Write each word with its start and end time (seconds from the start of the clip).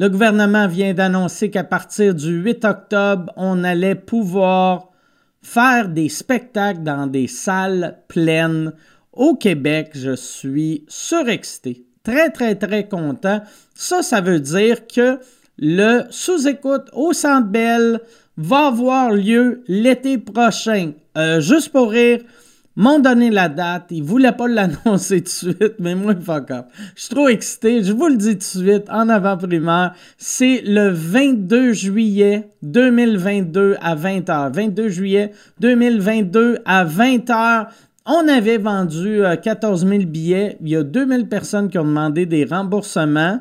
Le 0.00 0.08
gouvernement 0.08 0.68
vient 0.68 0.94
d'annoncer 0.94 1.50
qu'à 1.50 1.64
partir 1.64 2.14
du 2.14 2.30
8 2.30 2.64
octobre, 2.64 3.32
on 3.36 3.64
allait 3.64 3.96
pouvoir 3.96 4.92
faire 5.42 5.88
des 5.88 6.08
spectacles 6.08 6.84
dans 6.84 7.08
des 7.08 7.26
salles 7.26 7.98
pleines. 8.06 8.72
Au 9.12 9.34
Québec, 9.34 9.90
je 9.94 10.14
suis 10.14 10.84
surexcité. 10.86 11.84
Très, 12.04 12.30
très, 12.30 12.54
très 12.54 12.86
content. 12.86 13.42
Ça, 13.74 14.02
ça 14.02 14.20
veut 14.20 14.38
dire 14.38 14.86
que 14.86 15.18
le 15.58 16.04
sous-écoute 16.10 16.88
au 16.92 17.12
Centre 17.12 17.48
Bell 17.48 18.00
va 18.36 18.68
avoir 18.68 19.10
lieu 19.10 19.64
l'été 19.66 20.16
prochain. 20.16 20.92
Euh, 21.16 21.40
juste 21.40 21.70
pour 21.70 21.90
rire, 21.90 22.20
m'ont 22.78 23.00
donné 23.00 23.28
la 23.30 23.48
date. 23.48 23.86
Ils 23.90 24.04
voulaient 24.04 24.32
pas 24.32 24.46
l'annoncer 24.46 25.18
tout 25.18 25.24
de 25.24 25.28
suite, 25.28 25.74
mais 25.80 25.94
moi, 25.94 26.14
fuck 26.18 26.50
up. 26.52 26.66
Je 26.94 27.02
suis 27.02 27.14
trop 27.14 27.28
excité. 27.28 27.82
Je 27.82 27.92
vous 27.92 28.06
le 28.06 28.16
dis 28.16 28.38
tout 28.38 28.60
de 28.60 28.68
suite 28.68 28.88
en 28.88 29.08
avant-primaire. 29.08 29.94
C'est 30.16 30.62
le 30.64 30.88
22 30.90 31.72
juillet 31.72 32.50
2022 32.62 33.76
à 33.82 33.96
20h. 33.96 34.54
22 34.54 34.88
juillet 34.88 35.32
2022 35.60 36.58
à 36.64 36.84
20h. 36.84 37.66
On 38.06 38.28
avait 38.28 38.58
vendu 38.58 39.22
14 39.42 39.84
euh, 39.84 39.88
000 39.88 40.04
billets. 40.04 40.56
Il 40.62 40.68
y 40.68 40.76
a 40.76 40.84
2000 40.84 41.28
personnes 41.28 41.68
qui 41.68 41.78
ont 41.78 41.84
demandé 41.84 42.26
des 42.26 42.44
remboursements. 42.44 43.40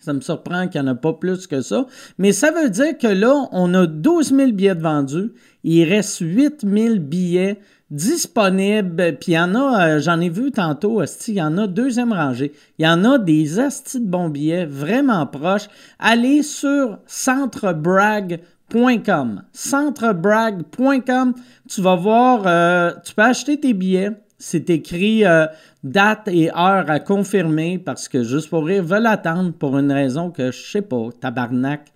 Ça 0.00 0.12
me 0.12 0.20
surprend 0.20 0.66
qu'il 0.66 0.82
n'y 0.82 0.88
en 0.88 0.92
a 0.92 0.94
pas 0.96 1.12
plus 1.12 1.46
que 1.46 1.60
ça. 1.60 1.86
Mais 2.18 2.32
ça 2.32 2.50
veut 2.50 2.70
dire 2.70 2.98
que 2.98 3.06
là, 3.06 3.46
on 3.52 3.72
a 3.72 3.86
12 3.86 4.34
000 4.34 4.50
billets 4.50 4.74
vendus. 4.74 5.30
Il 5.62 5.84
reste 5.84 6.18
8 6.18 6.66
000 6.68 6.96
billets 6.96 7.60
disponibles. 7.92 9.16
Puis 9.20 9.32
il 9.32 9.34
y 9.34 9.38
en 9.38 9.54
a, 9.54 9.86
euh, 9.86 10.00
j'en 10.00 10.18
ai 10.20 10.30
vu 10.30 10.50
tantôt, 10.50 11.04
il 11.04 11.34
y 11.34 11.42
en 11.42 11.56
a 11.58 11.68
deuxième 11.68 12.12
rangée. 12.12 12.52
Il 12.78 12.84
y 12.84 12.88
en 12.88 13.04
a 13.04 13.18
des 13.18 13.60
astis 13.60 14.00
de 14.00 14.06
bons 14.06 14.30
billets 14.30 14.64
vraiment 14.64 15.26
proches. 15.26 15.68
Allez 16.00 16.42
sur 16.42 16.98
centrebrag.com. 17.06 19.42
Centrebrag.com. 19.52 21.34
Tu 21.68 21.82
vas 21.82 21.96
voir, 21.96 22.44
euh, 22.46 22.92
tu 23.04 23.14
peux 23.14 23.22
acheter 23.22 23.60
tes 23.60 23.74
billets. 23.74 24.10
C'est 24.38 24.70
écrit 24.70 25.24
euh, 25.24 25.46
date 25.84 26.26
et 26.26 26.50
heure 26.50 26.90
à 26.90 26.98
confirmer 26.98 27.78
parce 27.78 28.08
que 28.08 28.24
juste 28.24 28.50
pour 28.50 28.64
rire, 28.64 28.82
veulent 28.82 29.06
attendre 29.06 29.52
pour 29.52 29.78
une 29.78 29.92
raison 29.92 30.30
que 30.30 30.50
je 30.50 30.58
sais 30.58 30.82
pas, 30.82 31.10
tabarnak. 31.20 31.92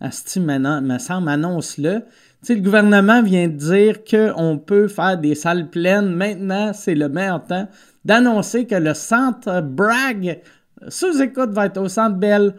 Asti, 0.00 0.40
me 0.40 0.98
semble, 0.98 1.28
annonce-le. 1.28 2.04
Sais, 2.42 2.54
le 2.54 2.62
gouvernement 2.62 3.22
vient 3.22 3.48
de 3.48 3.56
dire 3.56 4.04
qu'on 4.04 4.58
peut 4.58 4.88
faire 4.88 5.18
des 5.18 5.34
salles 5.34 5.68
pleines. 5.68 6.14
Maintenant, 6.14 6.72
c'est 6.72 6.94
le 6.94 7.08
meilleur 7.08 7.44
temps 7.44 7.68
d'annoncer 8.04 8.66
que 8.66 8.76
le 8.76 8.94
centre 8.94 9.60
Bragg 9.60 10.40
sous-écoute 10.88 11.50
va 11.50 11.66
être 11.66 11.78
au 11.78 11.88
centre 11.88 12.16
Bell 12.16 12.54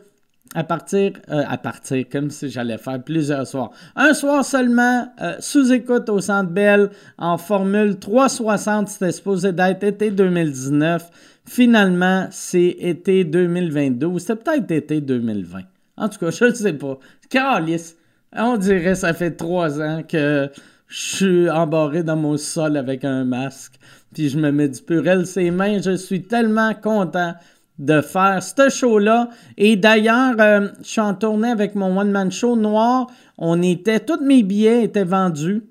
à 0.54 0.64
partir, 0.64 1.14
euh, 1.30 1.44
à 1.48 1.58
partir, 1.58 2.06
comme 2.12 2.30
si 2.30 2.50
j'allais 2.50 2.78
faire 2.78 3.02
plusieurs 3.02 3.48
soirs. 3.48 3.72
Un 3.96 4.14
soir 4.14 4.44
seulement, 4.44 5.08
euh, 5.22 5.36
sous-écoute 5.40 6.10
au 6.10 6.20
Centre 6.20 6.50
Bell, 6.50 6.90
en 7.18 7.38
formule 7.38 7.98
360, 7.98 8.90
c'était 8.90 9.12
supposé 9.14 9.54
d'être 9.54 9.84
été 9.84 10.12
2019. 10.12 11.10
Finalement, 11.46 12.28
c'est 12.32 12.76
été 12.80 13.24
2022 13.24 14.06
ou 14.06 14.20
c'était 14.20 14.36
peut-être 14.36 14.72
été 14.72 15.02
2020. 15.02 15.62
En 15.98 16.10
tout 16.10 16.20
cas, 16.20 16.32
je 16.32 16.46
ne 16.46 16.54
sais 16.54 16.74
pas. 16.74 17.00
Calice, 17.30 17.96
on 18.36 18.58
dirait 18.58 18.96
ça 18.96 19.14
fait 19.14 19.32
trois 19.32 19.82
ans 19.82 20.04
que 20.08 20.50
je 20.88 21.00
suis 21.00 21.50
embarré 21.50 22.04
dans 22.04 22.18
mon 22.18 22.38
sol 22.38 22.78
avec 22.78 23.06
un 23.06 23.24
masque. 23.24 23.74
Puis 24.14 24.30
je 24.30 24.38
me 24.38 24.52
mets 24.52 24.68
du 24.68 24.82
purel 24.82 25.26
ses 25.26 25.52
mains. 25.52 25.82
Je 25.82 25.96
suis 25.96 26.24
tellement 26.24 26.74
content 26.74 27.34
de 27.80 28.02
faire 28.02 28.44
ce 28.44 28.70
show-là. 28.70 29.30
Et 29.58 29.76
d'ailleurs, 29.76 30.36
euh, 30.40 30.68
je 30.82 30.88
suis 30.88 31.02
en 31.02 31.14
tournée 31.14 31.50
avec 31.50 31.76
mon 31.76 31.98
one-man 31.98 32.32
show 32.32 32.56
noir. 32.56 33.08
On 33.38 33.62
était, 33.62 34.00
tous 34.00 34.22
mes 34.24 34.44
billets 34.44 34.84
étaient 34.84 35.04
vendus 35.04 35.64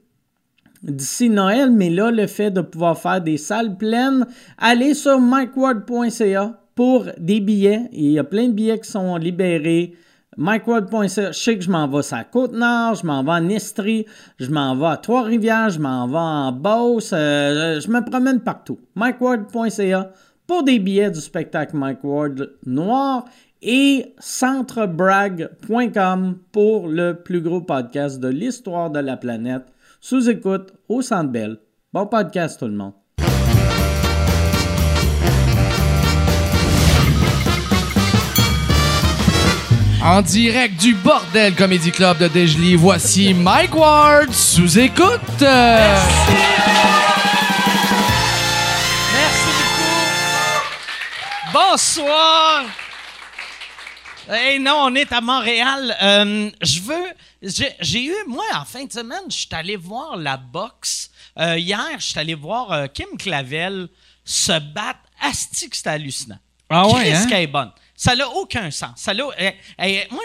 d'ici 0.82 1.28
Noël, 1.28 1.70
mais 1.70 1.90
là, 1.90 2.10
le 2.10 2.26
fait 2.26 2.50
de 2.50 2.62
pouvoir 2.62 2.98
faire 2.98 3.20
des 3.20 3.36
salles 3.36 3.76
pleines, 3.76 4.26
allez 4.56 4.94
sur 4.94 5.20
mikeward.ca 5.20 6.58
pour 6.74 7.06
des 7.18 7.40
billets. 7.40 7.88
il 7.92 8.12
y 8.12 8.18
a 8.18 8.24
plein 8.24 8.48
de 8.48 8.52
billets 8.52 8.80
qui 8.80 8.90
sont 8.90 9.16
libérés. 9.16 9.94
MikeWard.ca, 10.42 11.32
je 11.32 11.38
sais 11.38 11.58
que 11.58 11.62
je 11.62 11.70
m'en 11.70 11.86
vais 11.86 12.14
à 12.14 12.24
Côte-Nord, 12.24 12.94
je 12.94 13.06
m'en 13.06 13.22
vais 13.22 13.32
en 13.32 13.46
Estrie, 13.50 14.06
je 14.38 14.50
m'en 14.50 14.74
vais 14.74 14.86
à 14.86 14.96
Trois-Rivières, 14.96 15.68
je 15.68 15.80
m'en 15.80 16.08
vais 16.08 16.16
en 16.16 16.50
Beauce, 16.50 17.10
euh, 17.12 17.78
je 17.78 17.90
me 17.90 18.02
promène 18.02 18.40
partout. 18.40 18.78
MikeWard.ca 18.96 20.12
pour 20.46 20.62
des 20.62 20.78
billets 20.78 21.10
du 21.10 21.20
spectacle 21.20 21.76
Mike 21.76 22.02
Ward 22.02 22.54
Noir 22.64 23.26
et 23.60 24.14
centrebrag.com 24.18 26.38
pour 26.52 26.88
le 26.88 27.22
plus 27.22 27.42
gros 27.42 27.60
podcast 27.60 28.18
de 28.18 28.28
l'histoire 28.28 28.90
de 28.90 29.00
la 29.00 29.18
planète. 29.18 29.64
Sous 30.00 30.30
écoute 30.30 30.72
au 30.88 31.02
Centre 31.02 31.30
Bell. 31.30 31.58
Bon 31.92 32.06
podcast 32.06 32.58
tout 32.58 32.66
le 32.66 32.72
monde. 32.72 32.94
En 40.02 40.22
direct 40.22 40.80
du 40.80 40.94
Bordel 40.94 41.54
Comedy 41.54 41.90
Club 41.90 42.16
de 42.16 42.28
Dejli, 42.28 42.74
voici 42.74 43.34
Mike 43.34 43.74
Ward 43.74 44.32
sous 44.32 44.78
écoute. 44.78 45.44
Bonsoir! 51.52 52.64
Hey, 54.30 54.58
non, 54.58 54.84
on 54.86 54.94
est 54.94 55.12
à 55.12 55.20
Montréal. 55.20 55.94
Euh, 56.02 56.50
je 56.62 56.80
veux. 56.80 57.06
J'ai 57.80 58.04
eu, 58.04 58.14
moi, 58.26 58.44
en 58.54 58.64
fin 58.64 58.84
de 58.84 58.92
semaine, 58.92 59.24
je 59.28 59.36
suis 59.36 59.48
allé 59.52 59.76
voir 59.76 60.16
la 60.16 60.38
boxe. 60.38 61.10
Euh, 61.38 61.58
hier, 61.58 61.86
je 61.98 62.06
suis 62.06 62.18
allé 62.18 62.34
voir 62.34 62.72
euh, 62.72 62.86
Kim 62.86 63.18
Clavel 63.18 63.88
se 64.24 64.58
battre. 64.60 65.00
Asti, 65.20 65.68
c'était 65.70 65.90
hallucinant. 65.90 66.38
Ah 66.70 66.88
ouais? 66.88 67.04
Qu'est-ce 67.04 67.28
qu'elle 67.28 67.42
est 67.42 67.46
bonne. 67.46 67.72
Ça 68.00 68.16
n'a 68.16 68.30
aucun 68.30 68.70
sens. 68.70 68.92
Ça 68.96 69.12
moi, 69.12 69.28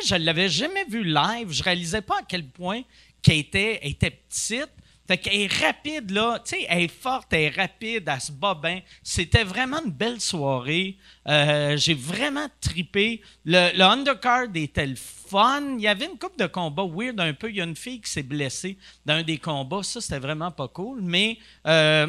je 0.05 0.15
ne 0.15 0.23
l'avais 0.23 0.47
jamais 0.47 0.85
vu 0.85 1.03
live. 1.03 1.51
Je 1.51 1.61
réalisais 1.61 2.01
pas 2.01 2.19
à 2.19 2.23
quel 2.25 2.47
point 2.47 2.83
qu'elle 3.21 3.39
était, 3.39 3.85
était 3.85 4.11
petite. 4.11 4.71
Fait 5.05 5.17
qu'elle 5.17 5.41
est 5.41 5.53
rapide, 5.61 6.09
là. 6.11 6.39
Tu 6.39 6.55
sais, 6.55 6.65
elle 6.69 6.83
est 6.83 6.87
forte, 6.87 7.33
elle 7.33 7.41
est 7.41 7.49
rapide, 7.49 8.05
elle 8.07 8.21
se 8.21 8.31
bat 8.31 8.55
bien. 8.55 8.79
C'était 9.03 9.43
vraiment 9.43 9.83
une 9.83 9.91
belle 9.91 10.21
soirée. 10.21 10.95
Euh, 11.27 11.75
j'ai 11.75 11.95
vraiment 11.95 12.47
tripé. 12.61 13.21
Le, 13.43 13.77
le, 13.77 13.83
undercard 13.83 14.45
était 14.53 14.87
le 14.87 14.95
fun. 14.95 15.75
Il 15.77 15.81
y 15.81 15.87
avait 15.89 16.05
une 16.05 16.17
coupe 16.17 16.39
de 16.39 16.47
combats 16.47 16.87
weird 16.89 17.19
un 17.19 17.33
peu. 17.33 17.49
Il 17.49 17.57
y 17.57 17.61
a 17.61 17.65
une 17.65 17.75
fille 17.75 17.99
qui 17.99 18.09
s'est 18.09 18.23
blessée 18.23 18.77
dans 19.05 19.15
un 19.15 19.23
des 19.23 19.37
combats. 19.37 19.83
Ça, 19.83 19.99
c'était 19.99 20.19
vraiment 20.19 20.49
pas 20.49 20.69
cool. 20.69 21.01
Mais 21.01 21.39
euh, 21.67 22.07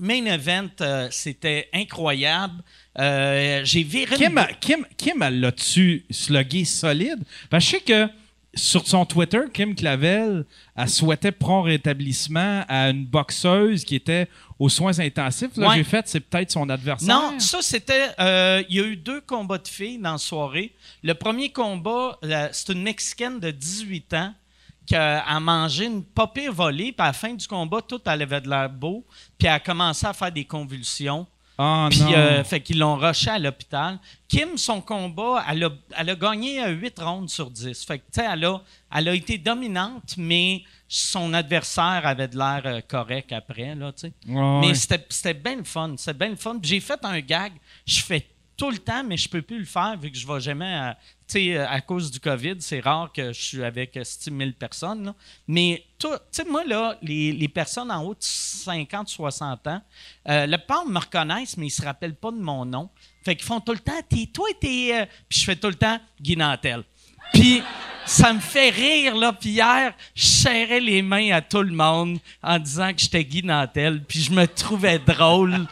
main 0.00 0.24
event, 0.26 0.70
euh, 0.80 1.08
c'était 1.10 1.68
incroyable. 1.72 2.62
Euh, 2.98 3.60
j'ai 3.64 3.82
viré... 3.82 4.16
Kim, 4.16 4.40
Kim, 4.60 4.86
Kim, 4.96 5.22
elle 5.22 5.40
l'a-tu 5.40 6.04
slugué 6.10 6.64
solide? 6.64 7.22
Je 7.52 7.58
sais 7.58 7.80
que 7.80 8.08
sur 8.54 8.86
son 8.86 9.04
Twitter, 9.04 9.40
Kim 9.52 9.74
Clavel, 9.74 10.44
elle 10.76 10.88
souhaitait 10.88 11.32
prompt 11.32 11.62
rétablissement 11.62 12.64
à 12.68 12.90
une 12.90 13.04
boxeuse 13.04 13.84
qui 13.84 13.94
était 13.94 14.28
aux 14.58 14.68
soins 14.68 14.98
intensifs. 14.98 15.56
Là, 15.56 15.72
j'ai 15.74 15.84
fait, 15.84 16.08
c'est 16.08 16.20
peut-être 16.20 16.50
son 16.50 16.68
adversaire. 16.68 17.08
Non, 17.08 17.38
ça, 17.38 17.62
c'était. 17.62 18.08
Euh, 18.18 18.62
il 18.68 18.76
y 18.76 18.80
a 18.80 18.84
eu 18.84 18.96
deux 18.96 19.20
combats 19.20 19.58
de 19.58 19.68
filles 19.68 19.98
dans 19.98 20.12
la 20.12 20.18
soirée. 20.18 20.72
Le 21.02 21.14
premier 21.14 21.50
combat, 21.50 22.18
c'est 22.52 22.72
une 22.72 22.82
Mexicaine 22.82 23.38
de 23.38 23.50
18 23.50 24.14
ans 24.14 24.34
a, 24.96 25.40
mangé 25.40 25.86
une 25.86 26.04
popée 26.04 26.48
volée. 26.48 26.92
Puis 26.92 27.02
à 27.02 27.06
la 27.06 27.12
fin 27.12 27.34
du 27.34 27.46
combat, 27.46 27.82
tout 27.82 28.00
avait 28.06 28.40
de 28.40 28.48
l'air 28.48 28.70
beau. 28.70 29.04
Puis 29.38 29.48
elle 29.48 29.54
a 29.54 29.60
commencé 29.60 30.06
à 30.06 30.12
faire 30.12 30.32
des 30.32 30.44
convulsions. 30.44 31.26
Oh, 31.60 31.88
puis, 31.90 32.14
euh, 32.14 32.44
fait 32.44 32.60
qu'ils 32.60 32.78
l'ont 32.78 32.94
rushé 32.94 33.30
à 33.30 33.38
l'hôpital. 33.38 33.98
Kim, 34.28 34.56
son 34.56 34.80
combat, 34.80 35.44
elle 35.50 35.64
a, 35.64 35.70
elle 35.96 36.10
a 36.10 36.14
gagné 36.14 36.64
8 36.64 37.00
rondes 37.00 37.28
sur 37.28 37.50
10. 37.50 37.84
Fait 37.84 37.98
que, 37.98 38.04
elle 38.16 38.44
a, 38.44 38.62
elle 38.94 39.08
a 39.08 39.14
été 39.14 39.38
dominante, 39.38 40.14
mais 40.16 40.62
son 40.86 41.34
adversaire 41.34 42.02
avait 42.04 42.28
de 42.28 42.38
l'air 42.38 42.62
euh, 42.64 42.80
correct 42.86 43.32
après, 43.32 43.74
là, 43.74 43.92
mais 44.24 44.72
c'était 44.74 45.34
bien 45.34 45.56
le 45.56 45.64
fun. 45.64 45.94
C'était 45.96 46.14
bien 46.14 46.28
le 46.28 46.36
fun. 46.36 46.58
J'ai 46.62 46.78
fait 46.78 47.04
un 47.04 47.18
gag. 47.18 47.52
Je 47.84 48.02
fais 48.02 48.24
tout 48.58 48.70
le 48.70 48.78
temps, 48.78 49.04
mais 49.04 49.16
je 49.16 49.28
peux 49.28 49.40
plus 49.40 49.60
le 49.60 49.64
faire 49.64 49.96
vu 49.96 50.10
que 50.10 50.18
je 50.18 50.26
vais 50.26 50.40
jamais. 50.40 50.74
À, 50.74 50.98
euh, 51.36 51.66
à 51.68 51.80
cause 51.80 52.10
du 52.10 52.18
COVID, 52.20 52.56
c'est 52.58 52.80
rare 52.80 53.12
que 53.12 53.32
je 53.32 53.40
suis 53.40 53.62
avec 53.62 53.98
6 54.02 54.30
000 54.36 54.50
personnes. 54.58 55.14
Mais 55.46 55.84
moi, 56.48 56.64
là, 56.64 56.96
les, 57.02 57.48
personnes 57.48 57.90
en 57.90 58.02
haut 58.02 58.14
de 58.14 58.20
50, 58.20 59.08
60 59.08 59.66
ans, 59.66 59.82
euh, 60.28 60.46
le 60.46 60.56
père 60.56 60.84
me 60.86 60.98
reconnaissent, 60.98 61.56
mais 61.56 61.66
ils 61.66 61.70
se 61.70 61.82
rappellent 61.82 62.16
pas 62.16 62.30
de 62.30 62.40
mon 62.40 62.64
nom. 62.64 62.90
Fait 63.24 63.36
qu'ils 63.36 63.46
font 63.46 63.60
tout 63.60 63.72
le 63.72 63.78
temps, 63.78 64.00
t'es 64.08 64.26
toi, 64.32 64.48
t'es. 64.60 64.90
Euh, 64.92 65.06
puis 65.28 65.38
je 65.40 65.44
fais 65.44 65.56
tout 65.56 65.68
le 65.68 65.74
temps 65.74 65.98
Guy 66.20 66.36
Nantel. 66.36 66.82
Puis 67.32 67.62
ça 68.06 68.32
me 68.32 68.40
fait 68.40 68.70
rire, 68.70 69.14
là. 69.14 69.34
Puis 69.34 69.50
hier, 69.50 69.92
je 70.14 70.24
serrais 70.24 70.80
les 70.80 71.02
mains 71.02 71.32
à 71.32 71.42
tout 71.42 71.62
le 71.62 71.72
monde 71.72 72.18
en 72.42 72.58
disant 72.58 72.92
que 72.92 73.00
j'étais 73.00 73.24
Guy 73.24 73.42
Nantel. 73.42 74.02
Puis 74.02 74.22
je 74.22 74.32
me 74.32 74.46
trouvais 74.46 74.98
drôle. 74.98 75.66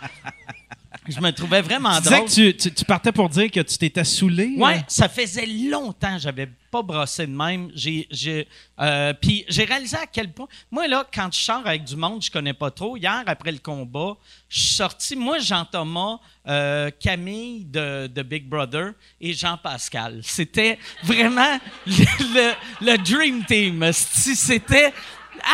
Je 1.09 1.21
me 1.21 1.31
trouvais 1.33 1.61
vraiment 1.63 2.01
Tu 2.01 2.09
drôle. 2.09 2.25
que 2.27 2.31
tu, 2.31 2.57
tu- 2.57 2.73
tu 2.73 2.85
partais 2.85 3.13
pour 3.13 3.29
dire 3.29 3.51
que 3.51 3.61
tu 3.61 3.79
t'étais 3.79 4.05
saoulé. 4.05 4.55
Ouais, 4.57 4.77
là? 4.77 4.83
ça 4.89 5.09
faisait 5.09 5.47
longtemps 5.47 6.15
que 6.17 6.23
j'avais 6.23 6.49
pas 6.71 6.83
brossé 6.83 7.27
de 7.27 7.33
même. 7.33 7.71
J'ai, 7.75 8.07
j'ai, 8.11 8.47
euh, 8.81 9.13
puis 9.15 9.45
j'ai 9.49 9.65
réalisé 9.65 9.97
à 9.97 10.07
quel 10.07 10.33
point. 10.33 10.47
Moi, 10.71 10.89
là, 10.89 11.07
quand 11.15 11.29
je 11.33 11.39
sors 11.39 11.67
avec 11.67 11.85
du 11.85 11.97
monde, 11.97 12.23
je 12.23 12.31
connais 12.31 12.53
pas 12.55 12.71
trop. 12.71 12.97
Hier, 12.97 13.23
après 13.27 13.53
le 13.53 13.59
combat, 13.59 14.15
je 14.49 14.59
suis 14.61 14.75
sorti. 14.75 15.17
Moi, 15.17 15.39
Jean-Thomas, 15.39 16.19
euh, 16.49 16.91
Camille 17.01 17.65
de, 17.65 18.07
de 18.09 18.23
Big 18.23 18.49
Brother 18.49 18.93
et 19.21 19.33
Jean-Pascal. 19.33 20.21
C'était 20.23 20.79
vraiment 21.05 21.59
le, 21.87 22.05
le- 22.35 22.87
le 22.93 22.99
Dream 22.99 23.45
Team. 23.45 23.85
C'était 23.93 24.93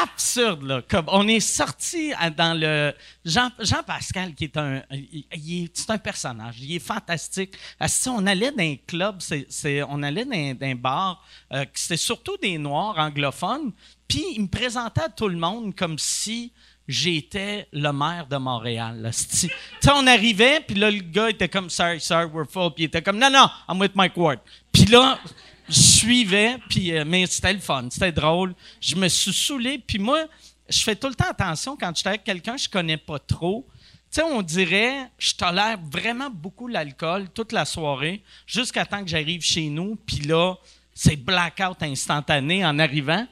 absurde 0.02 0.62
là. 0.62 0.82
On 1.08 1.26
est 1.28 1.40
sorti 1.40 2.12
à- 2.18 2.30
dans 2.30 2.58
le 2.58 2.94
Jean, 3.24 3.50
Jean 3.60 3.82
Pascal 3.82 4.34
qui 4.34 4.44
est 4.44 4.56
un 4.56 4.82
c'est 5.74 5.90
un 5.90 5.98
personnage, 5.98 6.56
il 6.60 6.76
est 6.76 6.78
fantastique. 6.78 7.54
Asti, 7.78 8.08
on 8.08 8.26
allait 8.26 8.52
dans 8.52 8.62
un 8.62 8.76
club, 8.86 9.20
c'est, 9.20 9.82
on 9.88 10.02
allait 10.02 10.24
dans, 10.24 10.66
un 10.66 10.74
bar, 10.74 11.24
euh, 11.52 11.64
c'était 11.74 11.96
surtout 11.96 12.36
des 12.36 12.58
noirs 12.58 12.98
anglophones, 12.98 13.72
puis 14.08 14.24
il 14.34 14.42
me 14.42 14.48
présentait 14.48 15.02
à 15.02 15.08
tout 15.08 15.28
le 15.28 15.36
monde 15.36 15.74
comme 15.74 15.98
si 15.98 16.52
j'étais 16.86 17.68
le 17.72 17.92
maire 17.92 18.26
de 18.26 18.36
Montréal. 18.36 19.10
Tu 19.12 19.48
sais, 19.48 19.50
on 19.94 20.06
arrivait, 20.06 20.60
puis 20.60 20.76
là, 20.76 20.90
le 20.90 21.00
gars 21.00 21.30
était 21.30 21.48
comme 21.48 21.70
«Sorry, 21.70 22.00
sorry, 22.00 22.26
we're 22.26 22.46
full», 22.46 22.72
puis 22.74 22.84
il 22.84 22.86
était 22.86 23.02
comme 23.02 23.18
«Non, 23.18 23.30
non, 23.30 23.48
I'm 23.68 23.80
with 23.80 23.94
Mike 23.94 24.16
Ward». 24.16 24.40
Puis 24.72 24.86
là, 24.86 25.18
je 25.68 25.80
suivais, 25.80 26.56
puis, 26.68 26.92
euh, 26.92 27.04
mais 27.06 27.26
c'était 27.26 27.52
le 27.52 27.58
fun, 27.58 27.88
c'était 27.90 28.12
drôle. 28.12 28.54
Je 28.80 28.96
me 28.96 29.08
suis 29.08 29.32
saoulé, 29.32 29.78
puis 29.78 29.98
moi, 29.98 30.24
je 30.68 30.82
fais 30.82 30.96
tout 30.96 31.08
le 31.08 31.14
temps 31.14 31.30
attention 31.30 31.76
quand 31.76 31.90
je 31.94 32.00
suis 32.00 32.08
avec 32.08 32.24
quelqu'un 32.24 32.56
que 32.56 32.62
je 32.62 32.68
connais 32.68 32.96
pas 32.96 33.18
trop. 33.18 33.66
Tu 34.10 34.20
sais, 34.20 34.22
on 34.22 34.42
dirait, 34.42 35.10
je 35.18 35.34
tolère 35.34 35.78
vraiment 35.90 36.28
beaucoup 36.30 36.68
l'alcool 36.68 37.28
toute 37.30 37.52
la 37.52 37.64
soirée, 37.64 38.22
jusqu'à 38.46 38.84
temps 38.84 39.02
que 39.02 39.08
j'arrive 39.08 39.42
chez 39.42 39.68
nous, 39.68 39.96
puis 39.96 40.18
là, 40.18 40.54
c'est 40.94 41.16
blackout 41.16 41.82
instantané 41.82 42.64
en 42.64 42.78
arrivant. 42.78 43.26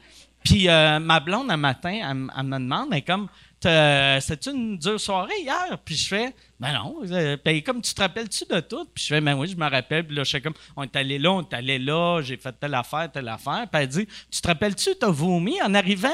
Puis 0.44 0.68
euh, 0.68 0.98
ma 0.98 1.20
blonde, 1.20 1.50
un 1.50 1.56
matin, 1.56 1.92
elle, 1.92 2.44
me 2.44 2.58
demande, 2.58 2.88
elle 2.92 2.98
est 2.98 3.02
comme, 3.02 3.28
c'était 3.62 4.50
une 4.50 4.78
dure 4.78 4.98
soirée 5.00 5.40
hier? 5.40 5.78
Puis 5.84 5.94
je 5.96 6.08
fais, 6.08 6.34
ben 6.58 6.72
non. 6.72 6.96
euh, 7.10 7.36
Puis 7.36 7.62
comme, 7.62 7.82
tu 7.82 7.92
te 7.92 8.00
rappelles-tu 8.00 8.44
de 8.50 8.60
tout? 8.60 8.86
Puis 8.94 9.04
je 9.04 9.14
fais, 9.14 9.20
ben 9.20 9.34
oui, 9.34 9.48
je 9.48 9.56
me 9.56 9.68
rappelle. 9.68 10.06
Puis 10.06 10.16
là, 10.16 10.24
je 10.24 10.30
fais 10.30 10.40
comme, 10.40 10.54
on 10.76 10.82
est 10.84 10.96
allé 10.96 11.18
là, 11.18 11.32
on 11.32 11.42
est 11.42 11.54
allé 11.54 11.78
là, 11.78 12.20
j'ai 12.22 12.36
fait 12.36 12.52
telle 12.58 12.74
affaire, 12.74 13.10
telle 13.12 13.28
affaire. 13.28 13.66
Puis 13.70 13.82
elle 13.82 13.88
dit, 13.88 14.06
tu 14.30 14.40
te 14.40 14.48
rappelles-tu, 14.48 14.90
t'as 14.98 15.10
vomi 15.10 15.60
en 15.62 15.74
arrivant? 15.74 16.08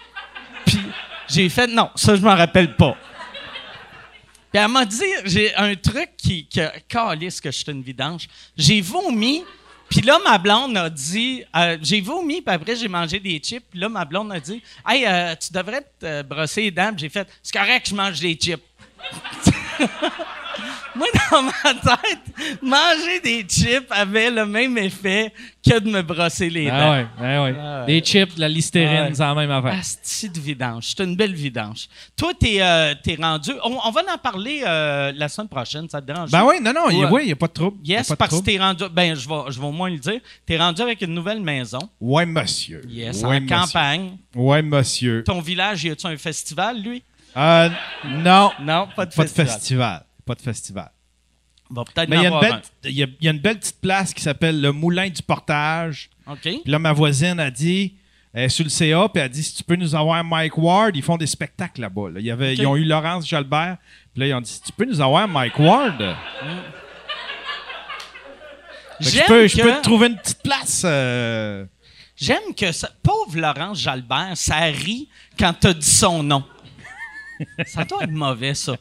Puis 0.66 0.78
j'ai 1.28 1.48
fait, 1.48 1.66
non, 1.68 1.90
ça, 1.94 2.16
je 2.16 2.22
m'en 2.22 2.34
rappelle 2.36 2.74
pas. 2.76 2.96
Puis 4.52 4.60
elle 4.60 4.68
m'a 4.68 4.84
dit, 4.84 5.04
j'ai 5.26 5.54
un 5.54 5.76
truc 5.76 6.10
qui, 6.16 6.46
qui 6.46 6.60
calisse 6.88 7.40
que 7.40 7.52
je 7.52 7.56
suis 7.58 7.70
une 7.70 7.82
vidange. 7.82 8.26
J'ai 8.56 8.80
vomi, 8.80 9.44
puis 9.90 10.02
là, 10.02 10.18
ma 10.24 10.38
blonde 10.38 10.76
a 10.76 10.88
dit, 10.88 11.42
euh, 11.56 11.76
j'ai 11.82 12.00
vomi, 12.00 12.40
puis 12.40 12.54
après, 12.54 12.76
j'ai 12.76 12.86
mangé 12.86 13.18
des 13.18 13.38
chips. 13.38 13.64
Puis 13.68 13.80
là, 13.80 13.88
ma 13.88 14.04
blonde 14.04 14.30
a 14.30 14.38
dit, 14.38 14.62
hey, 14.88 15.04
euh, 15.04 15.34
tu 15.34 15.52
devrais 15.52 15.84
te 15.98 16.22
brosser 16.22 16.62
les 16.62 16.70
dents. 16.70 16.92
J'ai 16.96 17.08
fait, 17.08 17.28
c'est 17.42 17.52
correct, 17.52 17.88
je 17.88 17.94
mange 17.96 18.20
des 18.20 18.34
chips. 18.34 18.62
Moi, 20.94 21.06
dans 21.30 21.42
ma 21.42 21.74
tête, 21.74 22.60
manger 22.62 23.20
des 23.22 23.42
chips 23.48 23.86
avait 23.90 24.30
le 24.30 24.44
même 24.46 24.76
effet 24.78 25.32
que 25.64 25.78
de 25.78 25.88
me 25.90 26.02
brosser 26.02 26.50
les 26.50 26.66
dents. 26.66 26.72
Ah 26.74 26.90
ouais, 26.92 27.06
ah 27.18 27.42
ouais. 27.42 27.54
Ah 27.60 27.80
ouais. 27.80 27.86
Des 27.86 28.00
chips, 28.04 28.34
de 28.34 28.40
la 28.40 28.48
listérine, 28.48 28.96
Ah 28.98 29.02
ouais. 29.08 29.14
c'est 29.14 29.22
la 29.22 29.34
même 29.34 29.50
affaire. 29.50 29.78
Asti 29.78 30.28
de 30.30 30.40
vidange. 30.40 30.84
C'est 30.96 31.04
une 31.04 31.14
belle 31.16 31.34
vidange. 31.34 31.88
Toi, 32.16 32.32
t'es 32.38 32.56
euh, 32.60 32.94
t'es 33.02 33.16
rendu. 33.20 33.52
On, 33.64 33.78
on 33.84 33.90
va 33.90 34.00
en 34.12 34.18
parler 34.18 34.62
euh, 34.66 35.12
la 35.14 35.28
semaine 35.28 35.48
prochaine, 35.48 35.88
ça 35.88 36.00
te 36.00 36.06
dérange? 36.06 36.30
Ben 36.30 36.44
oui, 36.44 36.56
non, 36.60 36.72
non, 36.72 36.90
il 36.90 36.96
n'y 37.26 37.32
a 37.32 37.36
pas 37.36 37.46
de 37.46 37.52
trouble. 37.52 37.76
Yes, 37.84 38.08
pas 38.08 38.14
de 38.14 38.18
parce 38.18 38.38
que 38.40 38.44
t'es 38.44 38.58
rendu. 38.58 38.84
Ben, 38.90 39.14
je 39.14 39.28
vais, 39.28 39.34
je 39.50 39.60
vais 39.60 39.66
au 39.66 39.72
moins 39.72 39.90
le 39.90 39.98
dire. 39.98 40.20
T'es 40.46 40.58
rendu 40.58 40.82
avec 40.82 41.00
une 41.02 41.14
nouvelle 41.14 41.40
maison. 41.40 41.78
Ouais, 42.00 42.26
monsieur. 42.26 42.82
Yes, 42.88 43.22
ouais, 43.22 43.36
en 43.36 43.40
monsieur. 43.40 43.46
campagne. 43.56 44.16
Ouais, 44.34 44.62
monsieur. 44.62 45.22
Ton 45.24 45.40
village, 45.40 45.84
y 45.84 45.90
a-tu 45.90 46.06
un 46.06 46.16
festival, 46.16 46.80
lui? 46.82 47.02
Euh, 47.36 47.68
non, 48.04 48.50
Non, 48.60 48.88
pas 48.96 49.06
de 49.06 49.14
pas 49.14 49.22
de 49.24 49.28
festival. 49.28 50.02
Pas 50.30 50.34
de 50.36 50.42
festival. 50.42 50.90
Va 51.70 51.82
peut-être 51.84 52.08
Mais 52.08 52.16
il 52.18 52.22
y, 52.22 52.26
a 52.26 52.28
une 52.30 52.40
belle- 52.40 52.62
il 52.84 52.90
y 52.98 53.02
a- 53.02 53.06
il 53.20 53.24
y 53.24 53.28
a 53.28 53.30
une 53.32 53.38
belle 53.38 53.58
petite 53.58 53.80
place 53.80 54.14
qui 54.14 54.22
s'appelle 54.22 54.60
le 54.60 54.70
Moulin 54.70 55.08
du 55.08 55.22
Portage. 55.22 56.08
OK. 56.28 56.38
Puis 56.42 56.62
là, 56.66 56.78
ma 56.78 56.92
voisine 56.92 57.40
a 57.40 57.50
dit, 57.50 57.94
elle 58.32 58.44
est 58.44 58.48
sur 58.48 58.62
le 58.64 58.70
CA, 58.70 59.08
puis 59.08 59.18
elle 59.20 59.26
a 59.26 59.28
dit 59.28 59.42
si 59.42 59.54
tu 59.56 59.64
peux 59.64 59.74
nous 59.74 59.94
avoir 59.96 60.22
Mike 60.22 60.56
Ward, 60.56 60.94
ils 60.94 61.02
font 61.02 61.16
des 61.16 61.26
spectacles 61.26 61.80
là-bas. 61.80 62.10
là. 62.10 62.20
Il 62.20 62.26
y 62.26 62.30
avait, 62.30 62.52
Ok. 62.52 62.58
Ils 62.58 62.66
ont 62.68 62.76
eu 62.76 62.84
Laurence 62.84 63.26
Jalbert, 63.28 63.76
puis 64.12 64.20
là, 64.20 64.26
ils 64.28 64.34
ont 64.34 64.40
dit 64.40 64.50
si 64.50 64.60
tu 64.62 64.70
peux 64.72 64.84
nous 64.84 65.00
avoir 65.00 65.26
Mike 65.26 65.58
Ward, 65.58 65.98
que 69.00 69.04
je 69.04 69.26
peux, 69.26 69.48
te 69.48 69.82
trouver 69.82 70.06
une 70.08 70.16
petite 70.16 70.42
place. 70.42 70.82
euh, 70.84 71.64
J'aime 72.16 72.54
que 72.56 72.70
ça, 72.70 72.90
pauvre 73.02 73.36
Laurence 73.38 73.80
Jalbert, 73.80 74.32
ça 74.34 74.56
rit 74.60 75.08
quand 75.38 75.54
t'as 75.58 75.72
dit 75.72 75.86
son 75.90 76.22
nom. 76.22 76.44
ça 77.66 77.84
doit 77.84 78.04
être 78.04 78.10
mauvais, 78.10 78.54
ça. 78.54 78.76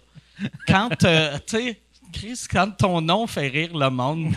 Quand, 0.68 1.04
euh, 1.04 1.38
tu 1.46 1.58
sais, 1.58 1.82
Chris, 2.12 2.46
quand 2.50 2.72
ton 2.72 3.02
nom 3.02 3.28
fait 3.28 3.48
rire 3.48 3.76
le 3.78 3.90
monde. 3.90 4.34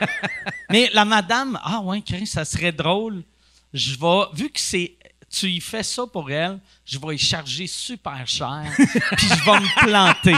Mais 0.70 0.90
la 0.92 1.04
madame, 1.04 1.58
ah 1.62 1.80
ouais, 1.80 2.02
Chris, 2.02 2.26
ça 2.26 2.44
serait 2.44 2.72
drôle. 2.72 3.22
Je 3.72 3.98
vais, 3.98 4.24
vu 4.34 4.50
que 4.50 4.60
c'est, 4.60 4.96
tu 5.30 5.46
y 5.46 5.60
fais 5.60 5.82
ça 5.82 6.06
pour 6.06 6.30
elle, 6.30 6.58
je 6.84 6.98
vais 6.98 7.14
y 7.14 7.18
charger 7.18 7.66
super 7.66 8.26
cher, 8.26 8.64
puis 8.76 9.26
je 9.28 9.44
vais 9.44 9.60
me 9.60 9.86
planter. 9.86 10.34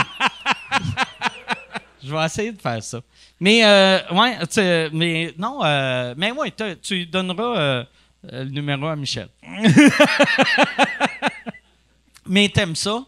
Je 2.03 2.13
vais 2.13 2.25
essayer 2.25 2.51
de 2.51 2.61
faire 2.61 2.83
ça. 2.83 2.99
Mais, 3.39 3.63
euh, 3.63 3.99
ouais, 4.11 4.37
tu 4.47 4.95
mais 4.95 5.33
non, 5.37 5.63
euh, 5.63 6.13
mais 6.17 6.31
ouais, 6.31 6.53
tu 6.81 7.05
donneras 7.05 7.57
euh, 7.57 7.83
le 8.23 8.45
numéro 8.45 8.87
à 8.87 8.95
Michel. 8.95 9.29
mais 12.25 12.49
t'aimes 12.49 12.75
ça? 12.75 13.03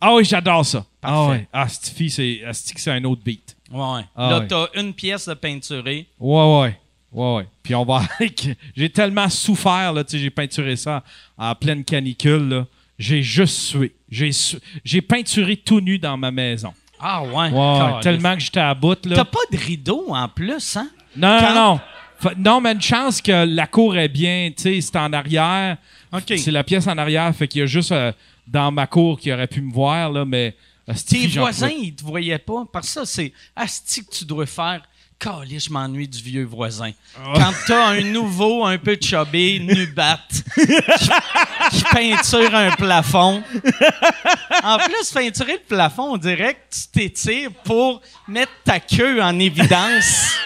Ah 0.00 0.14
oui, 0.14 0.24
j'adore 0.24 0.64
ça. 0.64 0.84
Ah 1.02 1.08
Parfait. 1.08 1.30
ouais. 1.30 1.48
Ah, 1.52 1.68
cette 1.68 1.88
fille, 1.96 2.10
c'est, 2.10 2.42
c'est 2.52 2.90
un 2.90 3.02
autre 3.04 3.22
beat. 3.24 3.56
Ouais. 3.70 4.02
Ah 4.14 4.30
Là, 4.30 4.38
ouais. 4.40 4.46
t'as 4.46 4.66
une 4.74 4.92
pièce 4.92 5.28
de 5.28 5.34
peinturée. 5.34 6.06
Ouais, 6.18 6.60
ouais. 6.60 6.78
Ouais, 7.12 7.34
ouais. 7.36 7.46
Puis 7.62 7.74
on 7.74 7.84
va. 7.84 8.02
j'ai 8.76 8.90
tellement 8.90 9.28
souffert, 9.28 9.92
là, 9.92 10.04
tu 10.04 10.12
sais, 10.12 10.18
j'ai 10.18 10.30
peinturé 10.30 10.76
ça 10.76 11.02
en 11.38 11.54
pleine 11.54 11.82
canicule, 11.84 12.48
là. 12.48 12.66
J'ai 12.98 13.22
juste 13.22 13.56
sué. 13.58 13.94
J'ai, 14.10 14.32
su- 14.32 14.58
j'ai 14.84 15.02
peinturé 15.02 15.56
tout 15.56 15.80
nu 15.80 15.98
dans 15.98 16.16
ma 16.16 16.30
maison. 16.30 16.72
Ah 16.98 17.22
ouais. 17.22 17.50
Ouais, 17.50 17.50
ouais, 17.52 18.00
tellement 18.00 18.34
que 18.34 18.40
j'étais 18.40 18.60
à 18.60 18.74
bout, 18.74 19.04
là. 19.06 19.16
T'as 19.16 19.24
pas 19.24 19.38
de 19.52 19.56
rideau 19.58 20.06
en 20.10 20.28
plus, 20.28 20.76
hein? 20.76 20.88
Non, 21.16 21.38
Quand- 21.40 21.54
non, 21.54 21.80
non. 22.24 22.30
Non, 22.38 22.60
mais 22.62 22.72
une 22.72 22.80
chance 22.80 23.20
que 23.20 23.44
la 23.44 23.66
cour 23.66 23.96
est 23.98 24.08
bien, 24.08 24.50
tu 24.56 24.62
sais, 24.62 24.80
c'est 24.80 24.96
en 24.96 25.12
arrière. 25.12 25.76
OK. 26.12 26.32
C'est 26.38 26.50
la 26.50 26.64
pièce 26.64 26.86
en 26.86 26.96
arrière, 26.96 27.34
fait 27.34 27.46
qu'il 27.48 27.60
y 27.60 27.62
a 27.62 27.66
juste 27.66 27.92
euh, 27.92 28.12
dans 28.46 28.70
ma 28.70 28.86
cour 28.86 29.18
qui 29.18 29.32
aurait 29.32 29.46
pu 29.46 29.60
me 29.60 29.72
voir, 29.72 30.10
là, 30.10 30.24
mais. 30.24 30.56
Tes 31.08 31.26
voisins, 31.26 31.68
ils 31.68 31.94
te 31.94 32.04
voyaient 32.04 32.38
pas? 32.38 32.64
Parce 32.72 32.86
que 32.86 32.92
ça, 32.92 33.06
c'est 33.06 33.32
asti 33.56 34.04
que 34.04 34.10
tu 34.10 34.24
dois 34.24 34.46
faire. 34.46 34.82
Calé, 35.18 35.58
je 35.58 35.70
m'ennuie 35.70 36.06
du 36.06 36.22
vieux 36.22 36.44
voisin. 36.44 36.92
Ah. 37.18 37.32
Quand 37.34 37.52
t'as 37.66 37.86
un 37.88 38.02
nouveau, 38.02 38.66
un 38.66 38.76
peu 38.76 38.98
chubby, 39.00 39.58
nubat, 39.60 40.20
qui, 40.54 40.66
qui 41.72 41.82
peinture 41.90 42.54
un 42.54 42.70
plafond. 42.72 43.42
En 44.62 44.76
plus, 44.78 45.10
peinturer 45.12 45.54
le 45.54 45.66
plafond, 45.66 46.12
on 46.12 46.16
dirait 46.18 46.54
que 46.54 46.74
tu 46.76 46.88
t'étires 46.92 47.50
pour 47.64 48.02
mettre 48.28 48.52
ta 48.62 48.78
queue 48.78 49.22
en 49.22 49.38
évidence. 49.38 50.36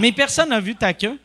Mais 0.00 0.10
personne 0.12 0.48
n'a 0.48 0.60
vu 0.60 0.74
ta 0.74 0.94
queue. 0.94 1.18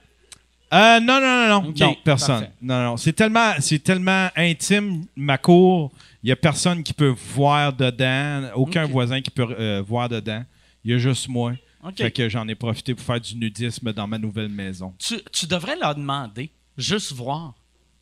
Euh, 0.73 0.99
non, 0.99 1.21
non, 1.21 1.47
non, 1.47 1.61
non. 1.61 1.73
Non, 1.79 1.95
personne. 2.03 2.39
parfait. 2.39 2.51
Non, 2.61 2.83
non. 2.83 2.97
C'est 2.97 3.13
tellement, 3.13 3.53
c'est 3.59 3.79
tellement 3.79 4.29
intime, 4.35 5.05
ma 5.15 5.37
cour. 5.37 5.91
Il 6.23 6.27
n'y 6.27 6.31
a 6.31 6.35
personne 6.35 6.83
qui 6.83 6.93
peut 6.93 7.13
voir 7.35 7.73
dedans. 7.73 8.49
Aucun 8.55 8.85
voisin 8.85 9.21
qui 9.21 9.29
peut 9.29 9.45
euh, 9.59 9.83
voir 9.85 10.09
dedans. 10.09 10.43
Il 10.83 10.91
y 10.91 10.93
a 10.93 10.97
juste 10.97 11.27
moi. 11.27 11.53
Fait 11.97 12.11
que 12.11 12.29
j'en 12.29 12.47
ai 12.47 12.55
profité 12.55 12.95
pour 12.95 13.05
faire 13.05 13.19
du 13.19 13.35
nudisme 13.35 13.91
dans 13.91 14.07
ma 14.07 14.17
nouvelle 14.17 14.49
maison. 14.49 14.93
Tu, 14.97 15.19
tu 15.31 15.45
devrais 15.47 15.75
leur 15.75 15.95
demander, 15.95 16.49
juste 16.77 17.11
voir. 17.11 17.53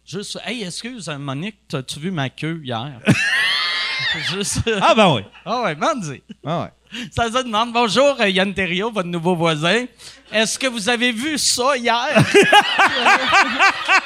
Juste, 0.05 0.39
hey, 0.45 0.63
excuse, 0.63 1.09
euh, 1.09 1.17
Monique, 1.17 1.57
t'as-tu 1.67 1.99
vu 1.99 2.11
ma 2.11 2.29
queue 2.29 2.61
hier? 2.63 2.99
juste. 4.31 4.61
Ah, 4.81 4.93
ben 4.95 5.15
oui. 5.15 5.21
Ah 5.45 5.63
ouais, 5.63 5.75
demande 5.75 6.03
Ah, 6.45 6.63
ouais. 6.63 6.69
Ça 7.11 7.29
demande, 7.29 7.71
bonjour, 7.71 8.19
euh, 8.19 8.29
Yann 8.29 8.53
Terriot, 8.53 8.91
votre 8.91 9.07
nouveau 9.07 9.35
voisin. 9.35 9.85
Est-ce 10.31 10.59
que 10.59 10.67
vous 10.67 10.89
avez 10.89 11.11
vu 11.11 11.37
ça 11.37 11.77
hier? 11.77 12.09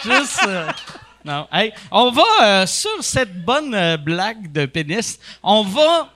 juste. 0.03 0.39
euh, 0.47 0.67
non. 1.23 1.47
On 1.91 2.11
va, 2.11 2.23
euh, 2.43 2.67
sur 2.67 3.03
cette 3.03 3.43
bonne 3.43 3.97
blague 3.97 4.51
de 4.51 4.65
pénis, 4.65 5.19
on 5.41 5.63
va. 5.63 6.11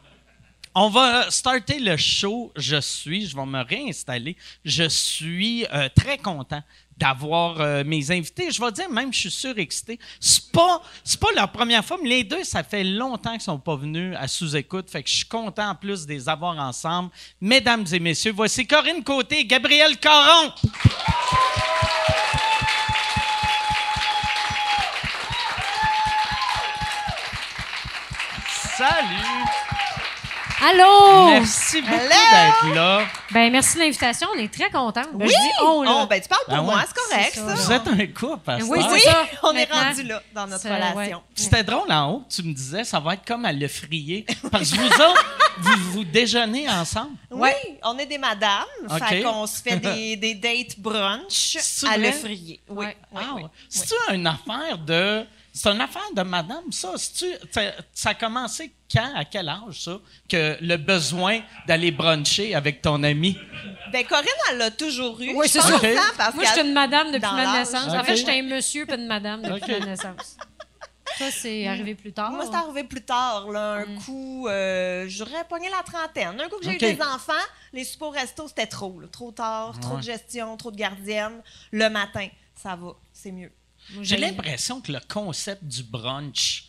On 0.75 0.89
va 0.89 1.31
starter 1.31 1.79
le 1.79 1.97
show. 1.97 2.53
Je 2.55 2.79
suis, 2.79 3.27
je 3.27 3.35
vais 3.35 3.45
me 3.45 3.63
réinstaller. 3.63 4.37
Je 4.63 4.87
suis 4.87 5.65
très 5.95 6.19
content 6.19 6.61
d'avoir 6.99 7.61
euh, 7.61 7.83
mes 7.85 8.11
invités. 8.11 8.51
Je 8.51 8.61
vais 8.61 8.71
dire 8.71 8.89
même, 8.89 9.13
je 9.13 9.19
suis 9.19 9.31
surexcité. 9.31 9.97
C'est 10.19 10.51
pas, 10.51 10.81
c'est 11.03 11.19
pas 11.19 11.31
leur 11.35 11.51
première 11.51 11.83
fois, 11.83 11.97
mais 12.01 12.09
les 12.09 12.23
deux, 12.23 12.43
ça 12.43 12.63
fait 12.63 12.83
longtemps 12.83 13.31
qu'ils 13.31 13.41
sont 13.41 13.57
pas 13.57 13.75
venus 13.75 14.15
à 14.19 14.27
sous-écoute. 14.27 14.89
Fait 14.89 15.01
que 15.01 15.09
je 15.09 15.15
suis 15.15 15.25
content 15.25 15.69
en 15.69 15.75
plus 15.75 16.05
de 16.05 16.13
les 16.13 16.27
avoir 16.27 16.57
ensemble. 16.57 17.09
Mesdames 17.39 17.85
et 17.91 17.99
messieurs, 17.99 18.33
voici 18.35 18.67
Corinne 18.67 19.03
Côté, 19.03 19.45
Gabriel 19.45 19.97
Caron. 19.97 20.51
Salut! 28.77 29.48
Allô? 30.61 31.27
Merci 31.29 31.81
beaucoup 31.81 31.93
d'être 31.93 32.75
là. 32.75 33.05
Ben, 33.31 33.49
merci 33.51 33.75
de 33.75 33.79
l'invitation. 33.83 34.27
On 34.35 34.39
est 34.39 34.51
très 34.53 34.69
contents. 34.69 35.01
Ben, 35.13 35.25
Oui! 35.25 35.29
Je 35.29 35.41
dis 35.41 35.65
on, 35.65 35.83
là. 35.83 35.91
Oh, 36.01 36.07
ben, 36.07 36.19
tu 36.21 36.27
parles 36.27 36.41
pour 36.45 36.53
Ben 36.55 36.61
moi, 36.63 36.75
ouais. 36.75 36.81
c'est 36.85 36.95
correct, 36.95 37.31
C'est 37.33 37.39
ça. 37.39 37.55
ça. 37.55 37.63
Vous 37.63 37.71
êtes 37.71 37.87
un 37.87 38.07
couple, 38.07 38.51
à 38.51 38.57
Oui, 38.57 38.81
cette 38.81 38.99
c'est 39.01 39.07
heure. 39.09 39.25
Oui, 39.25 39.29
ça, 39.31 39.39
on 39.43 39.51
est 39.53 39.69
maintenant. 39.69 39.83
rendu 39.89 40.03
là, 40.03 40.21
dans 40.35 40.47
notre 40.47 40.61
C'est- 40.61 40.73
relation. 40.75 40.97
ouais. 41.17 41.23
C'était 41.35 41.63
drôle 41.63 41.91
en 41.91 42.11
haut, 42.11 42.23
tu 42.29 42.43
me 42.43 42.53
disais, 42.53 42.83
ça 42.83 42.99
va 42.99 43.13
être 43.13 43.25
comme 43.25 43.45
à 43.45 43.53
le 43.53 43.67
frier. 43.69 44.25
Parce 44.51 44.71
que 44.71 44.75
vous 44.77 44.85
autres, 44.87 45.25
vous, 45.59 45.91
vous 45.91 46.03
déjeunez 46.03 46.69
ensemble? 46.69 47.15
Oui, 47.31 47.51
on 47.83 47.97
est 47.97 48.05
des 48.05 48.17
madames. 48.17 48.65
OK. 48.89 49.03
Fait 49.07 49.21
qu'on 49.21 49.47
se 49.47 49.61
fait 49.61 49.77
des, 49.77 50.15
des 50.17 50.33
dates 50.35 50.77
brunch 50.77 51.57
C'est 51.59 51.87
à 51.87 51.91
vrai? 51.91 51.99
le 51.99 52.11
frier. 52.11 52.59
Oui, 52.67 52.85
Ouais. 52.85 52.97
oui, 53.13 53.21
Ah, 53.25 53.33
oui. 53.37 53.43
C'est-tu 53.69 53.93
une 54.13 54.27
affaire 54.27 54.77
de. 54.77 55.25
C'est 55.61 55.71
une 55.71 55.81
affaire 55.81 56.09
de 56.15 56.21
madame, 56.21 56.71
ça? 56.71 56.93
Ça, 56.95 57.61
ça 57.93 58.09
a 58.11 58.13
commencé 58.13 58.71
quand, 58.89 59.11
à 59.13 59.25
quel 59.25 59.49
âge, 59.49 59.81
ça? 59.83 59.99
Que 60.29 60.57
le 60.61 60.77
besoin 60.77 61.41
d'aller 61.67 61.91
bruncher 61.91 62.55
avec 62.55 62.81
ton 62.81 63.03
ami? 63.03 63.37
Ben, 63.91 64.05
Corinne, 64.05 64.27
elle 64.49 64.57
l'a 64.59 64.71
toujours 64.71 65.19
eu. 65.19 65.33
Oui, 65.35 65.49
c'est 65.49 65.59
ça. 65.59 65.77
parce 66.17 66.33
Moi, 66.33 66.45
je 66.45 66.49
suis 66.51 66.61
une 66.61 66.71
madame 66.71 67.07
depuis 67.07 67.19
dans 67.19 67.33
ma 67.33 67.59
naissance. 67.59 67.89
En 67.93 68.03
fait, 68.05 68.15
j'étais 68.15 68.39
un 68.39 68.43
monsieur 68.43 68.85
puis 68.85 68.95
une 68.95 69.07
madame 69.07 69.41
depuis 69.41 69.73
Ok. 69.73 69.79
ma 69.81 69.85
naissance. 69.87 70.37
Toi, 71.17 71.27
c'est 71.29 71.67
arrivé 71.67 71.93
plus 71.93 72.13
tard. 72.13 72.31
Moi, 72.31 72.45
c'est 72.49 72.55
arrivé 72.55 72.85
plus 72.85 73.01
tard, 73.01 73.49
là, 73.51 73.73
un 73.73 73.85
Mm. 73.85 73.99
coup, 74.05 74.47
euh, 74.47 75.05
j'aurais 75.09 75.43
pogné 75.43 75.67
la 75.69 75.83
trentaine. 75.83 76.39
Un 76.39 76.47
coup 76.47 76.59
que 76.59 76.63
j'ai 76.63 76.75
eu 76.75 76.77
des 76.77 77.01
enfants, 77.01 77.33
les 77.73 77.85
au 77.99 78.09
resto, 78.11 78.47
c'était 78.47 78.67
trop, 78.67 78.97
là, 79.01 79.07
trop 79.11 79.31
tard, 79.33 79.77
trop 79.81 79.97
de 79.97 80.03
gestion, 80.03 80.55
trop 80.55 80.71
de 80.71 80.77
gardienne. 80.77 81.41
Le 81.71 81.89
matin, 81.89 82.29
ça 82.55 82.77
va, 82.77 82.93
c'est 83.11 83.33
mieux. 83.33 83.51
J'ai 84.01 84.17
l'impression 84.17 84.81
que 84.81 84.91
le 84.91 84.99
concept 85.07 85.63
du 85.63 85.83
brunch 85.83 86.65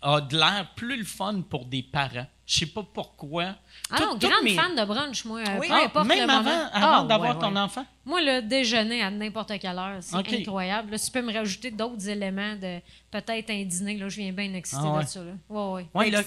a 0.00 0.20
de 0.20 0.36
l'air 0.36 0.68
plus 0.76 0.96
le 0.98 1.04
fun 1.04 1.40
pour 1.42 1.64
des 1.64 1.82
parents. 1.82 2.26
Je 2.46 2.60
sais 2.60 2.66
pas 2.66 2.82
pourquoi. 2.94 3.56
Ah 3.90 3.96
Tout- 3.98 4.04
non, 4.04 4.16
grande 4.16 4.44
mes- 4.44 4.54
fan 4.54 4.74
de 4.74 4.84
brunch, 4.84 5.24
moi. 5.26 5.40
euh, 5.40 5.58
Oui. 5.60 5.68
peu 5.68 5.74
Ah, 5.74 5.84
importe 5.84 6.06
même 6.06 6.18
le 6.26 6.32
avant, 6.32 6.42
moment. 6.44 6.68
avant 6.72 7.02
Ah, 7.02 7.04
d'avoir 7.06 7.34
ouais, 7.36 7.40
ton 7.42 7.52
ouais. 7.54 7.60
enfant? 7.60 7.84
Moi, 8.06 8.20
le 8.22 8.40
déjeuner 8.42 9.02
à 9.02 9.10
n'importe 9.10 9.52
quelle 9.58 9.76
heure, 9.78 9.98
c'est 10.00 10.16
incroyable. 10.16 10.92
Là, 10.92 10.98
tu 10.98 11.10
peux 11.10 11.20
me 11.20 11.32
rajouter 11.32 11.70
d'autres 11.70 12.08
éléments 12.08 12.54
de 12.54 12.78
peut-être 13.10 13.50
un 13.50 13.64
dîner, 13.64 13.98
là, 13.98 14.08
je 14.08 14.16
viens 14.20 14.32
bien 14.32 14.46
Ah 14.72 14.92
ouais. 14.92 15.04
de 15.04 15.08
ça. 15.08 15.24
Là. 15.24 15.32
Ouais, 15.48 15.72
ouais. 15.72 15.86
Ouais, 15.92 16.10
là, 16.10 16.22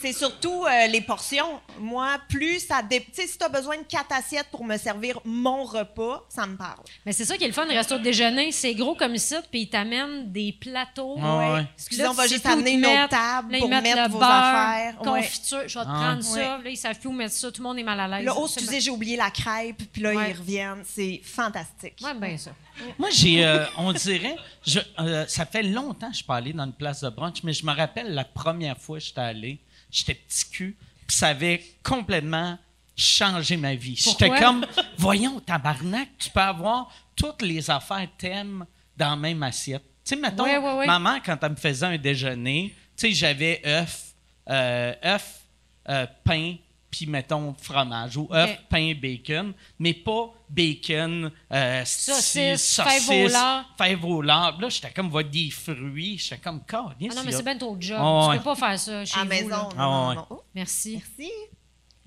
C'est 0.00 0.12
surtout 0.14 0.64
euh, 0.64 0.86
les 0.86 1.00
portions. 1.02 1.60
Moi, 1.78 2.16
plus 2.28 2.60
ça... 2.60 2.82
dé- 2.82 3.04
Tu 3.14 3.20
sais, 3.22 3.26
si 3.26 3.36
tu 3.36 3.44
as 3.44 3.48
besoin 3.48 3.76
de 3.78 3.82
quatre 3.82 4.12
assiettes 4.12 4.46
pour 4.50 4.64
me 4.64 4.76
servir 4.78 5.18
mon 5.24 5.64
repas, 5.64 6.24
ça 6.28 6.46
me 6.46 6.56
parle. 6.56 6.80
Mais 7.04 7.12
c'est 7.12 7.24
ça 7.26 7.36
qui 7.36 7.44
est 7.44 7.48
le 7.48 7.52
fun, 7.52 7.66
le 7.66 7.72
resto 7.74 7.98
de 7.98 8.02
déjeuner. 8.02 8.50
C'est 8.52 8.74
gros 8.74 8.94
comme 8.94 9.14
ici, 9.14 9.34
puis 9.50 9.62
ils 9.62 9.68
t'amènent 9.68 10.32
des 10.32 10.52
plateaux. 10.52 11.16
Ah 11.22 11.52
ouais. 11.54 11.66
Excusez, 11.76 12.06
on 12.06 12.12
va 12.14 12.26
juste 12.26 12.46
amener 12.46 12.80
tables 13.10 13.52
Là, 13.52 13.58
ils 13.58 13.60
pour 13.60 13.68
mettre 13.68 14.08
vos 14.10 14.18
beurre, 14.18 14.30
affaires. 14.30 15.00
Ouais. 15.02 15.06
confiture. 15.22 15.62
Je 15.66 15.78
vais 15.78 15.84
te 15.84 15.90
Ah. 15.90 16.00
prendre 16.02 16.22
ça. 16.22 16.34
Ouais. 16.58 16.64
Là, 16.64 16.70
ils 16.70 16.76
savent 16.76 16.98
plus 16.98 17.08
où 17.08 17.12
mettre 17.12 17.34
ça. 17.34 17.50
Tout 17.52 17.62
le 17.62 17.68
monde 17.68 17.78
est 17.78 17.82
mal 17.82 18.00
à 18.00 18.08
l'aise. 18.08 18.24
Là, 18.24 18.32
oh, 18.36 18.46
excusez, 18.46 18.80
j'ai 18.80 18.90
oublié 18.90 19.16
la 19.16 19.30
crêpe, 19.30 19.82
puis 19.92 20.02
là, 20.02 20.12
Ouais. 20.14 20.30
ils 20.30 20.36
reviennent. 20.38 20.82
C'est 20.84 21.20
fantastique. 21.22 21.94
Ouais, 22.02 22.14
bien 22.14 22.38
ça. 22.38 22.52
Moi, 22.98 23.10
j'ai, 23.12 23.44
euh, 23.44 23.64
on 23.76 23.92
dirait, 23.92 24.36
je, 24.66 24.78
euh, 24.98 25.26
ça 25.26 25.44
fait 25.44 25.62
longtemps 25.62 26.06
que 26.06 26.12
je 26.12 26.18
suis 26.18 26.24
pas 26.24 26.36
allé 26.36 26.54
dans 26.54 26.64
une 26.64 26.72
place 26.72 27.02
de 27.02 27.10
brunch, 27.10 27.42
mais 27.42 27.52
je 27.52 27.66
me 27.66 27.72
rappelle 27.74 28.14
la 28.14 28.24
première 28.24 28.78
fois 28.78 28.98
que 28.98 29.04
j'étais 29.04 29.20
allé, 29.20 29.58
j'étais 29.90 30.14
petit 30.14 30.48
cul, 30.50 30.76
puis 31.06 31.16
ça 31.16 31.28
avait 31.28 31.62
complètement 31.82 32.58
changé 32.96 33.56
ma 33.56 33.74
vie. 33.74 33.96
J'étais 33.96 34.30
comme, 34.30 34.66
voyons, 34.98 35.40
tabarnak, 35.40 36.08
tu 36.18 36.30
peux 36.30 36.40
avoir 36.40 36.92
toutes 37.16 37.42
les 37.42 37.70
affaires 37.70 38.08
thèmes 38.18 38.64
dans 38.96 39.10
la 39.10 39.16
même 39.16 39.42
assiette. 39.42 39.82
Tu 40.04 40.14
sais, 40.14 40.16
mettons, 40.16 40.46
maman, 40.86 41.18
quand 41.24 41.36
elle 41.42 41.50
me 41.50 41.56
faisait 41.56 41.86
un 41.86 41.98
déjeuner, 41.98 42.74
tu 42.96 43.08
sais, 43.08 43.12
j'avais 43.12 43.62
œuf, 43.66 44.14
euh, 44.48 44.94
œuf, 45.04 45.40
euh, 45.88 46.06
pain, 46.24 46.56
puis 46.90 47.06
mettons 47.06 47.54
fromage, 47.54 48.16
ou 48.16 48.28
œuf, 48.32 48.58
pain, 48.68 48.92
bacon, 49.00 49.52
mais 49.78 49.94
pas 49.94 50.32
bacon, 50.48 51.30
euh, 51.52 51.82
Saucisse, 51.84 52.74
saucisse, 52.74 53.06
fèves 53.06 53.24
au 53.24 53.28
lard. 53.28 53.64
fèves 53.78 54.04
au 54.04 54.22
lard. 54.22 54.60
Là, 54.60 54.68
j'étais 54.68 54.90
comme, 54.90 55.08
va 55.10 55.22
des 55.22 55.50
fruits. 55.50 56.18
J'étais 56.18 56.38
comme, 56.38 56.62
Ah 56.72 56.82
non, 57.00 57.22
mais 57.24 57.32
c'est 57.32 57.42
bien 57.44 57.56
trop 57.56 57.76
job. 57.78 58.00
Ouais. 58.00 58.32
Tu 58.36 58.38
peux 58.38 58.44
pas 58.44 58.54
faire 58.56 58.78
ça 58.78 59.04
chez 59.04 59.14
à 59.14 59.18
la 59.18 59.24
vous. 59.24 59.30
maison. 59.30 59.48
là. 59.48 59.68
non, 59.76 59.90
non, 59.92 60.08
ouais. 60.08 60.14
non. 60.16 60.26
Oh, 60.30 60.42
Merci. 60.54 60.94
merci. 61.18 61.30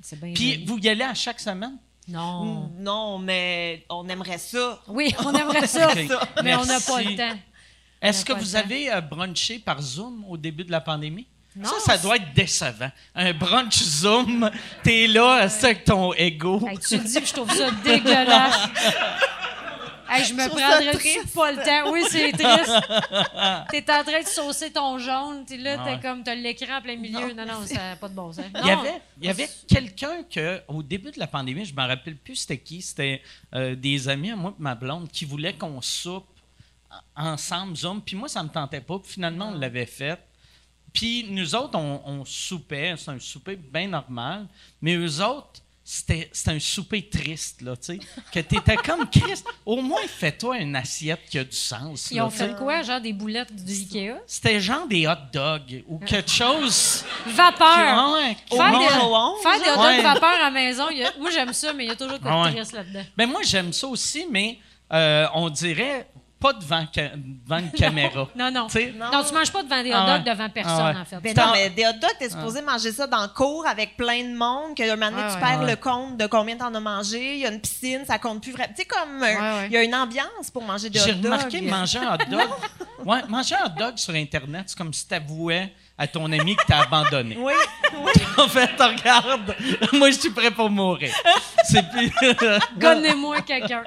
C'est 0.01 0.19
bien. 0.19 0.33
Puis, 0.33 0.65
vous 0.65 0.77
y 0.79 0.89
allez 0.89 1.03
à 1.03 1.13
chaque 1.13 1.39
semaine? 1.39 1.77
Non. 2.09 2.43
Mm, 2.43 2.83
Non, 2.83 3.17
mais 3.19 3.85
on 3.89 4.07
aimerait 4.09 4.37
ça. 4.37 4.81
Oui, 4.89 5.15
on 5.25 5.33
aimerait 5.33 5.67
ça, 5.67 5.93
mais 6.43 6.55
on 6.55 6.65
n'a 6.65 6.81
pas 6.81 7.01
le 7.01 7.15
temps. 7.15 7.39
Est-ce 8.01 8.25
que 8.25 8.33
vous 8.33 8.51
temps. 8.51 8.57
avez 8.57 8.91
euh, 8.91 8.99
brunché 8.99 9.59
par 9.59 9.81
Zoom 9.81 10.25
au 10.27 10.35
début 10.35 10.65
de 10.65 10.71
la 10.71 10.81
pandémie? 10.81 11.25
Non, 11.55 11.69
ça, 11.69 11.79
ça 11.79 11.97
doit 11.99 12.15
être 12.15 12.33
décevant. 12.33 12.89
Un 13.15 13.33
brunch 13.33 13.77
Zoom, 13.81 14.49
t'es 14.83 15.07
là, 15.07 15.47
c'est 15.49 15.65
avec 15.67 15.83
ton 15.85 16.13
ego. 16.13 16.67
Hey, 16.67 16.77
tu 16.79 16.97
le 16.97 17.03
dis, 17.03 17.17
puis 17.19 17.27
je 17.27 17.33
trouve 17.33 17.51
ça 17.51 17.69
dégueulasse. 17.83 18.67
Hey, 20.15 20.25
je 20.25 20.33
me 20.33 20.47
prendrais 20.47 21.23
pas 21.33 21.51
le 21.53 21.63
temps? 21.63 21.91
Oui, 21.91 22.03
c'est 22.07 22.31
triste. 22.33 22.71
T'es 23.71 23.83
en 23.91 24.03
train 24.03 24.21
de 24.21 24.27
saucer 24.27 24.69
ton 24.71 24.99
jaune. 24.99 25.43
T'es 25.43 25.57
là, 25.57 25.77
Ah 25.79 25.85
t'es 25.95 26.07
comme, 26.07 26.23
t'as 26.23 26.35
l'écran 26.35 26.77
en 26.77 26.81
plein 26.83 26.97
milieu. 26.97 27.33
Non, 27.33 27.45
non, 27.47 27.65
ça 27.65 27.75
n'a 27.75 27.95
pas 27.95 28.09
de 28.09 28.13
bon 28.13 28.31
sens. 28.31 28.45
Il 28.53 28.59
y 28.59 28.63
Non. 28.71 28.79
avait, 28.81 29.01
il 29.21 29.25
y 29.27 29.29
avait 29.31 29.49
quelqu'un 29.67 30.21
que, 30.29 30.61
au 30.67 30.83
début 30.83 31.09
de 31.09 31.19
la 31.19 31.25
pandémie, 31.25 31.65
je 31.65 31.73
me 31.73 31.81
rappelle 31.81 32.15
plus 32.17 32.35
c'était 32.35 32.59
qui, 32.59 32.81
c'était 32.83 33.23
euh, 33.55 33.73
des 33.75 34.07
amis 34.07 34.29
à 34.29 34.35
moi 34.35 34.51
et 34.51 34.61
ma 34.61 34.75
blonde 34.75 35.09
qui 35.09 35.25
voulaient 35.25 35.53
qu'on 35.53 35.81
soupe 35.81 36.27
en- 37.15 37.29
ensemble, 37.31 37.75
Zoom. 37.75 37.99
Puis 38.01 38.15
moi, 38.15 38.27
ça 38.27 38.43
me 38.43 38.49
tentait 38.49 38.81
pas. 38.81 38.99
Puis 38.99 39.13
finalement, 39.13 39.47
on 39.47 39.57
l'avait 39.57 39.87
fait. 39.87 40.19
Puis 40.93 41.25
nous 41.29 41.55
autres, 41.55 41.77
on, 41.77 42.01
on 42.05 42.25
soupait. 42.25 42.93
C'est 42.97 43.11
un 43.11 43.19
souper 43.19 43.55
bien 43.55 43.87
normal. 43.87 44.45
Mais 44.81 44.95
eux 44.95 45.21
autres, 45.21 45.61
c'était 45.85 46.29
un 46.47 46.59
souper 46.59 47.09
triste, 47.09 47.61
là, 47.61 47.75
tu 47.75 47.95
sais. 47.95 47.99
Que 48.31 48.39
t'étais 48.39 48.77
comme 48.77 49.09
Christ. 49.09 49.45
Au 49.65 49.81
moins, 49.81 49.99
fais-toi 50.07 50.59
une 50.59 50.75
assiette 50.77 51.19
qui 51.29 51.37
a 51.39 51.43
du 51.43 51.55
sens. 51.57 52.07
Ils 52.09 52.17
là, 52.17 52.25
ont 52.25 52.29
fait 52.29 52.55
quoi? 52.55 52.83
Genre 52.83 53.01
des 53.01 53.11
boulettes 53.11 53.53
du 53.53 53.73
Ikea? 53.73 54.13
C'était 54.25 54.61
genre 54.61 54.87
des 54.87 55.07
hot 55.07 55.11
dogs 55.33 55.83
ou 55.89 55.97
quelque 55.99 56.31
chose. 56.31 57.03
Vapeur! 57.25 58.13
Ouais, 58.13 58.37
Faire, 58.49 58.79
des, 58.79 58.85
faire 58.85 59.59
des 59.59 59.69
hot 59.71 59.75
dogs 59.75 59.85
Ouais. 59.85 60.01
vapeur 60.03 60.29
à 60.29 60.43
la 60.43 60.51
maison, 60.51 60.85
a- 60.87 61.19
moi 61.19 61.29
j'aime 61.31 61.51
ça, 61.51 61.73
mais 61.73 61.83
il 61.85 61.87
y 61.89 61.91
a 61.91 61.95
toujours 61.97 62.19
quoi 62.21 62.31
Ah 62.45 62.49
de 62.49 62.55
triste 62.55 62.71
là-dedans. 62.73 63.03
Ben 63.17 63.27
moi, 63.29 63.41
j'aime 63.43 63.73
ça 63.73 63.87
aussi, 63.87 64.25
mais 64.31 64.59
euh, 64.93 65.27
on 65.33 65.49
dirait 65.49 66.07
pas 66.43 66.53
devant, 66.53 66.85
ca- 66.93 67.11
devant 67.15 67.57
une 67.59 67.71
caméra. 67.71 68.27
Non, 68.35 68.51
non. 68.51 68.67
Non. 68.73 69.11
Non, 69.11 69.23
tu 69.23 69.33
manges 69.33 69.51
pas 69.51 69.63
devant 69.63 69.81
des 69.81 69.91
hot 69.91 69.95
Ah 69.95 70.17
dogs 70.17 70.27
ouais. 70.27 70.33
devant 70.33 70.49
personne, 70.49 70.75
Ah 70.77 70.91
ouais. 70.91 70.99
en 71.01 71.05
fait. 71.05 71.19
Ben 71.21 71.33
non, 71.35 71.51
mais 71.53 71.69
des 71.69 71.85
hot 71.85 71.93
dogs, 72.01 72.17
t'es 72.19 72.29
supposé 72.29 72.61
manger 72.61 72.91
ça 72.91 73.07
dans 73.07 73.21
le 73.21 73.29
cours 73.29 73.65
avec 73.65 73.95
plein 73.97 74.21
de 74.23 74.35
monde, 74.35 74.75
que 74.75 74.83
un 74.83 74.95
moment 74.95 75.11
donné, 75.11 75.23
tu 75.29 75.33
ouais. 75.35 75.39
perds 75.39 75.59
Ouais. 75.61 75.69
le 75.71 75.75
compte 75.77 76.17
de 76.17 76.27
combien 76.27 76.57
t'en 76.57 76.73
as 76.75 76.79
mangé. 76.79 77.35
Il 77.35 77.39
y 77.39 77.45
a 77.45 77.51
une 77.51 77.61
piscine, 77.61 78.01
ça 78.05 78.19
compte 78.19 78.41
plus 78.43 78.51
vraiment. 78.51 78.73
Tu 78.75 78.81
sais, 78.81 78.85
comme, 78.87 79.25
il 79.67 79.71
y 79.71 79.77
a 79.77 79.83
une 79.83 79.95
ambiance 79.95 80.51
pour 80.51 80.63
manger 80.63 80.89
des 80.89 80.99
hot 80.99 81.03
J'ai 81.05 81.13
dogs. 81.13 81.31
remarqué 81.31 81.61
manger 81.61 81.99
un 81.99 82.13
hot 82.15 82.17
dog. 82.29 82.49
ouais, 83.05 83.21
manger 83.29 83.55
un 83.55 83.65
hot 83.67 83.79
dog 83.79 83.97
sur 83.97 84.13
Internet, 84.13 84.63
c'est 84.67 84.77
comme 84.77 84.93
si 84.93 85.07
t'avouais 85.07 85.73
à 85.97 86.07
ton 86.07 86.25
ami 86.31 86.55
que 86.55 86.63
t'as 86.67 86.81
abandonné. 86.83 87.37
Oui, 87.39 87.53
oui. 88.03 88.11
En 88.37 88.47
fait, 88.47 88.71
regarde, 88.79 89.55
moi 89.93 90.09
je 90.11 90.17
suis 90.19 90.31
prêt 90.31 90.49
pour 90.51 90.69
mourir. 90.69 91.13
C'est 91.65 91.87
plus. 91.89 92.11
Donnez-moi 92.77 93.41
quelqu'un. 93.41 93.83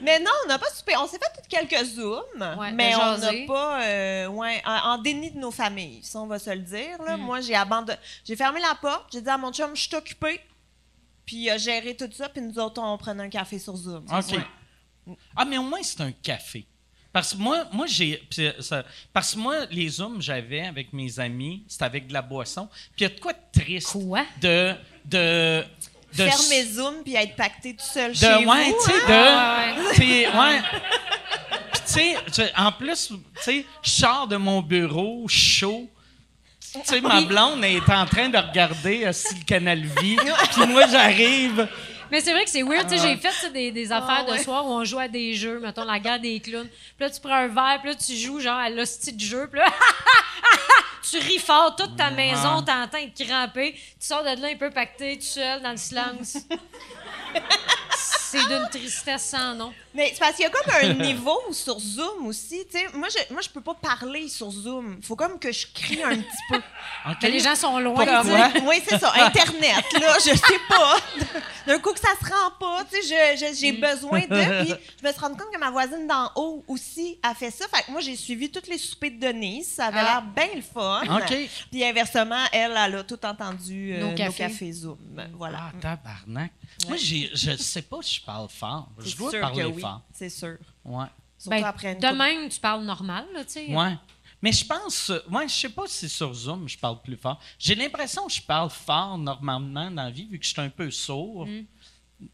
Mais 0.00 0.18
non, 0.20 0.30
on 0.44 0.48
n'a 0.48 0.58
pas 0.58 0.68
soupé. 0.74 0.94
On 0.96 1.06
s'est 1.06 1.18
fait 1.18 1.48
quelques 1.48 1.84
zooms, 1.86 2.22
Ouais, 2.58 2.72
mais 2.72 2.94
on 2.94 3.18
n'a 3.18 3.32
pas, 3.46 3.82
euh, 3.84 4.26
ouais, 4.28 4.62
en, 4.64 4.90
en 4.94 4.98
déni 4.98 5.30
de 5.30 5.38
nos 5.38 5.50
familles, 5.50 6.00
ça 6.02 6.20
on 6.20 6.26
va 6.26 6.38
se 6.38 6.50
le 6.50 6.60
dire. 6.60 7.00
Mm. 7.00 7.04
Là. 7.06 7.16
Moi, 7.16 7.40
j'ai 7.40 7.54
abandonné, 7.54 7.98
j'ai 8.24 8.36
fermé 8.36 8.60
la 8.60 8.74
porte, 8.74 9.08
j'ai 9.12 9.20
dit 9.20 9.28
à 9.28 9.38
mon 9.38 9.52
chum, 9.52 9.74
je 9.74 9.82
suis 9.82 9.94
occupée, 9.96 10.40
puis 11.24 11.36
il 11.36 11.50
a 11.50 11.58
géré 11.58 11.96
tout 11.96 12.08
ça, 12.12 12.28
puis 12.28 12.40
nous 12.42 12.58
autres, 12.58 12.80
on 12.82 12.96
prenait 12.98 13.24
un 13.24 13.28
café 13.30 13.58
sur 13.58 13.76
Zoom. 13.76 14.04
OK. 14.10 14.38
Ah, 15.36 15.44
mais 15.44 15.58
au 15.58 15.62
moins, 15.62 15.82
c'est 15.82 16.00
un 16.00 16.12
café. 16.12 16.66
Parce 17.12 17.32
que 17.32 17.38
moi, 17.38 17.64
moi 17.72 17.86
j'ai. 17.86 18.22
ça- 18.60 18.84
Parce 19.12 19.32
que 19.34 19.38
moi, 19.38 19.64
les 19.70 19.88
zooms 19.88 20.20
j'avais 20.20 20.66
avec 20.66 20.92
mes 20.92 21.18
amis, 21.18 21.64
c'était 21.66 21.84
avec 21.84 22.08
de 22.08 22.12
la 22.12 22.20
boisson. 22.20 22.68
Puis 22.94 23.00
il 23.00 23.02
y 23.04 23.06
a 23.06 23.08
de 23.08 23.18
quoi 23.20 23.32
de 23.32 23.38
triste. 23.62 23.92
Quoi? 23.92 24.24
De. 24.40 24.74
de 25.06 25.64
de 26.12 26.24
Faire 26.24 26.38
mes 26.48 26.64
zooms 26.64 27.02
puis 27.04 27.14
être 27.14 27.36
pacté 27.36 27.74
tout 27.74 27.84
seul 27.84 28.12
de 28.12 28.16
chez 28.16 28.26
ouais, 28.26 28.44
vous. 28.44 28.76
tu 28.84 28.90
sais 28.90 28.96
hein? 28.96 29.08
de 29.08 29.12
Ah, 29.12 29.64
ouais. 29.76 29.90
tu 29.90 29.96
sais, 29.96 30.28
ouais. 30.28 30.60
Puis 31.72 31.82
tu 32.26 32.32
sais, 32.32 32.52
en 32.56 32.72
plus, 32.72 33.08
tu 33.08 33.16
sais, 33.42 33.66
je 33.82 33.90
sors 33.90 34.26
de 34.26 34.36
mon 34.36 34.62
bureau 34.62 35.26
chaud. 35.28 35.88
Tu 36.72 36.80
sais, 36.84 37.00
ma 37.00 37.20
blonde 37.22 37.64
est 37.64 37.88
en 37.90 38.06
train 38.06 38.28
de 38.28 38.36
regarder 38.38 39.04
euh, 39.06 39.12
si 39.12 39.34
le 39.34 39.44
Canal 39.44 39.80
Vie, 40.00 40.16
puis 40.52 40.66
moi, 40.66 40.86
j'arrive. 40.90 41.66
Mais 42.10 42.20
c'est 42.20 42.32
vrai 42.32 42.44
que 42.44 42.50
c'est 42.50 42.62
weird. 42.62 42.88
Tu 42.88 42.96
sais, 42.98 43.08
j'ai 43.08 43.16
fait 43.16 43.30
tu 43.30 43.34
sais, 43.36 43.50
des, 43.50 43.72
des 43.72 43.92
affaires 43.92 44.24
Ah, 44.26 44.30
ouais. 44.30 44.38
de 44.38 44.42
soir 44.42 44.64
où 44.66 44.70
on 44.70 44.84
joue 44.84 44.98
à 44.98 45.08
des 45.08 45.34
jeux, 45.34 45.58
mettons 45.60 45.84
la 45.84 45.98
guerre 45.98 46.20
des 46.20 46.38
clowns. 46.40 46.68
Puis 46.68 47.00
là, 47.00 47.10
tu 47.10 47.20
prends 47.20 47.34
un 47.34 47.48
verre, 47.48 47.78
puis 47.82 47.90
là, 47.90 47.96
tu 47.96 48.14
joues 48.14 48.40
genre 48.40 48.58
à 48.58 48.70
l'hostie 48.70 49.12
de 49.12 49.20
jeu. 49.20 49.48
Puis 49.50 49.58
là, 49.60 49.66
tu 51.10 51.18
ris 51.18 51.38
fort, 51.38 51.74
toute 51.76 51.96
ta 51.96 52.10
maison 52.10 52.62
t'entends 52.62 52.98
être 52.98 53.24
crampé. 53.26 53.72
Tu 53.74 53.80
sors 54.06 54.22
de 54.22 54.40
là 54.40 54.48
un 54.48 54.56
peu 54.56 54.70
pacté, 54.70 55.16
tout 55.18 55.24
seul, 55.24 55.62
dans 55.62 55.70
le 55.72 55.76
silence. 55.76 56.38
c'est 58.28 58.38
d'une 58.48 58.68
tristesse 58.70 59.22
sans 59.24 59.54
nom. 59.54 59.72
Mais 59.94 60.10
c'est 60.12 60.18
parce 60.20 60.34
qu'il 60.34 60.44
y 60.44 60.46
a 60.46 60.50
comme 60.50 60.70
un 60.82 60.92
niveau 61.04 61.38
sur 61.52 61.78
Zoom 61.78 62.26
aussi. 62.26 62.66
tu 62.70 62.78
sais. 62.78 62.86
Moi, 62.92 63.08
je, 63.08 63.32
moi, 63.32 63.40
je 63.40 63.48
peux 63.48 63.60
pas 63.62 63.72
parler 63.74 64.28
sur 64.28 64.50
Zoom. 64.50 64.98
faut 65.02 65.16
comme 65.16 65.38
que 65.38 65.50
je 65.52 65.66
crie 65.72 66.02
un 66.02 66.16
petit 66.16 66.42
peu. 66.50 66.60
Que 67.20 67.26
les 67.28 67.38
gens 67.38 67.54
sont 67.54 67.78
loin. 67.78 68.04
Tu 68.04 68.28
sais. 68.28 68.62
Oui, 68.66 68.82
c'est 68.86 68.98
ça. 68.98 69.12
Internet, 69.14 69.84
là, 70.00 70.16
je 70.18 70.34
sais 70.36 70.60
pas. 70.68 70.96
D'un 71.66 71.78
coup 71.78 71.92
que 71.92 72.00
ça 72.00 72.08
se 72.20 72.24
rend 72.30 72.50
pas, 72.60 72.84
tu 72.84 73.00
sais, 73.00 73.36
je- 73.36 73.46
je- 73.46 73.54
j'ai 73.60 73.72
besoin 73.72 74.20
de. 74.20 74.64
Puis 74.64 74.74
je 75.00 75.06
me 75.06 75.12
suis 75.12 75.20
rendu 75.20 75.36
compte 75.36 75.52
que 75.52 75.58
ma 75.58 75.70
voisine 75.70 76.06
d'en 76.06 76.30
haut 76.36 76.64
aussi 76.68 77.18
a 77.22 77.32
fait 77.34 77.50
ça. 77.50 77.66
Fait 77.72 77.84
que 77.84 77.90
moi, 77.92 78.00
j'ai 78.00 78.16
suivi 78.16 78.50
tous 78.50 78.68
les 78.68 78.76
soupers 78.78 79.10
de 79.12 79.18
Denise. 79.18 79.68
Ça 79.74 79.86
avait 79.86 80.00
Ah. 80.00 80.02
l'air 80.04 80.22
bien 80.46 80.54
le 80.56 80.62
fun. 80.62 81.02
Puis 81.70 81.84
inversement, 81.84 82.44
elle, 82.52 82.72
elle 82.76 82.96
a 82.96 83.02
tout 83.04 83.24
entendu 83.24 83.94
euh, 83.94 84.00
Nos 84.00 84.08
nos, 84.10 84.14
cafés. 84.14 84.72
Zoom. 84.72 84.98
Voilà. 85.38 85.58
Ah, 85.62 85.72
tabarnak. 85.80 86.50
Moi, 86.88 86.96
j'ai, 87.06 87.30
je 87.34 87.56
sais 87.56 87.82
pas 87.82 87.98
si 88.02 88.16
je 88.16 88.22
parle 88.22 88.48
fort. 88.48 88.88
Je 88.98 89.16
dois 89.16 89.32
parler 89.40 89.64
oui. 89.64 89.80
fort. 89.80 90.00
C'est 90.12 90.28
sûr. 90.30 90.56
Ouais. 90.84 91.06
Ben, 91.46 91.64
après 91.64 91.92
une 91.92 92.00
de 92.00 92.06
même, 92.08 92.48
tu 92.48 92.58
parles 92.58 92.84
normal, 92.84 93.26
là, 93.34 93.44
tu 93.44 93.52
sais. 93.52 93.66
Ouais. 93.74 93.94
Mais 94.42 94.52
je 94.52 94.64
pense, 94.64 95.10
euh, 95.10 95.18
ouais, 95.30 95.48
je 95.48 95.54
sais 95.54 95.68
pas 95.68 95.84
si 95.86 96.08
sur 96.08 96.32
Zoom 96.32 96.68
je 96.68 96.78
parle 96.78 97.00
plus 97.02 97.16
fort. 97.16 97.38
J'ai 97.58 97.74
l'impression 97.74 98.26
que 98.26 98.32
je 98.32 98.42
parle 98.42 98.70
fort 98.70 99.16
normalement 99.18 99.90
dans 99.90 100.04
la 100.04 100.10
vie 100.10 100.26
vu 100.26 100.38
que 100.38 100.44
je 100.44 100.50
suis 100.50 100.60
un 100.60 100.68
peu 100.68 100.90
sourd. 100.90 101.46
Mm. 101.46 101.64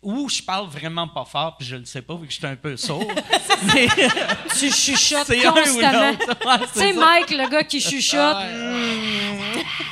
Ou 0.02 0.28
je 0.28 0.40
parle 0.42 0.68
vraiment 0.68 1.08
pas 1.08 1.24
fort 1.24 1.56
puis 1.56 1.66
je 1.66 1.74
le 1.74 1.84
sais 1.84 2.02
pas 2.02 2.14
vu 2.14 2.26
que 2.26 2.32
je 2.32 2.38
suis 2.38 2.46
un 2.46 2.56
peu 2.56 2.76
sourd. 2.76 3.10
Mais 3.74 3.88
Tu 4.58 4.70
chuchotes 4.70 5.26
c'est 5.26 5.44
un 5.44 5.50
ou 5.50 5.54
constamment. 5.54 6.10
l'autre. 6.10 6.46
Ouais, 6.46 6.58
Tu 6.58 6.66
c'est 6.74 6.92
sais. 6.92 6.92
Mike, 6.92 7.30
le 7.30 7.48
gars 7.50 7.64
qui 7.64 7.80
chuchote. 7.80 8.20
Ah 8.20 8.46
ouais. 8.46 9.64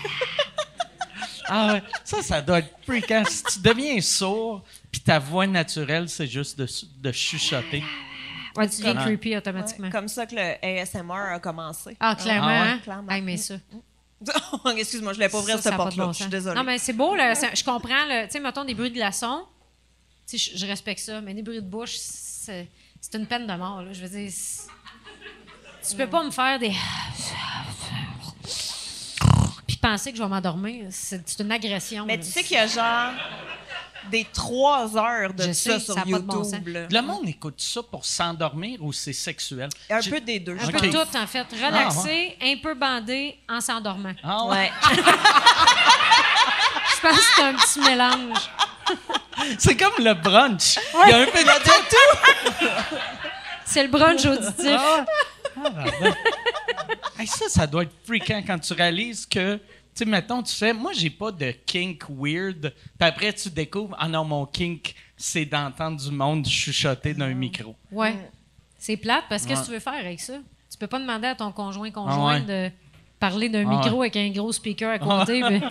Ça, 2.04 2.22
ça 2.22 2.40
doit 2.40 2.58
être 2.60 2.70
freakant. 2.86 3.24
Si 3.28 3.42
tu 3.44 3.58
deviens 3.60 4.00
sourd 4.00 4.62
puis 4.90 5.00
ta 5.00 5.18
voix 5.18 5.46
naturelle, 5.46 6.08
c'est 6.08 6.26
juste 6.26 6.58
de, 6.58 6.66
de 6.98 7.12
chuchoter. 7.12 7.82
Ouais, 8.56 8.68
tu 8.68 8.78
deviens 8.78 8.96
Ouais. 8.96 9.04
creepy 9.04 9.30
Ouais, 9.30 9.36
automatiquement. 9.36 9.90
comme 9.90 10.08
ça 10.08 10.26
que 10.26 10.34
le 10.34 10.80
ASMR 10.80 11.32
a 11.34 11.38
commencé. 11.38 11.96
Ah, 12.00 12.14
clairement. 12.16 12.48
Ah 12.48 12.62
ouais? 12.62 12.68
hein? 12.70 12.78
Clairement. 12.82 13.10
Hey, 13.12 13.22
mais 13.22 13.36
ça. 13.36 13.54
Excuse-moi, 14.76 15.12
je 15.12 15.16
voulais 15.18 15.28
pas 15.28 15.38
ouvrir 15.38 15.56
ça, 15.56 15.62
cette 15.62 15.72
pas 15.72 15.76
porte-là. 15.84 16.06
bon 16.06 16.12
je 16.12 16.18
suis 16.22 16.30
désolée. 16.30 16.56
Non, 16.56 16.64
mais 16.64 16.78
c'est 16.78 16.92
beau, 16.92 17.14
là. 17.14 17.32
Je 17.34 17.64
comprends, 17.64 18.04
tu 18.24 18.30
sais, 18.30 18.40
mettons 18.40 18.64
des 18.64 18.74
bruits 18.74 18.90
de 18.90 18.94
glaçons. 18.96 19.44
Tu 20.28 20.36
sais, 20.38 20.52
je, 20.52 20.58
je 20.58 20.66
respecte 20.66 21.00
ça, 21.00 21.20
mais 21.20 21.32
des 21.32 21.42
bruits 21.42 21.56
de 21.62 21.68
bouche, 21.68 21.94
c'est 21.96 22.68
une 23.14 23.26
peine 23.26 23.46
de 23.46 23.54
mort, 23.54 23.82
là. 23.82 23.92
Je 23.92 24.02
veux 24.04 24.08
dire. 24.08 24.30
Tu 25.88 25.96
peux 25.96 26.06
pas 26.08 26.22
me 26.22 26.30
faire 26.30 26.58
des. 26.58 26.72
Penser 29.80 30.10
que 30.12 30.18
je 30.18 30.22
vais 30.22 30.28
m'endormir. 30.28 30.86
C'est 30.90 31.22
une 31.40 31.50
agression. 31.52 32.04
Mais 32.06 32.16
là. 32.16 32.22
tu 32.22 32.30
sais 32.30 32.42
qu'il 32.42 32.56
y 32.56 32.60
a 32.60 32.66
genre 32.66 33.12
des 34.10 34.26
trois 34.32 34.96
heures 34.96 35.32
de 35.34 35.42
Je 35.44 35.52
ça 35.52 35.78
sais, 35.78 35.80
sur 35.80 35.94
ça 35.94 36.00
a 36.00 36.04
pas 36.04 36.10
de 36.18 36.24
bon 36.24 36.42
YouTube. 36.42 36.68
là. 36.68 36.86
Le 36.90 37.00
monde 37.02 37.28
écoute 37.28 37.54
ça 37.60 37.82
pour 37.82 38.04
s'endormir 38.04 38.82
ou 38.82 38.92
c'est 38.92 39.12
sexuel? 39.12 39.68
Un 39.90 40.00
J'ai- 40.00 40.10
peu 40.10 40.20
des 40.20 40.40
deux. 40.40 40.56
Un 40.60 40.66
je 40.66 40.70
peu 40.70 40.90
tout, 40.90 40.96
en 41.16 41.26
fait. 41.26 41.46
Relaxé, 41.52 42.36
un 42.42 42.56
peu 42.62 42.74
bandé, 42.74 43.38
en 43.48 43.60
s'endormant. 43.60 44.12
Ah 44.22 44.44
ouais. 44.46 44.56
Ouais. 44.56 44.70
Je 46.94 47.00
pense 47.08 47.16
que 47.18 47.24
c'est 47.36 47.42
un 47.42 47.54
petit 47.54 47.80
mélange. 47.80 48.50
C'est 49.58 49.76
comme 49.76 50.04
le 50.04 50.12
brunch. 50.14 50.78
Il 51.06 51.10
y 51.10 51.12
a 51.14 51.18
un 51.18 51.26
peu 51.26 51.42
de 51.42 51.58
tout. 51.64 52.66
C'est 53.64 53.82
le 53.84 53.88
brunch 53.88 54.24
auditif. 54.26 54.76
Ah 54.78 55.04
ouais. 55.56 56.12
Hey, 57.18 57.26
ça, 57.26 57.48
ça 57.48 57.66
doit 57.66 57.82
être 57.82 57.92
freakant 58.04 58.42
quand 58.46 58.58
tu 58.58 58.72
réalises 58.72 59.26
que, 59.26 59.56
tu 59.56 59.60
sais, 59.94 60.04
mettons, 60.04 60.42
tu 60.42 60.54
fais, 60.54 60.72
moi, 60.72 60.92
j'ai 60.94 61.10
pas 61.10 61.30
de 61.32 61.50
kink 61.66 62.04
weird. 62.08 62.72
Puis 62.98 63.08
après, 63.08 63.32
tu 63.32 63.50
découvres, 63.50 63.94
ah 63.98 64.08
non, 64.08 64.24
mon 64.24 64.46
kink, 64.46 64.94
c'est 65.16 65.44
d'entendre 65.44 66.00
du 66.00 66.10
monde 66.10 66.46
chuchoter 66.46 67.12
d'un 67.14 67.34
micro. 67.34 67.74
Ouais. 67.92 68.14
C'est 68.78 68.96
plate 68.96 69.24
parce 69.28 69.42
que 69.42 69.48
qu'est-ce 69.48 69.60
Ouais. 69.60 69.66
que 69.66 69.70
tu 69.70 69.74
veux 69.74 69.80
faire 69.80 69.92
avec 70.00 70.20
ça? 70.20 70.34
Tu 70.70 70.78
peux 70.78 70.86
pas 70.86 70.98
demander 70.98 71.26
à 71.26 71.34
ton 71.34 71.52
conjoint 71.52 71.88
Ah 71.88 71.92
conjoint 71.92 72.40
ouais. 72.40 72.68
de 72.70 72.74
parler 73.18 73.48
d'un 73.50 73.68
Ah 73.70 73.76
micro 73.82 74.00
avec 74.00 74.16
un 74.16 74.30
gros 74.30 74.52
speaker 74.52 74.90
à 74.90 74.98
côté. 74.98 75.42
mais- 75.42 75.60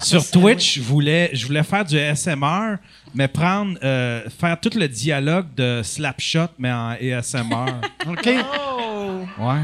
Sur 0.00 0.30
Twitch, 0.30 0.74
je 0.76 0.82
voulais, 0.82 1.30
je 1.32 1.46
voulais 1.46 1.62
faire 1.62 1.84
du 1.84 1.98
ASMR, 1.98 2.76
mais 3.14 3.28
prendre, 3.28 3.78
euh, 3.82 4.28
faire 4.28 4.60
tout 4.60 4.70
le 4.74 4.88
dialogue 4.88 5.54
de 5.54 5.80
Slapshot, 5.82 6.48
mais 6.58 6.70
en 6.70 6.90
ASMR. 6.90 7.80
OK. 8.06 8.28
Oh! 8.54 9.20
Ouais. 9.38 9.62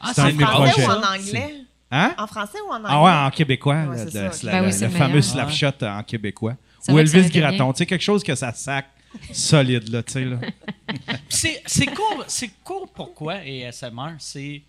Ah, 0.00 0.12
c'est 0.14 0.20
un 0.22 0.34
En 0.34 0.38
français 0.38 0.72
projets. 0.72 0.86
ou 0.86 0.90
en 0.90 1.02
anglais? 1.02 1.54
Hein? 1.90 2.14
En 2.18 2.26
français 2.26 2.58
ou 2.66 2.70
en 2.72 2.76
anglais? 2.76 2.88
Ah 2.90 3.02
ouais, 3.02 3.26
en 3.26 3.30
québécois, 3.30 3.84
Ouais, 3.84 4.04
le, 4.04 4.10
Ben 4.10 4.60
oui, 4.60 4.66
le- 4.66 4.72
c'est 4.72 4.86
le 4.86 4.92
le 4.92 4.98
fameux. 4.98 5.22
Slapshot 5.22 5.82
en 5.82 6.02
québécois. 6.02 6.54
Ou 6.88 6.98
Elvis 6.98 7.28
Gratton, 7.30 7.72
tu 7.72 7.78
sais, 7.78 7.86
quelque 7.86 8.02
chose 8.04 8.22
que 8.24 8.34
ça 8.34 8.52
sac 8.52 8.86
solide, 9.32 9.88
là, 9.90 10.02
tu 10.02 10.12
sais, 10.14 10.24
là. 10.24 10.36
C'est 11.28 11.62
c'est 11.66 11.86
court, 11.86 12.24
c'est 12.26 12.50
court 12.64 12.88
pourquoi 12.94 13.34
ASMR? 13.34 14.16
C'est 14.18 14.62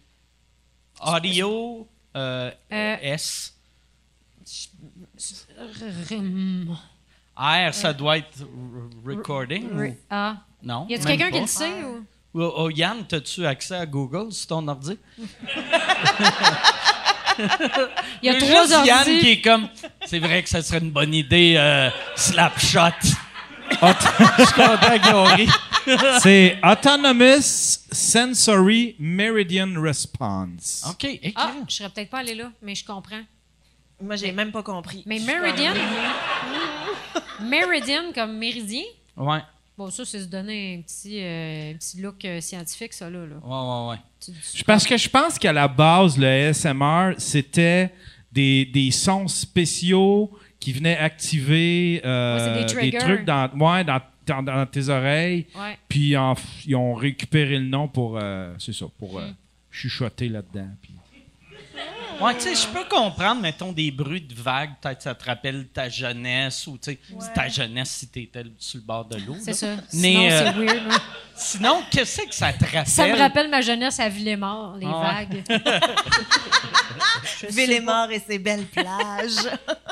audio 1.05 1.87
euh, 2.15 2.51
Euh, 2.71 2.95
S? 3.01 3.53
R, 7.37 7.73
ça 7.73 7.93
doit 7.93 8.17
être 8.17 8.39
recording? 9.05 9.69
ou- 9.71 9.95
Ah. 10.09 10.37
Non. 10.61 10.85
Y 10.89 10.95
a-tu 10.95 11.05
quelqu'un 11.05 11.31
qui 11.31 11.39
le 11.39 11.47
sait? 11.47 11.83
Ou? 11.83 12.05
Oh, 12.33 12.53
oh, 12.57 12.69
Yann, 12.69 13.05
as-tu 13.11 13.45
accès 13.45 13.75
à 13.75 13.85
Google 13.85 14.31
sur 14.31 14.47
ton 14.47 14.67
ordi? 14.67 14.97
Il 18.21 18.25
y 18.25 18.29
a 18.29 18.33
Juste 18.39 18.51
trois 18.71 18.85
Yann 18.85 18.97
ordi. 18.99 19.19
qui 19.19 19.29
est 19.29 19.41
comme, 19.41 19.69
c'est 20.05 20.19
vrai 20.19 20.43
que 20.43 20.49
ça 20.49 20.61
serait 20.61 20.79
une 20.79 20.91
bonne 20.91 21.13
idée, 21.13 21.55
euh, 21.57 21.89
Slapshot. 22.15 22.79
Je 23.71 24.45
suis 24.45 24.53
content. 24.53 26.19
C'est 26.21 26.57
Autonomous 26.63 27.79
Sensory 27.91 28.95
Meridian 28.99 29.81
Response. 29.81 30.83
OK, 30.89 31.05
écris. 31.05 31.33
Ah, 31.35 31.53
je 31.67 31.73
serais 31.75 31.89
peut-être 31.89 32.09
pas 32.09 32.19
allé 32.19 32.35
là, 32.35 32.51
mais 32.61 32.75
je 32.75 32.83
comprends. 32.83 33.21
Moi, 34.01 34.15
j'ai 34.15 34.31
même 34.31 34.51
pas 34.51 34.63
compris. 34.63 35.03
Mais 35.05 35.19
Meridian, 35.19 35.73
Meridian 37.41 38.11
comme 38.13 38.37
méridien, 38.37 38.83
Ouais, 39.17 39.39
bon, 39.77 39.89
ça, 39.89 40.05
c'est 40.05 40.19
se 40.21 40.27
donner 40.27 40.77
un 40.77 40.81
petit, 40.81 41.19
euh, 41.21 41.71
un 41.71 41.75
petit 41.75 41.99
look 42.01 42.23
euh, 42.23 42.39
scientifique, 42.39 42.93
ça, 42.93 43.09
là. 43.09 43.19
là. 43.25 43.35
ouais, 43.43 43.87
ouais, 43.87 43.89
ouais. 43.91 43.97
Tu- 44.21 44.31
tu- 44.31 44.57
Je- 44.59 44.63
Parce 44.63 44.85
que 44.85 44.95
je 44.97 45.09
pense 45.09 45.37
qu'à 45.37 45.51
la 45.51 45.67
base, 45.67 46.17
le 46.17 46.25
ASMR, 46.27 47.15
c'était 47.17 47.91
des, 48.31 48.65
des 48.65 48.91
sons 48.91 49.27
spéciaux 49.27 50.31
qui 50.59 50.71
venaient 50.71 50.97
activer 50.97 52.01
euh, 52.05 52.37
Ouais, 52.37 52.43
c'est 52.43 52.61
des 52.61 52.73
triggers. 52.91 52.97
trucs 52.99 53.25
dans, 53.25 53.49
ouais, 53.59 53.83
dans, 53.83 53.99
dans- 54.25 54.43
dans 54.43 54.65
tes 54.65 54.87
oreilles. 54.87 55.47
Ouais. 55.55 55.77
Puis 55.89 56.15
en 56.15 56.33
f- 56.33 56.39
ils 56.65 56.75
ont 56.75 56.93
récupéré 56.93 57.57
le 57.59 57.65
nom 57.65 57.87
pour, 57.89 58.17
euh, 58.17 58.53
c'est 58.59 58.73
ça, 58.73 58.85
pour 58.97 59.15
Mm. 59.19 59.23
euh, 59.23 59.29
chuchoter 59.71 60.29
là-dedans. 60.29 60.67
puis- 60.81 60.93
Ouais, 62.21 62.35
tu 62.35 62.41
sais, 62.41 62.55
je 62.55 62.67
peux 62.67 62.83
comprendre, 62.83 63.39
mettons, 63.41 63.71
des 63.71 63.91
bruits 63.91 64.19
de 64.21 64.33
vagues, 64.33 64.71
peut-être 64.81 65.01
ça 65.01 65.15
te 65.15 65.23
rappelle 65.23 65.69
ta 65.69 65.87
jeunesse, 65.87 66.67
ou 66.67 66.77
tu 66.77 66.91
sais, 66.91 66.99
ta 67.33 67.47
jeunesse 67.47 67.91
si 67.91 68.09
t'étais 68.09 68.43
sur 68.57 68.81
le 68.81 68.85
bord 68.85 69.05
de 69.05 69.15
l'eau. 69.17 69.37
C'est 69.41 69.53
ça. 69.53 69.77
Mais, 69.93 70.13
Sinon, 70.13 70.29
euh, 70.29 70.43
c'est 70.43 70.51
weird. 70.59 71.01
Sinon, 71.35 71.81
qu'est-ce 71.89 72.21
que 72.23 72.35
ça 72.35 72.51
te 72.51 72.65
rappelle? 72.65 72.87
Ça 72.87 73.07
me 73.07 73.17
rappelle 73.17 73.49
ma 73.49 73.61
jeunesse 73.61 74.01
à 74.01 74.09
Villemort, 74.09 74.75
les 74.75 74.85
Ah 74.85 75.23
vagues. 75.23 75.43
Villemort 77.51 78.11
et 78.11 78.19
ses 78.19 78.37
belles 78.37 78.65
plages. 78.65 79.49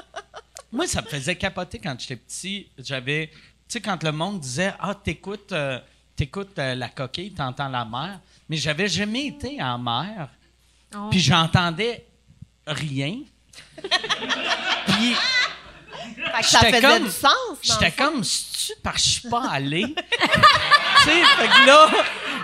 Moi, 0.72 0.86
ça 0.86 1.02
me 1.02 1.08
faisait 1.08 1.36
capoter 1.36 1.80
quand 1.80 1.98
j'étais 1.98 2.18
petit. 2.18 2.68
J'avais, 2.78 3.28
tu 3.28 3.38
sais, 3.70 3.80
quand 3.80 4.04
le 4.04 4.12
monde 4.12 4.42
disait, 4.42 4.74
ah, 4.82 4.94
t'écoutes, 4.94 5.54
euh, 5.54 5.80
t'écoutes 6.13 6.60
euh, 6.60 6.76
la 6.76 6.90
coquille, 6.90 7.32
t'entends 7.32 7.70
la 7.70 7.86
mer. 7.86 8.20
Mais 8.50 8.58
j'avais 8.58 8.90
jamais 8.90 9.28
été 9.28 9.63
en 9.63 9.80
mer. 9.80 10.28
Oh. 10.94 11.08
Puis 11.10 11.22
j'entendais 11.22 12.06
rien. 12.67 13.15
Puis 14.88 15.15
ça 16.43 16.60
faisait 16.60 16.82
comme- 16.82 17.03
du 17.06 17.12
sens. 17.12 17.34
j'étais 17.62 17.91
comme, 17.91 18.23
c'est-tu 18.23 18.73
parce 18.84 18.97
que 18.97 19.01
je 19.03 19.19
suis 19.19 19.30
pas 19.30 19.43
allé? 19.51 19.82
tu 19.95 21.03
sais, 21.03 21.23
fait 21.38 21.47
que 21.47 21.65
là, 21.65 21.89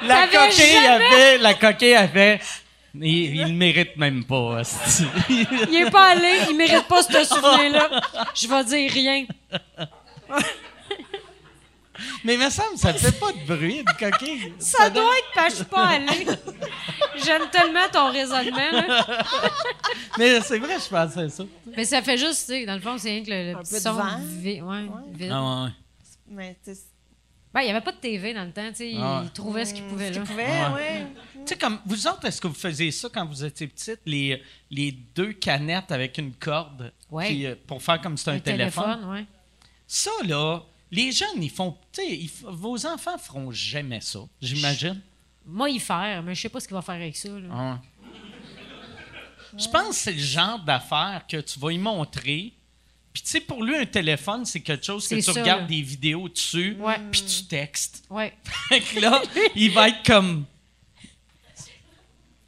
la 0.03 0.27
coquille 0.27 0.77
avait, 0.77 1.37
la 1.37 1.53
coquille 1.53 1.95
avait, 1.95 2.39
il, 2.95 3.35
il 3.35 3.53
mérite 3.55 3.97
même 3.97 4.23
pas. 4.23 4.59
hostie. 4.61 5.05
Il 5.29 5.75
est 5.75 5.91
pas 5.91 6.11
allé, 6.11 6.39
il 6.49 6.55
mérite 6.55 6.87
pas 6.87 7.03
ce 7.03 7.23
souvenir-là. 7.23 7.89
Je 8.35 8.47
vais 8.47 8.63
dire 8.63 8.91
rien. 8.91 9.25
Mais 12.23 12.33
il 12.35 12.39
me 12.39 12.49
semble, 12.49 12.77
ça 12.77 12.93
ne 12.93 12.97
fait 12.97 13.19
pas 13.19 13.31
de 13.31 13.45
bruit, 13.45 13.79
une 13.79 13.85
coquille. 14.11 14.53
Ça 14.59 14.89
doit 14.89 15.03
être 15.03 15.27
parce 15.35 15.45
que 15.47 15.51
je 15.51 15.55
suis 15.57 15.65
pas 15.65 15.87
allée. 15.87 16.25
J'aime 17.23 17.49
tellement 17.51 17.87
ton 17.91 18.11
raisonnement. 18.11 18.71
là. 18.71 19.05
Mais 20.17 20.41
c'est 20.41 20.57
vrai, 20.59 20.75
je 20.79 20.89
pensais 20.89 21.29
ça. 21.29 21.43
Mais 21.75 21.85
ça 21.85 22.01
fait 22.01 22.17
juste, 22.17 22.47
tu 22.47 22.53
sais, 22.53 22.65
dans 22.65 22.75
le 22.75 22.81
fond, 22.81 22.97
c'est 22.97 23.09
rien 23.09 23.23
que 23.23 23.29
le, 23.29 23.51
le 23.51 23.57
Un 23.57 23.61
petit 23.61 23.71
peu 23.71 23.77
de 23.77 23.83
son 23.83 23.93
vi- 24.41 24.61
ouais, 24.61 24.85
vide. 25.11 25.31
Ah 25.33 25.63
ouais. 25.65 25.69
Mais 26.29 26.57
tu 26.63 26.73
sais, 26.73 26.81
Ben, 27.53 27.61
il 27.61 27.65
n'y 27.65 27.71
avait 27.71 27.81
pas 27.81 27.91
de 27.91 27.97
TV 27.97 28.33
dans 28.33 28.45
le 28.45 28.51
temps, 28.51 28.69
tu 28.69 28.75
sais. 28.77 28.93
Ah 28.97 29.19
ouais. 29.19 29.25
Ils 29.27 29.31
trouvaient 29.31 29.65
ce 29.65 29.73
qu'ils 29.73 29.83
pouvaient, 29.83 30.11
ce 30.13 30.19
là. 30.19 30.25
qu'il 30.25 30.31
pouvait, 30.31 30.45
Ouais. 30.45 30.73
ouais. 30.73 31.07
Tu 31.35 31.41
sais, 31.53 31.55
comme 31.57 31.79
vous 31.85 32.07
autres, 32.07 32.25
est-ce 32.25 32.39
que 32.41 32.47
vous 32.47 32.53
faisiez 32.53 32.89
ça 32.91 33.09
quand 33.13 33.25
vous 33.25 33.43
étiez 33.43 33.67
petite, 33.67 33.99
les, 34.05 34.41
les 34.71 34.91
deux 34.91 35.33
canettes 35.33 35.91
avec 35.91 36.17
une 36.17 36.33
corde 36.33 36.91
euh, 37.13 37.55
pour 37.67 37.81
faire 37.83 37.99
comme 38.01 38.15
si 38.17 38.21
c'était 38.23 38.31
un, 38.31 38.35
Un 38.35 38.39
téléphone? 38.39 38.83
téléphone, 38.85 39.11
ouais. 39.11 39.25
Ça, 39.85 40.11
là, 40.25 40.61
les 40.93 41.11
jeunes, 41.11 41.41
ils 41.41 41.49
font. 41.49 41.75
Tu 41.91 42.01
sais, 42.01 42.17
ils 42.17 42.29
vos 42.43 42.85
enfants 42.85 43.17
feront 43.17 43.51
jamais 43.51 44.01
ça, 44.01 44.19
j'imagine. 44.41 45.01
Moi, 45.45 45.69
y 45.71 45.79
faire, 45.79 46.23
mais 46.23 46.35
je 46.35 46.41
sais 46.41 46.49
pas 46.49 46.59
ce 46.59 46.67
qu'il 46.67 46.75
va 46.75 46.81
faire 46.81 46.95
avec 46.95 47.17
ça. 47.17 47.29
là. 47.29 47.71
Ouais. 47.71 47.77
Je 49.57 49.67
pense 49.67 49.89
que 49.89 49.95
c'est 49.95 50.13
le 50.13 50.19
genre 50.19 50.59
d'affaire 50.59 51.25
que 51.27 51.37
tu 51.37 51.59
vas 51.59 51.71
y 51.71 51.77
montrer. 51.77 52.53
Puis, 53.11 53.21
tu 53.21 53.29
sais, 53.29 53.41
pour 53.41 53.63
lui, 53.63 53.75
un 53.75 53.85
téléphone, 53.85 54.45
c'est 54.45 54.61
quelque 54.61 54.83
chose 54.83 55.07
que 55.07 55.15
tu 55.15 55.21
ça, 55.21 55.33
regardes 55.33 55.61
là. 55.61 55.67
des 55.67 55.81
vidéos 55.81 56.27
dessus, 56.29 56.75
puis 57.11 57.21
tu 57.23 57.43
textes. 57.45 58.03
Ouais. 58.09 58.33
Fait 58.69 58.79
que 58.81 58.99
là, 58.99 59.21
il 59.55 59.71
va 59.71 59.89
être 59.89 60.03
comme. 60.03 60.45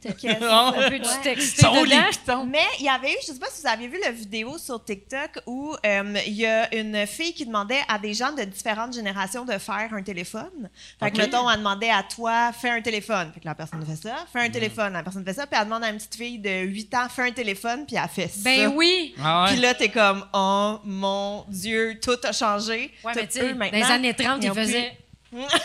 Les 1.84 1.96
dedans? 1.96 2.08
pitons. 2.10 2.44
Mais 2.46 2.64
il 2.78 2.84
y 2.86 2.88
avait 2.88 3.12
eu, 3.12 3.16
je 3.22 3.32
sais 3.32 3.38
pas 3.38 3.46
si 3.50 3.62
vous 3.62 3.68
avez 3.68 3.88
vu 3.88 3.98
la 4.02 4.10
vidéo 4.10 4.58
sur 4.58 4.82
TikTok 4.82 5.40
où 5.46 5.74
euh, 5.84 6.14
il 6.26 6.34
y 6.34 6.46
a 6.46 6.74
une 6.74 7.06
fille 7.06 7.32
qui 7.32 7.46
demandait 7.46 7.80
à 7.88 7.98
des 7.98 8.14
gens 8.14 8.32
de 8.32 8.42
différentes 8.44 8.94
générations 8.94 9.44
de 9.44 9.58
faire 9.58 9.88
un 9.92 10.02
téléphone. 10.02 10.68
Fait 11.00 11.10
que, 11.10 11.18
mettons, 11.18 11.48
elle 11.50 11.58
demandait 11.58 11.90
à 11.90 12.02
toi, 12.02 12.52
fais 12.52 12.70
un 12.70 12.80
téléphone. 12.80 13.30
Fait 13.34 13.40
que 13.40 13.46
la 13.46 13.54
personne 13.54 13.84
fait 13.84 13.96
ça, 13.96 14.16
fais 14.32 14.40
un 14.40 14.50
téléphone. 14.50 14.92
La 14.92 15.02
personne 15.02 15.24
fait 15.24 15.34
ça, 15.34 15.46
puis 15.46 15.58
elle 15.58 15.66
demande 15.66 15.84
à 15.84 15.90
une 15.90 15.96
petite 15.96 16.14
fille 16.16 16.38
de 16.38 16.60
8 16.66 16.94
ans, 16.94 17.08
fais 17.08 17.22
un 17.22 17.32
téléphone, 17.32 17.84
puis 17.86 17.96
elle 17.96 18.08
fait 18.08 18.28
ça. 18.28 18.40
Ben 18.44 18.72
oui! 18.74 19.14
Ah 19.22 19.44
ouais. 19.44 19.52
Puis 19.52 19.60
là, 19.60 19.74
t'es 19.74 19.88
comme, 19.88 20.24
oh 20.32 20.78
mon 20.84 21.44
Dieu, 21.48 21.98
tout 22.00 22.18
a 22.22 22.32
changé. 22.32 22.92
Ouais, 23.04 23.12
Tout 23.12 23.20
mais 23.20 23.26
tu 23.26 23.40
sais, 23.40 23.54
dans 23.54 23.70
les 23.70 23.82
années 23.82 24.14
30, 24.14 24.42
ils 24.44 24.52
faisaient. 24.52 24.96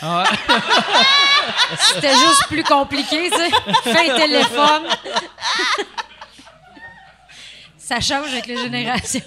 Ah 0.00 0.24
ouais. 0.24 0.56
C'était 1.94 2.12
juste 2.14 2.46
plus 2.48 2.64
compliqué, 2.64 3.30
tu 3.30 3.36
sais. 3.36 3.50
Fais 3.84 4.10
un 4.10 4.16
téléphone. 4.18 4.82
Ça 7.76 8.00
change 8.00 8.32
avec 8.32 8.46
les 8.46 8.56
générations. 8.56 9.20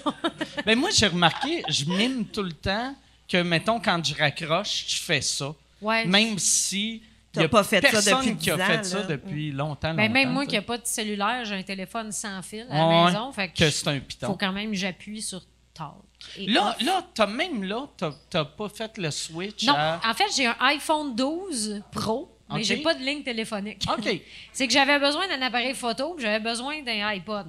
Ben 0.64 0.78
moi, 0.78 0.90
j'ai 0.92 1.06
remarqué, 1.06 1.62
je 1.68 1.84
mime 1.84 2.26
tout 2.26 2.42
le 2.42 2.52
temps 2.52 2.94
que, 3.28 3.42
mettons, 3.42 3.78
quand 3.80 4.04
je 4.04 4.14
raccroche, 4.14 4.84
je 4.88 4.96
fais 5.02 5.20
ça. 5.20 5.54
Ouais. 5.80 6.04
Même 6.06 6.38
si. 6.38 7.02
T'as 7.32 7.42
y 7.42 7.44
a 7.44 7.48
pas 7.50 7.64
fait 7.64 7.82
ça 7.82 7.90
personne 7.90 8.20
depuis 8.20 8.36
qui 8.36 8.50
a 8.50 8.56
10 8.56 8.62
ans, 8.62 8.66
fait 8.66 8.84
ça 8.84 8.98
là. 9.00 9.04
depuis 9.04 9.52
longtemps. 9.52 9.92
Ben, 9.92 10.10
même 10.10 10.32
moi 10.32 10.46
qui 10.46 10.54
n'ai 10.54 10.62
pas 10.62 10.78
de 10.78 10.86
cellulaire, 10.86 11.44
j'ai 11.44 11.54
un 11.54 11.62
téléphone 11.62 12.10
sans 12.10 12.40
fil 12.40 12.66
à 12.70 12.86
Ouais, 12.88 12.94
la 12.94 13.04
maison. 13.12 13.32
Fait 13.32 13.48
que, 13.48 13.58
que 13.58 13.70
c'est 13.70 13.88
un 13.88 13.98
piton. 14.00 14.28
faut 14.28 14.36
quand 14.36 14.52
même 14.52 14.70
que 14.70 14.76
j'appuie 14.76 15.20
sur 15.20 15.42
Talk. 15.74 15.92
Et 16.38 16.46
Là, 16.48 16.70
off. 16.70 16.82
là 16.82 17.06
t'as 17.14 17.26
même 17.26 17.62
là, 17.64 17.86
t'as, 18.30 18.44
pas 18.44 18.68
fait 18.68 18.96
le 18.98 19.10
switch 19.10 19.64
Non, 19.64 19.74
à... 19.76 20.00
en 20.04 20.14
fait, 20.14 20.26
j'ai 20.36 20.46
un 20.46 20.56
iPhone 20.60 21.14
12 21.14 21.82
Pro, 21.92 22.36
mais 22.50 22.56
Ok. 22.60 22.62
j'ai 22.64 22.76
pas 22.78 22.94
de 22.94 23.02
ligne 23.04 23.22
téléphonique. 23.22 23.82
OK. 23.96 24.20
C'est 24.52 24.66
que 24.66 24.72
j'avais 24.72 24.98
besoin 24.98 25.26
d'un 25.28 25.42
appareil 25.42 25.74
photo, 25.74 26.16
j'avais 26.18 26.40
besoin 26.40 26.82
d'un 26.82 27.06
iPod. 27.08 27.46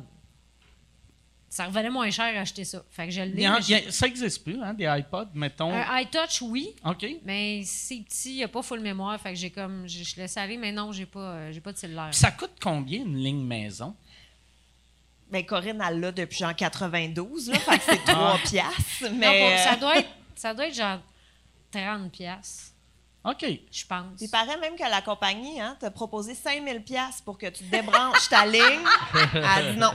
Ça 1.50 1.66
revenait 1.66 1.90
moins 1.90 2.12
cher 2.12 2.26
à 2.38 2.42
acheter 2.42 2.66
ça. 2.66 2.84
Fait 2.92 3.06
que 3.06 3.12
je 3.12 3.22
l'ai. 3.22 3.92
ça 3.92 4.06
existe 4.06 4.44
plus, 4.44 4.62
hein, 4.62 4.74
des 4.74 4.84
iPods, 4.86 5.30
mettons. 5.34 5.72
Un 5.74 6.00
iTouch, 6.02 6.42
oui, 6.42 6.70
OK. 6.86 7.06
mais 7.24 7.62
c'est 7.64 7.96
petit, 8.02 8.32
il 8.32 8.36
n'y 8.36 8.44
a 8.44 8.50
pas 8.50 8.62
full 8.62 8.82
mémoire. 8.82 9.20
Fait 9.20 9.30
que 9.30 9.40
j'ai 9.40 9.50
comme. 9.50 9.88
Je, 9.88 10.04
je 10.04 10.16
laisse 10.18 10.36
aller, 10.36 10.58
mais 10.58 10.74
non, 10.74 10.92
j'ai 10.92 11.06
pas, 11.06 11.20
euh, 11.20 11.52
j'ai 11.54 11.62
pas 11.62 11.72
de 11.72 11.78
cellulaire. 11.78 12.10
Puis 12.12 12.20
ça 12.20 12.32
coûte 12.32 12.52
combien 12.62 13.00
une 13.02 13.16
ligne 13.18 13.44
maison? 13.46 13.96
Ben, 15.30 15.46
Corinne, 15.46 15.84
elle 15.88 16.00
l'a 16.00 16.12
depuis 16.12 16.38
genre 16.38 16.56
92, 16.56 17.50
là, 17.50 17.60
fait 17.60 17.78
que 17.80 17.84
c'est 17.86 18.04
3 18.06 18.38
piastres. 18.46 19.04
Non, 19.04 19.10
Mais 19.18 19.40
bon, 19.40 19.58
ça, 19.64 19.74
euh, 19.74 19.78
doit 19.78 19.98
être, 19.98 20.10
ça 20.36 20.54
doit 20.54 20.68
être 20.68 20.76
genre 20.76 21.00
30 21.72 22.12
pièces, 22.12 22.74
OK. 23.26 23.46
je 23.72 23.86
pense. 23.86 24.22
il 24.22 24.30
paraît 24.30 24.58
même 24.58 24.76
que 24.78 24.84
la 24.90 25.02
compagnie 25.02 25.60
hein, 25.60 25.76
t'a 25.80 25.92
proposé 25.92 26.34
5000 26.34 26.82
piastres 26.84 27.24
pour 27.24 27.38
que 27.38 27.48
tu 27.48 27.66
débranches 27.66 28.30
ta 28.30 28.46
ligne. 28.46 28.62
Elle 29.34 29.74
dit 29.74 29.80
non. 29.80 29.92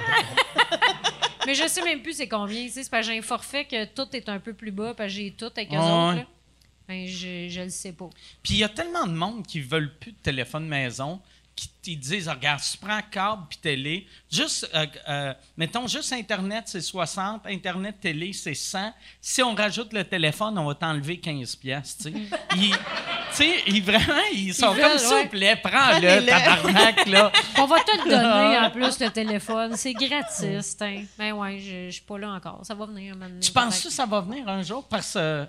Mais 1.47 1.55
je 1.55 1.67
sais 1.67 1.83
même 1.83 2.03
plus 2.03 2.13
c'est 2.13 2.29
combien. 2.29 2.69
C'est 2.69 2.89
parce 2.91 3.07
que 3.07 3.13
j'ai 3.13 3.19
un 3.19 3.23
forfait 3.23 3.65
que 3.65 3.85
tout 3.87 4.07
est 4.15 4.29
un 4.29 4.39
peu 4.39 4.53
plus 4.53 4.71
bas, 4.71 4.95
parce 4.95 5.09
que 5.09 5.15
j'ai 5.17 5.31
tout 5.33 5.47
avec 5.57 5.73
eux 5.73 5.77
Ouais. 5.77 5.81
autres. 5.83 6.17
là. 6.19 6.27
Ben, 6.89 7.07
je, 7.07 7.49
je 7.49 7.61
le 7.63 7.71
sais 7.71 7.93
pas. 7.93 8.11
Puis 8.43 8.55
il 8.55 8.59
y 8.59 8.65
a 8.65 8.69
tellement 8.69 9.07
de 9.07 9.13
monde 9.13 9.47
qui 9.47 9.61
veulent 9.61 9.95
plus 9.99 10.13
de 10.13 10.19
téléphone 10.19 10.67
maison, 10.69 11.21
qui 11.55 11.69
te 11.69 11.91
disent 12.01 12.29
regarde, 12.29 12.61
si 12.61 12.79
tu 12.79 12.85
prends 12.87 13.01
câble 13.11 13.43
puis 13.49 13.59
télé, 13.59 14.07
juste 14.31 14.69
euh, 14.75 14.87
euh, 15.09 15.35
mettons 15.57 15.87
juste 15.87 16.13
internet 16.13 16.65
c'est 16.67 16.81
60, 16.81 17.47
internet 17.47 17.97
télé 18.01 18.33
c'est 18.33 18.55
100. 18.55 18.93
Si 19.21 19.43
on 19.43 19.55
rajoute 19.55 19.93
le 19.93 20.05
téléphone, 20.05 20.57
on 20.59 20.65
va 20.67 20.75
t'enlever 20.75 21.19
15 21.19 21.57
pièces, 21.57 21.99
tu 21.99 22.05
sais. 22.05 22.13
Ils- 23.69 23.83
vraiment 23.83 24.21
ils 24.35 24.55
sont 24.55 24.75
Ils 24.75 24.81
comme 24.81 24.91
veulent, 24.91 24.99
souples, 25.01 25.57
prends-le 25.63 26.01
Prenez-le. 26.01 26.27
tabarnak 26.27 27.07
là. 27.07 27.33
On 27.59 27.67
va 27.67 27.81
te 27.81 27.97
le 27.97 28.11
donner 28.11 28.59
en 28.59 28.71
plus, 28.71 29.01
le 29.01 29.11
téléphone. 29.11 29.75
C'est 29.77 29.95
gratis. 29.95 30.77
hein. 30.83 31.05
Ben 31.19 31.33
ouais, 31.33 31.59
je, 31.59 31.87
je 31.87 31.91
suis 31.93 32.03
pas 32.03 32.19
là 32.19 32.31
encore. 32.33 32.61
Ça 32.65 32.75
va 32.75 32.85
venir 32.87 33.17
maintenant. 33.17 33.41
Tu 33.41 33.51
penses 33.53 33.81
que 33.83 33.91
ça 33.91 34.05
va 34.07 34.21
venir 34.21 34.47
un 34.49 34.63
jour 34.63 34.87
parce 34.87 35.15
que 35.15 35.47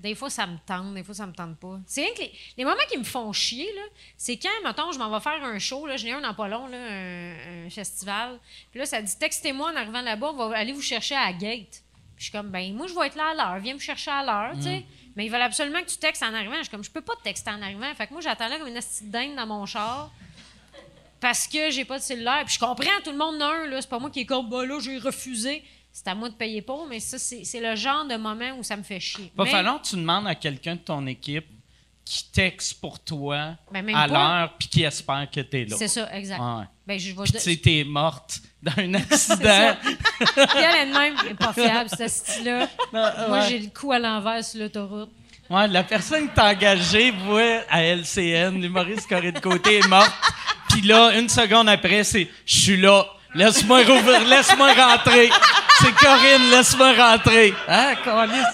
Des 0.00 0.14
fois, 0.14 0.30
ça 0.30 0.46
me 0.46 0.56
tente, 0.66 0.94
des 0.94 1.04
fois, 1.04 1.14
ça 1.14 1.26
me 1.26 1.32
tente 1.32 1.56
pas. 1.58 1.78
C'est 1.86 2.02
rien 2.02 2.14
que 2.14 2.20
les, 2.20 2.32
les 2.56 2.64
moments 2.64 2.80
qui 2.90 2.96
me 2.96 3.04
font 3.04 3.32
chier, 3.32 3.70
là, 3.74 3.82
c'est 4.16 4.38
quand, 4.38 4.48
mettons, 4.64 4.90
je 4.92 4.98
m'en 4.98 5.10
vais 5.10 5.20
faire 5.20 5.44
un 5.44 5.58
show, 5.58 5.86
là, 5.86 5.96
j'en 5.98 6.06
ai 6.06 6.12
un 6.12 6.20
dans 6.22 6.32
pas 6.34 6.48
long, 6.48 6.66
là, 6.68 6.78
un, 6.78 7.66
un 7.66 7.70
festival. 7.70 8.38
Puis 8.70 8.80
là, 8.80 8.86
ça 8.86 9.02
dit 9.02 9.16
textez-moi 9.18 9.70
en 9.70 9.76
arrivant 9.76 10.00
là-bas, 10.00 10.30
on 10.32 10.48
va 10.48 10.56
aller 10.56 10.72
vous 10.72 10.80
chercher 10.80 11.14
à 11.14 11.26
la 11.26 11.32
gate. 11.34 11.82
Puis 12.16 12.16
je 12.16 12.22
suis 12.24 12.32
comme, 12.32 12.48
ben, 12.48 12.74
moi, 12.74 12.86
je 12.86 12.94
vais 12.94 13.06
être 13.08 13.14
là 13.16 13.30
à 13.30 13.34
l'heure, 13.34 13.60
viens 13.62 13.74
me 13.74 13.78
chercher 13.78 14.10
à 14.10 14.24
l'heure, 14.24 14.52
tu 14.56 14.62
sais. 14.62 14.84
Mais 15.16 15.26
ils 15.26 15.30
veulent 15.30 15.42
absolument 15.42 15.80
que 15.80 15.88
tu 15.88 15.98
textes 15.98 16.22
en 16.22 16.32
arrivant. 16.32 16.54
Je 16.56 16.62
suis 16.62 16.70
comme, 16.70 16.84
je 16.84 16.90
peux 16.90 17.00
pas 17.00 17.16
te 17.16 17.22
texter 17.24 17.50
en 17.50 17.60
arrivant. 17.60 17.92
Fait 17.94 18.06
que 18.06 18.12
moi, 18.12 18.22
j'attends 18.22 18.48
là 18.48 18.58
comme 18.58 18.68
une 18.68 18.74
petite 18.74 19.10
dinde 19.10 19.34
dans 19.36 19.46
mon 19.46 19.66
char. 19.66 20.10
Parce 21.20 21.46
que 21.46 21.70
j'ai 21.70 21.84
pas 21.84 21.98
de 21.98 22.02
cellulaire. 22.02 22.42
Puis 22.46 22.54
je 22.54 22.58
comprends, 22.60 22.88
tout 23.04 23.10
le 23.10 23.18
monde 23.18 23.34
en 23.42 23.46
a 23.46 23.54
un, 23.54 23.66
là. 23.66 23.82
C'est 23.82 23.90
pas 23.90 23.98
moi 23.98 24.08
qui 24.10 24.20
est 24.20 24.24
comme, 24.26 24.48
bah 24.48 24.64
là, 24.64 24.78
j'ai 24.80 24.98
refusé. 24.98 25.64
C'est 25.92 26.08
à 26.08 26.14
moi 26.14 26.28
de 26.28 26.34
payer 26.34 26.62
pour, 26.62 26.86
mais 26.86 27.00
ça, 27.00 27.18
c'est 27.18 27.60
le 27.60 27.74
genre 27.76 28.04
de 28.06 28.16
moment 28.16 28.52
où 28.58 28.62
ça 28.62 28.76
me 28.76 28.82
fait 28.82 29.00
chier. 29.00 29.32
va 29.36 29.44
Mais- 29.44 29.50
falloir 29.50 29.82
que 29.82 29.88
tu 29.88 29.96
demandes 29.96 30.26
à 30.26 30.34
quelqu'un 30.34 30.74
de 30.76 30.80
ton 30.80 31.06
équipe 31.06 31.46
qui 32.04 32.24
texte 32.32 32.80
pour 32.80 32.98
toi 32.98 33.54
Ben, 33.72 33.82
même 33.84 33.94
à 33.94 34.06
l'heure 34.06 34.54
puis 34.58 34.68
qui 34.68 34.82
espère 34.82 35.28
que 35.30 35.40
tu 35.40 35.60
es 35.60 35.64
là. 35.66 35.76
C'est 35.78 35.88
ça, 35.88 36.08
exact. 36.16 36.40
Ouais. 36.40 36.64
Ben, 36.86 36.98
je 36.98 37.12
vais. 37.14 37.24
Tu 37.38 37.60
t'es 37.60 37.84
morte 37.84 38.40
dans 38.62 38.72
un 38.78 38.94
accident. 38.94 39.76
Elle 40.20 40.76
elle-même 40.80 41.14
n'est 41.24 41.34
pas 41.34 41.52
fiable, 41.52 41.90
ce 41.96 42.08
style-là. 42.08 42.68
Moi, 43.28 43.40
j'ai 43.48 43.58
le 43.58 43.68
cou 43.68 43.92
à 43.92 43.98
l'envers 43.98 44.44
sur 44.44 44.60
l'autoroute. 44.60 45.10
Ouais, 45.48 45.66
la 45.68 45.82
personne 45.84 46.28
qui 46.28 46.34
t'a 46.34 46.50
engagé, 46.50 47.10
voit 47.10 47.62
à 47.68 47.82
LCN, 47.82 48.60
l'humoriste 48.60 49.08
Corinne 49.08 49.32
de 49.32 49.40
Côté 49.40 49.78
est 49.78 49.88
morte. 49.88 50.12
Puis 50.68 50.82
là, 50.82 51.18
une 51.18 51.28
seconde 51.28 51.68
après, 51.68 52.04
c'est 52.04 52.28
«Je 52.46 52.56
suis 52.60 52.76
là. 52.76 53.04
Laisse-moi 53.34 53.82
rouvrir. 53.84 54.24
Laisse-moi 54.26 54.72
rentrer. 54.72 55.30
C'est 55.80 55.94
Corinne. 55.94 56.50
Laisse-moi 56.50 56.92
rentrer.» 56.92 57.54
Hein, 57.68 57.94
Corinne? 58.04 58.44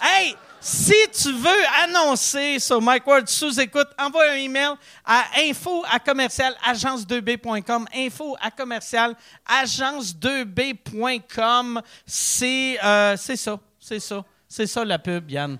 Hey! 0.00 0.36
Si 0.66 0.94
tu 1.12 1.30
veux 1.30 1.62
annoncer 1.82 2.58
sur 2.58 2.80
Mike 2.80 3.06
Ward 3.06 3.28
sous-écoute, 3.28 3.88
envoie 3.98 4.30
un 4.30 4.36
email 4.36 4.70
à 5.04 5.24
info 5.40 5.84
à 5.92 5.98
commercial 5.98 6.54
agence2b.com. 6.66 7.84
Info 7.94 8.34
à 8.40 8.50
commercial 8.50 9.14
agence2b.com. 9.46 11.82
C'est 12.06 12.78
euh, 12.82 13.14
c'est 13.18 13.36
ça. 13.36 13.58
C'est 13.78 14.00
ça. 14.00 14.24
C'est 14.48 14.66
ça 14.66 14.86
la 14.86 14.98
pub, 14.98 15.30
Yann. 15.30 15.58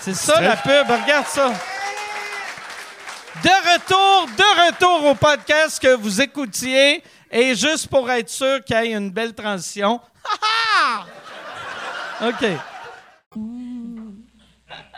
C'est 0.00 0.14
ça 0.14 0.40
la 0.40 0.56
pub. 0.56 0.88
Regarde 0.88 1.26
ça. 1.26 1.52
De 3.42 3.48
retour, 3.74 4.26
de 4.36 4.66
retour 4.66 5.04
au 5.10 5.14
podcast 5.14 5.80
que 5.80 5.94
vous 5.94 6.20
écoutiez. 6.20 7.02
Et 7.30 7.54
juste 7.54 7.86
pour 7.88 8.10
être 8.10 8.28
sûr 8.28 8.62
qu'il 8.64 8.76
y 8.76 8.78
ait 8.88 8.92
une 8.92 9.10
belle 9.10 9.34
transition. 9.34 10.00
OK. 12.22 12.44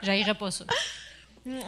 J'haïrais 0.03 0.35
pas 0.35 0.51
ça. 0.51 0.65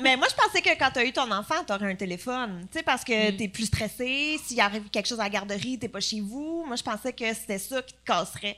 Mais 0.01 0.17
moi, 0.17 0.27
je 0.31 0.35
pensais 0.35 0.63
que 0.63 0.71
quand 0.79 0.91
tu 0.93 0.99
as 1.01 1.05
eu 1.05 1.13
ton 1.13 1.31
enfant, 1.31 1.63
tu 1.67 1.73
aurais 1.73 1.91
un 1.93 1.97
téléphone. 1.97 2.67
Tu 2.71 2.79
sais, 2.79 2.83
parce 2.85 3.05
que 3.05 3.33
Mm. 3.33 3.37
tu 3.37 3.43
es 3.45 3.49
plus 3.49 3.67
stressé. 3.67 4.41
S'il 4.45 4.61
arrive 4.61 4.89
quelque 4.91 5.07
chose 5.07 5.21
à 5.21 5.25
la 5.25 5.31
garderie, 5.31 5.79
tu 5.79 5.89
pas 5.89 6.01
chez 6.01 6.21
vous. 6.21 6.65
Moi, 6.67 6.77
je 6.77 6.83
pensais 6.83 7.13
que 7.13 7.33
c'était 7.35 7.59
ça 7.59 7.83
qui 7.83 7.93
te 7.95 8.05
casserait. 8.05 8.57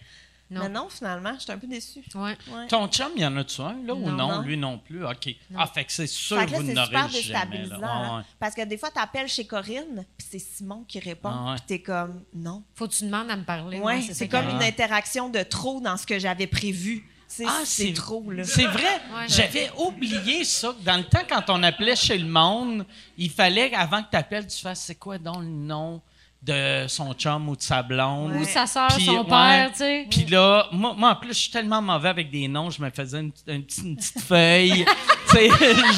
Non. 0.49 0.61
Mais 0.63 0.69
non, 0.69 0.89
finalement, 0.89 1.33
j'étais 1.39 1.53
un 1.53 1.59
peu 1.59 1.67
déçue. 1.67 2.05
Ouais. 2.15 2.37
Ouais. 2.53 2.67
Ton 2.69 2.87
chum, 2.89 3.09
y 3.17 3.27
en 3.27 3.37
a-tu 3.37 3.61
un, 3.61 3.77
là, 3.85 3.95
ou 3.95 4.09
Non. 4.11 4.43
Lui 4.43 4.57
non 4.57 4.79
plus? 4.79 5.05
OK. 5.05 5.27
Non. 5.51 5.59
Ah, 5.61 5.67
fait 5.67 5.85
que 5.85 5.93
c'est 5.93 6.07
sûr 6.07 6.37
que 6.47 6.51
vous 6.55 6.73
n'aurez 6.73 7.09
jamais. 7.23 7.67
Là. 7.67 7.79
hein. 7.83 8.19
Ouais, 8.19 8.25
Parce 8.39 8.55
que 8.55 8.65
des 8.65 8.79
fois, 8.79 8.91
t'appelles 8.91 9.29
chez 9.29 9.45
Corinne, 9.45 10.05
puis 10.17 10.27
c'est 10.31 10.39
Simon 10.39 10.85
qui 10.87 11.01
répond, 11.01 11.31
Ah 11.33 11.51
ouais. 11.51 11.57
puis 11.57 11.65
t'es 11.67 11.79
comme, 11.83 12.23
non. 12.33 12.63
Faut 12.75 12.87
que 12.87 12.93
tu 12.95 13.05
demandes 13.05 13.29
à 13.31 13.37
me 13.37 13.45
parler. 13.45 13.81
Ouais, 13.81 14.01
c'est 14.03 14.29
comme 14.29 14.49
une 14.49 14.63
interaction 14.63 15.29
de 15.29 15.43
trop 15.43 15.81
dans 15.81 15.97
ce 15.97 16.07
que 16.07 16.19
j'avais 16.19 16.47
prévu. 16.47 17.05
Tu 17.35 17.43
Ah, 17.45 17.63
c'est 17.65 17.89
c'est- 17.89 17.93
trop, 17.93 18.31
là. 18.31 18.45
C'est 18.45 18.67
vrai. 18.67 18.83
Ouais. 19.13 19.27
J'avais 19.27 19.69
oublié 19.79 20.45
ça. 20.45 20.69
que 20.79 20.85
Dans 20.85 20.97
le 20.97 21.03
temps, 21.03 21.23
quand 21.29 21.43
on 21.49 21.61
appelait 21.65 21.97
chez 21.97 22.17
le 22.19 22.29
monde, 22.29 22.87
il 23.19 23.31
fallait, 23.31 23.75
avant 23.75 24.01
que 24.05 24.11
tu 24.13 24.17
appelles, 24.17 24.47
tu 24.47 24.59
fasses 24.61 24.83
c'est 24.83 24.95
quoi 24.95 25.19
donc 25.19 25.39
le 25.41 25.49
nom? 25.49 26.01
De 26.47 26.87
son 26.89 27.13
chum 27.15 27.49
ou 27.49 27.57
de 27.57 27.63
sa 27.63 27.83
blonde. 27.83 28.33
Ou 28.37 28.45
sa 28.45 28.67
soeur, 28.67 28.89
Puis, 28.95 29.05
son 29.05 29.19
ouais. 29.19 29.25
père, 29.29 29.71
tu 29.73 29.79
sais. 29.79 30.07
Puis 30.09 30.25
là, 30.27 30.67
moi, 30.73 30.95
moi, 30.97 31.11
en 31.11 31.17
plus, 31.17 31.31
je 31.31 31.39
suis 31.41 31.51
tellement 31.51 31.83
mauvais 31.83 32.09
avec 32.11 32.31
des 32.31 32.47
noms, 32.49 32.71
je 32.71 32.81
me 32.81 32.89
faisais 32.91 33.19
une, 33.19 33.33
une 33.49 33.65
petite- 33.65 33.85
une 33.85 33.97
petite 33.97 34.21
feuille. 34.21 34.85
tu 35.31 35.37
sais, 35.37 35.49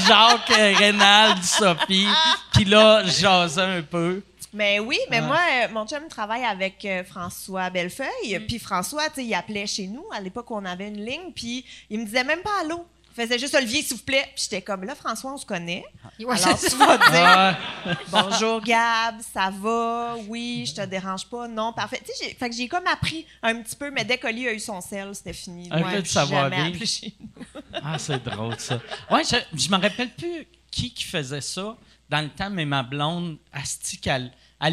Jacques, 0.06 0.48
Rénald, 0.78 1.42
Sophie. 1.42 2.06
Puis 2.52 2.64
là, 2.64 3.04
je 3.04 3.10
jasais 3.10 3.60
un 3.62 3.82
peu. 3.82 4.22
Mais 4.54 4.78
oui, 4.80 4.98
mais 5.10 5.20
Ouais. 5.20 5.26
moi, 5.26 5.36
euh, 5.36 5.68
mon 5.74 5.86
chum 5.86 6.08
travaille 6.08 6.44
avec 6.44 6.82
euh, 6.86 7.04
François 7.04 7.68
Bellefeuille. 7.68 8.40
Puis 8.48 8.58
François, 8.58 9.08
tu 9.10 9.16
sais, 9.16 9.24
il 9.26 9.34
appelait 9.34 9.66
chez 9.66 9.86
nous 9.86 10.04
à 10.16 10.20
l'époque 10.20 10.50
où 10.50 10.54
on 10.56 10.64
avait 10.64 10.88
une 10.88 11.04
ligne, 11.04 11.32
puis 11.36 11.64
il 11.90 12.00
me 12.00 12.04
disait 12.06 12.24
même 12.24 12.40
pas 12.40 12.60
allô. 12.62 12.86
Faisait 13.20 13.38
juste 13.38 13.54
Olivier, 13.54 13.82
s'il 13.82 13.96
vous 13.96 14.02
plaît. 14.04 14.24
Puis 14.34 14.44
j'étais 14.44 14.62
comme, 14.62 14.84
là, 14.84 14.94
François, 14.94 15.32
on 15.32 15.36
se 15.36 15.44
connaît. 15.46 15.84
Ouais, 16.20 16.34
Alors, 16.42 16.58
c'est 16.58 16.70
tu 16.70 16.76
ça. 16.76 16.84
vas 16.86 16.96
dire, 16.98 17.06
Ah, 17.12 17.56
bonjour 18.10 18.60
Gab, 18.60 19.16
ça 19.32 19.50
va? 19.50 20.16
Oui, 20.26 20.64
je 20.66 20.74
te 20.74 20.84
dérange 20.86 21.26
pas? 21.26 21.46
Non, 21.46 21.72
parfait. 21.72 22.00
Tu 22.04 22.12
sais, 22.12 22.24
j'ai- 22.28 22.34
fait 22.34 22.50
que 22.50 22.56
j'ai 22.56 22.66
comme 22.66 22.86
appris 22.88 23.24
un 23.42 23.62
petit 23.62 23.76
peu, 23.76 23.90
mais 23.92 24.04
dès 24.04 24.18
qu'Oli 24.18 24.48
a 24.48 24.52
eu 24.52 24.58
son 24.58 24.80
sel, 24.80 25.14
c'était 25.14 25.32
fini. 25.32 25.68
Un 25.70 25.82
Ouais, 25.82 25.94
peu 25.96 26.02
de 26.02 26.06
chez 26.06 27.14
nous. 27.20 27.42
Ah, 27.84 27.98
c'est 27.98 28.22
drôle, 28.24 28.58
ça. 28.58 28.80
Ouais, 29.10 29.22
je, 29.24 29.36
je 29.56 29.68
me 29.70 29.76
rappelle 29.80 30.10
plus 30.10 30.46
qui 30.70 30.92
qui 30.92 31.04
faisait 31.04 31.40
ça 31.40 31.76
dans 32.08 32.20
le 32.20 32.30
temps, 32.30 32.50
mais 32.50 32.64
ma 32.64 32.82
blonde, 32.82 33.36
Asti, 33.52 34.00
elle 34.06 34.32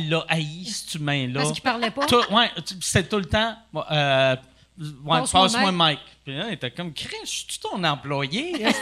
l'a 0.10 0.26
haï, 0.30 0.66
cet 0.66 0.96
humain-là. 0.96 1.42
Parce 1.42 1.52
qu'il 1.54 1.62
parlait 1.62 1.92
pas? 1.92 2.06
Tout- 2.08 2.34
ouais, 2.34 2.50
c'était 2.82 3.08
tout 3.08 3.18
le 3.20 3.26
temps. 3.26 3.56
Euh, 3.92 4.36
ouais, 4.80 5.20
Passe-moi 5.32 5.72
Mike. 5.72 6.00
Puis 6.24 6.36
là, 6.36 6.46
il 6.50 6.54
était 6.54 6.72
comme, 6.72 6.94
Chris, 6.94 7.16
je 7.24 7.30
suis 7.30 7.60
ton 7.62 7.84
employé. 7.84 8.66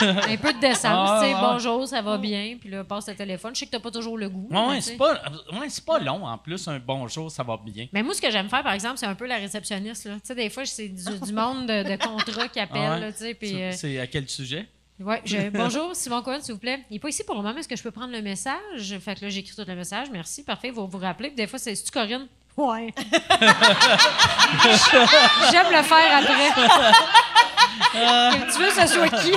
Un 0.00 0.36
peu 0.38 0.50
de 0.54 0.60
décence, 0.60 0.84
Ah, 0.86 1.20
tu 1.22 1.28
sais, 1.28 1.34
bonjour, 1.38 1.86
ça 1.86 2.00
va 2.00 2.16
bien, 2.16 2.56
puis 2.58 2.70
là, 2.70 2.84
passe 2.84 3.06
le 3.06 3.14
téléphone. 3.14 3.54
Je 3.54 3.60
sais 3.60 3.66
que 3.66 3.70
t'as 3.72 3.80
pas 3.80 3.90
toujours 3.90 4.16
le 4.16 4.30
goût. 4.30 4.48
Ouais, 4.50 4.76
tu 4.76 4.82
c'est 4.82 4.96
pas, 4.96 5.12
ouais, 5.52 5.68
pas 5.84 5.98
long, 5.98 6.24
en 6.26 6.38
plus, 6.38 6.66
un 6.68 6.78
bonjour, 6.78 7.30
ça 7.30 7.42
va 7.42 7.58
bien. 7.62 7.86
Mais 7.92 8.02
moi, 8.02 8.14
ce 8.14 8.22
que 8.22 8.30
j'aime 8.30 8.48
faire, 8.48 8.62
par 8.62 8.72
exemple, 8.72 8.96
c'est 8.96 9.04
un 9.04 9.14
peu 9.14 9.26
la 9.26 9.36
réceptionniste. 9.36 10.04
Tu 10.04 10.10
sais, 10.22 10.34
des 10.34 10.48
fois, 10.48 10.64
c'est 10.64 10.88
du, 10.88 11.04
du 11.20 11.32
monde 11.34 11.66
de, 11.66 11.82
de 11.82 12.02
contrat 12.02 12.48
qui 12.48 12.60
appelle, 12.60 12.80
ouais. 12.92 13.00
là, 13.00 13.12
tu 13.12 13.18
sais, 13.18 13.34
puis... 13.34 13.50
C'est- 13.50 13.62
euh, 13.62 13.72
C'est 13.72 14.00
à 14.00 14.06
quel 14.06 14.26
sujet? 14.26 14.66
Ouais, 15.00 15.20
je- 15.26 15.50
bonjour, 15.52 15.94
Simon 15.94 16.22
Cohen, 16.22 16.38
s'il 16.40 16.54
vous 16.54 16.60
plaît. 16.60 16.80
Il 16.88 16.94
n'est 16.94 16.98
pas 17.00 17.10
ici 17.10 17.22
pour 17.22 17.34
le 17.34 17.42
moment. 17.42 17.58
Est-ce 17.58 17.68
que 17.68 17.76
je 17.76 17.82
peux 17.82 17.90
prendre 17.90 18.12
le 18.12 18.22
message? 18.22 18.96
Fait 19.00 19.16
que 19.16 19.20
là, 19.26 19.28
j'écris 19.28 19.54
tout 19.54 19.64
le 19.68 19.76
message. 19.76 20.08
Merci, 20.10 20.44
parfait. 20.44 20.70
Vous 20.70 20.86
vous 20.88 20.98
rappelez. 20.98 21.28
Puis 21.28 21.36
des 21.36 21.46
fois, 21.46 21.58
c'est. 21.58 21.74
C'est-tu 21.74 21.90
Corinne? 21.90 22.26
Ouais. 22.56 22.94
J'aime 25.50 25.66
le 25.72 25.82
faire 25.82 26.18
après. 26.18 26.50
tu 28.52 28.58
veux 28.62 28.68
que 28.68 28.74
ce 28.74 28.86
soit 28.86 29.08
qui? 29.08 29.32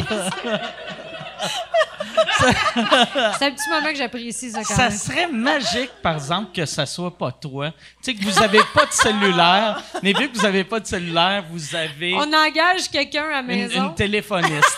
c'est 3.38 3.46
un 3.46 3.52
petit 3.52 3.70
moment 3.70 3.90
que 3.90 3.96
j'apprécie, 3.96 4.52
ça, 4.52 4.64
quand 4.64 4.76
Ça 4.76 4.90
même. 4.90 4.98
serait 4.98 5.28
magique, 5.28 5.92
par 6.02 6.16
exemple, 6.16 6.52
que 6.54 6.66
ça 6.66 6.86
soit 6.86 7.16
pas 7.16 7.32
toi. 7.32 7.72
Tu 7.72 8.12
sais, 8.12 8.14
que 8.16 8.24
vous 8.24 8.42
avez 8.42 8.62
pas 8.74 8.86
de 8.86 8.92
cellulaire, 8.92 9.82
mais 10.04 10.14
vu 10.14 10.30
que 10.30 10.38
vous 10.38 10.46
avez 10.46 10.64
pas 10.64 10.80
de 10.80 10.86
cellulaire, 10.86 11.44
vous 11.50 11.76
avez 11.76 12.14
On 12.16 12.32
engage 12.34 12.90
quelqu'un 12.92 13.26
à 13.26 13.32
la 13.32 13.42
maison. 13.42 13.88
une 13.90 13.96
téléphoniste. 13.96 14.78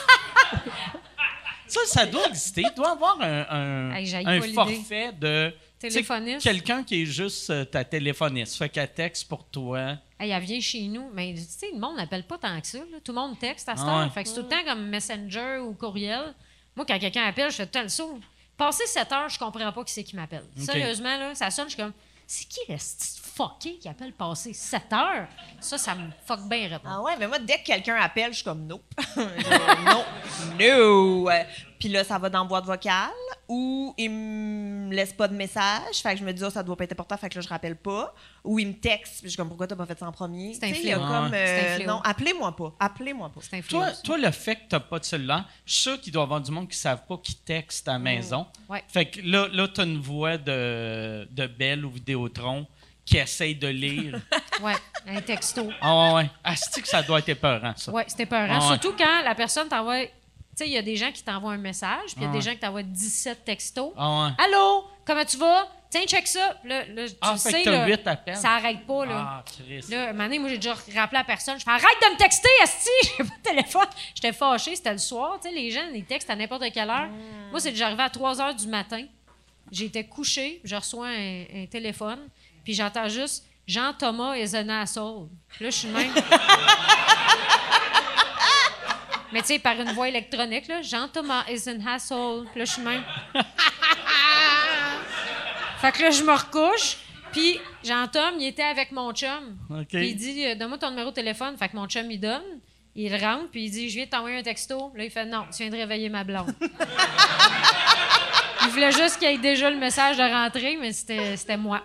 ça, 1.67 1.80
ça 1.86 2.06
doit 2.06 2.28
exister. 2.28 2.63
Il 2.65 2.73
doit 2.75 2.89
y 2.89 2.91
avoir 2.91 3.17
un, 3.21 3.91
un, 3.91 3.95
Hey, 3.95 4.54
forfait 4.54 5.12
de... 5.19 5.54
Téléphoniste. 5.80 6.44
Quelqu'un 6.44 6.84
qui 6.84 7.02
est 7.04 7.06
juste 7.06 7.50
euh, 7.50 7.63
ta 7.65 7.84
téléphoniste. 7.84 8.58
Fait 8.58 8.70
qu'elle 8.70 8.92
texte 8.94 9.28
pour 9.28 9.46
toi. 9.46 9.98
Hey, 10.20 10.32
elle 10.32 10.44
vient 10.44 10.60
chez 10.60 10.82
nous. 10.88 11.10
Mais 11.13 11.34
tu 11.34 11.42
sais, 11.42 11.70
le 11.74 11.80
monde 11.80 11.96
n'appelle 11.98 12.24
pas 12.26 12.38
tant 12.38 12.60
que 12.60 12.68
ça. 12.68 12.80
là. 12.80 12.98
Tout 13.04 13.12
le 13.13 13.20
monde 13.20 13.39
texte 13.39 13.70
à 13.70 13.76
cette 13.78 13.86
Ah 13.88 14.00
heure. 14.02 14.06
ouais. 14.08 14.10
Fait 14.13 14.24
que 14.24 14.30
c'est 14.30 14.36
tout 14.36 14.42
le 14.44 14.48
temps 14.50 14.63
comme 14.65 14.88
Messenger 14.89 15.60
ou 15.60 15.74
courriel. 15.74 16.34
Moi, 16.76 16.86
quand 16.88 17.00
quelqu'un 17.00 17.24
appelle, 17.26 17.50
je 17.52 17.56
fais 17.58 17.65
tout 17.65 17.70
le 17.70 17.80
temps 17.80 17.84
le 17.84 17.89
saut. 17.89 18.20
Passé 18.58 18.84
7 18.88 19.12
heures, 19.13 19.30
je 19.30 19.39
comprends 19.39 19.72
pas 19.72 19.84
qui 19.86 19.94
c'est 19.94 20.04
qui 20.04 20.15
m'appelle. 20.18 20.44
Sérieusement, 20.58 21.18
là, 21.18 21.34
ça 21.34 21.50
sonne, 21.50 21.65
je 21.70 21.76
suis 21.76 21.82
comme, 21.82 21.94
c'est 22.28 22.46
qui 22.46 22.60
le 22.68 22.76
petit 22.76 23.20
fucké 23.24 23.78
qui 23.78 23.88
appelle 23.88 24.12
passé 24.12 24.52
7 24.52 24.82
heures? 24.92 25.28
Ça, 25.62 25.78
ça 25.78 25.96
me 25.96 26.10
fuck 26.26 26.42
bien 26.50 26.68
répondre. 26.68 26.96
Ah 26.98 27.02
ouais, 27.02 27.13
mais 27.18 27.28
moi, 27.28 27.39
dès 27.39 27.60
que 27.60 27.63
quelqu'un 27.63 27.96
appelle, 27.96 28.32
je 28.34 28.36
suis 28.38 28.44
comme 28.44 28.68
nope. 28.68 28.84
Non, 29.15 30.04
no. 30.60 31.30
Euh, 31.30 31.44
Puis 31.80 31.88
là, 31.88 32.04
ça 32.04 32.18
va 32.18 32.30
dans 32.30 32.46
boîte 32.46 32.65
vocale 32.65 33.10
ou 33.48 33.94
il 33.98 34.12
me 34.12 34.94
laisse 34.94 35.13
pas 35.13 35.30
de 35.30 35.34
message. 35.34 35.96
Fait 36.04 36.13
que 36.13 36.20
je 36.20 36.26
me 36.26 36.34
dis, 36.34 36.44
oh, 36.44 36.50
ça 36.50 36.62
doit 36.62 36.76
pas 36.76 36.84
être 36.84 36.92
important. 36.92 37.15
Fait 37.15 37.30
que 37.30 37.36
là, 37.36 37.42
je 37.42 37.48
rappelle 37.48 37.78
pas. 37.78 38.13
Ou 38.44 38.60
il 38.60 38.68
me 38.68 38.74
texte. 38.74 39.20
Puis 39.20 39.24
je 39.24 39.28
suis 39.30 39.38
comme, 39.38 39.48
pourquoi 39.48 39.65
t'as 39.65 39.78
pas 39.78 39.86
fait 39.86 39.98
ça 39.98 40.06
en 40.06 40.12
premier? 40.12 40.54
C'est 40.54 40.65
un 40.65 40.68
il 40.68 40.84
y 40.84 40.92
a 40.92 40.98
comme, 40.98 41.08
euh, 41.08 41.32
C'est 41.34 41.70
un 41.70 41.76
fléau. 41.76 41.88
non, 41.88 42.02
appelez-moi 42.02 42.56
pas. 42.56 42.76
Appelez-moi 42.80 43.30
pas. 43.30 43.39
C'est 43.42 43.58
un 43.58 43.62
Toi, 43.62 43.92
toi, 44.04 44.18
le 44.18 44.32
fait 44.32 44.56
que 44.56 44.62
tu 44.70 44.76
n'as 44.76 44.82
pas 44.82 45.00
de 45.00 45.06
cellulaire, 45.06 45.46
je 45.65 45.74
suis 45.74 45.82
sûr 45.84 46.02
qu'il 46.02 46.12
doit 46.12 46.24
y 46.24 46.26
avoir 46.26 46.42
du 46.42 46.52
monde 46.52 46.68
qui 46.68 46.76
ne 46.76 46.82
savent 46.82 47.06
pas 47.08 47.18
qui 47.18 47.36
texte 47.36 47.88
à 47.88 47.94
la 47.94 48.00
maison. 48.00 48.46
Ouais. 48.68 48.84
Fait 48.88 49.06
que 49.06 49.22
là, 49.22 49.48
là 49.52 49.68
tu 49.70 49.80
as 49.80 49.86
une 49.86 50.02
voix 50.02 50.38
de, 50.38 51.28
de 51.32 51.48
Belle 51.48 51.86
ou 51.86 51.89
Vidéotron 51.92 52.68
qui 53.06 53.18
essaye 53.18 53.56
de 53.56 53.68
lire. 53.68 54.20
Ouais, 54.62 54.76
un 55.08 55.22
texto. 55.22 55.70
Ah 55.80 55.96
ouais, 55.96 56.13
ouais. 56.15 56.30
Asti 56.44 56.82
que 56.82 56.88
ça 56.89 57.02
doit 57.02 57.20
être 57.20 57.30
épeurant, 57.30 57.72
ça? 57.78 57.94
Ouais, 57.94 58.04
c'était 58.10 58.26
peurant. 58.26 58.48
Ah 58.50 58.60
ouais. 58.60 58.68
Surtout 58.78 58.94
quand 58.98 59.24
la 59.24 59.34
personne 59.34 59.70
t'envoie. 59.70 60.02
Sais, 60.60 60.67
il 60.67 60.74
y 60.74 60.78
a 60.78 60.82
des 60.82 60.98
gens 60.98 61.10
qui 61.13 61.24
t'envoient 61.24 61.54
un 61.54 61.58
message, 61.58 62.08
puis 62.08 62.15
il 62.17 62.24
y 62.24 62.26
a 62.26 62.30
Ah 62.30 62.34
des 62.34 62.41
gens 62.41 62.52
qui 62.52 62.58
t'envoient 62.58 62.84
17 62.84 63.45
textos. 63.45 63.93
Ah 63.98 64.10
ouais. 64.26 64.43
Allô, 64.45 64.84
comment 65.06 65.24
tu 65.24 65.38
vas? 65.38 65.69
Tiens, 65.89 66.04
check 66.06 66.28
ça. 66.28 66.58
Là, 66.65 66.84
là, 66.86 67.08
tu 67.08 67.15
Ah, 67.22 67.32
fait 67.38 67.50
sais, 67.50 67.60
que 67.62 67.63
t'as 67.63 67.72
là, 67.72 67.88
huit 67.88 68.06
appels. 68.06 68.36
ça 68.36 68.52
arrête 68.56 68.86
pas. 68.86 69.06
Là. 69.06 69.26
Ah, 69.26 69.43
Chris. 69.45 69.86
Là, 69.89 70.10
un 70.10 70.12
moment 70.12 70.26
donné, 70.26 70.38
moi, 70.39 70.50
j'ai 70.50 70.58
déjà 70.58 70.74
rappelé 70.95 71.22
à 71.22 71.24
personne. 71.24 71.58
Je 71.58 71.63
fais 71.63 71.72
arrête 71.72 71.86
de 72.10 72.13
me 72.13 72.17
texter, 72.17 72.50
Asti, 72.62 72.89
j'ai 73.17 73.24
pas 73.24 73.36
de 73.38 73.41
téléphone. 73.41 73.88
J'étais 74.13 74.34
fâchée, 74.34 74.76
c'était 74.76 74.91
le 74.91 74.98
soir. 74.98 75.39
Tu 75.41 75.48
sais, 75.48 75.56
les 75.56 75.72
gens, 75.72 75.88
ils 75.93 76.04
textent 76.04 76.30
à 76.30 76.36
n'importe 76.36 76.63
quelle 76.74 76.89
heure. 76.89 77.08
Moi, 77.52 77.62
c'est 77.62 77.72
déjà 77.72 77.86
arrivé 77.88 78.04
à 78.04 78.10
3 78.10 78.41
heures 78.41 78.54
du 78.56 78.67
matin. 78.67 79.06
J'étais 79.72 80.04
couchée, 80.04 80.60
je 80.65 80.76
reçois 80.76 81.08
un, 81.08 81.43
un 81.56 81.65
téléphone, 81.67 82.19
puis 82.65 82.74
j'entends 82.74 83.08
juste 83.08 83.45
Jean-Thomas 83.65 84.34
asshole. 84.34 85.30
Puis 85.48 85.63
là, 85.63 85.69
je 85.72 85.76
suis 85.78 85.88
même. 85.88 86.12
Mais 89.32 89.42
tu 89.42 89.48
sais, 89.48 89.60
par 89.60 89.80
une 89.80 89.92
voix 89.92 90.08
électronique, 90.08 90.68
là, 90.68 90.82
Jean-Thomas 90.82 91.46
is 91.50 91.70
an 91.70 91.86
asshole. 91.86 92.46
Puis 92.52 92.60
là, 92.60 92.65
je 92.65 92.72
suis 92.72 92.82
de 92.82 92.88
même. 92.88 93.04
fait 95.82 95.92
que 95.92 96.02
là, 96.02 96.12
je 96.12 96.24
me 96.24 96.34
recouche. 96.34 96.98
Puis 97.32 97.60
Jean-Tom, 97.84 98.36
il 98.39 98.48
était 98.48 98.63
avec 98.63 98.92
mon 98.92 99.13
chum. 99.13 99.58
Puis 99.88 100.10
il 100.10 100.15
dit 100.15 100.46
euh, 100.46 100.56
Donne-moi 100.56 100.80
ton 100.80 100.89
numéro 100.89 101.12
de 101.12 101.15
téléphone. 101.15 101.56
Fait 101.58 101.70
que 101.70 101.76
mon 101.76 101.88
chum, 101.88 102.10
il 102.10 102.20
donne. 102.20 102.42
Il 102.96 103.15
rentre, 103.15 103.50
puis 103.52 103.65
il 103.65 103.72
dit 103.72 103.88
Je 103.89 103.96
viens 103.96 104.06
de 104.06 104.10
t'envoyer 104.10 104.39
un 104.39 104.44
texto. 104.44 104.92
Là, 104.96 105.04
il 105.04 105.12
fait 105.12 105.26
Non, 105.26 105.46
tu 105.56 105.63
viens 105.63 105.72
de 105.72 105.78
réveiller 105.78 106.10
ma 106.10 106.24
blonde. 106.24 106.54
il 108.63 108.70
voulait 108.70 108.92
juste 108.92 109.20
qu'il 109.20 109.30
y 109.30 109.34
ait 109.36 109.38
déjà 109.38 109.70
le 109.70 109.78
message 109.78 110.18
de 110.18 110.24
rentrée, 110.24 110.76
mais 110.82 110.92
c'était 110.92 111.38
c'était 111.38 111.58
moi. 111.58 111.84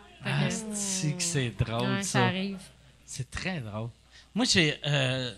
C'est 0.72 1.54
drôle, 1.58 1.96
ouais, 1.96 2.02
ça 2.02 2.20
ça. 2.20 2.24
arrive. 2.24 2.56
C'est 3.04 3.30
très 3.30 3.60
drôle. 3.60 3.90
Moi, 4.34 4.46
j'ai. 4.46 4.74
Euh, 4.86 5.30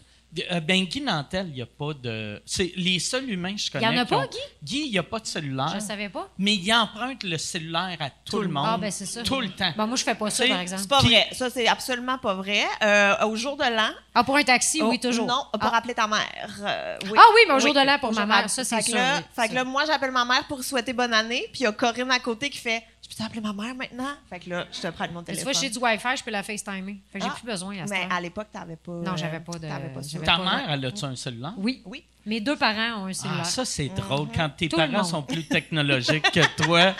euh, 0.51 0.61
ben, 0.61 0.85
Guy 0.85 1.01
Nantel, 1.01 1.47
il 1.49 1.55
n'y 1.55 1.63
a 1.63 1.67
pas 1.67 1.93
de. 1.95 2.41
C'est 2.45 2.73
les 2.77 2.99
seuls 2.99 3.29
humains 3.31 3.55
que 3.55 3.61
je 3.61 3.71
connais. 3.71 3.87
en 3.87 3.97
a 3.97 4.05
pas, 4.05 4.19
ont- 4.19 4.23
Guy? 4.27 4.39
Guy, 4.63 4.83
il 4.87 4.91
n'y 4.93 4.99
a 4.99 5.03
pas 5.03 5.19
de 5.19 5.27
cellulaire. 5.27 5.73
Je 5.75 5.81
savais 5.81 6.09
pas. 6.09 6.29
Mais 6.39 6.55
il 6.55 6.73
emprunte 6.73 7.23
le 7.23 7.39
cellulaire 7.39 7.97
à 8.01 8.11
tout, 8.25 8.41
le 8.41 8.49
monde. 8.49 8.67
Ah, 8.69 8.79
ben 8.79 8.91
c'est 8.91 9.07
ça. 9.07 9.23
Tout 9.23 9.41
le 9.41 9.51
temps. 9.51 9.73
Bon, 9.77 9.87
moi, 9.87 9.97
je 9.97 10.05
fais 10.05 10.15
pas 10.15 10.31
ça, 10.31 10.47
par 10.47 10.61
exemple. 10.61 10.83
C'est 10.83 10.89
pas 10.89 11.01
Puis- 11.01 11.09
vrai. 11.11 11.29
Ça, 11.33 11.51
c'est 11.51 11.67
absolument 11.69 12.19
pas 12.19 12.35
vrai. 12.35 12.65
Euh, 12.83 13.27
au 13.27 13.37
jour 13.37 13.57
de 13.57 13.65
l'an. 13.65 13.91
Ah, 14.15 14.25
pour 14.25 14.37
un 14.37 14.43
taxi, 14.43 14.83
oui, 14.83 14.99
oh, 15.03 15.07
toujours. 15.09 15.27
Non, 15.27 15.45
pour 15.53 15.73
ah. 15.73 15.77
appeler 15.77 15.95
ta 15.95 16.07
mère. 16.07 16.59
Euh, 16.63 16.99
oui. 17.05 17.19
Ah 17.19 17.25
oui, 17.35 17.41
mais 17.49 17.55
au 17.55 17.61
jour 17.61 17.75
de 17.75 17.81
l'an 17.81 17.99
pour 17.99 18.11
au 18.11 18.13
ma 18.13 18.27
mère, 18.27 18.49
ça, 18.49 18.65
c'est 18.65 18.81
sûr, 18.83 18.95
là- 18.95 19.19
oui, 19.19 19.25
Fait 19.35 19.43
ça. 19.43 19.49
que 19.49 19.55
là, 19.55 19.65
moi, 19.65 19.85
j'appelle 19.87 20.11
ma 20.13 20.25
mère 20.25 20.47
pour 20.49 20.65
souhaiter 20.65 20.93
bonne 20.93 21.13
année. 21.15 21.45
Puis 21.53 21.61
il 21.61 21.65
y 21.65 21.67
a 21.67 21.73
Corinne 21.73 22.11
à 22.11 22.19
côté 22.19 22.49
qui 22.51 22.59
fait 22.59 22.83
Je 23.09 23.15
peux 23.17 23.23
t'appeler 23.23 23.41
ma 23.41 23.53
mère 23.53 23.75
maintenant? 23.75 24.15
Fait 24.29 24.41
que 24.41 24.51
là, 24.51 24.67
je 24.73 24.81
te 24.81 24.89
prends 24.89 25.07
mon 25.13 25.21
Tu 25.21 25.27
téléphone. 25.27 25.53
vois, 25.53 25.61
j'ai 25.61 25.71
du 25.71 25.79
Wi-Fi, 25.79 26.17
je 26.17 26.25
peux 26.25 26.31
la 26.33 26.43
FaceTimer. 26.43 27.01
Fait 27.13 27.19
que 27.21 27.25
j'ai 27.25 27.31
Ah, 27.31 27.37
plus 27.39 27.47
besoin 27.47 27.79
à 27.83 27.87
ce 27.87 27.93
Mais 27.93 28.09
à 28.11 28.21
l'époque, 28.21 28.49
t'avais 28.53 28.75
pas. 28.77 28.93
Non, 28.93 29.17
j'avais 29.17 29.39
pas 29.41 29.53
de- 29.53 29.69
t'avais 29.69 29.89
pas 29.91 30.03
ça. 30.03 30.19
Ta 30.19 30.37
pas- 30.39 30.39
mère, 30.45 30.71
elle 30.71 30.85
a-tu 30.85 31.05
un 31.05 31.15
cellulaire? 31.15 31.53
Oui. 31.57 31.83
Oui. 31.85 32.05
Mes 32.25 32.41
deux 32.41 32.57
parents 32.57 33.03
ont 33.03 33.07
un 33.07 33.13
cellulaire. 33.13 33.43
Ah, 33.43 33.49
ça, 33.49 33.65
c'est 33.65 33.89
drôle 33.91 34.27
quand 34.35 34.51
tes 34.57 34.69
Tout 34.69 34.77
parents 34.77 35.05
sont 35.05 35.23
plus 35.23 35.45
technologiques 35.47 36.31
que 36.33 36.63
toi. 36.65 36.95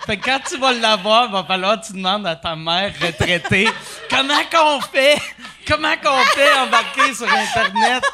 Fait 0.00 0.18
que 0.18 0.24
quand 0.26 0.40
tu 0.46 0.58
vas 0.58 0.72
l'avoir, 0.74 1.26
il 1.28 1.32
va 1.32 1.44
falloir 1.44 1.80
que 1.80 1.86
tu 1.86 1.92
demandes 1.94 2.26
à 2.26 2.36
ta 2.36 2.54
mère 2.54 2.92
retraitée 3.00 3.68
comment 4.10 4.42
qu'on 4.50 4.80
fait? 4.82 5.16
Comment 5.66 5.96
qu'on 5.96 6.18
fait 6.36 6.54
embarquer 6.58 7.14
sur 7.14 7.26
Internet? 7.30 8.04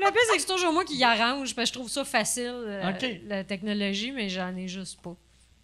Le 0.00 0.04
pire, 0.12 0.20
c'est 0.30 0.36
que 0.36 0.40
c'est 0.42 0.54
toujours 0.54 0.72
moi 0.72 0.84
qui 0.84 0.96
y 0.96 1.04
arrange, 1.04 1.54
parce 1.54 1.70
que 1.70 1.74
je 1.74 1.78
trouve 1.80 1.90
ça 1.90 2.04
facile, 2.04 2.52
euh, 2.54 2.92
la 3.26 3.44
technologie, 3.44 4.12
mais 4.12 4.28
j'en 4.28 4.54
ai 4.56 4.68
juste 4.68 5.00
pas. 5.02 5.14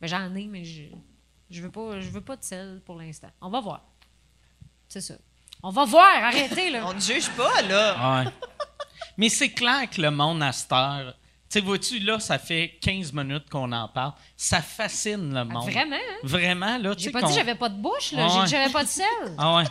Ben, 0.05 0.09
j'en 0.09 0.35
ai, 0.35 0.47
mais 0.47 0.65
je, 0.65 0.83
je 1.51 1.63
veux 1.63 1.71
pas 1.71 1.99
je 1.99 2.09
veux 2.11 2.21
pas 2.21 2.37
de 2.37 2.45
sel 2.45 2.83
pour 2.85 2.97
l'instant. 2.99 3.31
On 3.41 3.49
va 3.49 3.61
voir. 3.61 3.81
c'est 4.87 5.01
ça. 5.01 5.15
On 5.63 5.71
va 5.71 5.87
voir, 5.87 6.11
arrêtez, 6.25 6.69
là. 6.69 6.85
On 6.89 6.93
ne 6.93 7.01
juge 7.01 7.31
pas, 7.31 7.63
là. 7.63 8.23
Ouais. 8.25 8.31
Mais 9.17 9.31
c'est 9.31 9.49
clair 9.49 9.89
que 9.91 10.03
le 10.03 10.11
monde 10.11 10.43
à 10.43 10.53
cette 10.53 10.71
heure. 10.73 11.15
Tu 11.49 11.59
sais, 11.59 11.61
vois-tu, 11.65 12.01
là, 12.01 12.19
ça 12.21 12.39
fait 12.39 12.77
15 12.83 13.15
minutes 13.15 13.49
qu'on 13.49 13.73
en 13.73 13.89
parle. 13.89 14.13
Ça 14.37 14.61
fascine 14.61 15.33
le 15.33 15.45
monde. 15.47 15.71
Vraiment, 15.71 15.97
hein? 15.97 16.19
Vraiment, 16.23 16.77
là. 16.77 16.95
tu 16.95 16.99
J'ai 17.01 17.05
sais 17.07 17.11
pas 17.13 17.23
dit 17.23 17.29
que 17.29 17.33
j'avais 17.39 17.55
pas 17.55 17.71
de 17.71 17.77
bouche, 17.81 18.13
là. 18.13 18.27
Ah 18.27 18.29
J'ai 18.29 18.35
ouais. 18.41 18.45
dit 18.45 18.51
que 18.53 18.59
j'avais 18.59 18.73
pas 18.73 18.83
de 18.85 18.89
sel. 18.89 19.07
Ah 19.39 19.57
ouais. 19.57 19.65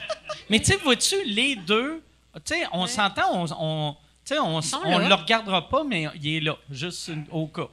Mais 0.50 0.60
tu 0.60 0.66
sais, 0.72 0.78
vois-tu, 0.78 1.16
les 1.26 1.56
deux, 1.58 2.04
tu 2.44 2.56
sais, 2.56 2.64
on 2.72 2.88
s'entend, 2.88 3.30
on, 3.34 3.46
on, 3.60 3.94
tu 4.26 4.34
sais, 4.34 4.40
on, 4.40 4.62
on 4.86 4.98
le 4.98 5.14
regardera 5.14 5.70
pas, 5.70 5.84
mais 5.84 6.08
il 6.16 6.38
est 6.38 6.40
là, 6.40 6.56
juste 6.72 7.10
une- 7.10 7.28
au 7.30 7.46
cas. 7.46 7.68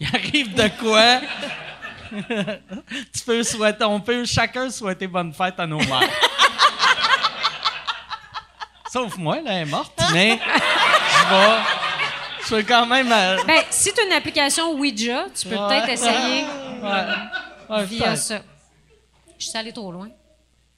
Il 0.00 0.08
arrive 0.08 0.54
de 0.54 0.66
quoi? 0.80 1.20
tu 3.12 3.20
peux 3.24 3.42
souhaiter, 3.42 3.84
on 3.84 4.00
peut 4.00 4.24
chacun 4.24 4.70
souhaiter 4.70 5.06
bonne 5.06 5.32
fête 5.32 5.58
à 5.58 5.66
nos 5.66 5.78
mères. 5.78 6.00
Sauf 8.90 9.16
moi, 9.18 9.40
là, 9.40 9.52
elle 9.52 9.68
est 9.68 9.70
morte, 9.70 9.92
mais 10.12 10.38
je 10.38 11.28
vais, 11.34 11.58
je 12.48 12.54
vais 12.56 12.64
quand 12.64 12.86
même. 12.86 13.10
euh, 13.12 13.38
Ben, 13.46 13.62
si 13.70 13.92
tu 13.92 14.00
as 14.00 14.04
une 14.04 14.12
application 14.12 14.72
Ouija, 14.74 15.26
tu 15.34 15.46
peux 15.48 15.54
peut-être 15.56 15.88
essayer 15.90 16.42
ouais. 16.82 17.04
Ouais, 17.68 17.84
via 17.84 18.16
ça. 18.16 18.40
Je 19.38 19.46
suis 19.46 19.56
allée 19.56 19.72
trop 19.72 19.92
loin. 19.92 20.08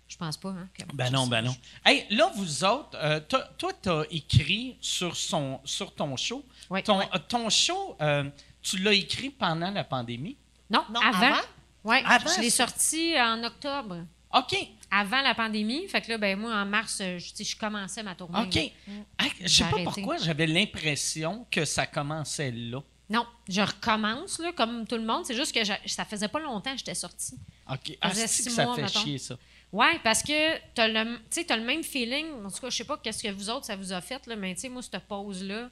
Je 0.06 0.16
pense 0.18 0.36
pas, 0.36 0.50
hein? 0.50 0.68
que- 0.76 0.82
Ben 0.92 1.10
non, 1.10 1.26
ben 1.26 1.40
non. 1.40 1.56
Hey, 1.86 2.04
là, 2.10 2.30
vous 2.34 2.64
autres, 2.64 2.98
euh, 3.02 3.18
t'as- 3.26 3.48
toi, 3.56 3.70
tu 3.82 3.88
as 3.88 4.02
écrit 4.10 4.76
sur, 4.82 5.16
son, 5.16 5.58
sur 5.64 5.94
ton 5.94 6.14
show. 6.18 6.44
Oui. 6.68 6.82
Ton, 6.82 7.00
ton 7.28 7.48
show, 7.48 7.96
euh, 8.02 8.24
tu 8.60 8.76
l'as 8.76 8.92
écrit 8.92 9.30
pendant 9.30 9.70
la 9.70 9.84
pandémie? 9.84 10.36
Non, 10.72 10.84
Non, 10.90 11.00
avant. 11.00 11.26
avant? 11.26 11.40
Oui, 11.84 11.96
je 12.36 12.40
l'ai 12.40 12.50
sorti 12.50 13.14
en 13.20 13.42
octobre, 13.44 13.98
OK. 14.32 14.56
avant 14.90 15.20
la 15.20 15.34
pandémie. 15.34 15.86
Fait 15.88 16.00
que 16.00 16.10
là, 16.10 16.18
ben 16.18 16.38
moi, 16.38 16.54
en 16.54 16.64
mars, 16.64 16.98
euh, 17.00 17.18
je, 17.18 17.42
je 17.44 17.56
commençais 17.56 18.02
ma 18.02 18.14
tournée. 18.14 18.38
OK. 18.40 18.56
Hey, 18.56 18.72
je 19.40 19.48
sais 19.48 19.64
pas 19.64 19.70
arrêté. 19.70 19.84
pourquoi 19.84 20.16
j'avais 20.18 20.46
l'impression 20.46 21.46
que 21.50 21.64
ça 21.64 21.86
commençait 21.86 22.50
là. 22.52 22.80
Non, 23.10 23.26
je 23.48 23.60
recommence, 23.60 24.38
là, 24.38 24.52
comme 24.52 24.86
tout 24.86 24.94
le 24.96 25.02
monde. 25.04 25.26
C'est 25.26 25.34
juste 25.34 25.54
que 25.54 25.62
j'a- 25.64 25.78
ça 25.86 26.04
faisait 26.04 26.28
pas 26.28 26.40
longtemps 26.40 26.72
que 26.72 26.78
j'étais 26.78 26.94
sortie. 26.94 27.34
OK. 27.70 27.98
Ah, 28.00 28.10
que 28.10 28.50
ça 28.50 28.64
mois, 28.64 28.74
fait 28.76 28.82
mettons. 28.82 29.00
chier, 29.00 29.18
ça. 29.18 29.36
Oui, 29.72 29.86
parce 30.04 30.22
que 30.22 30.56
tu 30.74 30.80
as, 30.80 30.88
le 30.88 31.64
même 31.64 31.82
feeling. 31.82 32.26
En 32.44 32.50
tout 32.50 32.60
cas, 32.60 32.70
je 32.70 32.76
sais 32.76 32.84
pas 32.84 32.96
qu'est-ce 32.98 33.22
que 33.22 33.28
vous 33.28 33.50
autres, 33.50 33.66
ça 33.66 33.76
vous 33.76 33.92
a 33.92 34.00
fait, 34.00 34.26
là, 34.26 34.36
mais 34.36 34.54
tu 34.54 34.62
sais, 34.62 34.68
moi, 34.68 34.82
cette 34.82 34.98
pause-là, 35.00 35.68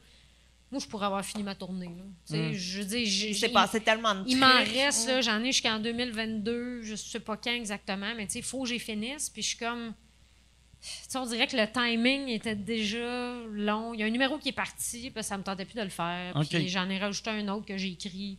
moi, 0.71 0.81
je 0.81 0.87
pourrais 0.87 1.07
avoir 1.07 1.25
fini 1.25 1.43
ma 1.43 1.55
tournée. 1.55 1.87
là. 1.87 2.05
Tu 2.27 2.33
sais, 2.35 2.55
Je 2.55 2.79
veux 2.79 2.85
dire, 2.85 3.05
j'ai- 3.07 3.31
Il 3.31 3.35
s'est 3.35 3.49
j'ai- 3.49 3.53
passé 3.53 3.81
tellement 3.81 4.15
de 4.15 4.29
Il 4.29 4.37
m'en 4.39 4.59
reste, 4.59 5.09
là, 5.09 5.21
j'en 5.21 5.41
ai 5.43 5.53
jusqu'en 5.53 5.79
2022, 5.81 6.83
je 6.83 6.95
sais 6.95 7.21
pas 7.21 7.37
quand 7.37 7.53
exactement, 7.53 8.15
mais 8.17 8.27
tu 8.27 8.35
sais, 8.35 8.39
il 8.41 8.45
faut 8.45 8.63
que 8.63 8.69
j'y 8.69 8.79
finisse. 8.79 9.29
Puis 9.31 9.43
je 9.43 9.49
suis 9.49 9.59
comme. 9.59 9.93
Tu 10.83 10.89
sais, 11.09 11.19
on 11.19 11.27
dirait 11.27 11.47
que 11.47 11.57
le 11.57 11.67
timing 11.71 12.29
était 12.29 12.55
déjà 12.57 13.35
long. 13.51 13.93
Il 13.93 14.01
y 14.01 14.03
a 14.03 14.07
un 14.07 14.11
numéro 14.11 14.39
qui 14.39 14.49
est 14.49 14.53
parti, 14.53 15.11
puis 15.11 15.23
ça 15.23 15.37
me 15.37 15.43
tentait 15.43 15.65
plus 15.67 15.75
de 15.77 15.83
le 15.83 15.91
faire. 15.91 16.35
OK. 16.37 16.49
Puis 16.49 16.69
j'en 16.69 16.89
ai 16.89 16.99
rajouté 16.99 17.29
un 17.31 17.49
autre 17.49 17.67
que 17.67 17.77
j'ai 17.77 17.89
écrit 17.93 18.39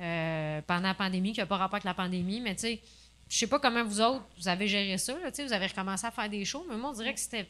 euh, 0.00 0.60
pendant 0.66 0.88
la 0.88 0.94
pandémie, 0.94 1.32
qui 1.32 1.40
n'a 1.40 1.46
pas 1.46 1.56
rapport 1.58 1.74
avec 1.76 1.84
la 1.84 1.92
pandémie, 1.94 2.40
mais 2.40 2.54
tu 2.54 2.62
sais, 2.62 2.80
je 3.28 3.36
sais 3.36 3.46
pas 3.46 3.58
comment 3.60 3.84
vous 3.84 4.00
autres, 4.00 4.24
vous 4.38 4.48
avez 4.48 4.66
géré 4.66 4.96
ça, 4.98 5.12
là, 5.18 5.30
tu 5.30 5.36
sais, 5.36 5.44
vous 5.46 5.52
avez 5.52 5.66
recommencé 5.66 6.06
à 6.06 6.10
faire 6.10 6.28
des 6.28 6.44
shows, 6.44 6.64
mais 6.68 6.76
moi, 6.76 6.90
on 6.90 6.94
dirait 6.94 7.12
que 7.14 7.20
c'était. 7.20 7.46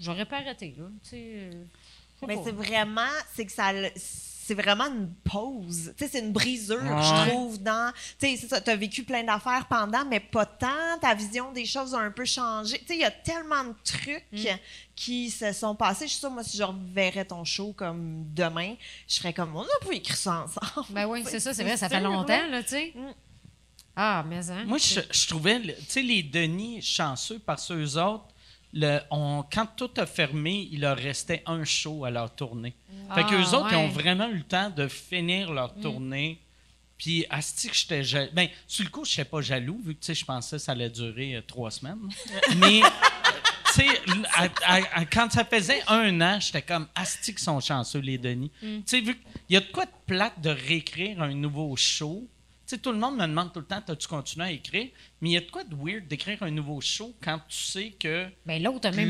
J'aurais 0.00 0.24
pas 0.26 0.38
arrêté, 0.38 0.74
là. 0.76 0.86
Tu 1.08 1.50
Mais 2.26 2.38
c'est 2.44 2.52
vraiment, 2.52 3.02
c'est 3.34 3.46
que 3.46 3.52
ça, 3.52 3.70
c'est 3.96 4.54
vraiment 4.54 4.84
une 4.86 5.08
pause. 5.24 5.94
Tu 5.96 6.04
sais, 6.04 6.10
c'est 6.12 6.18
une 6.20 6.32
brisure, 6.32 6.76
Ouais. 6.82 7.02
je 7.02 7.28
trouve, 7.30 7.62
dans. 7.62 7.90
Tu 8.18 8.26
sais, 8.28 8.36
c'est 8.36 8.48
ça, 8.48 8.60
t'as 8.60 8.76
vécu 8.76 9.02
plein 9.02 9.24
d'affaires 9.24 9.66
pendant, 9.70 10.04
mais 10.04 10.20
pas 10.20 10.44
tant. 10.44 10.98
Ta 11.00 11.14
vision 11.14 11.50
des 11.52 11.64
choses 11.64 11.94
a 11.94 11.98
un 11.98 12.10
peu 12.10 12.26
changé. 12.26 12.78
Tu 12.80 12.86
sais, 12.88 12.94
il 12.96 13.00
y 13.00 13.04
a 13.04 13.10
tellement 13.10 13.64
de 13.64 13.74
trucs 13.82 14.24
Mm. 14.32 14.58
qui 14.94 15.30
se 15.30 15.52
sont 15.52 15.74
passés. 15.74 16.06
Je 16.06 16.10
suis 16.10 16.20
sûre, 16.20 16.30
moi, 16.30 16.42
si 16.44 16.58
je 16.58 16.62
reverrais 16.62 17.24
ton 17.24 17.42
show 17.44 17.72
comme 17.72 18.24
demain, 18.34 18.74
je 19.08 19.14
serais 19.14 19.32
comme, 19.32 19.56
on 19.56 19.62
a 19.62 19.84
pas 19.86 19.92
écrit 19.92 20.14
ça 20.16 20.44
ensemble. 20.44 20.86
Ben 20.90 21.06
oui, 21.06 21.24
c'est 21.26 21.40
ça, 21.40 21.54
c'est 21.54 21.64
vrai, 21.64 21.76
ça 21.78 21.88
fait 21.88 22.00
longtemps, 22.00 22.46
là. 22.50 22.62
tu 22.62 22.68
sais. 22.68 22.92
Mm. 22.94 23.12
Ah, 23.96 24.24
mais 24.28 24.50
hein. 24.50 24.64
Moi, 24.66 24.78
je, 24.78 25.00
je 25.10 25.28
trouvais, 25.28 25.60
tu 25.60 25.72
sais, 25.88 26.02
les 26.02 26.22
Denis 26.22 26.82
chanceux 26.82 27.38
parce 27.38 27.68
que 27.68 27.74
eux 27.74 27.96
autres, 28.02 28.24
le, 28.74 28.98
on- 29.10 29.44
quand 29.52 29.66
tout 29.76 29.90
a 29.96 30.04
fermé, 30.06 30.68
il 30.72 30.80
leur 30.80 30.96
restait 30.96 31.42
un 31.46 31.64
show 31.64 32.04
à 32.04 32.10
leur 32.10 32.34
tournée. 32.34 32.74
Fait 33.14 33.20
Ah, 33.20 33.24
qu'eux 33.24 33.44
autres, 33.56 33.68
ils 33.70 33.76
ont 33.76 33.88
vraiment 33.88 34.28
eu 34.28 34.38
le 34.38 34.42
temps 34.42 34.68
de 34.70 34.88
finir 34.88 35.52
leur 35.52 35.74
tournée. 35.74 36.40
Puis, 36.98 37.24
asti 37.30 37.68
que 37.68 37.74
j'étais 37.76 38.02
jaloux. 38.04 38.30
Ben, 38.32 38.48
sur 38.68 38.84
le 38.84 38.90
coup, 38.90 39.04
je 39.04 39.10
n'étais 39.12 39.24
pas 39.28 39.40
jaloux, 39.40 39.80
vu 39.84 39.94
que, 39.94 40.12
je 40.14 40.24
pensais 40.24 40.56
que 40.56 40.62
ça 40.62 40.72
allait 40.72 40.88
durer 40.90 41.36
euh, 41.36 41.42
trois 41.46 41.70
semaines. 41.70 41.98
Mais, 42.56 42.80
tu 43.74 43.82
sais, 43.82 43.86
quand 45.12 45.30
ça 45.32 45.44
faisait 45.44 45.82
un 45.88 46.20
an, 46.20 46.38
j'étais 46.40 46.62
comme, 46.62 46.86
asti 46.94 47.32
qu'ils 47.34 47.42
sont 47.42 47.60
chanceux, 47.60 47.98
les 47.98 48.16
Denis. 48.18 48.50
Tu 48.60 48.82
sais, 48.86 49.00
vu 49.00 49.14
qu'il 49.16 49.24
y 49.50 49.56
a 49.56 49.60
de 49.60 49.66
quoi 49.66 49.86
de 49.86 49.90
plate 50.06 50.40
de 50.40 50.50
réécrire 50.50 51.20
un 51.22 51.34
nouveau 51.34 51.74
show. 51.76 52.26
Tu 52.74 52.78
sais, 52.78 52.82
tout 52.82 52.90
le 52.92 52.98
monde 52.98 53.16
me 53.16 53.26
demande 53.26 53.52
tout 53.52 53.60
le 53.60 53.66
temps, 53.66 53.80
as-tu 53.86 54.08
continué 54.08 54.46
à 54.46 54.50
écrire? 54.50 54.88
Mais 55.20 55.28
il 55.28 55.32
y 55.34 55.36
a 55.36 55.40
de 55.40 55.48
quoi 55.50 55.62
de 55.62 55.76
weird 55.76 56.08
d'écrire 56.08 56.42
un 56.42 56.50
nouveau 56.50 56.80
show 56.80 57.14
quand 57.22 57.38
tu 57.48 57.56
sais 57.56 57.94
que 58.00 58.26
Ben 58.44 58.60
l'autre, 58.60 58.90
même 58.90 59.08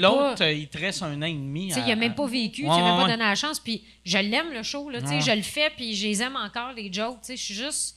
il 0.58 0.68
te 0.68 0.76
reste 0.78 1.02
un 1.02 1.22
an 1.22 1.24
et 1.24 1.32
demi. 1.32 1.70
Tu 1.72 1.78
à- 1.78 1.86
il 1.86 1.90
a 1.90 1.96
même 1.96 2.14
pas 2.14 2.26
vécu, 2.26 2.62
tu 2.62 2.68
Ouais, 2.68 2.76
m'a 2.76 2.94
ouais, 2.96 3.02
pas 3.04 3.10
donné 3.12 3.24
la 3.24 3.34
chance. 3.34 3.58
Puis 3.58 3.82
je 4.04 4.18
l'aime, 4.18 4.52
le 4.52 4.62
show, 4.62 4.90
là, 4.90 5.00
tu 5.00 5.08
Ouais. 5.08 5.20
je 5.22 5.30
le 5.30 5.40
fais, 5.40 5.70
puis 5.74 5.94
je 5.94 6.06
les 6.08 6.22
aime 6.22 6.36
encore, 6.36 6.72
les 6.74 6.92
jokes. 6.92 7.20
Tu 7.22 7.26
sais, 7.28 7.36
je 7.38 7.42
suis 7.42 7.54
juste. 7.54 7.96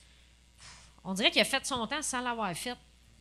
On 1.04 1.14
dirait 1.14 1.32
qu'il 1.32 1.42
a 1.42 1.46
fait 1.46 1.66
son 1.66 1.86
temps 1.86 2.02
sans 2.02 2.22
l'avoir 2.22 2.54
fait. 2.56 2.76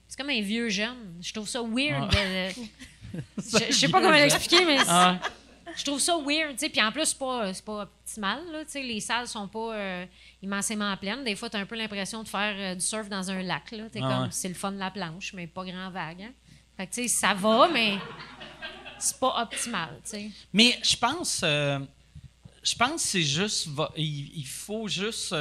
C'est 0.07 0.17
comme 0.17 0.31
un 0.31 0.41
vieux 0.41 0.69
jeune. 0.69 1.17
Je 1.21 1.33
trouve 1.33 1.49
ça 1.49 1.61
weird. 1.63 2.13
de- 2.13 2.53
Je 3.39 3.65
je 3.71 3.73
sais 3.73 3.89
pas 3.89 4.01
comment 4.01 4.13
l'expliquer, 4.13 4.65
mais 4.65 4.79
Ah, 4.87 5.19
je 5.77 5.85
trouve 5.85 6.01
ça 6.01 6.17
weird. 6.19 6.53
tu 6.55 6.59
sais. 6.61 6.69
Puis 6.69 6.83
en 6.83 6.91
plus, 6.93 7.05
c'est 7.07 7.19
pas, 7.19 7.53
pas 7.65 7.83
optimal. 7.83 8.41
Là, 8.53 8.63
les 8.75 9.01
salles 9.01 9.29
sont 9.29 9.47
pas 9.49 9.75
euh, 9.75 10.07
immensément 10.43 10.97
pleines. 10.97 11.23
Des 11.25 11.37
fois, 11.37 11.49
tu 11.51 11.57
as 11.57 11.61
un 11.61 11.67
peu 11.67 11.77
l'impression 11.77 12.23
de 12.23 12.29
faire 12.29 12.55
euh, 12.59 12.75
du 12.75 12.81
surf 12.85 13.09
dans 13.09 13.31
un 13.31 13.43
lac. 13.43 13.71
Là. 13.73 13.85
T'es 13.91 14.01
Ah 14.03 14.09
comme, 14.09 14.23
ouais. 14.25 14.29
c'est 14.33 14.49
le 14.49 14.55
fun 14.55 14.73
de 14.73 14.79
la 14.79 14.91
planche, 14.91 15.33
mais 15.35 15.47
pas 15.47 15.65
grand 15.65 15.91
vague. 15.91 16.23
hein. 16.23 16.33
Fait 16.77 16.87
que, 16.87 16.95
tu 16.95 17.03
sais, 17.03 17.09
ça 17.09 17.33
va, 17.35 17.69
mais 17.73 17.97
c'est 18.99 19.19
pas 19.19 19.43
optimal. 19.43 19.91
tu 20.05 20.11
sais. 20.11 20.31
Mais 20.53 20.79
je 20.83 20.97
pense, 20.97 21.41
euh, 21.45 21.79
je 22.63 22.75
pense 22.75 23.03
que 23.03 23.09
c'est 23.09 23.23
juste, 23.23 23.69
va- 23.69 23.93
il, 23.97 24.37
il 24.39 24.47
faut 24.47 24.87
juste. 24.89 25.35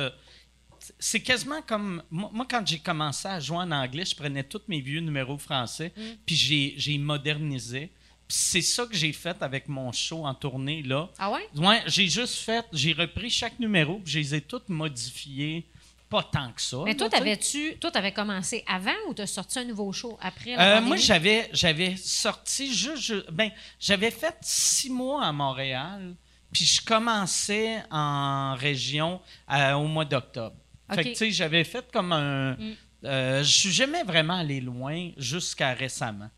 c'est 1.00 1.20
quasiment 1.22 1.62
comme 1.62 2.04
moi, 2.12 2.46
quand 2.50 2.66
j'ai 2.66 2.80
commencé 2.80 3.28
à 3.28 3.40
jouer 3.40 3.58
en 3.58 3.72
anglais, 3.72 4.06
je 4.06 4.16
prenais 4.16 4.44
tous 4.44 4.62
mes 4.68 4.80
vieux 4.82 5.00
numéros 5.02 5.38
français, 5.38 5.92
Mm. 5.98 6.02
puis 6.26 6.36
j'ai 6.78 6.98
modernisé. 6.98 7.92
C'est 8.28 8.62
ça 8.62 8.86
que 8.86 8.96
j'ai 8.96 9.14
fait 9.14 9.42
avec 9.42 9.68
mon 9.68 9.92
show 9.92 10.26
en 10.26 10.34
tournée 10.34 10.82
là. 10.82 11.10
Ah 11.20 11.32
ouais? 11.32 11.48
Ouais, 11.56 11.84
j'ai 11.88 12.08
juste 12.08 12.36
fait, 12.38 12.66
j'ai 12.74 12.94
repris 12.94 13.30
chaque 13.30 13.60
numéro, 13.60 14.00
puis 14.00 14.14
je 14.14 14.20
les 14.20 14.36
ai 14.36 14.42
tous 14.42 14.62
modifiés, 14.68 15.64
pas 16.10 16.24
tant 16.24 16.52
que 16.52 16.62
ça. 16.62 16.78
Mais 16.86 16.96
toi, 16.96 17.08
t'avais-tu, 17.10 17.78
toi, 17.80 17.92
t'avais 17.92 18.12
commencé 18.14 18.64
avant 18.68 18.92
ou 19.10 19.14
t'as 19.14 19.28
sorti 19.28 19.60
un 19.60 19.66
nouveau 19.66 19.92
show 19.92 20.18
après 20.22 20.56
la 20.56 20.78
Euh, 20.78 20.82
moi, 20.82 20.96
j'avais, 20.98 21.50
j'avais 21.54 21.96
sorti 21.98 22.74
juste. 22.74 22.98
je- 23.04 23.32
ben, 23.32 23.52
j'avais 23.80 24.12
fait 24.12 24.36
six 24.42 24.90
mois 24.90 25.24
à 25.26 25.32
Montréal, 25.32 26.16
puis 26.52 26.66
je 26.66 26.82
commençais 26.84 27.84
en 27.92 28.56
région 28.56 29.22
euh, 29.52 29.74
au 29.74 29.86
mois 29.88 30.06
d'octobre. 30.06 30.56
Fait 30.94 31.04
que, 31.04 31.10
tu 31.10 31.16
sais, 31.16 31.32
j'avais 31.32 31.64
fait 31.64 31.86
comme 31.92 32.12
un. 32.14 32.54
Mm. 32.54 32.74
Euh, 33.06 33.44
je 33.44 33.52
suis 33.52 33.72
jamais 33.72 34.04
vraiment 34.04 34.36
allé 34.40 34.60
loin 34.60 35.12
jusqu'à 35.18 35.74
récemment. 35.74 36.30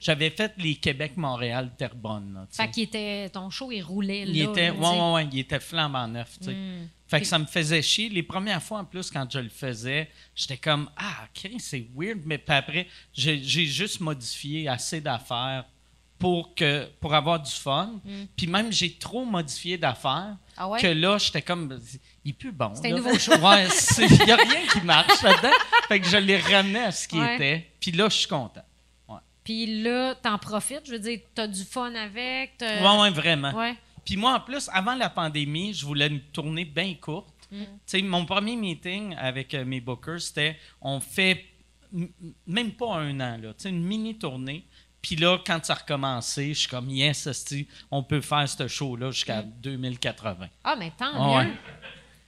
J'avais 0.00 0.30
fait 0.30 0.52
les 0.58 0.76
Québec-Montréal-Terrebonne. 0.76 2.46
Fait 2.50 2.70
qu'il 2.70 2.84
était, 2.84 3.28
ton 3.30 3.50
show, 3.50 3.72
il 3.72 3.82
roulait 3.82 4.24
là. 4.24 4.32
il 4.32 4.42
était, 4.42 4.68
là, 4.68 4.74
ouais, 4.74 4.84
sais. 4.84 5.00
ouais, 5.00 5.12
ouais, 5.12 5.28
il 5.32 5.38
était 5.38 5.60
flambant 5.60 6.06
neuf. 6.06 6.38
tu 6.38 6.46
sais. 6.46 6.54
Mm. 6.54 6.88
Fait 7.08 7.20
que 7.20 7.26
ça 7.26 7.38
me 7.38 7.46
faisait 7.46 7.82
chier. 7.82 8.08
Les 8.08 8.22
premières 8.22 8.62
fois, 8.62 8.80
en 8.80 8.84
plus, 8.84 9.10
quand 9.10 9.26
je 9.30 9.38
le 9.38 9.48
faisais, 9.48 10.10
j'étais 10.34 10.56
comme 10.56 10.90
Ah, 10.96 11.28
Chris, 11.32 11.60
c'est 11.60 11.86
weird. 11.96 12.20
Mais 12.24 12.38
puis 12.38 12.54
après, 12.54 12.86
j'ai 13.12 13.40
juste 13.42 14.00
modifié 14.00 14.68
assez 14.68 15.00
d'affaires 15.00 15.64
pour, 16.18 16.54
que, 16.54 16.88
pour 17.00 17.14
avoir 17.14 17.40
du 17.40 17.50
fun. 17.50 18.00
Puis 18.36 18.46
même, 18.46 18.72
j'ai 18.72 18.92
trop 18.94 19.24
modifié 19.24 19.78
d'affaires. 19.78 20.36
Ah 20.56 20.68
ouais? 20.68 20.80
que 20.80 20.86
là, 20.86 21.18
j'étais 21.18 21.42
comme 21.42 21.78
Il 22.24 22.30
est 22.30 22.32
plus 22.32 22.52
bon. 22.52 22.72
Un 22.84 22.88
nouveau 22.90 23.18
show. 23.18 23.32
Ouais, 23.42 23.66
il 23.98 24.24
n'y 24.24 24.32
a 24.32 24.36
rien 24.36 24.66
qui 24.72 24.80
marche 24.80 25.22
là-dedans. 25.22 25.54
Fait 25.88 26.00
que 26.00 26.06
je 26.06 26.16
l'ai 26.16 26.38
ramené 26.38 26.80
à 26.80 26.92
ce 26.92 27.06
qui 27.08 27.18
Ouais. 27.18 27.34
était. 27.36 27.70
Puis 27.80 27.92
là, 27.92 28.08
je 28.08 28.16
suis 28.16 28.28
content. 28.28 28.62
Puis 29.44 29.80
là, 29.82 30.16
t'en 30.16 30.38
profites? 30.38 30.82
Je 30.86 30.92
veux 30.92 30.98
dire, 30.98 31.20
t'as 31.32 31.46
du 31.46 31.62
fun 31.62 31.94
avec. 31.94 32.58
t'as- 32.58 32.82
ouais, 32.82 33.00
ouais, 33.02 33.10
vraiment. 33.10 33.52
Puis 34.04 34.16
moi, 34.16 34.34
en 34.34 34.40
plus, 34.40 34.68
avant 34.72 34.94
la 34.96 35.08
pandémie, 35.08 35.72
je 35.72 35.86
voulais 35.86 36.08
une 36.08 36.20
tournée 36.20 36.64
bien 36.64 36.94
courte. 36.94 37.28
Mm. 37.52 37.62
Tu 37.62 37.66
sais, 37.86 38.02
mon 38.02 38.24
premier 38.26 38.56
meeting 38.56 39.14
avec 39.16 39.54
euh, 39.54 39.64
mes 39.64 39.80
bookers, 39.80 40.20
c'était 40.20 40.56
on 40.80 40.98
fait 40.98 41.44
même 42.46 42.72
pas 42.72 42.96
un 42.96 43.20
an, 43.20 43.38
là, 43.40 43.50
tu 43.54 43.62
sais, 43.62 43.68
une 43.70 43.82
mini-tournée. 43.84 44.64
Puis 45.02 45.16
là, 45.16 45.38
quand 45.46 45.64
ça 45.64 45.74
a 45.74 45.76
recommencé, 45.76 46.52
je 46.54 46.60
suis 46.60 46.68
comme, 46.68 46.90
yes, 46.90 47.26
esti, 47.26 47.68
on 47.90 48.02
peut 48.02 48.20
faire 48.20 48.48
ce 48.48 48.66
show-là 48.66 49.10
jusqu'à 49.12 49.42
2080. 49.42 50.48
Ah, 50.64 50.74
mais 50.76 50.92
tant 50.98 51.10
Ah 51.14 51.44
mieux. 51.44 51.52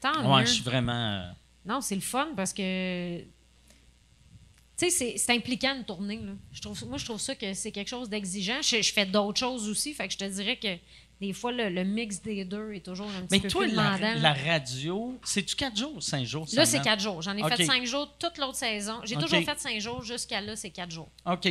Tant 0.01 0.33
Ouais, 0.33 0.41
mieux. 0.41 0.47
je 0.47 0.53
suis 0.53 0.63
vraiment. 0.63 0.93
euh, 0.93 1.31
Non, 1.67 1.81
c'est 1.81 1.97
le 1.97 2.01
fun 2.01 2.29
parce 2.37 2.53
que. 2.53 3.21
Tu 3.21 4.89
sais, 4.91 5.17
c'est- 5.19 5.33
impliquant 5.33 5.75
une 5.75 5.85
tournée. 5.85 6.19
Là. 6.19 6.33
Je 6.53 6.61
trouve, 6.61 6.81
moi, 6.87 6.99
je 6.99 7.05
trouve 7.05 7.19
ça 7.21 7.35
que 7.35 7.53
c'est 7.53 7.73
quelque 7.73 7.89
chose 7.89 8.09
d'exigeant. 8.09 8.63
Je, 8.63 8.81
je 8.81 8.93
fais 8.93 9.07
d'autres 9.07 9.41
choses 9.41 9.69
aussi, 9.69 9.93
fait 9.93 10.07
que 10.07 10.13
je 10.13 10.19
te 10.19 10.25
dirais 10.25 10.57
que 10.57 10.77
des 11.21 11.33
fois, 11.33 11.51
le, 11.51 11.69
le 11.69 11.83
mix 11.83 12.23
des 12.23 12.45
deux 12.45 12.73
est 12.75 12.85
toujours 12.85 13.09
un 13.09 13.23
petit 13.23 13.29
Mais 13.33 13.41
peu 13.41 13.49
toi, 13.49 13.65
plus 13.65 13.75
la, 13.75 13.99
demandant. 13.99 14.21
la 14.21 14.33
radio, 14.35 15.19
c'est-tu 15.25 15.57
quatre 15.57 15.77
jours 15.77 15.97
ou 15.97 16.01
cinq 16.01 16.25
jours? 16.25 16.47
Là, 16.53 16.65
c'est 16.65 16.81
quatre 16.81 17.01
jours. 17.03 17.21
J'en 17.23 17.37
ai 17.37 17.43
fait 17.57 17.65
cinq 17.65 17.85
jours 17.87 18.09
toute 18.21 18.39
l'autre 18.39 18.55
saison. 18.55 19.01
J'ai 19.03 19.17
toujours 19.17 19.43
fait 19.43 19.59
cinq 19.59 19.81
jours. 19.81 20.05
Jusqu'à 20.05 20.41
là, 20.41 20.55
c'est 20.55 20.71
quatre 20.71 20.93
jours. 20.93 21.09
OK. 21.27 21.49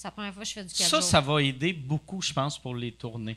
C'est 0.00 0.08
la 0.08 0.12
première 0.12 0.32
fois 0.32 0.42
que 0.44 0.48
je 0.48 0.54
fais 0.54 0.64
du 0.64 0.74
Ça, 0.74 0.88
jours. 0.88 1.02
ça 1.02 1.20
va 1.20 1.42
aider 1.42 1.74
beaucoup, 1.74 2.22
je 2.22 2.32
pense, 2.32 2.58
pour 2.58 2.74
les 2.74 2.90
tournées. 2.92 3.36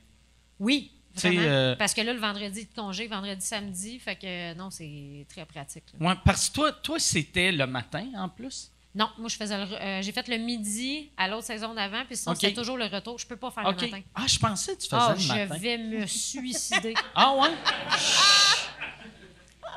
Oui, 0.57 0.91
vraiment. 1.13 1.41
euh, 1.41 1.75
Parce 1.75 1.93
que 1.93 1.99
là, 1.99 2.13
le 2.13 2.19
vendredi 2.21 2.63
de 2.63 2.73
congé, 2.73 3.05
vendredi, 3.07 3.45
samedi, 3.45 3.99
fait 3.99 4.15
que 4.15 4.25
euh, 4.25 4.53
non, 4.55 4.69
c'est 4.69 5.25
très 5.27 5.45
pratique. 5.45 5.83
Ouais, 5.99 6.13
parce 6.23 6.47
que 6.49 6.53
toi, 6.55 6.71
toi 6.71 6.99
c'était 6.99 7.51
le 7.51 7.67
matin 7.67 8.07
en 8.15 8.29
plus? 8.29 8.71
Non, 8.95 9.09
moi, 9.17 9.27
je 9.27 9.35
faisais 9.35 9.55
euh, 9.55 10.01
j'ai 10.01 10.13
fait 10.13 10.25
le 10.29 10.37
midi 10.37 11.09
à 11.17 11.27
l'autre 11.27 11.43
saison 11.47 11.73
d'avant, 11.73 12.05
puis 12.05 12.15
sinon, 12.15 12.31
OK. 12.31 12.39
c'était 12.39 12.53
toujours 12.53 12.77
le 12.77 12.85
retour. 12.85 13.19
Je 13.19 13.27
peux 13.27 13.35
pas 13.35 13.51
faire 13.51 13.69
le 13.69 13.75
matin. 13.75 13.99
Ah, 14.15 14.25
je 14.25 14.39
pensais 14.39 14.73
que 14.77 14.83
tu 14.83 14.87
faisais 14.87 15.01
Ah, 15.01 15.13
le 15.15 15.19
je 15.19 15.33
matin. 15.33 15.57
vais 15.57 15.77
me 15.77 16.05
suicider. 16.07 16.93
Ah 17.13 17.35
ouais? 17.35 17.49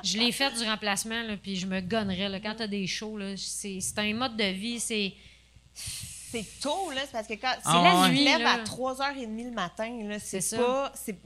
je 0.05 0.19
l'ai 0.19 0.31
fait 0.31 0.53
du 0.57 0.63
remplacement, 0.63 1.21
là, 1.25 1.37
puis 1.37 1.57
je 1.57 1.67
me 1.67 1.81
gonnerais. 1.81 2.29
Là. 2.29 2.39
Quand 2.39 2.55
tu 2.55 2.63
as 2.63 2.69
des 2.69 2.87
shows, 2.87 3.19
c'est 3.37 3.81
un 3.97 4.15
mode 4.15 4.37
de 4.37 4.45
vie. 4.53 4.79
C'est, 4.79 5.15
C'est 6.43 6.61
tôt, 6.61 6.91
là. 6.91 7.01
C'est 7.05 7.13
parce 7.13 7.27
que 7.27 7.35
quand. 7.35 7.55
Ah 7.65 7.83
la 7.85 8.01
ouais. 8.09 8.15
lèves 8.15 8.41
là. 8.43 8.53
à 8.55 8.59
3h30 8.65 9.45
le 9.45 9.51
matin, 9.51 9.99
là. 10.05 10.19
C'est 10.19 10.57
pas. 10.57 10.93
c'est- 10.95 11.19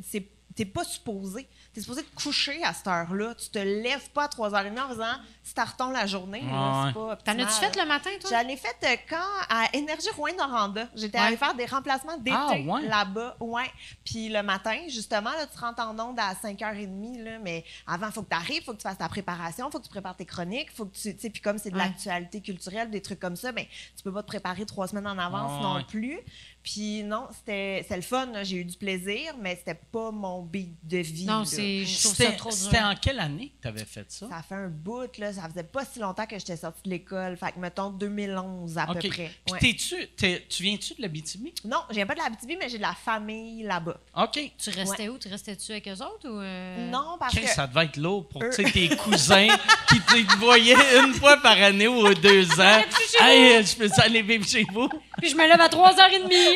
T'es 0.57 0.65
pas 0.65 0.85
supposé. 0.85 1.49
T'es 1.73 1.81
supposé 1.81 2.03
te 2.03 2.15
coucher 2.15 2.63
à 2.65 2.73
cette 2.75 2.89
heure-là. 2.89 3.35
Tu 3.37 3.49
te 3.51 3.59
lèves 3.59 4.11
pas 4.11 4.25
à 4.25 4.29
3h30 4.29 4.81
en 4.81 4.89
faisant 4.89 5.15
startons 5.45 5.91
la 5.91 6.07
journée. 6.07 6.41
Ouais. 6.43 6.89
C'est 6.89 6.95
pas 6.95 7.17
T'en 7.25 7.39
as-tu 7.39 7.53
fait 7.55 7.77
le 7.81 7.87
matin, 7.87 8.11
toi? 8.21 8.31
J'en 8.31 8.49
ai 8.49 8.57
fait 8.57 8.77
euh, 8.85 8.97
quand 9.09 9.17
à 9.49 9.67
Énergie 9.73 10.11
Rouen-Noranda. 10.17 10.89
J'étais 10.95 11.19
Ouais. 11.19 11.25
allée 11.25 11.37
faire 11.37 11.55
des 11.55 11.67
remplacements 11.67 12.17
d'été 12.19 12.37
Ah, 12.37 12.53
ouais? 12.53 12.83
là-bas. 12.89 13.37
Ouais. 13.41 13.71
Puis 14.05 14.29
le 14.29 14.43
matin, 14.43 14.77
justement, 14.89 15.31
là, 15.31 15.47
tu 15.47 15.59
rentres 15.59 15.81
en 15.83 15.99
onde 15.99 16.19
à 16.19 16.35
5h30. 16.35 17.23
Là, 17.23 17.39
mais 17.41 17.65
avant, 17.87 18.07
il 18.09 18.13
faut 18.13 18.23
que 18.23 18.31
tu 18.31 18.37
arrives, 18.37 18.57
il 18.63 18.65
faut 18.65 18.73
que 18.73 18.79
tu 18.79 18.83
fasses 18.89 18.99
ta 18.99 19.09
préparation, 19.09 19.69
il 19.69 19.73
faut 19.73 19.79
que 19.79 19.85
tu 19.85 19.91
prépares 19.91 20.17
tes 20.17 20.27
chroniques. 20.27 20.71
faut 20.75 20.87
que 20.87 20.95
tu, 20.97 21.15
tu 21.15 21.21
sais, 21.21 21.31
Puis 21.31 21.41
comme 21.41 21.59
c'est 21.59 21.71
de 21.71 21.77
Ouais. 21.77 21.85
l'actualité 21.85 22.41
culturelle, 22.41 22.91
des 22.91 23.01
trucs 23.03 23.21
comme 23.21 23.37
ça, 23.37 23.53
ben, 23.53 23.65
tu 23.97 24.03
peux 24.03 24.13
pas 24.13 24.23
te 24.23 24.29
préparer 24.29 24.67
trois 24.67 24.89
semaines 24.89 25.07
en 25.07 25.17
avance 25.19 25.53
Ouais, 25.65 25.81
non 25.81 25.85
plus. 25.85 26.19
Puis 26.63 27.03
non, 27.03 27.27
c'était 27.35 27.85
le 27.97 28.03
fun. 28.03 28.29
J'ai 28.43 28.57
eu 28.57 28.65
du 28.65 28.77
plaisir, 28.77 29.35
mais 29.41 29.57
c'était 29.57 29.81
pas 29.91 30.11
mon 30.11 30.43
beat 30.43 30.75
de 30.83 30.99
vie. 30.99 31.25
Non, 31.25 31.45
c'est, 31.45 31.85
je 31.87 32.03
trouve 32.03 32.53
ça 32.53 32.65
C'était 32.65 32.81
en 32.83 32.95
quelle 32.95 33.19
année 33.19 33.49
que 33.57 33.63
tu 33.63 33.69
avais 33.69 33.85
fait 33.85 34.05
ça? 34.11 34.29
Ça 34.29 34.43
fait 34.47 34.55
un 34.57 34.69
bout, 34.69 35.17
là. 35.19 35.33
Ça 35.33 35.49
faisait 35.49 35.63
pas 35.65 35.85
si 35.85 35.99
longtemps 36.01 36.27
que 36.27 36.39
j'étais 36.39 36.57
sortie 36.57 36.83
de 36.85 36.91
l'école. 36.91 37.37
Fait 37.37 37.53
que, 37.53 37.59
mettons, 37.59 37.91
2011 37.91 38.77
à 38.79 38.87
peu 38.87 38.95
près. 39.09 39.09
Puis 39.45 39.53
Ouais. 39.53 39.59
t'es-tu, 39.59 40.07
t'es- 40.17 40.45
tu 40.49 40.63
viens-tu 40.63 40.95
de 40.95 41.03
l'Abitibi? 41.03 41.53
Non, 41.65 41.79
je 41.89 41.95
viens 41.95 42.07
pas 42.07 42.15
de 42.15 42.21
la 42.21 42.29
BTB, 42.31 42.57
mais 42.59 42.69
j'ai 42.69 42.77
de 42.77 42.83
la 42.83 42.95
famille 42.95 43.63
là-bas. 43.63 43.99
OK. 44.17 44.53
Tu 44.59 44.71
restais 44.71 45.09
où? 45.09 45.19
Tu 45.19 45.29
restais-tu 45.29 45.73
avec 45.73 45.89
eux 45.89 45.93
autres 45.93 46.29
ou. 46.29 46.41
euh? 46.41 46.91
Non, 46.91 47.17
parce 47.19 47.35
Chris, 47.35 47.45
que. 47.47 47.51
ça 47.51 47.67
devait 47.67 47.87
être 47.87 47.97
lourd 47.97 48.29
pour 48.29 48.43
Eux- 48.43 48.51
tu 48.55 48.71
tes 48.71 48.95
cousins 48.97 49.49
qui 49.89 49.99
te 50.01 50.37
voyaient 50.37 50.77
une 51.05 51.15
fois 51.15 51.39
par 51.39 51.61
année 51.61 51.89
ou 51.89 52.07
aux 52.07 52.15
deux 52.15 52.49
ans. 52.61 52.83
Hey, 53.21 53.65
je 53.65 53.77
peux 53.77 53.89
ça 53.89 54.03
aller 54.03 54.23
vivre 54.23 54.47
chez 54.47 54.65
vous? 54.73 54.89
Puis 55.19 55.31
je 55.31 55.35
me 55.37 55.47
lève 55.47 55.61
à 55.61 55.69
3h30. 55.69 56.50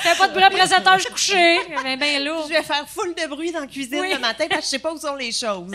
Fais 0.00 0.16
pas 0.16 0.28
de 0.28 0.32
bruit 0.32 0.44
après 0.44 0.66
7 0.66 0.86
heures, 0.86 0.96
je 0.98 1.02
suis 1.04 1.12
couchée. 1.12 1.58
Mais 1.82 1.96
ben 1.96 2.24
lourd. 2.24 2.44
Je 2.48 2.54
vais 2.54 2.62
faire 2.62 2.86
full 2.88 3.14
de 3.14 3.26
bruit 3.26 3.52
dans 3.52 3.60
la 3.60 3.66
cuisine 3.66 4.00
Oui. 4.00 4.12
le 4.12 4.18
matin 4.18 4.46
parce 4.48 4.60
que 4.60 4.64
je 4.66 4.70
sais 4.70 4.78
pas 4.78 4.92
où 4.92 4.98
sont 4.98 5.16
les 5.16 5.32
choses. 5.32 5.70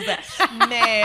mais, 0.70 1.04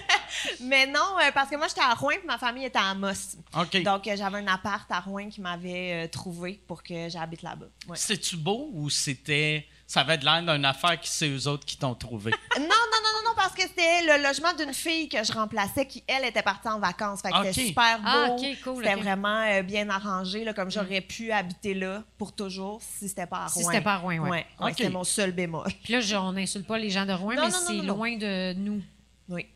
mais 0.60 0.86
non, 0.86 1.16
euh, 1.22 1.30
parce 1.32 1.48
que 1.50 1.56
moi, 1.56 1.68
j'étais 1.68 1.80
à 1.80 1.94
Rouen 1.94 2.10
et 2.12 2.26
ma 2.26 2.38
famille 2.38 2.64
était 2.64 2.78
à 2.78 2.90
Amos. 2.90 3.36
OK. 3.56 3.82
Donc, 3.82 4.06
euh, 4.06 4.16
j'avais 4.16 4.38
un 4.38 4.46
appart 4.48 4.90
à 4.90 5.00
Rouen 5.00 5.28
qui 5.28 5.40
m'avait 5.40 6.04
euh, 6.04 6.08
trouvé 6.08 6.60
pour 6.66 6.82
que 6.82 7.08
j'habite 7.08 7.42
là-bas. 7.42 7.66
Ouais. 7.88 7.96
C'était-tu 7.96 8.36
beau 8.36 8.70
ou 8.72 8.90
c'était. 8.90 9.66
Ça 9.90 10.02
avait 10.02 10.18
de 10.18 10.24
l'air 10.24 10.40
d'une 10.40 10.64
affaire 10.64 11.00
qui 11.00 11.10
c'est 11.10 11.28
eux 11.28 11.48
autres 11.48 11.66
qui 11.66 11.76
t'ont 11.76 11.96
trouvé? 11.96 12.30
Non, 12.56 12.62
non, 12.62 12.68
non, 12.68 13.10
non, 13.12 13.30
non, 13.30 13.34
parce 13.34 13.52
que 13.54 13.62
c'était 13.62 14.02
le 14.02 14.22
logement 14.22 14.52
d'une 14.54 14.72
fille 14.72 15.08
que 15.08 15.24
je 15.24 15.32
remplaçais 15.32 15.84
qui, 15.84 16.04
elle, 16.06 16.24
était 16.24 16.42
partie 16.42 16.68
en 16.68 16.78
vacances. 16.78 17.22
Fait 17.22 17.30
que 17.30 17.36
c'était 17.52 17.66
super 17.66 17.98
beau. 17.98 18.04
Ah, 18.06 18.28
ok, 18.30 18.46
cool, 18.62 18.84
C'était 18.84 18.94
vraiment 18.94 19.42
euh, 19.48 19.62
bien 19.62 19.90
arrangé, 19.90 20.44
là, 20.44 20.54
comme 20.54 20.70
j'aurais 20.70 21.00
pu 21.00 21.32
habiter 21.32 21.74
là 21.74 22.04
pour 22.18 22.32
toujours 22.32 22.80
si 22.80 23.08
c'était 23.08 23.26
pas 23.26 23.38
à 23.38 23.46
Rouen. 23.46 23.48
Si 23.48 23.64
c'était 23.64 23.80
pas 23.80 23.94
à 23.94 23.98
Rouen, 23.98 24.18
ouais. 24.18 24.46
Ouais. 24.60 24.70
C'était 24.76 24.90
mon 24.90 25.02
seul 25.02 25.32
bémol. 25.32 25.66
Puis 25.82 25.94
là, 25.94 26.00
je- 26.00 26.14
on 26.14 26.30
n'insulte 26.34 26.68
pas 26.68 26.78
les 26.78 26.90
gens 26.90 27.04
de 27.04 27.12
Rouen, 27.12 27.34
Non, 27.34 27.46
mais 27.46 27.50
c'est 27.50 27.82
loin 27.82 28.16
de 28.16 28.52
nous. 28.52 28.80
Oui. 29.28 29.48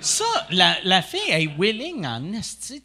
Ça, 0.00 0.24
la, 0.50 0.76
la 0.84 1.02
fille 1.02 1.20
est 1.30 1.48
willing 1.58 2.06
en 2.06 2.32
esti. 2.32 2.82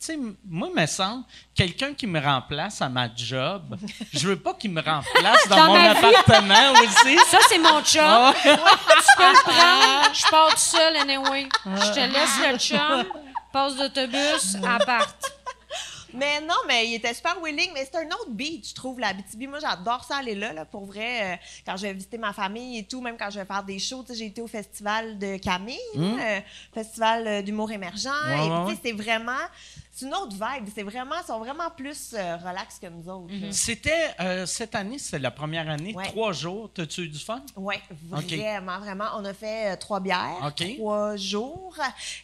Moi, 0.48 0.70
me 0.76 0.86
semble, 0.86 1.24
quelqu'un 1.54 1.94
qui 1.94 2.08
me 2.08 2.20
remplace 2.20 2.82
à 2.82 2.90
ma 2.90 3.08
job, 3.16 3.76
je 4.14 4.28
veux 4.28 4.36
pas 4.40 4.54
qu'il 4.54 4.72
me 4.72 4.82
remplace 4.82 5.48
dans, 5.48 5.56
Dans 5.56 5.68
mon 5.68 5.90
appartement 5.90 6.72
aussi. 6.74 7.18
Ça, 7.30 7.38
c'est 7.48 7.60
mon 7.60 7.82
chum. 7.84 8.02
Ah, 8.04 8.34
Tu 8.44 8.50
peux 8.50 8.58
le 8.58 9.44
prendre. 9.44 10.14
Je 10.14 10.28
pars 10.30 10.50
tout 10.50 10.58
seul, 10.58 10.96
anyway. 10.98 11.48
Je 11.66 11.92
te 11.94 12.00
laisse 12.00 12.52
le 12.52 12.58
chum. 12.58 13.06
Passe 13.52 13.76
d'autobus, 13.76 14.58
appart. 14.68 15.16
Mais 16.14 16.42
non, 16.42 16.56
mais 16.68 16.88
il 16.88 16.96
était 16.96 17.14
super 17.14 17.38
willing. 17.42 17.72
Mais 17.74 17.88
c'est 17.92 17.98
un 17.98 18.08
autre 18.08 18.30
beat, 18.30 18.70
je 18.70 18.76
trouve, 18.76 19.00
la 19.00 19.14
BTB. 19.14 19.48
Moi, 19.50 19.60
j'adore 19.60 20.04
ça 20.04 20.18
aller 20.18 20.36
là, 20.36 20.54
là, 20.54 20.66
pour 20.66 20.86
vrai. 20.86 21.34
euh, 21.34 21.36
quand 21.66 21.78
je 21.78 21.84
vais 21.84 21.94
visiter 21.94 22.18
ma 22.18 22.34
famille 22.34 22.80
et 22.80 22.84
tout, 22.84 23.02
même 23.02 23.18
quand 23.18 23.30
je 23.30 23.40
vais 23.40 23.46
faire 23.46 23.64
des 23.64 23.80
shows. 23.80 24.04
Tu 24.04 24.14
sais, 24.14 24.20
J'ai 24.20 24.26
été 24.28 24.42
au 24.42 24.48
festival 24.48 25.18
de 25.18 25.38
Camille, 25.38 25.78
euh, 25.98 26.40
festival 26.74 27.28
euh, 27.28 27.42
d'humour 27.42 27.72
émergent. 27.72 28.08
Mmh. 28.08 28.30
Ouais, 28.30 28.48
et 28.48 28.50
ouais, 28.72 28.78
c'est 28.84 28.92
vraiment... 28.92 29.32
C'est 29.96 30.08
une 30.08 30.14
autre 30.16 30.32
vibe. 30.34 30.68
C'est 30.74 30.82
vraiment, 30.82 31.16
ils 31.22 31.28
sont 31.28 31.38
vraiment 31.38 31.70
plus 31.70 32.14
euh, 32.16 32.36
relax 32.38 32.80
que 32.80 32.88
nous 32.88 33.08
autres. 33.08 33.32
là. 33.32 33.52
C'était 33.52 34.10
euh, 34.20 34.46
cette 34.48 34.74
année, 34.74 34.98
c'est 34.98 35.20
la 35.20 35.30
première 35.30 35.70
année, 35.70 35.94
Ouais. 35.96 36.06
trois 36.06 36.32
jours. 36.34 36.72
T'as-tu 36.74 37.02
eu 37.02 37.10
du 37.10 37.20
fun? 37.20 37.44
Oui, 37.56 37.76
vraiment, 38.10 38.80
vraiment. 38.80 39.06
On 39.18 39.24
a 39.26 39.34
fait 39.36 39.72
euh, 39.74 39.76
trois 39.76 40.00
bières, 40.00 40.52
trois 40.78 41.16
jours. 41.16 41.76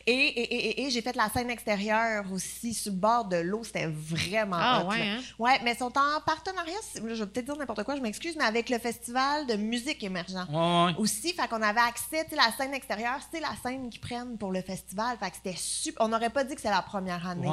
Et, 0.07 0.11
et, 0.13 0.41
et- 0.41 0.55
et- 0.81 0.87
et 0.87 0.89
j'ai 0.89 1.01
fait 1.03 1.15
la 1.15 1.29
scène 1.29 1.51
extérieure 1.51 2.25
aussi 2.33 2.73
sur 2.73 2.91
le 2.91 2.97
bord 2.97 3.25
de 3.25 3.37
l'eau. 3.37 3.63
C'était 3.63 3.85
vraiment 3.87 4.57
Ah, 4.59 4.83
hot, 4.83 4.89
ouais, 4.89 5.01
hein? 5.01 5.19
Ouais, 5.37 5.59
mais 5.63 5.73
ils 5.73 5.77
sont 5.77 5.93
en 5.95 6.21
partenariat, 6.25 6.73
je 6.95 7.01
vais 7.01 7.25
peut-être 7.27 7.45
dire 7.45 7.55
n'importe 7.55 7.83
quoi, 7.83 7.95
je 7.95 8.01
m'excuse, 8.01 8.35
mais 8.35 8.45
avec 8.45 8.69
le 8.69 8.79
festival 8.79 9.45
de 9.45 9.55
musique 9.55 10.03
émergent. 10.03 10.33
Ouais, 10.51 10.85
ouais. 10.85 10.95
Aussi, 10.97 11.33
fait 11.33 11.47
qu'on 11.47 11.61
avait 11.61 11.79
accès, 11.81 12.23
tu 12.23 12.31
sais, 12.31 12.35
la 12.35 12.51
scène 12.57 12.73
extérieure, 12.73 13.19
c'est 13.31 13.39
la 13.39 13.51
scène 13.61 13.89
qu'ils 13.91 14.01
prennent 14.01 14.37
pour 14.39 14.51
le 14.51 14.61
festival. 14.63 15.17
Fait 15.19 15.29
que 15.29 15.35
c'était 15.35 15.55
super. 15.57 16.03
On 16.05 16.07
n'aurait 16.09 16.31
pas 16.31 16.43
dit 16.43 16.55
que 16.55 16.61
c'est 16.61 16.69
la 16.71 16.81
première 16.81 17.27
année 17.27 17.47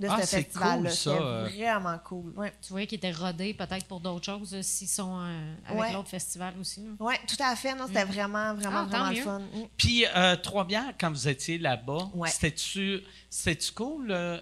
De 0.00 0.06
Ah, 0.08 0.20
ce 0.20 0.26
c'est 0.26 0.42
festival-là. 0.44 0.76
cool, 0.76 0.90
ça, 0.90 0.94
C'était 1.12 1.22
euh. 1.22 1.48
vraiment 1.48 1.98
cool. 1.98 2.32
Ouais. 2.36 2.52
Tu 2.60 2.68
voyais 2.72 2.86
qu'ils 2.86 2.98
étaient 2.98 3.12
rodés 3.12 3.54
peut-être 3.54 3.86
pour 3.86 4.00
d'autres 4.00 4.24
choses 4.24 4.54
euh, 4.54 4.62
s'ils 4.62 4.88
sont 4.88 5.18
euh, 5.20 5.54
avec 5.66 5.80
Ouais. 5.80 5.92
l'autre 5.92 6.08
festival 6.08 6.54
aussi. 6.60 6.84
Ouais, 7.00 7.18
tout 7.26 7.36
à 7.42 7.54
fait. 7.56 7.74
Non, 7.74 7.86
c'était 7.86 8.04
vraiment, 8.04 8.54
vraiment, 8.54 8.78
Ah, 8.80 8.84
vraiment 8.84 9.10
le 9.10 9.16
mieux. 9.16 9.22
fun. 9.22 9.38
Mm. 9.38 9.68
Puis, 9.76 10.04
euh, 10.14 10.36
Trois-Bières, 10.36 10.94
quand 11.00 11.10
vous 11.10 11.28
étiez 11.28 11.58
là-bas, 11.58 12.10
Ouais. 12.14 12.28
c'était-tu 12.30 13.00
c'était-tu 13.30 13.72
cool? 13.72 14.10
euh, 14.10 14.38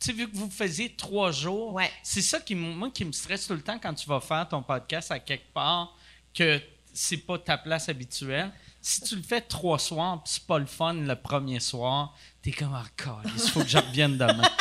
tu 0.00 0.06
sais, 0.06 0.12
vu 0.12 0.30
que 0.30 0.36
vous 0.36 0.50
faisiez 0.50 0.94
trois 0.94 1.32
jours, 1.32 1.72
Ouais. 1.74 1.90
c'est 2.02 2.22
ça 2.22 2.38
qui, 2.40 2.54
moi, 2.54 2.90
qui 2.90 3.04
me 3.04 3.12
stresse 3.12 3.46
tout 3.46 3.54
le 3.54 3.62
temps 3.62 3.78
quand 3.80 3.94
tu 3.94 4.08
vas 4.08 4.20
faire 4.20 4.48
ton 4.48 4.62
podcast 4.62 5.10
à 5.10 5.18
quelque 5.18 5.52
part, 5.52 5.96
que 6.34 6.60
c'est 6.94 7.16
pas 7.16 7.38
ta 7.38 7.58
place 7.58 7.88
habituelle. 7.88 8.50
Si 8.80 9.00
tu 9.02 9.16
le 9.16 9.22
fais 9.22 9.40
trois 9.40 9.78
soirs, 9.78 10.22
puis 10.22 10.34
c'est 10.34 10.46
pas 10.46 10.58
le 10.58 10.66
fun 10.66 10.94
le 10.94 11.14
premier 11.16 11.58
soir, 11.58 12.14
t'es 12.50 12.64
comme, 12.64 12.74
ah, 12.74 12.84
il 13.24 13.50
faut 13.50 13.60
que 13.60 13.68
je 13.68 13.78
revienne 13.78 14.16
demain. 14.16 14.42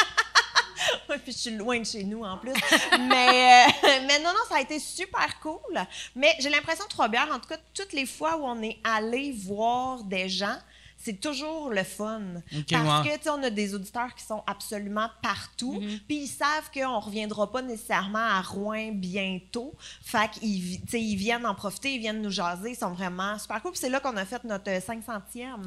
Ouais, 1.10 1.18
puis 1.20 1.32
je 1.32 1.38
suis 1.38 1.52
loin 1.52 1.80
de 1.80 1.86
chez 1.86 2.04
nous 2.04 2.24
en 2.24 2.38
plus. 2.38 2.52
mais, 3.00 3.66
euh, 3.66 3.72
mais 4.08 4.20
non, 4.20 4.30
non, 4.34 4.40
ça 4.50 4.58
a 4.58 4.62
été 4.62 4.78
super 4.78 5.40
cool. 5.40 5.80
Mais 6.16 6.36
j'ai 6.40 6.50
l'impression, 6.50 6.84
Trois 6.90 7.08
Bières, 7.08 7.30
en 7.32 7.40
tout 7.40 7.48
cas, 7.48 7.58
toutes 7.74 7.94
les 7.94 8.06
fois 8.06 8.38
où 8.38 8.44
on 8.44 8.62
est 8.62 8.78
allé 8.84 9.32
voir 9.32 10.04
des 10.04 10.28
gens, 10.28 10.58
c'est 10.98 11.20
toujours 11.22 11.70
le 11.70 11.84
fun. 11.84 12.22
Parce 12.70 13.06
ouais. 13.06 13.12
que, 13.12 13.18
tu 13.18 13.24
sais, 13.24 13.30
on 13.30 13.44
a 13.44 13.50
des 13.50 13.74
auditeurs 13.76 14.14
qui 14.16 14.24
sont 14.26 14.44
absolument 14.48 15.10
partout, 15.22 15.80
puis 16.08 16.18
ils 16.24 16.28
savent 16.28 16.70
qu'on 16.74 17.00
reviendra 17.00 17.52
pas 17.52 17.62
nécessairement 17.62 18.18
à 18.20 18.42
Rouen 18.42 18.90
bientôt. 18.94 19.74
Fait 20.04 20.30
qu'ils 20.32 20.80
ils 20.94 21.16
viennent 21.16 21.46
en 21.46 21.56
profiter, 21.56 21.94
ils 21.94 22.00
viennent 22.00 22.22
nous 22.22 22.32
jaser, 22.32 22.72
ils 22.72 22.76
sont 22.76 22.92
vraiment 22.92 23.38
super 23.40 23.62
cool. 23.62 23.72
Puis 23.72 23.80
c'est 23.82 23.90
là 23.90 24.00
qu'on 24.00 24.18
a 24.18 24.26
fait 24.26 24.44
notre 24.44 24.70
500e. 24.72 25.02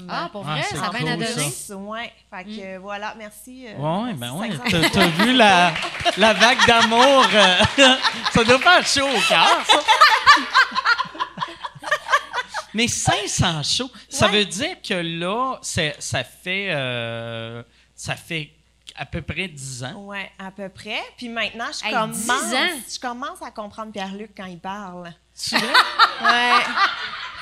Ah, 0.08 0.28
pour 0.32 0.42
vrai, 0.42 0.62
c'est 0.68 0.76
ça 0.76 0.86
a 0.86 0.90
bien 0.90 1.00
cool, 1.00 1.08
à 1.08 1.16
donner. 1.16 1.50
ça. 1.50 1.76
Ouais, 1.76 2.12
fait 2.30 2.44
que 2.44 2.60
euh, 2.60 2.78
voilà, 2.80 3.14
merci. 3.16 3.66
euh, 3.68 3.76
Ouais, 4.04 4.12
ben 4.14 4.32
ouais. 4.32 4.50
500. 4.70 4.88
T'as, 4.92 5.06
vu 5.08 5.32
la, 5.34 5.72
la 6.16 6.32
vague 6.34 6.66
d'amour? 6.66 7.24
euh, 7.34 7.56
ça 8.32 8.44
doit 8.44 8.58
faire 8.58 8.86
chaud 8.86 9.06
au 9.08 9.20
cœur, 9.28 9.64
ça. 9.66 9.80
Mais 12.74 12.88
500 12.88 13.62
shows, 13.62 13.90
ça 14.08 14.26
Ouais. 14.26 14.38
veut 14.38 14.44
dire 14.44 14.76
que 14.82 14.94
là, 14.94 15.58
ça 15.62 16.24
fait, 16.24 16.68
euh, 16.70 17.62
ça 17.94 18.16
fait 18.16 18.50
à 18.96 19.06
peu 19.06 19.22
près 19.22 19.48
10 19.48 19.84
ans. 19.84 19.94
Ouais, 20.06 20.30
à 20.38 20.50
peu 20.50 20.68
près. 20.68 21.00
Puis 21.16 21.28
maintenant, 21.28 21.66
je 21.72 21.86
Hey, 21.86 21.92
commence, 21.92 22.16
10 22.16 22.30
ans? 22.30 22.68
je 22.94 22.98
commence 23.00 23.42
à 23.42 23.50
comprendre 23.50 23.92
Pierre-Luc 23.92 24.32
quand 24.36 24.46
il 24.46 24.58
parle. 24.58 25.12
Tu 25.38 25.56
vois? 25.56 25.68
Ouais. 26.22 26.52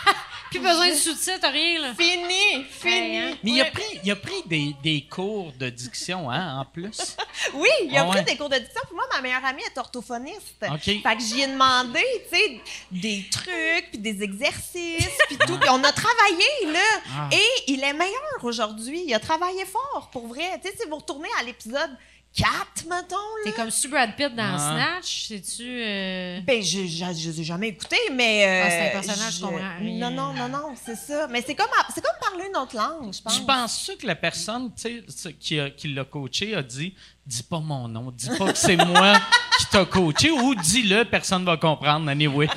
Plus 0.51 0.61
besoin 0.61 0.89
de 0.89 0.95
sous-titres, 0.95 1.49
rien, 1.51 1.81
là. 1.81 1.95
Fini, 1.95 2.65
fini. 2.71 3.19
hein. 3.19 3.37
Mais 3.43 3.51
il 3.51 3.61
a 3.61 3.65
pris, 3.67 4.01
il 4.05 4.11
a 4.11 4.17
pris 4.17 4.43
des, 4.47 4.75
des 4.83 5.03
cours 5.11 5.53
de 5.53 5.69
diction, 5.71 6.31
hein, 6.31 6.61
en 6.61 6.65
plus. 6.65 7.17
Oui, 7.55 7.69
il 7.85 7.97
a 7.97 8.03
Ah 8.03 8.07
pris 8.07 8.19
ouais. 8.19 8.25
des 8.25 8.37
cours 8.37 8.49
de 8.49 8.57
diction. 8.57 8.81
Puis 8.87 8.95
moi, 8.97 9.05
ma 9.15 9.21
meilleure 9.21 9.45
amie 9.45 9.63
est 9.63 9.79
orthophoniste. 9.79 10.57
OK. 10.63 10.81
Fait 10.83 11.03
que 11.03 11.21
j'y 11.23 11.43
ai 11.43 11.47
demandé, 11.47 12.01
tu 12.31 12.37
sais, 12.37 12.61
des 12.91 13.25
trucs, 13.31 13.91
puis 13.91 13.99
des 13.99 14.23
exercices, 14.23 15.19
puis 15.29 15.37
tout. 15.39 15.57
Puis 15.59 15.71
on 15.71 15.83
a 15.85 15.93
travaillé, 15.93 16.73
là. 16.73 17.01
Ah. 17.17 17.29
Et 17.33 17.71
il 17.73 17.83
est 17.85 17.93
meilleur 17.93 18.43
aujourd'hui. 18.43 19.05
Il 19.07 19.15
a 19.15 19.21
travaillé 19.21 19.65
fort, 19.67 20.09
pour 20.13 20.27
vrai. 20.27 20.59
Tu 20.65 20.69
sais, 20.71 20.77
si 20.83 20.89
vous 20.89 20.97
retournez 20.97 21.29
à 21.39 21.45
l'épisode 21.45 21.91
4, 22.39 22.85
mettons, 22.89 23.17
T'es 23.45 23.53
comme 23.53 23.71
Stu 23.71 23.89
Brad 23.89 24.15
Pitt 24.17 24.35
dans 24.35 24.55
Ah. 24.57 24.59
Snatch, 24.59 25.27
sais-tu... 25.29 25.63
euh, 25.67 26.41
Ben, 26.43 26.63
je 26.63 26.87
je 26.87 27.05
les 27.29 27.41
ai 27.41 27.45
jamais 27.45 27.69
écouté, 27.69 27.97
mais. 28.13 28.47
euh, 28.47 28.63
Ah, 28.65 28.71
c'est 28.71 28.87
un 28.89 29.01
personnage, 29.01 29.35
je 29.35 29.41
comprends 29.41 29.59
rien. 29.81 30.11
Non, 30.11 30.11
non, 30.11 30.33
non, 30.35 30.49
non, 30.49 30.75
c'est 30.85 30.95
ça. 30.95 31.27
Mais 31.29 31.43
c'est 31.45 31.55
comme, 31.57 31.67
c'est 31.95 32.01
comme 32.01 32.15
parler 32.21 32.45
une 32.49 32.57
autre 32.57 32.77
langue, 32.77 33.13
je 33.13 33.21
pense. 33.21 33.37
Tu 33.39 33.43
penses-tu 33.45 33.97
que 33.97 34.07
la 34.07 34.15
personne 34.15 34.71
tu 34.75 34.83
sais, 34.83 35.03
ce- 35.09 35.29
qui, 35.31 35.59
a- 35.59 35.71
qui 35.71 35.89
l'a 35.93 36.05
coaché 36.05 36.55
a 36.55 36.63
dit 36.63 36.95
Dis 37.27 37.43
pas 37.43 37.59
mon 37.61 37.89
nom, 37.89 38.11
dis 38.13 38.31
pas 38.39 38.53
que 38.53 38.59
c'est 38.59 38.77
moi 38.77 39.15
qui 39.59 39.67
t'a 39.67 39.85
coaché 39.85 40.31
ou 40.31 40.55
dis-le, 40.55 41.05
personne 41.05 41.45
va 41.45 41.57
comprendre, 41.57 42.09
anyway. 42.09 42.49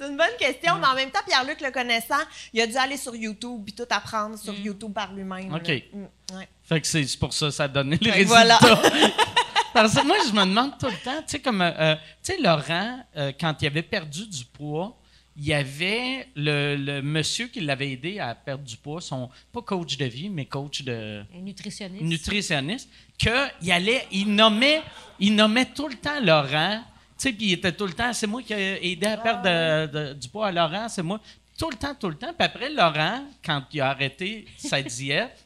C'est 0.00 0.08
une 0.08 0.16
bonne 0.16 0.36
question, 0.38 0.78
mais 0.78 0.86
en 0.86 0.94
même 0.94 1.10
temps, 1.10 1.20
Pierre-Luc 1.26 1.60
le 1.60 1.70
connaissant, 1.70 2.14
il 2.54 2.60
a 2.62 2.66
dû 2.66 2.74
aller 2.76 2.96
sur 2.96 3.14
YouTube 3.14 3.60
puis 3.66 3.74
tout 3.74 3.84
apprendre 3.90 4.38
sur 4.38 4.54
YouTube 4.54 4.94
par 4.94 5.12
lui-même. 5.12 5.52
OK. 5.52 5.68
Mm, 5.92 6.36
ouais. 6.36 6.48
Fait 6.64 6.80
que 6.80 6.86
c'est 6.86 7.18
pour 7.18 7.34
ça 7.34 7.46
que 7.46 7.52
ça 7.52 7.64
a 7.64 7.68
donné 7.68 7.98
les 8.00 8.10
Fait 8.10 8.24
résultats. 8.24 8.58
voilà. 8.58 8.58
Parce 9.74 9.94
que 9.94 10.06
moi, 10.06 10.16
je 10.26 10.32
me 10.32 10.46
demande 10.46 10.78
tout 10.78 10.86
le 10.86 11.04
temps, 11.04 11.18
tu 11.18 11.24
sais, 11.26 11.40
comme, 11.40 11.60
euh, 11.60 11.70
euh, 11.78 11.94
tu 12.22 12.32
sais, 12.32 12.38
Laurent, 12.40 12.98
euh, 13.16 13.32
quand 13.38 13.54
il 13.60 13.66
avait 13.66 13.82
perdu 13.82 14.26
du 14.26 14.44
poids, 14.46 14.96
il 15.36 15.44
y 15.44 15.52
avait 15.52 16.28
le, 16.34 16.76
le 16.76 17.02
monsieur 17.02 17.48
qui 17.48 17.60
l'avait 17.60 17.92
aidé 17.92 18.20
à 18.20 18.34
perdre 18.34 18.64
du 18.64 18.78
poids, 18.78 19.02
son, 19.02 19.28
pas 19.52 19.60
coach 19.60 19.98
de 19.98 20.06
vie, 20.06 20.30
mais 20.30 20.46
coach 20.46 20.82
de 20.82 21.22
Un 21.36 21.40
nutritionniste. 21.40 22.02
nutritionniste, 22.04 22.88
qu'il 23.18 23.70
allait, 23.70 24.06
il 24.10 24.34
nommait, 24.34 24.82
il 25.18 25.34
nommait 25.34 25.66
tout 25.66 25.88
le 25.88 25.94
temps 25.96 26.20
Laurent, 26.22 26.82
sais, 27.22 27.32
puis 27.32 27.46
il 27.46 27.52
était 27.54 27.72
tout 27.72 27.86
le 27.86 27.92
temps, 27.92 28.12
c'est 28.12 28.26
moi 28.26 28.42
qui 28.42 28.52
ai 28.52 28.90
aidé 28.92 29.06
à 29.06 29.16
perdre 29.16 29.42
de- 29.42 29.86
de- 29.86 30.12
du 30.14 30.28
poids 30.28 30.48
à 30.48 30.52
Laurent, 30.52 30.88
c'est 30.88 31.02
moi. 31.02 31.20
Tout 31.58 31.68
le 31.68 31.76
temps, 31.76 31.94
tout 31.94 32.08
le 32.08 32.14
temps. 32.14 32.32
Puis 32.38 32.46
après, 32.46 32.70
Laurent, 32.70 33.22
quand 33.44 33.62
il 33.74 33.82
a 33.82 33.90
arrêté 33.90 34.46
sa 34.56 34.80
diète, 34.82 35.36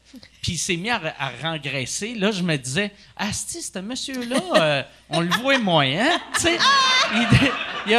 puis 0.41 0.53
il 0.53 0.57
s'est 0.57 0.77
mis 0.77 0.89
à, 0.89 1.01
à 1.19 1.29
rengraisser, 1.41 2.15
là, 2.15 2.31
je 2.31 2.41
me 2.41 2.55
disais, 2.55 2.91
Asti, 3.17 3.61
ce 3.61 3.79
monsieur-là, 3.79 4.37
euh, 4.55 4.83
on 5.09 5.19
le 5.19 5.29
voit 5.41 5.57
moins, 5.59 5.85
hein? 5.85 6.17
Tu 6.35 6.41
sais, 6.41 6.57
il, 7.15 7.27
il 7.87 7.97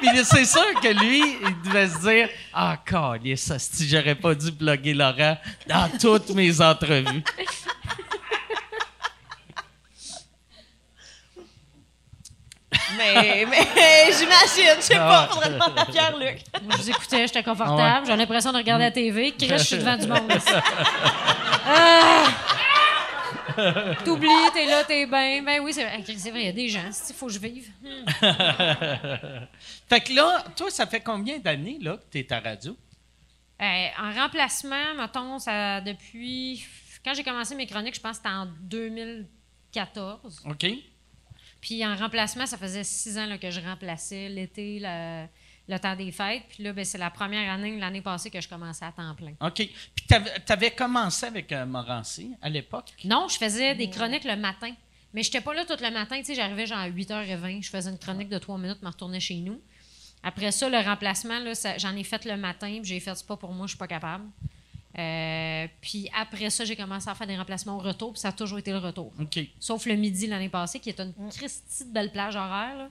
puis 0.00 0.08
c'est 0.24 0.44
sûr 0.44 0.80
que 0.82 0.88
lui, 0.88 1.20
il 1.20 1.62
devait 1.62 1.88
se 1.88 2.00
dire, 2.00 2.28
ah, 2.52 2.76
calice, 2.84 3.48
Asti, 3.52 3.88
j'aurais 3.88 4.16
pas 4.16 4.34
dû 4.34 4.50
bloguer 4.50 4.92
Laurent 4.94 5.38
dans 5.68 5.88
toutes 6.00 6.30
mes 6.30 6.60
entrevues. 6.60 7.22
Mais, 12.96 13.46
mais 13.48 13.58
j'imagine, 14.18 14.76
je 14.76 14.80
sais 14.82 14.94
Ah. 14.96 15.26
pas, 15.28 15.34
faudrait 15.34 15.50
demander 15.50 15.80
à 15.80 15.84
Pierre-Luc. 15.86 16.38
Moi, 16.62 16.72
je 16.72 16.76
vous 16.82 16.90
écoutais, 16.90 17.26
j'étais 17.26 17.42
confortable. 17.42 18.06
J'ai 18.06 18.16
l'impression 18.16 18.52
de 18.52 18.56
regarder 18.58 18.84
la 18.84 18.90
TV. 18.90 19.32
Chris, 19.32 19.48
je 19.48 19.56
suis 19.58 19.76
devant 19.78 19.96
du 19.96 20.06
monde. 20.06 20.32
ici. 20.36 20.52
Ah! 21.66 22.26
T'oublies, 24.04 24.28
t'es 24.52 24.66
là, 24.66 24.84
t'es 24.84 25.06
bien. 25.06 25.42
Ben 25.42 25.60
oui, 25.62 25.72
c'est 25.72 25.84
vrai. 25.84 25.98
Vrai, 25.98 26.40
il 26.40 26.44
y 26.46 26.48
a 26.48 26.52
des 26.52 26.68
gens. 26.68 26.90
Il 27.08 27.14
faut 27.14 27.26
que 27.26 27.32
je 27.32 27.38
vive. 27.38 27.70
Hmm. 27.82 28.04
Fait 29.88 30.00
que 30.00 30.12
là, 30.12 30.44
toi, 30.56 30.70
ça 30.70 30.86
fait 30.86 31.00
combien 31.00 31.38
d'années 31.38 31.78
là, 31.80 31.96
que 31.96 32.02
tu 32.10 32.18
es 32.18 32.32
à 32.32 32.40
radio? 32.40 32.76
Euh, 33.62 33.86
en 33.98 34.12
remplacement, 34.20 34.94
mettons, 34.96 35.38
ça 35.38 35.80
depuis. 35.80 36.66
Quand 37.04 37.14
j'ai 37.14 37.22
commencé 37.22 37.54
mes 37.54 37.66
chroniques, 37.66 37.94
je 37.94 38.00
pense 38.00 38.18
que 38.18 38.24
c'était 38.24 38.34
en 38.34 38.46
2014. 38.62 40.42
OK? 40.46 40.66
Puis 41.64 41.82
en 41.86 41.96
remplacement, 41.96 42.44
ça 42.44 42.58
faisait 42.58 42.84
six 42.84 43.16
ans 43.16 43.24
là, 43.24 43.38
que 43.38 43.50
je 43.50 43.58
remplaçais 43.58 44.28
l'été, 44.28 44.80
le, 44.82 45.24
le 45.66 45.78
temps 45.78 45.96
des 45.96 46.12
fêtes. 46.12 46.42
Puis 46.50 46.62
là, 46.62 46.74
ben, 46.74 46.84
c'est 46.84 46.98
la 46.98 47.08
première 47.08 47.50
année, 47.50 47.78
l'année 47.78 48.02
passée, 48.02 48.28
que 48.28 48.38
je 48.38 48.46
commençais 48.46 48.84
à 48.84 48.92
temps 48.92 49.14
plein. 49.14 49.32
OK. 49.40 49.54
Puis 49.54 50.06
tu 50.06 50.52
avais 50.52 50.72
commencé 50.72 51.24
avec 51.24 51.50
euh, 51.52 51.64
Morancy 51.64 52.32
à 52.42 52.50
l'époque? 52.50 52.92
Non, 53.04 53.28
je 53.30 53.38
faisais 53.38 53.74
des 53.74 53.88
chroniques 53.88 54.24
le 54.24 54.36
matin. 54.36 54.74
Mais 55.14 55.22
je 55.22 55.28
n'étais 55.30 55.40
pas 55.40 55.54
là 55.54 55.64
tout 55.64 55.82
le 55.82 55.90
matin. 55.90 56.18
Tu 56.18 56.26
sais, 56.26 56.34
j'arrivais 56.34 56.66
genre 56.66 56.80
à 56.80 56.90
8h20. 56.90 57.62
Je 57.62 57.70
faisais 57.70 57.88
une 57.88 57.98
chronique 57.98 58.28
de 58.28 58.36
trois 58.36 58.58
minutes, 58.58 58.82
me 58.82 58.88
retournais 58.88 59.20
chez 59.20 59.36
nous. 59.36 59.58
Après 60.22 60.52
ça, 60.52 60.68
le 60.68 60.76
remplacement, 60.86 61.40
j'en 61.78 61.96
ai 61.96 62.04
fait 62.04 62.26
le 62.26 62.36
matin. 62.36 62.80
Puis 62.82 62.90
j'ai 62.90 63.00
fait, 63.00 63.14
c'est 63.14 63.26
pas 63.26 63.38
pour 63.38 63.52
moi, 63.54 63.64
je 63.66 63.70
suis 63.70 63.78
pas 63.78 63.88
capable. 63.88 64.24
Euh, 64.98 65.66
puis 65.80 66.08
après 66.16 66.50
ça, 66.50 66.64
j'ai 66.64 66.76
commencé 66.76 67.08
à 67.08 67.14
faire 67.14 67.26
des 67.26 67.36
remplacements 67.36 67.76
au 67.76 67.80
retour. 67.80 68.12
Puis 68.12 68.20
ça 68.20 68.28
a 68.28 68.32
toujours 68.32 68.58
été 68.58 68.70
le 68.70 68.78
retour. 68.78 69.12
Sauf 69.58 69.86
le 69.86 69.94
midi 69.96 70.26
l'année 70.26 70.48
passée, 70.48 70.78
qui 70.80 70.90
est 70.90 71.00
une 71.00 71.12
Christie 71.36 71.84
de 71.84 71.92
belle 71.92 72.12
plage 72.12 72.36
horaire. 72.36 72.76
là. 72.76 72.88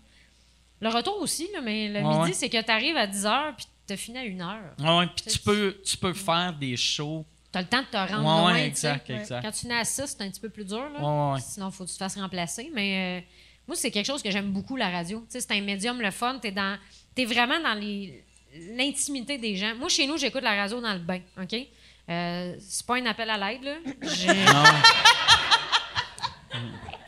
Le 0.81 0.89
retour 0.89 1.17
aussi, 1.21 1.47
là, 1.53 1.61
mais 1.61 1.87
le 1.87 2.01
Ouais, 2.01 2.17
midi, 2.17 2.19
ouais. 2.29 2.33
c'est 2.33 2.49
que 2.49 2.61
tu 2.61 2.71
arrives 2.71 2.97
à 2.97 3.07
10h 3.07 3.55
puis 3.55 3.65
tu 3.87 3.95
fini 3.97 4.17
à 4.17 4.23
1h. 4.25 4.57
Ah 4.83 4.97
ouais, 4.97 5.07
puis 5.07 5.25
tu 5.31 5.39
peux, 5.39 5.77
tu 5.85 5.95
peux 5.95 6.13
faire 6.13 6.53
des 6.53 6.75
shows. 6.75 7.25
Tu 7.53 7.57
as 7.59 7.61
le 7.61 7.67
temps 7.67 7.81
de 7.81 7.87
te 7.87 7.95
rendre 7.95 8.45
Ouais, 8.47 8.53
loin. 8.53 8.55
exact, 8.65 9.09
exact. 9.09 9.41
Quand 9.43 9.51
tu 9.51 9.67
nais 9.67 9.77
à 9.77 9.85
6, 9.85 10.03
c'est 10.17 10.21
un 10.23 10.29
petit 10.29 10.41
peu 10.41 10.49
plus 10.49 10.65
dur. 10.65 10.89
Là. 10.89 10.99
Ouais, 10.99 11.33
ouais. 11.35 11.39
Sinon, 11.39 11.69
il 11.69 11.71
faut 11.71 11.85
que 11.85 11.89
tu 11.89 11.93
te 11.95 11.99
fasses 11.99 12.17
remplacer. 12.17 12.69
Mais 12.73 13.21
euh, 13.21 13.25
moi, 13.67 13.77
c'est 13.77 13.91
quelque 13.91 14.05
chose 14.07 14.21
que 14.21 14.29
j'aime 14.31 14.51
beaucoup, 14.51 14.75
la 14.75 14.89
radio. 14.89 15.19
Tu 15.19 15.25
sais, 15.29 15.41
c'est 15.41 15.53
un 15.53 15.61
médium, 15.61 16.01
le 16.01 16.11
fun. 16.11 16.37
Tu 16.41 16.47
es, 17.21 17.25
vraiment 17.25 17.59
dans 17.61 17.75
les- 17.79 18.21
l'intimité 18.75 19.37
des 19.37 19.55
gens. 19.55 19.73
Moi, 19.75 19.87
chez 19.87 20.05
nous, 20.07 20.17
j'écoute 20.17 20.43
la 20.43 20.55
radio 20.55 20.81
dans 20.81 20.93
le 20.93 20.99
bain. 20.99 21.19
OK? 21.41 21.55
Euh, 22.09 22.55
c'est 22.59 22.85
pas 22.85 22.95
un 22.97 23.05
appel 23.05 23.29
à 23.29 23.37
l'aide, 23.37 23.63
là. 23.63 23.75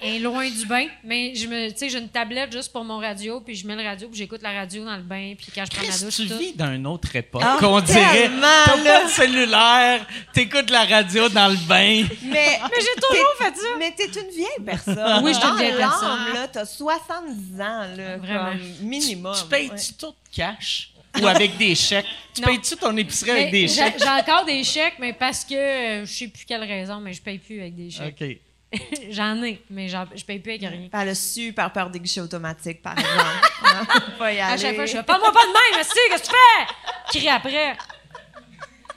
Elle 0.01 0.15
est 0.15 0.19
loin 0.19 0.47
du 0.47 0.65
bain, 0.67 0.85
mais 1.03 1.33
je 1.33 1.47
me, 1.47 1.69
tu 1.71 1.77
sais, 1.77 1.89
j'ai 1.89 1.97
une 1.97 2.09
tablette 2.09 2.51
juste 2.51 2.71
pour 2.71 2.83
mon 2.83 2.99
radio, 2.99 3.39
puis 3.41 3.55
je 3.55 3.65
mets 3.65 3.75
le 3.75 3.81
radio, 3.83 4.07
puis 4.07 4.17
j'écoute 4.19 4.41
la 4.43 4.51
radio 4.51 4.85
dans 4.85 4.97
le 4.97 5.01
bain, 5.01 5.33
puis 5.35 5.47
quand 5.55 5.63
je 5.65 5.71
prends 5.71 5.87
Chris, 5.87 5.99
douche, 6.03 6.15
tu 6.17 6.27
tout. 6.27 6.37
vis 6.37 6.53
d'une 6.53 6.85
autre 6.85 7.15
époque. 7.15 7.41
Ah, 7.43 7.57
on 7.63 7.79
dirait. 7.81 8.29
T'as 8.39 8.77
pas 8.77 9.03
de 9.05 9.09
cellulaire, 9.09 10.05
t'écoutes 10.31 10.69
la 10.69 10.83
radio 10.85 11.27
dans 11.29 11.47
le 11.47 11.55
bain. 11.67 12.03
Mais, 12.23 12.59
Mais 12.69 12.81
j'ai 12.81 13.01
toujours 13.01 13.33
fait 13.39 13.55
ça. 13.55 13.67
mais 13.79 13.95
t'es 13.97 14.05
une 14.19 14.29
vieille 14.29 14.63
personne. 14.65 15.23
Oui, 15.23 15.33
je 15.33 15.39
suis 15.39 15.47
une 15.47 15.51
Dans 15.53 15.57
vieille 15.57 15.77
personne. 15.77 16.33
là, 16.35 16.47
t'as 16.51 16.65
70 16.65 17.61
ans, 17.61 17.85
là, 17.95 18.17
Vraiment. 18.17 18.49
comme 18.51 18.87
minimum. 18.87 19.35
Tu 19.39 19.45
payes-tu 19.47 19.73
Ouais. 19.73 19.97
tout 19.99 20.13
cash 20.31 20.91
ou 21.22 21.28
avec 21.28 21.57
des 21.57 21.76
chèques? 21.76 22.05
Tu 22.34 22.41
Non. 22.41 22.47
payes-tu 22.47 22.76
ton 22.78 22.95
épicerie 22.97 23.32
avec 23.32 23.51
des 23.51 23.68
j'ai- 23.68 23.76
chèques? 23.76 23.95
J'ai 23.99 24.09
encore 24.09 24.45
des 24.45 24.63
chèques, 24.63 24.95
mais 24.99 25.13
parce 25.13 25.43
que 25.45 25.53
euh, 25.55 26.05
je 26.05 26.11
sais 26.11 26.28
plus 26.28 26.45
quelle 26.45 26.63
raison, 26.63 26.99
mais 26.99 27.13
je 27.13 27.22
paye 27.22 27.39
plus 27.39 27.59
avec 27.61 27.76
des 27.76 27.89
chèques. 27.89 28.16
OK. 28.22 28.38
J'en 29.11 29.41
ai, 29.43 29.61
mais 29.70 29.88
j'en- 29.88 30.07
je 30.13 30.24
paye 30.26 30.39
plus 30.39 30.53
avec 30.53 30.61
rien. 30.70 30.89
Elle 30.91 31.09
a 31.09 31.16
super 31.16 31.72
peur 31.72 31.89
des 31.89 31.99
guichets 31.99 32.20
automatiques, 32.22 32.82
par 32.82 32.97
exemple. 32.97 33.16
Hein? 33.66 33.86
Pas 34.18 34.32
y 34.34 34.39
À 34.39 34.57
chaque 34.57 34.76
fois, 34.76 34.86
je 34.86 34.91
fais 34.97 35.03
Parle-moi 35.03 35.32
pas 35.32 35.41
de 35.41 35.47
même, 35.47 35.55
mais 35.72 35.78
qu'est-ce 35.78 35.89
que 35.93 36.30
tu 36.30 36.32
fais? 36.32 37.18
Crie 37.20 37.30
après. 37.30 37.76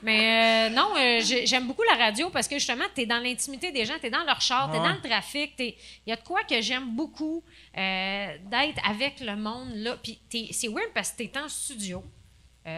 Mais 0.01 0.69
euh, 0.69 0.75
non, 0.75 0.93
euh, 0.97 1.19
j'ai- 1.21 1.45
j'aime 1.45 1.67
beaucoup 1.67 1.83
la 1.83 1.95
radio 1.95 2.29
parce 2.29 2.47
que 2.47 2.55
justement, 2.57 2.85
tu 2.95 3.01
es 3.01 3.05
dans 3.05 3.19
l'intimité 3.19 3.71
des 3.71 3.85
gens, 3.85 3.95
tu 3.99 4.07
es 4.07 4.09
dans 4.09 4.23
leur 4.23 4.39
char, 4.41 4.69
tu 4.71 4.77
es 4.77 4.79
Ouais. 4.79 4.87
dans 4.87 4.93
le 4.95 5.01
trafic. 5.01 5.53
Il 5.59 5.73
y 6.07 6.11
a 6.11 6.15
de 6.15 6.23
quoi 6.23 6.43
que 6.43 6.61
j'aime 6.61 6.95
beaucoup 6.95 7.43
euh, 7.77 8.37
d'être 8.49 8.81
avec 8.89 9.19
le 9.19 9.35
monde. 9.35 9.71
là. 9.75 9.97
Puis 10.01 10.19
t'es- 10.29 10.49
c'est 10.51 10.67
weird 10.69 10.91
parce 10.93 11.11
que 11.11 11.17
tu 11.17 11.23
es 11.23 11.37
en 11.37 11.49
studio, 11.49 12.03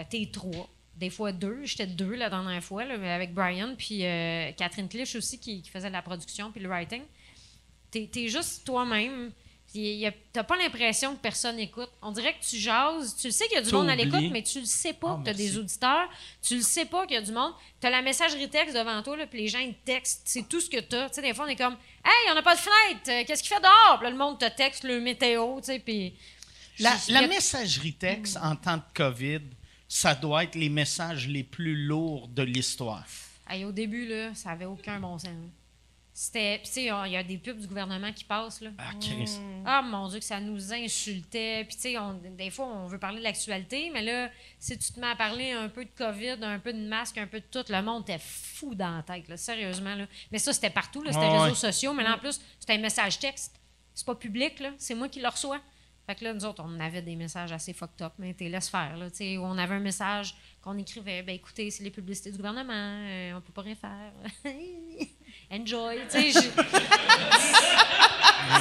tu 0.10 0.18
es 0.22 0.26
trois, 0.32 0.68
des 0.96 1.10
fois 1.10 1.32
deux. 1.32 1.62
J'étais 1.64 1.88
deux 1.88 2.16
la 2.16 2.30
dernière 2.30 2.64
fois 2.64 2.86
là, 2.86 3.16
avec 3.16 3.34
Brian, 3.34 3.76
puis 3.78 4.06
euh, 4.06 4.52
Catherine 4.54 4.88
Clich 4.90 5.16
aussi 5.16 5.40
qui, 5.40 5.62
qui 5.62 5.70
faisait 5.70 5.90
la 5.90 6.02
production 6.02 6.52
puis 6.52 6.62
le 6.62 6.70
writing. 6.70 7.02
Tu 7.92 8.08
es, 8.16 8.28
juste 8.30 8.66
toi-même. 8.66 9.32
Tu 9.74 10.04
n'as 10.36 10.44
pas 10.44 10.58
l'impression 10.58 11.16
que 11.16 11.22
personne 11.22 11.58
écoute. 11.60 11.90
On 12.02 12.12
dirait 12.12 12.34
que 12.34 12.44
tu 12.44 12.58
jases. 12.58 13.16
Tu 13.16 13.28
le 13.28 13.32
sais 13.32 13.48
qu'il 13.48 13.56
y 13.56 13.60
a 13.60 13.62
du 13.62 13.72
monde 13.72 13.90
à 13.90 13.96
l'écoute, 13.96 14.30
mais 14.32 14.44
tu 14.44 14.60
le 14.60 14.66
sais 14.66 14.94
pas 14.94 15.16
Ah, 15.16 15.20
que 15.20 15.24
tu 15.26 15.30
as 15.30 15.34
des 15.34 15.58
auditeurs. 15.58 16.10
Tu 16.42 16.56
le 16.56 16.62
sais 16.62 16.86
pas 16.86 17.06
qu'il 17.06 17.16
y 17.16 17.18
a 17.18 17.22
du 17.22 17.32
monde. 17.32 17.54
Tu 17.80 17.88
as 17.88 17.90
la 17.90 18.02
messagerie 18.02 18.50
texte 18.50 18.76
devant 18.76 19.02
toi, 19.02 19.16
là, 19.16 19.28
puis 19.28 19.40
les 19.40 19.48
gens 19.48 19.60
ils 19.60 19.74
te 19.74 19.86
textent. 19.86 20.24
C'est 20.26 20.48
tout 20.50 20.60
ce 20.60 20.70
que 20.70 20.80
tu 20.80 20.96
as. 20.96 21.10
Tu 21.10 21.16
sais, 21.16 21.22
des 21.22 21.34
fois, 21.34 21.46
on 21.46 21.48
est 21.48 21.56
comme 21.56 21.78
Hey, 22.04 22.32
on 22.32 22.36
n'a 22.36 22.42
pas 22.42 22.56
de 22.56 22.60
fenêtre. 22.60 23.02
Euh, 23.10 23.24
Qu'est-ce 23.26 23.44
qu'il 23.44 23.54
fait 23.56 23.62
dehors? 23.62 23.98
Puis 23.98 24.06
là, 24.06 24.10
le 24.12 24.18
monde 24.18 24.40
te 24.40 24.50
texte 24.50 24.84
le 24.84 25.00
météo. 25.00 25.60
tu 25.60 25.68
sais, 25.68 25.80
Puis. 25.80 26.14
La, 26.80 27.28
messagerie 27.28 27.94
texte 27.94 28.38
en 28.42 28.56
temps 28.56 28.78
de 28.78 28.84
COVID, 28.94 29.42
ça 29.88 30.16
doit 30.16 30.44
être 30.44 30.56
les 30.56 30.70
messages 30.70 31.28
les 31.28 31.44
plus 31.44 31.86
lourds 31.86 32.28
de 32.28 32.42
l'histoire. 32.44 33.06
Hey, 33.48 33.66
au 33.66 33.72
début, 33.72 34.08
là, 34.08 34.34
ça 34.34 34.52
avait 34.52 34.66
aucun 34.66 35.00
bon 35.00 35.20
sens. 35.20 35.30
C'était. 36.14 36.58
Puis, 36.58 36.68
tu 36.68 36.74
sais, 36.74 36.84
il 36.84 37.12
y 37.12 37.18
a 37.18 37.24
des 37.24 37.38
pubs 37.38 37.58
du 37.58 37.68
gouvernement 37.68 38.12
qui 38.12 38.26
passent, 38.26 38.60
là. 38.62 38.72
Ah, 38.78 38.92
Chris. 39.00 39.40
Ah 39.66 39.82
mon 39.82 40.08
Dieu, 40.10 40.20
que 40.20 40.26
ça 40.26 40.40
nous 40.40 40.74
insultait. 40.74 41.64
Puis 41.66 41.76
tu 41.76 41.82
sais, 41.82 41.96
des 42.38 42.50
fois, 42.50 42.66
on 42.66 42.88
veut 42.88 43.00
parler 43.00 43.20
de 43.20 43.24
l'actualité, 43.24 43.90
mais 43.94 44.02
là, 44.02 44.30
si 44.60 44.78
tu 44.78 44.92
te 44.92 45.00
mets 45.00 45.08
à 45.08 45.16
parler 45.16 45.52
un 45.52 45.70
peu 45.70 45.86
de 45.86 45.90
COVID, 45.98 46.38
un 46.42 46.60
peu 46.60 46.74
de 46.74 46.88
masque, 46.88 47.18
un 47.18 47.28
peu 47.28 47.40
de 47.40 47.46
tout, 47.46 47.64
le 47.70 47.82
monde 47.82 48.04
était 48.04 48.20
fou 48.20 48.76
dans 48.76 48.98
la 48.98 49.04
tête, 49.04 49.28
là, 49.30 49.38
sérieusement. 49.38 49.96
Là. 49.96 50.06
Mais 50.32 50.38
ça, 50.38 50.52
c'était 50.52 50.70
partout, 50.70 51.02
là, 51.02 51.14
c'était 51.14 51.26
Ouais, 51.26 51.32
réseaux 51.32 51.46
ouais. 51.46 51.72
sociaux, 51.72 51.94
mais 51.94 52.04
là, 52.04 52.16
en 52.16 52.20
plus, 52.20 52.42
c'était 52.60 52.74
un 52.74 52.80
message 52.80 53.20
texte. 53.20 53.56
C'est 53.94 54.06
pas 54.06 54.16
public, 54.16 54.60
là, 54.60 54.72
c'est 54.78 54.96
moi 54.96 55.08
qui 55.08 55.22
le 55.22 55.28
reçois. 55.30 55.60
Fait 56.08 56.16
que 56.16 56.24
là, 56.24 56.34
nous 56.34 56.44
autres, 56.46 56.64
on 56.66 56.80
avait 56.80 57.02
des 57.02 57.16
messages 57.16 57.52
assez 57.52 57.74
fucked 57.74 58.02
up, 58.02 58.14
mais 58.18 58.34
t'es 58.34 58.50
laisse 58.50 58.70
faire. 58.70 58.98
Là, 58.98 59.10
tu 59.10 59.18
sais, 59.18 59.38
on 59.38 59.58
avait 59.58 59.76
un 59.76 59.80
message 59.80 60.36
qu'on 60.64 60.78
écrivait 60.78 61.24
ben 61.24 61.36
écoutez, 61.36 61.72
c'est 61.72 61.84
les 61.84 61.90
publicités 61.92 62.32
du 62.32 62.38
gouvernement, 62.38 62.74
euh, 62.74 63.34
on 63.36 63.42
peut 63.42 63.54
pas 63.54 63.62
rien 63.64 63.76
faire. 63.76 64.12
Enjoy. 65.52 66.00
Tu 66.10 66.32
sais, 66.32 66.42
tu 66.42 66.50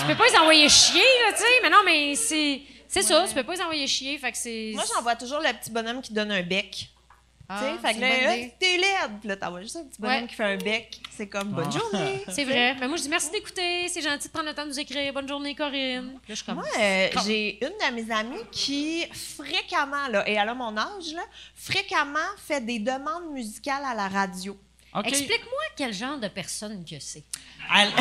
peux 0.06 0.16
pas 0.16 0.26
les 0.28 0.36
envoyer 0.38 0.68
chier, 0.68 1.00
là, 1.00 1.32
tu 1.32 1.38
sais, 1.38 1.60
mais 1.62 1.70
non, 1.70 1.82
mais 1.84 2.14
c'est. 2.14 2.62
C'est 2.88 3.02
ça, 3.02 3.24
tu 3.28 3.34
peux 3.34 3.44
pas 3.44 3.54
les 3.54 3.62
envoyer 3.62 3.86
chier, 3.86 4.18
fait 4.18 4.32
que 4.32 4.38
c'est. 4.38 4.72
Moi, 4.74 4.82
j'envoie 4.92 5.14
toujours 5.14 5.38
le 5.38 5.52
petit 5.52 5.70
bonhomme 5.70 6.02
qui 6.02 6.12
donne 6.12 6.32
un 6.32 6.42
bec. 6.42 6.90
Ah, 7.52 7.60
tu 7.60 7.64
sais, 7.64 7.78
fait 7.88 7.94
que 7.94 8.00
là, 8.00 8.06
Ah, 8.28 8.34
t'es 8.60 8.76
laide. 8.76 9.18
Puis 9.18 9.28
là, 9.28 9.36
t'envoies 9.36 9.62
juste 9.62 9.74
un 9.76 9.82
petit 9.84 10.00
bonhomme 10.00 10.22
Ouais. 10.22 10.26
qui 10.28 10.34
fait 10.36 10.44
un 10.44 10.56
bec. 10.56 11.00
C'est 11.16 11.26
comme 11.26 11.48
bonne 11.48 11.72
journée. 11.72 12.22
C'est 12.28 12.44
vrai. 12.44 12.76
Mais 12.78 12.86
moi, 12.86 12.96
je 12.96 13.02
dis 13.02 13.08
merci 13.08 13.30
d'écouter. 13.30 13.88
C'est 13.88 14.02
gentil 14.02 14.28
de 14.28 14.32
prendre 14.32 14.48
le 14.48 14.54
temps 14.54 14.62
de 14.64 14.68
nous 14.68 14.78
écrire. 14.78 15.12
Bonne 15.12 15.26
journée, 15.28 15.54
Corinne. 15.56 16.12
Là, 16.12 16.18
je 16.28 16.34
suis 16.34 16.44
comme. 16.44 16.56
Moi, 16.56 16.64
euh, 16.78 17.08
j'ai 17.26 17.58
une 17.64 17.70
de 17.72 17.94
mes 17.94 18.10
amies 18.14 18.44
qui 18.52 19.04
fréquemment, 19.36 20.06
là, 20.08 20.28
et 20.28 20.34
elle 20.34 20.48
a 20.48 20.54
mon 20.54 20.76
âge, 20.76 21.12
là, 21.14 21.22
fréquemment 21.56 22.18
fait 22.46 22.60
des 22.64 22.78
demandes 22.78 23.32
musicales 23.32 23.82
à 23.84 23.94
la 23.94 24.06
radio. 24.08 24.56
Explique-moi 25.04 25.60
quel 25.76 25.92
genre 25.92 26.18
de 26.18 26.28
personne 26.28 26.84
que 26.84 27.00
c'est. 27.00 27.24
Elle- 27.76 27.92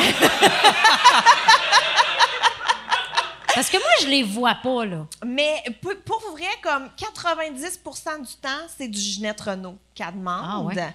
Parce 3.54 3.70
que 3.70 3.76
moi, 3.76 3.90
je 4.02 4.06
les 4.06 4.22
vois 4.22 4.56
pas, 4.56 4.84
là. 4.84 5.06
Mais 5.24 5.62
pour, 5.80 6.20
vrai, 6.32 6.46
comme 6.62 6.88
90% 6.96 8.26
du 8.26 8.34
temps, 8.36 8.48
c'est 8.76 8.88
du 8.88 8.98
Ginette 8.98 9.40
Renault 9.40 9.78
qu'elle 9.94 10.12
demande. 10.14 10.44
Ah 10.44 10.60
ouais? 10.60 10.94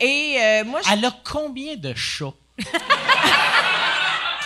Et 0.00 0.36
euh, 0.40 0.64
moi, 0.64 0.80
je 0.84 0.92
Elle 0.92 1.04
a 1.04 1.12
combien 1.24 1.76
de 1.76 1.94
chats? 1.94 2.32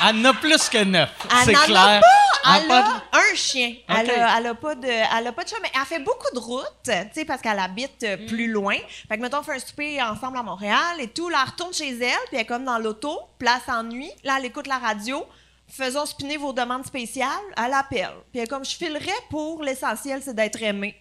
Elle 0.01 0.17
en 0.17 0.25
a 0.27 0.35
plus 0.35 0.69
que 0.69 0.85
neuf, 0.85 1.11
Elle 1.31 1.45
c'est 1.47 1.57
a 1.57 1.65
clair. 1.65 2.03
Elle 2.45 2.63
Elle 2.65 2.71
a 2.71 2.83
pas 2.83 3.03
un 3.13 3.35
chien. 3.35 3.75
Elle, 3.89 4.11
a, 4.11 4.39
elle 4.39 4.47
a 4.47 4.55
pas 4.55 4.75
de, 4.77 4.87
elle 4.89 5.27
a 5.27 5.33
pas 5.33 5.43
de 5.43 5.49
chat, 5.49 5.57
mais 5.61 5.71
elle 5.75 5.87
fait 5.87 5.99
beaucoup 5.99 6.33
de 6.33 6.39
routes, 6.39 6.65
tu 6.85 6.93
sais, 7.13 7.25
parce 7.25 7.43
qu'elle 7.43 7.59
habite 7.59 8.05
euh, 8.05 8.17
plus 8.29 8.47
loin. 8.49 8.77
Fait 9.09 9.17
que, 9.17 9.23
mettons, 9.23 9.39
on 9.39 9.43
fait 9.43 9.57
un 9.57 9.59
souper 9.59 10.01
ensemble 10.01 10.39
à 10.39 10.43
Montréal 10.43 11.01
et 11.01 11.09
tout. 11.09 11.29
Là, 11.29 11.39
elle 11.43 11.51
retourne 11.51 11.75
chez 11.75 11.91
elle, 11.91 12.13
puis 12.29 12.35
elle 12.35 12.41
est 12.41 12.47
comme 12.47 12.65
dans 12.65 12.79
l'auto, 12.79 13.19
place 13.39 13.69
ennui. 13.69 14.11
Là, 14.23 14.37
elle 14.39 14.47
écoute 14.47 14.69
la 14.69 14.79
radio. 14.79 15.27
Faisons 15.69 16.07
spinner 16.07 16.39
vos 16.39 16.53
demandes 16.53 16.87
spéciales. 16.87 17.29
Elle 17.57 17.75
appelle. 17.75 18.15
Puis 18.33 18.45
comme, 18.47 18.65
je 18.65 18.75
filerais 18.77 19.11
pour 19.31 19.63
l'essentiel, 19.63 20.23
c'est 20.23 20.35
d'être 20.35 20.63
aimé. 20.63 20.97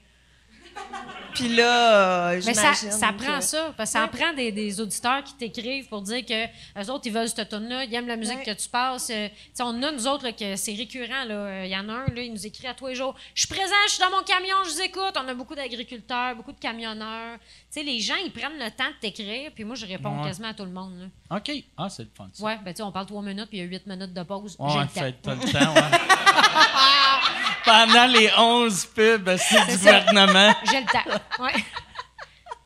Puis 1.34 1.50
là, 1.50 2.30
euh, 2.32 2.42
Mais 2.46 2.54
ça, 2.56 2.74
j'imagine 2.74 2.92
ça 2.92 3.14
prend 3.14 3.42
ça. 3.42 3.72
Parce 3.78 3.92
que 3.92 4.00
ça 4.00 4.04
en 4.06 4.08
prend 4.08 4.34
des, 4.34 4.52
des 4.52 4.82
auditeurs 4.82 5.24
qui 5.24 5.36
t'écrivent 5.36 5.88
pour 5.88 6.02
dire 6.02 6.26
que 6.26 6.46
eux 6.46 6.90
autres, 6.92 7.06
ils 7.06 7.14
veulent 7.14 7.30
cette 7.30 7.50
tune-là, 7.50 7.84
ils 7.84 7.94
aiment 7.94 8.08
la 8.08 8.16
musique 8.16 8.38
Ouais. 8.40 8.44
que 8.56 8.60
tu 8.60 8.68
passes. 8.68 9.12
Euh, 9.12 9.28
tu 9.30 9.36
sais, 9.54 9.62
on 9.64 9.84
a, 9.84 9.92
nous 9.92 10.08
autres, 10.08 10.24
là, 10.24 10.32
que 10.32 10.56
c'est 10.56 10.74
récurrent. 10.74 11.26
là. 11.28 11.36
Euh, 11.36 11.66
Il 11.66 11.72
y 11.72 11.78
en 11.78 11.88
a 11.90 11.94
un, 11.94 12.06
là, 12.08 12.22
il 12.24 12.34
nous 12.34 12.48
écrit 12.48 12.66
à 12.68 12.74
tous 12.74 12.88
les 12.88 12.96
jours 12.96 13.14
Je 13.36 13.42
suis 13.46 13.54
présent, 13.54 13.76
je 13.88 13.92
suis 13.94 14.00
dans 14.02 14.10
mon 14.10 14.24
camion, 14.24 14.56
je 14.66 14.72
vous 14.72 14.82
écoute. 14.82 15.14
On 15.16 15.28
a 15.28 15.34
beaucoup 15.36 15.54
d'agriculteurs, 15.54 16.36
beaucoup 16.36 16.54
de 16.54 16.60
camionneurs. 16.60 17.38
Tu 17.72 17.80
sais, 17.82 17.84
les 17.84 18.00
gens, 18.00 18.16
ils 18.26 18.32
prennent 18.32 18.58
le 18.58 18.72
temps 18.72 18.90
de 18.90 19.00
t'écrire, 19.00 19.52
puis 19.54 19.64
moi, 19.64 19.76
je 19.76 19.86
réponds 19.86 20.18
Ouais. 20.20 20.28
quasiment 20.30 20.48
à 20.50 20.54
tout 20.56 20.66
le 20.66 20.72
monde. 20.72 20.94
là. 21.30 21.38
OK. 21.38 21.52
Ah, 21.78 21.88
c'est 21.90 22.04
le 22.04 22.10
fun, 22.18 22.30
ça. 22.34 22.44
Ouais, 22.44 22.58
ben, 22.66 22.72
tu 22.74 22.78
sais, 22.78 22.84
on 22.84 22.92
parle 22.92 23.06
trois 23.06 23.22
minutes, 23.22 23.48
puis 23.50 23.60
il 23.60 23.62
y 23.62 23.64
a 23.64 23.70
huit 23.70 23.86
minutes 23.86 24.14
de 24.14 24.24
pause. 24.24 24.56
Ouais, 24.58 24.70
J'ai 24.74 24.80
le 24.80 24.88
fait, 24.88 25.12
temps. 25.22 25.36
t'as 25.36 25.36
le 25.36 25.52
temps, 25.52 25.74
ouais. 25.76 25.82
Pendant 27.68 28.08
les 28.08 28.30
11 28.38 28.86
pubs, 28.96 29.30
du 29.30 29.76
gouvernement. 29.76 30.56
J'ai 30.72 30.80
le 30.80 30.86
temps. 30.86 31.44
Ouais. 31.44 31.52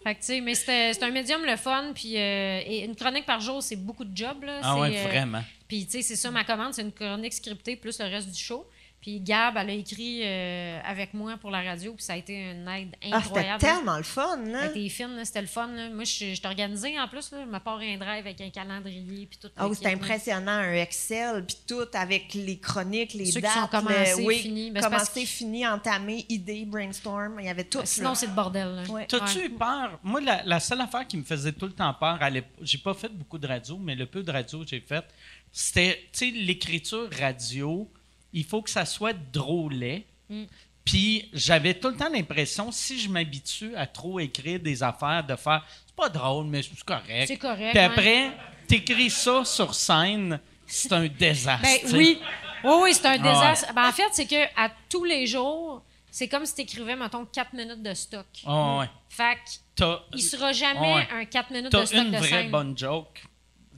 Fait 0.04 0.16
que, 0.16 0.20
tu 0.20 0.26
sais, 0.26 0.42
mais 0.42 0.56
c'est 0.56 1.04
un 1.04 1.12
médium 1.12 1.44
le 1.46 1.56
fun, 1.58 1.92
puis 1.94 2.18
euh, 2.18 2.62
et 2.66 2.86
une 2.86 2.96
chronique 2.96 3.26
par 3.26 3.40
jour, 3.40 3.62
c'est 3.62 3.76
beaucoup 3.76 4.04
de 4.04 4.16
job, 4.16 4.44
là. 4.44 4.60
Ah 4.64 4.78
ouais, 4.78 4.98
euh, 4.98 5.08
vraiment. 5.08 5.44
Puis, 5.68 5.86
tu 5.86 5.92
sais, 5.92 6.02
c'est 6.02 6.16
ça 6.16 6.32
ma 6.32 6.44
commande, 6.44 6.74
c'est 6.74 6.82
une 6.82 6.92
chronique 6.92 7.34
scriptée 7.34 7.76
plus 7.76 8.00
le 8.00 8.06
reste 8.06 8.30
du 8.30 8.40
show. 8.40 8.66
Puis 9.02 9.20
Gab, 9.20 9.58
elle 9.58 9.70
a 9.72 9.74
écrit 9.74 10.22
euh, 10.24 10.80
avec 10.86 11.16
moi 11.16 11.36
pour 11.38 11.50
la 11.50 11.62
radio, 11.64 11.94
puis 11.96 12.04
ça 12.04 12.14
a 12.14 12.18
été 12.18 12.36
une 12.52 12.68
aide 12.68 12.90
Ah, 13.02 13.02
c'était 13.02 13.16
incroyable. 13.16 13.60
tellement 13.62 13.98
le 13.98 14.04
fun, 14.04 14.40
hein? 14.54 14.70
était 14.70 14.90
fine, 14.90 15.16
là, 15.16 15.26
c'était 15.26 15.42
le 15.42 15.48
fun. 15.48 15.68
là. 15.68 15.90
Moi, 15.90 16.04
je 16.04 16.12
je 16.12 16.36
suis 16.36 16.42
organisée 16.46 17.00
en 17.00 17.08
plus. 17.08 17.32
Là. 17.32 17.40
Je 17.44 17.52
me 17.52 17.58
pars 17.60 17.80
un 17.80 17.98
drive 17.98 18.26
avec 18.28 18.40
un 18.42 18.50
calendrier, 18.52 19.26
puis 19.26 19.40
tout. 19.42 19.50
Ah 19.58 19.68
le 19.68 19.74
c'était 19.74 19.90
là. 19.90 19.96
impressionnant, 19.96 20.52
un 20.52 20.74
Excel, 20.74 21.44
puis 21.48 21.58
tout 21.68 21.88
avec 21.94 22.34
les 22.36 22.60
chroniques, 22.60 23.14
les 23.16 23.26
Ceux 23.26 23.40
qui 23.40 23.42
dates. 23.42 23.54
sont 23.54 23.68
commencés, 23.68 24.20
le- 24.22 24.24
oui, 24.26 24.38
finis. 24.40 24.70
Ben, 24.70 24.84
commencé, 24.84 25.22
que- 25.24 25.28
fini, 25.28 25.66
entamé, 25.68 26.26
idée, 26.30 26.64
brainstorm, 26.66 27.40
il 27.40 27.48
y 27.48 27.50
avait 27.50 27.64
tout. 27.64 27.82
Sinon, 27.84 28.10
là. 28.10 28.16
c'est 28.16 28.28
le 28.28 28.34
bordel. 28.34 28.68
là. 28.76 28.84
Ouais. 28.92 29.08
T'as-tu 29.08 29.40
Ouais. 29.40 29.46
eu 29.48 29.50
peur? 29.50 30.00
Moi, 30.04 30.22
la, 30.22 30.44
la 30.44 30.60
seule 30.60 30.82
affaire 30.82 31.08
qui 31.08 31.18
me 31.18 31.24
faisait 31.24 31.54
tout 31.54 31.66
le 31.66 31.74
temps 31.74 31.94
peur, 31.96 32.20
j'ai 32.62 32.78
pas 32.78 32.94
fait 32.94 33.10
beaucoup 33.10 33.40
de 33.40 33.48
radio, 33.48 33.78
mais 33.80 33.96
le 33.96 34.06
peu 34.06 34.22
de 34.22 34.32
radio 34.32 34.60
que 34.64 34.68
j'ai 34.70 34.80
fait, 34.82 35.06
c'était, 35.52 35.96
tu 36.14 36.20
sais, 36.20 36.32
l'écriture 36.32 37.10
radio, 37.20 37.90
il 38.34 38.44
faut 38.46 38.62
que 38.62 38.70
ça 38.70 38.86
soit 38.86 39.14
drôlet. 39.14 40.06
Mm. 40.30 40.44
Puis 40.84 41.30
j'avais 41.34 41.76
tout 41.76 41.90
le 41.90 41.96
temps 41.96 42.10
l'impression, 42.10 42.72
si 42.72 43.00
je 43.00 43.08
m'habitue 43.10 43.76
à 43.76 43.86
trop 43.86 44.20
écrire 44.20 44.60
des 44.60 44.82
affaires, 44.82 45.24
de 45.24 45.36
faire, 45.36 45.64
c'est 45.86 45.96
pas 45.96 46.10
drôle, 46.10 46.48
mais 46.48 46.64
c'est 46.64 46.84
correct. 46.84 47.28
C'est 47.28 47.38
correct, 47.38 47.72
Puis 47.72 47.80
après, 47.80 48.32
t'écris 48.68 49.10
ça 49.12 49.46
sur 49.46 49.76
scène, 49.76 50.40
c'est 50.66 50.92
un 50.94 51.08
désastre. 51.08 51.62
Ben 51.84 51.96
oui. 51.96 52.20
Oui, 52.64 52.74
oui, 52.84 52.94
c'est 52.94 53.06
un 53.08 53.12
Ah 53.14 53.18
désastre. 53.18 53.74
Ben, 53.74 53.88
en 53.90 53.92
fait, 53.92 54.08
c'est 54.14 54.26
que 54.28 54.44
à 54.56 54.72
tous 54.90 55.04
les 55.04 55.26
jours, 55.28 55.84
c'est 56.10 56.28
comme 56.28 56.46
si 56.46 56.56
tu 56.56 56.62
écrivais, 56.62 56.96
mettons, 56.96 57.26
4 57.26 57.54
minutes 57.54 57.82
de 57.84 57.94
stock. 57.94 58.26
Ah 58.46 58.80
ouais. 58.80 58.90
Fait 59.10 59.38
T'as, 59.76 60.00
qu'il 60.12 60.22
sera 60.22 60.52
jamais 60.52 60.96
Ouais. 60.96 61.08
un 61.12 61.26
4 61.26 61.50
minutes 61.52 61.72
de 61.72 61.78
t'as 61.78 61.86
stock 61.86 62.04
une 62.06 62.12
de 62.12 62.18
vraie 62.18 62.28
scène. 62.30 62.52
bonne 62.52 62.78
joke 62.78 63.24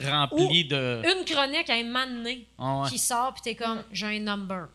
remplie 0.01 0.65
de... 0.65 1.01
Une 1.03 1.25
chronique 1.25 1.69
à 1.69 1.73
un 1.75 1.83
moment 1.83 2.05
donné 2.07 2.47
Ah 2.57 2.81
ouais. 2.81 2.89
qui 2.89 2.97
sort, 2.99 3.33
puis 3.33 3.41
t'es 3.43 3.55
comme, 3.55 3.83
j'ai 3.91 4.07
un 4.07 4.19
number. 4.19 4.67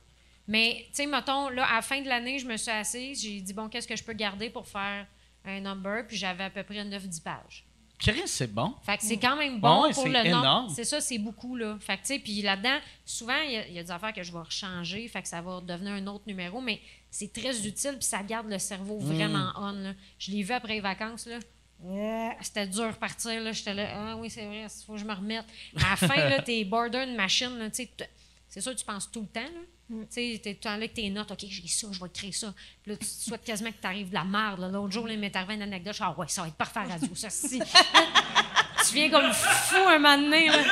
Mais, 0.47 0.85
tu 0.89 0.95
sais, 1.03 1.07
mettons, 1.07 1.49
là, 1.51 1.65
à 1.67 1.77
la 1.77 1.83
fin 1.83 2.01
de 2.01 2.09
l'année, 2.09 2.39
je 2.39 2.47
me 2.47 2.57
suis 2.57 2.71
assise, 2.71 3.21
j'ai 3.23 3.41
dit, 3.41 3.53
bon, 3.53 3.69
qu'est-ce 3.69 3.87
que 3.89 3.97
je 3.97 4.03
peux 4.05 4.15
garder 4.15 4.49
pour 4.51 4.67
faire 4.67 5.07
un 5.45 5.61
number, 5.61 6.07
puis 6.07 6.17
j'avais 6.17 6.45
à 6.45 6.51
peu 6.51 6.63
près 6.63 6.83
9-10 6.85 7.23
pages. 7.23 7.65
Chris, 7.99 8.23
c'est 8.27 8.53
bon. 8.55 8.75
Fait 8.87 8.97
que 8.97 9.03
c'est 9.03 9.17
quand 9.17 9.35
même 9.37 9.59
bon 9.59 9.83
Ouais, 9.83 9.93
pour 9.93 10.05
c'est 10.05 10.09
le 10.09 10.25
énorme. 10.25 10.45
nombre. 10.45 10.73
C'est 10.75 10.85
ça, 10.85 11.01
c'est 11.01 11.19
beaucoup, 11.19 11.57
là. 11.57 11.77
Fait 11.81 11.97
que, 11.97 12.03
tu 12.03 12.07
sais, 12.15 12.19
puis 12.21 12.43
là-dedans, 12.43 12.79
souvent, 13.05 13.37
il 13.45 13.51
y, 13.53 13.57
a- 13.57 13.67
il 13.67 13.75
y 13.75 13.79
a 13.81 13.83
des 13.83 13.91
affaires 13.91 14.13
que 14.13 14.23
je 14.23 14.31
vais 14.33 14.39
rechanger, 14.39 15.09
fait 15.09 15.21
que 15.21 15.27
ça 15.29 15.41
va 15.43 15.61
devenir 15.61 15.95
un 15.95 16.07
autre 16.07 16.23
numéro, 16.29 16.61
mais 16.61 16.81
c'est 17.11 17.33
très 17.33 17.67
utile, 17.67 17.95
puis 17.99 18.05
ça 18.05 18.23
garde 18.23 18.49
le 18.49 18.59
cerveau 18.61 19.01
Mm. 19.01 19.05
vraiment 19.15 19.51
on, 19.57 19.73
là. 19.73 19.95
Je 20.19 20.31
l'ai 20.31 20.43
vu 20.45 20.53
après 20.53 20.75
les 20.75 20.81
vacances, 20.81 21.27
là. 21.27 21.39
Euh, 21.85 22.29
C'était 22.41 22.67
dur 22.67 22.83
de 22.87 22.89
repartir, 22.93 23.41
là. 23.41 23.53
J'étais 23.53 23.75
là, 23.75 23.89
ah 23.95 24.17
oui, 24.17 24.29
c'est 24.31 24.45
vrai, 24.47 24.63
il 24.65 24.85
faut 24.87 24.95
que 24.95 24.99
je 24.99 25.05
me 25.05 25.13
remette. 25.15 25.45
À 25.77 25.91
la 25.91 25.97
fin, 25.97 26.17
là, 26.29 26.43
t'es 26.43 26.65
border 26.65 27.05
une 27.05 27.15
machine, 27.15 27.57
là, 27.59 27.71
tu 27.71 27.77
sais. 27.77 27.87
t- 27.97 28.09
C'est 28.49 28.61
sûr 28.61 28.73
que 28.75 28.79
tu 28.79 28.85
penses 28.85 29.11
tout 29.11 29.21
le 29.21 29.27
temps, 29.29 29.41
là. 29.41 29.61
Mm. 29.91 30.01
Tu 30.03 30.07
sais, 30.11 30.41
t'es 30.43 30.55
tout 30.55 30.59
le 30.59 30.63
temps 30.65 30.69
là 30.71 30.75
avec 30.77 30.95
tes 30.95 31.09
notes, 31.09 31.31
OK, 31.31 31.39
j'ai 31.49 31.67
ça, 31.69 31.87
je 31.93 32.01
vais 32.03 32.11
créer 32.11 32.33
ça. 32.33 32.53
Puis 32.83 32.93
là, 32.93 32.99
tu 32.99 33.07
souhaites 33.07 33.45
quasiment 33.45 33.71
que 33.71 33.77
t'arrives 33.81 34.09
de 34.11 34.15
la 34.15 34.25
merde. 34.25 34.61
L'autre 34.73 34.93
jour, 34.93 35.07
là, 35.07 35.13
il 35.15 35.19
m'est 35.21 35.35
arrivé 35.35 35.55
une 35.55 35.63
anecdote, 35.63 35.93
je 35.95 36.03
suis 36.03 36.05
ah 36.05 36.15
ouais, 36.19 36.29
ça 36.29 36.43
va 36.43 36.49
être 36.49 36.57
parfait 36.57 36.81
à 36.81 36.85
la 36.85 36.95
radio, 36.95 37.15
ça, 37.15 37.31
si. 37.31 37.59
tu 38.89 38.95
viens 38.95 39.11
comme 39.11 39.33
fou 39.33 39.77
un 39.77 39.99
moment 39.99 40.19
donné, 40.19 40.49
là. 40.49 40.63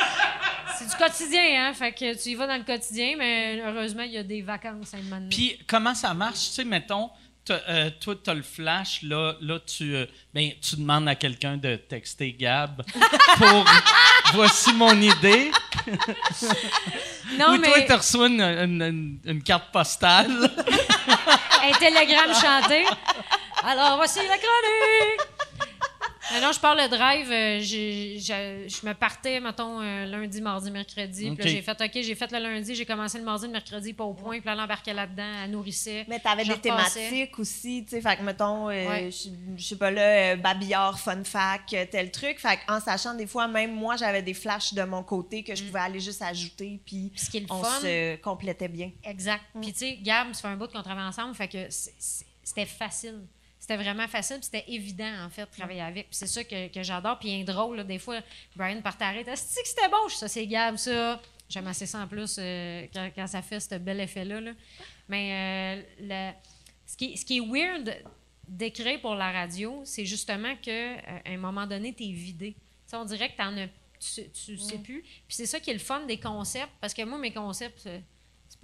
C'est 0.79 0.87
du 0.91 0.95
quotidien, 0.97 1.69
hein? 1.69 1.73
Fait 1.73 1.93
que 1.93 2.23
tu 2.23 2.31
y 2.31 2.35
vas 2.35 2.47
dans 2.47 2.59
le 2.59 2.65
quotidien, 2.65 3.15
mais 3.17 3.59
heureusement, 3.65 4.03
il 4.03 4.13
y 4.13 4.19
a 4.19 4.23
des 4.23 4.43
vacances 4.43 4.93
un 4.93 4.99
moment 4.99 5.17
donné. 5.17 5.29
Puis 5.31 5.59
comment 5.67 5.95
ça 5.95 6.13
marche? 6.13 6.49
Tu 6.49 6.53
sais, 6.53 6.65
mettons, 6.65 7.09
euh, 7.51 7.91
toi, 8.01 8.15
tu 8.23 8.31
as 8.31 8.35
le 8.35 8.43
flash, 8.43 9.01
là, 9.03 9.35
là 9.41 9.59
tu, 9.61 9.95
euh, 9.95 10.07
ben, 10.35 10.51
tu 10.61 10.77
demandes 10.77 11.09
à 11.09 11.15
quelqu'un 11.15 11.57
de 11.57 11.77
texter 11.77 12.33
Gab 12.33 12.83
pour 13.39 13.65
voici 14.35 14.73
mon 14.73 15.01
idée. 15.01 15.51
non, 17.39 17.53
Ou 17.55 17.59
toi, 17.59 17.81
tu 17.87 17.93
reçois 17.93 18.27
une, 18.29 18.41
une- 18.41 18.83
une- 18.83 19.19
une 19.25 19.43
carte 19.43 19.71
postale. 19.73 20.31
un 21.63 21.73
télégramme 21.79 22.35
chanté. 22.35 22.85
Alors, 23.65 23.97
voici 23.97 24.19
la 24.19 24.37
chronique! 24.39 25.36
Mais 26.33 26.41
non, 26.41 26.51
je 26.53 26.59
pars 26.61 26.75
le 26.75 26.89
drive. 26.89 27.31
euh, 27.31 27.61
j'ai- 27.61 28.19
j'ai- 28.19 28.69
je 28.69 28.85
me 28.87 28.95
partais, 28.95 29.39
mettons, 29.41 29.81
euh, 29.81 30.07
lundi, 30.07 30.41
mardi, 30.41 30.71
mercredi. 30.71 31.31
Puis 31.31 31.37
là, 31.37 31.45
OK. 31.45 31.49
j'ai 31.49 31.63
fait, 31.63 31.81
OK, 31.81 31.91
j'ai 31.95 32.15
fait 32.15 32.33
le 32.33 32.39
lundi, 32.39 32.75
j'ai 32.75 32.85
commencé 32.85 33.19
le 33.19 33.25
mardi, 33.25 33.47
le 33.47 33.53
mercredi, 33.53 33.93
pas 33.93 34.05
au 34.05 34.13
point. 34.15 34.39
Puis 34.39 34.47
là, 34.47 34.53
elle 34.55 34.61
embarquait 34.61 34.93
là-dedans, 34.93 35.31
elle 35.45 35.51
nourrissait. 35.53 36.05
Mais 36.09 36.19
t'avais 36.19 36.45
Je 36.45 36.53
des 36.53 36.71
repassais. 36.71 37.09
thématiques 37.11 37.39
aussi, 37.39 37.85
tu 37.85 37.91
sais, 37.91 38.01
fait 38.01 38.17
que, 38.17 38.23
mettons, 38.23 38.69
euh, 38.69 38.89
Ouais. 38.89 39.11
je 39.11 39.29
je 39.57 39.65
sais 39.65 39.77
pas 39.77 39.91
là, 39.91 40.03
euh, 40.33 40.37
babillard, 40.37 40.99
fun 40.99 41.23
fac, 41.25 41.73
euh, 41.73 41.87
tel 41.91 42.11
truc, 42.11 42.39
fait 42.41 42.59
en 42.69 42.81
sachant 42.81 43.15
des 43.15 43.27
fois, 43.27 43.47
même 43.49 43.73
moi, 43.73 43.97
j'avais 43.97 44.23
des 44.23 44.35
flashs 44.35 44.75
de 44.75 44.83
mon 44.83 45.03
côté 45.03 45.43
que 45.45 45.55
je 45.55 45.63
pouvais 45.65 45.81
aller 45.81 46.01
juste 46.01 46.23
ajouter, 46.23 46.81
puis 46.85 47.11
Puis 47.15 47.25
ce 47.25 47.31
qui 47.31 47.37
est 47.39 47.41
le 47.41 47.47
on 47.51 47.63
fun, 47.63 47.81
se 47.81 48.17
complétait 48.17 48.69
bien. 48.69 48.91
Exact. 49.05 49.43
Puis, 49.61 49.73
tu 49.73 49.79
sais, 49.79 49.99
Gab, 50.03 50.33
ça 50.33 50.43
fait 50.43 50.49
un 50.49 50.57
bout 50.57 50.67
qu'on 50.71 50.83
travaille 50.83 51.05
ensemble, 51.05 51.35
fait 51.35 51.49
que 51.49 51.71
c'est- 51.71 51.95
c'est- 51.99 52.27
c'était 52.43 52.67
facile. 52.67 53.21
C'était 53.69 53.83
vraiment 53.83 54.07
facile, 54.07 54.37
puis 54.37 54.45
c'était 54.45 54.65
évident, 54.73 55.13
en 55.25 55.29
fait, 55.29 55.45
de 55.45 55.51
travailler 55.51 55.81
avec. 55.81 56.07
Puis 56.09 56.15
c'est 56.17 56.29
ça 56.29 56.45
que, 56.45 56.69
que 56.69 56.83
j'adore. 56.85 57.19
Puis 57.19 57.31
il 57.31 57.41
est 57.41 57.45
drôle, 57.45 57.79
là, 57.79 57.83
des 57.83 57.99
fois, 57.99 58.21
Brian 58.55 58.81
part 58.81 58.97
arrête. 59.01 59.27
Est-ce 59.27 59.61
que 59.61 59.67
c'était 59.67 59.89
bon? 59.89 60.09
Ça, 60.09 60.29
c'est 60.29 60.47
Gab, 60.47 60.77
ça. 60.77 61.21
J'aime 61.49 61.67
assez 61.67 61.85
ça 61.87 61.99
en 61.99 62.07
plus 62.07 62.37
euh, 62.39 62.87
quand, 62.93 63.11
quand 63.17 63.27
ça 63.27 63.43
fait 63.43 63.59
ce 63.59 63.75
bel 63.75 63.99
effet-là. 64.01 64.41
là. 64.41 64.53
Mais 65.09 65.81
euh, 65.81 65.83
le- 66.01 66.33
ce, 66.87 66.97
qui, 66.97 67.17
ce 67.17 67.25
qui 67.25 67.39
est 67.39 67.41
weird 67.41 67.93
d'écrire 68.47 69.01
pour 69.01 69.17
la 69.17 69.33
radio, 69.33 69.83
c'est 69.85 70.05
justement 70.05 70.55
qu'à 70.63 70.99
un 71.25 71.37
moment 71.37 71.67
donné, 71.67 71.93
tu 71.93 72.05
es 72.05 72.13
vidé. 72.13 72.53
Tu 72.53 72.61
sais, 72.87 72.97
on 72.97 73.05
dirait 73.05 73.31
que 73.33 73.37
t'en 73.37 73.57
as, 73.57 73.67
tu, 73.99 74.31
tu 74.31 74.57
sais 74.59 74.79
plus. 74.79 75.03
Puis 75.03 75.25
c'est 75.37 75.47
ça 75.47 75.59
qui 75.59 75.71
est 75.71 75.75
le 75.75 75.81
fun 75.81 76.07
des 76.07 76.19
concepts, 76.21 76.71
parce 76.81 76.95
que 76.95 77.03
moi, 77.03 77.19
mes 77.19 77.33
concepts, 77.33 77.85
euh, 77.87 77.99
c'est 77.99 78.05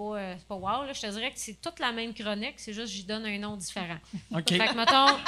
pas, 0.02 0.18
euh, 0.18 0.34
c'est 0.38 0.46
pas 0.46 0.54
wow. 0.54 0.84
Là. 0.84 0.92
Je 0.92 1.00
te 1.00 1.06
dirais 1.06 1.30
que 1.30 1.38
c'est 1.38 1.60
toute 1.60 1.78
la 1.78 1.92
même 1.92 2.14
chronique, 2.14 2.54
c'est 2.56 2.72
juste 2.72 2.86
que 2.86 2.92
j'y 2.92 3.04
donne 3.04 3.26
un 3.26 3.38
nom 3.38 3.56
différent. 3.56 3.98
OK. 4.34 4.48
Fait 4.48 4.58
que, 4.58 4.74
mettons, 4.74 5.18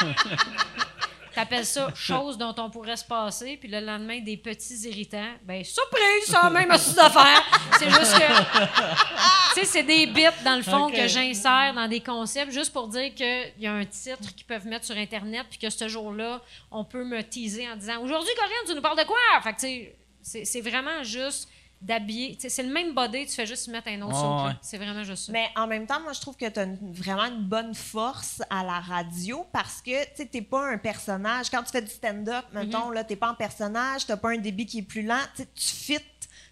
t'appelles 1.35 1.67
ça 1.67 1.93
chose 1.95 2.39
dont 2.39 2.55
on 2.59 2.71
pourrait 2.71 2.97
se 2.97 3.05
passer, 3.05 3.57
puis 3.57 3.69
le 3.69 3.81
lendemain, 3.81 4.21
des 4.21 4.37
petits 4.37 4.89
irritants. 4.89 5.35
Ben, 5.43 5.63
surprise, 5.65 6.27
ça 6.27 6.41
a 6.41 6.51
même 6.51 6.71
astuce 6.71 6.95
d'affaires. 6.95 7.43
C'est 7.79 7.91
juste 7.91 8.15
que. 8.15 9.55
tu 9.55 9.61
sais, 9.61 9.65
c'est 9.65 9.83
des 9.83 10.07
bits, 10.07 10.25
dans 10.45 10.57
le 10.57 10.63
fond, 10.63 10.91
que 10.91 11.07
j'insère 11.07 11.73
dans 11.75 11.89
des 11.89 12.01
concepts, 12.01 12.53
juste 12.53 12.73
pour 12.73 12.89
dire 12.89 13.15
qu'il 13.15 13.53
y 13.59 13.67
a 13.67 13.73
un 13.73 13.85
titre 13.85 14.35
qu'ils 14.35 14.47
peuvent 14.47 14.67
mettre 14.67 14.85
sur 14.85 14.97
Internet, 14.97 15.47
puis 15.49 15.59
que 15.59 15.71
ce 15.71 15.89
jour-là, 15.89 16.41
on 16.71 16.85
peut 16.85 17.05
me 17.05 17.23
teaser 17.23 17.69
en 17.69 17.77
disant 17.77 18.01
Aujourd'hui, 18.03 18.33
Corinne, 18.37 18.67
tu 18.67 18.75
nous 18.75 18.83
parles 18.83 18.99
de 18.99 19.05
quoi? 19.05 19.19
Fait 19.43 19.53
que, 19.53 19.61
tu 19.61 19.89
sais, 20.23 20.45
c'est 20.45 20.61
vraiment 20.61 21.03
juste 21.03 21.49
d'habiller. 21.85 22.37
C'est 22.41 22.63
le 22.63 22.73
même 22.73 22.95
body, 22.95 23.27
tu 23.27 23.33
fais 23.33 23.47
juste 23.47 23.69
mettre 23.69 23.89
un 23.89 24.01
autre 24.03 24.17
saut. 24.17 24.47
ouais. 24.47 24.57
C'est 24.63 24.79
vraiment 24.79 25.05
juste 25.05 25.27
ça. 25.27 25.33
Mais 25.33 25.49
en 25.55 25.67
même 25.67 25.87
temps, 25.87 26.01
moi, 26.01 26.13
je 26.13 26.21
trouve 26.21 26.37
que 26.37 26.49
tu 26.49 26.59
as 26.59 26.67
vraiment 26.81 27.25
une 27.27 27.43
bonne 27.43 27.75
force 27.75 28.43
à 28.49 28.65
la 28.65 28.81
radio 28.81 29.47
parce 29.53 29.83
que 29.83 30.05
tu 30.17 30.27
n'es 30.33 30.43
pas 30.43 30.67
un 30.67 30.79
personnage. 30.79 31.51
Quand 31.51 31.63
tu 31.63 31.71
fais 31.71 31.83
du 31.83 31.91
stand-up, 31.91 32.45
mettons, 32.53 32.91
là, 32.91 33.05
tu 33.05 33.13
n'es 33.13 33.17
pas 33.17 33.31
en 33.31 33.35
personnage, 33.35 34.07
tu 34.07 34.13
n'as 34.13 34.17
pas 34.17 34.31
un 34.31 34.39
débit 34.39 34.67
qui 34.67 34.79
est 34.79 34.83
plus 34.83 35.03
lent. 35.03 35.21
Tu 35.37 35.45
fites 35.57 36.05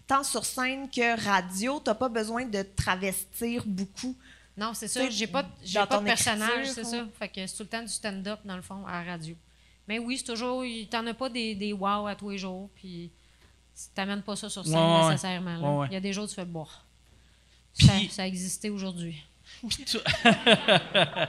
tant 0.05 0.23
sur 0.23 0.45
scène 0.45 0.89
que 0.89 1.19
radio. 1.25 1.81
Tu 1.83 1.89
n'as 1.89 1.95
pas 1.95 2.09
besoin 2.09 2.45
de 2.45 2.61
te 2.61 2.75
travestir 2.81 3.63
beaucoup. 3.65 4.15
Non, 4.55 4.73
c'est 4.75 4.87
ça. 4.87 5.09
J'ai 5.09 5.25
pas, 5.25 5.43
pas 5.43 5.87
ton 5.87 6.01
de 6.01 6.05
personnage, 6.05 6.67
écriture, 6.67 6.73
c'est 6.75 6.83
ça. 6.83 7.05
Fait 7.17 7.27
que 7.27 7.47
c'est 7.47 7.57
tout 7.57 7.63
le 7.63 7.69
temps 7.69 7.81
du 7.81 7.87
stand-up, 7.87 8.39
dans 8.45 8.55
le 8.55 8.61
fond, 8.61 8.85
à 8.85 9.03
la 9.03 9.11
radio. 9.13 9.35
Mais 9.87 9.97
oui, 9.97 10.19
c'est 10.19 10.31
toujours. 10.31 10.63
T'en 10.91 11.07
as 11.07 11.13
pas 11.15 11.29
des, 11.29 11.55
des 11.55 11.73
wow 11.73 12.05
à 12.05 12.15
tous 12.15 12.29
les 12.29 12.37
jours, 12.37 12.69
puis 12.75 13.11
t'amènes 13.95 14.21
pas 14.21 14.35
ça 14.35 14.49
sur 14.49 14.63
scène 14.65 14.75
Ouais, 14.75 14.81
ouais. 15.03 15.09
nécessairement. 15.11 15.57
là. 15.57 15.59
Ouais, 15.69 15.77
ouais. 15.79 15.87
Il 15.91 15.93
y 15.93 15.97
a 15.97 15.99
des 16.01 16.13
jours 16.13 16.25
où 16.25 16.27
tu 16.27 16.35
fais 16.35 16.45
boire. 16.45 16.83
Ça, 17.73 18.23
a 18.23 18.27
existé 18.27 18.69
aujourd'hui. 18.69 19.21
Toi, 19.91 20.01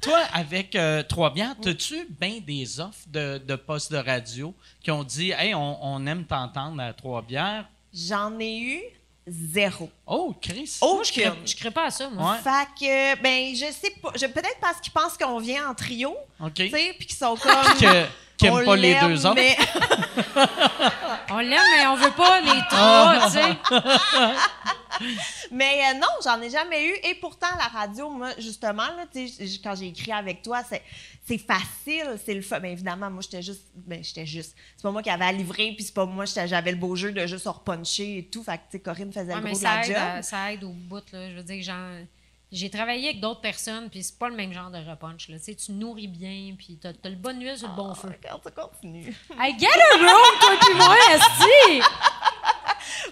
Toi, 0.00 0.18
avec 0.32 0.74
euh, 0.74 1.02
Trois-Bières, 1.02 1.54
as-tu 1.64 2.06
bien 2.20 2.40
des 2.40 2.80
offres 2.80 3.06
de, 3.08 3.38
de 3.38 3.56
postes 3.56 3.92
de 3.92 3.98
radio 3.98 4.54
qui 4.82 4.90
ont 4.90 5.04
dit 5.04 5.30
Hey, 5.30 5.54
on, 5.54 5.84
on 5.84 6.06
aime 6.06 6.24
t'entendre 6.24 6.80
à 6.82 6.92
Trois-Bières? 6.92 7.68
J'en 7.92 8.38
ai 8.38 8.58
eu 8.58 8.80
zéro. 9.26 9.88
Oh, 10.06 10.34
Chris! 10.40 10.78
Moi, 10.82 11.02
je 11.04 11.12
crée, 11.12 11.28
Aucune. 11.28 11.46
je 11.46 11.56
crée 11.56 11.70
pas 11.70 11.84
à 11.86 11.90
ça, 11.90 12.08
moi. 12.10 12.32
Ouais. 12.32 12.38
Fait 12.42 12.68
que, 13.16 13.22
ben, 13.22 13.54
je 13.54 13.72
sais 13.72 13.94
pas. 14.02 14.10
je- 14.14 14.26
Peut-être 14.26 14.58
parce 14.60 14.80
qu'ils 14.80 14.92
pensent 14.92 15.16
qu'on 15.16 15.38
vient 15.38 15.68
en 15.70 15.74
trio, 15.74 16.16
OK. 16.40 16.54
tu 16.54 16.70
sais, 16.70 16.94
puis 16.98 17.06
qu'ils 17.06 17.16
sont 17.16 17.36
comme. 17.42 17.52
Que- 17.80 18.06
qui 18.36 18.48
on 18.50 18.56
n'aiment 18.56 18.66
pas 18.66 18.76
les 18.76 18.94
deux 19.00 19.26
autres. 19.26 19.34
mais- 19.36 19.56
On 21.30 21.38
l'aime, 21.38 21.60
mais 21.76 21.86
on 21.86 21.94
veut 21.94 22.10
pas 22.10 22.40
les 22.40 22.60
trois, 22.70 23.26
tu 23.26 23.32
sais. 23.32 23.56
Mais 25.52 25.82
euh, 25.90 25.98
non, 25.98 26.08
j'en 26.24 26.40
ai 26.40 26.48
jamais 26.50 26.88
eu. 26.88 26.92
Et 27.08 27.14
pourtant, 27.16 27.46
la 27.58 27.66
radio, 27.66 28.08
moi, 28.10 28.30
justement, 28.38 28.86
là, 28.96 29.04
quand 29.62 29.74
j'ai 29.76 29.88
écrit 29.88 30.10
avec 30.12 30.42
toi, 30.42 30.62
c'est, 30.68 30.82
c'est 31.26 31.38
facile, 31.38 32.18
c'est 32.24 32.34
le 32.34 32.40
fun. 32.42 32.58
Mais 32.60 32.72
évidemment, 32.72 33.10
moi, 33.10 33.20
j'étais 33.22 33.42
juste. 33.42 33.64
Ben, 33.74 34.02
j'étais 34.02 34.24
juste. 34.26 34.56
C'est 34.76 34.82
pas 34.82 34.90
moi 34.90 35.02
qui 35.02 35.10
avais 35.10 35.26
à 35.26 35.32
livrer, 35.32 35.72
puis 35.76 35.84
c'est 35.84 35.94
pas 35.94 36.06
moi, 36.06 36.24
j'avais 36.24 36.70
le 36.72 36.78
beau 36.78 36.96
jeu 36.96 37.12
de 37.12 37.26
juste 37.26 37.46
repuncher 37.46 38.18
et 38.18 38.24
tout. 38.24 38.42
Fait 38.42 38.56
que, 38.56 38.62
tu 38.62 38.72
sais, 38.72 38.80
Corinne 38.80 39.12
faisait 39.12 39.34
Ouais, 39.34 39.40
le 39.40 39.46
gros 39.50 39.58
de 39.58 39.62
la 39.64 39.80
aide, 39.86 39.86
job. 40.16 40.22
ça 40.22 40.52
aide 40.52 40.64
au 40.64 40.70
bout, 40.72 41.04
là. 41.12 41.30
Je 41.30 41.36
veux 41.36 41.42
dire, 41.42 41.62
genre, 41.62 41.98
j'ai 42.52 42.68
travaillé 42.68 43.08
avec 43.08 43.20
d'autres 43.20 43.40
personnes, 43.40 43.88
puis 43.88 44.02
c'est 44.02 44.18
pas 44.18 44.28
le 44.28 44.36
même 44.36 44.52
genre 44.52 44.70
de 44.70 44.78
repunch, 44.78 45.28
là. 45.28 45.38
Tu 45.38 45.44
sais, 45.44 45.54
tu 45.54 45.72
nourris 45.72 46.06
bien, 46.06 46.54
puis 46.56 46.78
t'as, 46.80 46.92
t'as 46.92 47.08
le 47.08 47.16
bon 47.16 47.40
huile 47.40 47.56
sur 47.56 47.68
le 47.68 47.74
bon 47.74 47.94
feu. 47.94 48.08
Regarde, 48.08 48.42
ça 48.44 48.50
continue. 48.50 49.16
Hey, 49.40 49.58
get 49.58 49.68
a 49.68 49.96
room, 49.96 50.38
toi 50.38 50.50
puis 50.60 50.74
moi, 50.74 50.94
esti! 51.14 51.82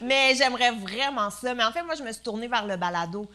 Mais 0.02 0.34
j'aimerais 0.34 0.72
vraiment 0.72 1.30
ça. 1.30 1.54
Mais 1.54 1.64
en 1.64 1.72
fait, 1.72 1.82
moi, 1.82 1.94
je 1.94 2.02
me 2.02 2.12
suis 2.12 2.22
tournée 2.22 2.48
vers 2.48 2.66
le 2.66 2.76
balado. 2.76 3.28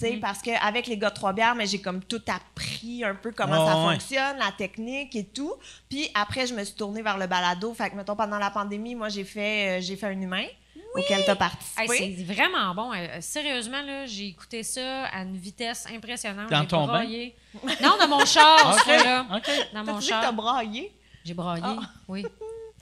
Mm. 0.00 0.20
Parce 0.20 0.42
qu'avec 0.42 0.86
les 0.88 0.96
gars 0.98 1.10
de 1.10 1.14
Trois-Bières, 1.14 1.54
mais 1.54 1.66
j'ai 1.66 1.80
comme 1.80 2.02
tout 2.02 2.22
appris 2.26 3.04
un 3.04 3.14
peu 3.14 3.30
comment 3.30 3.64
Ouais, 3.64 3.70
ça 3.70 3.86
ouais. 3.86 3.92
fonctionne, 3.92 4.36
la 4.38 4.50
technique 4.50 5.14
et 5.14 5.24
tout. 5.24 5.54
Puis 5.88 6.10
après, 6.14 6.46
je 6.46 6.54
me 6.54 6.64
suis 6.64 6.74
tournée 6.74 7.02
vers 7.02 7.18
le 7.18 7.26
balado. 7.26 7.72
Fait 7.74 7.90
que, 7.90 7.94
mettons, 7.96 8.16
pendant 8.16 8.38
la 8.38 8.50
pandémie, 8.50 8.94
moi, 8.94 9.08
j'ai 9.08 9.24
fait, 9.24 9.78
euh, 9.78 9.80
j'ai 9.80 9.96
fait 9.96 10.06
un 10.06 10.20
humain 10.20 10.46
auquel 10.94 11.24
tu 11.24 11.30
as 11.30 11.36
participé. 11.36 11.82
Hey, 11.82 12.16
c'est 12.16 12.24
vraiment 12.34 12.74
bon. 12.74 12.92
Euh, 12.92 13.20
sérieusement, 13.20 13.80
là, 13.82 14.06
j'ai 14.06 14.26
écouté 14.28 14.62
ça 14.62 15.04
à 15.06 15.22
une 15.22 15.36
vitesse 15.36 15.86
impressionnante. 15.92 16.50
Dans 16.50 16.60
J'ai 16.62 16.66
ton 16.68 16.80
bain? 16.86 16.92
braillé. 16.94 17.34
Non, 17.82 17.96
dans 17.98 18.08
mon 18.08 18.24
char, 18.24 18.58
OK. 18.72 18.78
ce 18.78 18.84
fois-là. 18.84 19.26
OK. 19.36 19.50
Dans 19.74 19.84
T'as 19.84 19.92
mon 19.92 19.98
dit 19.98 20.06
que 20.06 20.10
t'as 20.12 20.22
char. 20.22 20.32
braillé? 20.32 20.92
J'ai 21.24 21.34
braillé, 21.34 21.62
Ah. 21.66 21.80
oui. 22.08 22.24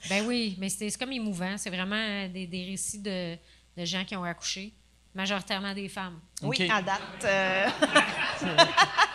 Ben 0.09 0.25
oui, 0.25 0.55
mais 0.59 0.67
c'est 0.69 0.89
c'est 0.89 0.97
comme 0.99 1.11
émouvant. 1.11 1.55
C'est 1.57 1.69
vraiment 1.69 1.95
euh, 1.95 2.27
des, 2.27 2.47
des 2.47 2.65
récits 2.65 2.99
de, 2.99 3.35
de 3.77 3.85
gens 3.85 4.03
qui 4.03 4.15
ont 4.15 4.23
accouché, 4.23 4.73
majoritairement 5.13 5.73
des 5.75 5.87
femmes. 5.89 6.19
Oui, 6.41 6.69
à 6.71 6.81
date. 6.81 7.01
euh. 7.23 7.67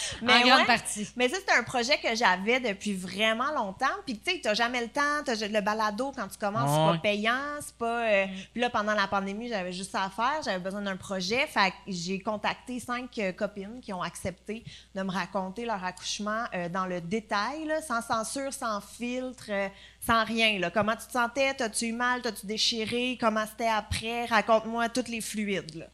en 0.22 0.26
grande 0.26 0.60
ouais. 0.60 0.64
partie. 0.66 1.08
Mais 1.16 1.28
ça, 1.28 1.36
c'est 1.46 1.54
un 1.54 1.62
projet 1.62 1.98
que 1.98 2.14
j'avais 2.14 2.60
depuis 2.60 2.94
vraiment 2.94 3.52
longtemps. 3.52 3.86
Puis, 4.06 4.18
tu 4.18 4.32
sais, 4.32 4.40
t'as 4.42 4.54
jamais 4.54 4.80
le 4.80 4.88
temps. 4.88 5.22
T'as 5.24 5.34
le 5.34 5.60
balado, 5.60 6.12
quand 6.16 6.28
tu 6.28 6.38
commences, 6.38 6.70
c'est 6.70 6.96
pas 6.96 6.98
payant. 7.02 7.60
C'est 7.60 7.76
pas... 7.76 8.06
euh, 8.06 8.26
Puis 8.52 8.60
là, 8.60 8.70
pendant 8.70 8.94
la 8.94 9.06
pandémie, 9.06 9.48
j'avais 9.48 9.72
juste 9.72 9.92
ça 9.92 10.04
à 10.04 10.10
faire. 10.10 10.42
J'avais 10.44 10.58
besoin 10.58 10.82
d'un 10.82 10.96
projet. 10.96 11.46
Fait 11.46 11.72
j'ai 11.86 12.20
contacté 12.20 12.80
cinq 12.80 13.18
euh, 13.18 13.32
copines 13.32 13.80
qui 13.80 13.92
ont 13.92 14.02
accepté 14.02 14.64
de 14.94 15.02
me 15.02 15.10
raconter 15.10 15.64
leur 15.64 15.82
accouchement 15.84 16.44
euh, 16.54 16.68
dans 16.68 16.86
le 16.86 17.00
détail, 17.00 17.64
là, 17.66 17.80
sans 17.82 18.02
censure, 18.02 18.52
sans 18.52 18.80
filtre, 18.80 19.50
sans 20.00 20.24
rien. 20.24 20.58
Là. 20.58 20.70
Comment 20.70 20.96
tu 20.96 21.06
te 21.06 21.12
sentais? 21.12 21.54
T'as-tu 21.54 21.86
eu 21.86 21.92
mal? 21.92 22.22
T'as-tu 22.22 22.46
déchiré? 22.46 23.18
Comment 23.20 23.44
c'était 23.46 23.68
après? 23.68 24.24
Raconte-moi 24.26 24.88
tous 24.88 25.08
les 25.08 25.20
fluides. 25.20 25.74
Là. 25.76 25.86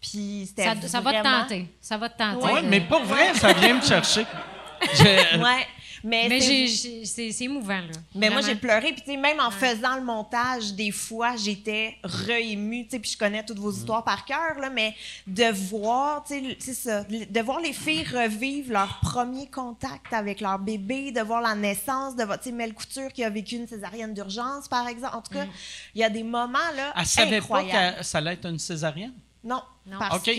Puis 0.00 0.44
c'était 0.48 0.64
Ça, 0.64 0.88
ça 0.88 1.00
va 1.00 1.12
te 1.12 1.22
tenter. 1.22 1.66
Ça 1.80 1.96
va 1.98 2.08
te 2.08 2.16
tenter. 2.18 2.44
Ouais, 2.44 2.62
de- 2.62 2.68
mais 2.68 2.80
pour 2.80 3.02
vrai, 3.04 3.34
ça 3.34 3.52
vient 3.52 3.74
me 3.74 3.82
chercher. 3.82 4.24
Je- 4.94 5.38
Ouais. 5.42 5.66
Mais, 6.02 6.28
Mais 6.30 6.40
c'est- 6.40 6.46
j'ai- 6.46 6.66
j'ai- 6.66 7.04
c'est 7.04 7.30
c'est 7.30 7.44
émouvant, 7.44 7.76
là. 7.80 7.92
Mais 8.14 8.30
moi, 8.30 8.40
j'ai 8.40 8.54
pleuré. 8.54 8.92
Puis, 8.94 9.02
tu 9.02 9.10
sais, 9.10 9.16
même 9.18 9.38
en 9.38 9.50
faisant 9.50 9.96
le 9.96 10.02
montage, 10.02 10.72
des 10.72 10.92
fois, 10.92 11.36
j'étais 11.36 11.98
re-émue. 12.02 12.84
Tu 12.84 12.92
sais, 12.92 12.98
puis 13.00 13.10
je 13.10 13.18
connais 13.18 13.44
toutes 13.44 13.58
Mm. 13.58 13.60
vos 13.60 13.70
histoires 13.72 14.02
par 14.02 14.24
cœur, 14.24 14.58
là, 14.58 14.70
mais 14.70 14.94
de 15.26 15.44
voir, 15.52 16.24
tu 16.24 16.40
sais, 16.40 16.56
c'est 16.58 16.72
ça, 16.72 17.04
de 17.04 17.40
voir 17.42 17.60
les 17.60 17.74
filles 17.74 18.06
revivre 18.10 18.72
leur 18.72 18.98
premier 19.02 19.46
contact 19.50 20.10
avec 20.14 20.40
leur 20.40 20.58
bébé, 20.58 21.12
de 21.12 21.20
voir 21.20 21.42
la 21.42 21.54
naissance 21.54 22.16
de 22.16 22.24
votre, 22.24 22.44
tu 22.44 22.48
sais, 22.48 22.54
Mel 22.54 22.72
Couture 22.72 23.12
qui 23.12 23.22
a 23.22 23.28
vécu 23.28 23.56
une 23.56 23.68
césarienne 23.68 24.14
d'urgence, 24.14 24.68
par 24.68 24.88
exemple. 24.88 25.16
En 25.16 25.20
tout 25.20 25.34
cas, 25.34 25.44
il 25.94 26.00
y 26.00 26.04
a 26.04 26.08
des 26.08 26.22
moments, 26.22 26.58
là, 26.76 26.94
Elle 26.96 27.04
savait 27.04 27.36
incroyables. 27.36 27.96
pas 27.96 27.98
que 28.00 28.04
ça 28.06 28.16
allait 28.18 28.32
être 28.32 28.46
une 28.48 28.58
césarienne? 28.58 29.12
Non, 29.42 29.62
Non. 29.86 29.98
parce 29.98 30.16
OK. 30.16 30.24
que 30.36 30.38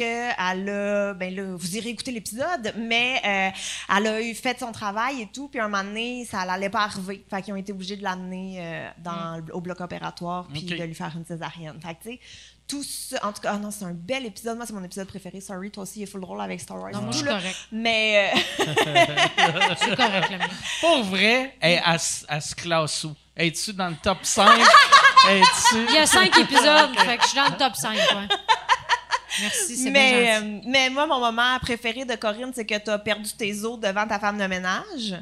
elle 0.52 0.70
a, 0.70 1.14
ben 1.16 1.34
là, 1.36 1.56
vous 1.56 1.76
irez 1.76 1.90
écouter 1.90 2.12
l'épisode, 2.12 2.72
mais 2.78 3.20
euh, 3.26 3.50
elle 3.98 4.08
a 4.08 4.22
eu 4.22 4.36
fait 4.36 4.60
son 4.60 4.72
travail 4.72 5.22
et 5.24 5.28
tout, 5.34 5.48
puis 5.48 5.60
un 5.60 5.68
moment 5.68 5.84
donné, 5.84 6.24
ça 6.30 6.46
n'allait 6.46 6.70
pas 6.70 6.82
arriver. 6.84 7.26
Fait 7.28 7.42
qu'ils 7.42 7.52
ont 7.54 7.58
été 7.58 7.72
obligés 7.72 7.96
de 7.98 8.04
l'amener 8.04 8.58
euh, 8.60 8.90
dans 9.00 9.44
le- 9.44 9.56
au 9.56 9.60
bloc 9.62 9.82
opératoire, 9.82 10.46
puis 10.54 10.62
de 10.64 10.76
lui 10.84 10.94
faire 10.94 11.12
une 11.16 11.26
césarienne. 11.26 11.80
Fait 11.82 11.96
que, 11.96 12.04
tu 12.04 12.10
sais, 12.12 12.20
tout 12.68 12.84
ça, 12.84 13.18
en 13.26 13.34
tout 13.34 13.42
cas, 13.42 13.54
ah 13.56 13.58
non, 13.58 13.72
c'est 13.72 13.84
un 13.86 13.92
bel 13.94 14.24
épisode. 14.26 14.56
Moi, 14.56 14.66
c'est 14.68 14.74
mon 14.74 14.84
épisode 14.84 15.08
préféré. 15.08 15.42
Sorry, 15.42 15.72
toi 15.72 15.84
aussi, 15.84 16.00
il 16.00 16.04
est 16.04 16.06
full 16.06 16.22
drôle 16.22 16.40
avec 16.40 16.62
Star 16.62 16.78
Wars. 16.80 16.92
Non, 16.94 17.02
moi, 17.02 17.12
je 17.12 17.18
tout, 17.20 17.26
suis 17.26 17.28
correct. 17.36 17.58
Mais 17.72 18.32
euh, 18.60 18.66
C'est 19.78 19.96
correct, 19.96 20.30
le 20.32 20.38
mien. 20.38 20.48
Pour 20.80 21.04
vrai, 21.06 21.56
elle, 21.60 21.82
elle 21.86 22.00
se- 22.00 22.26
elle 22.30 22.42
se 22.42 22.56
classe 22.56 23.04
où? 23.04 23.16
Es-tu 23.36 23.74
dans 23.74 23.90
le 23.90 23.96
top 23.96 24.20
5? 24.22 24.48
Es-tu... 25.30 25.86
Il 25.90 25.96
y 25.96 25.98
a 25.98 26.06
cinq 26.06 26.38
épisodes, 26.38 26.96
fait 26.98 27.18
que 27.18 27.24
je 27.24 27.28
suis 27.30 27.38
dans 27.38 27.46
le 27.50 27.58
top 27.58 27.76
5, 27.76 27.96
ouais. 27.96 28.28
Merci, 29.40 29.78
c'est 29.78 29.92
bien 29.92 30.02
mais, 30.02 30.34
gentil. 30.36 30.46
euh, 30.46 30.60
mais 30.66 30.90
moi, 30.90 31.06
mon 31.08 31.20
moment 31.20 31.58
préféré 31.62 32.04
de 32.04 32.16
Corinne, 32.16 32.52
c'est 32.54 32.66
que 32.66 32.78
tu 32.78 32.90
as 32.90 32.98
perdu 33.00 33.30
tes 33.38 33.64
os 33.64 33.80
devant 33.80 34.06
ta 34.06 34.20
femme 34.20 34.38
de 34.38 34.46
ménage. 34.46 35.16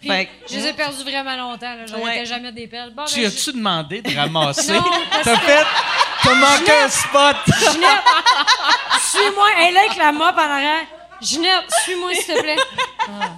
Puis, 0.00 0.08
fait 0.08 0.26
que- 0.26 0.30
je 0.50 0.56
les 0.58 0.66
ai 0.68 0.72
perdus 0.72 1.02
vraiment 1.02 1.36
longtemps. 1.36 1.74
là. 1.74 1.86
J'en 1.86 1.98
Ouais. 1.98 2.16
étais 2.16 2.26
jamais 2.26 2.52
des 2.52 2.66
perles. 2.66 2.92
Bon, 2.96 3.04
Tu 3.04 3.20
ben, 3.20 3.26
as-tu 3.26 3.52
demandé 3.52 4.00
de 4.00 4.16
ramasser? 4.16 4.72
T'as 5.22 5.36
fait... 5.36 5.66
T'as 6.22 6.34
manqué 6.34 6.72
un 6.72 6.88
spot! 6.88 7.36
Ginette, 7.72 8.02
suis-moi. 9.10 9.46
Elle 9.58 9.66
est 9.68 9.72
là 9.72 9.80
avec 9.86 9.96
la 9.98 10.12
mop 10.12 10.34
en 10.34 10.38
arrière. 10.38 10.84
Ginette, 11.20 11.64
suis-moi, 11.84 12.14
s'il 12.14 12.34
te 12.34 12.40
plaît. 12.40 12.56
Ah. 13.10 13.36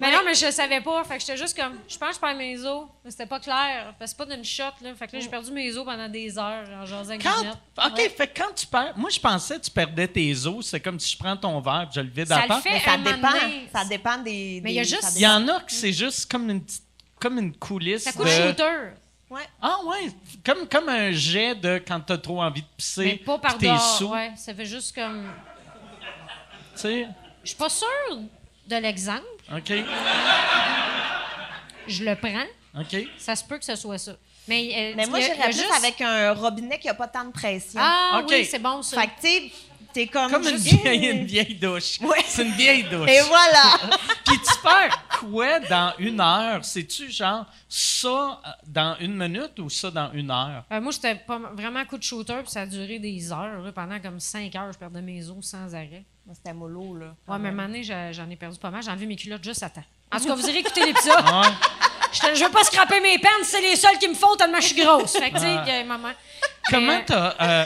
Mais 0.00 0.12
non, 0.12 0.18
mais 0.24 0.34
je 0.34 0.50
savais 0.50 0.80
pas. 0.80 1.02
Fait 1.04 1.14
que 1.14 1.20
j'étais 1.20 1.36
juste 1.36 1.58
comme, 1.58 1.78
je 1.88 1.98
pense 1.98 2.10
que 2.10 2.14
je 2.16 2.20
perds 2.20 2.36
mes 2.36 2.58
os. 2.64 2.86
Mais 3.04 3.10
c'était 3.10 3.26
pas 3.26 3.40
clair. 3.40 3.94
Parce 3.98 4.12
que 4.12 4.18
c'est 4.18 4.26
pas 4.28 4.34
d'une 4.34 4.44
shot, 4.44 4.62
là. 4.82 4.94
Fait 4.94 5.06
que 5.08 5.16
là, 5.16 5.20
j'ai 5.22 5.28
perdu 5.28 5.50
mes 5.50 5.76
os 5.76 5.84
pendant 5.84 6.08
des 6.08 6.38
heures, 6.38 6.64
avec 6.92 7.22
Quand... 7.22 7.86
OK, 7.86 7.98
fait 8.16 8.28
que 8.28 8.40
quand 8.42 8.54
tu 8.54 8.66
perds... 8.66 8.92
Moi, 8.96 9.10
je 9.10 9.20
pensais 9.20 9.56
que 9.58 9.64
tu 9.64 9.70
perdais 9.70 10.08
tes 10.08 10.46
os. 10.46 10.66
C'est 10.66 10.80
comme 10.80 10.98
si 11.00 11.12
je 11.12 11.18
prends 11.18 11.36
ton 11.36 11.60
verre 11.60 11.88
et 11.90 11.94
je 11.94 12.00
le 12.00 12.08
vide 12.10 12.30
à 12.32 12.42
part. 12.42 12.60
fait. 12.62 12.70
Mais 12.72 12.80
ça 12.80 12.96
dépend. 12.96 13.32
donné, 13.32 13.68
Ça 13.72 13.84
dépend 13.84 14.18
des. 14.18 14.60
Mais 14.62 14.70
il 14.72 14.76
y 14.76 14.80
a 14.80 14.82
des- 14.82 14.88
juste- 14.88 15.02
ça 15.02 15.10
Il 15.10 15.16
y 15.16 15.20
dépend. 15.20 15.34
en 15.34 15.48
a 15.56 15.60
que 15.60 15.72
c'est 15.72 15.92
juste 15.92 16.30
comme 16.30 16.48
une 16.50 16.62
petite... 16.64 16.82
Comme 17.20 17.38
une 17.38 17.54
coulisse 17.56 18.04
Ça 18.04 18.12
coûte 18.12 18.26
de... 18.26 18.30
shooter. 18.30 18.92
Ouais. 19.28 19.42
Ah 19.60 19.76
ouais, 19.84 20.10
comme, 20.46 20.66
comme 20.68 20.88
un 20.88 21.10
jet 21.12 21.54
de 21.56 21.82
quand 21.86 22.00
t'as 22.00 22.16
trop 22.16 22.40
envie 22.40 22.62
de 22.62 22.66
pisser. 22.76 23.04
Mais 23.04 23.16
pas 23.16 23.36
par 23.38 23.58
dehors. 23.58 23.78
sous, 23.98 24.06
Ouais, 24.08 24.32
ça 24.36 24.54
fait 24.54 24.64
juste 24.64 24.94
comme. 24.94 25.28
tu 26.74 26.80
sais? 26.80 27.08
Je 27.42 27.48
suis 27.48 27.56
pas 27.58 27.68
sûre 27.68 27.88
de 28.68 28.76
l'exemple. 28.76 29.24
OK, 29.54 29.72
Je 31.86 32.04
le 32.04 32.14
prends. 32.16 32.80
OK. 32.80 32.96
Ça 33.18 33.34
se 33.34 33.44
peut 33.44 33.58
que 33.58 33.64
ce 33.64 33.74
soit 33.76 33.98
ça. 33.98 34.12
Mais, 34.46 34.70
euh, 34.74 34.92
Mais 34.96 35.06
moi, 35.06 35.20
j'irais 35.20 35.44
plus 35.44 35.52
juste- 35.58 35.72
avec 35.76 36.00
un 36.00 36.32
robinet 36.32 36.78
qui 36.78 36.86
n'a 36.86 36.94
pas 36.94 37.08
tant 37.08 37.24
de 37.24 37.32
pression. 37.32 37.80
Ah 37.82 38.20
OK. 38.22 38.28
oui, 38.30 38.44
c'est 38.44 38.58
bon 38.58 38.82
ça. 38.82 39.00
Fait 39.00 39.06
que, 39.08 39.12
tu 39.20 39.26
sais, 39.28 39.52
t'es 39.92 40.06
comme. 40.06 40.30
Comme 40.30 40.42
une 40.42 40.50
juste- 40.58 40.64
vieille, 40.82 41.06
une 41.10 41.24
vieille 41.24 41.54
douche. 41.54 42.00
Ouais. 42.00 42.18
C'est 42.26 42.44
une 42.44 42.52
vieille 42.52 42.82
douche. 42.90 43.08
Et 43.10 43.20
voilà. 43.22 43.78
Puis 44.26 44.38
tu 44.38 44.60
perds 44.62 45.02
quoi 45.20 45.60
dans 45.60 45.92
une 45.98 46.20
heure? 46.20 46.64
C'est-tu 46.64 47.10
genre 47.10 47.46
ça 47.68 48.08
euh, 48.46 48.48
dans 48.66 48.96
une 49.00 49.14
minute 49.16 49.58
ou 49.58 49.68
ça 49.70 49.90
dans 49.90 50.10
une 50.12 50.30
heure? 50.30 50.64
Euh, 50.72 50.80
moi, 50.80 50.92
j'étais 50.92 51.14
pas 51.14 51.38
vraiment 51.54 51.84
coup 51.84 51.98
de 51.98 52.02
shooter, 52.02 52.36
puis 52.42 52.50
ça 52.50 52.62
a 52.62 52.66
duré 52.66 52.98
des 52.98 53.32
heures. 53.32 53.60
là. 53.62 53.72
pendant 53.72 53.98
comme 54.00 54.20
cinq 54.20 54.54
heures, 54.56 54.72
je 54.72 54.78
perdais 54.78 55.02
mes 55.02 55.28
os 55.30 55.44
sans 55.44 55.74
arrêt. 55.74 56.04
C'était 56.34 56.52
mollo, 56.52 56.94
là. 56.94 57.06
Ouais, 57.26 57.38
mais 57.38 57.48
à 57.48 57.52
un 57.52 57.54
moment 57.54 57.68
donné, 57.68 57.82
j'en 57.82 58.28
ai 58.28 58.36
perdu 58.36 58.58
pas 58.58 58.70
mal. 58.70 58.82
J'ai 58.82 58.90
enlevé 58.90 59.06
mes 59.06 59.16
culottes 59.16 59.42
juste 59.44 59.62
à 59.62 59.70
temps. 59.70 59.84
En 60.12 60.18
tout 60.18 60.26
cas, 60.26 60.34
vous 60.34 60.46
irez 60.48 60.58
écouter 60.58 60.84
l'épisode. 60.84 61.14
Ouais. 61.24 61.48
J'étais- 62.12 62.34
Je 62.36 62.44
veux 62.44 62.50
pas 62.50 62.64
scraper 62.64 63.00
mes 63.00 63.18
pants, 63.18 63.28
c'est 63.44 63.60
les 63.62 63.76
seuls 63.76 63.98
qui 63.98 64.08
me 64.08 64.14
font 64.14 64.34
tellement 64.36 64.60
je 64.60 64.66
suis 64.68 64.82
grosse. 64.82 65.12
Fait 65.12 65.30
que, 65.30 65.36
tu 65.36 65.40
sais, 65.40 65.56
que, 65.66 65.84
maman. 65.86 66.08
Comment 66.70 66.86
Mais, 66.98 67.04
t'as. 67.06 67.34
euh, 67.40 67.64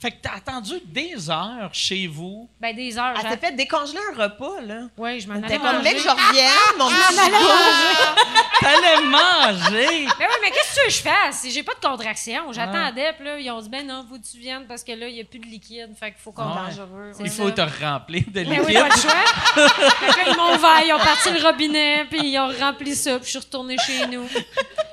fait 0.00 0.10
que 0.12 0.16
t'as 0.22 0.36
attendu 0.36 0.74
des 0.86 1.28
heures 1.30 1.70
chez 1.72 2.06
vous. 2.06 2.48
Ben, 2.60 2.74
des 2.74 2.96
heures. 2.98 3.14
Elle 3.16 3.22
j'ai- 3.22 3.28
s'est 3.30 3.36
fait 3.38 3.52
décongeler 3.52 3.98
un 4.12 4.22
repas, 4.22 4.60
là. 4.62 4.82
Ouais, 4.96 5.18
je 5.20 5.26
m'en 5.28 5.34
allais 5.34 5.48
T'es 5.48 5.58
comme, 5.58 5.82
mec, 5.82 5.98
je 5.98 6.08
reviens, 6.08 6.50
mon 6.78 6.88
petit 6.90 7.30
manger. 7.30 8.22
T'allais 8.60 9.00
manger! 9.02 10.06
Mais 10.18 10.26
oui, 10.26 10.34
mais 10.42 10.50
qu'est-ce 10.50 10.70
que 10.70 10.74
tu 10.74 10.80
veux 10.80 10.86
que 10.86 10.92
je 10.92 11.02
fasse? 11.02 11.46
J'ai 11.52 11.62
pas 11.62 11.74
de 11.74 11.86
contraction. 11.86 12.52
J'attendais, 12.52 13.12
puis 13.14 13.24
là, 13.24 13.38
ils 13.38 13.50
ont 13.50 13.60
dit, 13.60 13.68
ben 13.68 13.86
non, 13.86 14.04
faut 14.08 14.16
que 14.16 14.26
tu 14.30 14.38
viennes 14.38 14.66
parce 14.66 14.82
que 14.84 14.92
là, 14.92 15.08
il 15.08 15.14
n'y 15.14 15.20
a 15.20 15.24
plus 15.24 15.38
de 15.38 15.46
liquide. 15.46 15.90
Fait 15.98 16.10
qu'il 16.12 16.20
faut 16.22 16.32
qu'on 16.32 16.42
Ah. 16.42 16.66
dangereux. 16.68 17.12
Il 17.20 17.30
faut 17.30 17.48
ça. 17.48 17.66
te 17.66 17.84
remplir 17.84 18.24
de 18.28 18.32
Ben 18.44 18.48
oui, 18.48 18.56
liquide. 18.72 18.78
pas 18.80 18.88
le 18.88 19.00
choix. 19.00 19.68
fait 19.88 20.24
que 20.24 20.30
ils 20.30 20.36
m'ont 20.36 20.54
ouvert, 20.56 20.82
ils 20.86 20.92
ont 20.92 20.98
parti 20.98 21.30
le 21.30 21.42
robinet, 21.46 22.04
puis 22.10 22.20
ils 22.24 22.38
ont 22.38 22.50
rempli 22.60 22.94
ça, 22.94 23.16
puis 23.18 23.24
je 23.26 23.30
suis 23.30 23.38
retournée 23.38 23.76
chez 23.86 24.06
nous. 24.06 24.28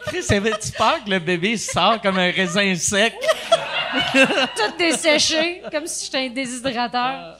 Chris, 0.07 0.25
avais-tu 0.29 0.71
peur 0.71 1.03
que 1.03 1.09
le 1.09 1.19
bébé 1.19 1.57
sort 1.57 1.99
comme 2.01 2.17
un 2.19 2.31
raisin 2.31 2.75
sec? 2.75 3.15
Tout 4.55 4.77
desséché, 4.77 5.61
comme 5.71 5.87
si 5.87 6.05
j'étais 6.05 6.17
un 6.25 6.29
déshydrateur. 6.29 7.37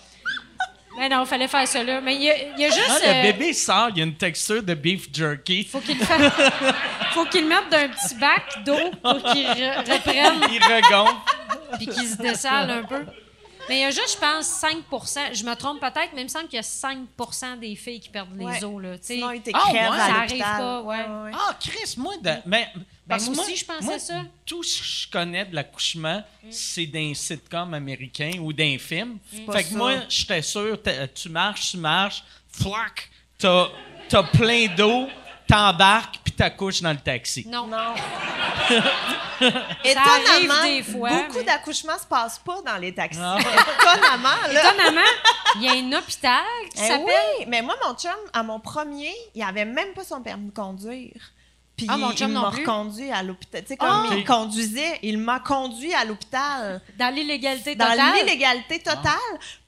Mais 0.97 1.10
non, 1.10 1.24
il 1.24 1.28
fallait 1.28 1.47
faire 1.49 1.68
ça 1.68 1.84
là. 1.84 1.99
Mais 1.99 2.16
il 2.16 2.22
y 2.22 2.30
a, 2.32 2.36
il 2.56 2.60
y 2.60 2.66
a 2.66 2.70
juste. 2.70 2.88
Quand 2.88 3.08
euh, 3.10 3.22
le 3.24 3.32
bébé 3.34 3.51
sort, 3.53 3.89
il 3.89 3.97
y 3.97 4.01
a 4.01 4.06
une 4.06 4.16
texture 4.16 4.64
de 4.64 4.74
beef 4.74 5.08
jerky. 5.14 5.66
faut 5.66 5.82
qu'il 5.82 5.99
le 5.99 6.06
fasse- 6.06 6.32
faut 7.12 7.26
qu'il 7.26 7.45
mette 7.45 7.70
d'un 7.70 7.89
petit 7.89 8.16
bac 8.16 8.64
d'eau 8.66 8.78
pour 9.03 9.22
qu'il 9.32 9.45
re- 9.45 9.78
reprenne 9.80 10.41
Il 10.53 10.64
regonfle. 10.64 11.16
puis 11.78 11.88
qu'il 11.88 12.08
se 12.08 12.16
dessale 12.16 12.70
un 12.72 12.84
peu. 12.84 13.06
Mais 13.68 13.78
il 13.80 13.82
y 13.82 13.86
a 13.86 13.89
juste, 13.89 14.14
je 14.14 14.18
pense, 14.20 14.64
5% 14.91 15.34
Je 15.34 15.43
me 15.43 15.53
trompe 15.56 15.80
peut-être, 15.82 16.12
mais 16.14 16.22
il 16.22 16.26
me 16.26 16.30
semble 16.30 16.47
qu'il 16.47 16.58
y 16.58 16.60
a 16.60 16.62
5% 16.62 17.60
des 17.60 17.76
filles 17.76 17.99
qui 17.99 18.10
perdent 18.10 18.38
les 18.38 18.64
os. 18.64 18.82
Là. 18.82 18.89
Sinon, 19.01 19.32
il 19.32 19.39
Ah, 19.39 19.41
t'écrève 19.43 19.74
ouais? 19.74 19.97
à 19.97 20.08
Ça 20.08 20.14
arrive 20.14 20.30
l'hôpital. 20.30 20.58
pas, 20.60 20.82
ouais. 20.84 21.06
Ah, 21.34 21.58
Chris, 21.60 21.95
moi, 21.97 22.14
de, 22.22 22.30
mais, 22.45 22.68
parce 23.08 23.26
moi 23.28 23.36
que 23.36 23.41
aussi, 23.41 23.56
je 23.58 23.66
pensais 23.66 23.84
moi, 23.86 23.99
ça. 23.99 24.22
Tout 24.45 24.64
ce 24.64 24.80
que 24.80 24.86
je 24.86 25.12
connais 25.12 25.45
de 25.45 25.56
l'accouchement, 25.56 26.24
c'est 26.49 26.86
d'un 26.88 27.14
sitcom 27.14 27.74
américain 27.74 28.32
ou 28.39 28.51
d'un 28.53 28.78
film. 28.80 29.18
pas 29.45 29.53
Fait 29.53 29.64
que 29.64 29.70
ça. 29.70 29.78
moi, 29.78 29.93
j'étais 30.10 30.41
sûr, 30.41 30.78
tu 31.14 31.30
marches, 31.30 31.72
tu 31.72 31.78
marches, 31.78 32.24
flac, 32.51 33.10
t'as 33.38 33.68
as 34.14 34.24
plein 34.24 34.68
d'eau, 34.76 35.08
t'embarques, 35.47 36.20
puis 36.24 36.34
t'accouches 36.34 36.82
dans 36.82 36.91
le 36.93 36.99
taxi. 36.99 37.45
Non. 37.47 37.68
Non. 37.68 37.93
Étonnamment, 39.84 40.64
des 40.64 40.84
fois, 40.84 41.10
beaucoup 41.10 41.38
mais- 41.39 41.43
d'accouchements 41.43 41.97
se 41.99 42.06
passent 42.08 42.39
pas 42.39 42.62
dans 42.66 42.78
les 42.78 42.93
taxis. 42.93 43.20
Ah. 43.22 43.38
Étonnamment, 43.39 44.30
là. 44.51 44.70
Étonnamment, 44.72 45.01
il 45.58 45.62
y 45.64 45.68
a 45.68 45.72
un 45.74 45.91
hôpital 45.99 46.41
qui 46.74 46.82
Eh 46.84 46.88
s'appelle. 46.88 47.06
oui, 47.39 47.45
mais 47.47 47.62
moi, 47.62 47.76
mon 47.86 47.93
chum, 47.95 48.12
à 48.34 48.43
mon 48.43 48.60
premier, 48.60 49.14
il 49.34 49.43
avait 49.43 49.66
même 49.66 49.93
pas 49.93 50.03
son 50.03 50.22
permis 50.22 50.47
de 50.49 50.53
conduire. 50.56 51.12
Puis 51.78 51.88
Ah, 51.90 51.98
mon 51.98 52.12
il 52.12 52.28
m'a 52.30 52.50
reconduit 52.50 53.12
à 53.12 53.22
l'hôpital. 53.22 53.62
Tu 53.64 53.68
sais, 53.70 53.78
comme 53.78 53.90
Ah. 53.90 54.08
il 54.16 54.24
conduisait, 54.24 55.00
il 55.04 55.18
m'a 55.18 55.40
conduit 55.42 55.94
à 55.94 56.06
l'hôpital. 56.06 56.82
Dans 56.98 57.14
l'illégalité 57.14 57.76
Dans 57.76 57.90
totale? 57.90 58.14
l'illégalité 58.16 58.80
totale. 58.80 59.12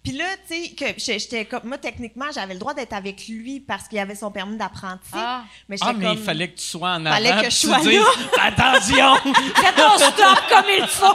Puis 0.03 0.15
là, 0.15 0.25
tu 0.47 0.55
sais, 0.99 1.19
j'étais 1.19 1.43
comme. 1.43 1.63
Moi, 1.65 1.77
techniquement, 1.77 2.27
j'avais 2.33 2.53
le 2.53 2.59
droit 2.61 2.73
d'être 2.73 2.93
avec 2.93 3.27
lui 3.27 3.59
parce 3.59 3.89
qu'il 3.89 3.99
avait 3.99 4.15
son 4.15 4.31
permis 4.31 4.55
d'apprenti. 4.55 5.09
Ah. 5.13 5.43
Mais 5.67 5.75
Ah, 5.81 5.91
mais 5.93 6.05
comme. 6.05 6.13
il 6.17 6.23
fallait 6.23 6.49
que 6.49 6.57
tu 6.57 6.65
sois 6.65 6.91
en 6.91 7.05
avant. 7.05 7.15
Fallait 7.15 7.43
que 7.43 7.49
je 7.49 7.55
sois 7.55 7.79
dises, 7.79 7.99
Attention! 8.41 9.15
Fais 9.55 9.73
ton 9.73 9.97
stop 9.97 10.39
comme 10.49 10.65
il 10.77 10.87
faut. 10.87 11.13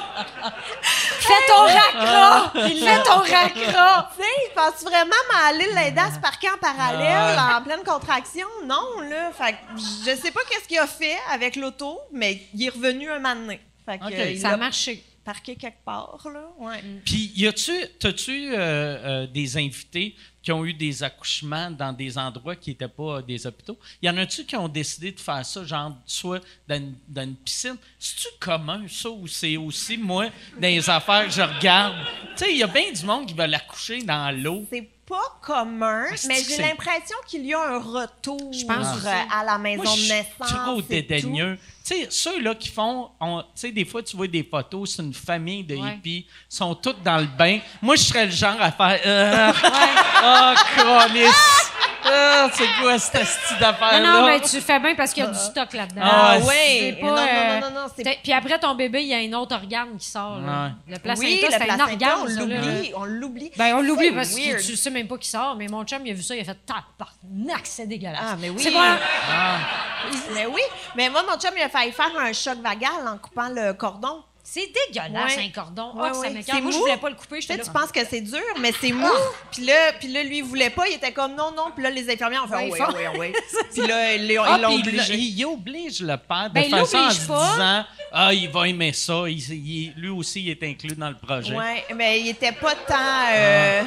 Fais 0.82 1.32
ton 1.48 1.62
racra. 1.62 2.52
Fais 2.52 3.02
ton 3.02 3.18
racra. 3.20 4.10
Tu 4.14 4.22
sais, 4.22 4.50
penses 4.54 4.82
vraiment 4.82 5.16
m'aller 5.32 5.72
l'aider 5.72 6.00
à 6.00 6.12
se 6.12 6.18
parquer 6.18 6.48
en 6.50 6.58
parallèle, 6.58 7.38
en 7.38 7.62
pleine 7.62 7.82
contraction? 7.84 8.46
Non, 8.66 9.00
là. 9.08 9.30
Fait 9.32 9.52
que 9.52 9.56
je 9.78 10.16
sais 10.20 10.30
pas 10.32 10.40
qu'est-ce 10.50 10.68
qu'il 10.68 10.78
a 10.78 10.86
fait 10.86 11.16
avec 11.32 11.56
l'auto, 11.56 11.98
mais 12.12 12.42
il 12.54 12.66
est 12.66 12.68
revenu 12.70 13.10
un 13.10 13.18
moment 13.20 13.34
donné. 13.36 13.60
Fait 13.86 13.98
que, 13.98 14.04
euh, 14.04 14.30
il 14.32 14.38
Ça 14.40 14.50
a 14.50 14.56
marché. 14.56 15.02
Parqué 15.24 15.56
quelque 15.56 15.84
part, 15.84 16.20
là. 16.32 16.48
Ouais. 16.58 16.82
Puis, 17.04 17.32
y 17.36 17.46
a-tu, 17.46 17.72
t'as-tu 17.98 18.52
euh, 18.52 18.56
euh, 18.56 19.26
des 19.26 19.56
invités 19.56 20.14
qui 20.42 20.50
ont 20.50 20.64
eu 20.64 20.74
des 20.74 21.02
accouchements 21.02 21.70
dans 21.70 21.92
des 21.92 22.18
endroits 22.18 22.56
qui 22.56 22.70
n'étaient 22.70 22.88
pas 22.88 23.18
euh, 23.18 23.22
des 23.22 23.46
hôpitaux? 23.46 23.78
Y 24.02 24.10
en 24.10 24.16
a-tu 24.16 24.44
qui 24.44 24.56
ont 24.56 24.68
décidé 24.68 25.12
de 25.12 25.20
faire 25.20 25.44
ça, 25.44 25.64
genre, 25.64 25.96
soit 26.04 26.40
dans 26.68 26.76
une, 26.76 26.94
dans 27.08 27.22
une 27.22 27.36
piscine? 27.36 27.76
C'est-tu 27.98 28.28
commun, 28.40 28.82
ça, 28.88 29.10
ou 29.10 29.26
c'est 29.26 29.56
aussi, 29.56 29.96
moi, 29.96 30.26
dans 30.54 30.68
les 30.68 30.90
affaires 30.90 31.26
que 31.26 31.32
je 31.32 31.42
regarde? 31.42 31.94
Tu 32.36 32.44
sais, 32.44 32.52
il 32.52 32.58
y 32.58 32.62
a 32.62 32.66
bien 32.66 32.90
du 32.92 33.04
monde 33.04 33.26
qui 33.26 33.34
veut 33.34 33.42
accoucher 33.42 34.02
dans 34.02 34.36
l'eau. 34.36 34.66
C'est 34.70 34.88
pas 35.12 35.36
commun, 35.42 36.06
Ah, 36.10 36.14
mais 36.26 36.42
j'ai 36.48 36.56
l'impression 36.56 37.16
qu'il 37.26 37.44
y 37.44 37.52
a 37.52 37.60
un 37.60 37.78
retour 37.78 38.50
Je 38.50 38.64
pense 38.64 39.04
euh, 39.04 39.10
à 39.30 39.44
la 39.44 39.58
maison 39.58 39.82
Moi, 39.82 39.92
je 39.94 40.00
de 40.00 40.04
suis 40.06 40.12
naissance. 40.12 40.64
trop 40.64 40.80
dédaigneux. 40.80 41.58
Tu 41.84 41.94
sais, 41.94 42.06
ceux-là 42.08 42.54
qui 42.54 42.68
font, 42.70 43.10
on- 43.20 43.42
tu 43.42 43.46
sais, 43.56 43.72
des 43.72 43.84
fois, 43.84 44.02
tu 44.02 44.16
vois 44.16 44.26
des 44.28 44.42
photos, 44.42 44.94
c'est 44.96 45.02
une 45.02 45.12
famille 45.12 45.64
de 45.64 45.76
Ouais. 45.76 45.94
hippies, 45.96 46.26
sont 46.48 46.74
tous 46.76 46.94
dans 47.04 47.18
le 47.18 47.26
bain. 47.26 47.58
Moi, 47.82 47.96
je 47.96 48.02
serais 48.04 48.24
le 48.24 48.32
genre 48.32 48.56
à 48.58 48.72
faire, 48.72 49.00
euh, 49.04 49.52
oh, 50.24 50.54
câlisse. 50.76 51.71
Ah, 52.14 52.48
c'est 52.52 52.66
quoi 52.80 52.98
cette 52.98 53.26
style 53.26 53.56
Non, 53.56 53.60
d'affaire-là? 53.60 54.00
non, 54.12 54.26
mais 54.26 54.40
tu 54.40 54.60
fais 54.60 54.78
bien 54.80 54.94
parce 54.94 55.12
qu'il 55.12 55.24
y 55.24 55.26
a 55.26 55.30
du 55.30 55.38
stock 55.38 55.72
là-dedans. 55.72 56.00
Ah, 56.04 56.36
oui. 56.40 56.92
Pas, 57.00 57.06
non, 57.06 57.14
non, 57.14 57.22
euh, 57.22 57.60
non, 57.60 57.70
non, 57.70 57.80
non, 57.82 57.86
c'est 57.96 58.18
Puis 58.22 58.32
après 58.32 58.58
ton 58.58 58.74
bébé, 58.74 59.02
il 59.02 59.08
y 59.08 59.14
a 59.14 59.18
un 59.18 59.40
autre 59.40 59.54
organe 59.54 59.96
qui 59.98 60.06
sort. 60.06 60.38
là. 60.40 60.72
Le 60.88 60.98
placenta, 60.98 61.26
oui, 61.26 61.44
c'est 61.48 61.70
un 61.70 61.80
organe. 61.80 62.10
on 62.20 62.24
l'oublie, 62.26 62.92
on 62.96 63.04
l'oublie. 63.04 63.50
Ben, 63.56 63.74
on 63.76 63.82
l'oublie 63.82 64.10
parce 64.12 64.34
que 64.34 64.62
tu 64.64 64.76
sais 64.76 64.90
même 64.90 65.06
pas 65.08 65.18
qui 65.18 65.28
sort, 65.28 65.56
mais 65.56 65.68
mon 65.68 65.84
chum, 65.84 66.04
il 66.04 66.10
a 66.10 66.14
vu 66.14 66.22
ça, 66.22 66.34
il 66.34 66.40
a 66.40 66.44
fait 66.44 66.58
tabarnak, 66.66 67.62
c'est 67.64 67.86
dégueulasse. 67.86 68.20
Ah, 68.22 68.36
mais 68.38 68.50
oui. 68.50 68.60
C'est 68.62 68.72
pas. 68.72 68.96
Mais 70.34 70.46
oui, 70.46 70.62
mais 70.96 71.08
moi, 71.08 71.22
mon 71.28 71.38
chum, 71.38 71.50
il 71.56 71.62
a 71.62 71.68
failli 71.68 71.92
faire 71.92 72.10
un 72.18 72.32
choc 72.32 72.58
vagal 72.62 73.06
en 73.06 73.18
coupant 73.18 73.48
le 73.48 73.72
cordon. 73.72 74.22
C'est 74.44 74.68
dégueulasse, 74.88 75.36
Ouais. 75.36 75.44
un 75.44 75.50
cordon. 75.50 75.92
Ouais, 75.94 76.02
Ah, 76.06 76.08
que 76.10 76.14
ça 76.16 76.20
ouais. 76.22 76.30
m'écoeure. 76.30 76.54
C'est 76.56 76.60
Moi, 76.60 76.70
je 76.72 76.76
mou. 76.76 76.82
voulais 76.82 76.96
pas 76.96 77.08
le 77.10 77.14
couper. 77.14 77.40
J'étais 77.40 77.56
là. 77.58 77.64
tu 77.64 77.70
penses 77.70 77.92
que 77.92 78.04
c'est 78.04 78.20
dur, 78.20 78.40
mais 78.60 78.72
c'est 78.80 78.90
mou. 78.92 79.06
Puis 79.52 79.64
là, 79.64 79.92
puis 80.00 80.08
là, 80.08 80.22
lui, 80.24 80.38
il 80.38 80.44
voulait 80.44 80.68
pas. 80.70 80.88
Il 80.88 80.94
était 80.94 81.12
comme 81.12 81.34
non, 81.36 81.52
non. 81.56 81.70
Puis 81.74 81.82
là, 81.84 81.90
les 81.90 82.10
infirmières 82.12 82.44
ont 82.44 82.48
fait 82.48 82.56
Ouais, 82.56 82.70
oui, 82.72 82.78
ils 82.78 82.84
font- 82.84 83.18
oui, 83.20 83.32
oui. 83.32 83.32
Puis 83.72 83.86
là, 83.86 84.14
ils 84.14 84.34
l'ont 84.34 84.42
Ah, 84.44 84.56
ils 84.58 84.62
l'ont 84.62 84.68
puis 84.68 84.78
il, 84.78 84.88
obligé. 84.88 85.14
il- 85.14 85.38
il 85.38 85.44
oblige 85.46 86.00
le 86.00 86.16
père 86.16 86.48
de 86.48 86.54
Ben, 86.54 86.64
il 86.64 86.70
faire 86.70 86.86
ça 86.86 86.98
en 86.98 87.02
l'oblige 87.02 87.20
se 87.20 87.26
pas. 87.28 87.50
disant 87.52 87.84
Ah, 88.12 88.34
il 88.34 88.48
va 88.50 88.68
aimer 88.68 88.92
ça. 88.92 89.22
Il- 89.28 89.38
il- 89.38 89.92
lui 89.96 90.08
aussi, 90.08 90.42
il 90.42 90.50
est 90.50 90.62
inclus 90.64 90.96
dans 90.96 91.08
le 91.10 91.16
projet. 91.16 91.54
Ouais, 91.54 91.84
mais 91.94 92.20
il 92.20 92.28
était 92.28 92.52
pas 92.52 92.74
tant. 92.74 92.96
euh, 93.32 93.82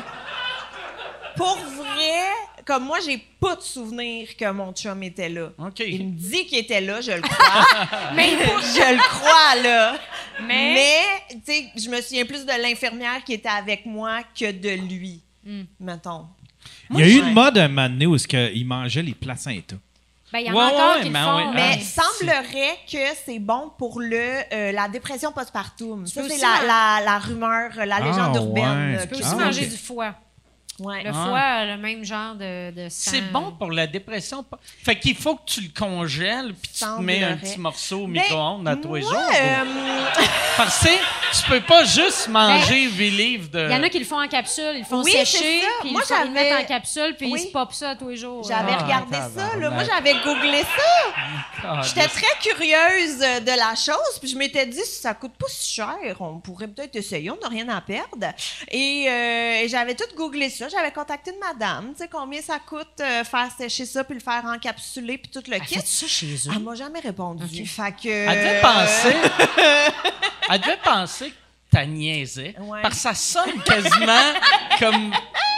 Pour 1.35 1.57
vrai, 1.57 2.54
comme 2.65 2.85
moi, 2.85 2.97
j'ai 3.05 3.17
pas 3.39 3.55
de 3.55 3.61
souvenir 3.61 4.35
que 4.35 4.49
mon 4.51 4.73
chum 4.73 5.01
était 5.03 5.29
là. 5.29 5.49
Il 5.79 6.05
me 6.07 6.11
dit 6.11 6.45
qu'il 6.47 6.57
était 6.57 6.81
là, 6.81 6.99
je 7.01 7.11
le 7.11 7.21
crois. 7.21 7.65
mais 8.15 8.29
je 8.31 8.93
le 8.93 9.07
crois, 9.09 9.61
là. 9.63 9.95
Mais- 10.41 10.73
Mais, 10.73 11.01
tu 11.29 11.39
sais, 11.45 11.65
je 11.75 11.89
me 11.89 12.01
souviens 12.01 12.25
plus 12.25 12.45
de 12.45 12.61
l'infirmière 12.61 13.23
qui 13.23 13.33
était 13.33 13.47
avec 13.49 13.85
moi 13.85 14.21
que 14.37 14.51
de 14.51 14.69
lui, 14.81 15.21
mettons. 15.79 16.25
Il 16.91 16.99
y 16.99 17.03
a 17.03 17.07
eu 17.07 17.21
Ouais. 17.21 17.27
une 17.27 17.33
mode 17.33 17.57
un 17.57 17.67
moment 17.67 17.87
donné 17.89 18.05
où 18.07 18.15
il 18.17 18.65
mangeait 18.67 19.03
les 19.03 19.13
placentas. 19.13 19.75
Ben, 20.33 20.39
il 20.39 20.47
y 20.47 20.49
en 20.49 20.55
Ouais, 20.55 20.63
a 20.63 20.65
encore 20.67 20.95
ouais, 20.95 21.01
qui 21.01 21.07
le 21.07 21.13
mais 21.13 21.21
font. 21.23 21.35
ouais, 21.37 21.53
Mais 21.53 21.79
Ah, 21.79 22.01
semblerait 22.03 22.77
que 22.91 22.97
c'est 23.25 23.39
bon 23.39 23.71
pour 23.77 24.01
le 24.01 24.41
euh, 24.51 24.71
la 24.73 24.89
dépression 24.89 25.31
postpartum. 25.31 26.05
Ça, 26.07 26.23
c'est 26.27 26.37
la, 26.41 26.47
man- 26.47 26.67
la, 26.67 27.01
la 27.05 27.19
rumeur, 27.19 27.69
la 27.85 27.99
légende 27.99 28.35
Ah, 28.35 28.39
urbaine. 28.39 28.63
ouais. 28.87 28.95
là, 28.95 29.01
Tu 29.03 29.07
peux 29.07 29.15
qui- 29.17 29.21
aussi 29.21 29.31
Ah, 29.33 29.45
manger 29.45 29.65
du 29.67 29.77
foie. 29.77 30.15
Ouais. 30.79 31.03
Le 31.03 31.09
Ah. 31.09 31.25
foie 31.29 31.39
a 31.39 31.65
le 31.65 31.77
même 31.77 32.03
genre 32.03 32.35
de, 32.35 32.71
de 32.71 32.89
sang. 32.89 33.11
C'est 33.11 33.31
bon 33.31 33.51
pour 33.53 33.71
la 33.71 33.87
dépression. 33.87 34.43
Fait 34.83 34.99
qu'il 34.99 35.15
faut 35.15 35.35
que 35.35 35.45
tu 35.45 35.61
le 35.61 35.69
congèles 35.77 36.53
puis 36.53 36.71
tu 36.73 36.79
te 36.83 37.01
mets 37.01 37.23
un 37.23 37.37
petit 37.37 37.57
morceau 37.59 38.01
au 38.01 38.07
Ben, 38.07 38.21
micro-ondes 38.21 38.67
à 38.67 38.75
tous 38.75 38.95
les 38.95 39.01
jours. 39.01 39.13
euh, 39.13 39.63
Parce 40.57 40.79
que 40.83 40.89
tu 40.89 41.49
peux 41.49 41.61
pas 41.61 41.83
juste 41.85 42.27
manger 42.27 42.89
huit 42.89 43.09
livres 43.11 43.49
de. 43.49 43.67
Il 43.69 43.71
y 43.71 43.75
en 43.75 43.83
a 43.83 43.89
qui 43.89 43.99
le 43.99 44.05
font 44.05 44.21
en 44.21 44.27
capsule, 44.27 44.71
ils 44.75 44.79
le 44.79 44.85
font 44.85 45.01
Oui, 45.01 45.11
sécher, 45.11 45.61
puis 45.81 45.91
Moi, 45.91 46.01
ils, 46.09 46.27
le 46.27 46.31
mettent 46.31 46.63
en 46.63 46.65
capsule, 46.65 47.15
puis 47.17 47.31
Oui. 47.31 47.39
ils 47.41 47.47
se 47.47 47.51
popent 47.51 47.73
ça 47.73 47.95
tous 47.95 48.09
les 48.09 48.17
jours. 48.17 48.43
J'avais 48.47 48.73
Ah, 48.77 48.83
regardé 48.83 49.11
tabarnak. 49.11 49.51
ça, 49.51 49.57
là. 49.57 49.69
Moi, 49.69 49.83
j'avais 49.83 50.13
googlé 50.25 50.61
ça. 50.61 51.13
Ah, 51.63 51.81
J'étais 51.83 52.07
très 52.07 52.37
curieuse 52.41 53.17
de 53.19 53.57
la 53.57 53.75
chose, 53.75 54.19
puis 54.19 54.29
je 54.29 54.37
m'étais 54.37 54.65
dit, 54.65 54.79
si 54.83 55.01
ça 55.01 55.13
coûte 55.13 55.33
pas 55.39 55.47
si 55.49 55.73
cher, 55.73 55.95
on 56.19 56.39
pourrait 56.39 56.67
peut-être 56.67 56.95
essayer, 56.95 57.31
on 57.31 57.37
n'a 57.41 57.47
rien 57.49 57.67
à 57.69 57.81
perdre. 57.81 58.27
Et, 58.71 59.05
euh, 59.09 59.61
et 59.63 59.67
j'avais 59.69 59.95
tout 59.95 60.03
googlé 60.15 60.49
ça. 60.49 60.64
J'avais 60.69 60.91
contacté 60.91 61.31
une 61.31 61.39
madame, 61.39 61.91
tu 61.93 61.99
sais, 62.03 62.07
combien 62.11 62.41
ça 62.41 62.59
coûte 62.59 62.87
euh, 62.99 63.23
faire 63.23 63.47
sécher 63.57 63.85
ça, 63.85 64.03
puis 64.03 64.15
le 64.15 64.19
faire 64.21 64.43
encapsuler, 64.45 65.17
puis 65.17 65.31
tout 65.31 65.43
le 65.49 65.57
kit. 65.59 65.75
Faites 65.75 65.87
ça 65.87 66.07
chez 66.07 66.33
eux? 66.35 66.51
Elle 66.53 66.59
m'a 66.59 66.75
jamais 66.75 66.99
répondu. 66.99 67.65
Fait 67.65 67.91
que... 67.91 68.07
Elle 68.07 68.37
devait 68.37 68.57
euh, 68.57 68.61
penser. 68.61 69.15
Elle 70.49 70.61
devait 70.61 70.77
penser 70.83 71.29
que 71.29 71.35
t'as 71.71 71.85
niaisais. 71.85 72.55
Ouais. 72.59 72.81
Parce 72.81 72.95
que 72.95 73.01
ça 73.01 73.13
sonne 73.13 73.61
quasiment 73.63 74.33
comme. 74.79 75.13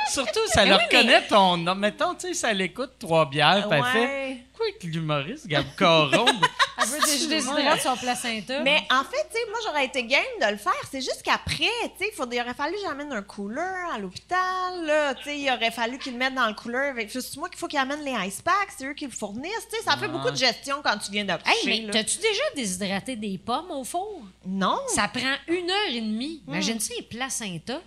Surtout, 0.10 0.40
ça 0.48 0.64
Mais 0.64 0.70
le 0.70 0.76
oui, 0.78 0.82
mais- 0.90 0.98
reconnaît 0.98 1.28
ton 1.28 1.58
nom. 1.58 1.76
Mettons, 1.76 2.14
tu 2.16 2.28
sais, 2.30 2.34
ça 2.34 2.54
l'écoute 2.54 2.94
trois 2.98 3.30
bières, 3.30 3.68
puis 3.70 3.78
elle 3.78 3.86
fait. 3.86 4.46
Avec 4.70 4.84
l'humoriste, 4.84 5.48
Gab 5.48 5.66
Caron? 5.78 6.26
Elle 6.80 6.90
veut 6.90 7.00
des 7.00 7.28
déshydrate 7.28 7.82
son 7.82 7.98
placenta. 7.98 8.62
Mais 8.62 8.84
en 8.92 9.04
fait, 9.04 9.28
tu 9.32 9.38
sais, 9.38 9.50
moi, 9.50 9.58
j'aurais 9.66 9.86
été 9.86 10.04
game 10.04 10.22
de 10.42 10.52
le 10.52 10.58
faire. 10.58 10.74
C'est 10.92 11.02
juste 11.02 11.24
qu'après, 11.24 11.66
tu 11.98 12.06
sais, 12.06 12.12
il 12.32 12.40
aurait 12.42 12.54
fallu 12.54 12.76
que 12.76 12.82
j'amène 12.82 13.12
un 13.12 13.24
cooler 13.24 13.62
à 13.94 13.98
l'hôpital, 13.98 14.86
là. 14.86 15.16
Tu 15.16 15.24
sais, 15.24 15.40
il 15.40 15.50
aurait 15.50 15.72
fallu 15.72 15.98
qu'ils 15.98 16.14
le 16.14 16.20
mettent 16.20 16.36
dans 16.36 16.48
le 16.48 16.54
cooler. 16.54 16.78
avec- 16.90 17.10
C'est 17.12 17.36
moi 17.38 17.50
qu'il 17.50 17.58
faut 17.58 17.68
qu'ils 17.68 17.80
amènent 17.80 18.04
les 18.06 18.28
ice 18.28 18.42
packs, 18.44 18.70
c'est 18.78 18.86
eux 18.86 18.94
qui 18.94 19.06
le 19.06 19.12
fournissent. 19.12 19.68
Tu 19.72 19.78
sais, 19.78 19.84
ça 19.84 19.98
fait 19.98 20.08
beaucoup 20.08 20.30
de 20.32 20.36
gestion 20.38 20.78
quand 20.84 20.98
tu 21.00 21.12
viens 21.12 21.26
d'accoucher. 21.26 21.56
Hey, 21.68 21.86
mais 21.86 21.92
t'as-tu 21.92 22.18
déjà 22.18 22.44
déshydraté 22.56 23.16
des 23.16 23.38
pommes 23.40 23.72
au 23.72 23.84
four? 23.84 24.22
Non. 24.46 24.78
Ça 24.88 25.08
prend 25.08 25.34
une 25.48 25.70
heure 25.72 25.90
et 25.90 26.02
demie. 26.02 26.44
Imagine 26.48 26.80
ça, 26.80 26.94
les 26.96 27.04
placentas. 27.04 27.82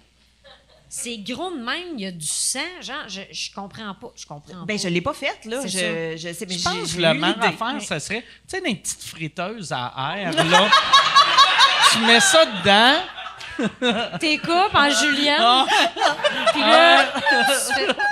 C'est 0.93 1.19
gros 1.19 1.53
de 1.53 1.63
même, 1.65 1.95
il 1.97 2.01
y 2.01 2.07
a 2.07 2.11
du 2.11 2.27
sang. 2.27 2.59
Genre, 2.83 3.09
je, 3.09 3.21
je 3.31 3.51
comprends 3.55 3.95
pas. 3.95 4.13
Je 4.17 4.27
comprends 4.27 4.65
Ben, 4.65 4.77
pas. 4.77 4.83
je 4.83 4.89
l'ai 4.89 5.01
pas 5.01 5.15
faite, 5.15 5.45
là. 5.45 5.63
Je, 5.65 5.69
je 6.17 6.33
sais, 6.33 6.47
mais 6.49 6.55
Je 6.55 6.59
j'ai- 6.59 6.65
pense 6.65 6.93
que 6.95 7.01
le 7.01 7.09
eu 7.09 7.19
meilleur 7.19 7.37
l'idée. 7.37 7.47
affaire, 7.47 7.75
Mais- 7.75 7.81
ça 7.81 8.01
serait, 8.01 8.23
tu 8.23 8.27
sais, 8.49 8.61
des 8.61 8.75
petites 8.75 9.03
friteuses 9.05 9.71
à 9.73 9.93
air, 10.17 10.33
là. 10.33 10.69
tu 11.93 11.99
mets 12.01 12.19
ça 12.21 12.45
dedans. 12.45 13.01
Tes 14.19 14.39
coupes 14.39 14.75
en 14.75 14.91
julienne. 14.91 15.37
Ah. 15.41 15.67
Puis 16.53 16.61
là, 16.61 17.05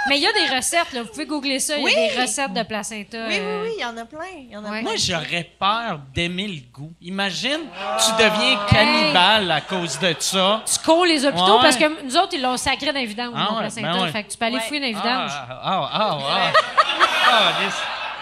mais 0.09 0.17
il 0.19 0.23
y 0.23 0.27
a 0.27 0.33
des 0.33 0.55
recettes, 0.57 0.93
là. 0.93 1.03
Vous 1.03 1.09
pouvez 1.09 1.27
googler 1.27 1.59
ça. 1.61 1.77
Il 1.77 1.83
y 1.85 1.87
a 1.93 2.15
des 2.15 2.21
recettes 2.23 2.53
de 2.53 2.63
placenta. 2.63 3.19
Oui, 3.29 3.35
oui, 3.35 3.39
euh, 3.41 3.63
oui, 3.65 3.71
il 3.79 3.81
y 3.83 3.85
en 3.85 3.97
a 3.97 4.05
plein. 4.05 4.19
Y 4.51 4.57
en 4.57 4.65
a 4.65 4.71
Ouais. 4.71 4.81
plein. 4.81 4.91
Moi, 4.91 4.93
j'aurais 4.99 5.51
peur 5.59 6.01
d'aimer 6.15 6.49
le 6.49 6.61
goût. 6.73 6.93
Imagine, 7.03 7.61
tu 8.05 8.13
deviens 8.23 8.59
cannibale 8.69 9.51
à 9.51 9.61
cause 9.61 9.99
de 9.99 10.15
ça. 10.19 10.63
Tu 10.71 10.79
cours 10.85 11.05
les 11.07 11.25
hôpitaux 11.25 11.57
Ouais. 11.57 11.63
parce 11.63 11.77
que 11.77 12.03
nous 12.03 12.17
autres, 12.17 12.33
ils 12.35 12.43
l'ont 12.43 12.57
sacré 12.57 12.87
dans 12.93 12.99
les 13.01 13.07
vidanges, 13.07 13.33
Ah 13.37 13.47
mon 13.51 13.57
ouais, 13.57 13.63
placenta. 13.63 13.93
ben 13.93 14.03
ouais. 14.03 14.13
Fait 14.13 14.25
que 14.25 14.31
tu 14.33 14.39
peux 14.39 14.45
aller 14.47 14.57
Ouais. 14.57 14.63
fouiller 14.63 14.81
dans 14.81 14.87
les 14.87 14.93
vidanges. 14.95 15.31
Ah, 15.35 15.61
ah, 15.63 15.91
ah, 15.93 16.19
ah. 17.31 17.53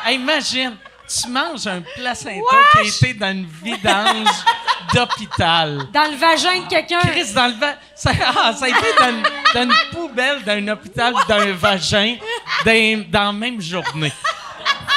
Ah, 0.05 0.13
imagine, 0.13 0.77
tu 1.09 1.29
manges 1.29 1.67
un 1.67 1.83
placenta 1.95 2.57
qui 2.73 2.79
a 2.79 2.83
été 2.83 3.15
dans 3.15 3.31
une 3.31 3.47
vidange 3.63 4.29
d'hôpital. 4.95 5.87
Dans 5.93 6.11
le 6.11 6.17
vagin 6.17 6.61
de 6.63 6.69
quelqu'un. 6.69 6.99
Chris, 7.01 7.33
dans 7.33 7.47
le 7.47 7.55
va- 7.55 7.75
ça, 7.95 8.11
ah, 8.37 8.53
ça 8.53 8.65
a 8.67 8.69
été 8.69 8.79
dans 8.99 9.09
une, 9.11 9.23
dans 9.55 9.63
une 9.63 9.75
poubelle 9.93 10.43
d'un 10.43 10.67
hôpital, 10.69 11.15
d'un 11.29 11.53
vagin, 11.53 12.17
dans, 12.65 13.05
dans 13.11 13.27
la 13.27 13.33
même 13.33 13.61
journée. 13.61 14.13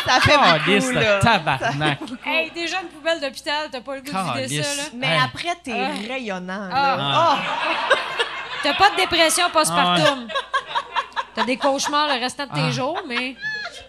Ça 0.06 0.20
fait 0.22 0.36
Ah, 0.40 0.58
beaucoup, 0.66 0.92
là. 0.92 1.18
le 1.18 1.22
tabarnak. 1.22 2.00
Hey, 2.26 2.50
déjà 2.52 2.82
une 2.82 2.88
poubelle 2.88 3.20
d'hôpital, 3.20 3.68
t'as 3.72 3.82
pas 3.82 3.96
le 3.96 4.02
goût 4.02 4.12
de 4.12 4.42
vider 4.42 4.64
ça, 4.64 4.76
là. 4.76 4.84
Mais 4.94 5.08
Hey. 5.08 5.20
après, 5.24 5.56
t'es 5.64 5.74
Ah. 5.76 6.08
rayonnant. 6.14 6.70
Ah. 6.74 6.96
là. 6.98 7.38
T'as 8.64 8.74
pas 8.74 8.90
de 8.92 8.96
dépression 8.96 9.46
Ah 9.48 9.52
postpartum. 9.54 10.28
T'as 11.36 11.44
des 11.44 11.58
cauchemars 11.58 12.08
le 12.08 12.20
restant 12.20 12.46
de 12.48 12.54
tes 12.54 12.62
Ah. 12.68 12.72
jours, 12.72 13.00
mais. 13.08 13.36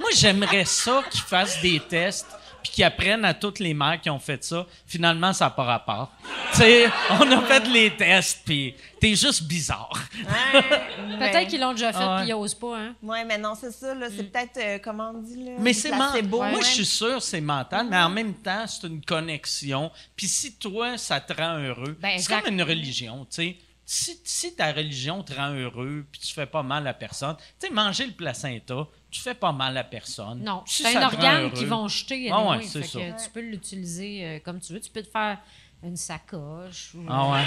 Moi, 0.01 0.09
j'aimerais 0.15 0.65
ça 0.65 1.03
qu'ils 1.11 1.21
fassent 1.21 1.61
des 1.61 1.79
tests 1.81 2.27
puis 2.63 2.73
qu'ils 2.73 2.85
apprennent 2.85 3.25
à 3.25 3.33
toutes 3.33 3.59
les 3.59 3.73
mères 3.73 3.99
qui 4.03 4.11
ont 4.11 4.19
fait 4.19 4.43
ça. 4.45 4.67
Finalement, 4.87 5.33
ça 5.33 5.47
n'a 5.47 5.51
pas 5.51 5.65
rapport. 5.65 6.13
Tu 6.53 6.59
sais, 6.59 6.91
on 7.11 7.31
a 7.33 7.41
fait 7.43 7.67
les 7.69 7.97
tests, 7.97 8.41
puis 8.45 8.75
t'es 9.01 9.15
juste 9.15 9.45
bizarre. 9.45 9.91
Ouais, 10.15 10.61
mais- 11.09 11.31
Peut-être 11.31 11.49
qu'ils 11.49 11.61
l'ont 11.61 11.73
déjà 11.73 11.91
fait 11.93 11.99
Ah 12.03 12.17
ouais. 12.17 12.21
puis 12.23 12.29
ils 12.31 12.35
osent 12.35 12.55
pas, 12.55 12.77
hein. 12.79 12.95
Ouais, 13.03 13.25
mais 13.25 13.39
non, 13.39 13.55
c'est 13.59 13.71
ça, 13.73 13.95
là. 13.95 14.09
C'est 14.15 14.25
peut-être, 14.31 14.59
euh, 14.59 14.79
comment 14.83 15.13
on 15.15 15.23
dit, 15.23 15.43
là? 15.43 15.53
Mais 15.59 15.73
c'est 15.73 15.91
mental. 15.91 16.27
Moi, 16.29 16.61
je 16.61 16.67
suis 16.67 16.85
sûr 16.85 17.23
c'est 17.23 17.41
mental, 17.41 17.87
mais 17.89 17.97
en 17.99 18.11
même 18.11 18.35
temps, 18.35 18.67
c'est 18.67 18.87
une 18.87 19.03
connexion. 19.03 19.91
Puis 20.15 20.29
si 20.29 20.53
toi, 20.57 20.99
ça 20.99 21.19
te 21.21 21.33
rend 21.33 21.57
heureux, 21.59 21.97
Ben, 21.99 22.11
c'est 22.11 22.15
exact. 22.17 22.45
comme 22.45 22.55
une 22.55 22.63
religion, 22.63 23.21
tu 23.31 23.37
sais. 23.37 23.57
Si, 23.93 24.21
si 24.23 24.55
ta 24.55 24.71
religion 24.71 25.25
te 25.25 25.35
rend 25.35 25.53
heureux, 25.53 26.07
puis 26.13 26.21
tu 26.21 26.33
fais 26.33 26.47
pas 26.47 26.63
mal 26.63 26.87
à 26.87 26.95
personne, 26.95 27.35
tu 27.59 27.67
sais, 27.67 27.73
manger 27.73 28.07
le 28.07 28.13
placenta, 28.13 28.87
tu 29.11 29.21
fais 29.21 29.35
pas 29.35 29.51
mal 29.51 29.77
à 29.77 29.83
personne. 29.83 30.45
Non, 30.45 30.63
Si 30.65 30.85
c'est 30.85 30.97
un 30.97 31.07
organe 31.07 31.51
qu'ils 31.51 31.67
vont 31.67 31.89
jeter. 31.89 32.31
Ah 32.31 32.41
ouais, 32.41 32.63
c'est 32.63 32.83
fait 32.83 32.87
ça. 32.87 32.99
que 33.01 33.25
tu 33.25 33.31
peux 33.31 33.41
l'utiliser 33.41 34.25
euh, 34.25 34.39
comme 34.45 34.61
tu 34.61 34.75
veux. 34.75 34.81
Tu 34.81 34.93
peux 34.93 35.03
te 35.03 35.11
faire 35.11 35.39
une 35.83 35.97
sacoche. 35.97 36.93
Ou... 36.95 37.05
Ah 37.09 37.31
ouais. 37.33 37.45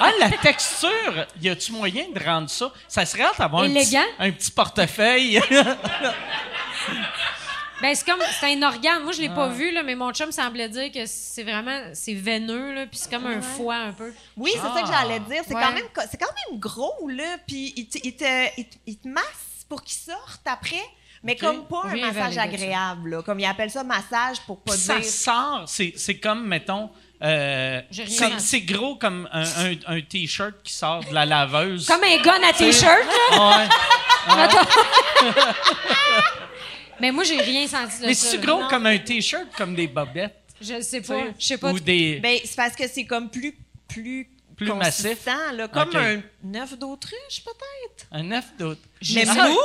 Ah, 0.00 0.10
la 0.18 0.30
texture, 0.30 1.24
y 1.40 1.48
a-tu 1.48 1.70
moyen 1.70 2.10
de 2.12 2.18
rendre 2.24 2.50
ça? 2.50 2.72
Ça 2.88 3.06
serait 3.06 3.22
d'avoir 3.38 3.62
un 3.62 3.72
un 4.18 4.32
petit 4.32 4.50
portefeuille. 4.50 5.40
Ben, 7.82 7.94
c'est 7.94 8.04
comme, 8.04 8.20
c'est 8.38 8.52
un 8.54 8.62
organe. 8.62 9.02
Moi, 9.02 9.12
je 9.12 9.20
l'ai 9.22 9.28
Ah. 9.32 9.34
pas 9.34 9.48
vu, 9.48 9.70
là, 9.72 9.82
mais 9.82 9.94
mon 9.94 10.12
chum 10.12 10.30
semblait 10.32 10.68
dire 10.68 10.92
que 10.92 11.06
c'est 11.06 11.42
vraiment, 11.44 11.80
c'est 11.94 12.14
veineux, 12.14 12.74
là, 12.74 12.86
puis 12.86 12.98
c'est 12.98 13.10
comme 13.10 13.26
un 13.26 13.40
foie 13.40 13.76
un 13.76 13.92
peu. 13.92 14.12
Oui, 14.36 14.50
c'est 14.54 14.60
ça 14.60 14.82
que 14.82 14.88
j'allais 14.88 15.20
dire. 15.20 15.42
C'est 15.46 15.54
Ouais. 15.54 15.62
quand 15.62 15.72
même, 15.72 15.84
c'est 16.10 16.18
quand 16.20 16.32
même 16.50 16.58
gros, 16.60 17.08
là. 17.08 17.36
Puis 17.46 17.72
il 17.76 17.88
te, 17.88 17.98
il 18.04 18.14
te, 18.16 18.24
il 18.58 18.64
te- 18.68 18.76
il 18.86 18.96
te 18.98 19.08
masse 19.08 19.64
pour 19.68 19.82
qu'il 19.82 19.96
sorte 19.96 20.42
après. 20.46 20.82
Mais 21.22 21.36
comme 21.36 21.66
pas 21.66 21.82
un 21.84 21.96
massage 21.96 22.34
ça. 22.34 22.42
agréable, 22.42 23.10
là. 23.10 23.22
Comme 23.22 23.40
ils 23.40 23.46
appellent 23.46 23.70
ça 23.70 23.84
massage 23.84 24.40
pour 24.46 24.60
pas 24.62 24.74
ça 24.74 24.96
dire. 24.98 25.04
sort, 25.10 25.64
c'est, 25.66 25.92
c'est 25.96 26.16
comme, 26.18 26.46
mettons, 26.46 26.88
euh, 27.22 27.82
J'ai 27.90 28.04
rien 28.04 28.38
c'est, 28.38 28.62
gros 28.62 28.96
comme 28.96 29.28
un, 29.30 29.42
un- 29.42 29.76
un 29.96 30.00
T-shirt 30.00 30.54
qui 30.64 30.72
sort 30.72 31.04
de 31.04 31.12
la 31.12 31.26
laveuse. 31.26 31.86
Comme 31.86 32.02
un 32.04 32.16
gun 32.22 32.42
à 32.42 32.52
t-shirt, 32.54 33.04
là. 33.32 33.58
Ouais. 33.58 33.68
Mais 37.00 37.10
moi, 37.12 37.24
j'ai 37.24 37.40
rien 37.40 37.66
senti 37.66 38.00
de 38.02 38.06
Mais 38.06 38.14
ça. 38.14 38.28
c'est 38.30 38.38
gros 38.38 38.60
Non. 38.62 38.68
comme 38.68 38.86
un 38.86 38.98
T-shirt, 38.98 39.46
comme 39.56 39.74
des 39.74 39.86
bobettes? 39.86 40.36
Je 40.60 40.80
sais 40.82 41.00
pas. 41.00 41.06
sais, 41.14 41.34
Je 41.38 41.44
sais 41.46 41.58
pas. 41.58 41.72
Ou 41.72 41.80
des. 41.80 42.20
Ben, 42.20 42.38
c'est 42.44 42.56
parce 42.56 42.74
que 42.76 42.86
c'est 42.88 43.04
comme 43.04 43.30
plus. 43.30 43.54
Plus, 43.88 44.28
Plus 44.56 44.72
massif. 44.74 45.26
là. 45.26 45.66
Comme 45.68 45.90
un 45.96 46.54
œuf 46.60 46.78
d'autruche, 46.78 47.42
peut-être? 47.44 48.06
un 48.12 48.30
œuf 48.32 48.44
d'autre. 48.58 48.80
Mais 49.14 49.24
Ça- 49.24 49.48
mou? 49.48 49.56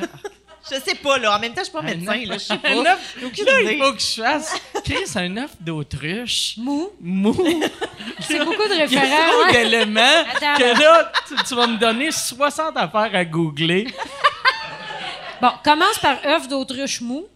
je 0.70 0.80
sais 0.80 0.94
pas, 0.96 1.18
là. 1.18 1.36
En 1.36 1.38
même 1.38 1.52
temps, 1.52 1.60
je 1.60 1.64
suis 1.64 1.72
pas 1.72 1.82
médecin, 1.82 2.12
œuf- 2.12 2.26
là. 2.28 2.34
Je 2.34 2.38
sais 2.44 2.58
pas. 2.58 2.68
Un 2.70 2.86
œuf. 2.86 3.16
Là, 3.22 3.60
il 3.70 3.78
faut 3.80 3.92
que 3.92 4.00
je 4.00 4.22
fasse. 4.22 4.54
Chris, 4.84 5.04
un 5.16 5.36
œuf 5.36 5.50
d'autruche. 5.60 6.54
Mou. 6.56 6.90
Mou. 7.00 7.34
C'est 8.20 8.38
beaucoup 8.38 8.66
de 8.68 8.86
Il 8.86 8.92
y 8.92 8.96
a 8.98 9.28
trop 9.28 9.52
d'éléments 9.52 10.24
Attends, 10.34 10.56
que 10.58 10.80
là, 10.82 11.12
tu, 11.28 11.34
tu 11.46 11.54
vas 11.54 11.66
me 11.68 11.78
donner 11.78 12.10
60 12.10 12.76
affaires 12.76 13.10
à 13.14 13.24
googler. 13.24 13.86
Bon, 15.40 15.50
commence 15.64 15.98
par 15.98 16.18
œuf 16.24 16.48
d'autruche 16.48 17.00
mou. 17.00 17.26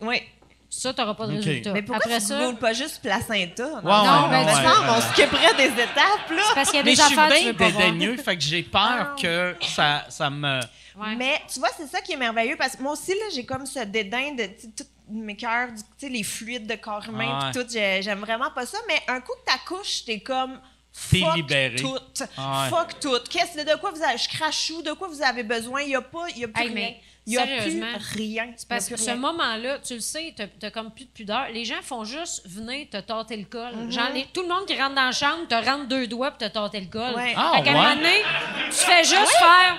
Oui. 0.00 0.22
Ça, 0.70 0.92
t'auras 0.92 1.14
pas 1.14 1.28
de 1.28 1.36
résultat. 1.36 1.72
Mais 1.72 1.82
pourquoi 1.82 2.04
Après 2.06 2.18
tu 2.18 2.26
ça, 2.26 2.48
ne 2.50 2.56
pas 2.56 2.72
juste 2.72 3.00
placenta? 3.00 3.64
Ouais, 3.64 3.80
Non, 3.84 4.24
ouais, 4.24 4.30
ben, 4.30 4.44
ouais, 4.44 4.52
tu 4.52 4.90
on 4.90 5.00
skipperait 5.12 5.54
des 5.54 5.72
étapes, 5.82 6.30
là. 6.30 6.42
parce 6.52 6.70
qu'il 6.70 6.78
y 6.78 6.80
a 6.80 6.84
Mais 6.84 6.90
des 6.90 6.96
je 6.96 7.02
suis 7.06 7.14
affaires 7.18 7.28
que 7.28 7.34
tu 7.36 7.42
bien 7.42 7.52
veux 7.52 7.56
pas 7.58 7.68
voir. 7.68 7.84
dédaigneux, 7.92 8.16
fait 8.16 8.36
que 8.36 8.42
j'ai 8.42 8.62
peur 8.64 9.14
que 9.20 9.54
ça, 9.62 10.04
ça 10.08 10.30
me. 10.30 10.58
Ouais. 10.96 11.14
Mais 11.16 11.40
tu 11.52 11.60
vois, 11.60 11.68
c'est 11.76 11.86
ça 11.86 12.00
qui 12.00 12.12
est 12.12 12.16
merveilleux 12.16 12.56
parce 12.56 12.74
que 12.74 12.82
moi 12.82 12.92
aussi, 12.94 13.12
là, 13.12 13.26
j'ai 13.32 13.44
comme 13.46 13.66
ce 13.66 13.80
dédain 13.84 14.32
de 14.34 14.44
tu 14.46 14.68
tous 14.76 14.84
mes 15.10 15.36
cœurs, 15.36 15.68
tu 15.98 16.08
les 16.08 16.22
fluides 16.24 16.66
de 16.66 16.74
corps 16.74 17.04
humain, 17.08 17.38
Ah 17.40 17.50
puis 17.52 17.62
tout. 17.62 17.68
j'ai- 17.72 18.00
J'aime 18.02 18.20
vraiment 18.20 18.50
pas 18.50 18.66
ça. 18.66 18.78
Mais 18.88 19.00
un 19.06 19.20
coup 19.20 19.32
que 19.46 19.50
t'accouches, 19.52 20.04
t'es 20.04 20.18
comme. 20.20 20.58
Fuck 20.92 21.36
libéré. 21.36 21.76
Tout. 21.76 21.98
Ah 22.36 22.64
ouais. 22.64 22.68
Fuck 22.70 22.98
tout. 23.00 23.18
Qu'est-ce 23.30 23.58
de 23.64 23.76
quoi 23.80 23.90
vous 23.92 24.02
avez. 24.02 24.16
Je 24.18 24.28
crache 24.28 24.70
où? 24.70 24.82
De 24.82 24.92
quoi 24.92 25.06
vous 25.08 25.22
avez 25.22 25.42
besoin? 25.44 25.82
Il 25.82 25.88
n'y 25.88 25.96
a 25.96 26.00
pas. 26.02 26.26
Il 26.30 26.38
y 26.38 26.44
a 26.44 26.48
plus 26.48 26.62
Hey, 26.62 26.68
rien. 26.68 26.74
mais 26.74 27.00
Il 27.26 27.32
y 27.32 27.38
a 27.38 27.46
plus 27.46 27.82
rien. 28.12 28.48
C'est 28.56 28.68
parce 28.68 28.86
que 28.88 28.96
ce 28.98 29.12
moment-là, 29.12 29.78
tu 29.78 29.94
le 29.94 30.00
sais, 30.00 30.34
t'as 30.36 30.46
t'as 30.60 30.70
comme 30.70 30.90
plus 30.90 31.06
de 31.06 31.10
pudeur. 31.10 31.46
Les 31.54 31.64
gens 31.64 31.80
font 31.82 32.04
juste 32.04 32.42
venir 32.46 32.86
te 32.90 32.98
tâter 32.98 33.36
le 33.38 33.44
col. 33.44 33.90
Genre, 33.90 34.10
les- 34.12 34.26
tout 34.26 34.42
le 34.42 34.48
monde 34.48 34.66
qui 34.66 34.78
rentre 34.78 34.94
dans 34.94 35.06
la 35.06 35.12
chambre 35.12 35.48
te 35.48 35.54
rentre 35.54 35.86
deux 35.86 36.06
doigts 36.06 36.30
pour 36.32 36.38
te 36.38 36.52
tâter 36.52 36.80
le 36.80 36.86
col. 36.86 37.14
Ouais. 37.16 37.34
Ah, 37.36 37.52
fait 37.56 37.62
qu'à 37.62 37.70
un 37.70 37.74
ouais? 37.74 37.80
moment 37.80 37.94
donné, 37.96 38.22
tu 38.66 38.76
fais 38.76 39.04
juste 39.04 39.36
faire. 39.38 39.78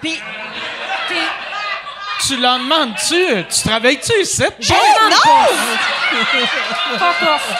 Puis, 0.00 0.18
Tu 2.26 2.36
leur 2.36 2.58
demandes-tu? 2.58 3.44
Tu 3.52 3.68
travailles-tu 3.68 4.12
ici? 4.20 4.44
Je 4.60 4.68
demande 4.68 5.10
non! 5.10 5.18
pas. 5.24 6.98
Fuck 6.98 7.28
off. 7.28 7.54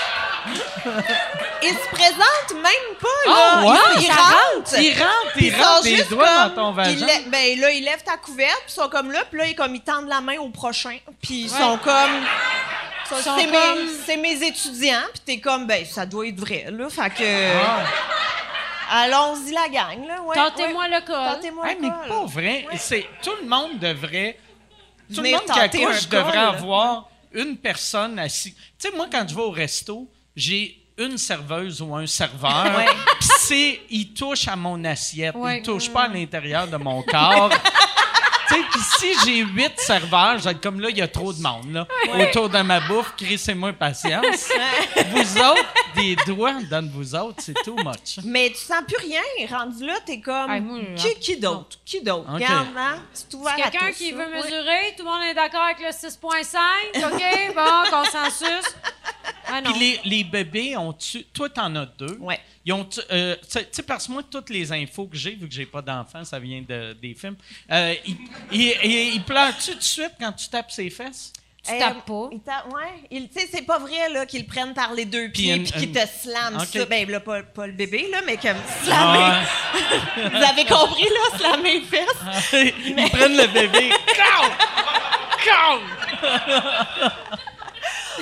ils 1.62 1.74
se 1.74 1.88
présentent 1.90 2.54
même 2.62 2.96
pas, 3.00 3.08
Ah, 3.28 3.60
là. 3.62 3.70
ouais? 3.70 3.78
Ils, 3.96 4.02
ils 4.02 4.06
Ça 4.06 4.14
rentrent. 4.14 4.78
Ils 4.78 4.92
rentrent, 4.98 5.36
ils 5.42 5.54
rentrent 5.62 5.82
des 5.82 5.96
juste 5.96 6.10
doigts 6.10 6.24
comme- 6.26 6.48
dans 6.48 6.62
ton 6.62 6.72
vagin. 6.72 6.90
ils 6.90 7.04
lè- 7.04 7.28
ben 7.28 7.60
là, 7.60 7.70
ils 7.70 7.84
lèvent 7.84 8.02
ta 8.04 8.16
couverte, 8.16 8.62
puis 8.66 8.70
ils 8.76 8.80
sont 8.82 8.88
comme 8.88 9.10
là, 9.12 9.24
puis 9.30 9.38
là, 9.38 9.46
ils, 9.46 9.54
comme, 9.54 9.74
ils 9.74 9.80
tendent 9.82 10.08
la 10.08 10.20
main 10.20 10.38
au 10.38 10.48
prochain, 10.50 10.98
puis 11.22 11.42
ils 11.44 11.52
Ouais. 11.52 11.58
sont 11.58 11.78
comme... 11.78 12.10
Ils 13.12 13.16
C'est 13.16 13.24
comme- 13.24 13.50
mes, 13.50 13.90
c'est 14.06 14.16
mes 14.16 14.46
étudiants, 14.46 15.02
puis 15.12 15.20
t'es 15.26 15.40
comme, 15.40 15.66
ben, 15.66 15.84
ça 15.84 16.06
doit 16.06 16.26
être 16.28 16.38
vrai, 16.38 16.66
là, 16.70 16.88
fait 16.88 17.10
que... 17.10 17.56
Ah. 17.66 17.84
Allons-y, 18.92 19.52
la 19.52 19.68
gang, 19.68 20.06
là, 20.06 20.20
ouais. 20.22 20.34
Tâtez-moi 20.34 20.88
le 20.88 21.00
col. 21.06 21.14
Tâtez-moi 21.34 21.68
Hey, 21.68 21.76
le 21.76 21.82
mais 21.82 21.88
col. 21.90 22.08
pas 22.08 22.24
vrai. 22.26 22.66
C'est, 22.76 23.06
tout 23.22 23.30
le 23.40 23.48
monde 23.48 23.78
devrait. 23.78 24.36
Tout 25.14 25.20
le 25.22 25.30
monde 25.30 25.44
qui 25.44 25.60
accouche 25.60 26.08
devrait 26.08 26.32
col. 26.32 26.38
avoir 26.56 27.08
une 27.32 27.56
personne 27.56 28.18
assise. 28.18 28.54
Tu 28.80 28.88
sais, 28.90 28.96
moi, 28.96 29.06
quand 29.10 29.24
je 29.28 29.34
vais 29.34 29.42
au 29.42 29.50
resto, 29.50 30.08
j'ai 30.34 30.79
une 31.00 31.18
serveuse 31.18 31.80
ou 31.80 31.94
un 31.94 32.06
serveur. 32.06 32.76
Ouais. 32.76 32.86
C'est, 33.20 33.80
il 33.90 34.12
touche 34.12 34.46
à 34.48 34.56
mon 34.56 34.84
assiette. 34.84 35.34
Ouais. 35.34 35.58
Il 35.58 35.62
touche 35.62 35.90
pas 35.90 36.02
à 36.02 36.08
l'intérieur 36.08 36.66
de 36.68 36.76
mon 36.76 37.02
corps. 37.02 37.50
Tu 38.50 38.56
sais, 38.56 38.62
puis 38.72 38.80
si 38.98 39.14
j'ai 39.24 39.38
huit 39.44 39.78
serveurs, 39.78 40.40
comme 40.60 40.80
là, 40.80 40.88
il 40.90 40.98
y 40.98 41.02
a 41.02 41.06
trop 41.06 41.32
de 41.32 41.40
monde, 41.40 41.72
là. 41.72 41.86
Autour 42.20 42.48
de 42.48 42.58
ma 42.62 42.80
bouffe, 42.80 43.14
crissez-moi 43.16 43.72
patience. 43.74 44.48
Vous 45.12 45.38
autres, 45.38 45.72
des 45.94 46.16
doigts 46.26 46.60
dans 46.68 46.84
vous 46.90 47.14
autres, 47.14 47.36
c'est 47.38 47.54
too 47.62 47.76
much. 47.76 48.18
Mais 48.24 48.50
tu 48.50 48.56
sens 48.56 48.82
plus 48.88 48.96
rien. 49.06 49.20
Rendu 49.56 49.86
là, 49.86 49.98
t'es 50.04 50.18
comme. 50.18 50.50
Ah, 50.50 50.58
moi, 50.58 50.80
qui 50.96 51.14
qui 51.20 51.36
d'autre? 51.36 51.78
Qui 51.84 52.02
d'autre? 52.02 52.28
Ok. 52.28 52.34
Regarde, 52.34 52.66
hein? 52.76 52.98
C'est 53.12 53.28
Quelqu'un 53.30 53.92
qui 53.92 54.10
ça. 54.10 54.16
veut 54.16 54.34
mesurer, 54.34 54.94
tout 54.96 55.04
le 55.04 55.10
monde 55.10 55.22
est 55.30 55.34
d'accord 55.34 55.62
avec 55.62 55.78
le 55.78 55.90
6.5, 55.90 57.06
OK? 57.06 57.54
Bon, 57.54 57.90
consensus. 57.98 58.66
Ah. 59.52 59.60
Puis 59.64 59.78
les, 59.80 60.00
les 60.04 60.24
bébés 60.24 60.76
ont-tu. 60.76 61.24
Toi, 61.24 61.48
t'en 61.48 61.74
as 61.76 61.86
deux. 61.86 62.16
Ouais. 62.20 62.38
Ils 62.64 62.72
ont. 62.72 62.88
euh, 63.10 63.34
tu 63.42 63.48
sais- 63.48 63.62
tu 63.64 63.68
sais, 63.72 63.82
parce 63.82 64.06
que 64.06 64.12
moi, 64.12 64.22
toutes 64.28 64.50
les 64.50 64.70
infos 64.72 65.06
que 65.06 65.16
j'ai, 65.16 65.32
vu 65.32 65.48
que 65.48 65.54
j'ai 65.54 65.66
pas 65.66 65.82
d'enfants, 65.82 66.24
ça 66.24 66.38
vient 66.38 66.62
de, 66.66 66.92
des 66.94 67.14
films. 67.14 67.36
Euh, 67.70 67.94
ils, 68.06 68.16
ils, 68.52 68.74
ils- 68.84 69.14
ils 69.14 69.22
pleurent-tu 69.22 69.72
tout 69.72 69.78
de 69.78 69.82
suite 69.82 70.12
quand 70.20 70.32
tu 70.32 70.48
tapes 70.48 70.70
ses 70.70 70.90
fesses? 70.90 71.32
Tu 71.62 71.74
Euh, 71.74 71.78
tapes 71.78 72.06
pas? 72.06 72.28
il 72.32 72.40
ta- 72.40 72.64
ouais. 72.68 73.04
Il- 73.10 73.28
Tu 73.28 73.38
sais, 73.38 73.48
c'est 73.52 73.62
pas 73.66 73.78
vrai 73.78 74.08
là, 74.10 74.24
qu'ils 74.24 74.40
le 74.42 74.46
prennent 74.46 74.72
par 74.72 74.94
les 74.94 75.04
deux 75.04 75.28
pieds 75.30 75.58
puis 75.60 75.72
qu'ils 75.72 75.92
te 75.92 75.98
slamment 76.06 76.56
Ok. 76.62 76.68
ça. 76.72 76.86
Ben 76.86 77.06
là, 77.10 77.20
pas, 77.20 77.42
pas 77.42 77.66
le 77.66 77.74
bébé, 77.74 78.08
là, 78.10 78.20
mais 78.24 78.36
comme 78.38 78.56
slammer. 78.82 79.18
Ah, 79.20 79.42
Vous 80.30 80.42
avez 80.42 80.64
compris, 80.64 81.04
là, 81.04 81.38
slammer 81.38 81.80
les 81.80 81.82
fesses? 81.82 82.52
ouais. 82.54 82.74
ils 82.86 83.10
prennent 83.10 83.36
le 83.36 83.46
bébé. 83.48 83.90
Cow! 84.16 84.48
Cow! 85.44 85.80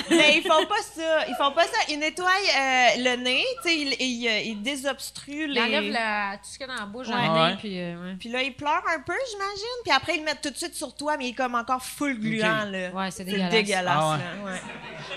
Mais 0.09 0.37
ils 0.37 0.41
font 0.43 0.65
pas 0.65 0.81
ça. 0.81 1.27
Ils 1.27 1.35
font 1.35 1.51
pas 1.51 1.63
ça. 1.65 1.77
Ils 1.89 1.99
nettoient 1.99 2.27
euh, 2.27 2.87
le 2.97 3.15
nez, 3.17 3.43
tu 3.63 3.69
sais, 3.69 3.75
ils, 3.77 3.95
ils, 3.99 4.27
euh, 4.27 4.39
ils 4.39 4.61
désobstruent 4.61 5.45
Il 5.45 5.53
les... 5.53 5.61
enlève 5.61 5.91
la- 5.91 6.37
tout 6.37 6.49
ce 6.49 6.57
qu'il 6.57 6.67
y 6.67 6.69
a 6.69 6.73
dans 6.73 6.79
la 6.81 6.85
bouche, 6.87 7.07
dans 7.07 7.15
Ouais. 7.15 7.27
le 7.27 7.33
Ouais. 7.33 7.49
nez, 7.51 7.55
puis... 7.57 7.79
euh, 7.79 8.03
ouais. 8.03 8.15
Puis 8.19 8.29
là, 8.29 8.41
ils 8.43 8.53
pleurent 8.53 8.83
un 8.95 8.99
peu, 9.01 9.13
j'imagine. 9.31 9.77
Puis 9.83 9.91
après, 9.93 10.15
ils 10.15 10.19
le 10.19 10.25
mettent 10.25 10.41
tout 10.41 10.49
de 10.49 10.57
suite 10.57 10.75
sur 10.75 10.95
toi, 10.95 11.17
mais 11.17 11.25
il 11.27 11.29
est 11.29 11.33
comme 11.33 11.55
encore 11.55 11.83
full 11.83 12.19
gluant, 12.19 12.65
là. 12.65 12.89
Ouais, 12.91 13.11
c'est 13.11 13.17
C'est 13.17 13.25
dégueulasse. 13.25 13.51
dégueulasse, 13.51 13.97
Ah 13.99 14.11
ouais. 14.13 14.17
là, 14.17 14.51
ouais. 14.51 14.59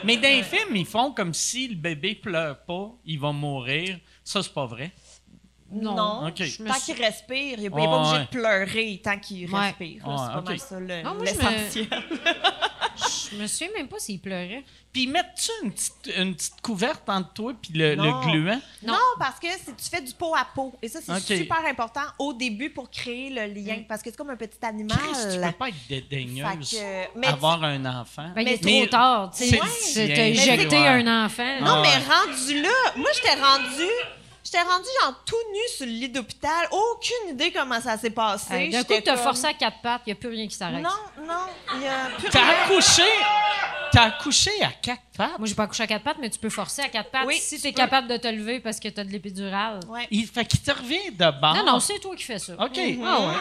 Mais 0.05 0.16
dans 0.16 0.28
les 0.28 0.43
films, 0.43 0.74
ils 0.76 0.86
font 0.86 1.12
comme 1.12 1.34
si 1.34 1.68
le 1.68 1.76
bébé 1.76 2.14
pleure 2.14 2.59
pas, 2.64 2.90
il 3.05 3.18
va 3.20 3.32
mourir. 3.32 3.99
Ça, 4.24 4.43
c'est 4.43 4.53
pas 4.55 4.66
vrai. 4.66 4.90
Non. 5.72 5.94
Non. 5.94 6.32
Je 6.36 6.62
Tant 6.64 6.74
suis- 6.74 6.94
qu'il 6.94 7.04
respire, 7.04 7.54
il 7.58 7.62
n'est 7.62 7.70
pas, 7.70 7.76
Ouais, 7.76 7.84
pas 7.86 7.96
obligé 7.98 8.14
ouais. 8.16 8.20
de 8.22 8.28
pleurer 8.28 9.00
tant 9.02 9.18
qu'il 9.18 9.50
Ouais. 9.52 9.60
respire. 9.60 10.06
Ouais, 10.08 10.14
c'est 10.18 10.32
pas 10.32 10.38
ok. 10.38 10.44
mal 10.48 10.58
ça, 10.58 10.80
le- 10.80 11.02
Ah, 11.04 11.14
moi, 11.14 11.14
je 11.14 11.20
me- 11.20 11.26
l'essentiel. 11.26 11.86
Je 13.32 13.36
me 13.38 13.46
souviens 13.46 13.68
même 13.74 13.88
pas 13.88 13.98
s'il 13.98 14.20
pleurait. 14.20 14.62
Puis 14.92 15.06
mettre-tu 15.06 15.50
une 15.64 15.72
petite, 15.72 16.12
une 16.18 16.34
petite 16.34 16.60
couverte 16.60 17.08
entre 17.08 17.32
toi 17.32 17.52
puis 17.60 17.72
le, 17.72 17.94
gluant? 17.96 18.60
Non. 18.86 18.94
parce 19.18 19.40
que 19.40 19.46
si 19.48 19.74
tu 19.74 19.88
fais 19.90 20.02
du 20.02 20.12
peau 20.12 20.34
à 20.36 20.46
peau, 20.54 20.74
et 20.82 20.88
ça, 20.88 21.00
c'est 21.00 21.36
super 21.38 21.64
important 21.66 22.02
au 22.18 22.34
début 22.34 22.68
pour 22.68 22.90
créer 22.90 23.30
le 23.30 23.46
lien, 23.46 23.82
parce 23.88 24.02
que 24.02 24.10
c'est 24.10 24.16
comme 24.16 24.28
un 24.30 24.36
petit 24.36 24.58
animal. 24.62 24.98
Chris, 24.98 25.34
tu 25.34 25.40
peux 25.40 25.52
pas 25.52 25.68
être 25.70 25.88
dédaigneuse, 25.88 26.70
que- 26.70 27.26
avoir 27.26 27.64
un 27.64 27.84
enfant. 27.86 28.30
Ben, 28.34 28.42
il 28.42 28.48
est 28.48 28.64
Mais- 28.64 28.80
trop 28.82 28.90
tard, 28.90 29.30
tu 29.34 29.44
sais. 29.48 29.60
c'est 29.80 30.08
t'as 30.14 30.26
éjecté 30.28 30.76
ouais. 30.76 30.86
un 30.86 31.24
enfant. 31.24 31.60
Non, 31.62 31.76
Ah 31.76 31.82
mais 31.82 31.88
ouais. 31.88 32.14
rendu 32.14 32.62
là, 32.62 32.92
moi, 32.96 33.08
j'étais 33.14 33.40
rendu. 33.40 33.88
J'étais 34.45 34.62
rendu 34.62 34.86
genre 35.01 35.14
tout 35.24 35.36
nu 35.53 35.59
sur 35.76 35.86
le 35.86 35.93
lit 35.93 36.09
d'hôpital. 36.09 36.66
Aucune 36.72 37.30
idée 37.34 37.53
comment 37.53 37.80
ça 37.80 37.97
s'est 37.97 38.11
passé. 38.11 38.53
Hey, 38.55 38.70
D'un 38.70 38.82
coup, 38.82 38.93
t'as 39.05 39.14
comme- 39.14 39.22
forcé 39.22 39.47
à 39.47 39.55
quatre 39.55 39.80
pattes, 39.82 40.03
il 40.07 40.11
n'y 40.11 40.12
a 40.12 40.16
plus 40.16 40.28
rien 40.30 40.49
qui 40.49 40.55
s'arrête. 40.57 40.82
Non, 40.82 40.90
non, 41.26 41.47
il 41.76 41.82
y 41.82 41.86
a 41.86 42.07
plus 42.18 42.28
T'as 42.28 42.40
rien. 42.40 42.55
accouché, 42.64 43.03
t'as 43.93 44.03
accouché 44.07 44.51
à 44.62 44.70
quatre 44.82 45.01
pattes? 45.16 45.38
Moi, 45.38 45.47
j'ai 45.47 45.55
pas 45.55 45.62
accouché 45.62 45.84
à 45.84 45.86
quatre 45.86 46.03
pattes, 46.03 46.16
mais 46.20 46.28
tu 46.28 46.38
peux 46.40 46.51
forcer 46.51 46.82
à 46.82 46.88
quatre 46.88 47.11
pattes 47.11 47.26
Oui, 47.26 47.36
si 47.40 47.61
tu 47.61 47.68
es 47.68 47.70
peux. 47.72 47.76
capable 47.76 48.09
de 48.09 48.16
te 48.16 48.26
lever 48.26 48.59
parce 48.59 48.80
que 48.80 48.88
tu 48.88 48.99
as 49.01 49.05
de 49.05 49.11
l'épidurale. 49.11 49.78
Ouais. 49.88 50.09
Il 50.11 50.26
fait 50.26 50.45
qu'il 50.45 50.61
te 50.61 50.72
revient 50.72 51.11
de 51.12 51.40
bord. 51.40 51.55
Non, 51.55 51.64
non, 51.64 51.80
c'est 51.80 51.99
toi 52.01 52.16
qui 52.16 52.24
fais 52.24 52.38
ça. 52.40 52.55
OK. 52.55 52.78
Ah 53.05 53.20
ouais. 53.20 53.34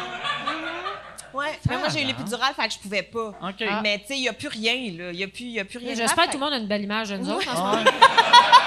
Ouais, 1.34 1.58
mais 1.70 1.78
moi 1.78 1.88
j'ai 1.88 2.02
eu 2.02 2.06
l'épidurale, 2.06 2.54
fait 2.54 2.68
que 2.68 2.74
je 2.74 2.80
pouvais 2.80 3.04
pas. 3.04 3.30
OK. 3.41 3.64
Mais 3.82 3.99
tu 3.99 4.08
sais, 4.08 4.18
il 4.18 4.22
n'y 4.22 4.28
a 4.30 4.34
plus 4.34 4.49
rien, 4.49 4.74
là. 4.74 5.12
Il 5.12 5.16
n'y 5.18 5.24
a, 5.24 5.28
plus- 5.30 5.45
il 5.45 5.52
y 5.52 5.60
a 5.62 5.66
plus 5.66 5.78
rien. 5.80 5.95
J'espère 5.95 6.26
que 6.28 6.32
tout 6.32 6.38
le 6.38 6.43
monde 6.43 6.54
a 6.54 6.58
une 6.58 6.68
belle 6.68 6.84
image 6.84 7.10
de 7.10 7.18
nous 7.18 7.30
autres 7.32 7.47
en 7.49 7.56
ce 7.56 7.62
moment. 7.62 7.84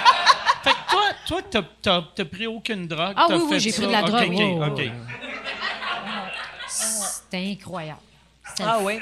Toi, 0.91 1.03
toi 1.27 1.41
t'as, 1.51 1.63
t'as, 1.83 2.03
t'as 2.15 2.25
pris 2.25 2.47
aucune 2.47 2.87
drogue. 2.87 3.15
Ah 3.17 3.27
oui, 3.31 3.43
oui, 3.51 3.61
j'ai 3.61 3.71
ça? 3.71 3.79
pris 3.83 3.87
de 3.87 3.93
la 3.93 4.03
drogue. 4.03 4.23
OK, 4.33 4.39
Ouais, 4.39 4.59
ouais, 4.59 4.67
OK. 4.71 4.79
ouais. 4.79 4.93
C'était 6.69 7.51
incroyable. 7.53 8.01
Ah 8.61 8.79
oui. 8.81 9.01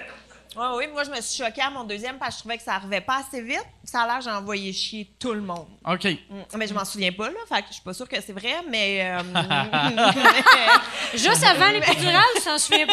Oui, 0.54 0.66
oui, 0.76 0.84
moi 0.92 1.02
je 1.04 1.10
me 1.10 1.18
suis 1.22 1.42
choquée 1.42 1.62
à 1.62 1.70
mon 1.70 1.84
deuxième 1.84 2.18
parce 2.18 2.34
que 2.34 2.36
je 2.36 2.38
trouvais 2.40 2.58
que 2.58 2.62
ça 2.62 2.74
arrivait 2.74 3.00
pas 3.00 3.20
assez 3.20 3.40
vite. 3.40 3.64
Ça 3.84 4.02
a 4.02 4.06
l'air 4.06 4.18
que 4.18 4.24
j'ai 4.24 4.30
envoyé 4.30 4.70
chier 4.74 5.10
tout 5.18 5.32
le 5.32 5.40
monde. 5.40 5.66
OK. 5.86 6.04
Mm. 6.04 6.42
Mais 6.58 6.66
je 6.66 6.74
m'en 6.74 6.84
souviens 6.84 7.10
pas, 7.12 7.28
là. 7.28 7.38
Fait 7.48 7.62
que 7.62 7.68
je 7.68 7.74
suis 7.74 7.82
pas 7.82 7.94
sûre 7.94 8.06
que 8.06 8.20
c'est 8.20 8.34
vrai, 8.34 8.56
mais. 8.68 9.00
euh, 9.18 9.22
Juste 11.14 11.44
avant 11.44 11.70
l'épidurale, 11.70 12.22
tu 12.36 12.42
t'en 12.42 12.58
souviens 12.58 12.86
pas? 12.86 12.92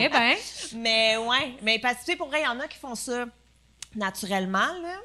Eh 0.00 0.08
bien, 0.08 0.34
mais 0.74 1.16
ouais. 1.18 1.54
Mais 1.62 1.78
parce 1.78 1.94
que 1.98 2.00
tu 2.00 2.04
sais, 2.12 2.16
pour 2.16 2.26
vrai, 2.28 2.40
il 2.40 2.44
y 2.44 2.48
en 2.48 2.58
a 2.58 2.66
qui 2.66 2.78
font 2.78 2.96
ça 2.96 3.26
naturellement, 3.94 4.58
là. 4.82 4.96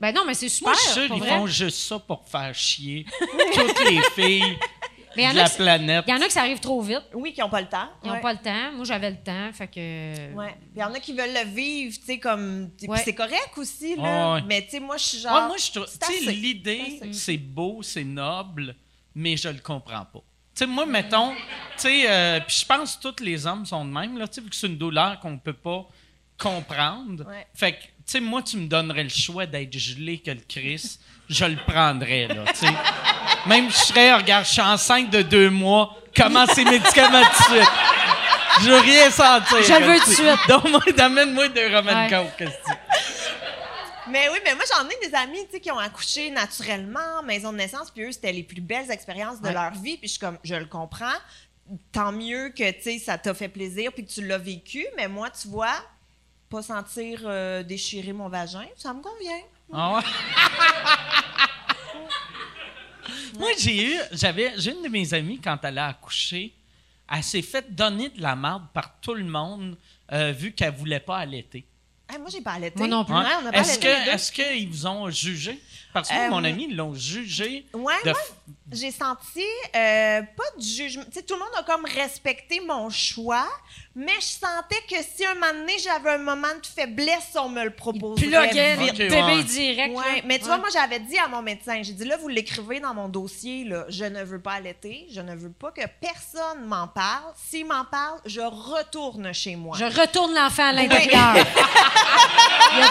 Ben 0.00 0.12
non, 0.12 0.22
mais 0.26 0.34
c'est 0.34 0.48
super. 0.48 0.72
Moi, 0.72 0.78
je 0.78 0.90
suis 0.90 0.92
sûr 1.00 1.08
pour 1.08 1.16
qu'ils 1.16 1.26
vrai. 1.26 1.36
font 1.38 1.46
juste 1.46 1.78
ça 1.78 1.98
pour 1.98 2.24
faire 2.28 2.54
chier 2.54 3.06
toutes 3.54 3.84
les 3.88 4.00
filles 4.14 4.58
Mais 5.16 5.22
il 5.22 5.26
y 5.26 5.28
en 5.28 5.32
de 5.34 5.38
a 5.38 5.42
la 5.44 5.48
qui- 5.48 5.56
planète. 5.56 6.04
Il 6.08 6.10
y 6.10 6.14
en 6.14 6.20
a 6.20 6.26
que 6.26 6.32
ça 6.32 6.40
arrive 6.40 6.58
trop 6.60 6.82
vite. 6.82 7.04
Oui, 7.14 7.32
qui 7.32 7.42
ont 7.42 7.48
pas 7.48 7.60
le 7.60 7.68
temps. 7.68 7.88
Ils 8.02 8.08
n'ont 8.08 8.14
ouais. 8.14 8.20
pas 8.20 8.32
le 8.32 8.40
temps. 8.40 8.72
Moi, 8.72 8.84
j'avais 8.84 9.10
le 9.10 9.16
temps. 9.22 9.50
Fait 9.52 9.68
que. 9.68 10.34
Ouais. 10.34 10.56
Il 10.74 10.80
y 10.80 10.84
en 10.84 10.92
a 10.92 10.98
qui 11.00 11.12
veulent 11.12 11.32
le 11.32 11.48
vivre, 11.48 11.96
tu 11.96 12.04
sais, 12.04 12.18
comme. 12.18 12.70
puis 12.76 12.88
Ouais. 12.88 13.00
c'est 13.04 13.14
correct 13.14 13.52
aussi, 13.56 13.94
là. 13.96 14.34
Ouais. 14.34 14.42
Mais 14.46 14.62
tu 14.64 14.70
sais, 14.70 14.80
moi, 14.80 14.96
je 14.96 15.04
suis 15.04 15.18
genre. 15.20 15.32
Ouais, 15.34 15.46
moi, 15.46 15.56
je 15.56 15.70
trouve. 15.70 15.86
c'est 15.86 16.00
Tu 16.00 16.24
sais, 16.24 16.32
l'idée, 16.32 16.98
C'est 17.00 17.08
assez. 17.08 17.12
c'est 17.18 17.36
beau, 17.38 17.80
c'est 17.82 18.04
noble, 18.04 18.74
mais 19.14 19.36
je 19.36 19.48
le 19.48 19.60
comprends 19.60 20.04
pas. 20.04 20.18
Tu 20.54 20.60
sais, 20.60 20.66
moi, 20.66 20.86
mettons, 20.86 21.32
tu 21.32 21.38
sais, 21.78 22.04
euh, 22.08 22.40
puis 22.46 22.56
je 22.60 22.64
pense 22.66 22.96
que 22.96 23.08
tous 23.08 23.24
les 23.24 23.44
hommes 23.46 23.66
sont 23.66 23.84
de 23.84 23.90
même, 23.90 24.18
là, 24.18 24.26
tu 24.28 24.34
sais, 24.34 24.40
vu 24.40 24.50
que 24.50 24.54
c'est 24.56 24.66
une 24.68 24.78
douleur 24.78 25.18
qu'on 25.20 25.36
peut 25.38 25.52
pas 25.52 25.86
comprendre. 26.38 27.26
Ouais. 27.28 27.46
Fait 27.54 27.72
que, 27.72 27.78
tu 27.82 27.88
sais, 28.06 28.20
moi, 28.20 28.42
tu 28.42 28.56
me 28.56 28.66
donnerais 28.66 29.02
le 29.04 29.08
choix 29.08 29.46
d'être 29.46 29.72
gelé 29.76 30.18
que 30.18 30.30
le 30.30 30.40
Christ, 30.48 31.00
je 31.28 31.44
le 31.44 31.56
prendrais, 31.66 32.26
là, 32.28 32.44
tu 32.52 32.66
sais. 32.66 32.72
Même 33.46 33.70
je 33.70 33.76
serais, 33.76 34.14
regarde, 34.14 34.44
je 34.44 34.50
suis 34.52 34.60
enceinte 34.62 35.10
de 35.10 35.22
deux 35.22 35.50
mois, 35.50 35.96
comment 36.16 36.46
ces 36.46 36.64
médicaments 36.64 37.22
tout 37.22 37.52
de 37.52 37.56
suite? 37.58 37.70
Je 38.60 38.68
veux 38.70 38.78
rien 38.80 39.10
sentir. 39.10 39.62
Je 39.62 39.72
le 39.80 39.86
veux 39.86 39.98
tout 40.00 40.10
de 40.10 40.14
suite. 40.14 40.38
Donne-moi, 40.48 40.80
Amène-moi 40.98 41.48
deux 41.48 41.74
Roman 41.74 42.04
Ouais. 42.04 42.08
Coke, 42.10 42.30
qu'est-ce 42.38 42.50
que 42.50 42.70
tu- 42.72 44.10
Mais 44.10 44.28
oui, 44.30 44.38
mais 44.44 44.54
moi, 44.54 44.64
j'en 44.70 44.86
ai 44.88 45.08
des 45.08 45.14
amis, 45.14 45.44
tu 45.46 45.52
sais, 45.52 45.60
qui 45.60 45.70
ont 45.70 45.78
accouché 45.78 46.30
naturellement, 46.30 47.22
maison 47.24 47.52
de 47.52 47.56
naissance, 47.58 47.90
puis 47.90 48.04
eux, 48.04 48.12
c'était 48.12 48.32
les 48.32 48.42
plus 48.42 48.60
belles 48.60 48.90
expériences 48.90 49.40
de 49.40 49.46
Ouais. 49.48 49.54
leur 49.54 49.72
vie, 49.72 49.96
puis 49.96 50.08
je 50.08 50.12
suis 50.12 50.20
comme, 50.20 50.38
je 50.44 50.54
le 50.54 50.66
comprends. 50.66 51.16
Tant 51.90 52.12
mieux 52.12 52.50
que, 52.50 52.70
tu 52.72 52.82
sais, 52.82 52.98
ça 52.98 53.16
t'a 53.18 53.32
fait 53.34 53.48
plaisir, 53.48 53.90
puis 53.92 54.04
que 54.04 54.12
tu 54.12 54.24
l'as 54.26 54.36
vécu, 54.38 54.86
mais 54.96 55.08
moi, 55.08 55.30
tu 55.30 55.48
vois, 55.48 55.74
pas 56.54 56.62
sentir 56.62 57.20
euh, 57.24 57.62
déchirer 57.64 58.12
mon 58.12 58.28
vagin, 58.28 58.66
ça 58.76 58.92
me 58.94 59.02
convient. 59.02 59.40
Ah 59.72 59.96
ouais? 59.96 60.02
Moi, 63.38 63.48
j'ai 63.58 63.94
eu, 63.94 63.98
j'avais, 64.12 64.52
j'ai 64.58 64.70
une 64.72 64.82
de 64.82 64.88
mes 64.88 65.12
amies, 65.12 65.40
quand 65.42 65.58
elle 65.64 65.78
a 65.78 65.88
accouché, 65.88 66.54
elle 67.12 67.22
s'est 67.22 67.42
fait 67.42 67.74
donner 67.74 68.08
de 68.10 68.22
la 68.22 68.36
marde 68.36 68.64
par 68.72 69.00
tout 69.00 69.14
le 69.14 69.24
monde, 69.24 69.76
euh, 70.12 70.32
vu 70.32 70.52
qu'elle 70.52 70.72
voulait 70.74 71.00
pas 71.00 71.18
allaiter. 71.18 71.66
Hey, 72.08 72.18
moi, 72.18 72.28
j'ai 72.30 72.40
pas 72.42 72.52
allaité. 72.52 72.78
Moi 72.78 72.86
non 72.88 73.04
plus. 73.04 73.14
Ouais, 73.14 73.24
on 73.42 73.46
a 73.46 73.52
pas 73.52 73.58
Est-ce 73.58 73.70
allaité 73.72 73.88
les 73.88 73.94
que, 74.00 74.04
deux. 74.04 74.10
est-ce 74.12 74.32
qu'ils 74.32 74.68
vous 74.68 74.86
ont 74.86 75.10
jugé? 75.10 75.60
Parce 75.92 76.08
que 76.08 76.14
Euh, 76.14 76.30
mon 76.30 76.44
ami, 76.44 76.66
ils 76.70 76.76
l'ont 76.76 76.94
jugé. 76.94 77.66
Ouais, 77.72 77.94
de 78.04 78.10
f- 78.10 78.32
j'ai 78.72 78.90
senti 78.90 79.44
euh, 79.76 80.22
pas 80.22 80.44
de 80.56 80.62
jugement. 80.62 81.04
Tu 81.04 81.12
sais, 81.18 81.22
tout 81.22 81.34
le 81.34 81.40
monde 81.40 81.50
a 81.58 81.62
comme 81.62 81.84
respecté 81.84 82.60
mon 82.60 82.88
choix, 82.90 83.46
mais 83.94 84.14
je 84.20 84.26
sentais 84.26 84.80
que 84.88 84.96
si 85.02 85.24
un 85.26 85.34
moment 85.34 85.52
donné 85.52 85.74
j'avais 85.78 86.10
un 86.14 86.18
moment 86.18 86.48
de 86.60 86.66
faiblesse, 86.66 87.36
on 87.36 87.48
me 87.50 87.62
le 87.64 87.70
proposait 87.70 88.22
Pluguait 88.26 88.76
vite. 88.76 88.90
Ok, 88.92 88.96
bébé 88.96 89.10
ouais. 89.22 89.42
direct. 89.44 89.96
Ouais, 89.96 90.16
là. 90.16 90.22
mais 90.24 90.38
tu 90.38 90.44
Ouais. 90.44 90.48
vois, 90.48 90.58
moi, 90.58 90.68
j'avais 90.72 90.98
dit 91.00 91.18
à 91.18 91.28
mon 91.28 91.42
médecin, 91.42 91.82
j'ai 91.82 91.92
dit 91.92 92.04
là, 92.04 92.16
vous 92.16 92.28
l'écrivez 92.28 92.80
dans 92.80 92.94
mon 92.94 93.08
dossier, 93.08 93.64
là, 93.64 93.84
je 93.88 94.04
ne 94.04 94.22
veux 94.24 94.40
pas 94.40 94.52
allaiter, 94.54 95.06
je 95.12 95.20
ne 95.20 95.34
veux 95.36 95.52
pas 95.52 95.70
que 95.70 95.82
personne 96.00 96.64
m'en 96.66 96.88
parle. 96.88 97.32
S'il 97.36 97.66
m'en 97.66 97.84
parle, 97.84 98.18
je 98.24 98.40
retourne 98.40 99.32
chez 99.34 99.56
moi. 99.56 99.76
Je 99.78 99.84
retourne 99.84 100.34
l'enfant 100.34 100.68
à 100.68 100.72
l'intérieur. 100.72 101.34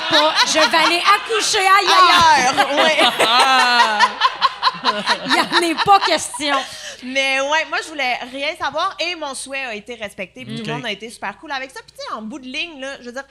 Pas. 0.09 0.33
Je 0.47 0.53
vais 0.53 0.77
aller 0.77 1.01
accoucher 1.15 1.57
ailleurs. 1.57 2.55
Ailleurs, 2.55 2.83
ouais. 2.83 2.97
Il 5.25 5.31
n'y 5.31 5.39
en 5.39 5.61
est 5.79 5.83
pas 5.85 5.99
question. 5.99 6.55
Mais 7.03 7.39
ouais, 7.41 7.65
moi, 7.69 7.79
je 7.83 7.89
voulais 7.89 8.15
rien 8.31 8.55
savoir 8.59 8.95
et 8.99 9.15
mon 9.15 9.33
souhait 9.35 9.65
a 9.65 9.75
été 9.75 9.95
respecté. 9.95 10.45
Puis 10.45 10.61
tout 10.61 10.67
le 10.67 10.73
monde 10.73 10.85
a 10.85 10.91
été 10.91 11.09
super 11.09 11.37
cool 11.37 11.51
avec 11.51 11.71
ça. 11.71 11.79
Puis 11.81 11.95
tu 11.97 12.03
sais, 12.05 12.13
en 12.13 12.21
bout 12.21 12.39
de 12.39 12.47
ligne, 12.47 12.79
là, 12.81 12.97
je 12.99 13.05
veux 13.05 13.11
dire, 13.11 13.25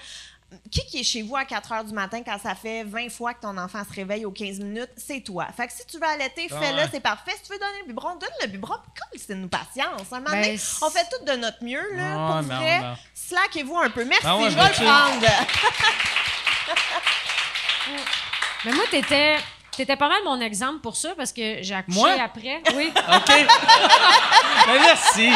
qui 0.71 0.85
qui 0.87 1.01
est 1.01 1.03
chez 1.05 1.23
vous 1.23 1.35
à 1.35 1.47
4 1.47 1.73
heures 1.73 1.85
du 1.85 1.95
matin 1.95 2.21
quand 2.23 2.39
ça 2.39 2.55
fait 2.55 2.85
20 2.85 3.09
fois 3.11 3.33
que 3.33 3.41
ton 3.41 3.57
enfant 3.57 3.83
se 3.89 3.95
réveille 3.95 4.27
aux 4.27 4.31
15 4.31 4.59
minutes? 4.61 4.91
C'est 4.99 5.21
toi. 5.21 5.47
Fait 5.57 5.67
que 5.67 5.73
si 5.73 5.87
tu 5.87 5.97
veux 5.97 6.07
allaiter, 6.07 6.47
Ah 6.51 6.61
fais-le, 6.61 6.77
ouais. 6.79 6.89
c'est 6.93 7.01
parfait. 7.01 7.33
Si 7.37 7.43
tu 7.49 7.53
veux 7.55 7.59
donner 7.59 7.81
le 7.83 7.87
biberon, 7.89 8.17
donne 8.17 8.29
le 8.43 8.49
biberon. 8.49 8.75
Puis 8.83 8.93
colle, 9.01 9.21
c'est 9.27 9.33
une 9.33 9.49
patience. 9.49 10.13
Un 10.13 10.21
moment 10.21 10.31
Ben, 10.31 10.43
donné, 10.43 10.61
on 10.83 10.91
fait 10.91 11.07
tout 11.11 11.25
de 11.25 11.33
notre 11.37 11.65
mieux, 11.65 11.83
là, 11.97 12.17
Ouais, 12.17 12.33
pour 12.33 12.43
mais 12.43 12.79
vrai. 12.81 12.83
Slackez-vous 13.15 13.79
un 13.79 13.89
peu. 13.91 14.05
Merci, 14.05 14.27
Ah 14.29 14.37
ouais, 14.37 14.51
je 14.51 14.57
mais 14.57 14.63
vais 14.63 14.69
le 14.69 14.75
prendre. 14.85 15.27
Mais 18.65 18.73
moi, 18.73 18.85
t'étais. 18.91 19.37
T'étais 19.77 19.97
pas 19.97 20.09
mal 20.09 20.23
mon 20.25 20.41
exemple 20.41 20.81
pour 20.81 20.97
ça 20.97 21.15
parce 21.17 21.33
que 21.33 21.63
j'ai 21.63 21.75
accouché 21.75 21.99
Moi? 21.99 22.11
après. 22.23 22.63
Oui. 22.75 22.89
OK? 22.97 23.29
Ben, 24.67 24.81
merci. 24.81 25.31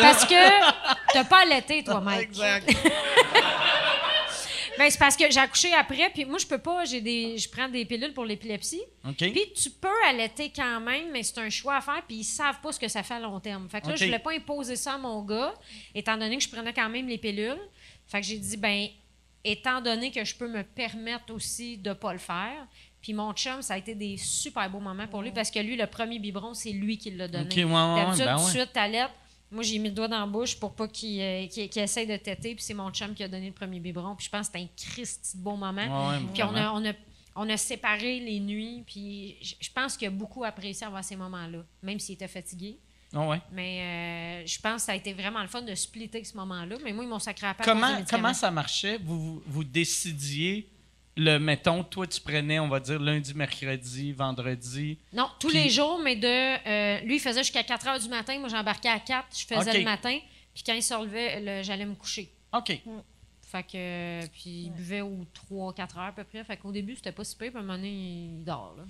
Parce 0.00 0.24
que 0.24 1.12
t'as 1.12 1.24
pas 1.24 1.42
allaité, 1.42 1.84
toi, 1.84 2.00
Mike. 2.00 2.22
Exact. 2.22 2.70
Ben, 4.76 4.90
c'est 4.90 4.98
parce 4.98 5.16
que 5.16 5.30
j'ai 5.30 5.38
accouché 5.38 5.72
après, 5.72 6.10
puis 6.10 6.24
moi, 6.24 6.38
je 6.38 6.46
peux 6.46 6.58
pas, 6.58 6.84
j'ai 6.84 7.00
des, 7.00 7.38
je 7.38 7.48
prends 7.48 7.68
des 7.68 7.84
pilules 7.84 8.12
pour 8.12 8.24
l'épilepsie. 8.24 8.82
OK. 9.06 9.18
Puis 9.18 9.52
tu 9.54 9.70
peux 9.70 9.88
allaiter 10.08 10.50
quand 10.54 10.80
même, 10.80 11.12
mais 11.12 11.22
c'est 11.22 11.38
un 11.38 11.50
choix 11.50 11.76
à 11.76 11.80
faire, 11.80 12.02
puis 12.06 12.16
ils 12.16 12.24
savent 12.24 12.60
pas 12.60 12.72
ce 12.72 12.80
que 12.80 12.88
ça 12.88 13.02
fait 13.02 13.14
à 13.14 13.20
long 13.20 13.38
terme. 13.38 13.68
Fait 13.68 13.80
que 13.80 13.88
là, 13.88 13.96
je 13.96 14.04
voulais 14.04 14.18
pas 14.18 14.32
imposer 14.32 14.76
ça 14.76 14.94
à 14.94 14.98
mon 14.98 15.22
gars, 15.22 15.54
étant 15.94 16.16
donné 16.16 16.36
que 16.36 16.42
je 16.42 16.48
prenais 16.48 16.72
quand 16.72 16.88
même 16.88 17.06
les 17.06 17.18
pilules. 17.18 17.60
Fait 18.06 18.20
que 18.20 18.26
j'ai 18.26 18.38
dit, 18.38 18.56
ben, 18.56 18.88
étant 19.44 19.80
donné 19.80 20.10
que 20.10 20.24
je 20.24 20.34
peux 20.34 20.48
me 20.48 20.64
permettre 20.64 21.32
aussi 21.32 21.76
de 21.76 21.92
pas 21.92 22.12
le 22.12 22.18
faire, 22.18 22.66
puis 23.04 23.12
mon 23.12 23.34
chum, 23.34 23.60
ça 23.60 23.74
a 23.74 23.76
été 23.76 23.94
des 23.94 24.16
super 24.16 24.70
beaux 24.70 24.80
moments 24.80 25.06
pour 25.06 25.20
lui, 25.20 25.30
parce 25.30 25.50
que 25.50 25.58
lui, 25.58 25.76
le 25.76 25.86
premier 25.86 26.18
biberon, 26.18 26.54
c'est 26.54 26.70
lui 26.72 26.96
qui 26.96 27.10
l'a 27.10 27.28
donné. 27.28 27.44
OK, 27.44 27.54
ouais, 27.54 27.64
ouais, 27.64 27.70
D'habitude, 28.02 28.24
ben 28.24 28.36
tout 28.38 28.44
de 28.46 28.48
suite, 28.48 28.72
t'allaites. 28.72 29.10
Moi, 29.50 29.62
j'ai 29.62 29.78
mis 29.78 29.90
le 29.90 29.94
doigt 29.94 30.08
dans 30.08 30.20
la 30.20 30.26
bouche 30.26 30.58
pour 30.58 30.74
pas 30.74 30.88
qu'il 30.88 31.20
euh, 31.20 31.46
qu'il- 31.48 31.68
essaye 31.82 32.06
de 32.06 32.16
téter, 32.16 32.54
puis 32.54 32.64
c'est 32.64 32.72
mon 32.72 32.90
chum 32.90 33.12
qui 33.14 33.22
a 33.22 33.28
donné 33.28 33.48
le 33.48 33.52
premier 33.52 33.78
biberon. 33.78 34.16
Puis 34.16 34.24
je 34.24 34.30
pense 34.30 34.48
que 34.48 34.58
c'était 34.58 34.64
un 34.64 34.68
Christy 34.74 35.36
de 35.36 35.42
beau 35.42 35.54
moment. 35.54 36.18
Puis 36.32 36.42
on 36.42 36.54
a, 36.56 36.72
on, 36.72 36.82
a, 36.88 36.92
on 37.36 37.46
a 37.50 37.56
séparé 37.58 38.20
les 38.20 38.40
nuits, 38.40 38.82
puis 38.86 39.36
je 39.60 39.68
pense 39.70 39.98
qu'il 39.98 40.08
a 40.08 40.10
beaucoup 40.10 40.42
apprécié 40.42 40.86
avoir 40.86 41.04
ces 41.04 41.16
moments-là, 41.16 41.58
même 41.82 42.00
s'il 42.00 42.14
était 42.14 42.26
fatigué. 42.26 42.78
Ouais, 43.12 43.26
ouais. 43.28 43.40
Mais 43.52 44.42
euh, 44.42 44.46
je 44.46 44.58
pense 44.60 44.76
que 44.76 44.82
ça 44.86 44.92
a 44.92 44.94
été 44.96 45.12
vraiment 45.12 45.42
le 45.42 45.48
fun 45.48 45.60
de 45.60 45.74
splitter 45.74 46.24
ce 46.24 46.34
moment-là. 46.38 46.76
Mais 46.82 46.94
moi, 46.94 47.04
ils 47.04 47.10
m'ont 47.10 47.18
sacré 47.18 47.48
à 47.48 47.52
part 47.54 47.66
Comment, 47.66 47.98
comment 48.08 48.32
ça 48.34 48.50
marchait? 48.50 48.98
Vous, 49.04 49.42
vous 49.46 49.62
décidiez, 49.62 50.68
le, 51.16 51.38
mettons, 51.38 51.84
toi, 51.84 52.06
tu 52.06 52.20
prenais, 52.20 52.58
on 52.58 52.68
va 52.68 52.80
dire, 52.80 52.98
lundi, 53.00 53.34
mercredi, 53.34 54.12
vendredi. 54.12 54.98
Non, 55.12 55.28
tous 55.38 55.48
les 55.50 55.70
jours, 55.70 56.00
mais 56.02 56.16
de. 56.16 56.26
euh, 56.26 57.00
lui, 57.00 57.16
il 57.16 57.20
faisait 57.20 57.42
jusqu'à 57.42 57.62
4 57.62 57.86
heures 57.88 57.98
du 58.00 58.08
matin. 58.08 58.38
Moi, 58.38 58.48
j'embarquais 58.48 58.88
à 58.88 58.98
4, 58.98 59.26
je 59.38 59.46
faisais 59.46 59.78
le 59.78 59.84
matin. 59.84 60.18
Puis 60.54 60.62
quand 60.64 60.74
il 60.74 60.82
se 60.82 60.94
relevait, 60.94 61.40
le- 61.40 61.62
j'allais 61.62 61.86
me 61.86 61.94
coucher. 61.94 62.30
OK. 62.52 62.80
Fait 63.42 63.62
que. 63.62 64.26
puis 64.28 64.64
il 64.64 64.70
buvait 64.72 65.00
aux 65.02 65.24
3-4 65.50 65.96
heures 65.98 66.04
à 66.06 66.12
peu 66.12 66.24
près. 66.24 66.42
Fait 66.44 66.56
qu'au 66.56 66.72
début, 66.72 66.96
c'était 66.96 67.12
pas 67.12 67.22
si 67.24 67.36
pire. 67.36 67.50
Puis 67.50 67.56
à 67.56 67.60
un 67.60 67.62
moment 67.62 67.74
donné, 67.76 67.90
il 67.90 68.44
dort. 68.44 68.74
Là. 68.76 68.84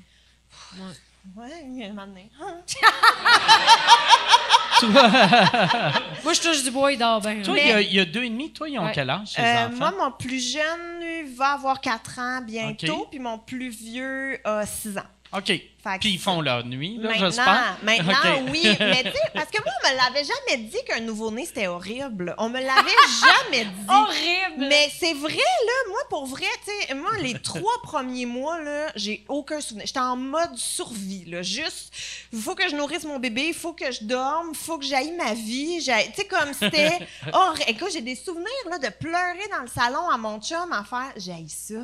Ouais. 0.78 0.94
Ouais, 1.36 1.48
il 1.66 1.78
y 1.78 1.82
a 1.84 1.86
un 1.86 1.90
moment 1.90 2.06
donné. 2.06 2.30
Moi, 6.24 6.32
je 6.32 6.40
touche 6.40 6.62
du 6.62 6.70
bois, 6.70 6.92
il 6.92 6.98
dort 6.98 7.20
bien. 7.20 7.42
Toi, 7.42 7.58
il 7.58 7.66
y, 7.66 7.70
a, 7.72 7.80
il 7.80 7.92
y 7.94 8.00
a 8.00 8.04
deux 8.04 8.22
et 8.24 8.30
demi, 8.30 8.52
toi, 8.52 8.68
ils 8.68 8.78
ont 8.78 8.84
Ouais. 8.84 8.92
quel 8.94 9.08
âge, 9.10 9.28
ces 9.28 9.40
Euh, 9.40 9.66
enfants? 9.68 9.76
moi, 9.78 9.94
mon 9.98 10.10
plus 10.12 10.52
jeune 10.52 11.26
va 11.36 11.52
avoir 11.52 11.80
4 11.80 12.18
ans 12.18 12.40
bientôt, 12.42 13.06
puis 13.10 13.18
mon 13.20 13.38
plus 13.38 13.68
vieux 13.70 14.38
a 14.46 14.66
6 14.66 14.98
ans. 14.98 15.02
OK. 15.36 15.52
Puis 16.00 16.14
ils 16.14 16.18
font 16.18 16.40
leur 16.40 16.64
nuit, 16.64 16.96
là, 16.96 17.10
Maintenant, 17.10 17.26
j'espère. 17.26 17.76
maintenant 17.82 18.14
OK. 18.14 18.50
oui. 18.52 18.62
Mais 18.80 19.02
tu 19.02 19.10
sais, 19.10 19.30
parce 19.34 19.50
que 19.50 19.62
moi, 19.62 19.72
on 19.82 19.88
me 19.88 19.96
l'avait 19.96 20.24
jamais 20.24 20.62
dit 20.62 20.78
qu'un 20.86 21.00
nouveau-né, 21.00 21.44
c'était 21.44 21.66
horrible. 21.66 22.34
On 22.38 22.48
me 22.48 22.60
l'avait 22.60 22.90
jamais 23.50 23.64
dit. 23.66 23.86
Horrible! 23.88 24.66
Mais 24.68 24.90
c'est 24.98 25.12
vrai, 25.12 25.34
là, 25.34 25.72
moi, 25.90 26.00
pour 26.08 26.26
vrai, 26.26 26.46
tu 26.64 26.86
sais, 26.86 26.94
moi, 26.94 27.10
les 27.20 27.34
trois 27.42 27.82
premiers 27.82 28.24
mois, 28.24 28.60
là, 28.62 28.92
j'ai 28.96 29.24
aucun 29.28 29.60
souvenir. 29.60 29.86
J'étais 29.86 30.00
en 30.00 30.16
mode 30.16 30.56
survie, 30.56 31.24
là. 31.26 31.42
Juste, 31.42 31.92
il 32.32 32.40
faut 32.40 32.54
que 32.54 32.66
je 32.68 32.74
nourrisse 32.76 33.04
mon 33.04 33.18
bébé, 33.18 33.48
il 33.48 33.54
faut 33.54 33.74
que 33.74 33.90
je 33.92 34.04
dorme, 34.04 34.50
il 34.52 34.58
faut 34.58 34.78
que 34.78 34.86
j'aille 34.86 35.12
ma 35.12 35.34
vie. 35.34 35.78
Tu 35.78 35.84
sais, 35.84 36.24
comme 36.26 36.52
c'était. 36.54 36.98
Oh, 37.34 37.52
écoute, 37.66 37.90
j'ai 37.92 38.00
des 38.00 38.14
souvenirs, 38.16 38.46
là, 38.70 38.78
de 38.78 38.88
pleurer 38.88 39.48
dans 39.50 39.62
le 39.62 39.68
salon 39.68 40.08
à 40.08 40.16
mon 40.16 40.40
chum 40.40 40.72
à 40.72 40.84
faire 40.84 41.12
J'aille 41.16 41.48
ça. 41.48 41.74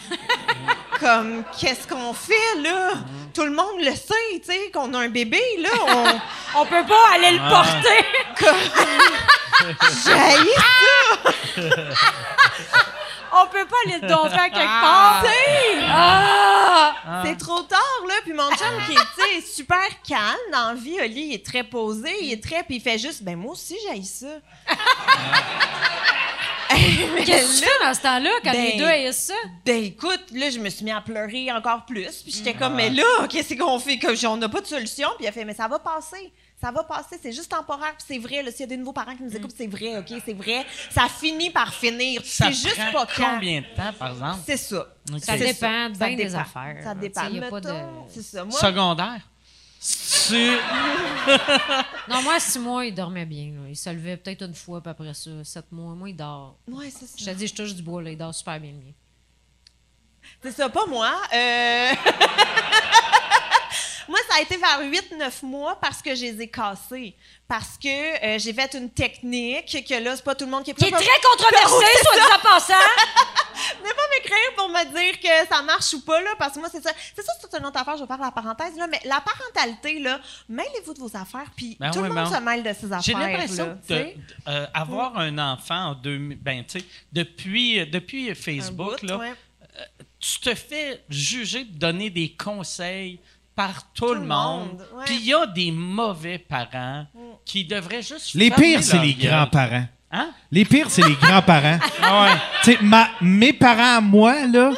comme, 1.00 1.44
qu'est-ce 1.58 1.86
qu'on 1.86 2.12
fait, 2.12 2.60
là? 2.62 2.92
Tout 3.34 3.44
le 3.44 3.50
monde 3.50 3.80
le 3.80 3.92
sait, 3.92 4.14
tu 4.34 4.52
sais, 4.52 4.70
qu'on 4.72 4.92
a 4.94 4.98
un 4.98 5.08
bébé, 5.08 5.42
là. 5.58 5.70
On. 5.88 6.60
On 6.60 6.66
peut 6.66 6.84
pas 6.86 7.14
aller 7.14 7.30
le 7.30 7.48
porter! 7.48 8.04
J'haïs 10.04 10.54
ça! 10.54 11.72
On 13.34 13.46
peut 13.46 13.64
pas 13.64 13.76
aller 13.86 13.98
le 14.02 14.08
domper 14.08 14.34
à 14.34 14.50
quelque 14.50 14.80
part! 14.80 15.24
Ah! 15.88 17.22
C'est 17.24 17.38
trop 17.38 17.62
tard, 17.62 17.78
là. 18.06 18.14
Puis 18.22 18.34
mon 18.34 18.50
chum, 18.50 18.68
qui 18.86 18.92
est 18.92 18.96
tu 18.96 19.40
sais, 19.40 19.46
super 19.46 19.86
calme 20.06 20.36
dans 20.52 20.68
la 20.68 20.74
vie, 20.74 21.00
Oli, 21.00 21.28
il 21.28 21.34
est 21.34 21.46
très 21.46 21.64
posé, 21.64 22.10
il 22.20 22.32
est 22.32 22.42
très. 22.42 22.62
Puis 22.62 22.76
il 22.76 22.80
fait 22.80 22.98
juste, 22.98 23.22
ben 23.22 23.36
moi 23.36 23.52
aussi, 23.52 23.76
j'aille 23.86 24.04
ça. 24.04 24.26
Qu'est-ce 27.24 27.60
que 27.60 27.64
tu 27.64 27.64
fais 27.70 27.84
dans 27.84 27.94
ce 27.94 28.00
temps-là 28.00 28.30
quand 28.44 28.52
Ben, 28.52 28.64
les 28.72 28.78
deux 28.78 28.86
haïssent 28.86 29.26
ça? 29.26 29.34
Ben 29.64 29.82
écoute, 29.84 30.24
là, 30.32 30.50
je 30.50 30.58
me 30.58 30.68
suis 30.70 30.84
mis 30.84 30.90
à 30.90 31.00
pleurer 31.00 31.50
encore 31.52 31.84
plus. 31.86 32.22
Puis 32.22 32.32
j'étais 32.32 32.54
comme, 32.54 32.74
mais 32.74 32.90
là, 32.90 33.26
qu'est-ce 33.28 33.54
qu'on 33.54 33.78
fait? 33.78 33.98
Comme, 33.98 34.14
on 34.28 34.36
n'a 34.36 34.48
pas 34.48 34.60
de 34.60 34.66
solution. 34.66 35.08
Puis 35.16 35.24
il 35.24 35.28
a 35.28 35.32
fait, 35.32 35.44
mais 35.44 35.54
ça 35.54 35.68
va 35.68 35.78
passer. 35.78 36.32
Ça 36.60 36.70
va 36.70 36.84
passer. 36.84 37.18
C'est 37.20 37.32
juste 37.32 37.50
temporaire. 37.50 37.94
Puis 37.98 38.04
c'est 38.06 38.18
vrai, 38.18 38.44
s'il 38.52 38.60
y 38.60 38.62
a 38.62 38.66
des 38.66 38.76
nouveaux 38.76 38.92
parents 38.92 39.16
qui 39.16 39.22
nous 39.24 39.34
écoutent, 39.36 39.54
c'est 39.56 39.66
vrai, 39.66 39.98
OK? 39.98 40.12
C'est 40.24 40.32
vrai. 40.32 40.64
Ça 40.90 41.08
finit 41.08 41.50
par 41.50 41.74
finir. 41.74 42.20
C'est 42.24 42.52
juste 42.52 42.76
pas 42.92 43.06
quand. 43.16 43.32
combien 43.34 43.60
de 43.62 43.66
temps, 43.76 43.92
par 43.98 44.12
exemple? 44.12 44.38
C'est 44.46 44.56
ça. 44.56 44.86
Ça 45.20 45.36
dépend 45.36 45.88
de 45.90 45.96
Ça 45.96 46.06
bien 46.06 46.16
des 46.16 46.24
dépend. 46.26 46.38
affaires. 46.38 46.76
Ça 46.84 46.94
dépend. 46.94 47.28
De- 47.28 47.40
Mettons, 47.40 48.06
C'est 48.08 48.22
ça. 48.22 48.44
Moi, 48.44 48.58
Secondaire? 48.58 49.20
Tu... 49.82 50.34
Non, 52.08 52.22
moi, 52.22 52.38
six 52.40 52.58
mois, 52.58 52.84
il 52.86 52.94
dormait 52.94 53.26
bien. 53.26 53.52
là. 53.52 53.68
Il 53.68 53.76
se 53.76 53.90
levait 53.90 54.16
peut-être 54.16 54.42
une 54.42 54.54
fois, 54.54 54.80
puis 54.80 54.90
après 54.90 55.12
ça, 55.14 55.30
sept 55.44 55.70
mois. 55.72 55.94
Moi, 55.94 56.10
il 56.10 56.16
dort. 56.16 56.56
ouais, 56.68 56.90
c'est 56.90 57.06
ça. 57.06 57.14
Je 57.18 57.24
te 57.24 57.30
dis, 57.30 57.46
je 57.48 57.54
touche 57.54 57.74
du 57.74 57.82
bois, 57.82 58.02
là. 58.02 58.10
Il 58.10 58.18
dort 58.18 58.34
super 58.34 58.60
bien, 58.60 58.72
le 58.72 58.78
mien. 58.78 58.92
C'est 60.42 60.52
ça, 60.52 60.68
pas 60.68 60.86
moi. 60.86 61.10
Euh, 61.32 61.92
moi, 64.08 64.18
ça 64.28 64.36
a 64.36 64.40
été 64.40 64.56
vers 64.56 64.80
8-9 64.80 65.44
mois 65.46 65.78
parce 65.80 66.00
que 66.00 66.14
je 66.14 66.22
les 66.22 66.42
ai 66.42 66.48
cassés. 66.48 67.16
Parce 67.52 67.76
que 67.76 68.24
euh, 68.24 68.38
j'ai 68.38 68.54
fait 68.54 68.72
une 68.72 68.88
technique 68.88 69.84
que 69.86 70.02
là, 70.02 70.16
c'est 70.16 70.24
pas 70.24 70.34
tout 70.34 70.46
le 70.46 70.50
monde 70.50 70.64
qui 70.64 70.70
est 70.70 70.74
Qui 70.74 70.86
est 70.86 70.90
très 70.90 71.04
controversé, 71.04 71.84
soit 72.02 72.14
dit 72.14 72.32
en 72.34 72.38
passant! 72.42 72.72
Venez 73.78 73.90
pas 73.92 74.02
m'écrire 74.10 74.54
pour 74.56 74.68
me 74.70 74.84
dire 74.94 75.20
que 75.20 75.54
ça 75.54 75.60
marche 75.60 75.92
ou 75.92 76.00
pas, 76.00 76.18
là, 76.22 76.30
parce 76.38 76.54
que 76.54 76.60
moi, 76.60 76.70
c'est 76.72 76.82
ça. 76.82 76.92
C'est 77.14 77.20
ça, 77.22 77.32
c'est 77.38 77.58
une 77.58 77.66
autre 77.66 77.78
affaire, 77.78 77.98
je 77.98 78.04
vais 78.04 78.06
faire 78.06 78.16
la 78.18 78.30
parenthèse, 78.30 78.74
là, 78.78 78.86
mais 78.86 79.00
la 79.04 79.20
parentalité, 79.20 79.98
là, 79.98 80.18
mêlez-vous 80.48 80.94
de 80.94 81.00
vos 81.00 81.14
affaires, 81.14 81.50
puis 81.54 81.76
Ben 81.78 81.90
tout 81.90 81.98
oui, 81.98 82.08
le 82.08 82.14
monde 82.14 82.30
ben- 82.30 82.38
se 82.38 82.42
mêle 82.42 82.62
de 82.62 82.72
ses 82.72 82.86
J'ai 83.02 83.14
affaires. 83.14 83.18
l'impression 83.28 83.78
tu 83.86 83.92
de- 83.92 83.98
sais. 83.98 84.16
euh, 84.48 84.66
avoir 84.72 85.18
un 85.18 85.36
enfant 85.36 85.90
en 85.90 85.94
2000, 85.94 86.38
ben, 86.38 86.64
tu 86.64 86.80
sais, 86.80 86.86
depuis, 87.12 87.86
depuis 87.86 88.30
Un 88.30 88.34
Facebook, 88.34 89.00
bout, 89.02 89.06
là, 89.06 89.18
ouais. 89.18 89.32
tu 90.18 90.40
te 90.40 90.54
fais 90.54 91.04
juger, 91.10 91.64
donner 91.64 92.08
des 92.08 92.32
conseils 92.34 93.20
par 93.54 93.92
tout, 93.92 94.06
Tout 94.06 94.14
le 94.14 94.20
monde. 94.20 94.84
Puis 95.04 95.16
il 95.16 95.26
y 95.26 95.34
a 95.34 95.46
des 95.46 95.70
mauvais 95.70 96.38
parents 96.38 97.06
qui 97.44 97.64
devraient 97.64 98.02
juste. 98.02 98.34
Les 98.34 98.50
pires, 98.50 98.82
c'est 98.82 98.98
les 98.98 99.14
grands-parents. 99.14 99.86
Hein? 100.10 100.30
Les 100.50 100.64
pires, 100.64 100.90
c'est 100.90 101.06
les 101.06 101.14
grands-parents. 101.14 101.78
Ah 102.02 102.22
ouais. 102.24 102.38
Tu 102.64 102.72
sais, 102.72 102.78
ma- 102.82 103.10
mes 103.20 103.52
parents 103.52 103.96
à 103.98 104.00
moi, 104.00 104.46
là, 104.46 104.72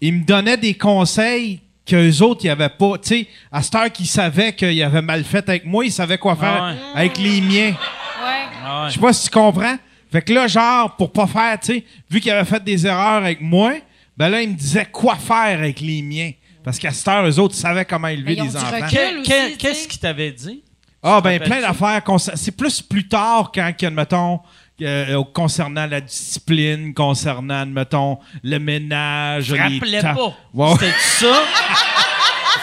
ils 0.00 0.12
me 0.14 0.24
donnaient 0.24 0.56
des 0.56 0.74
conseils 0.74 1.60
qu'eux 1.86 2.20
autres, 2.22 2.44
ils 2.44 2.48
n'avaient 2.48 2.68
pas. 2.68 2.98
Tu 2.98 3.08
sais, 3.08 3.28
à 3.50 3.62
cette 3.62 3.74
heure 3.74 3.90
qu'ils 3.92 4.06
savaient 4.06 4.54
qu'ils 4.54 4.82
avaient 4.82 5.02
mal 5.02 5.24
fait 5.24 5.48
avec 5.48 5.64
moi, 5.64 5.84
ils 5.84 5.92
savaient 5.92 6.18
quoi 6.18 6.36
faire 6.36 6.62
Ah 6.62 6.70
ouais. 6.72 7.00
avec 7.00 7.18
les 7.18 7.40
miens. 7.40 7.70
Ouais. 7.70 8.44
Ah 8.64 8.82
ouais. 8.84 8.88
Je 8.90 8.94
sais 8.94 9.00
pas 9.00 9.12
si 9.12 9.24
tu 9.28 9.30
comprends. 9.30 9.76
Fait 10.12 10.22
que 10.22 10.32
là, 10.32 10.46
genre, 10.46 10.94
pour 10.96 11.12
pas 11.12 11.26
faire, 11.26 11.58
tu 11.60 11.66
sais, 11.74 11.84
vu 12.10 12.20
qu'ils 12.20 12.30
avaient 12.32 12.48
fait 12.48 12.62
des 12.62 12.86
erreurs 12.86 13.14
avec 13.24 13.40
moi, 13.40 13.74
ben 14.16 14.28
là, 14.28 14.42
ils 14.42 14.48
me 14.50 14.54
disaient 14.54 14.86
quoi 14.90 15.16
faire 15.16 15.58
avec 15.58 15.80
les 15.80 16.02
miens. 16.02 16.30
Parce 16.68 16.78
qu'à 16.78 16.90
cette 16.90 17.08
heure, 17.08 17.26
eux 17.26 17.38
autres 17.40 17.54
savaient 17.54 17.86
comment 17.86 18.08
élever 18.08 18.36
des 18.36 18.54
enfants. 18.54 18.86
Qu'est-ce 18.90 19.88
qu'il 19.88 19.98
t'avait 19.98 20.32
dit? 20.32 20.62
Ah, 21.02 21.18
ben, 21.22 21.40
plein 21.40 21.62
d'affaires. 21.62 22.02
C'est 22.34 22.54
plus 22.54 22.82
plus 22.82 23.08
tard 23.08 23.50
quand, 23.54 23.72
que, 23.74 23.86
mettons, 23.86 24.40
euh, 24.82 25.24
concernant 25.32 25.86
la 25.86 26.02
discipline, 26.02 26.92
concernant, 26.92 27.64
mettons, 27.64 28.18
le 28.44 28.58
ménage. 28.58 29.50
Rappelez 29.50 30.02
pas. 30.02 30.76
C'était 30.78 30.92
ça? 30.98 31.42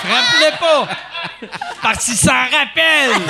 Rappelez 0.03 0.57
pas. 0.59 0.87
Parce 1.81 2.05
qu'ils 2.05 2.13
s'en 2.13 2.31
rappellent. 2.31 3.23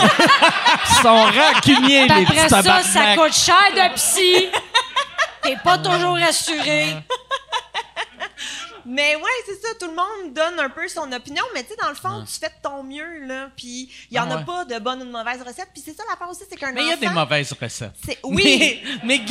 Ils 0.90 0.96
sont 1.02 1.24
rancuniers, 1.24 2.04
les 2.06 2.12
après 2.12 2.26
petits 2.26 2.50
ça, 2.50 2.62
tabarnak. 2.62 2.84
ça 2.84 3.16
coûte 3.16 3.34
cher 3.34 3.56
de 3.74 3.96
psy. 3.96 4.50
T'es 5.42 5.56
pas 5.64 5.78
toujours 5.78 6.18
assuré. 6.18 6.98
Mais 8.86 9.16
ouais, 9.16 9.24
c'est 9.46 9.56
ça, 9.62 9.70
tout 9.80 9.88
le 9.88 9.96
monde 9.96 10.34
donne 10.34 10.60
un 10.60 10.70
peu 10.70 10.88
son 10.88 11.12
opinion, 11.12 11.44
mais 11.54 11.64
tu 11.64 11.70
sais, 11.70 11.76
dans 11.82 11.90
le 11.90 11.96
fond, 11.96 12.24
tu 12.26 12.40
fais 12.40 12.50
de 12.50 12.54
ton 12.62 12.84
mieux, 12.84 13.26
là, 13.26 13.50
puis 13.56 13.90
il 14.12 14.16
y 14.16 14.20
en 14.20 14.30
Ah 14.30 14.36
a 14.36 14.38
ouais. 14.38 14.46
pas 14.46 14.66
de 14.66 14.78
bonne 14.80 15.02
ou 15.02 15.06
de 15.06 15.12
mauvaise 15.12 15.42
recette, 15.42 15.70
puis 15.74 15.82
c'est 15.84 15.96
ça 15.96 16.04
l'affaire 16.10 16.30
aussi, 16.30 16.44
c'est 16.50 16.56
qu'un 16.56 16.72
Mais 16.72 16.82
il 16.84 16.88
y 16.90 16.92
a 16.92 16.96
des 16.96 17.08
enfant, 17.08 17.22
mauvaises 17.22 17.52
recettes. 17.54 17.94
c'est- 18.06 18.20
Oui, 18.24 18.44
Mais, 18.44 19.00
mais, 19.04 19.26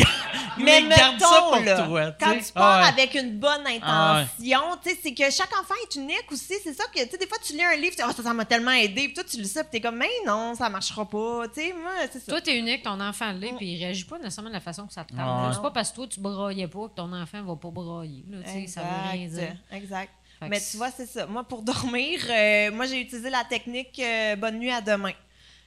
mais, 0.59 0.81
mais 0.83 0.89
garde 0.97 1.21
ça 1.21 1.29
mettons, 1.31 1.51
pour 1.51 1.61
là, 1.61 1.83
toi. 1.83 2.11
tu 2.13 2.25
quand 2.25 2.39
tu 2.39 2.53
pars 2.53 2.65
Ah 2.65 2.83
ouais. 2.83 2.89
avec 2.89 3.15
une 3.15 3.39
bonne 3.39 3.63
Ah 3.83 4.17
ouais. 4.17 4.23
intention, 4.23 4.79
tu 4.83 4.91
sais, 4.91 4.99
c'est 5.03 5.15
que 5.15 5.31
chaque 5.31 5.53
enfant 5.61 5.75
est 5.89 5.95
unique 5.97 6.27
aussi, 6.31 6.55
c'est 6.63 6.75
ça 6.75 6.85
que, 6.95 7.03
tu 7.05 7.11
sais, 7.11 7.19
des 7.19 7.27
fois, 7.27 7.39
tu 7.43 7.53
lis 7.53 7.63
un 7.65 7.77
livre, 7.77 7.91
tu 7.97 8.03
dis, 8.03 8.09
oh, 8.09 8.13
ça, 8.17 8.23
ça 8.23 8.33
m'a 8.35 8.45
tellement 8.45 8.73
aidé, 8.73 9.05
puis 9.05 9.15
toi, 9.15 9.25
tu 9.25 9.37
lis 9.37 9.49
ça, 9.49 9.63
puis 9.65 9.71
t'es 9.73 9.81
comme, 9.81 9.97
mais 9.97 10.09
non, 10.27 10.55
ça 10.55 10.69
marchera 10.69 11.09
pas, 11.09 11.45
tu 11.55 11.61
sais, 11.61 11.73
moi, 11.81 11.93
c'est 12.13 12.19
ça. 12.21 12.33
Toi, 12.33 12.41
t'es 12.41 12.59
unique, 12.59 12.83
ton 12.83 13.01
enfant 13.01 13.33
l'est, 13.33 13.53
puis 13.57 13.75
il 13.75 13.79
réagit 13.85 14.05
pas 14.05 14.19
nécessairement 14.19 14.51
de 14.51 14.55
la 14.55 14.61
façon 14.61 14.87
que 14.87 14.93
ça 14.93 15.05
te. 15.05 15.15
Ah 15.19 15.47
ouais. 15.49 15.55
C'est 15.55 15.63
pas 15.63 15.71
parce 15.71 15.91
que 15.91 15.97
toi, 15.97 16.07
tu 16.09 16.21
braillais 16.21 16.69
pas 16.69 16.89
que 16.89 16.95
ton 16.95 17.13
enfant 17.13 17.43
va 17.43 17.57
pas 17.57 17.69
brailler. 17.71 18.25
Là, 18.31 18.39
tu 18.45 18.51
sais, 18.51 18.67
ça 18.67 18.81
veut 18.81 19.11
rien 19.13 19.29
dire. 19.29 19.44
Exact, 19.45 19.73
Exact. 19.73 20.11
Fait 20.41 20.47
que 20.47 20.51
Mais 20.51 20.59
c'est- 20.61 20.71
tu 20.73 20.77
vois, 20.79 20.91
c'est 20.97 21.07
ça. 21.07 21.27
Moi, 21.27 21.45
pour 21.45 21.63
dormir, 21.73 22.21
euh, 22.29 22.71
moi, 22.73 22.87
j'ai 22.87 23.01
utilisé 23.01 23.31
la 23.31 23.45
technique 23.45 23.99
euh, 24.01 24.37
bonne 24.37 24.59
nuit 24.59 24.71
à 24.73 24.81
demain. 24.81 25.13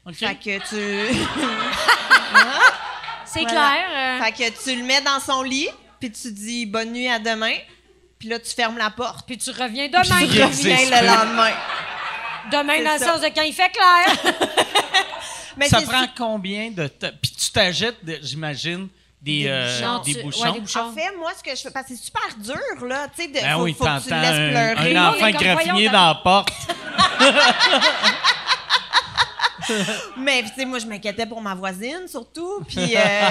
OK. 0.06 0.16
Fait 0.16 0.36
que 0.36 0.58
tu. 0.70 1.18
C'est 3.26 3.42
Voilà. 3.42 3.52
clair. 3.52 3.86
euh, 4.22 4.24
Fait 4.24 4.32
que 4.32 4.64
tu 4.64 4.76
le 4.76 4.84
mets 4.84 5.02
dans 5.02 5.20
son 5.20 5.44
lit, 5.44 5.68
puis 6.00 6.12
tu 6.12 6.32
dis 6.32 6.66
bonne 6.66 6.92
nuit 6.94 7.10
à 7.10 7.20
demain, 7.20 7.56
puis 8.18 8.30
là, 8.30 8.40
tu 8.40 8.52
fermes 8.54 8.78
la 8.78 8.90
porte, 8.90 9.26
Puis 9.28 9.38
tu 9.38 9.50
reviens 9.52 9.90
puis 9.90 10.02
demain. 10.02 10.20
tu 10.28 10.42
reviens 10.44 10.78
le 11.02 11.06
lendemain. 11.08 11.52
Demain, 12.52 12.74
C'est 12.78 12.84
dans 12.86 12.94
le 12.94 13.00
ça. 13.00 13.06
sens 13.14 13.22
de 13.22 13.28
quand 13.28 13.42
il 13.42 13.54
fait 13.54 13.70
clair. 13.70 14.34
Mais 15.58 15.68
ça 15.68 15.80
c'est 15.80 15.86
prend 15.88 16.06
combien 16.16 16.70
de 16.72 16.88
temps? 16.88 17.10
Puis 17.22 17.32
tu 17.32 17.52
t'ajettes, 17.52 18.04
de- 18.06 18.20
j'imagine, 18.22 18.88
des, 19.28 19.44
Des 19.44 19.50
euh, 19.50 19.80
Genre, 19.82 20.02
des 20.02 20.24
bouchons. 20.24 20.44
ouais, 20.46 20.52
des 20.54 20.60
bouchons. 20.62 20.80
En 20.90 20.94
fait, 20.94 21.16
moi, 21.18 21.32
ce 21.38 21.44
que 21.44 21.56
je 21.56 21.62
fais, 21.62 21.72
parce 21.72 21.88
que 21.88 21.96
c'est 21.96 22.04
super 22.04 22.22
dur, 22.38 22.86
là, 22.88 23.08
tu 23.16 23.22
sais, 23.24 23.28
de- 23.28 23.34
Ben 23.34 23.56
faut, 23.58 23.64
oui, 23.64 23.76
faut 23.78 23.84
que 23.86 24.04
tu 24.04 24.10
le 24.10 24.16
laisses 24.22 24.32
un, 24.32 24.50
pleurer. 24.74 24.96
un 24.96 25.10
enfant 25.10 25.32
voyons, 25.54 25.92
dans 25.92 26.08
la 26.08 26.16
porte. 26.24 26.50
Mais, 30.18 30.44
tu 30.44 30.50
sais, 30.56 30.66
moi, 30.66 30.80
je 30.80 30.86
m'inquiétais 30.86 31.26
pour 31.26 31.42
ma 31.42 31.54
voisine, 31.54 32.08
surtout, 32.08 32.62
puis... 32.68 32.96
euh, 32.96 33.02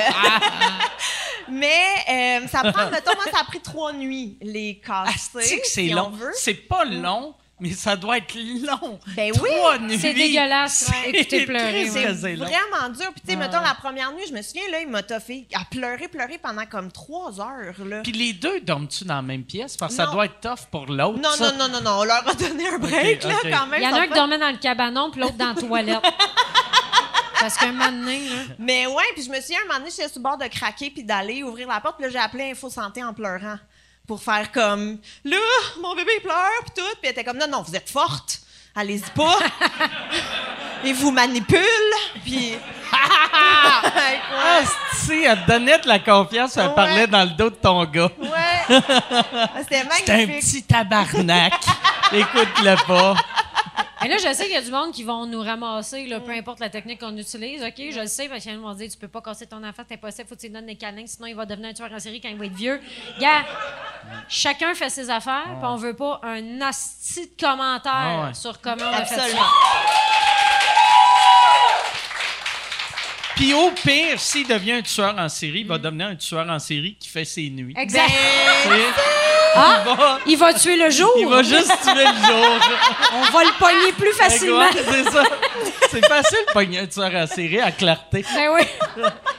Mais 1.49 1.81
euh, 2.09 2.49
ça 2.49 2.73
prend, 2.73 2.91
mettons, 2.91 3.15
moi, 3.15 3.25
ça 3.33 3.41
a 3.41 3.45
pris 3.45 3.61
trois 3.61 3.93
nuits, 3.93 4.37
les 4.43 4.81
casser, 4.85 5.61
que 5.61 5.67
c'est 5.67 5.83
si 5.83 5.91
long? 5.91 6.09
on 6.09 6.11
veut. 6.11 6.33
C'est 6.35 6.55
pas 6.55 6.85
long, 6.85 7.35
mais 7.59 7.73
ça 7.73 7.97
doit 7.97 8.19
être 8.19 8.35
long. 8.37 8.99
Ben 9.17 9.33
oui. 9.43 9.99
C'est 9.99 10.13
dégueulasse. 10.13 10.91
Écoutez 11.07 11.47
pleurer. 11.47 11.89
Ouais. 11.91 12.15
C'est 12.15 12.35
vraiment 12.35 12.89
dur. 12.91 13.11
Puis, 13.13 13.23
tu 13.25 13.31
sais, 13.31 13.37
mettons, 13.37 13.61
la 13.61 13.75
première 13.75 14.13
nuit, 14.13 14.25
je 14.29 14.35
me 14.35 14.43
souviens, 14.43 14.69
là, 14.71 14.81
il 14.81 14.89
m'a 14.89 15.03
toffé 15.03 15.47
à 15.55 15.65
pleurer, 15.65 16.09
pleurer 16.09 16.39
pendant 16.39 16.67
comme 16.67 16.93
trois 16.93 17.41
heures, 17.41 17.75
là. 17.85 18.01
Puis 18.03 18.13
les 18.13 18.33
deux 18.35 18.61
dorment-tu 18.61 19.05
dans 19.05 19.17
la 19.17 19.23
même 19.23 19.45
pièce? 19.45 19.77
Parce 19.77 19.93
que 19.93 19.97
ça 19.97 20.07
Non. 20.07 20.13
doit 20.13 20.25
être 20.27 20.41
tough 20.41 20.67
pour 20.71 20.87
l'autre. 20.87 21.19
Non, 21.19 21.31
ça. 21.31 21.53
non, 21.53 21.59
non, 21.59 21.69
non, 21.69 21.81
non, 21.81 21.99
on 22.01 22.05
leur 22.05 22.29
a 22.29 22.35
donné 22.35 22.69
un 22.69 22.79
break, 22.79 23.25
là, 23.25 23.35
quand 23.43 23.67
même. 23.69 23.81
Il 23.81 23.85
y 23.85 23.89
en 23.89 23.95
a 23.95 24.01
un 24.01 24.07
qui 24.07 24.13
dormait 24.15 24.39
dans 24.39 24.51
le 24.51 24.59
cabanon, 24.59 25.11
puis 25.11 25.21
l'autre 25.23 25.37
dans 25.37 25.55
la 25.55 25.55
toilette. 25.55 26.03
Parce 27.41 27.57
qu'un 27.59 27.73
moment 27.73 27.93
donné, 27.93 28.29
là. 28.29 28.35
Mais 28.59 28.87
ouais, 28.87 29.05
puis 29.15 29.23
je 29.25 29.31
me 29.31 29.41
souviens, 29.41 29.59
un 29.63 29.67
moment 29.67 29.79
donné, 29.81 29.91
j'étais 29.91 30.09
sur 30.09 30.19
le 30.19 30.23
bord 30.23 30.39
de 30.39 30.47
craquer 30.47 30.91
puis 30.91 31.05
d'aller 31.05 31.43
ouvrir 31.43 31.69
la 31.69 31.81
porte, 31.81 31.97
puis 31.97 32.05
là, 32.07 32.11
j'ai 32.11 32.19
appelé 32.19 32.51
Info 32.51 32.71
Santé 32.71 33.05
en 33.05 33.13
pleurant 33.13 33.57
pour 34.07 34.23
faire 34.23 34.51
comme 34.53 34.99
là, 35.25 35.37
mon 35.83 35.95
bébé 35.95 36.11
il 36.17 36.23
pleure 36.23 36.37
puis 36.63 36.73
tout, 36.77 36.83
puis 37.01 37.05
elle 37.05 37.11
était 37.11 37.25
comme 37.25 37.39
non 37.39 37.49
non, 37.51 37.63
vous 37.63 37.75
êtes 37.77 37.91
forte. 37.91 38.41
Allez-y 38.75 39.11
pas. 39.15 39.39
Et 40.85 40.93
vous 40.93 41.11
manipule, 41.11 41.61
puis 42.25 42.53
Ah, 42.93 44.61
si, 44.95 45.25
elle 45.25 45.43
te 45.43 45.47
donnait 45.53 45.79
de 45.79 45.89
la 45.89 45.99
confiance, 45.99 46.57
elle 46.57 46.69
Ouais. 46.69 46.75
parlait 46.75 47.07
dans 47.07 47.25
le 47.25 47.31
dos 47.31 47.51
de 47.51 47.55
ton 47.57 47.85
gars. 47.87 48.11
ouais. 48.19 48.81
C'était 49.63 49.85
C'est 50.07 50.11
un 50.11 50.17
magnifique. 50.19 50.41
petit 50.41 50.63
tabarnak. 50.65 51.55
Écoute-le 52.13 52.77
pas. 52.87 53.15
Et 54.05 54.09
là, 54.09 54.17
je 54.19 54.31
sais 54.35 54.45
qu'il 54.45 54.53
y 54.53 54.57
a 54.57 54.61
du 54.63 54.71
monde 54.71 54.93
qui 54.93 55.05
vont 55.05 55.25
nous 55.25 55.41
ramasser, 55.41 56.07
là, 56.07 56.21
peu 56.21 56.31
importe 56.33 56.61
la 56.61 56.69
technique 56.69 57.01
qu'on 57.01 57.17
utilise. 57.17 57.63
OK, 57.63 57.83
je 57.91 58.01
le 58.01 58.07
sais, 58.07 58.29
parce 58.29 58.43
qu'ils 58.43 58.59
vont 58.59 58.75
dire 58.75 58.91
tu 58.91 58.99
peux 58.99 59.09
pas 59.09 59.23
casser 59.23 59.47
ton 59.47 59.65
enfant, 59.65 59.83
c'est 59.89 59.95
impossible, 59.95 60.29
faut 60.29 60.35
que 60.35 60.41
tu 60.41 60.47
lui 60.49 60.53
donnes 60.53 60.67
des 60.67 60.77
câlins, 60.77 61.07
sinon 61.07 61.29
il 61.29 61.35
va 61.35 61.47
devenir 61.47 61.71
un 61.71 61.73
tueur 61.73 61.91
en 61.91 61.99
série 61.99 62.21
quand 62.21 62.29
il 62.29 62.37
va 62.37 62.45
être 62.45 62.53
vieux. 62.55 62.79
Gars, 63.19 63.47
chacun 64.29 64.75
fait 64.75 64.91
ses 64.91 65.09
affaires, 65.09 65.45
puis 65.45 65.65
on 65.67 65.77
veut 65.77 65.95
pas 65.97 66.21
un 66.25 66.61
asti 66.61 67.27
de 67.27 67.41
commentaire 67.41 67.93
Ah 67.95 68.27
ouais. 68.27 68.35
sur 68.35 68.61
comment 68.61 68.85
on 68.85 68.95
a 68.95 69.05
fait 69.07 69.15
ça. 69.15 69.23
Absolument. 69.23 69.43
Puis 73.37 73.53
au 73.55 73.71
pire, 73.71 74.19
s'il 74.21 74.47
devient 74.47 74.73
un 74.73 74.83
tueur 74.83 75.15
en 75.19 75.29
série, 75.29 75.61
il 75.61 75.67
va 75.67 75.79
devenir 75.79 76.07
un 76.09 76.17
tueur 76.17 76.49
en 76.49 76.59
série 76.59 76.97
qui 76.99 77.09
fait 77.09 77.25
ses 77.25 77.49
nuits. 77.51 77.75
Exact. 77.77 78.11
Ah, 79.55 79.83
il, 79.87 79.97
va, 79.97 80.19
il 80.27 80.37
va 80.39 80.55
tuer 80.55 80.77
le 80.77 80.91
jour. 80.91 81.11
il 81.19 81.27
va 81.27 81.43
juste 81.43 81.73
tuer 81.83 81.95
le 81.95 82.27
jour. 82.27 82.61
On 83.15 83.23
va 83.33 83.45
le 83.45 83.59
pogner 83.59 83.93
plus 83.93 84.13
facilement. 84.13 84.69
C'est 84.73 85.05
ça. 85.11 85.23
C'est 85.91 86.07
facile 86.07 86.39
de 86.49 86.53
pogner 86.53 86.79
un 86.81 86.87
tueur 86.87 87.15
en 87.15 87.27
série 87.27 87.61
à 87.61 87.71
clarté. 87.73 88.25
Ben 88.35 88.51
oui. 88.55 88.63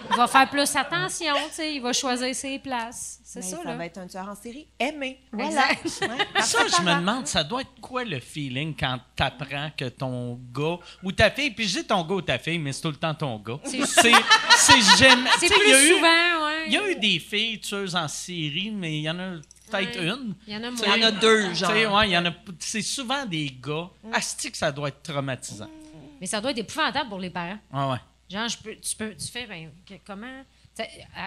Il 0.09 0.15
va 0.17 0.27
faire 0.27 0.49
plus 0.49 0.75
attention, 0.75 1.33
tu 1.49 1.53
sais, 1.53 1.73
il 1.75 1.81
va 1.81 1.93
choisir 1.93 2.33
ses 2.33 2.57
places. 2.59 3.19
C'est 3.23 3.41
ça, 3.43 3.57
ça 3.57 3.63
là. 3.65 3.75
va 3.75 3.85
être 3.85 3.97
un 3.99 4.07
tueur 4.07 4.27
en 4.29 4.35
série 4.35 4.67
aimé. 4.79 5.19
Voilà. 5.31 5.63
Ouais. 6.01 6.41
Ça, 6.41 6.59
je 6.65 6.81
me 6.83 6.95
demande, 6.95 7.27
ça 7.27 7.43
doit 7.43 7.61
être 7.61 7.79
quoi 7.81 8.03
le 8.03 8.19
feeling 8.19 8.73
quand 8.79 8.97
t'apprends 9.15 9.69
que 9.77 9.85
ton 9.89 10.39
gars 10.53 10.77
ou 11.03 11.11
ta 11.11 11.29
fille, 11.29 11.51
puis 11.51 11.67
je 11.67 11.79
dis 11.79 11.85
ton 11.85 12.03
gars 12.03 12.15
ou 12.15 12.21
ta 12.21 12.37
fille, 12.39 12.57
mais 12.59 12.71
c'est 12.71 12.81
tout 12.81 12.89
le 12.89 12.95
temps 12.95 13.13
ton 13.13 13.37
gars. 13.39 13.59
C'est- 13.65 13.85
C'est 13.85 14.11
c'est 14.57 14.77
il 14.77 15.49
plus 15.49 15.71
eu- 15.71 15.87
souvent, 15.95 16.45
ouais. 16.45 16.63
Il 16.67 16.73
y 16.73 16.77
a 16.77 16.87
eu 16.89 16.95
des 16.95 17.19
filles 17.19 17.59
tueuses 17.59 17.95
en 17.95 18.07
série, 18.07 18.71
mais 18.73 18.97
il 18.97 19.01
y 19.01 19.09
en 19.09 19.19
a 19.19 19.33
peut-être 19.69 19.99
Ouais. 19.99 20.05
une. 20.07 20.35
Il 20.47 20.53
y 20.53 20.57
en 20.57 20.63
a 20.63 20.71
moins. 20.71 20.97
y 20.97 21.03
en 21.03 21.07
a 21.07 21.11
deux, 21.11 21.53
genre. 21.53 21.71
ouais, 21.95 22.09
y 22.09 22.17
en 22.17 22.25
a. 22.25 22.31
C'est 22.59 22.81
souvent 22.81 23.25
des 23.25 23.55
gars. 23.61 23.89
Asti 24.13 24.51
que 24.51 24.57
ça 24.57 24.71
doit 24.71 24.89
être 24.89 25.03
traumatisant. 25.03 25.69
Mais 26.19 26.27
ça 26.27 26.41
doit 26.41 26.51
être 26.51 26.57
épouvantable 26.57 27.09
pour 27.09 27.19
les 27.19 27.29
parents. 27.29 27.59
Ouais, 27.71 27.91
ouais. 27.91 27.97
Genre, 28.29 28.47
je 28.49 28.57
peux, 28.57 28.75
tu, 28.75 28.95
peux, 28.95 29.13
tu 29.15 29.27
fais, 29.27 29.45
ben, 29.45 29.69
que- 29.87 29.93
comment? 30.05 30.43
Euh, 30.79 30.83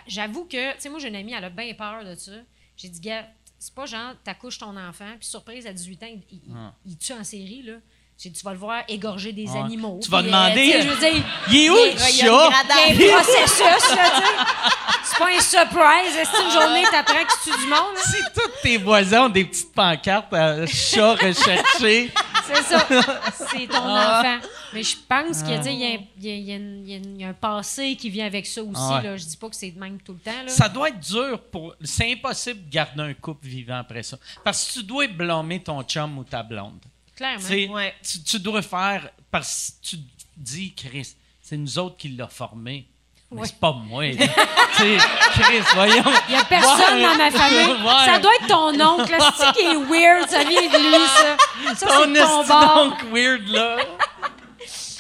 J'avoue 0.07 0.45
que, 0.45 0.73
tu 0.75 0.81
sais, 0.81 0.89
moi, 0.91 0.99
j'ai 0.99 1.09
une 1.09 1.17
amie, 1.17 1.33
elle 1.33 1.45
a 1.45 1.51
bien 1.51 1.73
peur 1.75 2.05
de 2.05 2.15
ça. 2.15 2.33
J'ai 2.77 2.89
dit, 2.89 3.01
gars, 3.01 3.27
c'est 3.59 3.75
pas 3.75 3.87
genre, 3.87 4.13
t'accouches 4.25 4.59
ton 4.59 4.77
enfant, 4.77 5.13
puis 5.19 5.27
surprise, 5.29 5.67
à 5.67 5.73
18 5.73 6.03
ans, 6.03 6.07
il, 6.09 6.23
il- 6.31 6.41
Ah. 6.55 6.73
il 6.87 6.97
tue 6.99 7.13
en 7.13 7.25
série, 7.25 7.63
là. 7.63 7.75
J'ai 8.19 8.29
dit, 8.31 8.39
tu 8.39 8.45
vas 8.45 8.53
le 8.53 8.59
voir 8.59 8.83
égorger 8.87 9.33
des 9.33 9.49
animaux. 9.57 9.99
Tu 10.03 10.11
vas 10.11 10.23
demander, 10.23 10.71
t'sais, 10.71 10.83
je 10.83 10.89
veux 10.89 10.99
dire, 11.01 11.25
Il 11.51 11.57
est 11.57 11.71
où 11.71 11.75
le 11.75 11.91
chat? 11.99 12.11
il 12.11 12.17
y 12.17 12.29
a 12.29 12.47
un 12.47 13.15
processus, 13.15 13.61
là, 13.61 13.77
tu 13.79 13.87
sais. 13.87 15.00
C'est 15.21 15.27
pas 15.27 15.37
un 15.37 15.41
surprise. 15.41 16.17
Est-ce 16.17 16.31
que 16.31 16.45
une 16.45 16.51
journée, 16.63 16.83
t'apprends 16.91 17.25
que 17.25 17.45
tu 17.45 17.51
tues 17.51 17.59
du 17.61 17.67
monde? 17.69 17.97
Si 17.97 18.17
tous 18.35 18.51
tes 18.63 18.79
voisins 18.79 19.27
ont 19.27 19.29
des 19.29 19.45
petites 19.45 19.73
pancartes 19.73 20.33
à 20.33 20.67
chat 20.67 21.15
recherché, 21.15 22.11
C'est 22.47 22.63
ça. 22.65 22.87
C'est 23.53 23.67
ton 23.69 23.77
Ah. 23.85 24.21
enfant. 24.41 24.49
Mais 24.73 24.83
je 24.83 24.97
pense 25.09 25.43
qu'il 25.43 25.53
y, 25.53 25.85
a- 25.85 25.99
il 26.21 26.89
y, 27.21 27.25
a- 27.25 27.29
un 27.29 27.33
passé 27.35 27.95
qui 27.97 28.09
vient 28.11 28.27
avec 28.27 28.47
ça 28.47 28.63
aussi. 28.63 28.73
Ah 28.77 29.01
là. 29.03 29.17
Je 29.17 29.25
dis 29.25 29.37
pas 29.37 29.49
que 29.49 29.55
c'est 29.57 29.71
de 29.71 29.79
même 29.79 30.01
tout 30.01 30.13
le 30.15 30.19
temps. 30.19 30.43
Là. 30.45 30.49
ça 30.49 30.69
doit 30.69 30.89
être 30.89 30.99
dur 31.01 31.41
pour. 31.51 31.75
C'est 31.85 32.11
impossible 32.13 32.65
de 32.67 32.71
garder 32.71 33.03
un 33.03 33.15
couple 33.15 33.47
vivant 33.47 33.79
après 33.79 34.03
ça. 34.03 34.17
Parce 34.45 34.67
que 34.67 34.73
tu 34.81 34.83
dois 34.85 35.07
blâmer 35.07 35.61
ton 35.63 35.83
chum 35.85 36.19
ou 36.19 36.25
ta 36.25 36.43
blonde. 36.43 36.81
Clairement. 37.15 37.75
Ouais. 37.75 37.95
tu 38.25 38.39
dois 38.41 38.63
faire. 38.63 39.11
Parce 39.31 39.75
que 39.83 39.89
tu 39.91 39.97
dis, 40.37 40.73
Chris, 40.75 41.15
c'est 41.43 41.57
nous 41.57 41.79
autres 41.79 41.97
qui 41.99 42.09
l'a 42.09 42.27
formé. 42.29 42.87
Mais 43.33 43.43
c'est 43.45 43.61
pas 43.61 43.73
moi. 43.89 44.03
tu 44.11 44.19
sais, 44.19 44.97
Chris, 45.35 45.63
voyons. 45.75 46.03
Il 46.29 46.35
y 46.35 46.39
a 46.39 46.45
personne 46.45 46.95
Ouais. 46.97 47.03
dans 47.03 47.15
ma 47.17 47.31
famille. 47.31 47.77
Ouais. 47.85 48.05
Ça 48.13 48.19
doit 48.19 48.35
être 48.35 48.47
ton 48.49 48.81
oncle. 48.81 49.15
C'est 49.37 49.53
qui 49.53 49.67
est 49.67 49.75
weird. 49.77 50.29
Ça 50.29 50.41
vient 50.45 50.63
de 50.63 50.79
lui, 50.79 51.07
ça? 51.07 51.77
Ça, 51.77 51.87
Ton 51.87 52.13
ton 52.13 52.91
d'oncle 52.91 53.05
weird, 53.13 53.47
là. 53.49 53.77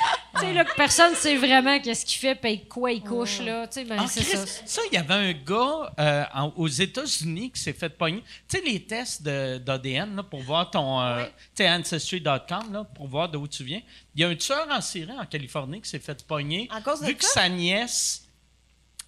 Tu 0.32 0.46
sais, 0.46 0.52
là, 0.52 0.64
que 0.64 0.74
personne 0.76 1.12
sait 1.16 1.36
vraiment 1.36 1.80
qu'est-ce 1.80 2.06
qu'il 2.06 2.18
fait, 2.20 2.36
paye 2.36 2.64
quoi 2.64 2.92
il 2.92 3.02
couche, 3.02 3.40
là. 3.40 3.66
Tu 3.66 3.74
sais, 3.80 3.84
ben, 3.84 3.96
Ah, 4.00 4.06
c'est 4.06 4.22
ça. 4.22 4.46
ça, 4.46 4.80
il 4.90 4.94
y 4.94 4.96
avait 4.96 5.12
un 5.14 5.32
gars 5.32 5.92
euh, 5.98 6.24
en- 6.32 6.52
aux 6.56 6.68
États-Unis 6.68 7.50
qui 7.50 7.60
s'est 7.60 7.72
fait 7.72 7.88
pogner. 7.90 8.22
Tu 8.48 8.56
sais, 8.58 8.62
les 8.64 8.80
tests 8.84 9.22
d'ADN 9.24 10.22
pour 10.30 10.40
voir 10.42 10.70
ton. 10.70 11.00
euh, 11.00 11.24
Tu 11.56 11.64
sais, 11.64 11.68
Ancestry.com, 11.70 12.72
là, 12.72 12.84
pour 12.94 13.08
voir 13.08 13.28
d'où 13.28 13.46
tu 13.48 13.64
viens. 13.64 13.80
Il 14.14 14.20
y 14.20 14.24
a 14.24 14.28
un 14.28 14.36
tueur 14.36 14.66
en 14.70 14.80
série 14.80 15.10
en 15.18 15.26
Californie 15.26 15.80
qui 15.82 15.90
s'est 15.90 15.98
fait 15.98 16.24
pogner. 16.24 16.68
À 16.72 16.80
cause 16.80 17.00
de 17.00 17.06
Vu 17.06 17.16
que 17.16 17.24
ça? 17.24 17.40
sa 17.42 17.48
nièce, 17.48 18.24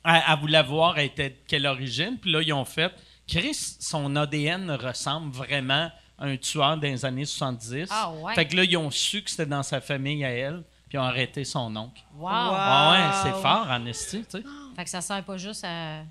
elle 0.04 0.22
voulait 0.40 0.62
voir, 0.64 0.98
elle 0.98 1.06
était 1.06 1.30
de 1.30 1.36
quelle 1.46 1.66
origine. 1.66 2.18
Puis 2.20 2.32
là, 2.32 2.42
ils 2.42 2.52
ont 2.52 2.64
fait. 2.64 2.92
Chris, 3.28 3.76
son 3.78 4.16
ADN 4.16 4.72
ressemble 4.72 5.32
vraiment 5.32 5.90
à 6.18 6.24
un 6.26 6.36
tueur 6.36 6.76
des 6.76 7.04
années 7.04 7.24
70. 7.24 7.88
Ah 7.90 8.10
ouais. 8.10 8.34
Fait 8.34 8.44
que 8.46 8.56
là, 8.56 8.64
ils 8.64 8.76
ont 8.76 8.90
su 8.90 9.22
que 9.22 9.30
c'était 9.30 9.46
dans 9.46 9.62
sa 9.62 9.80
famille 9.80 10.24
à 10.24 10.30
elle. 10.30 10.64
Puis 10.92 10.98
ont 10.98 11.04
arrêté 11.04 11.42
son 11.42 11.74
oncle. 11.74 12.02
Wow. 12.18 12.28
Ah 12.30 12.92
ouais, 12.92 13.16
c'est 13.22 13.40
fort 13.40 13.66
en 13.70 13.86
esti, 13.86 14.26
tu 14.30 14.36
sais. 14.36 14.44
Fait 14.76 14.84
que 14.84 14.90
ça 14.90 15.00
sert 15.00 15.24
pas 15.24 15.38
juste 15.38 15.64
à 15.64 16.02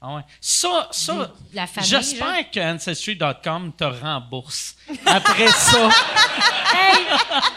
Ah 0.00 0.14
ouais. 0.14 0.22
Ça, 0.40 0.88
ça 0.90 1.30
la 1.52 1.66
famille. 1.66 1.90
genre. 1.90 2.00
j'espère 2.00 2.50
que 2.50 2.74
Ancestry.com 2.74 3.70
te 3.76 3.84
rembourse. 3.84 4.76
Après 5.04 5.48
ça, 5.48 5.90
Hey! 6.72 7.04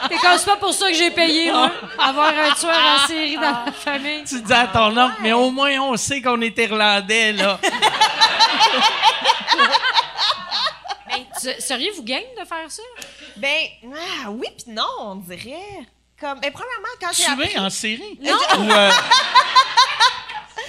C'est 0.10 0.18
comme 0.18 0.38
c'est 0.38 0.46
pas 0.46 0.58
pour 0.58 0.74
ça 0.74 0.90
que 0.92 0.98
j'ai 0.98 1.12
payé, 1.12 1.54
moi. 1.54 1.72
Avoir 1.98 2.34
un 2.38 2.54
tueur 2.54 2.76
en 2.76 3.08
série 3.08 3.36
dans 3.36 3.64
la 3.66 3.72
famille. 3.72 4.26
tu 4.26 4.42
dis 4.42 4.52
à 4.52 4.68
ton 4.68 4.98
oncle, 4.98 5.22
mais 5.22 5.32
au 5.32 5.52
moins 5.52 5.80
on 5.80 5.96
sait 5.96 6.22
qu'on 6.22 6.42
est 6.42 6.58
Irlandais, 6.58 7.32
là. 7.32 7.62
Mais 11.08 11.26
seriez-vous 11.62 12.04
game 12.04 12.24
de 12.38 12.46
faire 12.46 12.70
ça? 12.70 12.84
Ben, 13.38 13.68
ah, 13.96 14.30
oui 14.32 14.48
puis 14.58 14.74
non, 14.74 14.84
on 15.00 15.16
dirait. 15.16 15.88
Comme, 16.22 16.40
ben, 16.40 16.52
premièrement, 16.52 16.88
quand 17.02 17.10
j'ai 17.14 17.26
appris... 17.26 17.50
Tuer 17.50 17.60
en 17.60 17.70
série? 17.72 18.20
Non. 18.22 18.38
Ou, 18.60 18.72
euh, 18.72 18.92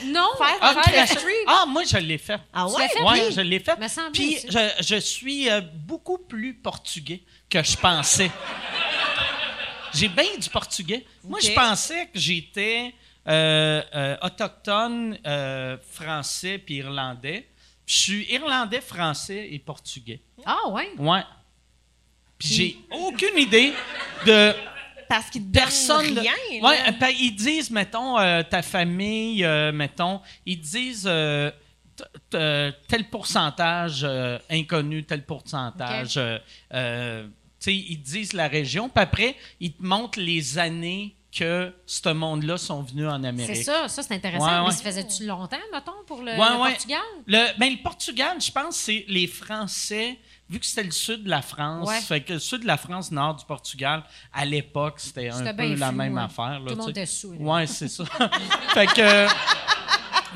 Non! 0.04 0.28
Faire- 0.38 0.56
ah, 0.60 0.72
faire 0.74 0.82
Crash- 0.82 1.10
le 1.14 1.20
stream. 1.20 1.44
ah, 1.46 1.64
moi, 1.68 1.84
je 1.84 1.96
l'ai 1.98 2.18
fait. 2.18 2.40
Ah 2.52 2.66
ouais? 2.66 2.88
fait? 2.88 3.02
Oui, 3.02 3.20
oui. 3.28 3.32
je 3.36 3.40
l'ai 3.42 3.60
fait. 3.60 3.76
Puis 4.12 4.38
je, 4.48 4.72
je 4.80 4.96
suis 4.96 5.48
euh, 5.50 5.60
beaucoup 5.60 6.18
plus 6.18 6.54
portugais 6.54 7.22
que 7.48 7.62
je 7.62 7.76
pensais. 7.76 8.30
J'ai 9.94 10.08
bien 10.08 10.36
du 10.38 10.48
portugais. 10.48 11.04
Moi, 11.22 11.38
je 11.40 11.52
pensais 11.52 12.06
que 12.06 12.18
j'étais 12.18 12.94
euh, 13.28 13.82
euh, 13.94 14.16
autochtone, 14.22 15.18
euh, 15.26 15.76
français 15.92 16.58
puis 16.58 16.76
irlandais. 16.76 17.46
Puis 17.84 17.94
je 17.94 18.00
suis 18.00 18.32
irlandais, 18.32 18.80
français 18.80 19.48
et 19.52 19.58
portugais. 19.58 20.20
Ah, 20.46 20.68
ouais? 20.70 20.90
Ouais. 20.98 21.22
Puis 22.38 22.48
j'ai 22.48 22.76
aucune 22.90 23.36
idée 23.38 23.72
de 24.26 24.54
Parce 25.12 25.28
qu'ils 25.28 25.44
te 25.46 25.52
personne. 25.52 26.18
rien. 26.18 26.32
là. 26.62 26.68
Ouais, 26.68 26.78
euh, 26.88 26.92
ben, 26.92 27.10
ils 27.20 27.36
disent, 27.36 27.70
mettons, 27.70 28.18
euh, 28.18 28.42
ta 28.42 28.62
famille, 28.62 29.44
euh, 29.44 29.70
mettons, 29.70 30.22
ils 30.46 30.58
disent, 30.58 31.04
euh, 31.06 31.50
tel 32.30 33.10
pourcentage 33.10 34.06
inconnu, 34.48 35.04
tel 35.04 35.26
pourcentage. 35.26 36.14
sais, 36.14 37.76
ils 37.76 38.02
disent 38.02 38.32
la 38.32 38.48
région, 38.48 38.88
puis 38.88 39.02
après, 39.02 39.36
ils 39.60 39.74
te 39.74 39.82
montrent 39.84 40.18
les 40.18 40.56
années 40.58 41.14
que 41.30 41.72
ce 41.86 42.08
monde-là 42.08 42.56
sont 42.56 42.82
venus 42.82 43.06
en 43.06 43.22
Amérique. 43.22 43.56
C'est 43.56 43.62
ça, 43.62 43.88
ça 43.88 44.02
c'est 44.02 44.14
intéressant. 44.14 44.46
Ouais, 44.46 44.66
Mais 44.68 44.72
ça 44.72 44.82
faisait-tu 44.82 45.26
longtemps, 45.26 45.56
mettons, 45.72 45.92
pour 46.06 46.22
le, 46.22 46.32
Ouais, 46.32 46.38
le. 46.38 46.70
Portugal? 46.72 47.00
Le, 47.26 47.58
ben, 47.58 47.70
le 47.72 47.82
Portugal, 47.82 48.36
je 48.40 48.50
pense, 48.50 48.76
c'est 48.76 49.04
les 49.08 49.26
Français, 49.26 50.18
vu 50.52 50.60
que 50.60 50.66
c'était 50.66 50.82
le 50.84 50.90
sud 50.90 51.24
de 51.24 51.30
la 51.30 51.40
France, 51.42 51.88
Ouais. 51.88 52.00
fait 52.00 52.20
que 52.20 52.34
le 52.34 52.38
sud 52.38 52.60
de 52.62 52.66
la 52.66 52.76
France, 52.76 53.10
nord 53.10 53.36
du 53.36 53.44
Portugal, 53.46 54.04
à 54.32 54.44
l'époque, 54.44 55.00
c'était 55.00 55.28
un 55.30 55.38
C'était 55.38 55.54
peu 55.54 55.74
la 55.74 55.90
même 55.92 56.14
ouais. 56.16 56.22
affaire. 56.22 56.60
Là, 56.60 56.66
Tout 56.66 56.68
le 56.68 56.76
monde 56.76 56.90
était 56.90 57.06
sous. 57.06 57.32
Ouais, 57.34 57.66
c'est 57.66 57.88
ça. 57.88 58.04
fait 58.74 58.86
que. 58.86 59.26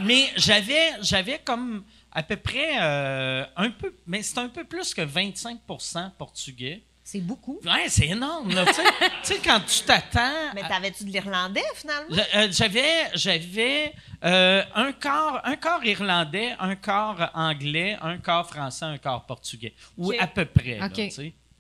Mais 0.01 0.31
j'avais, 0.37 0.93
j'avais 1.03 1.39
comme 1.45 1.85
à 2.13 2.23
peu 2.23 2.37
près 2.37 2.79
euh, 2.81 3.45
un 3.57 3.71
peu, 3.71 3.95
mais 4.07 4.23
c'est 4.23 4.39
un 4.39 4.49
peu 4.49 4.65
plus 4.65 4.93
que 4.95 5.03
25% 5.03 6.11
portugais. 6.19 6.83
C'est 7.09 7.21
beaucoup. 7.21 7.61
Ouais, 7.65 7.89
c'est 7.89 8.09
énorme, 8.09 8.51
tu 8.67 8.83
sais. 9.23 9.39
Quand 9.45 9.61
tu 9.61 9.83
t'attends. 9.85 10.53
Mais 10.57 10.63
t'avais-tu 10.67 11.05
de 11.05 11.11
l'irlandais, 11.11 11.63
finalement? 11.77 12.17
euh, 12.35 12.49
J'avais, 12.51 13.11
j'avais 13.15 13.93
euh, 14.25 14.65
un 14.75 14.91
quart, 14.93 15.41
un 15.45 15.55
quart 15.55 15.85
irlandais, 15.85 16.57
un 16.59 16.75
quart 16.75 17.31
anglais, 17.33 17.97
un 18.03 18.19
quart 18.19 18.45
français, 18.49 18.87
un 18.87 18.99
quart 18.99 19.25
portugais, 19.25 19.73
ou 19.97 20.13
à 20.19 20.27
peu 20.27 20.47
près. 20.47 20.79
là. 20.79 20.89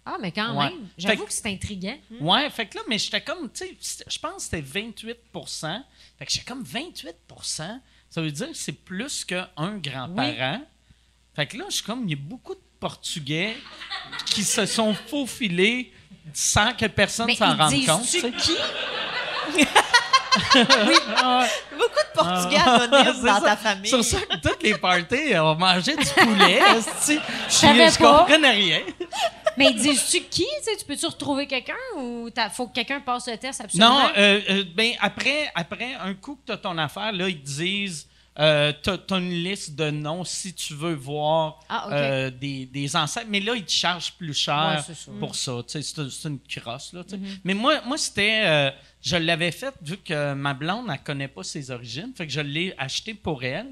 Ah, 0.04 0.16
mais 0.20 0.32
quand 0.32 0.52
Ouais. 0.56 0.70
même. 0.70 0.88
J'avoue 0.98 1.26
que 1.26 1.32
c'est 1.32 1.46
intriguant. 1.48 1.96
Ouais, 2.20 2.50
fait 2.50 2.66
que 2.66 2.78
là, 2.78 2.82
mais 2.88 2.98
j'étais 2.98 3.20
comme, 3.20 3.48
tu 3.52 3.66
sais, 3.80 4.02
je 4.04 4.18
pense 4.18 4.34
que 4.34 4.42
c'était 4.42 4.60
28 4.62 5.16
Fait 6.18 6.26
que 6.26 6.32
j'étais 6.32 6.44
comme 6.44 6.64
28 6.64 7.14
Ça 8.10 8.20
veut 8.20 8.32
dire 8.32 8.48
que 8.48 8.54
c'est 8.56 8.72
plus 8.72 9.24
qu'un 9.24 9.48
grand-parent. 9.78 10.62
Fait 11.36 11.46
que 11.46 11.56
là, 11.56 11.66
je 11.68 11.76
suis 11.76 11.84
comme, 11.84 12.02
il 12.04 12.10
y 12.10 12.14
a 12.14 12.16
beaucoup 12.20 12.54
de 12.54 12.60
Portugais 12.86 13.56
qui 14.26 14.44
se 14.44 14.64
sont 14.64 14.94
faufilés 14.94 15.92
sans 16.32 16.72
que 16.72 16.86
personne 16.86 17.34
s'en 17.34 17.56
rende 17.56 17.84
compte. 17.84 18.08
tu 18.08 18.20
qui? 18.32 18.56
Beaucoup 20.54 22.04
de 22.04 22.12
Portugais 22.14 22.58
anonymes 22.58 23.14
C'est 23.20 23.26
dans 23.26 23.34
ça. 23.34 23.40
ta 23.40 23.56
famille. 23.56 23.90
C'est 23.90 23.96
pour 23.96 24.04
ça 24.04 24.20
que 24.20 24.36
toutes 24.36 24.62
les 24.62 24.78
parties, 24.78 25.36
on 25.36 25.54
mangeait 25.56 25.96
du 25.96 26.04
poulet. 26.04 26.60
Je 27.48 27.98
pas. 27.98 28.18
comprenais 28.18 28.50
rien. 28.52 28.80
Mais 29.56 29.72
disent-tu 29.72 30.20
qui? 30.20 30.46
Tu 30.78 30.84
peux-tu 30.84 31.06
retrouver 31.06 31.48
quelqu'un 31.48 31.74
ou 31.96 32.28
il 32.28 32.50
faut 32.54 32.68
que 32.68 32.74
quelqu'un 32.74 33.00
passe 33.00 33.26
le 33.26 33.36
test 33.36 33.62
absolument? 33.62 33.98
Non, 33.98 34.10
euh, 34.16 34.40
euh, 34.50 34.64
ben 34.76 34.92
après, 35.00 35.50
après, 35.54 35.94
un 35.94 36.14
coup 36.14 36.36
que 36.36 36.46
tu 36.46 36.52
as 36.52 36.58
ton 36.58 36.78
affaire, 36.78 37.10
là, 37.10 37.28
ils 37.28 37.40
te 37.40 37.46
disent 37.46 38.06
euh, 38.38 38.72
tu 38.82 38.90
as, 38.90 39.16
une 39.16 39.30
liste 39.30 39.74
de 39.76 39.90
noms 39.90 40.24
si 40.24 40.52
tu 40.54 40.74
veux 40.74 40.94
voir 40.94 41.60
Ah, 41.68 41.88
euh, 41.90 42.30
des, 42.30 42.66
des 42.66 42.94
ancêtres. 42.96 43.26
Mais 43.30 43.40
là, 43.40 43.54
ils 43.54 43.64
te 43.64 43.70
chargent 43.70 44.12
plus 44.12 44.34
cher 44.34 44.84
Ouais, 44.88 44.94
pour 45.18 45.34
ça. 45.34 45.52
C'est 45.66 45.80
une 46.24 46.38
crosse. 46.40 46.92
Là. 46.92 47.02
Mm-hmm. 47.02 47.38
Mais 47.44 47.54
moi, 47.54 47.80
moi 47.86 47.96
c'était. 47.98 48.42
euh, 48.46 48.70
je 49.02 49.16
l'avais 49.16 49.52
fait 49.52 49.72
vu 49.82 49.98
que 49.98 50.34
ma 50.34 50.52
blonde, 50.52 50.86
elle 50.90 50.98
connaît 51.02 51.28
pas 51.28 51.44
ses 51.44 51.70
origines. 51.70 52.12
Fait 52.16 52.26
que 52.26 52.32
je 52.32 52.40
l'ai 52.40 52.74
acheté 52.76 53.14
pour 53.14 53.44
elle. 53.44 53.68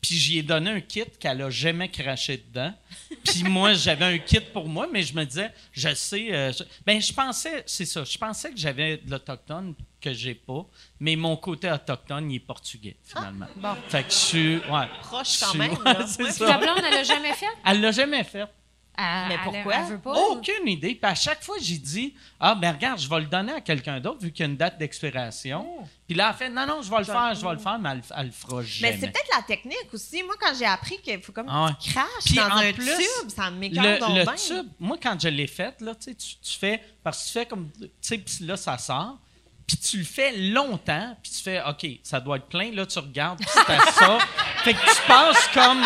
Puis 0.00 0.14
j'y 0.16 0.38
ai 0.38 0.42
donné 0.42 0.70
un 0.70 0.80
kit 0.80 1.04
qu'elle 1.20 1.42
a 1.42 1.50
jamais 1.50 1.90
craché 1.90 2.38
dedans. 2.48 2.72
Puis 3.24 3.42
moi, 3.44 3.74
j'avais 3.74 4.06
un 4.06 4.18
kit 4.18 4.40
pour 4.40 4.66
moi, 4.68 4.88
mais 4.90 5.02
je 5.02 5.14
me 5.14 5.24
disais, 5.24 5.50
je 5.72 5.94
sais. 5.94 6.32
euh, 6.34 6.52
je- 6.52 6.64
ben, 6.86 7.00
je 7.00 7.12
pensais, 7.12 7.62
c'est 7.66 7.84
ça, 7.84 8.02
je 8.04 8.16
pensais 8.16 8.50
que 8.50 8.56
j'avais 8.58 8.96
de 8.96 9.10
l'autochtone 9.10 9.74
que 10.02 10.12
j'ai 10.12 10.34
pas, 10.34 10.66
mais 11.00 11.16
mon 11.16 11.36
côté 11.36 11.70
autochtone, 11.70 12.30
il 12.30 12.36
est 12.36 12.40
portugais, 12.40 12.96
finalement. 13.02 13.46
bon. 13.56 13.74
Fait 13.88 14.02
que 14.04 14.10
je 14.10 14.14
suis. 14.16 14.56
Ouais. 14.56 14.88
Proche 15.00 15.38
quand 15.40 15.46
suis- 15.50 15.58
même, 15.58 15.72
ouais, 15.72 15.84
là. 15.84 16.06
c'est 16.06 16.22
Ouais. 16.24 16.30
ça. 16.32 16.46
Ta 16.46 16.58
blonde, 16.58 16.80
elle 16.86 16.94
l'a 16.94 17.04
jamais 17.04 17.32
fait? 17.32 17.46
Elle 17.64 17.80
l'a 17.80 17.92
jamais 17.92 18.24
fait. 18.24 18.46
Elle- 18.94 19.28
Mais 19.28 19.38
pourquoi? 19.42 19.74
Elle 19.74 19.84
veut 19.86 19.98
pas? 20.00 20.12
Aucune 20.12 20.68
idée. 20.68 20.94
Puis 20.94 21.10
à 21.10 21.14
chaque 21.14 21.42
fois, 21.42 21.56
j'ai 21.58 21.78
dit 21.78 22.12
Ah, 22.38 22.54
ben 22.54 22.72
regarde, 22.74 23.00
je 23.00 23.08
vais 23.08 23.20
le 23.20 23.24
donner 23.26 23.54
à 23.54 23.62
quelqu'un 23.62 23.98
d'autre 24.00 24.20
vu 24.20 24.30
qu'il 24.32 24.44
y 24.44 24.46
a 24.46 24.50
une 24.50 24.56
date 24.58 24.76
d'expiration. 24.78 25.66
Puis 26.06 26.14
là, 26.14 26.28
elle 26.30 26.36
fait 26.36 26.50
Non, 26.50 26.66
non, 26.66 26.82
je 26.82 26.90
vais 26.90 26.98
le 26.98 27.04
faire, 27.04 27.34
je 27.34 27.40
vais 27.46 27.52
le 27.54 27.58
faire, 27.58 27.78
mais 27.78 27.88
elle, 27.92 27.96
le- 27.98 28.02
elle 28.18 28.26
le 28.26 28.32
fera 28.32 28.62
jamais. 28.62 28.92
Mais 28.92 28.98
c'est 29.00 29.10
peut-être 29.10 29.30
la 29.34 29.42
technique 29.44 29.88
aussi. 29.94 30.22
Moi, 30.22 30.34
quand 30.38 30.52
j'ai 30.58 30.66
appris 30.66 30.98
qu'il 31.00 31.22
faut 31.22 31.32
comme 31.32 31.46
Ah 31.48 31.66
ouais. 31.66 31.72
tu 31.80 31.90
craches 31.90 32.06
Puis 32.26 32.34
dans 32.34 32.42
en 32.50 32.56
un 32.58 32.72
plus, 32.74 32.84
tube, 32.84 33.30
ça 33.34 33.50
m'écarte 33.50 33.86
le, 34.10 34.18
le 34.24 34.36
tube, 34.36 34.70
moi, 34.78 34.98
quand 35.02 35.18
je 35.18 35.28
l'ai 35.28 35.46
fait, 35.46 35.80
là, 35.80 35.94
tu, 35.94 36.14
tu 36.14 36.36
tu 36.42 36.58
fais. 36.58 36.82
Parce 37.02 37.22
que 37.22 37.26
tu 37.28 37.32
fais 37.32 37.46
comme. 37.46 37.70
Tu 37.80 37.88
sais, 38.02 38.18
puis 38.18 38.44
là, 38.44 38.58
ça 38.58 38.76
sort. 38.76 39.18
Puis 39.66 39.76
tu 39.76 39.98
le 39.98 40.04
fais 40.04 40.32
longtemps, 40.36 41.16
puis 41.22 41.32
tu 41.32 41.42
fais, 41.42 41.62
OK, 41.62 41.86
ça 42.02 42.20
doit 42.20 42.36
être 42.36 42.46
plein. 42.48 42.70
Là, 42.72 42.84
tu 42.86 42.98
regardes, 42.98 43.38
puis 43.38 43.48
c'est 43.52 43.90
ça. 43.92 44.18
Fait 44.64 44.74
que 44.74 44.78
tu 44.80 45.02
passes 45.06 45.48
comme 45.54 45.84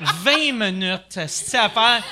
20 0.00 0.52
minutes 0.52 1.18
à 1.18 1.68
faire. 1.68 2.02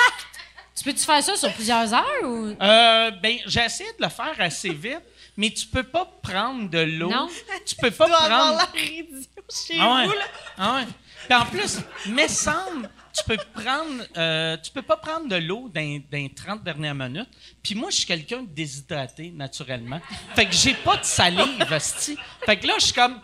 Tu 0.75 0.85
peux-tu 0.85 1.05
faire 1.05 1.23
ça 1.23 1.37
sur 1.37 1.53
plusieurs 1.53 1.93
heures 1.93 2.23
ou? 2.25 2.57
Euh, 2.61 3.11
ben, 3.23 3.37
j'ai 3.47 3.61
essayé 3.65 3.91
de 3.99 4.03
le 4.05 4.09
faire 4.11 4.35
assez 4.39 4.71
vite, 4.71 5.03
mais 5.37 5.51
tu 5.51 5.67
peux 5.67 5.83
pas 5.83 6.05
prendre 6.23 6.69
de 6.71 6.79
l'eau. 6.79 7.11
Non. 7.11 7.29
Tu 7.67 7.75
peux 7.77 7.91
pas 7.91 8.05
Tu 8.07 8.11
dois 8.11 8.21
avoir 8.23 8.57
prendre. 8.59 8.73
l'air 8.75 8.85
idiot 8.85 9.19
chez 9.51 9.77
Ah 9.81 9.95
ouais. 9.95 10.07
vous, 10.07 10.13
là. 10.13 10.25
Ah 10.59 10.75
ouais. 10.77 10.87
Puis 11.29 11.35
en 11.39 11.45
plus, 11.47 11.79
me 12.07 12.27
semble, 12.29 12.91
tu 13.15 13.25
peux 13.25 13.37
prendre, 13.55 14.05
euh, 14.17 14.57
tu 14.63 14.71
peux 14.71 14.83
pas 14.83 14.97
prendre 14.97 15.29
de 15.29 15.37
l'eau 15.37 15.69
dans, 15.69 15.81
dans 16.11 16.19
les 16.19 16.33
30 16.35 16.63
dernières 16.63 16.95
minutes. 16.95 17.29
Puis 17.63 17.75
moi, 17.75 17.91
je 17.91 17.97
suis 17.97 18.07
quelqu'un 18.07 18.43
de 18.43 18.49
déshydraté 18.49 19.31
naturellement. 19.35 20.01
Fait 20.35 20.47
que 20.47 20.53
j'ai 20.53 20.75
pas 20.75 20.97
de 20.97 21.05
salive, 21.05 21.73
esti. 21.73 22.17
Fait 22.47 22.57
que 22.59 22.67
là, 22.67 22.75
je 22.79 22.85
suis 22.87 22.95
comme, 22.95 23.21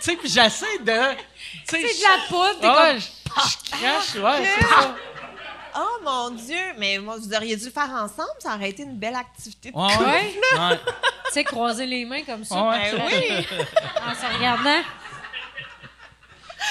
tu 0.00 0.10
sais, 0.10 0.16
puis 0.16 0.28
j'essaie 0.28 0.78
de, 0.80 1.14
tu 1.66 1.80
sais, 1.80 1.88
C'est 1.88 1.98
de 1.98 2.02
la 2.02 2.26
poudre, 2.28 2.60
t'es 2.60 2.68
ouais, 2.68 2.74
comme- 2.74 3.00
je, 3.00 3.50
je 3.50 3.70
crache, 3.70 4.14
ouais, 4.40 4.48
c'est 4.58 4.66
ça. 4.66 4.94
Oh 5.76 5.98
mon 6.04 6.30
Dieu! 6.30 6.56
Mais 6.78 6.98
moi, 6.98 7.16
vous 7.18 7.34
auriez 7.34 7.56
dû 7.56 7.64
le 7.64 7.70
faire 7.72 7.90
ensemble, 7.90 8.28
ça 8.38 8.54
aurait 8.54 8.70
été 8.70 8.84
une 8.84 8.96
belle 8.96 9.16
activité. 9.16 9.72
de 9.72 9.76
Ouais. 9.76 9.96
Ouais. 9.98 10.78
Tu 11.26 11.32
sais, 11.32 11.42
croiser 11.42 11.84
les 11.86 12.04
mains 12.04 12.22
comme 12.22 12.44
ça. 12.44 12.62
Ouais. 12.62 12.92
Ben 12.92 13.02
oui! 13.06 13.46
En 14.06 14.14
se 14.14 14.36
regardant. 14.36 14.82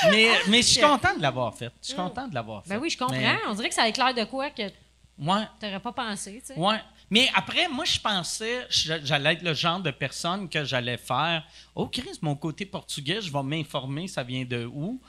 Mais, 0.10 0.30
mais 0.48 0.58
je 0.62 0.68
suis 0.68 0.82
content 0.82 1.16
de 1.16 1.22
l'avoir 1.22 1.56
fait. 1.56 1.72
Je 1.82 1.88
suis 1.88 1.96
content 1.96 2.28
de 2.28 2.36
l'avoir 2.36 2.64
fait. 2.64 2.70
Ben 2.70 2.80
oui, 2.82 2.90
je 2.90 2.98
comprends. 2.98 3.16
Mais- 3.16 3.38
On 3.48 3.54
dirait 3.54 3.70
que 3.70 3.76
ça 3.76 3.88
éclaire 3.88 4.14
de 4.14 4.24
quoi 4.26 4.50
que 4.50 4.64
ouais. 4.64 5.48
t'aurais 5.60 5.80
pas 5.80 5.92
pensé, 5.92 6.42
tu 6.46 6.54
sais. 6.54 6.60
Ouais. 6.60 6.80
Mais 7.10 7.30
après, 7.36 7.68
moi, 7.68 7.86
je 7.86 8.00
pensais, 8.00 8.66
j'allais 8.70 9.34
être 9.34 9.44
le 9.44 9.54
genre 9.54 9.80
de 9.80 9.92
personne 9.92 10.50
que 10.50 10.64
j'allais 10.66 10.98
faire. 10.98 11.44
Oh, 11.76 11.88
Chris, 11.88 12.18
mon 12.22 12.36
côté 12.36 12.66
portugais, 12.66 13.22
je 13.22 13.32
vais 13.32 13.44
m'informer, 13.44 14.08
ça 14.08 14.24
vient 14.24 14.46
de 14.46 14.66
où? 14.66 15.00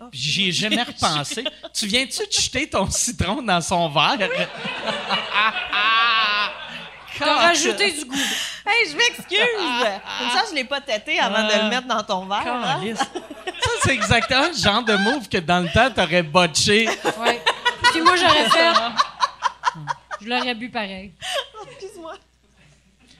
Oh, 0.00 0.04
J'y 0.12 0.48
ai 0.48 0.52
jamais 0.52 0.82
repensé. 0.82 1.44
tu 1.74 1.86
viens-tu 1.86 2.26
de 2.26 2.32
jeter 2.32 2.68
ton 2.68 2.90
citron 2.90 3.42
dans 3.42 3.60
son 3.60 3.88
verre? 3.90 4.18
T'as 7.18 7.34
rajouté 7.34 7.92
du 7.92 8.04
goût. 8.04 8.16
Hey, 8.64 8.88
je 8.90 8.96
m'excuse! 8.96 9.38
Comme 9.58 10.30
ça, 10.30 10.44
je 10.48 10.54
l'ai 10.54 10.62
pas 10.64 10.80
têté 10.80 11.18
avant 11.18 11.42
de 11.48 11.52
le 11.64 11.68
mettre 11.68 11.88
dans 11.88 12.02
ton 12.04 12.26
verre. 12.26 12.46
hein. 12.46 12.80
Ça, 12.94 13.70
c'est 13.82 13.92
exactement 13.94 14.46
le 14.48 14.54
genre 14.56 14.84
de 14.84 14.94
move 14.94 15.28
que 15.28 15.38
dans 15.38 15.60
le 15.60 15.68
temps, 15.72 15.90
t'aurais 15.90 16.22
botché. 16.22 16.86
Ouais. 17.18 17.42
Puis 17.90 18.00
moi, 18.02 18.14
j'aurais 18.16 18.48
fait. 18.48 18.72
Je 20.20 20.28
l'aurais 20.28 20.54
bu 20.54 20.68
pareil. 20.70 21.12
Excuse-moi. 21.72 22.14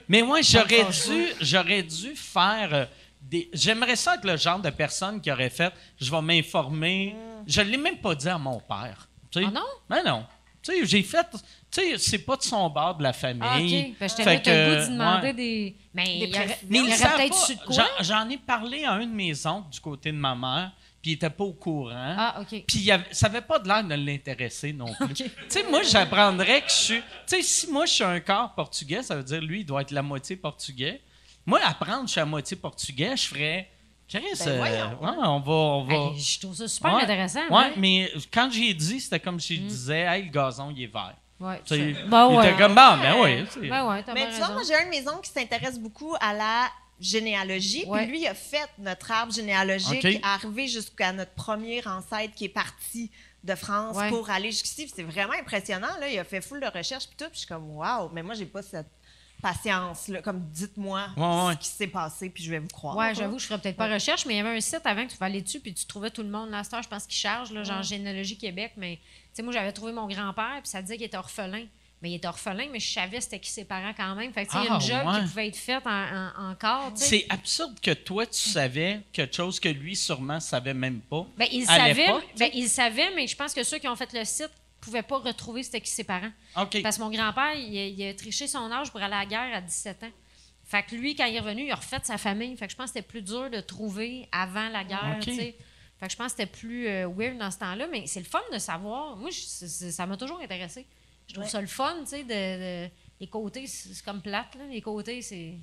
Mais 0.08 0.22
moi, 0.22 0.40
j'aurais 0.42 0.84
dû, 0.84 1.28
j'aurais 1.40 1.82
dû 1.82 2.14
faire 2.14 2.68
euh, 2.72 2.84
des. 3.20 3.50
J'aimerais 3.52 3.96
ça 3.96 4.14
être 4.14 4.24
le 4.24 4.36
genre 4.36 4.58
de 4.60 4.70
personne 4.70 5.20
qui 5.20 5.30
aurait 5.32 5.50
fait. 5.50 5.72
Je 6.00 6.10
vais 6.10 6.22
m'informer. 6.22 7.16
Je 7.46 7.60
l'ai 7.62 7.76
même 7.76 7.98
pas 7.98 8.14
dit 8.14 8.28
à 8.28 8.38
mon 8.38 8.60
père. 8.60 9.08
tu 9.30 9.40
sais. 9.40 9.46
Ah 9.48 9.52
non? 9.52 9.66
Ben 9.90 10.02
non. 10.04 10.24
Tu 10.62 10.72
sais, 10.72 10.86
j'ai 10.86 11.02
fait. 11.02 11.26
Tu 11.74 11.80
sais, 11.80 11.98
c'est 11.98 12.18
pas 12.18 12.36
de 12.36 12.42
son 12.42 12.68
bord 12.68 12.96
de 12.96 13.02
la 13.02 13.08
Ah, 13.08 13.12
famille. 13.14 13.92
OK. 13.92 13.96
Ben, 13.98 14.08
je 14.08 14.14
Fait 14.14 14.24
t'avais 14.24 14.42
t'as 14.42 14.52
le 14.68 14.70
goût 14.70 14.76
que, 14.80 14.84
d'y 14.86 14.92
demander 14.92 15.26
ouais. 15.28 15.32
des. 15.32 15.76
Mais 15.94 16.04
il 16.06 16.18
y 16.18 16.22
aurait, 16.24 16.30
préférences. 16.30 16.58
Mais 16.68 16.78
il 16.78 16.84
y 16.84 16.88
aurait 16.88 17.16
peut-être 17.16 17.48
de 17.50 17.64
quoi? 17.74 17.84
J'en, 18.00 18.28
ai 18.28 18.36
parlé 18.36 18.84
à 18.84 18.92
un 18.92 19.06
de 19.06 19.12
mes 19.12 19.46
oncles 19.46 19.70
du 19.70 19.80
côté 19.80 20.12
de 20.12 20.16
ma 20.18 20.34
mère, 20.34 20.72
puis 21.00 21.12
il 21.12 21.14
était 21.14 21.30
pas 21.30 21.44
au 21.44 21.54
courant. 21.54 22.14
Ah, 22.18 22.40
OK. 22.42 22.48
Puis 22.66 22.78
il 22.80 22.90
avait- 22.92 23.06
ça 23.12 23.26
avait 23.26 23.40
pas 23.40 23.58
de 23.58 23.68
l'air 23.68 23.82
de 23.84 23.94
l'intéresser 23.94 24.74
non 24.74 24.92
plus. 25.00 25.14
Tu 25.14 25.24
sais, 25.48 25.62
moi, 25.70 25.82
j'apprendrais 25.82 26.60
que 26.60 26.68
je 26.68 26.74
suis. 26.74 27.00
Tu 27.00 27.36
sais, 27.36 27.42
si 27.42 27.70
moi, 27.70 27.86
je 27.86 27.92
suis 27.92 28.04
un 28.04 28.20
quart 28.20 28.54
portugais, 28.54 29.02
ça 29.02 29.16
veut 29.16 29.24
dire 29.24 29.40
lui, 29.40 29.60
il 29.60 29.64
doit 29.64 29.80
être 29.80 29.92
la 29.92 30.02
moitié 30.02 30.36
portugais. 30.36 31.00
Moi, 31.46 31.58
apprendre 31.64 32.02
que 32.02 32.06
je 32.08 32.12
suis 32.12 32.20
à 32.20 32.26
moitié 32.26 32.56
portugais, 32.56 33.16
je 33.16 33.28
ferais. 33.28 33.68
Chris, 34.08 34.20
Ben 34.40 34.48
euh, 34.48 34.62
ouais, 34.62 35.10
on 35.24 35.40
va. 35.40 35.52
On 35.52 35.84
va... 35.84 35.94
Hey, 35.94 36.20
je 36.20 36.38
trouve 36.38 36.54
ça 36.54 36.68
super 36.68 36.94
Ouais. 36.94 37.02
intéressant. 37.04 37.48
Ouais. 37.48 37.72
mais 37.78 38.12
quand 38.30 38.50
j'ai 38.52 38.74
dit, 38.74 39.00
c'était 39.00 39.18
comme 39.20 39.40
si 39.40 39.56
je 39.56 39.62
disais, 39.62 40.00
hey, 40.00 40.24
le 40.24 40.30
gazon, 40.30 40.70
il 40.76 40.82
est 40.82 40.86
vert. 40.86 41.14
Ouais, 41.42 41.60
Tu 41.64 41.74
sais, 41.74 41.94
ça. 41.94 42.00
Ben 42.06 42.28
il 42.30 42.36
ouais. 42.36 42.48
était 42.50 42.58
comme, 42.58 42.74
bon, 42.74 42.96
ben 42.98 43.14
oui. 43.20 43.44
tu 43.52 43.60
sais. 43.60 43.68
Ben 43.68 43.88
ouais, 43.88 44.04
Mais 44.14 44.28
tu 44.30 44.36
vois, 44.36 44.50
moi, 44.50 44.62
j'ai 44.66 44.74
un 44.74 44.84
de 44.84 44.90
mes 44.90 45.08
oncles 45.08 45.22
qui 45.22 45.30
s'intéresse 45.32 45.78
beaucoup 45.78 46.14
à 46.20 46.32
la 46.34 46.68
généalogie. 47.00 47.84
Ouais. 47.86 48.02
Puis 48.02 48.10
lui, 48.12 48.20
il 48.22 48.26
a 48.28 48.34
fait 48.34 48.68
notre 48.78 49.10
arbre 49.10 49.32
généalogique, 49.32 50.04
OK. 50.04 50.20
arrivé 50.22 50.68
jusqu'à 50.68 51.12
notre 51.12 51.32
premier 51.32 51.86
ancêtre 51.86 52.34
qui 52.34 52.44
est 52.46 52.48
parti 52.48 53.10
de 53.44 53.54
France 53.56 53.96
Ouais. 53.96 54.08
pour 54.08 54.30
aller 54.30 54.52
jusqu'ici. 54.52 54.84
Puis 54.84 54.92
C'est 54.94 55.02
vraiment 55.02 55.32
impressionnant. 55.32 55.88
Là. 56.00 56.08
Il 56.08 56.18
a 56.18 56.24
fait 56.24 56.40
full 56.40 56.60
de 56.60 56.66
recherches 56.66 57.06
puis 57.08 57.16
tout. 57.18 57.24
Puis 57.24 57.34
je 57.34 57.38
suis 57.40 57.48
comme, 57.48 57.70
waouh, 57.76 58.08
mais 58.12 58.22
moi, 58.22 58.34
j'ai 58.34 58.46
pas 58.46 58.62
cette 58.62 58.86
patience, 59.42 60.06
là, 60.06 60.22
comme 60.22 60.40
dites-moi 60.52 61.08
Ouais, 61.16 61.24
ouais. 61.46 61.52
ce 61.54 61.58
qui 61.58 61.66
s'est 61.66 61.88
passé, 61.88 62.30
puis 62.30 62.44
je 62.44 62.50
vais 62.52 62.60
vous 62.60 62.68
croire. 62.68 62.96
Ouais, 62.96 63.12
j'avoue, 63.12 63.40
je 63.40 63.46
ferais 63.46 63.58
peut-être 63.58 63.76
pas 63.76 63.92
recherche, 63.92 64.24
mais 64.24 64.34
il 64.34 64.36
y 64.36 64.40
avait 64.40 64.56
un 64.56 64.60
site 64.60 64.82
avant 64.84 65.04
que 65.04 65.10
tu 65.10 65.16
pouvais 65.16 65.26
aller 65.26 65.42
dessus, 65.42 65.58
puis 65.58 65.74
tu 65.74 65.84
trouvais 65.84 66.10
tout 66.10 66.22
le 66.22 66.28
monde. 66.28 66.50
Là, 66.50 66.62
je 66.62 66.86
pense 66.88 67.06
qu'il 67.06 67.16
charge, 67.18 67.50
là, 67.50 67.64
genre 67.64 67.82
Généalogie 67.82 68.38
Québec, 68.38 68.74
mais 68.76 69.00
sais, 69.34 69.42
moi, 69.42 69.52
j'avais 69.52 69.72
trouvé 69.72 69.92
mon 69.92 70.06
grand-père, 70.06 70.58
puis 70.62 70.68
ça 70.70 70.82
disait 70.82 70.96
qu'il 70.96 71.06
était 71.06 71.16
orphelin. 71.16 71.64
Mais 72.02 72.10
il 72.10 72.14
était 72.16 72.26
orphelin, 72.26 72.66
mais 72.72 72.80
je 72.80 72.92
savais 72.92 73.20
c'était 73.20 73.38
qui 73.38 73.48
ses 73.48 73.64
parents 73.64 73.92
quand 73.96 74.16
même. 74.16 74.32
Fait 74.32 74.44
que, 74.44 74.50
sais, 74.50 74.58
il 74.58 74.64
y 74.64 74.68
a 74.68 74.72
Ah, 74.72 74.74
une 74.74 74.80
job 74.80 75.06
ouais. 75.06 75.20
qui 75.20 75.26
pouvait 75.28 75.46
être 75.48 75.56
faite 75.56 75.86
en, 75.86 75.90
en- 75.90 76.50
encore. 76.50 76.90
C'est 76.96 77.26
absurde 77.28 77.78
que 77.80 77.92
toi, 77.92 78.26
tu 78.26 78.40
savais 78.40 79.02
quelque 79.12 79.36
chose 79.36 79.60
que 79.60 79.68
lui, 79.68 79.94
sûrement, 79.94 80.40
savait 80.40 80.74
même 80.74 81.00
pas. 81.00 81.24
Ben, 81.36 81.46
il 81.52 81.62
à 81.70 81.76
savait, 81.76 82.08
ben, 82.36 82.50
il 82.54 82.68
savait, 82.68 83.14
mais 83.14 83.28
je 83.28 83.36
pense 83.36 83.54
que 83.54 83.62
ceux 83.62 83.78
qui 83.78 83.86
ont 83.86 83.94
fait 83.94 84.12
le 84.12 84.24
site 84.24 84.50
pouvaient 84.80 85.02
pas 85.04 85.18
retrouver 85.18 85.62
c'était 85.62 85.80
qui 85.80 85.92
ses 85.92 86.02
parents. 86.02 86.32
Parce 86.56 86.96
que 86.96 87.02
mon 87.02 87.10
grand-père, 87.10 87.54
il, 87.54 87.78
a- 87.78 87.86
il 87.86 88.04
a 88.08 88.14
triché 88.14 88.48
son 88.48 88.68
âge 88.72 88.90
pour 88.90 89.00
aller 89.00 89.14
à 89.14 89.20
la 89.20 89.26
guerre 89.26 89.54
à 89.56 89.60
17 89.60 90.02
ans. 90.02 90.10
Fait 90.64 90.82
que 90.82 90.96
lui, 90.96 91.14
quand 91.14 91.26
il 91.26 91.36
est 91.36 91.40
revenu, 91.40 91.66
il 91.66 91.70
a 91.70 91.76
refait 91.76 92.00
sa 92.02 92.18
famille. 92.18 92.56
Fait 92.56 92.66
que 92.66 92.72
je 92.72 92.76
pense 92.76 92.86
que 92.90 92.94
c'était 92.94 93.06
plus 93.06 93.22
dur 93.22 93.48
de 93.48 93.60
trouver 93.60 94.28
avant 94.32 94.68
la 94.70 94.82
guerre, 94.82 95.18
OK. 95.20 95.54
Fait 96.02 96.08
que 96.08 96.12
je 96.14 96.16
pense 96.18 96.32
que 96.32 96.38
c'était 96.40 96.50
plus 96.50 96.88
euh, 96.88 97.06
weird 97.16 97.38
dans 97.38 97.50
ce 97.52 97.58
temps-là. 97.60 97.86
Mais 97.86 98.08
c'est 98.08 98.18
le 98.18 98.26
fun 98.26 98.40
de 98.52 98.58
savoir. 98.58 99.14
Moi, 99.16 99.30
je- 99.30 99.38
c'est- 99.38 99.68
c'est- 99.68 99.92
ça 99.92 100.04
m'a 100.04 100.16
toujours 100.16 100.40
intéressé. 100.40 100.84
Je 101.28 101.34
trouve 101.34 101.48
ça 101.48 101.60
le 101.60 101.68
fun, 101.68 101.94
tu 102.00 102.06
sais, 102.08 102.24
de, 102.24 102.86
de- 102.86 102.90
les 103.20 103.28
côtés, 103.28 103.68
c'est 103.68 103.94
c'est 103.94 104.04
comme 104.04 104.20
plate, 104.20 104.56
là. 104.56 104.64
Les 104.68 104.80
côtés, 104.82 105.22
c'est... 105.22 105.54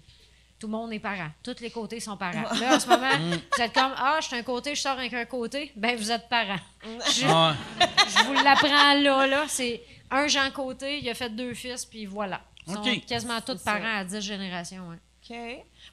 Tout 0.57 0.67
le 0.67 0.71
monde 0.71 0.93
est 0.93 0.99
parent. 0.99 1.29
Tous 1.43 1.59
les 1.59 1.69
côtés 1.71 1.99
sont 1.99 2.15
parents. 2.15 2.41
Là, 2.59 2.75
en 2.75 2.79
ce 2.79 2.87
moment, 2.87 3.11
vous 3.57 3.61
êtes 3.61 3.73
comme 3.73 3.93
Ah, 3.97 4.19
je 4.21 4.27
suis 4.27 4.35
un 4.37 4.43
côté, 4.43 4.75
je 4.75 4.81
sors 4.81 4.97
avec 4.97 5.13
un 5.13 5.25
côté. 5.25 5.71
Ben, 5.75 5.97
vous 5.97 6.09
êtes 6.11 6.29
parents. 6.29 6.59
Je, 6.83 7.25
Ouais. 7.25 7.87
je 8.07 8.23
vous 8.25 8.33
l'apprends 8.33 8.93
là, 9.01 9.27
là. 9.27 9.45
C'est 9.49 9.81
un 10.09 10.27
Jean 10.27 10.49
Côté, 10.51 10.99
il 10.99 11.09
a 11.09 11.13
fait 11.13 11.29
deux 11.29 11.53
fils, 11.53 11.85
puis 11.85 12.05
voilà. 12.05 12.41
Ils 12.67 12.73
sont 12.73 12.81
quasiment 13.07 13.39
tous 13.41 13.57
parents 13.59 13.97
à 13.99 14.03
10 14.05 14.21
générations. 14.21 14.87
Ouais. 14.89 14.97
OK. 15.29 15.37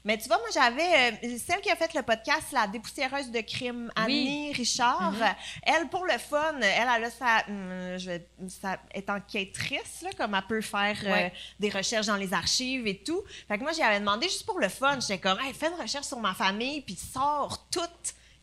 Mais 0.03 0.17
tu 0.17 0.27
vois, 0.27 0.37
moi, 0.37 0.47
j'avais 0.53 1.11
euh, 1.11 1.37
celle 1.45 1.61
qui 1.61 1.69
a 1.69 1.75
fait 1.75 1.93
le 1.93 2.01
podcast, 2.01 2.47
la 2.51 2.67
dépoussiéreuse 2.67 3.29
de 3.31 3.41
crime, 3.41 3.91
Annie 3.95 4.51
Richard. 4.53 5.13
Elle, 5.63 5.87
pour 5.89 6.05
le 6.05 6.17
fun, 6.17 6.55
elle, 6.61 6.87
elle 6.95 7.03
a 7.03 7.09
sa, 7.11 7.43
hum, 7.47 7.97
je 7.97 8.05
vais, 8.11 8.27
sa- 8.49 8.79
est 8.93 9.09
enquêtrice, 9.09 10.01
là, 10.01 10.09
comme 10.17 10.33
elle 10.35 10.47
peut 10.47 10.61
faire 10.61 10.97
euh, 11.05 11.11
Ouais. 11.11 11.33
des 11.59 11.69
recherches 11.69 12.07
dans 12.07 12.15
les 12.15 12.33
archives 12.33 12.87
et 12.87 12.97
tout. 13.03 13.23
Fait 13.47 13.57
que 13.57 13.63
moi, 13.63 13.71
j'y 13.73 13.81
avais 13.83 13.99
demandé 13.99 14.27
juste 14.27 14.45
pour 14.45 14.59
le 14.59 14.69
fun. 14.69 14.99
J'étais 14.99 15.19
comme, 15.19 15.39
hey, 15.39 15.53
fais 15.53 15.67
une 15.67 15.79
recherche 15.81 16.05
sur 16.07 16.19
ma 16.19 16.33
famille, 16.33 16.81
puis 16.81 16.95
sors 16.95 17.67
tout. 17.69 17.81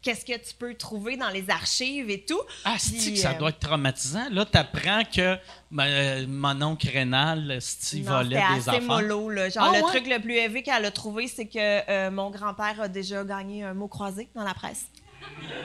Qu'est-ce 0.05 0.24
que 0.26 0.36
tu 0.36 0.55
peux 0.59 0.74
trouver 0.74 1.16
dans 1.16 1.31
les 1.31 1.48
archives 1.48 2.10
et 2.10 2.20
tout. 2.24 2.40
Ah, 2.64 2.74
c'est 2.78 3.10
que 3.12 3.18
ça 3.18 3.31
euh, 3.31 3.39
doit 3.39 3.48
être 3.48 3.59
traumatisant? 3.59 4.26
Là, 4.31 4.44
tu 4.44 4.59
apprends 4.59 5.02
que 5.05 5.36
ben, 5.70 5.85
euh, 5.86 6.26
mon 6.28 6.60
oncle 6.60 6.89
Rénal, 6.90 7.56
Steve 7.60 8.05
Non, 8.06 8.18
volait 8.18 8.36
des 8.36 8.43
assez 8.43 8.68
affaires. 8.68 8.82
mollo, 8.82 9.31
là. 9.31 9.48
Genre, 9.48 9.64
Ah, 9.64 9.76
le 9.78 9.82
ouais? 9.82 9.89
truc 9.90 10.06
le 10.06 10.20
plus 10.20 10.35
élevé 10.35 10.62
qu'elle 10.62 10.85
a 10.85 10.90
trouvé, 10.90 11.26
c'est 11.26 11.47
que 11.47 11.59
euh, 11.90 12.10
mon 12.10 12.28
grand-père 12.31 12.82
a 12.82 12.89
déjà 12.89 13.24
gagné 13.24 13.64
un 13.64 13.72
mot 13.72 13.89
croisé 13.89 14.28
dans 14.35 14.44
la 14.44 14.52
presse. 14.52 14.85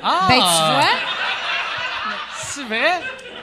Ah! 0.02 0.26
Ben, 0.30 0.36
tu 0.36 0.40
vois, 0.42 1.00
C'est 2.38 2.64
vrai? 2.64 3.00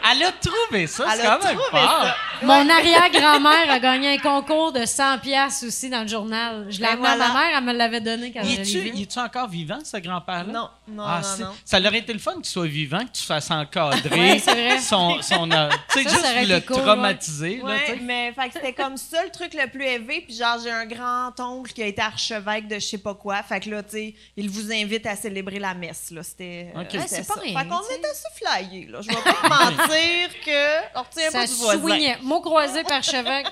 Elle 0.09 0.23
a 0.23 0.33
trouvé 0.33 0.87
ça, 0.87 1.05
Elle 1.13 1.21
c'est 1.21 1.27
a 1.27 1.39
quand 1.39 1.45
même 1.49 1.59
fort. 1.71 2.07
mon 2.43 2.69
arrière-grand-mère 2.69 3.71
a 3.71 3.79
gagné 3.81 4.15
un 4.15 4.19
concours 4.19 4.71
de 4.73 4.85
100 4.85 5.19
pièces 5.19 5.65
aussi 5.65 5.91
dans 5.91 6.03
le 6.03 6.07
journal. 6.09 6.67
Je 6.69 6.79
l'ai 6.79 6.87
amené 6.87 7.09
à 7.09 7.17
voilà. 7.17 7.33
ma 7.33 7.41
mère, 7.41 7.59
elle 7.59 7.65
me 7.65 7.73
l'avait 7.73 8.01
donné 8.01 8.31
quand 8.33 8.41
Il 8.45 8.51
je 8.51 8.57
l'ai 8.57 8.63
est-tu, 8.63 8.79
vu. 8.81 8.91
il 8.95 9.03
est-tu 9.03 9.19
encore 9.19 9.49
vivant, 9.49 9.79
ce 9.83 9.97
grand-père-là? 9.97 10.53
Non, 10.53 10.69
non, 10.87 11.03
Ah, 11.05 11.23
non. 11.41 11.49
Ça 11.65 11.81
aurait 11.81 11.99
été 11.99 12.13
le 12.13 12.19
fun 12.21 12.35
qu'il 12.37 12.45
soit 12.47 12.67
vivant, 12.67 13.01
que 13.01 13.19
tu 13.19 13.25
fasses 13.25 13.51
encadrer 13.51 14.21
Ouais, 14.33 14.39
c'est 14.39 14.53
vrai. 14.53 14.79
son... 14.81 15.21
son 15.23 15.51
euh, 15.51 15.71
tu 15.93 16.03
sais, 16.05 16.09
juste 16.09 16.49
le 16.49 16.61
cool, 16.61 16.83
traumatiser. 16.83 17.57
là, 17.57 17.65
Ouais, 17.65 17.99
mais 18.03 18.33
fait 18.33 18.49
que 18.49 18.55
c'était 18.55 18.73
comme 18.75 18.97
ça 18.99 19.25
le 19.25 19.31
truc 19.31 19.55
le 19.55 19.69
plus 19.69 19.85
élevé. 19.87 20.21
Puis 20.27 20.37
genre, 20.37 20.59
j'ai 20.63 20.71
un 20.71 20.87
grand-oncle 20.87 21.73
qui 21.73 21.83
a 21.83 21.87
été 21.87 22.03
archevêque 22.03 22.69
de 22.69 22.75
je 22.77 22.81
sais 22.87 22.99
pas 22.99 23.15
quoi. 23.15 23.43
Fait 23.43 23.59
que 23.61 23.71
là, 23.71 23.83
tu 23.83 23.91
sais, 23.93 24.15
il 24.37 24.51
vous 24.51 24.71
invite 24.73 25.07
à 25.07 25.17
célébrer 25.17 25.59
la 25.59 25.75
messe. 25.75 26.11
Là. 26.13 26.23
C'était. 26.23 26.71
euh, 26.77 26.81
Ok. 26.83 26.87
c'était 26.93 26.99
Ouais, 26.99 27.05
c'est 27.09 27.23
ça. 27.25 27.35
pas 27.35 27.41
rien, 27.41 27.59
Fait 27.59 27.67
qu'on 27.69 27.81
était 27.81 28.09
assez 28.09 28.29
là. 28.63 29.01
Je 29.01 29.09
vais 29.09 29.15
pas 29.15 29.33
te 29.33 29.49
mentir 29.49 30.41
que. 30.45 30.99
On 30.99 31.03
retient 31.03 31.31
Ça 31.31 31.39
pas 31.41 31.47
du 31.47 31.55
voisin. 31.55 31.81
soignait. 31.81 32.19
Mot 32.23 32.41
croisé 32.41 32.85
par 32.85 33.03
chevêque. 33.03 33.47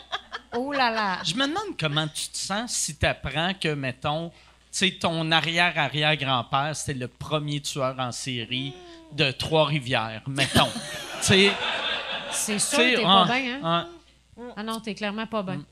Oh 0.56 0.72
là 0.72 0.90
là. 0.90 1.18
Je 1.24 1.34
me 1.34 1.46
demande 1.46 1.76
comment 1.78 2.06
tu 2.08 2.28
te 2.28 2.38
sens 2.38 2.72
si 2.72 2.96
tu 2.96 3.06
apprends 3.06 3.52
que, 3.54 3.74
mettons, 3.74 4.30
tu 4.72 4.98
ton 4.98 5.30
arrière-arrière-grand-père, 5.30 6.74
c'était 6.74 6.98
le 6.98 7.08
premier 7.08 7.60
tueur 7.60 7.94
en 7.98 8.12
série 8.12 8.74
de 9.12 9.30
Trois-Rivières, 9.30 10.22
mettons. 10.26 10.68
C'est 11.20 12.58
sûr 12.58 12.78
que 12.78 12.96
t'es 12.96 13.02
ah, 13.06 13.24
pas 13.26 13.38
bien, 13.40 13.60
hein? 13.62 13.88
ah. 14.36 14.44
Ah 14.56 14.62
non, 14.62 14.80
t'es 14.80 14.94
clairement 14.94 15.26
pas 15.26 15.42
bien. 15.42 15.64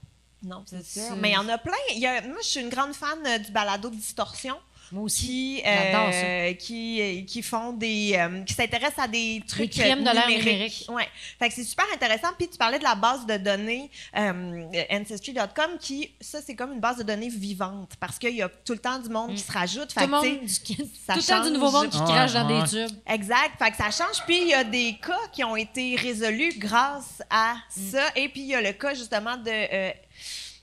Non, 0.45 0.63
c'est 0.67 0.85
sûr. 0.85 1.17
Mais 1.17 1.31
il 1.31 1.35
y 1.35 1.37
en 1.37 1.49
a 1.49 1.59
plein. 1.59 1.73
Il 1.95 1.99
y 2.01 2.07
a- 2.07 2.21
moi, 2.23 2.39
je 2.43 2.49
suis 2.49 2.61
une 2.61 2.69
grande 2.69 2.95
fan 2.95 3.19
euh, 3.27 3.39
du 3.39 3.51
balado 3.53 3.91
de 3.91 3.97
distorsion. 3.97 4.57
Moi 4.93 5.03
aussi. 5.05 5.61
Qui, 5.63 5.63
euh, 5.67 6.53
qui, 6.55 7.01
euh, 7.01 7.23
qui 7.27 7.43
font 7.43 7.73
des. 7.73 8.15
euh, 8.17 8.43
qui 8.45 8.55
s'intéressent 8.55 9.05
à 9.05 9.09
des 9.09 9.43
trucs. 9.49 9.71
crimes 9.71 10.01
de 10.01 10.05
l'ère 10.11 10.27
numériques. 10.29 10.45
numérique. 10.47 10.87
Ouais. 10.91 11.09
Fait 11.39 11.49
que 11.49 11.55
c'est 11.55 11.65
super 11.65 11.87
intéressant. 11.95 12.29
Puis 12.39 12.49
tu 12.49 12.59
parlais 12.59 12.79
de 12.79 12.85
la 12.85 12.95
base 12.95 13.27
de 13.27 13.37
données 13.39 13.91
euh, 14.17 14.65
Ancestry.com 14.91 15.79
qui, 15.81 16.11
ça, 16.21 16.41
c'est 16.45 16.55
comme 16.55 16.73
une 16.73 16.81
base 16.81 16.99
de 16.99 17.03
données 17.03 17.29
vivante 17.29 17.93
parce 17.99 18.19
qu'il 18.19 18.35
y 18.35 18.43
a 18.43 18.49
tout 18.49 18.73
le 18.75 18.79
temps 18.79 18.99
du 18.99 19.09
monde 19.09 19.35
qui 19.35 19.41
se 19.43 19.51
rajoute. 19.53 19.85
Mm. 19.85 19.87
Tout 19.87 20.01
Fait 20.01 20.07
le 20.07 20.07
que, 20.07 20.11
monde, 20.13 20.47
du, 20.47 20.77
tout 20.77 20.89
ça 21.07 21.15
le 21.15 21.23
temps 21.23 21.41
du 21.41 21.49
change. 21.49 21.51
nouveau 21.53 21.71
monde 21.71 21.89
qui 21.91 21.99
Ouais, 21.99 22.05
crache 22.07 22.33
dans 22.35 22.47
ouais. 22.49 22.63
des 22.63 22.69
tubes. 22.87 22.97
Exact. 23.07 23.53
Fait 23.59 23.71
que 23.71 23.77
ça 23.77 23.91
change. 23.91 24.23
Puis 24.27 24.41
il 24.43 24.49
y 24.49 24.55
a 24.55 24.65
des 24.65 24.99
cas 25.01 25.19
qui 25.33 25.43
ont 25.45 25.57
été 25.57 25.97
résolus 25.97 26.53
grâce 26.59 27.23
à 27.31 27.55
Mm. 27.77 27.91
ça. 27.91 28.03
Et 28.17 28.29
puis 28.29 28.43
il 28.43 28.47
y 28.49 28.55
a 28.55 28.61
le 28.61 28.73
cas 28.73 28.95
justement 28.95 29.37
de 29.37 29.93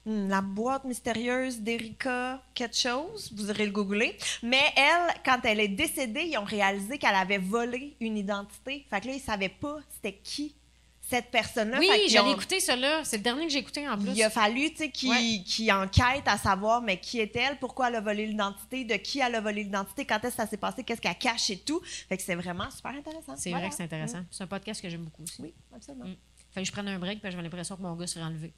la 0.06 0.42
boîte 0.42 0.86
mystérieuse 0.86 1.60
d'Erika 1.60 2.42
quelque 2.54 2.76
chose. 2.78 3.32
Vous 3.36 3.50
aurez 3.50 3.66
le 3.66 3.72
googler. 3.72 4.18
Mais 4.44 4.62
elle, 4.76 5.14
quand 5.26 5.40
elle 5.44 5.60
est 5.60 5.68
décédée, 5.68 6.24
ils 6.24 6.38
ont 6.38 6.44
réalisé 6.46 6.98
qu'elle 6.98 7.16
avait 7.16 7.38
volé 7.38 7.96
une 8.00 8.18
identité. 8.18 8.86
Fait 8.90 9.02
que 9.02 9.08
là, 9.08 9.14
ils 9.14 9.20
savaient 9.20 9.50
pas 9.50 9.78
c'était 9.94 10.18
qui 10.24 10.56
cette 11.02 11.32
personne-là. 11.32 11.80
Oui, 11.80 11.90
j'allais 12.08 12.30
ont- 12.30 12.34
écouter 12.36 12.60
là. 12.78 13.04
C'est 13.04 13.18
le 13.18 13.24
dernier 13.24 13.48
que 13.48 13.52
j'ai 13.52 13.58
écouté 13.60 13.88
en 13.90 13.98
plus. 13.98 14.12
il 14.16 14.22
a 14.24 14.30
fallu 14.30 14.70
qu'ils 14.72 15.10
Ouais. 15.10 15.42
qu'ils 15.44 15.72
enquêtent 15.72 16.28
à 16.28 16.38
savoir 16.38 16.84
mais 16.84 17.00
qui 17.00 17.20
est-elle, 17.20 17.58
pourquoi 17.58 17.88
elle 17.90 17.96
a 17.96 18.02
volé 18.02 18.28
l'identité, 18.28 18.84
de 18.84 18.94
qui 18.94 19.20
elle 19.20 19.34
a 19.34 19.42
volé 19.42 19.64
l'identité, 19.64 20.06
quand 20.06 20.18
est-ce 20.24 20.36
que 20.38 20.44
ça 20.44 20.48
s'est 20.48 20.58
passé, 20.58 20.84
qu'est-ce 20.84 21.02
qu'elle 21.02 21.18
cache 21.18 21.50
et 21.50 21.58
tout. 21.58 21.82
Fait 21.84 22.16
que 22.16 22.22
c'est 22.22 22.36
vraiment 22.36 22.70
super 22.70 22.92
intéressant. 22.92 23.34
C'est 23.38 23.50
Voilà. 23.50 23.64
vrai 23.66 23.70
que 23.72 23.76
c'est 23.76 23.84
intéressant. 23.86 24.20
C'est 24.30 24.44
un 24.44 24.48
podcast 24.48 24.82
que 24.84 24.88
j'aime 24.90 25.04
beaucoup 25.04 25.24
aussi. 25.24 25.42
Oui, 25.42 25.52
absolument. 25.76 26.06
Mm. 26.06 26.16
Fait 26.52 26.62
que 26.62 26.68
je 26.68 26.72
prenne 26.72 26.88
un 26.88 27.00
break 27.00 27.22
que 27.24 27.30
j'avais 27.32 27.42
l'impression 27.44 27.76
que 27.76 27.82
mon 27.82 27.96
gars 27.96 28.06
serait 28.08 28.26
enlevé. 28.26 28.54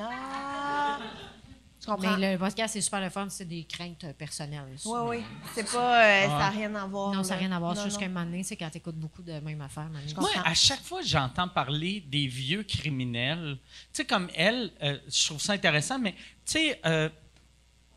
Ah! 0.00 0.98
Je 1.80 1.86
comprends? 1.86 2.16
Mais 2.16 2.32
le 2.34 2.38
podcast, 2.38 2.74
c'est 2.74 2.80
super 2.80 3.00
le 3.00 3.10
fun. 3.10 3.26
C'est 3.28 3.44
des 3.44 3.64
craintes 3.64 4.04
euh, 4.04 4.12
personnelles. 4.12 4.76
Oui, 4.84 4.98
oui. 5.04 5.18
C'est 5.52 5.68
pas. 5.70 6.04
euh, 6.04 6.22
Ça 6.28 6.38
n'a 6.38 6.50
rien 6.50 6.74
à 6.76 6.86
voir. 6.86 7.12
Non, 7.12 7.24
ça 7.24 7.34
n'a 7.34 7.40
rien 7.40 7.50
à 7.52 7.58
voir. 7.58 7.76
C'est 7.76 7.84
juste 7.84 7.98
qu'à 7.98 8.04
un 8.04 8.08
moment 8.08 8.24
donné, 8.24 8.44
c'est 8.44 8.56
quand 8.56 8.70
tu 8.70 8.78
écoutes 8.78 8.94
beaucoup 8.94 9.22
de 9.22 9.32
même 9.40 9.60
affaire. 9.60 9.88
Moi, 10.16 10.30
à 10.44 10.54
chaque 10.54 10.82
fois 10.82 11.00
j'entends 11.02 11.48
parler 11.48 12.00
des 12.06 12.28
vieux 12.28 12.62
criminels, 12.62 13.58
tu 13.64 13.88
sais, 13.92 14.04
comme 14.04 14.28
elle, 14.36 14.70
euh, 14.82 14.96
je 15.08 15.26
trouve 15.26 15.40
ça 15.40 15.54
intéressant, 15.54 15.98
mais 15.98 16.12
tu 16.12 16.18
sais, 16.52 16.80
euh, 16.86 17.08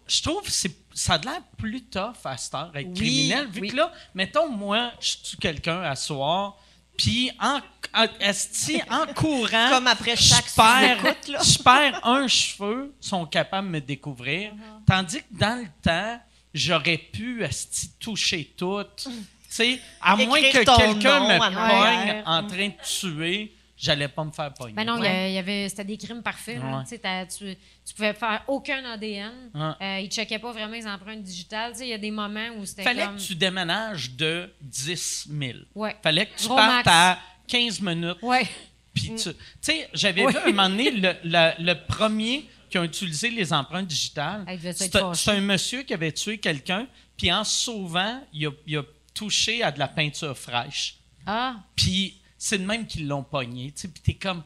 je 0.08 0.22
trouve 0.24 0.42
que 0.42 0.50
ça 0.96 1.14
a 1.14 1.18
l'air 1.20 1.42
plus 1.56 1.84
tough 1.84 2.16
à 2.26 2.38
cette 2.38 2.56
heure 2.56 2.72
être 2.76 2.88
Oui, 2.88 2.94
criminel, 2.96 3.48
vu 3.50 3.62
oui. 3.62 3.68
que 3.70 3.76
là, 3.76 3.92
mettons, 4.16 4.50
moi, 4.50 4.92
je 5.00 5.18
tue 5.30 5.38
quelqu'un 5.38 5.82
à 5.82 5.96
soir, 5.96 6.58
puis 6.98 7.32
en, 7.40 7.60
en, 7.94 8.08
esti, 8.20 8.82
en 8.90 9.06
courant, 9.14 9.70
Comme 9.70 9.88
après 9.88 10.16
je 10.16 10.24
chaque 10.24 10.52
perds, 10.56 11.00
sous-écoute, 11.00 11.28
là. 11.30 11.40
je 11.44 11.58
perds 11.64 12.06
un 12.08 12.28
cheveu, 12.28 12.94
sont 13.00 13.26
capables 13.26 13.68
de 13.68 13.74
me 13.74 13.82
découvrir, 13.82 14.52
Uh-huh. 14.54 14.86
tandis 14.88 15.18
que 15.20 15.38
dans 15.40 15.60
le 15.62 15.68
temps, 15.82 16.20
j'aurais 16.54 16.98
pu 16.98 17.44
esti, 17.44 17.92
toucher 18.00 18.54
tout. 18.58 18.84
Tu 19.48 19.64
sais, 19.64 19.80
à 20.02 20.18
moins 20.18 20.42
que 20.42 20.52
quelqu'un 20.52 21.20
me 21.30 21.38
pogne 21.40 22.24
en 22.26 22.46
train 22.46 22.68
de 22.68 22.74
tuer, 22.84 23.56
j'allais 23.78 24.08
pas 24.08 24.24
me 24.24 24.32
faire 24.32 24.54
pogner. 24.54 24.74
Ben 24.74 24.84
non, 24.86 24.96
il 24.98 25.00
y 25.00 25.02
Ouais. 25.02 25.08
a- 25.10 25.28
il 25.30 25.34
y 25.34 25.38
avait, 25.38 25.70
c'était 25.70 25.84
des 25.84 25.98
crimes 25.98 26.22
parfaits. 26.24 26.60
là. 26.60 26.78
Ouais. 26.80 26.84
Tu 26.88 26.98
Tu, 27.38 27.56
tu 27.86 27.94
pouvais 27.94 28.14
faire 28.14 28.44
aucun 28.48 28.84
ADN. 28.86 29.32
Ouais. 29.54 29.62
Euh, 29.82 30.00
ils 30.00 30.06
ne 30.06 30.10
checkaient 30.12 30.40
pas 30.40 30.52
vraiment 30.52 30.74
les 30.74 30.88
empreintes 30.88 31.24
digitales. 31.24 31.74
Il 31.80 31.88
y 31.88 31.94
a 31.94 31.98
des 31.98 32.12
moments 32.12 32.48
où 32.58 32.66
c'était 32.66 32.84
Fallait 32.84 33.06
comme... 33.06 33.18
que 33.18 33.22
tu 33.22 33.36
déménages 33.36 34.12
de 34.12 34.50
10 34.62 35.28
000. 35.30 35.60
Ouais. 35.76 35.96
Fallait 36.02 36.26
que 36.28 36.38
tu 36.38 36.48
Gros 36.48 36.56
partes 36.56 36.86
max. 36.86 36.88
à 36.92 37.20
15 37.48 37.82
minutes. 37.82 38.18
Ouais. 38.22 38.48
Puis 38.94 39.12
tu 39.16 39.32
sais, 39.62 39.90
j'avais 39.94 40.26
vu 40.26 40.38
à 40.38 40.44
un 40.46 40.52
moment 40.52 40.70
donné 40.70 40.90
le, 40.92 41.14
le- 41.26 41.64
le 41.64 41.74
premier 41.86 42.46
qui 42.70 42.78
a 42.78 42.84
utilisé 42.86 43.30
les 43.30 43.52
empreintes 43.52 43.88
digitales. 43.88 44.44
Ah, 44.48 44.54
C'est 44.74 44.92
c'est 45.14 45.32
un 45.32 45.42
monsieur 45.42 45.84
qui 45.84 45.94
avait 45.94 46.12
tué 46.14 46.38
quelqu'un, 46.38 46.88
puis 47.18 47.32
en 47.32 47.44
se 47.44 47.66
sauvant, 47.66 48.22
il 48.34 48.48
a, 48.48 48.52
il 48.66 48.78
a 48.78 48.84
touché 49.14 49.62
à 49.64 49.72
de 49.72 49.80
la 49.80 49.88
peinture 49.90 50.38
fraîche. 50.38 50.96
Ah, 51.26 51.56
Puis 51.76 52.18
c'est 52.46 52.60
de 52.60 52.66
même 52.66 52.86
qu'ils 52.86 53.08
l'ont 53.08 53.24
pogné. 53.24 53.72
tu 53.76 53.82
sais, 53.82 53.88
Puis 53.88 54.02
t'es 54.06 54.14
comme, 54.14 54.44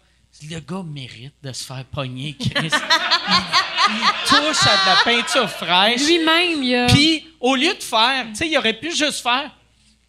le 0.49 0.59
gars 0.59 0.83
mérite 0.83 1.33
de 1.43 1.51
se 1.51 1.65
faire 1.65 1.83
pogner, 1.83 2.33
Chris. 2.39 2.51
il, 2.71 2.71
il 3.89 4.07
touche 4.25 4.67
à 4.67 4.77
de 4.77 4.85
la 4.85 5.03
peinture 5.03 5.49
fraîche. 5.49 6.05
lui-même, 6.05 6.63
il 6.63 6.75
a... 6.75 6.87
Puis, 6.87 7.27
au 7.41 7.55
lieu 7.55 7.73
de 7.73 7.83
faire, 7.83 8.25
tu 8.29 8.35
sais, 8.35 8.47
il 8.47 8.57
aurait 8.57 8.79
pu 8.79 8.95
juste 8.95 9.21
faire 9.21 9.51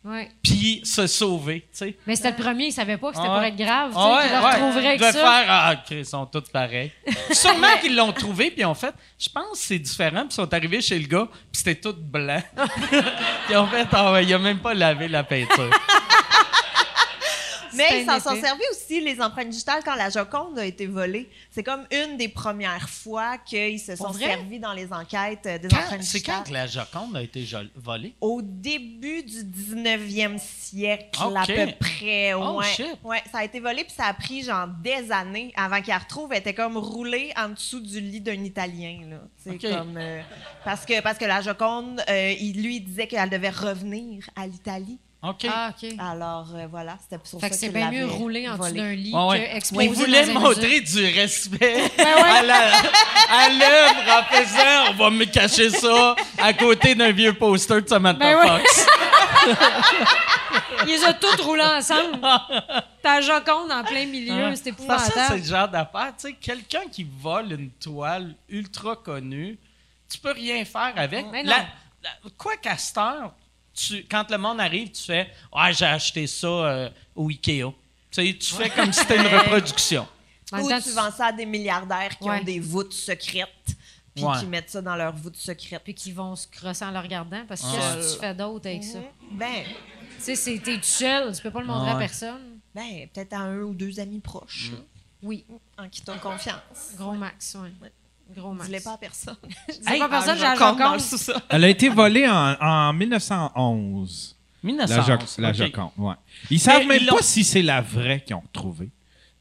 Ouais. 0.03 0.31
puis 0.43 0.81
se 0.83 1.07
sauver, 1.07 1.61
tu 1.61 1.79
sais. 1.79 1.97
Mais 2.07 2.17
c'était 2.17 2.31
le 2.31 2.37
premier, 2.37 2.67
il 2.69 2.73
savait 2.73 2.97
pas 2.97 3.11
que 3.11 3.17
c'était 3.17 3.29
pour 3.29 3.37
ouais. 3.37 3.49
être 3.49 3.57
grave. 3.57 3.91
tu 3.91 3.97
sais, 3.97 4.03
Ah 4.03 4.23
qu'il 4.23 4.31
le 4.33 4.47
retrouverait 4.47 4.87
avec 4.87 5.01
de 5.01 5.05
ça. 5.05 5.13
faire 5.13 5.45
ah 5.49 5.77
Chris, 5.85 5.97
ils 5.97 6.07
sont 6.07 6.25
tous 6.25 6.49
pareils. 6.51 6.91
Sûrement 7.33 7.77
qu'ils 7.83 7.95
l'ont 7.95 8.13
trouvé 8.13 8.51
puis 8.51 8.65
ont 8.65 8.75
fait 8.75 8.95
je 9.19 9.29
pense 9.29 9.51
que 9.51 9.59
c'est 9.59 9.79
différent 9.79 10.21
puis 10.21 10.29
ils 10.31 10.35
sont 10.37 10.55
arrivés 10.55 10.81
chez 10.81 10.99
le 10.99 11.07
gars 11.07 11.29
puis 11.31 11.41
c'était 11.53 11.75
tout 11.75 11.95
blanc. 11.99 12.43
ils 13.51 13.57
ont 13.59 13.67
fait 13.67 13.87
ah 13.93 14.13
ouais, 14.13 14.25
il 14.25 14.33
a 14.33 14.39
même 14.39 14.61
pas 14.61 14.73
lavé 14.73 15.07
la 15.07 15.23
peinture. 15.23 15.71
Mais 17.91 18.03
ils 18.03 18.07
s'en 18.07 18.21
sont 18.21 18.41
servis 18.41 18.63
aussi, 18.73 19.01
les 19.01 19.21
empreintes 19.21 19.49
digitales, 19.51 19.83
quand 19.85 19.95
la 19.95 20.11
Joconde 20.11 20.59
a 20.59 20.65
été 20.67 20.87
volée. 20.87 21.29
C'est 21.51 21.63
comme 21.63 21.87
une 21.91 22.17
des 22.17 22.29
premières 22.29 22.89
fois 22.89 23.39
qu'ils 23.39 23.81
se 23.81 23.97
sont 23.97 24.13
servis 24.13 24.59
dans 24.61 24.73
les 24.73 24.93
enquêtes 24.93 25.47
euh, 25.47 25.59
des 25.59 25.69
Quand- 25.69 25.77
empreintes 25.79 26.03
C'est 26.03 26.19
digitales. 26.19 26.37
quand 26.39 26.49
que 26.49 26.53
la 26.53 26.67
Joconde 26.67 27.17
a 27.17 27.23
été 27.23 27.47
volée? 27.77 28.15
Au 28.21 28.41
début 28.43 29.23
du 29.23 29.43
19e 29.45 30.39
siècle, 30.39 31.19
à 31.37 31.47
peu 31.47 31.67
près. 31.79 32.35
Oh, 32.35 32.59
ouais. 32.59 32.67
shit. 32.67 32.87
Ouais, 33.05 33.23
ça 33.33 33.39
a 33.39 33.45
été 33.45 33.61
volé, 33.61 33.85
puis 33.85 33.95
ça 33.97 34.07
a 34.07 34.15
pris 34.15 34.43
genre 34.43 34.69
des 34.83 35.11
années 35.13 35.53
avant 35.57 35.81
qu'il 35.81 35.89
la 35.93 35.99
retrouve. 35.99 36.33
Elle 36.33 36.39
était 36.39 36.55
comme 36.55 36.77
roulée 36.77 37.33
en 37.37 37.51
dessous 37.51 37.81
du 37.81 38.01
lit 38.01 38.21
d'un 38.21 38.43
Italien. 38.45 39.01
Là. 39.11 39.17
C'est 39.39 39.59
comme. 39.59 39.97
euh, 39.97 40.21
parce, 40.65 40.85
que, 40.85 41.01
parce 41.01 41.19
que 41.19 41.25
la 41.25 41.41
Joconde, 41.41 42.03
euh, 42.09 42.35
il, 42.39 42.63
lui, 42.63 42.77
il 42.77 42.81
disait 42.85 43.07
qu'elle 43.07 43.31
devait 43.31 43.51
revenir 43.51 44.29
à 44.37 44.47
l'Italie. 44.47 44.99
OK. 45.23 45.47
Ah, 45.53 45.71
OK. 45.71 45.91
Alors, 45.99 46.47
euh, 46.55 46.67
voilà, 46.71 46.97
c'était 47.03 47.19
pour 47.19 47.29
Fait 47.29 47.49
ça 47.49 47.51
que 47.51 47.55
c'est 47.57 47.69
bien 47.69 47.91
mieux 47.91 48.07
rouler 48.07 48.49
en 48.49 48.57
dessous 48.57 48.73
d'un 48.75 48.95
lit 48.95 49.13
Ouais, 49.15 49.27
ouais. 49.29 49.51
que 49.51 49.57
exposé 49.57 49.85
Il 49.87 49.93
voulait 49.93 50.27
montrer 50.33 50.81
du 50.81 51.05
respect 51.05 51.91
Ben 51.99 52.05
ouais. 52.07 52.51
à 53.29 53.49
l'œuvre 53.51 54.19
en 54.19 54.23
faisant 54.35 54.91
on 54.91 54.95
va 54.95 55.11
me 55.11 55.25
cacher 55.27 55.69
ça 55.69 56.17
à 56.39 56.53
côté 56.55 56.95
d'un 56.95 57.13
vieux 57.13 57.35
poster 57.35 57.83
de 57.83 57.89
Samantha 57.89 58.19
Ben 58.19 58.39
ouais. 58.39 58.49
Fox. 58.61 58.87
Ils 60.87 60.93
les 60.93 61.05
ont 61.05 61.15
tous 61.21 61.43
roulés 61.43 61.63
ensemble. 61.63 62.19
T'as 63.03 63.21
Joconde 63.21 63.71
en 63.71 63.85
plein 63.85 64.07
milieu, 64.07 64.55
c'était 64.55 64.73
Parce 64.73 65.09
que 65.09 65.15
ça, 65.15 65.29
c'est 65.29 65.37
épouvantable. 65.37 65.41
le 65.41 65.47
genre 65.47 65.69
d'affaire. 65.69 66.13
Tu 66.19 66.29
sais, 66.29 66.33
quelqu'un 66.35 66.83
qui 66.91 67.07
vole 67.21 67.53
une 67.53 67.71
toile 67.73 68.35
ultra 68.49 68.97
connue, 68.97 69.59
tu 70.11 70.19
peux 70.19 70.33
rien 70.33 70.65
faire 70.65 70.93
avec. 70.97 71.27
Mais 71.31 71.43
non. 71.43 71.51
La- 71.51 71.67
la- 72.03 72.31
quoi 72.39 72.57
qu'à 72.57 72.77
cette 72.79 72.97
heure, 72.97 73.33
tu- 73.87 74.05
quand 74.11 74.31
le 74.31 74.39
monde 74.39 74.61
arrive, 74.61 74.91
tu 74.91 75.03
fais 75.03 75.31
Ah, 75.53 75.73
j'ai 75.73 75.85
acheté 75.87 76.27
ça 76.27 76.47
euh, 76.47 76.91
au 77.15 77.29
Ikea. 77.29 77.65
Tu 78.11 78.27
sais, 78.27 78.37
tu 78.39 78.55
fais 78.55 78.71
comme 78.71 78.93
si 78.93 79.01
c'était 79.01 79.17
une 79.17 79.27
reproduction. 79.27 80.07
Ou 80.53 80.69
temps, 80.69 80.81
tu 80.81 80.91
vends 80.91 81.11
ça 81.13 81.27
à 81.27 81.33
des 81.33 81.47
milliardaires 81.47 82.17
qui 82.19 82.25
Ouais. 82.29 82.41
ont 82.41 82.45
des 82.45 82.59
voûtes 82.59 82.93
secrètes, 82.93 83.49
puis 84.15 84.25
Ouais. 84.25 84.39
qui 84.41 84.47
mettent 84.47 84.71
ça 84.71 84.83
dans 84.83 84.97
leurs 84.97 85.15
voûtes 85.15 85.37
secrètes. 85.37 85.83
Puis 85.85 85.95
qu'ils 85.95 86.15
vont 86.15 86.35
se 86.35 86.47
crosser 86.49 86.85
en 86.85 86.91
le 86.91 86.99
regardant 86.99 87.45
parce 87.47 87.63
que 87.63 87.67
qu'est-ce 87.73 88.09
que 88.09 88.15
tu 88.15 88.21
fais 88.21 88.35
d'autre 88.35 88.67
avec 88.69 88.83
ça? 88.85 88.99
Ben, 89.33 89.65
Tu 90.17 90.25
sais, 90.25 90.35
c'est- 90.35 90.59
t'es 90.59 90.77
tout 90.77 90.83
seul, 90.83 91.35
tu 91.35 91.41
peux 91.41 91.51
pas 91.51 91.61
le 91.61 91.67
montrer 91.67 91.91
à 91.91 91.95
ouais. 91.95 92.01
personne. 92.01 92.59
ben 92.75 93.09
peut-être 93.13 93.33
à 93.33 93.39
un 93.41 93.63
ou 93.63 93.75
deux 93.75 93.99
amis 93.99 94.21
proches, 94.21 94.71
Oui, 95.25 95.45
en 95.77 95.89
qui 95.89 96.03
t'ont 96.03 96.19
confiance. 96.19 96.93
gros 96.97 97.15
max, 97.15 97.57
oui. 97.61 97.71
Gros 98.37 98.53
max. 98.53 98.67
Dis-les 98.67 98.81
pas 98.81 98.93
à 98.95 98.99
personne. 98.99 99.37
Dis 99.69 99.99
pas 99.99 100.05
à 100.05 100.09
personne, 100.09 100.37
j'ai 100.37 100.43
la 100.43 100.55
Joconde. 100.55 101.01
Elle 101.49 101.65
a 101.65 101.69
été 101.69 101.89
volée 101.89 102.29
en, 102.29 102.55
en 102.61 102.93
1911. 102.93 104.37
La, 104.63 104.71
1911. 104.71 105.07
Jo- 105.07 105.43
la. 105.43 105.53
Joconde, 105.53 105.91
ouais. 105.99 106.15
Ils 106.51 106.61
savent 106.61 106.81
Mais 106.81 106.87
même 106.99 107.03
ils 107.03 107.09
pas 107.09 107.23
si 107.23 107.45
c'est 107.45 107.63
la 107.63 107.81
vraie 107.81 108.21
qu'ils 108.23 108.37
ont 108.37 108.41
retrouvée. 108.41 108.91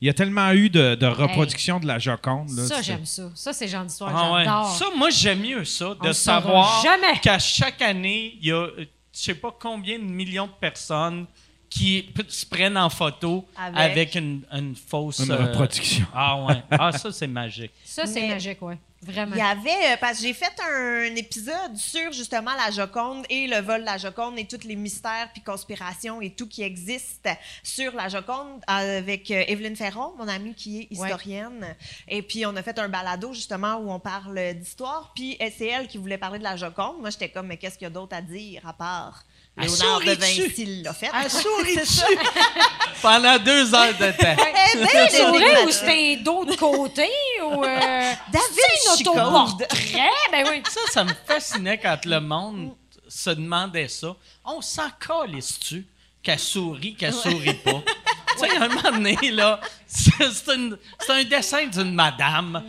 Il 0.01 0.05
y 0.07 0.09
a 0.09 0.13
tellement 0.13 0.51
eu 0.53 0.69
de, 0.69 0.95
de 0.95 1.05
reproductions 1.05 1.77
de 1.79 1.85
la 1.85 1.99
Joconde. 1.99 2.49
Là, 2.51 2.65
Ça, 2.65 2.75
c'est- 2.77 2.83
j'aime 2.83 3.05
ça. 3.05 3.29
Ça, 3.35 3.51
c'est 3.51 3.67
genre 3.67 3.83
d'histoire 3.83 4.13
Ah 4.15 4.33
ouais. 4.33 4.45
j'adore. 4.45 4.69
Ça, 4.71 4.85
moi, 4.95 5.09
j'aime 5.09 5.41
mieux 5.41 5.65
ça, 5.65 5.93
de 6.01 6.11
savoir 6.13 6.81
qu'à 7.21 7.37
chaque 7.37 7.81
année, 7.81 8.37
il 8.41 8.47
y 8.47 8.51
a, 8.53 8.55
euh, 8.55 8.85
je 9.13 9.19
sais 9.19 9.35
pas 9.35 9.53
combien 9.59 9.99
de 9.99 10.03
millions 10.05 10.47
de 10.47 10.53
personnes 10.59 11.25
qui 11.69 12.09
se 12.27 12.45
prennent 12.45 12.77
en 12.77 12.89
photo 12.89 13.47
avec, 13.55 13.91
Avec. 13.91 14.15
une, 14.15 14.41
une 14.51 14.75
fausse... 14.75 15.19
Une 15.19 15.31
euh, 15.31 15.45
reproduction. 15.45 16.05
Ah 16.13 16.43
ouais. 16.43 16.63
Ah, 16.71 16.91
ça, 16.91 17.11
c'est 17.11 17.27
magique. 17.27 17.71
Ça, 17.85 18.05
c'est 18.05 18.27
magique, 18.27 18.57
oui. 18.61 18.75
Vraiment. 19.01 19.33
Il 19.33 19.39
y 19.39 19.41
avait, 19.41 19.93
euh, 19.93 19.97
parce 20.01 20.17
que 20.17 20.27
j'ai 20.27 20.33
fait 20.33 20.53
un 20.61 21.15
épisode 21.15 21.75
sur 21.77 22.11
justement 22.11 22.51
la 22.55 22.69
Joconde 22.69 23.25
et 23.29 23.47
le 23.47 23.61
vol 23.61 23.81
de 23.81 23.85
la 23.85 23.97
Joconde 23.97 24.37
et 24.37 24.45
tous 24.45 24.67
les 24.67 24.75
mystères 24.75 25.29
puis 25.31 25.41
conspirations 25.41 26.21
et 26.21 26.31
tout 26.31 26.47
qui 26.47 26.63
existe 26.63 27.29
sur 27.63 27.95
la 27.95 28.09
Joconde 28.09 28.61
avec 28.67 29.31
euh, 29.31 29.45
Evelyne 29.47 29.77
Ferron, 29.77 30.13
mon 30.17 30.27
amie 30.27 30.53
qui 30.53 30.81
est 30.81 30.87
historienne. 30.91 31.77
Et 32.09 32.21
puis 32.21 32.45
on 32.45 32.53
a 32.57 32.61
fait 32.61 32.77
un 32.77 32.89
balado 32.89 33.33
justement 33.33 33.77
où 33.77 33.89
on 33.89 33.99
parle 33.99 34.53
d'histoire. 34.55 35.13
Puis 35.15 35.37
euh, 35.41 35.49
c'est 35.57 35.67
elle 35.67 35.87
qui 35.87 35.97
voulait 35.97 36.17
parler 36.17 36.39
de 36.39 36.43
la 36.43 36.57
Joconde. 36.57 36.99
Moi 36.99 37.09
j'étais 37.09 37.29
comme, 37.29 37.47
mais 37.47 37.57
qu'est-ce 37.57 37.77
qu'il 37.77 37.85
y 37.85 37.87
a 37.87 37.91
d'autre 37.91 38.15
à 38.17 38.21
dire 38.21 38.67
à 38.67 38.73
part 38.73 39.23
Léonard 39.59 39.99
de 39.99 40.05
sourit 40.05 40.17
dessus. 40.17 40.47
Vinci 40.47 40.65
l'a 40.83 40.93
fait. 40.93 41.09
Elle 41.13 41.29
sourit 41.29 41.75
dessus 41.75 42.17
pendant 43.01 43.37
deux 43.37 43.73
heures 43.73 43.97
de 43.97 44.11
temps. 44.11 44.35
Eh 44.37 44.77
ben, 44.77 45.31
vrai 45.31 45.63
ou 45.65 45.71
c'était 45.71 46.17
de 46.17 46.55
côté 46.55 47.09
ou. 47.43 47.63
Euh, 47.63 48.13
David 48.31 48.47
c'est 48.97 49.07
un 49.07 49.11
autoportrait? 49.11 50.09
Ben 50.31 50.47
oui. 50.49 50.63
Ça, 50.69 50.79
ça 50.89 51.03
me 51.03 51.13
fascinait 51.25 51.77
quand 51.77 52.05
le 52.05 52.19
monde 52.19 52.71
se 53.07 53.31
demandait 53.31 53.87
ça. 53.87 54.15
On 54.45 54.61
s'en 54.61 54.89
calisse-tu 54.99 55.85
qu'elle 56.21 56.39
sourit, 56.39 56.95
qu'elle 56.95 57.13
sourit 57.13 57.53
pas? 57.55 57.81
tu 58.33 58.39
sais, 58.39 58.57
à 58.57 58.63
un 58.63 58.67
moment 58.67 58.91
donné, 58.91 59.17
là, 59.31 59.59
c'est 59.87 61.09
un 61.09 61.23
dessin 61.23 61.65
d'une 61.67 61.93
madame. 61.93 62.63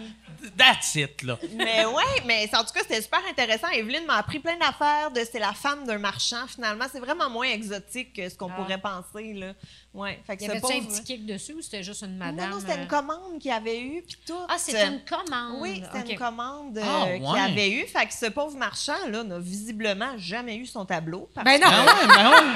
That's 0.60 0.94
it, 0.94 1.22
là. 1.22 1.38
Mais 1.54 1.84
ouais, 1.86 2.22
mais 2.26 2.48
en 2.54 2.62
tout 2.64 2.72
cas, 2.74 2.80
c'était 2.82 3.00
super 3.02 3.20
intéressant. 3.30 3.68
Evelyne 3.68 4.04
m'a 4.06 4.16
appris 4.16 4.38
plein 4.38 4.56
d'affaires 4.58 5.10
de 5.10 5.20
c'est 5.30 5.38
la 5.38 5.52
femme 5.52 5.84
d'un 5.86 5.98
marchand, 5.98 6.46
finalement. 6.48 6.84
C'est 6.92 7.00
vraiment 7.00 7.30
moins 7.30 7.46
exotique 7.48 8.12
que 8.14 8.28
ce 8.28 8.36
qu'on 8.36 8.50
Ah. 8.50 8.56
pourrait 8.56 8.78
penser, 8.80 9.32
là. 9.34 9.52
Ouais. 9.94 10.20
Fait 10.26 10.36
que 10.36 10.42
Y 10.42 10.46
ce 10.46 10.50
avait-tu 10.52 10.72
un 10.72 10.80
petit 10.84 11.02
kick 11.02 11.26
dessus 11.26 11.54
ou 11.54 11.62
c'était 11.62 11.82
juste 11.82 12.02
une 12.02 12.18
Non, 12.18 12.26
madame? 12.26 12.50
non, 12.50 12.60
c'était 12.60 12.74
euh, 12.74 12.82
une 12.82 12.86
commande 12.88 13.38
qu'il 13.40 13.50
avait 13.50 13.80
eue, 13.80 14.02
puis 14.06 14.18
tout. 14.26 14.38
Ah, 14.48 14.56
c'était 14.58 14.86
une 14.86 15.00
commande. 15.04 15.56
Oui, 15.60 15.82
c'était 15.92 16.12
une 16.12 16.18
commande 16.18 16.78
euh, 16.78 16.82
Ah, 16.84 17.04
ouais. 17.06 17.18
qu'il 17.20 17.38
avait 17.52 17.70
eue. 17.70 17.86
Fait 17.86 18.06
que 18.06 18.12
ce 18.14 18.26
pauvre 18.26 18.56
marchand, 18.56 18.92
là, 19.08 19.24
n'a 19.24 19.38
visiblement 19.38 20.16
jamais 20.18 20.56
eu 20.56 20.66
son 20.66 20.84
tableau. 20.84 21.28
parce 21.34 21.44
Ben 21.44 21.60
non. 21.60 21.66
Ah 21.70 21.84
ouais, 21.84 22.06
ben 22.06 22.30
ouais. 22.30 22.52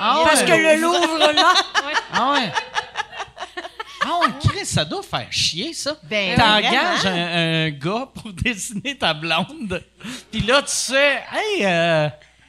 Ah 0.00 0.22
Parce 0.24 0.42
que 0.42 0.52
le 0.52 0.80
Louvre, 0.80 1.32
là. 1.32 1.52
Ah 2.12 2.32
ouais. 2.32 2.52
Ah 4.08 4.20
ouais, 4.20 4.32
Chris, 4.40 4.64
ça 4.64 4.84
doit 4.84 5.02
faire 5.02 5.30
chier, 5.30 5.72
ça. 5.74 5.98
Ben, 6.04 6.34
T'engages 6.36 7.04
un, 7.04 7.66
un 7.66 7.70
gars 7.70 8.08
pour 8.14 8.32
dessiner 8.42 8.96
ta 8.96 9.12
blonde, 9.12 9.82
puis 10.30 10.40
là, 10.40 10.62
tu 10.62 10.68
sais, 10.70 11.20
hey, 11.32 11.66
euh, 11.66 12.08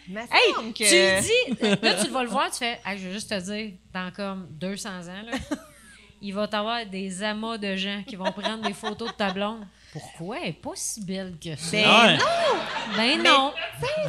Hey, 0.10 0.74
tu 0.74 0.84
dis, 0.84 1.68
là, 1.84 1.94
tu 2.04 2.10
vas 2.10 2.24
le 2.24 2.30
voir, 2.30 2.50
tu 2.50 2.58
fais, 2.58 2.80
Hey, 2.86 2.98
je 2.98 3.08
veux 3.08 3.14
juste 3.14 3.30
te 3.30 3.40
dire, 3.40 3.74
dans 3.94 4.12
comme 4.12 4.48
200 4.52 4.90
ans, 4.90 5.22
là, 5.26 5.38
il 6.22 6.34
va 6.34 6.48
t'avoir 6.48 6.86
des 6.86 7.22
amas 7.22 7.58
de 7.58 7.76
gens 7.76 8.02
qui 8.08 8.16
vont 8.16 8.32
prendre 8.32 8.64
des 8.66 8.74
photos 8.74 9.10
de 9.10 9.14
ta 9.14 9.32
blonde. 9.32 9.66
Pourquoi? 9.92 10.38
Elle 10.42 10.50
est 10.50 10.54
pas 10.54 10.72
si 10.76 11.02
belle 11.02 11.36
que 11.44 11.56
ça? 11.56 11.72
Ben 11.72 12.06
ouais. 12.06 12.18
Ben 12.96 13.24
non. 13.24 13.54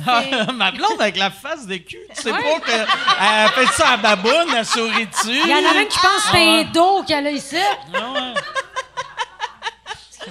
ma 0.54 0.72
blonde 0.72 1.00
avec 1.00 1.16
la 1.16 1.30
face 1.30 1.66
de 1.66 1.76
cul, 1.76 1.98
tu 2.14 2.22
sais 2.22 2.30
pas 2.30 2.60
qu'elle 2.60 2.86
fait 2.86 3.72
ça 3.72 3.90
à 3.90 3.96
baboune, 3.96 4.54
elle 4.54 4.66
sourit 4.66 5.06
dessus. 5.06 5.28
Il 5.28 5.48
y 5.48 5.54
en 5.54 5.70
a 5.70 5.72
même 5.74 5.88
qui 5.88 5.98
pensent 5.98 6.24
que 6.24 6.30
c'est 6.32 6.48
un 6.48 6.64
dos 6.64 7.02
qu'elle 7.04 7.26
a 7.26 7.30
ici. 7.30 7.56
Ah 7.94 8.12
ouais. 8.12 8.34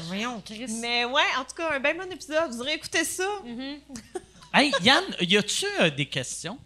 Voyons, 0.08 0.42
Chris. 0.46 0.68
Mais 0.82 1.06
ouais, 1.06 1.22
en 1.40 1.44
tout 1.44 1.56
cas, 1.56 1.72
un 1.74 1.80
bien 1.80 1.96
bon 1.96 2.12
épisode. 2.12 2.52
Vous 2.52 2.62
aurez 2.62 2.74
écouté 2.74 3.04
ça. 3.04 3.28
Hey, 4.54 4.72
Yann, 4.82 5.04
y 5.20 5.38
a-tu 5.38 5.66
euh, 5.80 5.90
des 5.90 6.06
questions? 6.06 6.58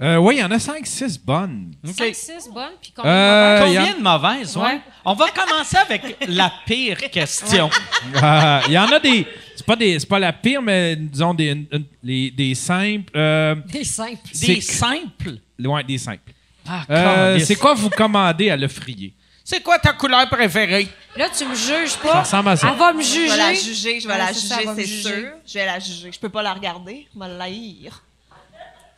Euh, 0.00 0.16
oui, 0.16 0.36
il 0.36 0.38
y 0.38 0.44
en 0.44 0.50
a 0.52 0.58
5-6 0.58 1.18
bonnes. 1.24 1.72
5, 1.84 2.14
6 2.14 2.48
bonnes, 2.54 2.70
puis 2.80 2.92
combien 2.94 3.10
Euh, 3.10 3.58
y 3.58 3.64
Combien 3.74 3.94
en- 3.94 3.98
de 3.98 4.02
mauvaises, 4.02 4.56
ouais? 4.56 4.62
Ouais. 4.64 4.80
On 5.04 5.14
va 5.14 5.26
commencer 5.30 5.76
avec 5.76 6.16
la 6.28 6.52
pire 6.66 6.98
question. 7.10 7.68
Euh, 8.22 8.60
Il 8.68 8.72
y 8.74 8.78
en 8.78 8.86
a 8.92 9.00
des. 9.00 9.26
C'est 9.56 9.66
pas, 9.66 9.74
des, 9.74 9.98
c'est 9.98 10.06
pas 10.08 10.20
la 10.20 10.32
pire, 10.32 10.62
mais 10.62 10.94
disons 10.94 11.34
des, 11.34 11.66
les- 12.02 12.30
des 12.30 12.54
simples. 12.54 13.10
euh, 13.16 13.56
Des 13.66 13.82
simples. 13.82 14.30
Des 14.40 14.60
simples? 14.60 15.38
ouais, 15.58 15.82
des 15.84 15.98
simples. 15.98 16.32
Ah, 16.68 16.84
Euh, 16.90 17.38
c'est 17.40 17.56
quoi 17.56 17.74
vous 17.74 17.90
commandez 17.90 18.50
à 18.50 18.56
l'offrier? 18.56 19.14
C'est 19.42 19.62
quoi 19.62 19.78
ta 19.80 19.94
couleur 19.94 20.28
préférée? 20.28 20.86
Là, 21.16 21.26
tu 21.36 21.44
me 21.44 21.54
juges 21.56 21.88
Ça 21.90 21.98
pas. 22.02 22.20
ressemble 22.20 22.50
à 22.50 22.56
ça. 22.56 22.68
Elle 22.70 22.78
va 22.78 22.92
me 22.92 23.02
Je 23.02 23.08
juger. 23.08 23.28
vais 23.30 23.36
la 23.36 23.54
juger, 23.54 24.00
je 24.00 24.06
vais 24.06 24.12
Ouais, 24.12 24.18
la 24.18 24.32
juger, 24.32 24.68
c'est 24.76 24.86
sûr. 24.86 25.28
Je 25.46 25.54
vais 25.54 25.66
la 25.66 25.78
juger. 25.80 26.10
Je 26.12 26.18
peux 26.20 26.28
pas 26.28 26.42
la 26.42 26.52
regarder, 26.52 27.08
je 27.12 27.18
vais 27.18 27.28
la 27.36 27.44
haïr. 27.44 28.02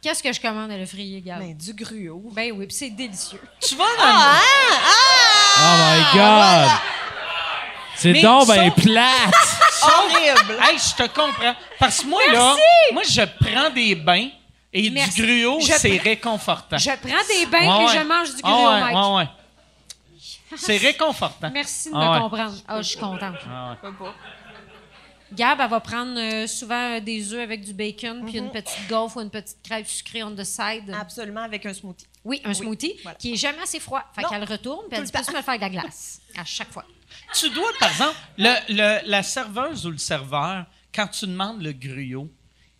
Qu'est-ce 0.03 0.23
que 0.23 0.33
je 0.33 0.41
commande 0.41 0.71
à 0.71 0.79
le 0.79 0.87
frier, 0.87 1.21
Gab? 1.21 1.41
Ben, 1.41 1.55
du 1.57 1.75
gruau. 1.75 2.31
Ben 2.33 2.53
oui, 2.53 2.67
puis 2.67 2.75
c'est 2.77 2.91
délicieux. 2.91 3.41
Tu 3.61 3.75
vas 3.75 3.85
dans 3.85 4.03
Ah, 4.03 4.41
Oh 5.59 5.77
my 5.77 6.19
God! 6.19 6.71
C'est 7.97 8.15
donc 8.23 8.49
ben 8.49 8.71
plate! 8.73 9.35
horrible! 9.83 10.59
Hey, 10.63 10.79
je 10.79 10.95
te 10.95 11.07
comprends. 11.09 11.55
Parce 11.79 12.01
que 12.01 12.07
moi, 12.07 12.23
là, 12.33 12.57
moi, 12.93 13.03
je 13.07 13.21
prends 13.45 13.69
des 13.71 13.95
bains 13.95 14.29
et 14.73 14.89
Merci. 14.89 15.21
du 15.21 15.45
gruau, 15.45 15.61
c'est 15.61 15.99
réconfortant. 15.99 16.79
Je 16.79 16.91
prends 16.91 17.27
des 17.29 17.45
bains 17.47 17.59
Ouais, 17.77 17.83
et 17.83 17.87
ouais. 17.87 17.99
je 17.99 18.05
mange 18.07 18.29
du 18.35 18.41
Ah 18.43 18.49
gruau, 18.51 18.69
ouais, 18.71 18.81
Mike. 18.81 18.97
ouais, 18.97 19.15
ouais. 19.17 19.29
C'est 20.57 20.77
réconfortant. 20.79 21.51
Merci 21.53 21.91
de 21.91 21.95
Ah 21.97 21.99
me 21.99 22.15
ouais. 22.15 22.21
comprendre. 22.21 22.55
Ah, 22.67 22.77
je 22.79 22.83
suis 22.89 22.99
contente. 22.99 23.35
Ah 23.47 23.71
ouais. 23.71 23.77
Je 23.83 23.89
peux 23.89 23.95
pas. 23.97 24.15
Gab, 25.33 25.61
elle 25.61 25.69
va 25.71 25.81
prendre 25.81 26.19
euh, 26.19 26.47
souvent 26.47 26.97
euh, 26.97 27.01
des 27.01 27.33
œufs 27.33 27.41
avec 27.43 27.63
du 27.65 27.73
bacon, 27.73 28.25
puis 28.27 28.39
une 28.39 28.51
petite 28.51 28.89
gaufre 28.89 29.17
ou 29.19 29.21
une 29.21 29.31
petite 29.31 29.59
crêpe 29.63 29.87
sucrée 29.87 30.23
on 30.25 30.35
the 30.35 30.43
side. 30.45 30.93
Absolument, 30.99 31.43
avec 31.43 31.65
un 31.67 31.73
smoothie. 31.75 32.07
Oui, 32.25 32.41
un 32.45 32.53
smoothie 32.53 32.97
voilà. 33.03 33.17
qui 33.17 33.33
est 33.35 33.37
jamais 33.37 33.63
assez 33.63 33.79
froid. 33.81 34.03
Fait 34.15 34.23
Non, 34.23 34.29
qu'elle 34.29 34.45
retourne, 34.45 34.87
puis 34.89 34.99
elle 34.99 35.05
dit 35.05 35.13
Peux-tu 35.13 35.31
me 35.31 35.37
le 35.37 35.43
faire 35.43 35.55
avec 35.55 35.71
de 35.71 35.77
la 35.77 35.83
glace? 35.83 36.21
À 36.37 36.45
chaque 36.45 36.71
fois. 36.73 36.85
Tu 37.35 37.49
dois, 37.51 37.71
par 37.79 37.91
exemple, 37.91 38.17
le- 38.39 38.75
le- 38.75 39.01
la 39.09 39.23
serveuse 39.23 39.87
ou 39.87 39.91
le 39.91 39.99
serveur, 39.99 40.65
quand 40.95 41.07
tu 41.09 41.27
demandes 41.27 41.63
le 41.63 41.73
gruau, 41.73 42.29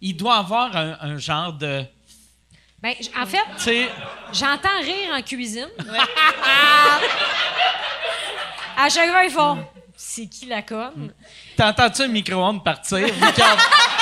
il 0.01 0.17
doit 0.17 0.37
avoir 0.37 0.77
un, 0.77 0.97
un 1.01 1.19
genre 1.19 1.53
de. 1.53 1.85
Ben, 2.83 2.95
en 3.17 3.27
fait, 3.27 3.39
Tu 3.59 3.63
sais, 3.65 3.89
j'entends 4.33 4.81
rire 4.83 5.15
en 5.15 5.23
cuisine. 5.23 5.69
à 8.77 8.89
chaque 8.89 9.11
fois, 9.11 9.25
ils 9.25 9.31
font 9.31 9.65
C'est 10.13 10.27
qui 10.27 10.47
la 10.47 10.63
conne 10.63 11.13
t'entends-tu 11.57 12.03
un 12.03 12.09
micro-ondes 12.09 12.65
partir? 12.65 13.07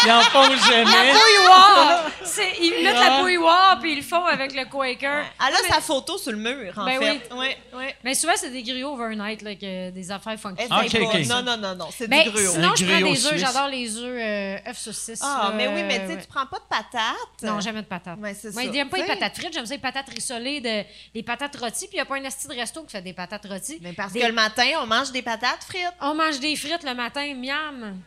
Ils 0.05 0.11
en 0.13 0.21
font 0.23 0.43
La 0.49 0.57
jamais. 0.57 1.13
bouilloire 1.13 2.05
C'est- 2.25 2.53
Ils 2.61 2.83
mettent 2.85 2.95
Ah. 2.99 3.09
la 3.17 3.21
bouilloire, 3.23 3.79
puis 3.81 3.93
ils 3.93 3.97
le 3.97 4.03
font 4.03 4.25
avec 4.25 4.55
le 4.55 4.65
Quaker. 4.67 5.25
Elle 5.41 5.55
a 5.55 5.59
Mais- 5.63 5.69
sa 5.69 5.81
photo 5.81 6.19
sur 6.19 6.33
le 6.33 6.39
mur, 6.39 6.73
en 6.77 6.85
Ben 6.85 6.99
fait. 7.01 7.29
Oui, 7.35 7.47
oui. 7.75 7.85
Mais 8.05 8.15
souvent, 8.15 8.35
c'est 8.37 8.51
des 8.51 8.63
griots 8.63 8.93
overnight, 8.93 9.43
là, 9.43 9.55
que 9.55 9.91
des 9.91 10.11
affaires 10.11 10.39
funky. 10.39 10.63
Essaye 10.63 11.03
Ok, 11.05 11.13
pas. 11.13 11.19
ok. 11.19 11.27
Non, 11.27 11.43
non, 11.43 11.57
non, 11.57 11.75
non. 11.75 11.89
C'est 11.97 12.07
Ben, 12.09 12.23
du 12.25 12.31
gruau. 12.31 12.53
sinon, 12.53 12.73
je 12.77 12.85
prends 12.85 13.01
des 13.13 13.27
œufs. 13.27 13.37
J'adore 13.39 13.69
les 13.69 13.97
œufs 13.97 14.21
euh, 14.21 14.71
œufs 14.71 14.79
saucisses. 14.79 15.21
Ah, 15.23 15.53
mais 15.55 15.69
oui, 15.69 15.83
mais 15.83 16.01
tu 16.01 16.07
sais, 16.07 16.15
ouais. 16.15 16.21
tu 16.23 16.27
prends 16.29 16.47
pas 16.47 16.59
de 16.59 16.65
patates? 16.69 17.43
Non, 17.43 17.61
jamais 17.61 17.83
de 17.83 17.87
patates. 17.87 18.19
Ouais, 18.19 18.35
c'est 18.35 18.53
Moi, 18.53 18.65
ça. 18.65 18.73
j'aime 18.73 18.89
pas 18.89 18.97
les 18.99 19.05
patates 19.07 19.37
frites, 19.37 19.53
j'aime 19.53 19.67
ça 19.67 19.75
les 19.75 19.81
patates 19.81 20.09
rissolées, 20.11 20.61
de, 20.61 20.85
les 21.15 21.23
patates 21.23 21.57
rôties, 21.57 21.87
puis 21.87 21.95
il 21.95 21.97
n'y 21.97 22.01
a 22.01 22.05
pas 22.05 22.17
un 22.17 22.25
esti 22.25 22.47
de 22.47 22.55
resto 22.55 22.83
qui 22.85 22.93
fait 22.93 23.03
des 23.03 23.13
patates 23.15 23.47
rôties. 23.47 23.79
Mais 23.81 23.93
parce 23.95 24.13
Des- 24.13 24.21
que 24.21 24.27
le 24.27 24.33
matin, 24.33 24.67
on 24.83 24.87
mange 24.87 25.11
des 25.13 25.23
patates 25.23 25.65
frites. 25.69 25.83
On 26.01 26.15
mange 26.15 26.39
des 26.41 26.55
frites 26.57 26.85
le 26.85 26.95
matin, 26.95 27.35
miam. 27.35 27.99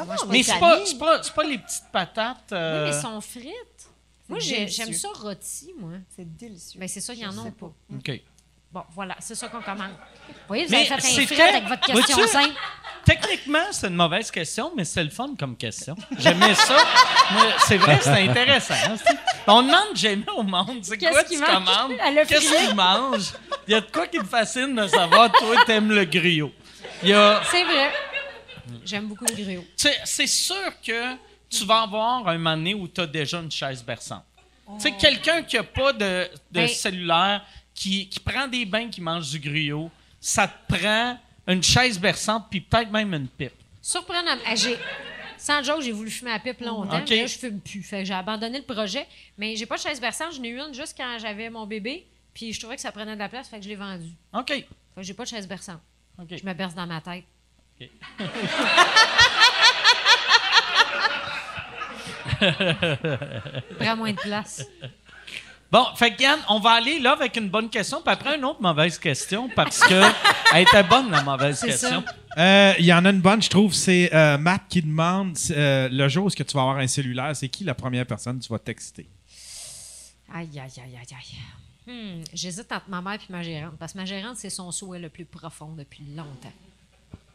Comment 0.00 0.14
on 0.22 0.26
Mais 0.26 0.40
est 0.40 0.42
c'est 0.42 0.58
pas, 0.58 0.78
pas, 0.98 1.22
c'est 1.22 1.34
pas 1.34 1.44
les 1.44 1.58
petites 1.58 1.84
patates. 1.92 2.36
Oui, 2.50 2.56
euh, 2.58 2.84
mais 2.84 2.94
elles 2.96 3.00
sont 3.02 3.20
frites. 3.20 3.88
Moi, 4.28 4.38
j'aime 4.38 4.68
ça 4.92 5.08
rôti, 5.14 5.72
moi. 5.78 5.92
C'est 6.14 6.36
délicieux. 6.36 6.78
Mais 6.80 6.88
c'est 6.88 7.00
ça, 7.00 7.12
il 7.14 7.20
y 7.20 7.26
en 7.26 7.36
a 7.36 7.50
pas. 7.50 7.66
OK. 7.94 8.20
Bon, 8.72 8.84
voilà, 8.94 9.16
c'est 9.18 9.34
ça 9.34 9.48
qu'on 9.48 9.60
commande. 9.60 9.90
Vous 10.28 10.34
voyez, 10.46 10.64
vous 10.66 10.70
Mais 10.70 10.76
avez 10.78 10.86
fait 10.86 10.94
un 10.94 10.98
frit 11.24 11.26
très- 11.26 11.48
avec 11.56 11.64
votre 11.66 11.84
question 11.84 12.24
simple. 12.28 12.54
Techniquement, 13.04 13.64
c'est 13.72 13.88
une 13.88 13.96
mauvaise 13.96 14.30
question, 14.30 14.70
mais 14.76 14.84
c'est 14.84 15.02
le 15.02 15.10
fun 15.10 15.30
comme 15.36 15.56
question. 15.56 15.96
J'aimais 16.16 16.54
ça. 16.54 16.76
Mais 17.34 17.48
c'est 17.66 17.78
vrai, 17.78 17.98
c'est 18.00 18.28
intéressant. 18.28 18.74
hein, 18.74 18.94
On 19.48 19.62
demande 19.62 19.96
jamais 19.96 20.24
au 20.36 20.44
monde, 20.44 20.78
c'est 20.82 20.96
Qu'est-ce 20.98 21.10
quoi 21.12 21.24
qu'il 21.24 21.38
tu 21.38 21.44
mange? 21.44 21.64
commandes? 21.64 21.96
Qu'est-ce 22.28 22.66
qu'il 22.66 22.76
mange? 22.76 23.32
Il 23.66 23.72
y 23.72 23.74
a 23.74 23.80
de 23.80 23.90
quoi 23.90 24.06
qui 24.06 24.18
te 24.18 24.24
fascine 24.24 24.76
de 24.76 24.86
savoir, 24.86 25.32
toi, 25.32 25.56
t'aimes 25.66 25.90
le 25.90 26.04
griot? 26.04 26.52
Il 27.02 27.08
y 27.08 27.12
a... 27.12 27.40
C'est 27.50 27.64
vrai. 27.64 27.90
J'aime 28.84 29.06
beaucoup 29.08 29.24
le 29.26 29.34
griot. 29.34 29.64
Tu 29.76 29.88
C'est 30.04 30.26
sûr 30.26 30.72
que 30.84 31.14
tu 31.48 31.64
vas 31.64 31.82
avoir 31.82 32.26
un 32.28 32.38
moment 32.38 32.56
donné 32.56 32.74
où 32.74 32.86
tu 32.88 33.00
as 33.00 33.06
déjà 33.06 33.38
une 33.40 33.50
chaise 33.50 33.82
berçante. 33.84 34.24
Tu 34.74 34.80
sais, 34.82 34.92
quelqu'un 34.92 35.42
qui 35.42 35.56
n'a 35.56 35.64
pas 35.64 35.92
de, 35.92 35.98
de 36.24 36.30
Ben- 36.52 36.68
cellulaire, 36.68 37.44
qui, 37.74 38.08
qui 38.08 38.20
prend 38.20 38.46
des 38.46 38.64
bains, 38.64 38.88
qui 38.88 39.00
mange 39.00 39.28
du 39.30 39.40
griot, 39.40 39.90
ça 40.20 40.46
te 40.46 40.74
prend 40.76 41.18
une 41.48 41.62
chaise 41.62 41.98
berçante 41.98 42.46
puis 42.50 42.60
peut-être 42.60 42.90
même 42.92 43.12
une 43.14 43.26
pipe. 43.26 43.52
Surprenant. 43.82 44.36
Ah, 44.46 44.54
j'ai- 44.54 44.78
Sans 45.38 45.62
joke, 45.62 45.80
j'ai 45.82 45.90
voulu 45.92 46.10
fumer 46.10 46.32
à 46.32 46.38
pipe 46.38 46.60
longtemps, 46.60 46.98
Ok. 46.98 47.06
mais 47.08 47.16
là, 47.22 47.26
je 47.26 47.38
fume 47.38 47.60
plus. 47.60 47.82
J'ai 47.90 48.12
abandonné 48.12 48.58
le 48.58 48.64
projet. 48.64 49.06
Mais 49.38 49.56
j'ai 49.56 49.64
pas 49.66 49.76
de 49.76 49.80
chaise 49.80 49.98
berçante. 50.00 50.34
J'en 50.34 50.42
ai 50.44 50.48
eu 50.48 50.60
une 50.60 50.74
juste 50.74 50.94
quand 50.96 51.16
j'avais 51.18 51.48
mon 51.48 51.66
bébé. 51.66 52.06
Puis 52.34 52.52
je 52.52 52.60
trouvais 52.60 52.76
que 52.76 52.82
ça 52.82 52.92
prenait 52.92 53.14
de 53.14 53.18
la 53.18 53.28
place, 53.30 53.48
fait 53.48 53.56
que 53.56 53.64
je 53.64 53.68
l'ai 53.70 53.74
vendue. 53.76 54.12
OK. 54.34 54.48
Fait 54.48 54.66
que 54.96 55.02
j'ai 55.02 55.14
pas 55.14 55.24
de 55.24 55.28
chaise 55.30 55.48
berçante. 55.48 55.80
OK. 56.20 56.28
Je 56.36 56.44
me 56.44 56.52
berce 56.52 56.74
dans 56.74 56.86
ma 56.86 57.00
tête. 57.00 57.24
Ok. 57.80 57.88
Prends 63.78 63.96
moins 63.96 64.12
de 64.12 64.16
place. 64.20 64.66
Bon, 65.70 65.84
fait 65.94 66.16
que 66.16 66.22
Yann, 66.22 66.40
on 66.48 66.58
va 66.58 66.70
aller 66.72 66.98
là 66.98 67.12
avec 67.12 67.36
une 67.36 67.48
bonne 67.48 67.70
question, 67.70 68.02
puis 68.02 68.12
après 68.12 68.36
une 68.36 68.44
autre 68.44 68.60
mauvaise 68.60 68.98
question, 68.98 69.48
parce 69.54 69.78
que 69.78 70.02
elle 70.52 70.62
était 70.62 70.82
bonne, 70.82 71.10
la 71.12 71.22
mauvaise 71.22 71.60
question. 71.60 72.02
Euh, 72.36 72.74
Il 72.78 72.84
y 72.86 72.92
en 72.92 73.04
a 73.04 73.10
une 73.10 73.20
bonne, 73.20 73.40
je 73.40 73.48
trouve. 73.50 73.72
C'est 73.72 74.12
euh, 74.12 74.36
Matt 74.36 74.62
qui 74.68 74.82
demande 74.82 75.36
euh, 75.50 75.88
le 75.90 76.08
jour 76.08 76.24
où 76.24 76.26
est-ce 76.28 76.36
que 76.36 76.42
tu 76.42 76.54
vas 76.54 76.62
avoir 76.62 76.78
un 76.78 76.88
cellulaire, 76.88 77.36
c'est 77.36 77.48
qui 77.48 77.62
la 77.62 77.74
première 77.74 78.04
personne 78.04 78.40
que 78.40 78.44
tu 78.44 78.52
vas 78.52 78.58
texter? 78.58 79.08
Aïe, 80.34 80.48
aïe, 80.58 80.60
aïe, 80.60 80.98
aïe, 80.98 81.16
aïe. 81.16 81.36
Hmm, 81.86 82.22
J'hésite 82.34 82.70
entre 82.72 82.88
ma 82.88 83.00
mère 83.00 83.14
et 83.28 83.32
ma 83.32 83.42
gérante. 83.42 83.74
Parce 83.78 83.92
que 83.92 83.98
ma 83.98 84.04
gérante, 84.04 84.36
c'est 84.38 84.50
son 84.50 84.72
souhait 84.72 84.98
le 84.98 85.08
plus 85.08 85.24
profond 85.24 85.72
depuis 85.76 86.02
longtemps. 86.16 86.52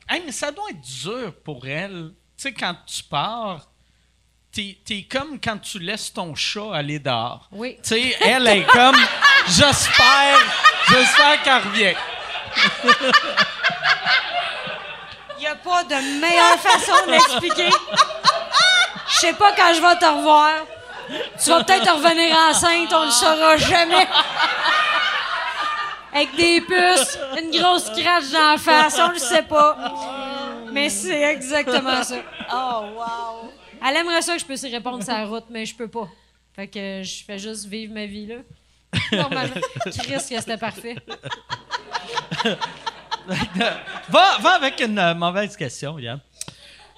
Hey, 0.07 0.21
mais 0.25 0.31
ça 0.31 0.51
doit 0.51 0.69
être 0.69 0.81
dur 0.81 1.33
pour 1.43 1.65
elle. 1.67 2.11
Tu 2.37 2.43
sais, 2.43 2.53
quand 2.53 2.75
tu 2.85 3.03
pars, 3.03 3.61
t'es 4.51 4.77
es 4.89 5.03
comme 5.03 5.39
quand 5.39 5.57
tu 5.57 5.79
laisses 5.79 6.13
ton 6.13 6.35
chat 6.35 6.73
aller 6.73 6.99
dehors. 6.99 7.47
Oui. 7.51 7.77
Tu 7.77 7.89
sais, 7.89 8.15
elle 8.21 8.47
est 8.47 8.65
comme, 8.65 8.97
j'espère, 9.47 10.37
j'espère 10.89 11.41
qu'elle 11.43 11.63
revient. 11.63 11.95
Il 15.37 15.41
n'y 15.41 15.47
a 15.47 15.55
pas 15.55 15.83
de 15.83 16.19
meilleure 16.19 16.59
façon 16.59 16.93
d'expliquer. 17.07 17.69
Je 19.07 19.15
sais 19.17 19.33
pas 19.33 19.53
quand 19.53 19.73
je 19.73 19.81
vais 19.81 19.99
te 19.99 20.05
revoir. 20.05 20.51
Tu 21.43 21.49
vas 21.49 21.63
peut-être 21.63 21.93
revenir 21.93 22.35
enceinte, 22.35 22.93
on 22.93 23.05
le 23.05 23.11
saura 23.11 23.57
jamais. 23.57 24.07
Avec 26.15 26.35
des 26.37 26.61
puces, 26.61 27.19
une 27.37 27.51
grosse 27.51 27.89
crache 27.89 28.31
dans 28.31 28.51
la 28.51 28.57
face, 28.57 28.97
on 28.99 29.11
le 29.11 29.19
sait 29.19 29.43
pas. 29.43 29.77
Mais 30.71 30.89
c'est 30.89 31.21
exactement 31.33 32.01
ça. 32.03 32.15
Oh, 32.53 32.85
wow. 32.95 33.51
Elle 33.85 33.97
aimerait 33.97 34.21
ça 34.21 34.33
que 34.33 34.39
je 34.39 34.45
puisse 34.45 34.63
y 34.63 34.69
répondre 34.69 35.03
la 35.05 35.25
route, 35.25 35.45
mais 35.49 35.65
je 35.65 35.75
peux 35.75 35.89
pas. 35.89 36.07
Fait 36.55 36.67
que 36.67 37.01
je 37.03 37.23
fais 37.25 37.37
juste 37.37 37.65
vivre 37.65 37.93
ma 37.93 38.05
vie 38.05 38.27
là. 38.27 38.35
Normalement. 39.11 39.55
Chris, 39.85 40.13
que 40.13 40.19
c'était 40.39 40.57
parfait. 40.57 40.95
Va, 44.09 44.37
va 44.39 44.49
avec 44.51 44.79
une 44.79 44.97
euh, 44.97 45.13
mauvaise 45.13 45.57
question, 45.57 45.99
Yann. 45.99 46.19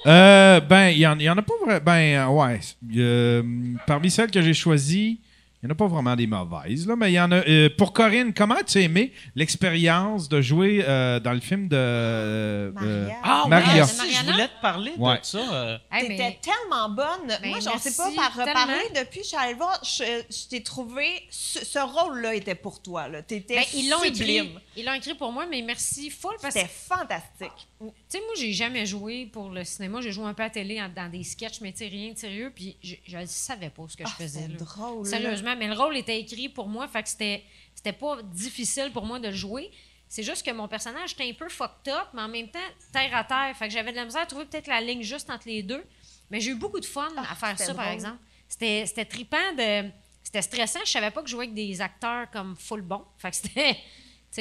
Euh, 0.05 0.59
ben, 0.59 0.89
il 0.89 0.97
y, 0.97 1.01
y 1.01 1.29
en 1.29 1.37
a 1.37 1.41
pas 1.41 1.53
vraiment. 1.59 1.79
Ben, 1.83 2.17
euh, 2.17 2.27
ouais. 2.27 2.59
Euh, 2.95 3.43
parmi 3.87 4.11
celles 4.11 4.29
que 4.29 4.41
j'ai 4.41 4.53
choisies, 4.53 5.19
n'y 5.67 5.71
en 5.71 5.75
a 5.75 5.75
pas 5.77 5.87
vraiment 5.87 6.15
des 6.15 6.27
mauvaises, 6.27 6.87
là, 6.87 6.95
mais 6.95 7.11
il 7.11 7.15
y 7.15 7.19
en 7.19 7.31
a. 7.31 7.35
euh, 7.47 7.69
pour 7.77 7.93
Corinne, 7.93 8.33
comment 8.33 8.55
tu 8.65 8.77
as 8.77 8.81
aimé 8.81 9.11
l'expérience 9.35 10.29
de 10.29 10.41
jouer 10.41 10.83
euh, 10.87 11.19
dans 11.19 11.33
le 11.33 11.39
film 11.39 11.67
de. 11.67 11.75
euh, 11.77 12.71
Maria. 12.73 13.15
Ah, 13.23 13.43
Maria. 13.47 13.83
ouais, 13.83 13.89
si, 13.89 14.13
je 14.13 14.31
voulais 14.31 14.47
te 14.47 14.61
parler 14.61 14.91
Ouais. 14.97 15.19
de 15.19 15.25
ça. 15.25 15.39
euh. 15.39 15.77
Hey, 15.91 16.07
T'étais 16.07 16.17
mais- 16.23 16.39
tellement 16.41 16.89
bonne. 16.89 17.27
Ben, 17.41 17.49
Moi, 17.49 17.59
j'en 17.59 17.77
sais 17.77 17.95
pas 17.95 18.09
par 18.15 18.31
reparler 18.33 18.73
tellement. 18.91 18.99
depuis. 19.01 19.21
Je 19.23 19.27
suis 19.27 19.37
allée 19.37 19.53
voir. 19.53 19.79
Je, 19.83 20.03
je 20.29 20.49
t'ai 20.49 20.63
trouvé. 20.63 21.05
Ce, 21.29 21.63
ce 21.65 21.79
rôle-là 21.79 22.35
était 22.35 22.55
pour 22.55 22.81
toi. 22.81 23.07
Là. 23.07 23.21
T'étais 23.21 23.55
Ben, 23.55 23.63
ils 23.73 23.89
l'ont 23.89 24.03
écrit. 24.03 24.51
Ils 24.77 24.85
l'ont 24.85 24.93
écrit 24.93 25.15
pour 25.15 25.31
moi, 25.31 25.45
mais 25.47 25.61
merci 25.61 26.09
full 26.11 26.35
parce 26.41 26.53
que 26.53 26.59
C'était 26.61 26.71
fantastique. 26.71 27.67
tu 27.79 27.85
sais 28.07 28.19
moi 28.19 28.33
j'ai 28.37 28.53
jamais 28.53 28.85
joué 28.85 29.25
pour 29.25 29.49
le 29.49 29.63
cinéma, 29.63 29.99
j'ai 30.01 30.11
joué 30.11 30.25
un 30.25 30.33
peu 30.33 30.43
à 30.43 30.49
télé 30.49 30.81
en- 30.81 30.87
dans 30.89 31.09
des 31.11 31.23
sketchs 31.23 31.59
mais 31.61 31.71
tu 31.71 31.79
sais 31.79 31.87
rien 31.87 32.13
de 32.13 32.17
sérieux 32.17 32.51
puis 32.55 32.77
je, 32.83 32.95
je 33.05 33.25
savais 33.25 33.69
pas 33.71 33.83
ce 33.89 33.97
que 33.97 34.03
Ah, 34.05 34.09
je 34.17 34.23
faisais. 34.23 34.41
c'était 34.43 34.53
drôle. 34.63 35.05
Sérieusement, 35.05 35.55
mais 35.57 35.67
le 35.67 35.73
rôle 35.73 35.97
était 35.97 36.19
écrit 36.19 36.47
pour 36.49 36.67
moi, 36.67 36.87
fait 36.87 37.03
que 37.03 37.09
c'était 37.09 37.43
c'était 37.73 37.91
pas 37.93 38.21
difficile 38.23 38.91
pour 38.93 39.05
moi 39.05 39.19
de 39.19 39.27
le 39.29 39.33
jouer. 39.33 39.71
C'est 40.09 40.23
juste 40.23 40.45
que 40.45 40.51
mon 40.51 40.67
personnage 40.69 41.11
était 41.13 41.29
un 41.29 41.33
peu 41.33 41.49
fucked 41.49 41.91
up, 41.91 42.07
mais 42.13 42.21
en 42.21 42.29
même 42.29 42.47
temps 42.49 42.59
terre 42.93 43.13
à 43.15 43.23
terre, 43.25 43.55
fait 43.57 43.67
que 43.67 43.73
j'avais 43.73 43.91
de 43.91 43.97
la 43.97 44.05
misère 44.05 44.21
à 44.21 44.25
trouver 44.25 44.45
peut-être 44.45 44.67
la 44.67 44.79
ligne 44.79 45.01
juste 45.01 45.29
entre 45.29 45.47
les 45.47 45.63
deux. 45.63 45.83
Mais 46.29 46.39
j'ai 46.39 46.51
eu 46.51 46.55
beaucoup 46.55 46.79
de 46.79 46.85
fun 46.85 47.07
Ah, 47.17 47.31
à 47.31 47.35
faire 47.35 47.57
ça 47.59 47.73
par 47.73 47.87
exemple. 47.89 48.19
C'était 48.47 48.85
c'était 48.85 49.05
trippant 49.05 49.53
de 49.57 49.89
c'était 50.23 50.41
stressant, 50.41 50.79
je 50.85 50.91
savais 50.91 51.09
pas 51.11 51.21
que 51.21 51.27
je 51.27 51.31
jouais 51.31 51.45
avec 51.45 51.53
des 51.55 51.81
acteurs 51.81 52.29
comme 52.31 52.55
full 52.55 52.81
bon. 52.81 53.03
Fait 53.17 53.29
que 53.31 53.35
c'était 53.37 53.77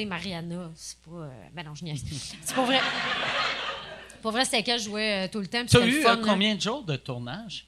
sais 0.01 0.05
Mariana, 0.05 0.71
c'est 0.75 0.99
pas 0.99 1.11
euh, 1.11 1.49
ben 1.55 1.65
non, 1.65 1.75
je 1.75 1.85
niaise. 1.85 2.05
C'est 2.43 2.55
pas 2.55 2.65
vrai. 2.65 2.81
Pour 4.21 4.31
vrai, 4.33 4.45
c'était 4.45 4.63
qu'elle 4.63 4.79
je 4.79 4.85
jouais 4.85 5.25
euh, 5.25 5.29
tout 5.31 5.41
le 5.41 5.47
temps. 5.47 5.65
Tu 5.65 5.77
as 5.77 5.87
eu 5.87 6.03
fun, 6.03 6.19
euh, 6.19 6.23
combien 6.23 6.55
de 6.55 6.61
jours 6.61 6.83
de 6.83 6.97
tournage? 6.97 7.67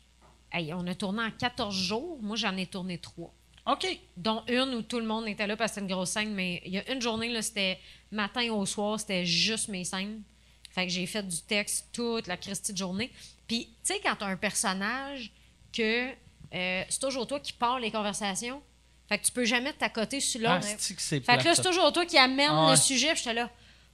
Hey, 0.53 0.73
on 0.75 0.87
a 0.87 0.95
tourné 0.95 1.23
en 1.23 1.31
14 1.31 1.75
jours. 1.75 2.19
Moi, 2.21 2.37
j'en 2.37 2.57
ai 2.57 2.67
tourné 2.67 2.99
trois. 2.99 3.33
OK. 3.67 3.87
Dont 4.17 4.43
une 4.49 4.75
où 4.75 4.83
tout 4.83 4.99
le 4.99 5.07
monde 5.07 5.27
était 5.27 5.47
là 5.47 5.57
parce 5.57 5.73
que 5.73 5.75
c'était 5.77 5.87
une 5.87 5.95
grosse 5.95 6.11
scène. 6.11 6.35
Mais 6.35 6.63
il 6.67 6.73
y 6.73 6.79
a 6.79 6.93
une 6.93 7.01
journée, 7.01 7.31
là, 7.31 7.43
c'était 7.43 7.79
matin 8.11 8.51
au 8.53 8.67
soir, 8.67 9.01
c'était 9.01 9.25
juste 9.25 9.69
mes 9.69 9.85
scènes. 9.85 10.23
Fait 10.71 10.87
que 10.87 10.93
j'ai 10.93 11.07
fait 11.07 11.27
du 11.27 11.41
texte 11.41 11.89
toute 11.93 12.27
la 12.27 12.37
Christie 12.37 12.73
de 12.73 12.79
journée. 12.79 13.11
Puis, 13.47 13.67
tu 13.85 13.95
sais, 13.95 14.01
quand 14.03 14.17
tu 14.17 14.25
as 14.25 14.29
un 14.29 14.37
personnage 14.37 15.33
que 15.73 16.11
euh, 16.11 16.83
c'est 16.89 17.01
toujours 17.01 17.27
toi 17.27 17.41
qui 17.41 17.53
parle 17.53 17.83
les 17.83 17.91
conversations, 17.91 18.63
fait 19.09 19.19
que 19.19 19.25
tu 19.25 19.33
peux 19.33 19.45
jamais 19.45 19.73
t'accoter 19.73 20.21
sur 20.21 20.41
Ah, 20.45 20.55
l'autre. 20.57 20.67
c'est 20.79 20.95
que 20.95 21.03
c'est 21.03 21.21
fait 21.25 21.39
que 21.39 21.45
là, 21.45 21.55
c'est 21.55 21.63
toujours 21.63 21.93
toi 21.93 22.05
qui 22.07 22.19
amène 22.19 22.51
Ah 22.51 22.65
ouais. 22.67 22.71
le 22.73 22.77
sujet. 22.77 23.09
Puis 23.15 23.19
j'étais 23.25 23.35
là, 23.35 23.49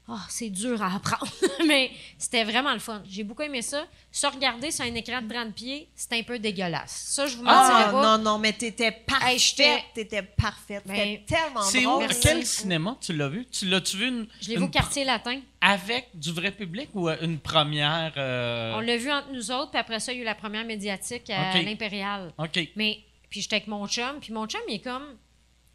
Ah, 0.07 0.21
c'est 0.29 0.51
dur 0.51 0.83
à 0.83 0.97
apprendre. 0.97 1.27
mais 1.67 1.91
c'était 2.19 2.45
vraiment 2.45 2.75
le 2.75 2.79
fun. 2.79 3.03
J'ai 3.09 3.25
beaucoup 3.25 3.41
aimé 3.41 3.63
ça. 3.63 3.87
Se 4.13 4.27
regarder 4.27 4.71
sur 4.71 4.85
un 4.85 4.95
écran 4.95 5.23
de 5.23 5.33
30 5.33 5.55
pieds, 5.55 5.89
c'était 5.95 6.19
un 6.19 6.23
peu 6.25 6.39
dégueulasse. 6.39 7.05
Ça, 7.09 7.27
je 7.27 7.37
vous 7.39 7.43
mentirais 7.43 7.85
Ah, 7.87 7.91
pas. 7.91 8.19
non, 8.19 8.23
non, 8.23 8.39
mais 8.39 8.53
t'étais 8.53 8.91
parfaite. 8.93 9.59
Hey, 9.61 9.81
t'étais 9.95 10.23
parfaite. 10.23 10.83
Ben, 10.85 10.95
C'était 10.95 11.23
tellement 11.27 11.63
C'est 11.63 11.79
où? 11.79 11.83
drôle. 11.91 12.01
Merci. 12.01 12.21
quel 12.21 12.45
cinéma 12.45 12.97
tu 13.01 13.15
l'as 13.17 13.29
vu? 13.29 13.47
Tu 13.51 13.65
l'as-tu 13.65 13.97
vu 13.97 14.09
une, 14.09 14.27
Je 14.43 14.51
l'ai 14.51 14.57
vu 14.57 14.65
au 14.65 14.69
quartier 14.69 15.05
latin. 15.05 15.41
avec 15.63 16.09
du 16.13 16.33
vrai 16.33 16.51
public 16.51 16.91
ou 16.93 17.09
euh, 17.09 17.17
une 17.23 17.39
première. 17.39 18.13
euh, 18.19 18.75
On 18.77 18.81
l'a 18.81 18.99
vu 18.99 19.11
entre 19.11 19.31
nous 19.33 19.51
autres, 19.51 19.71
puis 19.71 19.81
après 19.81 20.01
ça, 20.01 20.13
il 20.13 20.17
y 20.17 20.19
a 20.19 20.23
eu 20.23 20.27
la 20.27 20.35
première 20.35 20.67
médiatique 20.67 21.31
à 21.31 21.49
Ok. 21.57 21.65
l'Impérial. 21.65 22.31
OK. 22.37 22.69
Mais, 22.77 22.99
puis 23.35 23.41
j'étais 23.41 23.57
avec 23.57 23.67
mon 23.67 23.85
chum, 23.89 24.21
puis 24.21 24.33
mon 24.33 24.47
chum, 24.47 24.61
il 24.69 24.75
est 24.77 24.79
comme. 24.81 25.17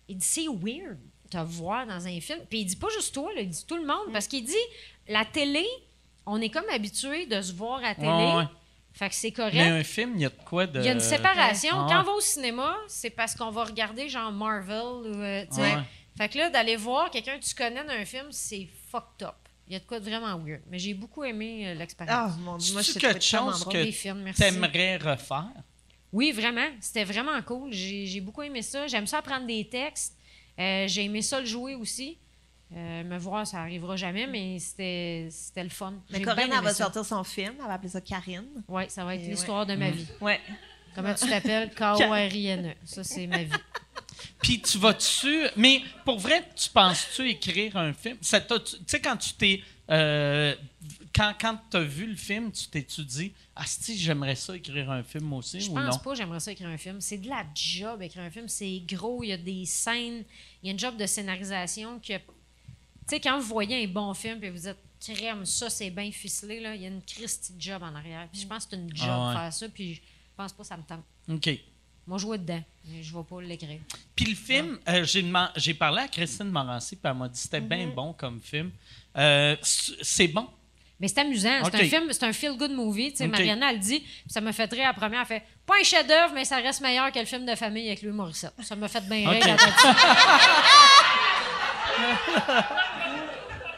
Il 0.07 0.15
dit, 0.18 0.26
c'est 0.26 0.48
weird 0.48 0.98
de 1.26 1.30
te 1.30 1.38
voir 1.44 1.86
dans 1.86 2.07
un 2.07 2.22
film. 2.22 2.40
Puis 2.49 2.60
il 2.61 2.65
dit 2.65 2.77
pas 2.77 2.88
juste 2.95 3.14
toi, 3.14 3.34
là, 3.34 3.41
il 3.41 3.49
dit 3.49 3.65
tout 3.68 3.76
le 3.76 3.86
monde. 3.86 4.14
Parce 4.14 4.30
qu'il 4.30 4.45
dit, 4.45 4.53
la 5.10 5.26
télé, 5.26 5.65
on 6.26 6.40
est 6.40 6.48
comme 6.48 6.64
habitué 6.73 7.26
de 7.26 7.41
se 7.41 7.52
voir 7.52 7.80
à 7.80 7.90
la 7.90 7.95
télé. 7.95 8.07
Ouais, 8.07 8.36
ouais. 8.38 8.48
Fait 8.94 9.10
que 9.10 9.15
c'est 9.15 9.34
correct. 9.34 9.56
Mais 9.56 9.68
un 9.68 9.84
film, 9.84 10.14
il 10.15 10.22
y 10.22 10.26
a 10.26 10.30
de 10.30 10.41
quoi 10.45 10.68
de. 10.68 10.80
Il 10.80 10.86
y 10.86 10.88
a 10.88 10.94
une 10.94 11.02
séparation. 11.02 11.84
Ouais. 11.84 11.86
Quand 11.90 11.99
on 11.99 12.03
va 12.03 12.11
au 12.14 12.22
cinéma, 12.22 12.77
c'est 12.88 13.10
parce 13.10 13.36
qu'on 13.36 13.52
va 13.52 13.65
regarder 13.65 14.07
genre 14.07 14.31
Marvel 14.31 15.11
ou. 15.11 15.22
euh, 15.22 15.45
tu. 15.53 15.60
Fait 16.18 16.30
que 16.30 16.38
là, 16.38 16.49
d'aller 16.49 16.77
voir 16.77 17.11
quelqu'un 17.11 17.40
que 17.40 17.44
tu 17.44 17.53
connais 17.53 17.84
dans 17.84 17.91
un 17.91 18.06
film, 18.06 18.27
c'est 18.31 18.69
fucked 18.90 19.27
up. 19.27 19.36
Il 19.68 19.73
y 19.73 19.76
a 19.76 19.80
de 19.80 19.84
quoi 19.86 19.99
de 19.99 20.06
vraiment 20.06 20.38
weird. 20.40 20.61
Mais 20.69 20.80
j'ai 20.80 20.94
beaucoup 20.94 21.26
aimé 21.26 21.68
euh, 21.68 21.73
l'expérience. 21.73 22.31
Ah, 22.34 22.38
mon 22.40 22.56
Dieu, 22.56 22.72
moi, 22.72 22.81
je 22.81 22.94
que 22.94 23.77
Les 23.77 23.91
films, 23.91 24.22
merci. 24.22 24.41
t'aimerais 24.41 24.95
refaire? 24.95 25.52
Oui, 26.11 26.31
vraiment. 26.31 26.68
C'était 26.80 27.03
vraiment 27.03 27.41
cool. 27.44 27.72
J'ai 27.72 28.22
beaucoup 28.22 28.41
aimé 28.41 28.61
ça. 28.61 28.88
J'aime 28.88 29.07
ça 29.07 29.19
apprendre 29.19 29.45
des 29.45 29.65
textes. 29.68 30.15
Euh, 30.60 30.88
J'ai 30.88 31.06
aimé 31.06 31.22
ça 31.22 31.40
le 31.40 31.45
jouer 31.45 31.76
aussi. 31.76 32.18
Euh, 32.76 33.03
me 33.03 33.18
voir, 33.18 33.48
ça 33.48 33.61
arrivera 33.61 33.95
jamais, 33.95 34.27
mais 34.27 34.60
c'était 34.60 35.27
c'était 35.31 35.64
le 35.64 35.69
fun. 35.69 35.94
Mais 36.11 36.22
Corinne, 36.22 36.52
elle 36.56 36.64
va 36.64 36.69
ça. 36.73 36.84
sortir 36.84 37.03
son 37.06 37.23
film. 37.23 37.53
Elle 37.60 37.65
va 37.65 37.73
appeler 37.73 37.90
ça 37.90 38.02
Karine. 38.02 38.45
Oui, 38.68 38.84
ça 38.90 39.03
va 39.06 39.15
être 39.15 39.23
l'histoire 39.26 39.65
de 39.65 39.73
ma 39.76 39.90
vie. 39.90 40.06
Ouais. 40.22 40.40
Comment 40.95 41.14
tu 41.14 41.27
t'appelles? 41.27 41.72
K-O-R-I-N-E. 41.76 42.69
E. 42.69 42.73
Ça, 42.84 43.03
c'est 43.03 43.26
ma 43.27 43.44
vie. 43.44 43.52
Puis 44.41 44.61
tu 44.61 44.77
vas-tu. 44.77 45.45
Mais 45.56 45.81
pour 46.06 46.19
vrai, 46.19 46.44
tu 46.56 46.69
penses-tu 46.69 47.30
écrire 47.30 47.77
un 47.77 47.94
film? 47.94 48.18
Tu 48.18 48.27
sais, 48.27 48.99
quand 49.02 49.18
tu 49.18 49.34
t'es. 49.34 49.61
euh, 49.90 50.56
quand 51.14 51.34
quand 51.40 51.57
tu 51.72 51.77
as 51.77 51.81
vu 51.84 52.06
le 52.07 52.15
film, 52.15 52.52
tu 52.52 52.68
t'es-tu 52.68 53.03
dit, 53.03 53.34
ah, 53.56 53.64
si, 53.65 53.98
j'aimerais 53.98 54.36
ça 54.36 54.56
écrire 54.56 54.90
un 54.91 55.03
film 55.03 55.31
aussi 55.34 55.60
Je 55.60 55.69
ou 55.69 55.73
pense 55.73 55.95
non? 55.95 55.99
pas, 55.99 56.15
j'aimerais 56.15 56.40
ça 56.40 56.52
écrire 56.52 56.69
un 56.69 56.77
film. 56.77 57.02
C'est 57.02 57.18
de 57.18 57.27
la 57.27 57.45
job 57.56 58.02
écrire 58.02 58.23
un 58.23 58.30
film. 58.30 58.48
C'est 58.48 58.80
gros, 58.88 59.23
il 59.23 59.30
y 59.30 59.34
a 59.34 59.38
des 59.38 59.65
scènes, 59.65 60.23
il 60.61 60.68
y 60.68 60.69
a 60.69 60.72
une 60.73 60.80
job 60.80 60.98
de 60.98 61.06
scénarisation 61.06 61.99
que. 61.99 62.14
Tu 62.18 62.22
sais, 63.15 63.19
quand 63.19 63.40
vous 63.40 63.48
voyez 63.48 63.84
un 63.84 63.88
bon 63.88 64.14
film 64.14 64.44
et 64.44 64.49
vous 64.49 64.60
dites, 64.60 64.77
crème, 64.99 65.45
ça 65.45 65.69
c'est 65.69 65.90
bien 65.90 66.11
ficelé, 66.11 66.60
là, 66.60 66.76
il 66.76 66.81
y 66.81 66.86
a 66.86 66.90
une 66.90 67.02
Christie 67.02 67.53
de 67.53 67.61
job 67.61 67.81
en 67.81 67.95
arrière. 67.95 68.27
Puis 68.31 68.41
je 68.41 68.48
pense 68.48 68.65
que 68.65 68.72
c'est 68.72 68.77
une 68.77 68.95
job 68.95 69.07
Ah 69.10 69.30
ouais. 69.30 69.36
faire 69.36 69.53
ça, 69.53 69.69
puis 69.69 69.95
je 69.95 70.02
pense 70.36 70.53
pas 70.53 70.64
que 70.64 70.68
ça 70.68 70.77
me 70.77 70.84
tente. 70.84 71.03
OK. 71.30 71.49
Moi, 72.06 72.18
jouer 72.18 72.38
dedans, 72.40 72.64
mais 72.88 73.03
je 73.03 73.15
vais 73.15 73.23
pas 73.23 73.41
l'écrire. 73.41 73.80
Puis 74.15 74.26
le 74.26 74.36
film, 74.36 74.80
euh, 74.88 75.06
j'ai 75.56 75.73
parlé 75.76 76.02
à 76.02 76.07
Christine 76.07 76.49
Morancy, 76.49 76.95
puis 76.95 77.10
elle 77.11 77.18
m'a 77.18 77.30
dit 77.30 77.40
c'était 77.40 77.61
bien 77.61 77.88
bon 77.88 78.14
comme 78.14 78.40
film. 78.41 78.72
Euh, 79.15 79.56
c'est 79.61 80.27
bon. 80.27 80.48
Mais 80.99 81.07
c'est 81.07 81.19
amusant. 81.19 81.63
C'est 81.63 81.76
un 81.76 81.85
film, 81.85 82.07
c'est 82.11 82.23
un 82.26 82.34
feel-good 82.34 82.71
movie. 82.71 83.11
Tu 83.11 83.17
sais. 83.19 83.27
Mariana, 83.27 83.71
elle 83.71 83.80
dit, 83.80 84.03
ça 84.27 84.41
m'a 84.41 84.51
fait 84.51 84.69
rire 84.71 84.88
la 84.88 84.93
première. 84.93 85.21
Elle 85.21 85.26
fait 85.27 85.43
Pas 85.65 85.76
un 85.80 85.84
chef-d'œuvre, 85.84 86.34
mais 86.34 86.43
ça 86.45 86.57
reste 86.57 86.81
meilleur 86.81 87.11
que 87.11 87.19
le 87.19 87.26
film 87.26 87.45
de 87.45 87.55
famille 87.55 87.88
avec 87.88 88.01
Louis 88.01 88.11
Morissette. 88.11 88.53
Ça 88.63 88.76
m'a 88.76 88.88
fait 88.89 89.01
bien 89.07 89.30
rire. 89.30 89.57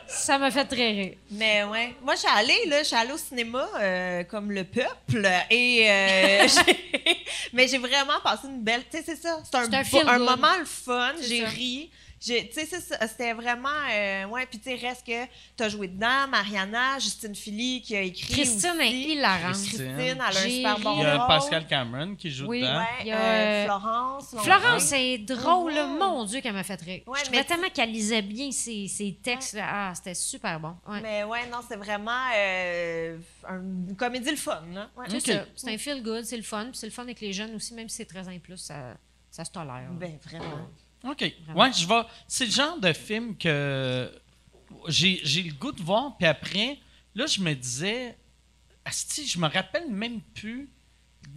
Ça. 0.07 0.37
M'a 0.37 0.51
fait 0.51 0.65
très 0.65 0.89
rire. 0.91 1.13
Mais 1.31 1.63
ouais. 1.63 1.95
Moi, 2.03 2.15
je 2.15 2.19
suis 2.21 2.29
allée, 2.29 2.65
là, 2.67 2.79
je 2.83 2.87
suis 2.87 2.95
allée 2.95 3.11
au 3.13 3.17
cinéma 3.17 3.67
euh, 3.79 4.23
comme 4.25 4.51
le 4.51 4.63
peuple. 4.65 5.27
Et. 5.49 5.85
euh, 5.89 6.47
j'ai- 6.65 7.17
mais 7.53 7.67
j'ai 7.67 7.77
vraiment 7.77 8.19
passé 8.23 8.47
une 8.47 8.61
belle. 8.61 8.83
Tu 8.91 8.97
sais, 8.97 9.03
c'est 9.05 9.15
ça. 9.15 9.39
C'est 9.49 9.99
un, 10.01 10.07
un 10.07 10.19
moment 10.19 10.57
le 10.59 10.65
fun. 10.65 11.13
J'ai 11.21 11.45
ri. 11.45 11.91
J'ai- 12.23 12.47
Tu 12.49 12.65
sais, 12.65 12.79
c'était 13.07 13.33
vraiment. 13.33 13.67
euh, 13.91 14.25
ouais, 14.25 14.45
puis 14.45 14.59
tu 14.59 14.69
sais, 14.69 14.75
reste 14.75 15.05
que 15.07 15.25
tu 15.57 15.63
as 15.63 15.69
joué 15.69 15.87
dedans. 15.87 16.27
Mariana, 16.29 16.99
Justine 16.99 17.33
Philly 17.33 17.81
qui 17.81 17.95
a 17.95 18.01
écrit. 18.01 18.31
Christine 18.33 18.79
est 18.79 18.87
aussi. 18.89 19.11
hilarante. 19.13 19.53
Christine, 19.55 19.89
elle 19.97 20.21
a 20.21 20.27
un 20.27 20.31
super 20.31 20.79
bon 20.79 20.97
Il 20.97 21.01
y 21.01 21.05
a 21.05 21.17
rôle. 21.17 21.27
Pascal 21.27 21.65
Cameron 21.67 22.15
qui 22.15 22.29
joue 22.29 22.45
Oui, 22.47 22.61
dedans. 22.61 22.77
Ouais, 22.77 22.85
Il 23.01 23.07
y 23.07 23.11
a, 23.11 23.17
euh, 23.17 23.65
Florence. 23.65 24.35
Florence, 24.43 24.83
c'est 24.83 25.17
drôle, 25.17 25.73
là. 25.73 25.87
Mhm. 25.87 25.97
mon 25.97 26.23
Dieu, 26.25 26.41
qu'elle 26.41 26.53
m'a 26.53 26.63
fait 26.63 26.79
rire. 26.81 27.01
Ouais, 27.07 27.17
je 27.19 27.23
trouvais 27.23 27.39
mais- 27.39 27.43
tellement 27.43 27.69
qu'elle 27.69 27.91
lisait 27.91 28.21
bien 28.21 28.51
ses, 28.51 28.87
ses 28.87 29.15
textes. 29.15 29.53
là. 29.53 29.65
Ah, 29.89 29.95
c'était 29.95 30.13
super 30.13 30.59
bon. 30.59 30.75
Ouais. 30.87 31.01
Mais 31.01 31.23
ouais, 31.23 31.47
non, 31.51 31.57
c'est 31.67 31.75
vraiment 31.77 32.11
euh, 32.37 33.17
un- 33.47 33.59
une 33.89 33.95
comédie 33.95 34.29
le 34.29 34.35
fun. 34.37 34.61
Là. 34.73 34.89
Ouais. 34.95 35.05
C'est 35.09 35.19
ça. 35.21 35.45
C'est 35.55 35.73
un 35.73 35.77
feel 35.79 36.03
good, 36.03 36.23
c'est 36.23 36.37
le 36.37 36.43
fun. 36.43 36.65
Puis 36.65 36.77
c'est 36.77 36.85
le 36.87 36.91
fun 36.91 37.01
avec 37.01 37.19
les 37.19 37.33
jeunes 37.33 37.55
aussi, 37.55 37.73
même 37.73 37.89
si 37.89 37.95
c'est 37.97 38.05
13 38.05 38.27
ans 38.27 38.31
et 38.31 38.37
plus, 38.39 38.57
ça, 38.57 38.95
ça 39.31 39.43
se 39.43 39.49
tolère. 39.49 39.89
Ben, 39.93 40.19
vraiment. 40.23 40.67
OK. 41.03 41.21
Ouais, 41.55 41.73
je 41.73 41.87
vais. 41.87 42.01
C'est 42.27 42.45
le 42.45 42.51
genre 42.51 42.79
de 42.79 42.93
film 42.93 43.37
que 43.37 44.11
j'ai 44.87 45.43
le 45.43 45.53
goût 45.53 45.71
de 45.71 45.81
voir, 45.81 46.15
puis 46.17 46.27
après, 46.27 46.77
là, 47.15 47.25
je 47.25 47.41
me 47.41 47.53
disais, 47.53 48.17
Asti, 48.85 49.27
je 49.27 49.39
me 49.39 49.47
rappelle 49.47 49.89
même 49.89 50.21
plus 50.21 50.69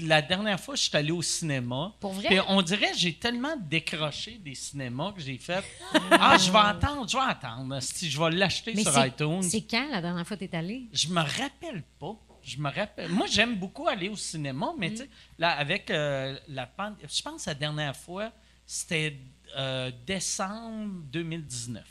la 0.00 0.22
dernière 0.22 0.58
fois 0.58 0.74
que 0.74 0.80
je 0.80 0.88
suis 0.88 0.96
allé 0.96 1.12
au 1.12 1.22
cinéma. 1.22 1.94
Pour 2.00 2.12
vrai? 2.12 2.28
Puis 2.28 2.38
on 2.48 2.62
dirait 2.62 2.92
j'ai 2.96 3.14
tellement 3.14 3.56
décroché 3.56 4.38
des 4.38 4.54
cinémas 4.54 5.12
que 5.12 5.20
j'ai 5.20 5.38
fait 5.38 5.62
Ah, 6.10 6.36
je 6.38 6.50
vais 6.50 6.58
attendre, 6.58 7.08
je 7.08 7.16
vais 7.16 7.22
attendre. 7.22 7.74
asti, 7.74 8.10
je 8.10 8.18
vais 8.18 8.30
l'acheter 8.30 8.74
sur 8.82 9.06
iTunes. 9.06 9.42
c'est 9.42 9.62
quand 9.62 9.88
la 9.90 10.00
dernière 10.00 10.26
fois 10.26 10.36
que 10.36 10.44
tu 10.44 10.50
es 10.50 10.56
allé? 10.56 10.88
Je 10.92 11.08
me 11.08 11.20
rappelle 11.20 11.82
pas. 11.98 12.16
Je 12.42 12.58
me 12.58 12.70
rappelle. 12.70 13.10
Moi, 13.10 13.26
j'aime 13.26 13.56
beaucoup 13.56 13.88
aller 13.88 14.08
au 14.10 14.16
cinéma, 14.16 14.72
mais 14.76 14.90
tu 14.90 14.96
sais, 14.98 15.10
là, 15.38 15.52
avec 15.52 15.90
euh, 15.90 16.38
la 16.48 16.66
pandémie, 16.66 17.08
je 17.10 17.22
pense 17.22 17.44
que 17.44 17.50
la 17.50 17.54
dernière 17.54 17.96
fois, 17.96 18.32
c'était 18.66 19.16
euh, 19.56 19.90
décembre 20.06 21.02
2019. 21.12 21.82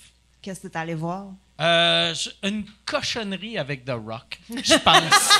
Qu'est-ce 0.41 0.61
que 0.61 0.67
tu 0.67 0.77
allé 0.77 0.93
voir? 0.95 1.27
Euh, 1.61 2.13
je- 2.13 2.29
une 2.47 2.65
cochonnerie 2.85 3.57
avec 3.57 3.85
The 3.85 3.91
Rock. 3.91 4.39
Je 4.49 4.75
pense. 4.75 5.39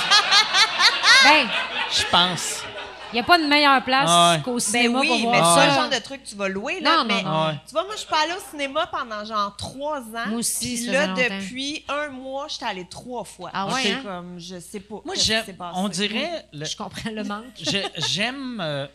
Ben, 1.24 1.48
Je 1.90 2.02
pense. 2.10 2.62
il 3.10 3.14
n'y 3.14 3.20
a 3.20 3.24
pas 3.24 3.38
de 3.38 3.44
meilleure 3.44 3.82
place 3.82 4.08
Ah 4.12 4.34
ouais. 4.36 4.42
qu'au 4.42 4.54
Ben 4.56 4.60
cinéma 4.60 5.00
oui, 5.00 5.08
pour 5.08 5.30
mais 5.32 5.38
voir 5.38 5.54
c'est 5.54 5.60
ça. 5.60 5.66
le 5.68 5.74
genre 5.74 5.88
de 5.98 6.04
truc 6.04 6.22
que 6.22 6.28
tu 6.28 6.36
vas 6.36 6.48
louer. 6.48 6.80
Là, 6.80 6.98
Non, 6.98 7.04
mais, 7.06 7.22
non. 7.22 7.30
Ah. 7.32 7.54
Tu 7.66 7.72
vois, 7.72 7.84
moi, 7.84 7.92
je 7.94 8.00
suis 8.00 8.08
pas 8.08 8.22
allée 8.24 8.34
au 8.34 8.50
cinéma 8.50 8.86
pendant 8.88 9.24
genre 9.24 9.56
trois 9.56 10.00
ans. 10.00 10.26
Moi 10.28 10.38
aussi, 10.40 10.74
Puis 10.74 10.84
ça 10.84 10.92
là, 10.92 11.06
depuis 11.14 11.82
un 11.88 12.08
mois, 12.10 12.46
je 12.48 12.54
suis 12.56 12.64
allée 12.66 12.86
trois 12.86 13.24
fois. 13.24 13.50
Ah 13.54 13.66
ouais, 13.68 13.82
C'est 13.82 13.92
hein? 13.92 14.00
comme, 14.04 14.38
je 14.38 14.60
sais 14.60 14.80
pas. 14.80 14.96
Moi, 15.04 15.14
passé. 15.14 15.78
On 15.78 15.88
dirait. 15.88 16.46
le- 16.52 16.66
Je 16.66 16.76
comprends 16.76 17.10
le 17.10 17.24
manque. 17.24 17.44
je- 17.58 17.88
j'aime, 18.06 18.60
euh, 18.62 18.86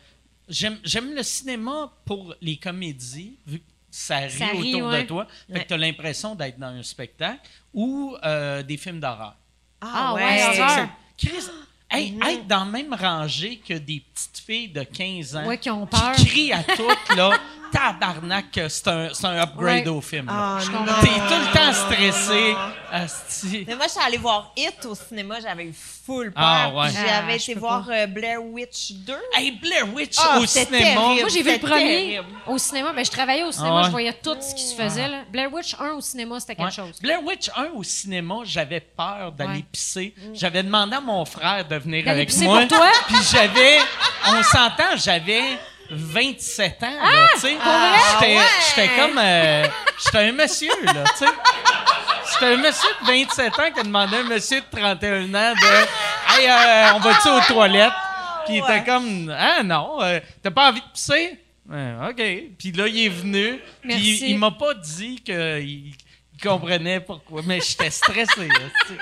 j'aime, 0.50 0.78
j'aime 0.84 1.14
le 1.16 1.24
cinéma 1.24 1.92
pour 2.06 2.36
les 2.42 2.58
comédies, 2.58 3.38
vu 3.48 3.60
que 3.60 3.64
ça 3.92 4.18
rit 4.18 4.32
Ça 4.32 4.48
rit, 4.48 4.76
autour 4.76 4.90
ouais. 4.90 5.04
de 5.04 5.08
toi. 5.08 5.28
Fait 5.48 5.54
Ouais. 5.54 5.64
que 5.64 5.68
tu 5.68 5.74
as 5.74 5.78
l'impression 5.78 6.36
d'être 6.36 6.60
dans 6.60 6.68
un 6.68 6.84
spectacle 6.84 7.40
ou 7.74 8.16
euh, 8.24 8.62
des 8.64 8.78
films 8.78 9.00
d'horreur. 9.00 9.36
Ah 9.82 10.14
ouais, 10.14 10.38
C'est- 10.54 10.62
horreur. 10.62 10.90
c'est- 11.18 11.28
Chris, 11.28 11.44
hey, 11.90 12.12
Mhm. 12.12 12.24
être 12.24 12.48
dans 12.48 12.66
la 12.66 12.72
même 12.72 12.94
rangée 12.94 13.58
que 13.58 13.74
des 13.74 14.02
petites 14.14 14.44
filles 14.46 14.70
de 14.70 14.84
15 14.84 15.36
ans 15.36 15.46
Ouais, 15.46 15.58
qui 15.58 15.70
ont 15.70 15.86
peur. 15.88 16.14
qui 16.16 16.26
crient 16.26 16.54
à 16.54 16.64
toutes, 16.64 17.16
là, 17.16 17.32
tabarnak, 17.72 18.52
que 18.52 18.68
c'est 18.70 18.88
un, 18.88 19.10
c'est 19.14 19.26
un 19.26 19.42
upgrade 19.42 19.88
Ouais. 19.88 19.88
au 19.88 20.02
film. 20.02 20.26
là. 20.28 20.34
Ah, 20.36 20.60
Je 20.62 20.72
non. 20.72 20.80
comprends. 20.80 21.02
T'es 21.02 21.08
tout 21.08 21.42
le 21.42 21.54
temps 21.54 21.74
stressé. 21.74 22.56
asti. 22.92 23.66
Mais 23.68 23.76
moi, 23.76 23.86
je 23.86 23.92
suis 23.92 24.02
allée 24.02 24.18
voir 24.18 24.52
It 24.58 24.84
au 24.86 24.96
cinéma, 24.96 25.36
j'avais 25.40 25.66
eu 25.66 25.74
full 25.74 26.32
peur. 26.32 26.44
Ah, 26.44 26.70
ouais. 26.74 26.88
Puis 26.90 26.98
Ah, 27.00 27.06
J'avais 27.08 27.38
je 27.38 27.44
été 27.44 27.54
peux 27.54 27.60
voir 27.60 27.88
euh, 27.88 28.08
Blair 28.08 28.44
Witch 28.44 28.94
2. 28.94 29.14
Hey, 29.36 29.52
Blair 29.52 29.94
Witch 29.94 30.16
Ah, 30.20 30.40
au 30.40 30.46
cinéma. 30.48 30.78
terrible. 30.80 31.00
Moi, 31.00 31.28
j'ai 31.30 31.44
vu 31.44 31.46
le 31.50 31.54
C'était 31.54 31.60
premier 31.60 31.84
terrible. 32.16 32.26
au 32.48 32.58
cinéma. 32.58 32.94
Ben, 32.94 33.06
je 33.06 33.12
travaillais 33.12 33.44
au 33.44 33.52
cinéma, 33.52 33.70
Ah 33.76 33.78
ouais. 33.78 33.84
je 33.86 33.92
voyais 33.92 34.14
tout 34.14 34.36
ce 34.42 34.56
qui 34.56 34.64
se 34.64 34.74
faisait. 34.76 35.08
Là. 35.08 35.18
Blair 35.32 35.54
Witch 35.54 35.76
1 35.80 35.92
au 35.92 36.02
cinéma, 36.02 36.40
c'était 36.40 36.56
quelque 36.56 36.66
Ouais. 36.66 36.72
chose. 36.88 37.00
Blair 37.00 37.24
Witch 37.24 37.50
1 37.56 37.68
au 37.76 37.84
cinéma, 37.84 38.36
j'avais 38.44 38.80
peur 38.80 39.32
d'aller 39.34 39.60
Ouais. 39.60 39.66
pisser. 39.72 40.16
J'avais 40.34 40.64
demandé 40.64 40.96
à 40.96 41.02
mon 41.02 41.24
frère 41.26 41.68
de 41.68 41.76
venir 41.76 42.04
D'aller 42.06 42.18
avec 42.22 42.30
pisser 42.30 42.46
moi. 42.46 42.62
pour 42.62 42.78
toi? 42.80 42.90
Puis 43.08 43.18
j'avais, 43.32 43.78
on 44.30 44.42
s'entend, 44.42 44.96
j'avais 44.98 45.44
27 45.92 46.84
ans, 46.84 46.88
là, 47.02 47.28
tu 47.34 47.40
sais. 47.42 47.58
Ah, 47.62 47.96
J'étais 48.20 48.36
ouais? 48.38 48.44
j'étais 48.68 48.90
comme, 48.96 49.18
euh, 49.18 49.66
j'étais 50.04 50.18
un 50.18 50.32
monsieur, 50.32 50.72
là, 50.86 51.04
tu 51.18 51.26
sais. 51.26 51.32
J'étais 52.32 52.46
un 52.54 52.58
monsieur 52.58 52.90
de 53.02 53.08
27 53.08 53.60
ans 53.60 53.72
qui 53.74 53.80
a 53.80 53.84
demandé 53.84 54.16
à 54.18 54.20
un 54.20 54.24
monsieur 54.24 54.62
de 54.62 54.66
31 54.80 55.24
ans 55.34 55.54
de, 55.54 56.40
hey, 56.40 56.48
euh, 56.48 56.94
on 56.96 57.00
va-tu 57.00 57.28
aux 57.30 57.42
toilettes? 57.54 57.92
Puis 58.46 58.56
il 58.58 58.64
était 58.64 58.84
comme, 58.84 59.36
ah 59.38 59.64
non, 59.64 60.02
euh, 60.02 60.20
t'as 60.42 60.52
pas 60.52 60.70
envie 60.70 60.82
de 60.82 60.86
pisser? 60.94 61.40
Ouais, 61.70 61.94
OK. 62.10 62.24
Puis 62.58 62.72
là, 62.72 62.88
il 62.88 63.06
est 63.06 63.10
venu. 63.10 63.60
Puis 63.84 63.94
il, 63.96 64.30
il 64.32 64.38
m'a 64.40 64.52
pas 64.52 64.74
dit 64.74 65.22
que 65.26 65.60
il- 65.62 65.94
il 66.42 66.48
comprenait 66.48 67.00
pourquoi. 67.02 67.42
Mais 67.46 67.60
j'étais 67.62 67.90
stressé. 67.90 68.48
là. 68.48 68.54
Oh. 68.90 68.94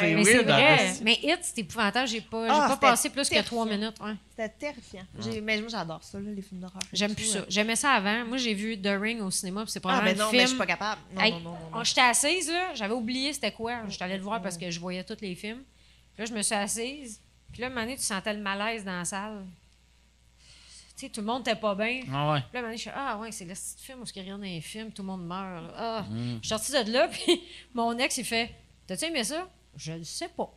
C'est 0.00 0.14
Mais 0.14 0.24
c'est 0.24 0.32
weird, 0.34 0.46
vrai. 0.48 0.94
Mais 1.02 1.18
Hit, 1.22 1.38
c'est 1.42 1.58
épouvantable. 1.58 2.06
J'ai 2.08 2.20
pas, 2.20 2.46
j'ai 2.46 2.54
Ah, 2.54 2.68
pas 2.68 2.76
passé 2.76 3.10
plus 3.10 3.28
que 3.28 3.40
trois 3.42 3.66
minutes. 3.66 3.96
ouais. 4.00 4.12
C'était 4.30 4.48
terrifiant. 4.48 5.02
J'ai- 5.18 5.40
Mais 5.40 5.58
moi, 5.60 5.68
j'adore 5.70 6.02
ça, 6.02 6.18
là, 6.20 6.30
les 6.34 6.42
films 6.42 6.60
d'horreur. 6.60 6.80
J'aime 6.92 7.14
plus 7.14 7.26
ça. 7.26 7.40
J'aimais 7.48 7.76
ça 7.76 7.90
avant. 7.92 8.24
Moi, 8.26 8.36
j'ai 8.36 8.54
vu 8.54 8.80
The 8.80 8.90
Ring 9.00 9.20
au 9.22 9.30
cinéma, 9.30 9.62
puis 9.62 9.72
c'est 9.72 9.78
Ah, 9.80 9.88
probablement 9.88 10.04
mais 10.10 10.14
le 10.14 10.18
non, 10.20 10.28
film. 10.30 10.36
mais 10.38 10.42
je 10.44 10.48
suis 10.50 10.58
pas 10.58 10.66
capable. 10.66 11.00
Non, 11.14 11.20
Hey, 11.20 11.32
non, 11.32 11.38
non, 11.40 11.50
non, 11.50 11.50
non. 11.72 11.78
on- 11.80 11.84
J'étais 11.84 12.00
assise, 12.00 12.48
là. 12.50 12.74
J'avais 12.74 12.94
oublié 12.94 13.32
c'était 13.32 13.52
quoi. 13.52 13.74
J'étais 13.88 14.04
allée 14.04 14.16
le 14.16 14.22
voir 14.22 14.40
parce 14.40 14.56
que 14.56 14.70
je 14.70 14.78
voyais 14.80 15.02
tous 15.04 15.16
les 15.20 15.34
films. 15.34 15.62
Puis 16.14 16.22
là, 16.22 16.24
je 16.26 16.32
me 16.32 16.42
suis 16.42 16.54
assise. 16.54 17.20
Puis 17.52 17.60
là, 17.60 17.66
à 17.66 17.70
un 17.70 17.74
moment 17.74 17.82
donné, 17.86 17.96
tu 17.96 18.02
sentais 18.04 18.32
le 18.32 18.40
malaise 18.40 18.84
dans 18.84 18.98
la 18.98 19.04
salle. 19.04 19.44
Tu 21.02 21.08
sais, 21.08 21.12
tout 21.12 21.20
le 21.20 21.26
monde 21.26 21.38
n'était 21.44 21.58
pas 21.58 21.74
bien. 21.74 22.00
Puis 22.02 22.10
Ah 22.14 22.32
ouais. 22.32 22.38
là, 22.38 22.44
à 22.54 22.58
un 22.58 22.60
moment 22.60 22.66
donné, 22.68 22.76
je 22.76 22.80
suis 22.82 22.90
ah 22.94 23.16
ouais, 23.18 23.32
c'est 23.32 23.44
le 23.44 23.54
petit 23.54 23.84
film 23.84 24.02
où 24.02 24.04
il 24.04 24.16
y 24.16 24.20
a 24.20 24.22
rien 24.22 24.38
dans 24.38 24.44
les 24.44 24.60
films, 24.60 24.92
tout 24.92 25.02
le 25.02 25.08
monde 25.08 25.26
meurt. 25.26 25.64
là. 25.64 25.72
Ah. 25.76 26.04
Mm. 26.08 26.34
Je 26.40 26.46
suis 26.46 26.48
sortie 26.48 26.84
de 26.84 26.92
là, 26.92 27.08
puis 27.12 27.42
mon 27.74 27.98
ex, 27.98 28.16
il 28.18 28.24
fait 28.24 28.50
T'as-tu 28.86 29.06
aimé 29.06 29.24
ça? 29.24 29.48
Je 29.76 29.92
le 29.94 30.04
sais 30.04 30.28
pas. 30.28 30.48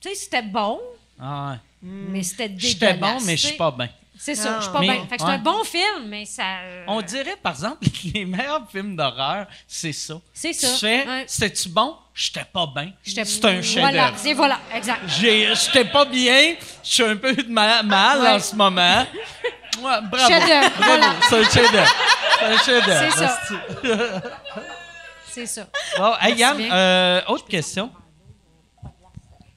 Tu 0.00 0.08
sais, 0.08 0.14
c'était 0.16 0.42
bon, 0.42 0.80
Ah 1.20 1.52
ouais. 1.52 1.58
mais 1.82 2.22
c'était 2.24 2.48
dégueulasse. 2.48 2.70
J'étais 2.72 2.94
bon, 2.94 3.18
mais 3.24 3.36
je 3.36 3.42
tu 3.42 3.48
suis 3.48 3.56
pas 3.56 3.70
bien. 3.70 3.88
C'est 4.16 4.34
ça, 4.36 4.58
je 4.58 4.64
suis 4.64 4.72
pas 4.72 4.80
Mais- 4.80 4.86
bien. 4.92 5.06
Fait 5.06 5.16
que 5.16 5.22
c'est 5.22 5.28
ouais. 5.28 5.34
un 5.34 5.38
bon 5.38 5.64
film, 5.64 6.06
mais 6.08 6.24
ça. 6.24 6.58
euh, 6.62 6.84
On 6.88 7.02
dirait, 7.02 7.36
par 7.42 7.52
exemple, 7.52 7.84
que 7.84 8.08
les 8.14 8.24
meilleurs 8.24 8.68
films 8.70 8.94
d'horreur, 8.96 9.46
c'est 9.68 9.92
ça. 9.92 10.20
C'est 10.32 10.52
Tu 10.52 10.58
ça. 10.66 10.68
fais, 10.76 11.06
Ouais. 11.06 11.24
c'était-tu 11.28 11.68
bon? 11.68 11.96
J'étais 12.14 12.44
pas 12.44 12.66
bien. 12.74 12.92
C'est 13.04 13.18
un 13.20 13.24
Voilà, 13.24 13.62
chef-d'œuvre. 13.62 14.12
c'est 14.18 14.34
voilà, 14.34 14.60
exact. 14.74 15.00
J'étais 15.08 15.84
pas 15.84 16.04
bien, 16.04 16.54
je 16.82 16.88
suis 16.88 17.02
un 17.02 17.16
peu 17.16 17.34
de 17.34 17.48
ma- 17.50 17.82
mal 17.82 18.20
Ouais. 18.20 18.28
en 18.34 18.38
ce 18.40 18.54
moment. 18.56 19.04
Ouais, 19.84 20.00
bravo. 20.10 20.28
Bravo. 20.28 20.68
voilà. 20.78 21.06
C'est 21.28 21.38
un 21.38 21.44
chef-d'œuvre. 21.44 21.94
C'est 22.38 22.44
un 22.46 22.58
chef-d'œuvre. 22.58 23.12
C'est 23.12 23.18
ça. 23.18 24.22
C'est 25.30 25.46
ça. 25.46 25.66
Bon, 25.98 26.12
hey, 26.20 26.36
Yann, 26.36 26.56
euh, 26.60 27.20
autre 27.28 27.46
question. 27.46 27.90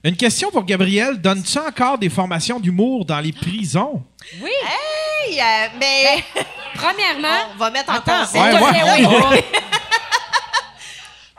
Une 0.03 0.15
question 0.15 0.49
pour 0.51 0.63
Gabriel. 0.63 1.19
Donnes-tu 1.21 1.57
encore 1.59 1.97
des 1.97 2.09
formations 2.09 2.59
d'humour 2.59 3.05
dans 3.05 3.19
les 3.19 3.31
prisons? 3.33 4.03
Oui. 4.41 4.49
Hey, 5.27 5.39
euh, 5.39 5.67
mais 5.79 6.23
Premièrement, 6.75 7.49
on 7.53 7.57
va 7.57 7.71
mettre 7.71 7.91
en 7.91 7.95
contexte. 7.99 8.33
Ouais, 8.33 8.53
ouais. 8.53 9.05
oui. 9.31 9.39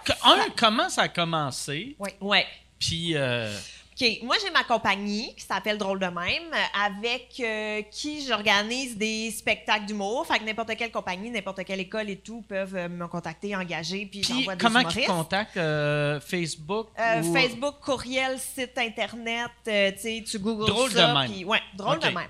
Que- 0.05 0.13
Un, 0.25 0.47
comment 0.57 0.89
ça 0.89 1.03
a 1.03 1.09
commencé? 1.09 1.97
Ouais. 2.21 2.47
Puis, 2.79 3.13
euh, 3.15 3.55
OK. 4.01 4.19
Moi, 4.23 4.37
j'ai 4.43 4.51
ma 4.51 4.63
compagnie 4.65 5.35
qui 5.35 5.45
s'appelle 5.45 5.77
Drôle 5.77 5.99
de 5.99 6.07
même, 6.07 6.45
avec 6.87 7.35
euh, 7.41 7.83
qui 7.91 8.25
j'organise 8.25 8.97
des 8.97 9.31
spectacles 9.33 9.87
d'humour. 9.87 10.25
Fait 10.27 10.39
que 10.39 10.45
n'importe 10.45 10.77
quelle 10.77 10.91
compagnie, 10.93 11.31
n'importe 11.31 11.65
quelle 11.65 11.81
école 11.81 12.09
et 12.11 12.17
tout 12.17 12.43
peuvent 12.43 12.77
euh, 12.77 12.89
me 12.89 13.07
contacter, 13.09 13.57
engager, 13.57 14.07
puis 14.07 14.21
puis 14.21 14.35
j'envoie 14.35 14.55
des 14.57 14.65
comment 14.65 14.79
ils 14.81 14.83
humoristes. 14.83 15.07
contactent? 15.09 15.57
euh, 15.57 16.21
Facebook? 16.21 16.89
Euh, 16.99 17.23
ou- 17.23 17.33
Facebook, 17.35 17.75
courriel, 17.81 18.39
site 18.39 18.79
internet, 18.79 19.51
euh, 19.67 19.91
tu 19.93 19.99
sais, 19.99 20.25
tu 20.25 20.39
googles 20.39 20.67
Drôle 20.67 20.91
ça. 20.93 21.09
de 21.09 21.19
même. 21.19 21.31
puis- 21.33 21.45
ouais, 21.45 21.61
drôle 21.77 21.99
de 21.99 22.07
même. 22.07 22.29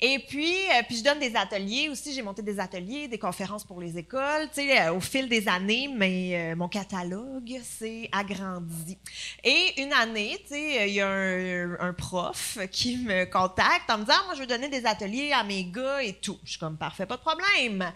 Et 0.00 0.18
puis, 0.26 0.54
euh, 0.70 0.82
puis 0.86 0.96
je 0.98 1.04
donne 1.04 1.18
des 1.18 1.36
ateliers 1.36 1.88
aussi. 1.90 2.14
J'ai 2.14 2.22
monté 2.22 2.40
des 2.42 2.58
ateliers, 2.58 3.08
des 3.08 3.18
conférences 3.18 3.64
pour 3.64 3.80
les 3.80 3.98
écoles, 3.98 4.48
tu 4.54 4.62
sais, 4.62 4.80
euh, 4.80 4.94
au 4.94 5.00
fil 5.00 5.28
des 5.28 5.46
années. 5.48 5.88
Mais 5.94 6.52
euh, 6.52 6.56
mon 6.56 6.68
catalogue 6.68 7.60
s'est 7.62 8.08
agrandi. 8.12 8.96
Et 9.44 9.82
une 9.82 9.92
année, 9.92 10.38
tu 10.48 10.54
sais, 10.54 10.80
euh, 10.80 10.86
il 10.86 10.94
y 10.94 11.00
a 11.00 11.09
un, 11.10 11.76
un 11.80 11.92
prof 11.92 12.58
qui 12.70 12.96
me 12.98 13.24
contacte 13.24 13.90
en 13.90 13.98
me 13.98 14.04
disant, 14.04 14.24
moi, 14.26 14.34
je 14.34 14.40
veux 14.40 14.46
donner 14.46 14.68
des 14.68 14.86
ateliers 14.86 15.32
à 15.32 15.42
mes 15.42 15.64
gars 15.64 16.02
et 16.02 16.14
tout. 16.14 16.38
Je 16.44 16.50
suis 16.50 16.58
comme 16.58 16.76
parfait, 16.76 17.06
pas 17.06 17.16
de 17.16 17.22
problème. 17.22 17.92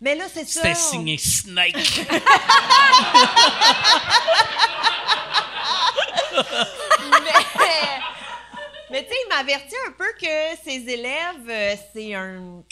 Mais 0.00 0.14
là, 0.14 0.24
c'est 0.32 0.48
ça. 0.48 0.62
C'était 0.62 0.74
signé 0.74 1.16
Snake. 1.16 1.76
mais, 7.22 7.32
mais 8.90 9.04
tu 9.04 9.08
sais, 9.10 9.16
il 9.24 9.28
m'avertit 9.28 9.76
un 9.86 9.92
peu 9.92 10.12
que 10.20 10.56
ses 10.64 10.88
élèves, 10.88 11.48
euh, 11.48 11.76
c'est 11.94 12.14
un. 12.14 12.62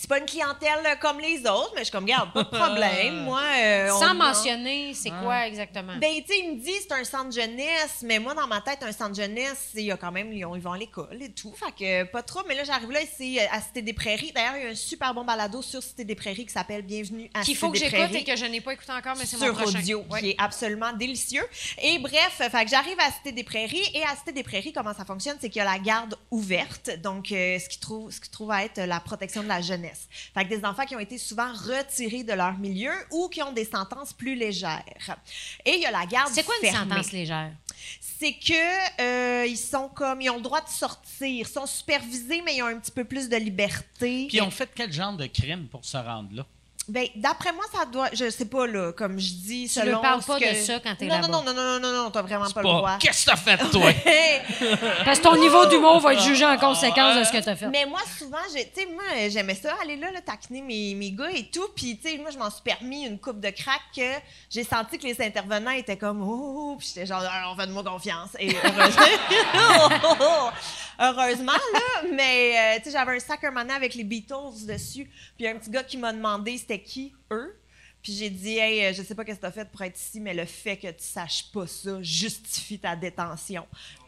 C'est 0.00 0.08
pas 0.08 0.18
une 0.18 0.24
clientèle 0.24 0.80
euh, 0.86 0.94
comme 0.98 1.20
les 1.20 1.40
autres, 1.40 1.72
mais 1.74 1.80
je 1.80 1.84
suis 1.84 1.92
comme, 1.92 2.04
regarde, 2.04 2.32
pas 2.32 2.42
de 2.42 2.48
problème. 2.48 3.16
Moi, 3.24 3.42
euh, 3.58 3.88
sans 3.90 4.14
mentionner 4.14 4.94
c'est 4.94 5.10
quoi 5.10 5.46
exactement. 5.46 5.92
Ben, 6.00 6.10
tu 6.26 6.32
sais, 6.32 6.38
il 6.42 6.56
me 6.56 6.60
dit 6.62 6.72
c'est 6.80 6.92
un 6.92 7.04
centre 7.04 7.30
jeunesse, 7.32 7.98
mais 8.02 8.18
moi, 8.18 8.32
dans 8.34 8.46
ma 8.46 8.62
tête, 8.62 8.78
un 8.82 8.92
centre 8.92 9.14
jeunesse, 9.14 9.68
il 9.74 9.82
y 9.82 9.92
a 9.92 9.98
quand 9.98 10.10
même, 10.10 10.32
ils, 10.32 10.42
ont- 10.46 10.56
ils 10.56 10.62
vont 10.62 10.72
à 10.72 10.78
l'école 10.78 11.18
et 11.22 11.30
tout. 11.32 11.52
Fait 11.52 11.72
que 11.72 12.02
euh, 12.02 12.04
pas 12.06 12.22
trop. 12.22 12.40
Mais 12.48 12.54
là, 12.54 12.64
j'arrive 12.64 12.90
là, 12.90 13.00
c'est 13.16 13.46
à 13.48 13.60
Cité 13.60 13.82
des 13.82 13.92
Prairies. 13.92 14.32
D'ailleurs, 14.34 14.56
il 14.56 14.62
y 14.62 14.66
a 14.66 14.70
un 14.70 14.74
super 14.74 15.12
bon 15.12 15.24
balado 15.24 15.60
sur 15.60 15.82
Cité 15.82 16.04
des 16.04 16.14
Prairies 16.14 16.46
qui 16.46 16.52
s'appelle 16.52 16.80
Bienvenue 16.82 17.30
à 17.34 17.42
Qu'il 17.42 17.56
faut 17.56 17.70
que 17.70 17.76
j'écoute 17.78 18.14
et 18.14 18.24
que 18.24 18.36
je 18.36 18.46
n'ai 18.46 18.62
pas 18.62 18.72
écouté 18.72 18.92
encore, 18.92 19.16
mais 19.18 19.26
c'est 19.26 19.36
mon 19.36 19.44
sur 19.46 19.54
prochain. 19.54 19.78
audio, 19.80 20.02
Ouais. 20.10 20.20
qui 20.20 20.30
est 20.30 20.36
absolument 20.38 20.92
délicieux. 20.94 21.46
Et 21.82 21.98
bref, 21.98 22.36
fait 22.38 22.64
que 22.64 22.70
j'arrive 22.70 22.98
à 23.00 23.10
Cité 23.12 23.32
des 23.32 23.44
Prairies 23.44 23.84
et 23.92 24.02
à 24.04 24.16
Cité 24.16 24.32
des 24.32 24.42
Prairies, 24.42 24.72
comment 24.72 24.94
ça 24.94 25.04
fonctionne, 25.04 25.36
c'est 25.40 25.50
qu'il 25.50 25.58
y 25.58 25.62
a 25.62 25.70
la 25.70 25.78
garde 25.78 26.16
ouverte, 26.30 26.90
donc 27.02 27.32
euh, 27.32 27.58
ce 27.58 27.68
qui 27.68 27.78
trouve, 27.78 28.10
ce 28.10 28.20
qui 28.20 28.30
trouve 28.30 28.50
à 28.50 28.64
être 28.64 28.78
la 28.80 29.00
protection 29.00 29.42
de 29.42 29.48
la 29.48 29.60
jeunesse. 29.60 29.89
Fait 30.34 30.44
que 30.44 30.48
des 30.48 30.64
enfants 30.64 30.84
qui 30.84 30.94
ont 30.96 31.00
été 31.00 31.18
souvent 31.18 31.52
retirés 31.52 32.22
de 32.24 32.32
leur 32.32 32.56
milieu 32.58 32.92
ou 33.10 33.28
qui 33.28 33.42
ont 33.42 33.52
des 33.52 33.64
sentences 33.64 34.12
plus 34.12 34.34
légères. 34.34 35.18
Et 35.64 35.72
il 35.74 35.80
y 35.80 35.86
a 35.86 35.90
la 35.90 36.06
garde 36.06 36.30
C'est 36.32 36.42
quoi 36.44 36.54
une 36.62 36.68
fermée. 36.68 36.90
sentence 36.94 37.12
légère? 37.12 37.52
C'est 38.00 38.34
que 38.34 39.00
euh, 39.02 39.46
ils 39.46 39.56
sont 39.56 39.88
comme 39.88 40.20
ils 40.20 40.28
ont 40.30 40.36
le 40.36 40.42
droit 40.42 40.60
de 40.60 40.68
sortir, 40.68 41.28
ils 41.28 41.46
sont 41.46 41.66
supervisés 41.66 42.42
mais 42.42 42.56
ils 42.56 42.62
ont 42.62 42.66
un 42.66 42.78
petit 42.78 42.90
peu 42.92 43.04
plus 43.04 43.28
de 43.28 43.36
liberté. 43.36 44.26
Puis 44.28 44.40
on 44.42 44.50
fait 44.50 44.68
quel 44.74 44.92
genre 44.92 45.14
de 45.16 45.26
crime 45.26 45.66
pour 45.68 45.84
se 45.84 45.96
rendre 45.96 46.34
là? 46.34 46.46
Ben, 46.90 47.06
d'après 47.16 47.52
moi, 47.52 47.64
ça 47.72 47.84
doit. 47.84 48.08
Je 48.12 48.28
sais 48.30 48.46
pas, 48.46 48.66
là, 48.66 48.92
comme 48.92 49.18
je 49.18 49.32
dis, 49.32 49.62
Tu 49.72 49.80
selon. 49.80 49.98
ne 49.98 50.02
parles 50.02 50.22
pas 50.24 50.38
que- 50.40 50.50
de 50.50 50.54
ça 50.56 50.80
quand 50.80 50.94
t'es 50.96 51.06
non, 51.06 51.14
là-bas. 51.16 51.28
non, 51.28 51.42
non, 51.42 51.54
non, 51.54 51.62
non, 51.62 51.80
non, 51.80 51.92
non, 51.92 52.02
non, 52.04 52.10
t'as 52.10 52.22
vraiment 52.22 52.50
pas, 52.50 52.62
le 52.62 52.68
droit. 52.68 52.96
Qu'est-ce 52.98 53.24
que 53.26 53.30
t'as 53.30 53.36
fait, 53.36 53.56
toi? 53.70 53.92
Parce 55.04 55.18
que 55.18 55.24
ton 55.24 55.36
niveau 55.36 55.66
d'humour 55.66 56.00
va 56.00 56.14
être 56.14 56.22
jugé 56.22 56.44
en 56.44 56.56
conséquence 56.58 57.16
de 57.16 57.24
ce 57.24 57.32
que 57.32 57.38
tu 57.42 57.48
as 57.48 57.56
fait. 57.56 57.68
Mais 57.68 57.86
moi, 57.86 58.00
souvent, 58.18 58.38
j'ai- 58.54 58.64
tu 58.74 58.82
sais, 58.82 58.86
moi, 58.86 59.02
j'aimais 59.28 59.54
ça, 59.54 59.74
aller 59.82 59.96
là, 59.96 60.10
là 60.10 60.20
taquiner 60.20 60.62
mes, 60.62 60.94
mes 60.94 61.12
gars 61.12 61.30
et 61.30 61.44
tout. 61.50 61.68
Puis, 61.76 61.96
tu 61.98 62.10
sais, 62.10 62.18
moi, 62.18 62.30
je 62.30 62.38
m'en 62.38 62.50
suis 62.50 62.62
permis 62.62 63.04
une 63.06 63.18
coupe 63.18 63.40
de 63.40 63.50
crack 63.50 63.80
que 63.96 64.02
j'ai 64.50 64.64
senti 64.64 64.98
que 64.98 65.06
les 65.06 65.20
intervenants 65.22 65.70
étaient 65.70 65.96
comme, 65.96 66.22
oh, 66.22 66.76
puis 66.78 66.88
j'étais 66.88 67.06
genre, 67.06 67.20
alors, 67.22 67.56
faites-moi 67.56 67.84
confiance. 67.84 68.30
Et 68.38 68.48
heureusement, 68.64 69.02
heureusement, 71.00 71.52
là, 71.52 72.02
mais, 72.12 72.54
euh, 72.56 72.78
tu 72.78 72.84
sais, 72.84 72.90
j'avais 72.98 73.16
un 73.16 73.20
sac 73.20 73.40
donné 73.42 73.72
avec 73.72 73.94
les 73.94 74.04
Beatles 74.04 74.66
dessus. 74.66 75.08
Puis, 75.36 75.46
un 75.48 75.56
petit 75.56 75.70
gars 75.70 75.82
qui 75.84 75.96
m'a 75.96 76.12
demandé 76.12 76.58
c'était 76.58 76.79
qui, 76.82 77.12
eux? 77.30 77.56
Puis 78.02 78.14
j'ai 78.14 78.30
dit, 78.30 78.56
hey, 78.58 78.86
euh, 78.86 78.92
je 78.94 79.02
sais 79.02 79.14
pas 79.14 79.24
qu'est-ce 79.24 79.36
que 79.36 79.42
t'as 79.42 79.52
fait 79.52 79.70
pour 79.70 79.82
être 79.82 79.98
ici, 79.98 80.20
mais 80.20 80.32
le 80.32 80.46
fait 80.46 80.76
que 80.76 80.88
tu 80.88 81.04
saches 81.04 81.44
pas 81.52 81.66
ça 81.66 81.98
justifie 82.00 82.78
ta 82.78 82.96
détention. 82.96 83.66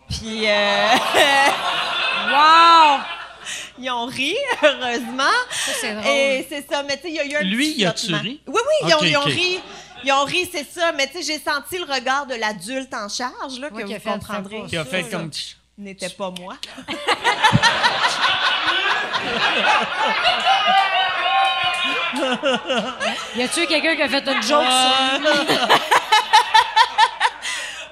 Puis, 0.09 0.49
euh, 0.49 0.89
Wow! 2.31 3.01
ils 3.79 3.91
ont 3.91 4.07
ri, 4.07 4.35
heureusement. 4.63 5.25
Ça, 5.51 5.73
c'est 5.81 5.95
drôle. 5.95 6.07
Et 6.07 6.47
c'est 6.49 6.67
ça, 6.69 6.83
mais 6.85 6.97
tu 6.97 7.03
sais, 7.03 7.11
il 7.11 7.15
y 7.17 7.21
a 7.21 7.25
eu 7.27 7.35
un 7.37 7.43
Lui, 7.43 7.75
il 7.77 7.87
a-tu 7.87 8.15
ri? 8.15 8.41
Oui, 8.47 8.55
oui, 8.55 8.89
ils 8.89 8.95
ont, 8.95 9.03
ils 9.03 9.17
ri. 9.17 9.61
Ils 10.05 10.13
ont 10.13 10.25
ri, 10.25 10.49
c'est 10.51 10.69
ça. 10.69 10.93
Mais 10.93 11.07
tu 11.07 11.15
sais, 11.15 11.23
j'ai 11.23 11.39
senti 11.39 11.79
le 11.79 11.85
regard 11.85 12.27
de 12.27 12.35
l'adulte 12.35 12.93
en 12.95 13.09
charge, 13.09 13.59
là, 13.59 13.69
Oui, 13.73 13.83
que 13.83 13.89
qui 13.89 13.95
a 13.95 13.99
vous 13.99 14.05
fait, 14.05 14.11
comprendrez. 14.11 14.63
Qui 14.69 14.77
a 14.77 14.85
fait 14.85 15.09
comme. 15.11 15.31
N'était 15.79 16.11
pas 16.11 16.31
moi. 16.31 16.57
Y 23.37 23.43
a-tu 23.43 23.67
quelqu'un 23.67 23.97
qui 23.97 24.03
a 24.03 24.09
fait 24.09 24.27
une 24.27 24.43
joke 24.43 24.65
sur 24.65 25.47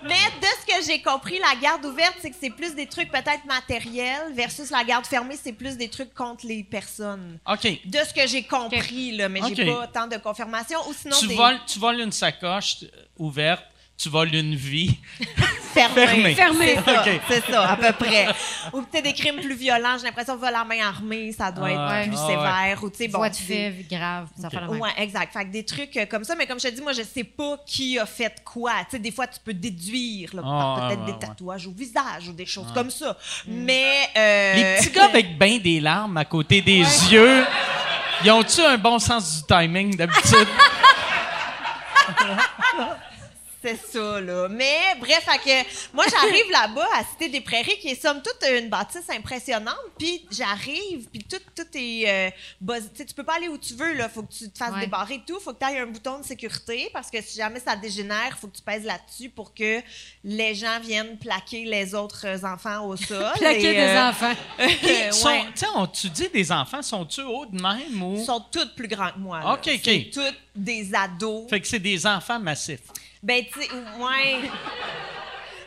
Mais 0.03 0.15
de 0.41 0.47
ce 0.47 0.67
que 0.67 0.83
j'ai 0.87 1.03
compris, 1.03 1.39
la 1.39 1.55
garde 1.61 1.85
ouverte, 1.85 2.15
c'est 2.23 2.31
que 2.31 2.37
c'est 2.41 2.49
plus 2.51 2.75
des 2.75 2.87
trucs 2.87 3.11
peut-être 3.11 3.45
matériels 3.45 4.33
versus 4.33 4.71
la 4.71 4.83
garde 4.83 5.07
fermée, 5.07 5.39
c'est 5.43 5.53
plus 5.53 5.77
des 5.77 5.91
trucs 5.91 6.15
contre 6.15 6.47
les 6.47 6.65
personnes. 6.65 7.39
OK. 7.47 7.65
De 7.85 7.99
ce 7.99 8.15
que 8.15 8.27
j'ai 8.27 8.43
compris, 8.45 9.13
là, 9.13 9.29
mais 9.29 9.41
j'ai 9.55 9.67
pas 9.67 9.87
tant 9.89 10.07
de 10.07 10.17
confirmation. 10.17 10.79
Ou 10.89 10.95
sinon, 10.95 11.17
Tu 11.21 11.27
des 11.29 11.35
voles, 11.35 11.61
tu 11.67 11.79
voles 11.79 12.01
une 12.01 12.13
sacoche 12.13 12.77
euh, 12.85 12.87
ouverte, 13.19 13.63
tu 14.01 14.09
voles 14.09 14.35
une 14.35 14.55
vie. 14.55 14.97
fermés. 15.75 16.35
Fermé. 16.35 16.77
C'est 16.77 16.85
ça, 16.85 17.01
Ok. 17.03 17.21
c'est 17.29 17.53
ça, 17.53 17.69
à 17.71 17.77
peu 17.77 17.93
près. 17.93 18.27
Ou 18.73 18.83
peut-être 18.83 19.05
des 19.05 19.13
crimes 19.13 19.41
plus 19.41 19.55
violents. 19.55 19.97
J'ai 19.99 20.05
l'impression 20.07 20.35
que 20.37 20.41
voler 20.41 20.57
à 20.57 20.65
main 20.65 20.81
armée, 20.87 21.33
ça 21.33 21.53
doit 21.53 21.69
Ah 21.71 22.01
être 22.03 22.09
plus 22.11 22.19
ouais. 22.19 22.27
sévère. 22.27 22.79
Ou 22.83 22.91
tu 22.91 22.97
sais, 22.97 23.09
bon. 23.09 23.19
voix 23.19 23.29
de 23.29 23.37
fait 23.37 23.75
grave, 23.91 24.27
ça 24.41 24.51
fait 24.51 24.61
la 24.61 24.69
même. 24.69 24.81
Ouais, 24.81 24.91
exact. 24.99 25.33
Fait 25.33 25.45
que 25.45 25.51
des 25.53 25.65
trucs 25.65 25.97
euh, 25.97 26.07
comme 26.07 26.25
ça, 26.25 26.35
mais 26.35 26.47
comme 26.47 26.59
je 26.59 26.69
te 26.69 26.75
dis, 26.75 26.83
moi, 26.83 26.93
je 26.93 27.03
sais 27.03 27.25
pas 27.25 27.57
qui 27.67 27.99
a 27.99 28.07
fait 28.07 28.35
quoi. 28.45 28.73
Tu 28.85 28.93
sais, 28.93 28.99
des 28.99 29.13
fois, 29.13 29.27
tu 29.27 29.39
peux 29.45 29.55
déduire, 29.55 30.31
là, 30.35 30.43
Ah, 30.45 30.77
peut-être 30.89 31.01
ouais, 31.01 31.07
des 31.07 31.13
ouais, 31.13 31.19
tatouages 31.19 31.67
au 31.67 31.73
visage 31.73 32.29
ou 32.29 32.33
des 32.33 32.47
choses 32.47 32.73
comme 32.73 32.91
ça. 32.91 33.17
Mais. 33.47 34.09
euh, 34.17 34.55
Les 34.55 34.77
petits 34.79 34.91
gars 34.91 35.05
avec 35.05 35.39
ben 35.39 35.59
des 35.61 35.81
larmes 35.81 36.17
à 36.17 36.25
côté 36.25 36.63
des 36.63 36.79
yeux, 36.81 37.45
ils 38.25 38.31
ont-tu 38.31 38.61
un 38.63 38.79
bon 38.79 38.99
sens 38.99 39.41
du 39.41 39.47
timing 39.47 39.97
d'habitude? 39.97 40.49
C'est 43.63 43.77
ça, 43.77 44.21
là. 44.21 44.49
Mais 44.49 44.79
bref, 44.99 45.23
fait 45.25 45.39
que 45.39 45.95
moi, 45.95 46.05
j'arrive 46.11 46.45
là-bas 46.51 46.87
à 46.97 47.05
Cité 47.05 47.29
des 47.29 47.41
Prairies, 47.43 47.79
qui 47.79 47.89
est 47.89 48.01
somme 48.01 48.23
toute 48.23 48.43
une 48.51 48.69
bâtisse 48.71 49.09
impressionnante. 49.11 49.77
Puis 49.99 50.27
j'arrive, 50.31 51.07
puis 51.13 51.23
tout, 51.29 51.37
tout 51.55 51.67
est 51.75 52.09
euh, 52.09 52.31
buzz- 52.61 52.89
Tu 52.93 52.99
sais, 52.99 53.05
tu 53.05 53.13
peux 53.15 53.23
pas 53.25 53.35
aller 53.37 53.49
où 53.49 53.59
tu 53.59 53.75
veux, 53.75 53.93
là. 53.95 54.09
Faut 54.09 54.23
que 54.23 54.33
tu 54.33 54.51
te 54.51 54.57
fasses 54.57 54.73
Ouais. 54.73 54.81
débarrer 54.81 55.15
et 55.17 55.23
tout. 55.27 55.39
Faut 55.41 55.53
que 55.53 55.63
tu 55.65 55.71
aies 55.71 55.79
un 55.79 55.87
bouton 55.87 56.19
de 56.21 56.25
sécurité, 56.25 56.89
parce 56.93 57.11
que 57.11 57.21
si 57.21 57.37
jamais 57.37 57.61
ça 57.61 57.77
dégénère, 57.77 58.39
faut 58.41 58.47
que 58.49 58.57
tu 58.57 58.63
pèses 58.63 58.85
là-dessus 58.85 59.29
pour 59.29 59.53
que 59.53 59.81
les 60.25 60.55
gens 60.55 60.81
viennent 60.81 61.19
plaquer 61.19 61.65
les 61.67 61.95
autres 61.95 62.27
enfants 62.45 62.87
au 62.87 62.97
sol. 62.97 63.33
Plaquer 63.39 63.59
Et, 63.71 63.75
des 63.75 63.79
euh, 63.81 64.09
enfants. 64.09 64.33
euh, 64.61 65.11
Sont- 65.13 65.29
ouais. 65.29 65.45
tu 65.55 65.61
sais, 65.61 65.67
on- 65.75 65.87
tu 65.87 66.09
dis 66.09 66.29
des 66.31 66.51
enfants, 66.51 66.81
sont-tu 66.83 67.21
hauts 67.23 67.47
de 67.47 67.61
même 67.61 68.03
ou? 68.03 68.17
Ils 68.17 68.25
sont 68.25 68.41
toutes 68.51 68.75
plus 68.75 68.89
grands 68.89 69.11
que 69.11 69.19
moi. 69.19 69.41
là. 69.41 69.53
OK, 69.53 69.69
OK. 69.75 70.11
Toutes 70.13 70.39
des 70.57 70.95
ados. 70.95 71.49
Fait 71.51 71.61
que 71.61 71.67
c'est 71.69 71.79
des 71.79 72.07
enfants 72.07 72.39
massifs. 72.41 72.81
Ben, 73.23 73.45
tu 73.45 73.61
sais, 73.61 73.69
ouais. 73.99 74.51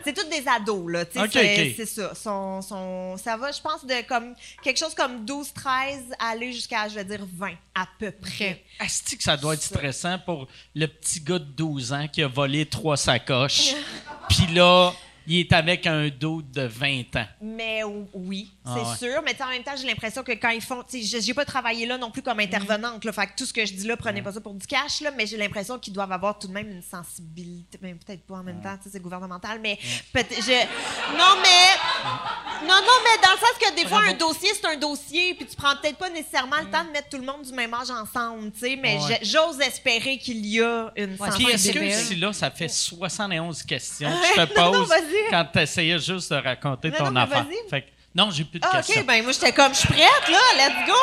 C'est 0.04 0.14
toutes 0.14 0.30
des 0.30 0.46
ados, 0.48 0.92
là. 0.92 1.06
tu 1.06 1.14
sais, 1.14 1.24
OK, 1.24 1.74
c'est, 1.78 1.86
ça. 1.86 2.14
Sont, 2.14 2.62
sont- 2.62 3.16
ça 3.18 3.38
va, 3.38 3.52
je 3.54 3.62
pense, 3.62 3.86
de 3.86 4.06
comme 4.06 4.36
quelque 4.62 4.78
chose 4.78 4.94
comme 4.94 5.24
12, 5.24 5.54
13, 5.54 6.04
aller 6.20 6.52
jusqu'à, 6.52 6.90
je 6.90 6.96
vais 6.96 7.06
dire, 7.06 7.26
20, 7.38 7.52
à 7.74 7.88
peu 7.98 8.12
près. 8.12 8.62
Asti 8.80 9.18
que 9.18 9.24
ça 9.24 9.38
doit 9.38 9.54
être 9.54 9.64
stressant 9.64 10.20
pour 10.20 10.48
le 10.76 10.88
petit 10.88 11.22
gars 11.22 11.40
de 11.40 11.46
12 11.46 11.94
ans 11.94 12.08
qui 12.12 12.22
a 12.22 12.28
volé 12.28 12.66
trois 12.66 12.98
sacoches. 12.98 13.76
Puis 14.30 14.48
là, 14.54 14.92
il 15.28 15.40
est 15.40 15.54
avec 15.54 15.88
un 15.88 16.10
dos 16.10 16.42
de 16.42 16.62
20 16.64 17.16
ans. 17.16 17.26
Mais 17.42 17.84
ou- 17.84 18.08
oui, 18.14 18.52
Ah 18.66 18.76
c'est 18.78 19.06
ouais. 19.06 19.12
sûr. 19.12 19.22
Mais 19.24 19.36
en 19.42 19.48
même 19.50 19.64
temps, 19.64 19.76
j'ai 19.80 19.88
l'impression 19.88 20.24
que 20.24 20.32
quand 20.34 20.50
ils 20.50 20.62
font. 20.62 20.84
j'ai- 20.92 21.34
pas 21.34 21.46
travaillé 21.46 21.86
là 21.88 21.98
non 21.98 22.12
plus 22.12 22.22
comme 22.22 22.40
intervenante. 22.40 23.04
Là, 23.06 23.12
fait 23.12 23.28
que 23.28 23.32
tout 23.38 23.46
ce 23.46 23.54
que 23.54 23.66
je 23.66 23.74
dis 23.74 23.88
là, 23.88 23.98
prenez 23.98 24.22
pas 24.22 24.32
ça 24.32 24.40
pour 24.42 24.54
du 24.54 24.68
cash. 24.68 25.02
Là, 25.02 25.12
mais 25.18 25.26
j'ai 25.26 25.38
l'impression 25.38 25.80
qu'ils 25.80 25.94
doivent 25.94 26.12
avoir 26.12 26.38
tout 26.38 26.48
de 26.48 26.54
même 26.54 26.70
une 26.70 26.82
sensibilité. 26.84 27.80
mais 27.82 27.94
Peut-être 27.96 28.22
pas 28.28 28.36
en 28.36 28.44
même 28.44 28.62
temps, 28.62 28.78
c'est 28.88 29.02
gouvernemental. 29.02 29.60
Mais 29.62 29.80
je- 29.82 31.18
Non, 31.18 31.36
mais. 31.42 32.68
Non, 32.68 32.76
non, 32.76 32.98
mais 33.04 33.22
dans 33.22 33.32
le 33.34 33.40
sens 33.40 33.58
que 33.60 33.76
des 33.76 33.88
fois, 33.88 34.02
un 34.08 34.14
dossier, 34.14 34.50
c'est 34.54 34.66
un 34.68 34.78
dossier. 34.78 35.34
Puis 35.34 35.46
tu 35.48 35.56
prends 35.56 35.76
peut-être 35.82 35.98
pas 35.98 36.10
nécessairement 36.10 36.60
le 36.60 36.70
temps 36.70 36.84
de 36.86 36.92
mettre 36.92 37.10
tout 37.10 37.18
le 37.18 37.26
monde 37.26 37.42
du 37.44 37.52
même 37.54 37.74
âge 37.74 37.90
ensemble. 37.90 38.52
tu 38.52 38.60
sais, 38.60 38.76
Mais 38.76 38.98
j'ose 39.22 39.60
espérer 39.62 40.18
qu'il 40.18 40.46
y 40.46 40.62
a 40.62 40.92
une 40.96 41.16
Ouais, 41.20 41.30
Puis 41.36 41.46
est-ce 41.50 41.68
que 41.72 41.74
sensibilité. 41.80 42.04
si 42.04 42.16
là, 42.16 42.34
ça 42.34 42.52
fait 42.52 42.68
71 42.68 43.64
questions 43.64 44.10
que 44.10 44.42
je 44.42 44.46
te 44.46 44.54
non, 44.60 44.72
non, 44.72 44.80
pose 44.80 44.90
vas-y. 44.90 45.13
Quand 45.30 45.46
tu 45.52 45.60
essayais 45.60 46.00
juste 46.00 46.32
de 46.32 46.38
raconter 46.38 46.90
Non, 46.92 46.98
ton 46.98 47.12
non, 47.12 47.22
affaire? 47.22 47.44
vas-y. 47.46 47.70
Fait 47.70 47.82
que, 47.82 47.88
non, 48.16 48.30
j'ai 48.30 48.44
plus 48.44 48.60
de 48.60 48.66
Ah, 48.70 48.78
questions. 48.78 49.02
OK, 49.02 49.08
ben 49.08 49.24
moi, 49.24 49.32
j'étais 49.32 49.52
comme, 49.52 49.74
je 49.74 49.80
suis 49.80 49.88
prête, 49.88 50.30
là, 50.30 50.40
let's 50.58 50.88
go. 50.88 50.94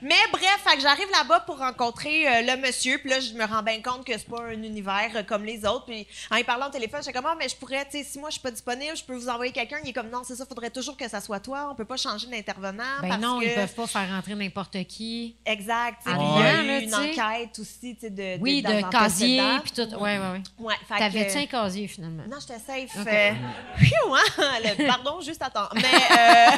Mais 0.00 0.14
bref, 0.30 0.60
fait 0.64 0.76
que 0.76 0.82
j'arrive 0.82 1.10
là-bas 1.10 1.40
pour 1.40 1.58
rencontrer 1.58 2.26
euh, 2.28 2.42
le 2.42 2.60
monsieur, 2.60 2.98
puis 2.98 3.10
là, 3.10 3.18
je 3.18 3.32
me 3.32 3.44
rends 3.44 3.62
bien 3.62 3.82
compte 3.82 4.04
que 4.04 4.12
c'est 4.12 4.28
pas 4.28 4.42
un 4.42 4.62
univers 4.62 5.10
euh, 5.16 5.22
comme 5.24 5.44
les 5.44 5.64
autres. 5.66 5.86
Puis 5.86 6.06
en 6.30 6.36
y 6.36 6.44
parlant 6.44 6.68
au 6.68 6.70
téléphone, 6.70 7.00
j'étais 7.00 7.12
comme, 7.12 7.26
ah, 7.26 7.34
mais 7.36 7.48
je 7.48 7.56
pourrais, 7.56 7.84
tu 7.86 7.98
sais, 7.98 8.04
si 8.04 8.18
moi, 8.20 8.28
je 8.28 8.34
suis 8.34 8.40
pas 8.42 8.52
disponible, 8.52 8.96
je 8.96 9.02
peux 9.02 9.14
vous 9.14 9.28
envoyer 9.28 9.50
quelqu'un. 9.52 9.78
Il 9.82 9.90
est 9.90 9.92
comme, 9.92 10.08
non, 10.08 10.22
c'est 10.24 10.36
ça, 10.36 10.46
faudrait 10.46 10.70
toujours 10.70 10.96
que 10.96 11.08
ça 11.08 11.20
soit 11.20 11.40
toi. 11.40 11.68
On 11.70 11.74
peut 11.74 11.84
pas 11.84 11.96
changer 11.96 12.28
d'intervenant. 12.28 12.84
Ben 13.02 13.08
parce 13.08 13.20
non, 13.20 13.40
que... 13.40 13.44
ils 13.46 13.54
peuvent 13.54 13.74
pas 13.74 13.86
faire 13.88 14.08
rentrer 14.08 14.34
n'importe 14.36 14.84
qui. 14.84 15.34
Exact. 15.44 15.98
puis 16.04 16.14
il 16.14 16.40
y 16.40 16.46
a 16.46 16.62
eu 16.62 16.82
une 16.82 16.90
tu 16.90 16.90
sais. 16.90 17.20
enquête 17.20 17.58
aussi, 17.58 17.94
tu 17.96 18.00
sais, 18.02 18.10
de. 18.10 18.40
Oui, 18.40 18.62
de, 18.62 18.88
casier, 18.88 19.42
puis 19.64 19.72
tout. 19.72 19.94
Ouais, 19.96 20.18
ouais, 20.18 20.30
ouais. 20.32 20.42
Ouais, 20.58 20.74
fait 20.86 20.98
T'avais-tu 20.98 21.38
un 21.38 21.46
casier, 21.46 21.88
finalement? 21.88 22.22
Non, 22.30 22.38
j'étais 22.40 22.60
safe. 22.60 23.00
Ok. 23.00 23.08
euh, 23.12 23.32
pfiou, 23.76 24.14
hein, 24.14 24.58
le- 24.62 24.86
pardon, 24.86 25.20
juste 25.20 25.42
attends. 25.42 25.68
Mais. 25.74 26.51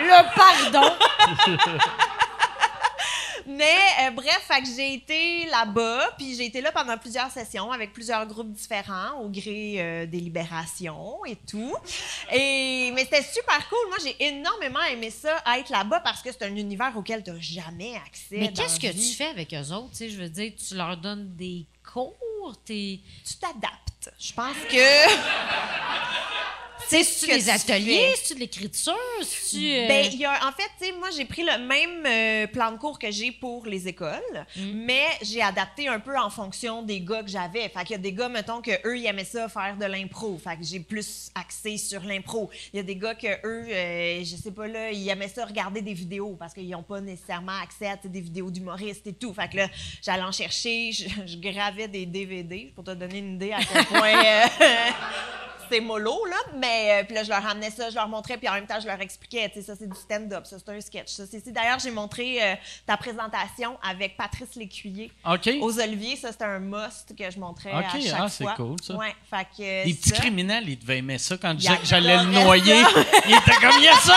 Le 0.00 0.22
pardon! 0.36 0.92
Mais 3.48 3.78
euh, 4.02 4.10
bref, 4.10 4.44
fait 4.46 4.60
que 4.60 4.68
j'ai 4.76 4.92
été 4.92 5.46
là-bas, 5.46 6.10
puis 6.18 6.36
j'ai 6.36 6.44
été 6.44 6.60
là 6.60 6.70
pendant 6.70 6.98
plusieurs 6.98 7.30
sessions 7.30 7.72
avec 7.72 7.94
plusieurs 7.94 8.26
groupes 8.26 8.52
différents 8.52 9.22
au 9.22 9.30
gré 9.30 9.76
euh, 9.78 10.06
des 10.06 10.20
libérations 10.20 11.24
et 11.24 11.36
tout. 11.36 11.74
Et 12.30 12.92
mais 12.94 13.04
c'était 13.04 13.22
super 13.22 13.66
cool. 13.70 13.88
Moi, 13.88 13.96
j'ai 14.04 14.22
énormément 14.22 14.82
aimé 14.92 15.10
ça 15.10 15.42
être 15.56 15.70
là-bas 15.70 16.00
parce 16.00 16.20
que 16.20 16.30
c'est 16.30 16.44
un 16.44 16.54
univers 16.54 16.92
auquel 16.94 17.24
tu 17.24 17.30
n'as 17.30 17.40
jamais 17.40 17.96
accès. 17.96 18.36
Mais 18.38 18.52
qu'est-ce 18.52 18.78
que 18.78 18.92
tu 18.92 19.16
fais 19.16 19.28
avec 19.28 19.54
eux 19.54 19.72
autres? 19.72 19.92
Tu 19.92 19.96
sais, 19.96 20.10
je 20.10 20.18
veux 20.18 20.28
dire, 20.28 20.52
tu 20.54 20.74
leur 20.74 20.98
donnes 20.98 21.34
des 21.34 21.64
cours? 21.90 22.14
T'es... 22.66 23.00
Tu 23.26 23.34
t'adaptes. 23.40 24.10
Je 24.18 24.32
pense 24.32 24.56
que 24.70 25.08
C'est-tu 26.86 27.26
des 27.26 27.50
ateliers? 27.50 28.12
C'est-tu 28.16 28.34
de 28.34 28.40
l'écriture? 28.40 28.94
Euh, 29.74 29.88
Ben, 29.88 30.06
il 30.12 30.18
y 30.18 30.24
a, 30.24 30.32
en 30.46 30.52
fait, 30.52 30.68
tu 30.80 30.86
sais, 30.86 30.92
moi, 30.92 31.08
j'ai 31.14 31.24
pris 31.24 31.42
le 31.42 31.58
même 31.66 32.04
euh, 32.06 32.46
plan 32.46 32.72
de 32.72 32.78
cours 32.78 32.98
que 32.98 33.10
j'ai 33.10 33.32
pour 33.32 33.66
les 33.66 33.88
écoles, 33.88 34.46
mais 34.56 35.04
j'ai 35.22 35.42
adapté 35.42 35.88
un 35.88 36.00
peu 36.00 36.16
en 36.18 36.30
fonction 36.30 36.82
des 36.82 37.00
gars 37.00 37.22
que 37.22 37.28
j'avais. 37.30 37.68
Fait 37.68 37.80
qu'il 37.80 37.90
y 37.90 37.94
a 37.94 37.98
des 37.98 38.12
gars, 38.12 38.28
mettons, 38.28 38.62
que 38.62 38.70
eux, 38.86 38.96
ils 38.98 39.06
aimaient 39.06 39.24
ça 39.24 39.48
faire 39.48 39.76
de 39.76 39.84
l'impro. 39.84 40.38
Fait 40.42 40.56
que 40.56 40.62
j'ai 40.64 40.80
plus 40.80 41.30
axé 41.34 41.76
sur 41.76 42.02
l'impro. 42.04 42.50
Il 42.72 42.76
y 42.76 42.80
a 42.80 42.82
des 42.82 42.96
gars 42.96 43.14
que 43.14 43.26
eux, 43.46 43.66
euh, 43.70 44.20
je 44.24 44.36
sais 44.36 44.52
pas, 44.52 44.66
là, 44.66 44.90
ils 44.90 45.08
aimaient 45.08 45.28
ça 45.28 45.44
regarder 45.44 45.82
des 45.82 45.94
vidéos 45.94 46.36
parce 46.38 46.54
qu'ils 46.54 46.70
n'ont 46.70 46.82
pas 46.82 47.00
nécessairement 47.00 47.58
accès 47.62 47.86
à 47.88 47.96
des 47.96 48.20
vidéos 48.20 48.50
d'humoristes 48.50 49.06
et 49.06 49.12
tout. 49.12 49.34
Fait 49.34 49.48
que 49.50 49.56
là, 49.58 49.68
j'allais 50.02 50.22
en 50.22 50.32
chercher, 50.32 50.92
je, 50.92 51.04
je 51.26 51.36
gravais 51.36 51.88
des 51.88 52.06
DVD 52.06 52.72
pour 52.74 52.84
te 52.84 52.92
donner 52.92 53.18
une 53.18 53.34
idée 53.34 53.52
à 53.52 53.58
quel 53.64 53.84
point. 53.86 54.12
c'est 55.70 55.80
mollo, 55.80 56.24
là. 56.26 56.36
Mais 56.56 57.00
euh, 57.00 57.04
puis 57.04 57.14
là, 57.14 57.22
je 57.22 57.28
leur 57.28 57.42
ramenais 57.42 57.70
ça, 57.70 57.90
je 57.90 57.94
leur 57.94 58.08
montrais, 58.08 58.36
puis 58.36 58.48
en 58.48 58.54
même 58.54 58.66
temps, 58.66 58.80
je 58.80 58.86
leur 58.86 59.00
expliquais, 59.00 59.48
tu 59.48 59.60
sais, 59.60 59.66
ça, 59.66 59.74
c'est 59.78 59.88
du 59.88 59.98
stand-up, 59.98 60.46
ça, 60.46 60.56
c'est 60.58 60.70
un 60.72 60.80
sketch. 60.80 61.08
Ça, 61.08 61.24
c'est, 61.30 61.50
D'ailleurs, 61.50 61.78
j'ai 61.78 61.90
montré 61.90 62.42
euh, 62.42 62.54
ta 62.86 62.96
présentation 62.96 63.78
avec 63.82 64.16
Patrice 64.16 64.54
Lécuyer 64.56 65.10
aux 65.60 65.80
Oliviers. 65.80 66.16
Ça, 66.16 66.32
c'était 66.32 66.44
un 66.44 66.58
must 66.58 67.14
que 67.16 67.30
je 67.30 67.38
montrais 67.38 67.70
à 67.70 67.80
OK, 67.80 68.02
chaque 68.02 68.20
ah, 68.20 68.28
c'est 68.28 68.44
cool, 68.56 68.76
ça. 68.82 68.94
Ouais, 68.94 69.14
fait 69.28 69.46
que... 69.56 69.86
Les 69.86 69.94
petits 69.94 70.10
ça. 70.10 70.16
criminels, 70.16 70.68
ils 70.68 70.78
devaient 70.78 70.98
aimer 70.98 71.18
ça. 71.18 71.36
Quand 71.36 71.50
je 71.50 71.54
Ils 71.54 71.58
disais 71.60 71.76
que 71.78 71.86
j'allais 71.86 72.16
le 72.16 72.24
noyer, 72.24 72.82
ça. 72.82 72.90
il 73.26 73.34
était 73.34 73.56
comme 73.60 73.80
Yes, 73.80 74.00
sir! 74.02 74.14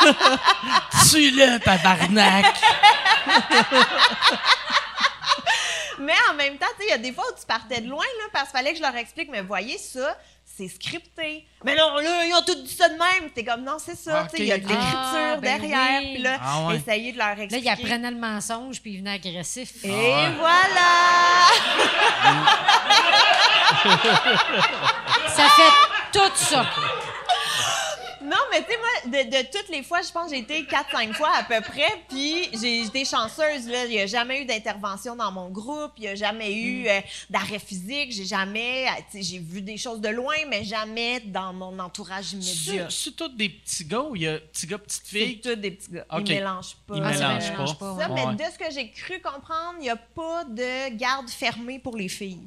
Tue-le, 1.10 1.58
tabarnak! 1.60 2.46
Mais 6.00 6.14
en 6.30 6.34
même 6.34 6.56
temps, 6.58 6.66
tu 6.78 6.82
sais, 6.82 6.88
il 6.88 6.90
y 6.90 6.94
a 6.94 6.98
des 6.98 7.12
fois 7.12 7.24
où 7.30 7.38
tu 7.38 7.46
partais 7.46 7.80
de 7.80 7.88
loin, 7.88 8.04
là, 8.04 8.24
parce 8.32 8.50
qu'il 8.50 8.56
fallait 8.58 8.72
que 8.72 8.78
je 8.78 8.82
leur 8.82 8.96
explique, 8.96 9.28
mais 9.30 9.42
voyez 9.42 9.76
ça, 9.78 10.16
c'est 10.44 10.68
scripté. 10.68 11.46
Mais 11.64 11.76
non, 11.76 11.96
là, 11.96 12.24
ils 12.26 12.34
ont 12.34 12.42
tout 12.42 12.54
dit 12.62 12.74
ça 12.74 12.88
de 12.88 12.94
même. 12.94 13.30
T'es 13.34 13.44
comme, 13.44 13.62
non, 13.62 13.76
c'est 13.78 13.96
ça, 13.96 14.22
Ah, 14.24 14.28
tu 14.30 14.36
sais, 14.38 14.42
il 14.42 14.48
y 14.48 14.52
a 14.52 14.58
de 14.58 14.62
l'écriture 14.66 14.86
Ah, 14.88 15.36
ben 15.36 15.60
derrière. 15.60 16.00
oui. 16.02 16.14
Puis 16.14 16.22
là, 16.22 16.38
Ah 16.42 16.66
ouais. 16.68 16.76
essayer 16.76 17.12
de 17.12 17.18
leur 17.18 17.36
Là, 17.36 17.42
expliquer. 17.44 17.66
ils 17.66 17.70
apprenaient 17.70 18.10
le 18.10 18.16
mensonge, 18.16 18.80
puis 18.82 18.92
ils 18.92 18.98
venaient 18.98 19.14
agressifs. 19.14 19.84
Et 19.84 19.90
Ah 19.90 20.28
ouais. 20.28 20.34
voilà! 20.38 20.90
Ça 25.28 25.44
fait 25.48 25.72
tout 26.18 26.30
ça. 26.34 26.66
Non, 28.30 28.36
mais 28.52 28.62
tu 28.64 28.70
sais, 28.70 28.78
moi, 28.78 29.22
de, 29.24 29.28
de 29.30 29.42
toutes 29.50 29.68
les 29.70 29.82
fois, 29.82 30.02
je 30.02 30.12
pense 30.12 30.30
que 30.30 30.36
j'ai 30.36 30.42
été 30.42 30.62
4-5 30.62 31.14
fois 31.14 31.30
à 31.36 31.42
peu 31.42 31.60
près, 31.60 31.90
puis 32.08 32.48
j'ai 32.60 32.82
été 32.82 33.04
chanceuse, 33.04 33.66
là. 33.66 33.86
Il 33.86 33.90
n'y 33.90 33.98
a 34.00 34.06
jamais 34.06 34.42
eu 34.42 34.44
d'intervention 34.44 35.16
dans 35.16 35.32
mon 35.32 35.48
groupe, 35.50 35.92
il 35.96 36.02
n'y 36.02 36.08
a 36.08 36.14
jamais 36.14 36.52
eu 36.54 36.86
euh, 36.86 37.00
d'arrêt 37.28 37.58
physique, 37.58 38.12
j'ai 38.12 38.24
jamais... 38.26 38.86
euh, 38.86 38.90
tu 39.10 39.18
sais, 39.18 39.22
J'ai 39.22 39.38
vu 39.40 39.62
des 39.62 39.76
choses 39.76 40.00
de 40.00 40.08
loin, 40.08 40.36
mais 40.48 40.62
jamais 40.64 41.18
dans 41.20 41.52
mon 41.52 41.76
entourage 41.80 42.32
immédiat. 42.32 42.88
C'est 42.88 43.10
c'est 43.10 43.16
tous 43.16 43.28
des 43.30 43.48
petits 43.48 43.84
gars 43.84 44.02
ou 44.02 44.14
il 44.14 44.22
y 44.22 44.28
a 44.28 44.38
petits 44.38 44.66
gars, 44.66 44.78
petites 44.78 45.02
C'est 45.04 45.18
filles? 45.18 45.40
tous 45.40 45.56
des 45.56 45.70
petits 45.72 45.90
gars. 45.90 46.06
Ils 46.18 46.24
mélangent 46.28 46.76
pas. 46.86 46.94
Ils 46.96 47.02
Ah, 47.04 47.12
c'est 47.12 47.18
vrai, 47.24 47.50
mélangent 47.50 47.70
ils 47.70 47.76
pas. 47.78 47.96
Ça, 47.98 48.10
ouais. 48.10 48.26
mais 48.26 48.34
de 48.36 48.52
ce 48.52 48.58
que 48.58 48.70
j'ai 48.72 48.90
cru 48.92 49.20
comprendre, 49.20 49.74
il 49.78 49.82
n'y 49.82 49.90
a 49.90 49.96
pas 49.96 50.44
de 50.44 50.90
garde 50.96 51.28
fermée 51.28 51.78
pour 51.80 51.96
les 51.96 52.08
filles. 52.08 52.46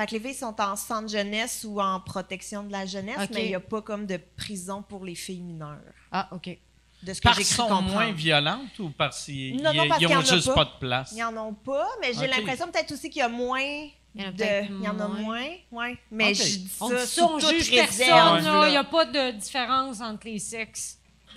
Fait 0.00 0.06
que 0.06 0.12
les 0.12 0.20
filles 0.20 0.34
sont 0.34 0.58
en 0.60 0.76
centre 0.76 1.10
jeunesse 1.10 1.66
ou 1.68 1.78
en 1.80 2.00
protection 2.00 2.62
de 2.62 2.72
la 2.72 2.86
jeunesse, 2.86 3.28
mais 3.34 3.44
il 3.44 3.48
n'y 3.48 3.54
a 3.54 3.60
pas 3.60 3.82
comme 3.82 4.06
de 4.06 4.18
prison 4.36 4.82
pour 4.82 5.04
les 5.04 5.14
filles 5.14 5.42
mineures. 5.42 5.76
Ah, 6.10 6.28
OK. 6.32 6.56
De 7.02 7.12
ce 7.14 7.20
que 7.20 7.24
Parce 7.28 7.42
sont 7.42 7.62
comprendre. 7.64 7.90
moins 7.90 8.12
violentes 8.12 8.78
ou 8.78 8.90
parce 8.90 9.24
qu'ils 9.26 9.56
Non, 9.56 9.72
non, 9.74 9.84
ils- 9.84 9.88
parce 9.88 10.00
ils 10.00 10.06
qu'il 10.06 10.14
y 10.14 10.16
ont 10.16 10.20
en 10.20 10.22
a 10.22 10.34
juste 10.34 10.46
pas. 10.48 10.54
pas 10.54 10.64
de 10.64 10.78
place? 10.80 11.10
Ils 11.12 11.16
n'y 11.16 11.24
en 11.24 11.36
ont 11.36 11.52
pas, 11.54 11.86
mais 12.00 12.12
j'ai 12.14 12.26
l'impression 12.26 12.70
peut-être 12.70 12.92
aussi 12.92 13.08
qu'il 13.10 13.20
y 13.20 13.22
a 13.22 13.28
moins. 13.28 13.60
Il 14.14 14.22
y 14.22 14.24
en 14.24 14.28
a 14.28 14.32
de- 14.32 14.64
Il 14.70 14.82
y 14.84 14.88
en 14.88 14.98
a 15.00 15.06
moins. 15.08 15.20
moins, 15.70 15.88
ouais. 15.88 15.98
Mais 16.10 16.34
je 16.34 16.42
dis 16.44 16.70
On 16.80 16.88
ça 16.88 16.96
dit 16.96 17.06
ça, 17.06 17.24
on 17.26 17.38
toute 17.38 17.50
juge 17.50 17.70
réserve, 17.70 18.34
personne. 18.42 18.62
Il 18.66 18.70
n'y 18.70 18.76
a 18.76 18.84
pas 18.84 19.04
de 19.04 19.30
différence 19.32 20.00
entre 20.00 20.26
les 20.26 20.38
sexes. 20.38 20.98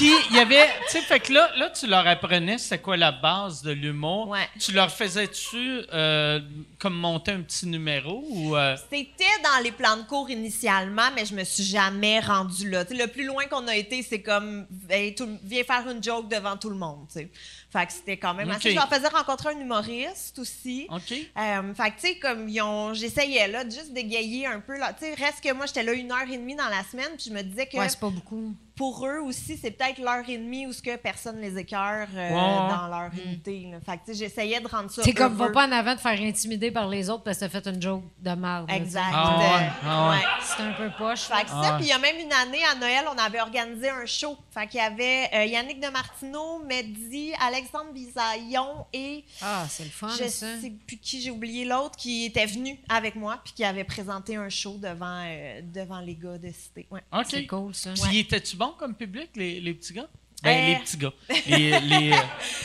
Puis 0.00 0.12
il 0.30 0.36
y 0.36 0.38
avait, 0.40 0.66
tu 0.86 0.92
sais, 0.92 1.02
fait 1.02 1.20
que 1.20 1.32
là, 1.32 1.50
là, 1.56 1.68
tu 1.70 1.86
leur 1.86 2.06
apprenais 2.06 2.56
c'est 2.58 2.78
quoi 2.78 2.96
la 2.96 3.12
base 3.12 3.62
de 3.62 3.70
l'humour. 3.72 4.28
Ouais. 4.28 4.48
Tu 4.58 4.72
leur 4.72 4.90
faisais-tu 4.90 5.82
euh, 5.92 6.40
comme 6.78 6.94
monter 6.94 7.32
un 7.32 7.42
petit 7.42 7.66
numéro 7.66 8.24
ou. 8.28 8.56
euh, 8.56 8.76
C'était 8.90 9.24
dans 9.44 9.62
les 9.62 9.72
plans 9.72 9.96
de 9.98 10.02
cours 10.04 10.30
initialement, 10.30 11.10
mais 11.14 11.24
je 11.26 11.34
me 11.34 11.44
suis 11.44 11.64
jamais 11.64 12.18
rendue 12.20 12.70
là. 12.70 12.84
Tu 12.84 12.96
sais, 12.96 13.02
le 13.02 13.08
plus 13.10 13.24
loin 13.26 13.44
qu'on 13.46 13.66
a 13.68 13.76
été, 13.76 14.02
c'est 14.02 14.22
comme 14.22 14.66
Hey, 14.88 15.14
tout- 15.14 15.38
viens 15.44 15.64
faire 15.64 15.86
une 15.88 16.02
joke 16.02 16.28
devant 16.28 16.56
tout 16.56 16.70
le 16.70 16.76
monde. 16.76 17.06
tu 17.12 17.20
sais. 17.20 17.30
Fait 17.72 17.86
que 17.86 17.92
c'était 17.92 18.16
quand 18.16 18.34
même 18.34 18.50
assez. 18.50 18.70
Je 18.70 18.74
leur 18.76 18.88
faisais 18.88 19.06
rencontrer 19.08 19.50
un 19.50 19.60
humoriste 19.60 20.38
aussi. 20.40 20.86
OK. 20.90 21.12
Euh, 21.12 21.74
fait 21.74 21.90
que, 21.90 22.00
tu 22.00 22.06
sais, 22.08 22.14
comme 22.18 22.48
ils 22.48 22.60
ont, 22.62 22.94
j'essayais 22.94 23.46
là, 23.48 23.62
de 23.64 23.70
juste 23.70 23.92
d'égayer 23.92 24.46
un 24.46 24.58
peu. 24.60 24.74
Tu 24.98 25.04
sais, 25.06 25.14
reste 25.14 25.40
que 25.44 25.52
moi, 25.52 25.66
j'étais 25.66 25.82
là 25.84 25.92
une 25.92 26.10
heure 26.10 26.28
et 26.28 26.36
demie 26.36 26.56
dans 26.56 26.68
la 26.68 26.82
semaine, 26.90 27.10
puis 27.16 27.26
je 27.28 27.32
me 27.34 27.42
disais 27.42 27.66
que 27.66 27.76
Ouais, 27.76 27.88
c'est 27.88 28.00
pas 28.00 28.08
beaucoup. 28.08 28.54
Pour 28.80 29.06
eux 29.06 29.20
aussi, 29.20 29.58
c'est 29.58 29.72
peut-être 29.72 29.98
l'heure 29.98 30.26
et 30.26 30.38
demie 30.38 30.66
où 30.66 30.72
ce 30.72 30.80
que 30.80 30.96
personne 30.96 31.38
les 31.38 31.58
écœure 31.58 32.08
euh, 32.16 32.30
dans 32.30 32.88
leur 32.88 33.10
unité. 33.26 33.68
là. 33.70 33.78
Fait 33.84 33.98
que, 33.98 34.10
tu 34.10 34.16
j'essayais 34.16 34.58
de 34.58 34.66
rendre 34.66 34.90
ça 34.90 35.02
C'est 35.02 35.12
comme, 35.12 35.34
va 35.34 35.50
pas 35.50 35.66
en 35.68 35.72
avant 35.72 35.94
de 35.94 36.00
faire 36.00 36.18
intimider 36.18 36.70
par 36.70 36.88
les 36.88 37.10
autres 37.10 37.22
parce 37.22 37.36
que 37.36 37.44
t'as 37.44 37.50
fait 37.60 37.66
une 37.68 37.82
joke 37.82 38.02
de 38.20 38.30
là, 38.30 38.64
Exact. 38.70 39.02
Ah 39.12 39.38
ouais, 39.38 39.68
ah 39.84 40.08
ouais. 40.08 40.16
ouais. 40.16 40.22
C'est 40.42 40.62
un 40.62 40.72
peu 40.72 40.88
poche. 40.96 41.24
Fait 41.24 41.42
que 41.44 41.50
Ah 41.52 41.62
ça, 41.62 41.72
ouais. 41.72 41.76
puis 41.76 41.84
il 41.84 41.88
y 41.90 41.92
a 41.92 41.98
même 41.98 42.16
une 42.16 42.32
année, 42.32 42.64
à 42.72 42.74
Noël, 42.74 43.04
on 43.14 43.18
avait 43.18 43.42
organisé 43.42 43.90
un 43.90 44.06
show. 44.06 44.38
Fait 44.50 44.66
qu'il 44.66 44.80
y 44.80 44.82
avait 44.82 45.28
euh, 45.34 45.44
Yannick 45.44 45.78
de 45.78 45.88
Martineau, 45.88 46.60
Mehdi, 46.66 47.34
Alexandre 47.38 47.92
Bisaillon 47.92 48.86
et 48.94 49.24
Ah, 49.42 49.66
c'est 49.68 49.84
le 49.84 49.90
fun, 49.90 50.08
je 50.08 50.24
ça. 50.26 50.58
sais 50.58 50.72
plus 50.86 50.96
qui, 50.96 51.20
j'ai 51.20 51.30
oublié 51.30 51.66
l'autre, 51.66 51.96
qui 51.98 52.24
était 52.24 52.46
venu 52.46 52.78
avec 52.88 53.14
moi 53.14 53.38
puis 53.44 53.52
qui 53.52 53.62
avait 53.62 53.84
présenté 53.84 54.36
un 54.36 54.48
show 54.48 54.78
devant, 54.78 55.22
euh, 55.26 55.60
devant 55.62 56.00
les 56.00 56.14
gars 56.14 56.38
de 56.38 56.50
Cité. 56.50 56.86
Ouais. 56.90 57.02
OK. 57.12 57.26
C'est 57.28 57.46
cool, 57.46 57.74
ça. 57.74 57.90
Puis 57.92 58.20
étais-tu 58.20 58.56
bon 58.56 58.69
comme 58.78 58.94
public, 58.94 59.30
les, 59.36 59.60
les 59.60 59.74
petits 59.74 59.92
gars? 59.94 60.08
Ben, 60.42 60.56
Euh. 60.56 60.66
les 60.68 60.76
petits 60.76 60.96
gars. 60.96 61.12
Les, 61.28 61.70
les, 61.80 62.12
euh, 62.12 62.16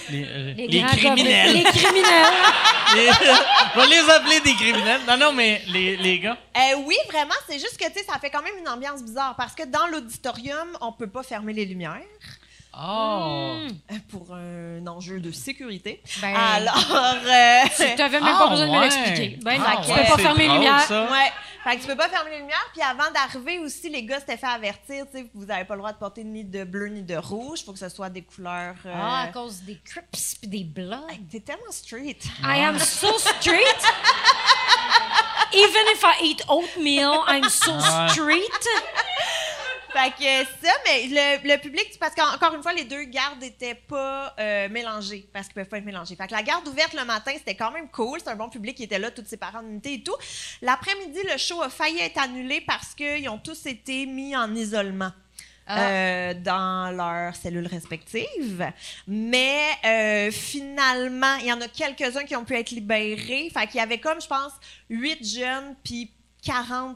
les, 0.09 0.23
euh, 0.25 0.53
Les, 0.55 0.81
criminels. 0.83 1.53
Les 1.57 1.63
criminels. 1.63 2.33
Les- 2.95 3.09
on 3.09 3.79
va 3.79 3.85
les 3.87 4.09
appeler 4.11 4.39
des 4.41 4.53
criminels. 4.53 5.01
Non, 5.07 5.17
non, 5.17 5.33
mais 5.33 5.61
les, 5.67 5.97
les 5.97 6.19
gars. 6.19 6.37
Euh, 6.55 6.75
oui, 6.85 6.95
vraiment, 7.09 7.33
c'est 7.49 7.59
juste 7.59 7.77
que 7.77 7.85
tu 7.87 7.99
sais, 7.99 8.05
ça 8.05 8.17
fait 8.19 8.29
quand 8.29 8.41
même 8.43 8.57
une 8.59 8.69
ambiance 8.69 9.03
bizarre 9.03 9.35
parce 9.35 9.53
que 9.55 9.63
dans 9.63 9.87
l'auditorium, 9.87 10.77
on 10.79 10.93
peut 10.93 11.09
pas 11.09 11.23
fermer 11.23 11.51
les 11.51 11.65
lumières 11.65 11.99
Oh. 12.77 13.57
pour 14.09 14.33
un 14.35 14.85
enjeu 14.87 15.19
de 15.19 15.31
sécurité. 15.31 16.01
Ben, 16.21 16.35
Alors, 16.35 16.75
euh, 16.75 17.61
tu 17.77 17.95
t'avais 17.95 18.19
même 18.19 18.33
Ah, 18.35 18.39
pas 18.43 18.49
besoin 18.49 18.65
de 18.67 18.71
me 18.71 18.77
ouais. 18.77 18.83
l'expliquer. 18.89 19.39
Ben, 19.41 19.61
Ah, 19.65 19.75
non, 19.75 19.81
tu 19.81 19.91
ouais, 19.91 20.01
peux 20.03 20.11
pas 20.11 20.17
fermer 20.17 20.47
les 20.47 20.53
lumières. 20.53 20.89
Ouais. 21.11 21.31
Fait 21.63 21.77
que 21.77 21.81
tu 21.81 21.87
peux 21.87 21.95
pas 21.95 22.09
fermer 22.09 22.31
les 22.31 22.39
lumières. 22.39 22.69
Puis 22.73 22.81
avant 22.83 23.09
d'arriver 23.11 23.57
aussi, 23.59 23.89
les 23.89 24.03
gars 24.03 24.19
s'étaient 24.19 24.37
fait 24.37 24.45
avertir, 24.45 25.05
vous 25.33 25.49
avez 25.49 25.63
pas 25.65 25.73
le 25.75 25.79
droit 25.79 25.93
de 25.93 25.97
porter 25.97 26.23
ni 26.23 26.43
de 26.43 26.63
bleu 26.63 26.87
ni 26.89 27.01
de 27.01 27.15
rouge. 27.15 27.63
Faut 27.65 27.71
que 27.73 27.79
ce 27.79 27.89
soit 27.89 28.09
des 28.09 28.21
couleurs. 28.23 28.75
euh, 28.85 28.93
Ah, 28.93 29.21
à 29.23 29.27
cause 29.29 29.61
des 29.61 29.79
crips 29.83 30.05
puis 30.41 30.47
des 30.49 30.63
bloods. 30.63 31.07
T'es 31.31 31.39
tellement 31.39 31.71
street. 31.71 32.17
I 32.43 32.59
am 32.59 32.77
so 32.77 33.17
street. 33.17 33.81
Even 35.53 35.85
if 35.93 36.03
I 36.03 36.23
eat 36.25 36.43
oatmeal, 36.49 37.23
I'm 37.27 37.49
so 37.49 37.71
Ouais. 37.71 38.09
street. 38.09 38.67
Fait 39.95 40.11
que 40.11 40.49
ça, 40.61 40.73
mais 40.85 41.07
le, 41.07 41.53
le 41.53 41.57
public, 41.57 41.97
parce 42.01 42.13
qu'encore 42.13 42.53
une 42.53 42.61
fois, 42.61 42.73
les 42.73 42.83
deux 42.83 43.05
gardes 43.05 43.39
n'étaient 43.39 43.75
pas 43.75 44.35
euh, 44.37 44.67
mélangés, 44.67 45.25
parce 45.31 45.47
qu'ils 45.47 45.55
peuvent 45.55 45.69
pas 45.69 45.77
être 45.77 45.85
mélangés. 45.85 46.17
Fait 46.17 46.27
que 46.27 46.33
la 46.33 46.43
garde 46.43 46.67
ouverte 46.67 46.93
le 46.93 47.05
matin, 47.05 47.31
c'était 47.37 47.55
quand 47.55 47.71
même 47.71 47.87
cool. 47.89 48.19
C'était 48.19 48.31
un 48.31 48.35
bon 48.35 48.49
public 48.49 48.75
qui 48.75 48.83
était 48.83 48.99
là, 48.99 49.09
tous 49.09 49.23
ses 49.25 49.37
parents 49.37 49.63
d'unité 49.63 49.93
et 49.93 50.03
tout. 50.03 50.15
L'après-midi, 50.61 51.19
le 51.31 51.37
show 51.37 51.61
a 51.61 51.69
failli 51.69 51.99
être 51.99 52.17
annulé 52.17 52.59
parce 52.59 52.93
qu'ils 52.93 53.29
ont 53.29 53.37
tous 53.37 53.67
été 53.67 54.05
mis 54.05 54.35
en 54.35 54.53
isolement. 54.53 55.11
Ah. 55.67 55.89
euh, 55.89 56.33
dans 56.35 56.95
leurs 56.95 57.35
cellules 57.35 57.65
respectives. 57.65 58.71
Mais 59.07 59.63
euh, 59.83 60.29
finalement, 60.29 61.37
il 61.37 61.47
y 61.47 61.53
en 61.53 61.59
a 61.59 61.67
quelques-uns 61.67 62.23
qui 62.23 62.35
ont 62.35 62.45
pu 62.45 62.55
être 62.55 62.69
libérés. 62.69 63.49
Fait 63.51 63.65
qu'il 63.65 63.79
y 63.79 63.79
avait 63.79 63.97
comme, 63.97 64.21
je 64.21 64.27
pense, 64.27 64.51
8 64.91 65.25
jeunes 65.25 65.75
puis 65.83 66.11
40 66.43 66.95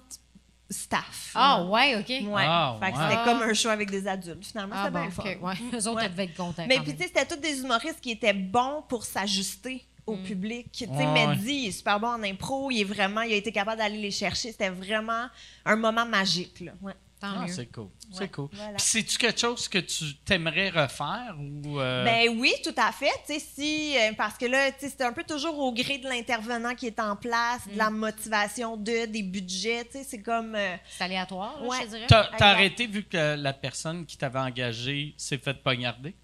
staff. 0.69 1.31
Ah, 1.35 1.63
ouais, 1.65 1.95
OK. 1.97 2.09
Ouais. 2.09 2.43
Ah, 2.45 2.77
fait 2.81 2.91
que 2.91 2.97
ouais. 2.97 3.03
c'était 3.09 3.23
comme 3.23 3.41
un 3.41 3.53
show 3.53 3.69
avec 3.69 3.89
des 3.89 4.07
adultes, 4.07 4.45
finalement. 4.45 4.75
Ah, 4.77 4.85
c'était 4.87 4.99
bon, 4.99 5.23
bien. 5.23 5.33
OK. 5.33 5.43
Ouais. 5.43 5.77
Eux 5.79 5.87
autres, 5.87 5.95
Ouais. 5.97 6.05
elles 6.05 6.11
devaient 6.11 6.23
être 6.25 6.35
contents. 6.35 6.65
Mais 6.67 6.79
puis, 6.79 6.93
tu 6.95 6.99
sais, 7.03 7.07
c'était 7.13 7.25
tous 7.25 7.39
des 7.41 7.59
humoristes 7.61 7.99
qui 8.01 8.11
étaient 8.11 8.33
bons 8.33 8.83
pour 8.87 9.03
s'ajuster 9.03 9.83
au 10.05 10.15
Mm. 10.15 10.23
public. 10.23 10.71
Tu 10.71 10.85
sais, 10.85 10.89
Ouais, 10.91 11.27
Mehdi, 11.27 11.53
il 11.53 11.67
est 11.67 11.71
super 11.71 11.99
bon 11.99 12.07
en 12.07 12.23
impro. 12.23 12.71
Il 12.71 12.81
est 12.81 12.83
vraiment, 12.83 13.21
il 13.21 13.33
a 13.33 13.35
été 13.35 13.51
capable 13.51 13.77
d'aller 13.77 13.97
les 13.97 14.11
chercher. 14.11 14.51
C'était 14.51 14.69
vraiment 14.69 15.27
un 15.65 15.75
moment 15.75 16.05
magique, 16.05 16.61
là. 16.61 16.71
Ouais. 16.81 16.93
Tant 17.19 17.27
Ah, 17.41 17.45
c'est 17.49 17.65
cool. 17.69 17.89
C'est 18.13 18.31
cool. 18.31 18.47
voilà. 18.53 18.71
Puis 18.77 18.85
c'est-tu 18.87 19.17
quelque 19.17 19.39
chose 19.41 19.67
que 19.67 19.79
tu 19.79 20.15
t'aimerais 20.25 20.69
refaire 20.69 21.35
ou. 21.37 21.77
euh, 21.79 22.05
Ben 22.05 22.29
oui, 22.39 22.53
tout 22.63 22.73
à 22.77 22.91
fait. 22.93 23.11
Tu 23.27 23.33
sais, 23.33 23.39
si, 23.39 23.97
euh, 23.97 24.13
parce 24.17 24.37
que 24.37 24.45
là, 24.45 24.71
tu 24.71 24.87
sais, 24.87 24.93
c'est 24.97 25.03
un 25.03 25.11
peu 25.11 25.23
toujours 25.25 25.59
au 25.59 25.73
gré 25.73 25.97
de 25.97 26.07
l'intervenant 26.07 26.73
qui 26.75 26.87
est 26.87 26.99
en 26.99 27.17
place, 27.17 27.67
de 27.67 27.73
Mm. 27.73 27.77
la 27.77 27.89
motivation 27.89 28.77
de, 28.77 29.05
des 29.05 29.21
budgets. 29.23 29.83
Tu 29.85 29.97
sais, 29.97 30.03
c'est 30.05 30.21
comme. 30.21 30.55
euh, 30.55 30.75
C'est 30.97 31.03
aléatoire, 31.03 31.61
Ouais. 31.65 31.77
je 31.83 31.87
dirais. 31.87 32.05
T'as 32.07 32.29
t'as 32.37 32.51
arrêté 32.51 32.87
vu 32.87 33.03
que 33.03 33.35
la 33.35 33.51
personne 33.53 34.05
qui 34.05 34.15
t'avait 34.17 34.39
engagé 34.39 35.13
s'est 35.17 35.37
fait 35.39 35.61
poignarder? 35.61 36.15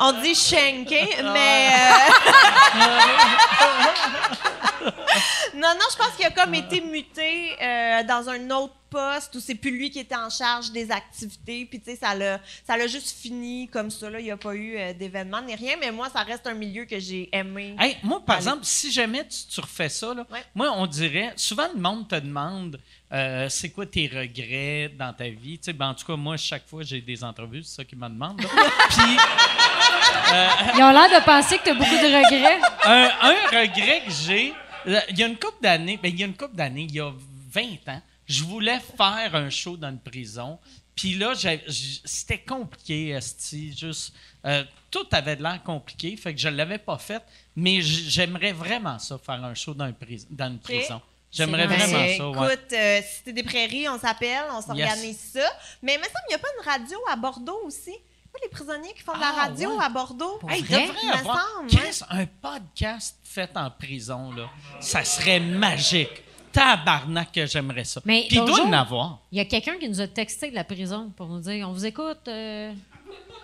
on 0.00 0.12
dit 0.22 0.34
shanké, 0.34 1.08
mais. 1.22 1.68
euh, 1.72 2.80
non, 5.54 5.68
non, 5.74 5.86
je 5.90 5.96
pense 5.96 6.14
qu'il 6.16 6.26
a 6.26 6.30
comme 6.30 6.54
été 6.54 6.80
muté 6.80 7.56
euh, 7.60 8.02
dans 8.04 8.28
un 8.28 8.50
autre 8.50 8.74
poste 8.88 9.34
où 9.36 9.40
c'est 9.40 9.54
plus 9.54 9.70
lui 9.70 9.90
qui 9.90 10.00
était 10.00 10.16
en 10.16 10.30
charge 10.30 10.72
des 10.72 10.90
activités. 10.90 11.64
Puis, 11.64 11.80
tu 11.80 11.90
sais, 11.92 11.96
ça 11.96 12.12
l'a 12.14 12.40
ça 12.66 12.76
l'a 12.76 12.88
juste 12.88 13.16
fini 13.20 13.68
comme 13.68 13.88
ça. 13.90 14.10
Là. 14.10 14.18
Il 14.18 14.24
n'y 14.24 14.30
a 14.32 14.36
pas 14.36 14.54
eu 14.54 14.76
euh, 14.76 14.92
d'événement 14.92 15.40
ni 15.42 15.54
rien, 15.54 15.76
mais 15.80 15.92
moi, 15.92 16.08
ça 16.12 16.22
reste 16.22 16.46
un 16.48 16.54
milieu 16.54 16.86
que 16.86 16.98
j'ai 16.98 17.28
aimé. 17.32 17.76
Hey, 17.78 17.96
moi, 18.02 18.20
par 18.24 18.36
Allez. 18.36 18.46
exemple, 18.46 18.64
si 18.64 18.90
jamais 18.90 19.26
tu, 19.28 19.36
tu 19.48 19.60
refais 19.60 19.88
ça, 19.88 20.12
là, 20.14 20.26
Ouais. 20.30 20.42
moi, 20.56 20.72
on 20.76 20.86
dirait, 20.88 21.32
souvent 21.36 21.68
le 21.72 21.80
monde 21.80 22.08
te 22.08 22.16
demande 22.16 22.80
euh, 23.12 23.48
c'est 23.48 23.70
quoi 23.70 23.86
tes 23.86 24.06
regrets 24.08 24.88
dans 24.98 25.12
ta 25.12 25.28
vie? 25.28 25.58
Tu 25.58 25.66
sais, 25.66 25.72
ben, 25.72 25.88
en 25.90 25.94
tout 25.94 26.06
cas, 26.06 26.16
moi, 26.16 26.36
chaque 26.36 26.66
fois, 26.66 26.82
j'ai 26.82 27.00
des 27.00 27.22
entrevues, 27.22 27.62
c'est 27.62 27.76
ça 27.76 27.84
qu'ils 27.84 27.98
me 27.98 28.08
demandent. 28.08 28.40
là. 28.42 28.48
Puis, 29.16 30.74
Ils 30.76 30.82
ont 30.82 30.90
l'air 30.92 31.08
de 31.20 31.24
penser 31.24 31.58
que 31.58 31.64
tu 31.64 31.70
as 31.70 31.74
beaucoup 31.74 31.90
de 31.90 32.06
regrets. 32.06 32.60
un, 32.84 33.10
un 33.20 33.46
regret 33.60 34.02
que 34.06 34.12
j'ai, 34.12 34.54
euh, 34.86 35.00
il 35.10 35.18
y 35.18 35.24
a 35.24 35.26
une 35.26 35.36
couple 35.38 35.60
d'années, 35.62 35.98
ben, 36.00 36.08
il 36.12 36.18
y 36.20 36.22
a 36.22 36.26
une 36.26 36.36
couple 36.36 36.54
d'années, 36.56 36.86
il 36.88 36.94
y 36.94 37.00
a 37.00 37.10
20 37.52 37.62
ans, 37.88 38.00
je 38.26 38.44
voulais 38.44 38.78
faire 38.96 39.34
un 39.34 39.50
show 39.50 39.76
dans 39.76 39.88
une 39.88 39.98
prison. 39.98 40.58
Puis 40.94 41.14
là, 41.14 41.32
c'était 42.04 42.38
compliqué, 42.38 43.08
esti, 43.10 43.74
juste... 43.76 44.12
euh, 44.46 44.62
tout 44.90 45.06
avait 45.12 45.36
de 45.36 45.42
l'air 45.42 45.62
compliqué, 45.64 46.16
fait 46.16 46.34
que 46.34 46.40
je 46.40 46.48
l'avais 46.48 46.78
pas 46.78 46.98
fait. 46.98 47.22
Mais 47.56 47.80
j'aimerais 47.80 48.52
vraiment 48.52 48.98
ça, 48.98 49.18
faire 49.18 49.42
un 49.42 49.54
show 49.54 49.72
dans, 49.74 49.84
un 49.86 49.92
pris- 49.92 50.26
dans 50.30 50.48
une 50.48 50.58
prison. 50.58 51.00
J'aimerais 51.32 51.66
vraiment 51.66 52.06
ça, 52.16 52.28
ouais. 52.28 52.54
Écoute, 52.54 52.72
euh, 52.72 53.00
si 53.02 53.22
c'est 53.24 53.32
des 53.32 53.42
prairies, 53.44 53.88
on 53.88 53.98
s'appelle, 53.98 54.42
on 54.52 54.60
s'organise 54.60 55.30
ça. 55.32 55.48
Mais 55.82 55.94
il 55.94 55.98
me 55.98 56.04
semble 56.04 56.16
qu'il 56.28 56.36
n'y 56.36 56.42
a 56.42 56.44
pas 56.44 56.48
une 56.58 56.68
radio 56.68 56.98
à 57.10 57.16
Bordeaux 57.16 57.60
aussi? 57.64 57.94
Pas 58.40 58.44
les 58.44 58.48
prisonniers 58.50 58.94
qui 58.96 59.02
font 59.02 59.14
de 59.14 59.20
la 59.20 59.32
Ah, 59.36 59.46
radio 59.46 59.70
ouais. 59.76 59.84
à 59.84 59.88
Bordeaux? 59.88 60.38
Hey, 60.48 60.60
il 60.60 60.66
vrai? 60.66 60.82
devrait 60.86 60.96
Il 61.02 61.10
avoir 61.10 61.46
Chris, 61.68 62.00
un 62.10 62.24
podcast 62.26 63.16
fait 63.24 63.50
en 63.56 63.70
prison, 63.70 64.32
là. 64.32 64.44
Ça 64.80 65.04
serait 65.04 65.40
magique. 65.40 66.22
Tabarnak 66.52 67.30
que 67.32 67.46
j'aimerais 67.46 67.84
ça. 67.84 68.00
Mais 68.04 68.24
Puis 68.28 68.38
il 68.38 68.44
doit 68.44 68.62
en 68.62 68.72
avoir. 68.72 69.18
Il 69.30 69.38
y 69.38 69.40
a 69.40 69.44
quelqu'un 69.44 69.76
qui 69.78 69.88
nous 69.88 70.00
a 70.00 70.08
texté 70.08 70.50
de 70.50 70.54
la 70.56 70.64
prison 70.64 71.12
pour 71.16 71.28
nous 71.28 71.38
dire 71.40 71.68
on 71.68 71.72
vous 71.72 71.86
écoute. 71.86 72.26
euh. 72.28 72.72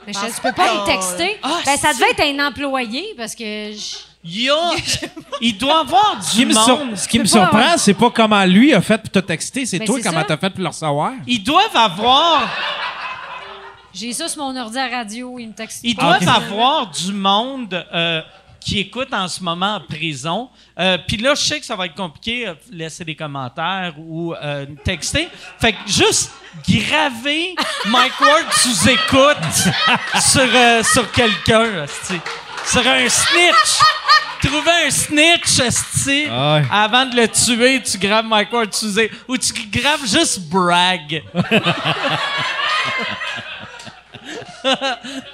Mais 0.07 0.13
je 0.13 0.19
tu 0.35 0.41
peux 0.41 0.53
pas 0.53 0.73
le 0.75 0.87
texter. 0.87 1.39
Ah, 1.43 1.61
ben, 1.65 1.77
ça 1.77 1.93
devait 1.93 2.11
être 2.11 2.21
un 2.21 2.47
employé 2.49 3.15
parce 3.17 3.35
que. 3.35 3.73
je- 3.73 3.97
Il, 5.41 5.57
doit 5.57 5.81
avoir 5.83 6.21
Ce 6.21 6.33
qui 6.33 6.39
du 6.39 6.47
me, 6.47 6.53
sur- 6.53 6.85
monde. 6.85 6.97
ce 6.97 7.07
qui 7.07 7.19
me 7.21 7.25
pas 7.25 7.29
surprend, 7.31 7.59
avoir- 7.59 7.79
c'est 7.79 7.95
pas 7.95 8.11
comment 8.11 8.45
lui 8.45 8.75
a 8.75 8.81
fait 8.81 8.99
pour 8.99 9.11
te 9.13 9.21
texter, 9.21 9.67
c'est 9.67 9.79
Ben, 9.79 9.87
toi 9.87 10.01
comment 10.03 10.25
t'as 10.25 10.37
fait 10.37 10.51
pour 10.51 10.63
le 10.63 10.69
recevoir. 10.69 11.13
Ils 11.29 11.45
doivent 11.45 11.77
avoir, 11.77 12.49
J'ai 13.99 14.13
ça 14.13 14.29
sur 14.29 14.43
mon 14.45 14.55
ordi 14.61 14.79
à 14.79 14.89
radio, 14.89 15.39
il 15.39 15.49
me 15.49 15.53
texte. 15.55 15.81
ils 15.83 15.97
pas. 15.97 16.19
doivent 16.19 16.29
avoir 16.37 16.91
du 16.91 17.13
monde 17.15 17.73
euh, 17.95 18.21
qui 18.61 18.79
écoute 18.81 19.09
en 19.15 19.27
ce 19.27 19.43
moment 19.43 19.77
en 19.77 19.81
prison. 19.81 20.51
Euh, 20.79 20.99
Puis 21.09 21.17
là, 21.17 21.35
je 21.35 21.43
sais 21.43 21.59
que 21.61 21.65
ça 21.65 21.77
va 21.77 21.87
être 21.87 21.95
compliqué, 21.95 22.47
euh, 22.47 22.55
laisser 22.71 23.07
des 23.07 23.15
commentaires 23.15 23.95
ou 23.97 24.35
euh, 24.35 24.67
texter. 24.85 25.29
Fait 25.59 25.73
que 25.73 25.79
juste 25.87 26.31
graver 26.69 27.55
Mike 27.87 28.21
Ward 28.21 28.53
sous 28.53 28.87
écoute 28.87 29.73
sur, 30.21 30.43
euh, 30.43 30.83
sur 30.83 31.11
quelqu'un, 31.13 31.87
sur 32.67 32.87
un 32.87 33.09
snitch. 33.09 33.81
Trouver 34.43 34.87
un 34.87 34.91
snitch, 34.91 35.59
esti. 35.59 36.27
Ah 36.31 36.57
ouais. 36.57 36.65
Avant 36.71 37.07
de 37.07 37.17
le 37.17 37.29
tuer, 37.29 37.83
tu 37.83 37.97
graves 37.97 38.27
Mike 38.27 38.53
Ward 38.53 38.75
sous 38.75 38.99
écoute. 39.01 39.19
Ou 39.29 39.39
tu 39.39 39.53
graves 39.73 40.05
juste 40.07 40.41
brag. 40.51 41.23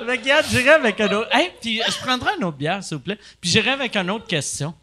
Regarde, 0.01 0.47
j'irai 0.51 0.71
avec 0.71 1.01
un 1.01 1.13
autre. 1.13 1.29
Hey, 1.33 1.51
puis 1.61 1.81
je 1.87 1.99
prendrai 1.99 2.33
une 2.39 2.45
autre 2.45 2.57
bière, 2.57 2.83
s'il 2.83 2.97
vous 2.97 3.03
plaît. 3.03 3.19
Puis 3.41 3.51
j'irai 3.51 3.71
avec 3.71 3.97
une 3.97 4.11
autre 4.11 4.27
question. 4.27 4.75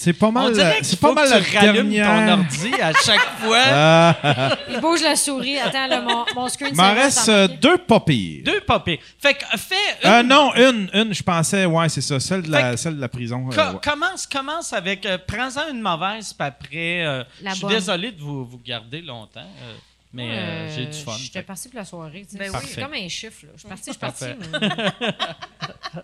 C'est 0.00 0.12
pas 0.12 0.30
mal, 0.30 0.52
euh, 0.56 0.72
c'est 0.82 1.00
pas 1.00 1.12
mal 1.12 1.26
tu 1.42 1.56
rallumes 1.56 1.90
dernière. 1.90 2.06
ton 2.06 2.42
ordi 2.42 2.72
à 2.80 2.92
chaque 2.92 3.18
fois. 3.40 3.62
Ah, 3.66 4.56
Il 4.70 4.80
bouge 4.80 5.02
la 5.02 5.16
souris. 5.16 5.58
Attends, 5.58 5.88
là, 5.88 6.00
mon, 6.00 6.24
mon 6.36 6.48
screen 6.48 6.70
il 6.72 6.76
m'en 6.76 6.94
reste 6.94 7.28
euh, 7.28 7.48
deux 7.48 7.78
pas 7.78 7.98
pires. 7.98 8.44
Deux 8.44 8.60
papiers. 8.60 9.00
Fait 9.18 9.34
que 9.34 9.44
fais 9.58 9.74
une- 10.04 10.08
Euh, 10.10 10.22
non, 10.22 10.54
une, 10.54 10.88
une, 10.94 11.12
je 11.12 11.22
pensais, 11.24 11.64
ouais, 11.66 11.88
c'est 11.88 12.00
ça, 12.00 12.20
celle 12.20 12.42
de 12.42 12.50
la, 12.52 12.76
celle 12.76 12.94
de 12.94 13.00
la 13.00 13.08
prison. 13.08 13.48
euh, 13.50 13.54
co- 13.54 13.72
ouais. 13.74 13.80
commence, 13.82 14.26
commence 14.28 14.72
avec. 14.72 15.04
euh, 15.04 15.18
Prends-en 15.26 15.68
une 15.72 15.80
mauvaise, 15.80 16.32
puis 16.32 16.46
après. 16.46 17.04
euh, 17.04 17.24
je 17.44 17.54
suis 17.54 17.66
désolé 17.66 18.12
de 18.12 18.20
vous, 18.20 18.44
vous 18.44 18.58
garder 18.64 19.00
longtemps, 19.02 19.40
euh, 19.40 19.74
mais 20.12 20.28
euh, 20.30 20.34
Euh, 20.38 20.74
j'ai 20.76 20.86
du 20.86 20.98
fun. 20.98 21.16
J'étais 21.18 21.42
partie 21.42 21.68
pour 21.68 21.78
la 21.80 21.84
soirée. 21.84 22.24
tu 22.24 22.36
sais. 22.36 22.38
Ben 22.38 22.52
C'est 22.64 22.76
oui. 22.76 22.82
comme 22.84 22.94
un 22.94 23.08
chiffre. 23.08 23.46
Je 23.56 23.58
suis 23.58 23.68
partie, 23.68 23.90
je 24.20 24.26
suis 24.26 24.36
mais- 24.60 25.12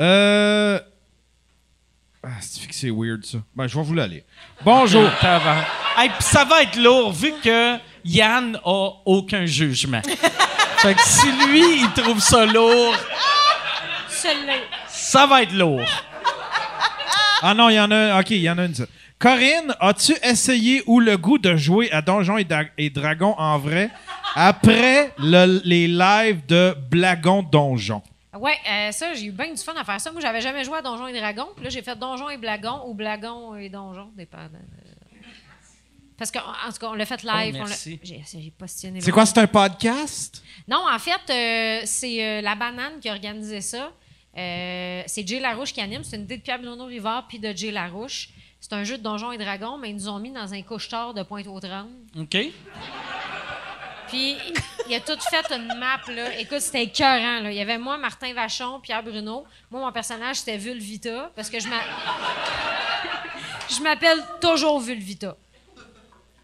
Euh. 0.00 0.80
Ah, 2.24 2.28
c'est 2.40 2.68
que 2.68 2.74
c'est 2.74 2.90
weird, 2.90 3.24
ça. 3.24 3.38
Ben, 3.56 3.66
je 3.66 3.76
vais 3.76 3.82
vous 3.82 3.94
l'aller. 3.94 4.24
Bonjour. 4.64 5.08
Hey, 5.94 6.08
puis 6.08 6.22
ça 6.22 6.44
va 6.46 6.62
être 6.62 6.76
lourd 6.78 7.12
vu 7.12 7.34
que 7.44 7.76
Yann 8.02 8.58
a 8.64 8.88
aucun 9.04 9.44
jugement. 9.44 10.00
fait 10.78 10.94
que 10.94 11.00
si 11.02 11.26
lui, 11.48 11.82
il 11.82 11.90
trouve 11.94 12.18
ça 12.18 12.46
lourd, 12.46 12.94
Celui-là. 14.08 14.54
ça 14.88 15.26
va 15.26 15.42
être 15.42 15.52
lourd. 15.52 15.82
Ah 17.42 17.52
non, 17.52 17.68
il 17.68 17.74
y 17.74 17.80
en 17.80 17.90
a. 17.90 18.18
OK, 18.20 18.30
il 18.30 18.38
y 18.38 18.48
en 18.48 18.56
a 18.56 18.64
une. 18.64 18.74
Corinne, 19.18 19.74
as-tu 19.80 20.14
essayé 20.22 20.82
ou 20.86 20.98
le 20.98 21.18
goût 21.18 21.36
de 21.36 21.56
jouer 21.56 21.92
à 21.92 22.00
Donjons 22.00 22.38
et, 22.38 22.44
Dra- 22.44 22.64
et 22.78 22.88
Dragons 22.88 23.34
en 23.36 23.58
vrai 23.58 23.90
après 24.34 25.12
le- 25.18 25.60
les 25.64 25.88
lives 25.88 26.40
de 26.48 26.74
Blagon 26.90 27.42
Donjon? 27.42 28.02
Ouais, 28.38 28.56
euh, 28.70 28.92
ça, 28.92 29.12
j'ai 29.14 29.26
eu 29.26 29.30
bien 29.32 29.50
du 29.52 29.58
fun 29.62 29.74
à 29.76 29.84
faire 29.84 30.00
ça. 30.00 30.10
Moi, 30.10 30.20
j'avais 30.22 30.40
jamais 30.40 30.64
joué 30.64 30.78
à 30.78 30.82
Donjons 30.82 31.06
et 31.06 31.18
Dragons. 31.18 31.48
Puis 31.54 31.64
là, 31.64 31.70
j'ai 31.70 31.82
fait 31.82 31.96
Donjons 31.98 32.30
et 32.30 32.38
Blagons 32.38 32.82
ou 32.86 32.94
Blagons 32.94 33.54
et 33.56 33.68
Donjons, 33.68 34.10
dépendant. 34.16 34.48
de- 34.52 35.18
Parce 36.16 36.30
qu'en 36.30 36.40
en 36.40 36.72
tout 36.72 36.78
cas, 36.78 36.86
on 36.88 36.94
l'a 36.94 37.04
fait 37.04 37.22
live. 37.24 37.54
Oh, 37.54 37.58
on 37.58 37.62
l'a- 37.64 37.68
merci. 37.68 37.98
J'ai 38.02 38.22
j'ai 38.32 38.50
postillonné. 38.56 39.00
C'est 39.00 39.10
quoi, 39.10 39.26
c'est 39.26 39.38
un 39.38 39.46
podcast? 39.46 40.42
Non, 40.68 40.82
en 40.90 40.98
fait, 40.98 41.20
euh, 41.30 41.82
c'est 41.84 42.24
euh, 42.24 42.40
La 42.40 42.54
Banane 42.54 43.00
qui 43.00 43.08
a 43.08 43.12
organisé 43.12 43.60
ça. 43.60 43.92
Euh, 44.38 45.02
c'est 45.06 45.26
Jay 45.28 45.40
Larouche 45.40 45.72
qui 45.74 45.80
anime. 45.82 46.02
C'est 46.04 46.16
une 46.16 46.22
idée 46.22 46.38
de 46.38 46.42
Pierre 46.42 46.58
Bruno 46.60 46.86
Rivard 46.86 47.26
puis 47.28 47.38
de 47.38 47.52
Jay 47.54 47.70
Larouche. 47.70 48.30
C'est 48.60 48.72
un 48.72 48.84
jeu 48.84 48.96
de 48.96 49.02
Donjons 49.02 49.32
et 49.32 49.38
Dragons, 49.38 49.76
mais 49.76 49.90
ils 49.90 49.96
nous 49.96 50.08
ont 50.08 50.20
mis 50.20 50.30
dans 50.30 50.54
un 50.54 50.62
couche-tard 50.62 51.12
de 51.12 51.22
Pointe-aux-Trembles. 51.22 51.90
OK? 52.18 52.36
Puis 54.12 54.36
il 54.88 54.94
a 54.94 55.00
tout 55.00 55.16
fait 55.30 55.54
une 55.54 55.68
map 55.78 56.00
là. 56.08 56.38
Écoute, 56.38 56.60
c'était 56.60 56.82
écœurant 56.82 57.40
là. 57.40 57.50
Il 57.50 57.56
y 57.56 57.60
avait 57.62 57.78
moi, 57.78 57.96
Martin 57.96 58.34
Vachon, 58.34 58.78
Pierre 58.80 59.02
Bruno. 59.02 59.44
Moi, 59.70 59.80
mon 59.80 59.90
personnage 59.90 60.36
c'était 60.36 60.58
Vulvita 60.58 61.30
parce 61.34 61.48
que 61.48 61.58
je 61.58 61.66
m'a- 61.66 61.80
je 63.74 63.80
m'appelle 63.82 64.22
toujours 64.40 64.80
Vulvita. 64.80 65.34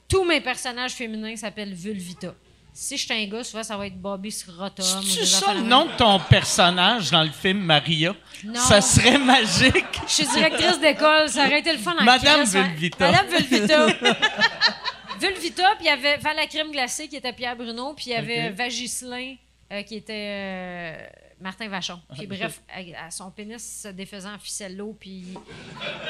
Tous 0.09 0.25
mes 0.25 0.41
personnages 0.41 0.93
féminins 0.93 1.37
s'appellent 1.37 1.75
Vulvita. 1.75 2.33
Si 2.73 2.97
je 2.97 3.05
suis 3.05 3.13
un 3.13 3.27
gars, 3.27 3.43
souvent 3.45 3.63
ça 3.65 3.77
va 3.77 3.87
être 3.89 4.01
Bobby 4.01 4.31
Scrotum. 4.31 5.03
C'est 5.05 5.27
ça 5.27 5.53
le 5.53 5.61
nom 5.61 5.87
de 5.87 5.91
ton 5.97 6.19
personnage 6.21 7.11
dans 7.11 7.25
le 7.25 7.31
film 7.31 7.59
Maria? 7.59 8.15
Non. 8.45 8.61
Ça 8.61 8.81
serait 8.81 9.19
magique. 9.19 9.85
Je 10.07 10.13
suis 10.13 10.27
directrice 10.29 10.79
d'école, 10.81 11.29
ça 11.29 11.45
aurait 11.45 11.59
été 11.59 11.73
le 11.73 11.79
fun 11.79 11.97
en 12.01 12.05
Madame 12.05 12.41
ouais. 12.41 12.47
Vulvita. 12.63 13.11
Madame 13.11 13.27
Vulvita. 13.29 13.87
Vulvita, 15.21 15.75
puis 15.77 15.85
il 15.85 15.87
y 15.87 15.91
avait 15.91 16.17
Val 16.19 16.37
la 16.37 16.47
crème 16.47 16.71
glacée 16.71 17.09
qui 17.09 17.17
était 17.17 17.33
Pierre 17.33 17.57
Bruno, 17.57 17.95
puis 17.95 18.07
il 18.07 18.13
y 18.13 18.15
avait 18.15 18.49
Ok. 18.51 18.55
Vagislin 18.57 19.35
euh, 19.73 19.83
qui 19.83 19.97
était 19.97 20.15
euh, 20.15 21.07
Martin 21.41 21.69
Vachon. 21.69 22.01
Puis 22.17 22.27
bref, 22.27 22.61
à, 22.69 23.07
à 23.07 23.11
son 23.11 23.31
pénis 23.31 23.83
se 23.83 23.89
défaisant 23.89 24.35
en 24.35 24.39
ficello, 24.39 24.97
puis 24.99 25.27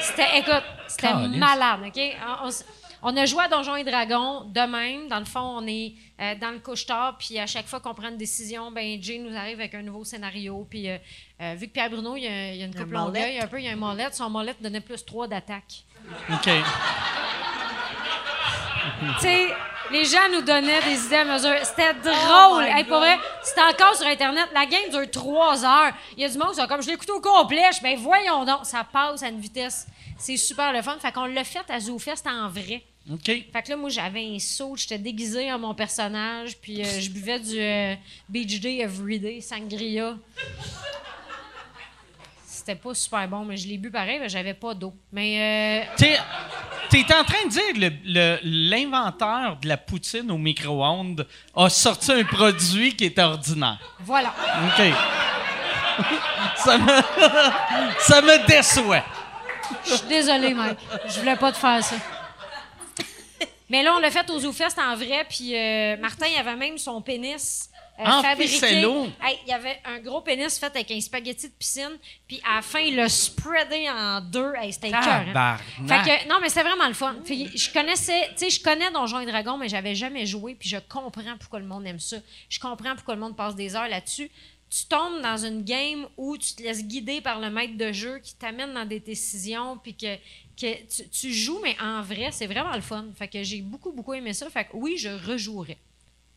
c'était, 0.01 0.37
écoute, 0.39 0.63
c'était 0.87 1.13
malade, 1.29 1.81
OK? 1.87 1.99
On, 2.41 2.45
on 2.45 2.47
s- 2.49 2.65
on 3.01 3.15
a 3.15 3.25
joué 3.25 3.43
à 3.45 3.47
Donjons 3.47 3.77
et 3.77 3.85
Dragons 3.85 4.41
de 4.43 4.59
même. 4.59 5.07
Dans 5.07 5.19
le 5.19 5.25
fond, 5.25 5.39
on 5.39 5.65
est 5.67 5.93
euh, 6.19 6.35
dans 6.35 6.51
le 6.51 6.59
couche-tard, 6.59 7.17
puis 7.17 7.39
à 7.39 7.47
chaque 7.47 7.65
fois 7.67 7.79
qu'on 7.79 7.93
prend 7.93 8.09
une 8.09 8.17
décision, 8.17 8.71
ben 8.71 9.01
Jay 9.01 9.19
nous 9.19 9.33
arrive 9.35 9.59
avec 9.59 9.73
un 9.73 9.81
nouveau 9.81 10.03
scénario. 10.03 10.67
Puis 10.69 10.89
euh, 10.89 10.97
euh, 11.41 11.55
vu 11.57 11.67
que 11.67 11.71
Pierre 11.73 11.89
Bruno, 11.89 12.17
il 12.17 12.23
y 12.23 12.27
a, 12.27 12.51
il 12.53 12.59
y 12.59 12.61
a 12.61 12.65
une 12.65 12.75
couple 12.75 12.89
molette. 12.97 13.21
longueuil, 13.23 13.39
un 13.39 13.47
peu, 13.47 13.59
il 13.59 13.65
y 13.65 13.69
a 13.69 13.71
un 13.71 13.75
molette. 13.77 14.15
Son 14.15 14.29
molette 14.29 14.61
donnait 14.61 14.81
plus 14.81 15.05
3 15.05 15.27
d'attaque. 15.29 15.83
OK. 16.29 16.49
Tu 19.15 19.21
sais, 19.21 19.47
les 19.91 20.05
gens 20.05 20.29
nous 20.33 20.41
donnaient 20.41 20.81
des 20.83 21.05
idées 21.05 21.15
à 21.15 21.25
mesure. 21.25 21.55
C'était 21.63 21.93
drôle. 21.93 22.63
my 22.63 22.69
Hey, 22.69 22.83
pour 22.83 22.97
vrai, 22.97 23.17
c'était 23.43 23.61
encore 23.61 23.95
sur 23.95 24.07
Internet. 24.07 24.47
La 24.53 24.65
game 24.65 24.89
dure 24.91 25.09
trois 25.11 25.63
heures. 25.65 25.93
Il 26.15 26.21
y 26.21 26.25
a 26.25 26.29
du 26.29 26.37
monde 26.37 26.49
qui 26.51 26.61
sont 26.61 26.67
comme, 26.67 26.81
je 26.81 26.87
l'ai 26.87 26.93
écouté 26.93 27.11
au 27.11 27.21
complet. 27.21 27.69
Je 27.75 27.81
ben 27.81 27.97
voyons 27.97 28.45
donc, 28.45 28.59
ça 28.63 28.83
passe 28.83 29.23
à 29.23 29.29
une 29.29 29.39
vitesse. 29.39 29.87
C'est 30.17 30.37
super 30.37 30.73
le 30.73 30.81
fun. 30.81 30.97
Fait 30.99 31.11
qu'on 31.11 31.25
l'a 31.25 31.43
fait 31.43 31.69
à 31.69 31.79
ZooFest 31.79 32.27
en 32.27 32.49
vrai. 32.49 32.83
OK. 33.11 33.25
Fait 33.25 33.63
que 33.63 33.69
là, 33.69 33.77
moi, 33.77 33.89
j'avais 33.89 34.23
un 34.23 34.37
saut, 34.37 34.75
j'étais 34.75 34.99
déguisée 34.99 35.51
en 35.51 35.57
mon 35.57 35.73
personnage, 35.73 36.57
puis 36.57 36.81
euh, 36.81 36.99
je 36.99 37.09
buvais 37.09 37.39
du 37.39 37.59
euh, 37.59 37.95
Beach 38.27 38.59
Day 38.59 38.79
Everyday, 38.79 39.41
Sangria. 39.41 40.15
C'était 42.69 42.81
pas 42.81 42.93
super 42.93 43.27
bon, 43.27 43.45
mais 43.45 43.57
je 43.57 43.67
l'ai 43.67 43.79
bu 43.79 43.89
pareil, 43.89 44.19
mais 44.19 44.29
j'avais 44.29 44.53
pas 44.53 44.75
d'eau. 44.75 44.93
Mais 45.11 45.81
euh, 45.81 45.95
T'es, 45.97 47.03
en 47.15 47.23
train 47.23 47.45
de 47.45 47.49
dire 47.49 48.39
l'inventeur 48.43 49.55
de 49.55 49.67
la 49.67 49.75
poutine 49.75 50.29
au 50.29 50.37
micro-ondes 50.37 51.25
a 51.55 51.67
sorti 51.67 52.11
un 52.11 52.23
produit 52.23 52.95
qui 52.95 53.05
est 53.05 53.17
ordinaire. 53.17 53.79
voilà. 54.01 54.35
OK. 54.67 54.85
ça, 56.57 56.77
me, 56.77 57.01
ça 58.01 58.21
me 58.21 58.45
déçoit. 58.45 59.03
Je 59.85 59.95
suis 59.95 60.07
désolée, 60.07 60.53
Mike. 60.53 60.77
Je 61.07 61.19
voulais 61.21 61.37
pas 61.37 61.51
te 61.51 61.57
faire 61.57 61.83
ça. 61.83 61.95
Mais 63.67 63.81
là, 63.81 63.95
on 63.95 63.99
l'a 63.99 64.11
fait 64.11 64.29
au 64.29 64.37
ZooFest 64.37 64.77
en 64.77 64.95
vrai, 64.95 65.25
puis 65.27 65.57
euh, 65.57 65.97
Martin, 65.97 66.27
il 66.27 66.37
avait 66.37 66.55
même 66.55 66.77
son 66.77 67.01
pénis 67.01 67.71
euh, 67.99 68.03
En 68.05 68.21
fabriqué. 68.21 68.65
Hey, 69.21 69.39
il 69.45 69.49
y 69.49 69.51
avait 69.51 69.79
un 69.83 69.99
gros 69.99 70.21
pénis 70.21 70.57
fait 70.57 70.67
avec 70.67 70.89
un 70.91 71.01
spaghetti 71.01 71.47
de 71.49 71.53
piscine, 71.53 71.97
puis 72.27 72.41
à 72.49 72.55
la 72.55 72.61
fin, 72.61 72.79
il 72.79 72.95
l'a 72.95 73.09
spreadé 73.09 73.89
en 73.89 74.21
deux. 74.21 74.53
Hey, 74.55 74.71
c'était. 74.71 74.89
Fait 75.87 76.01
que, 76.05 76.29
non, 76.29 76.37
mais 76.41 76.49
c'était 76.49 76.63
vraiment 76.63 76.87
le 76.87 76.93
fun. 76.93 77.15
Je 77.25 77.73
connaissais, 77.73 78.29
tu 78.29 78.37
sais, 78.37 78.49
je 78.49 78.63
connais 78.63 78.89
Donjons 78.91 79.19
et 79.19 79.25
Dragons, 79.25 79.57
mais 79.57 79.67
j'avais 79.69 79.95
jamais 79.95 80.25
joué, 80.25 80.55
puis 80.55 80.69
je 80.69 80.77
comprends 80.77 81.37
pourquoi 81.37 81.59
le 81.59 81.65
monde 81.65 81.85
aime 81.87 81.99
ça. 81.99 82.17
Je 82.47 82.59
comprends 82.59 82.95
pourquoi 82.95 83.15
le 83.15 83.21
monde 83.21 83.35
passe 83.35 83.55
des 83.55 83.75
heures 83.75 83.89
là-dessus. 83.89 84.31
Tu 84.69 84.85
tombes 84.85 85.21
dans 85.21 85.37
une 85.37 85.63
game 85.63 86.07
où 86.15 86.37
tu 86.37 86.53
te 86.53 86.61
laisses 86.61 86.85
guider 86.85 87.21
par 87.21 87.39
le 87.39 87.49
maître 87.49 87.75
de 87.75 87.91
jeu 87.91 88.19
qui 88.19 88.35
t'amène 88.35 88.73
dans 88.73 88.85
des 88.85 88.99
décisions, 88.99 89.77
puis 89.77 89.95
que, 89.95 90.15
que 90.55 90.75
tu, 90.87 91.09
tu 91.09 91.33
joues, 91.33 91.59
mais 91.63 91.75
en 91.81 92.01
vrai, 92.03 92.29
c'est 92.31 92.45
vraiment 92.45 92.75
le 92.75 92.81
fun. 92.81 93.07
Fait 93.17 93.27
que 93.27 93.41
j'ai 93.43 93.61
beaucoup, 93.61 93.91
beaucoup 93.91 94.13
aimé 94.13 94.31
ça. 94.33 94.49
Fait 94.49 94.65
que 94.65 94.69
oui, 94.73 94.95
je 94.97 95.09
rejouerais. 95.09 95.79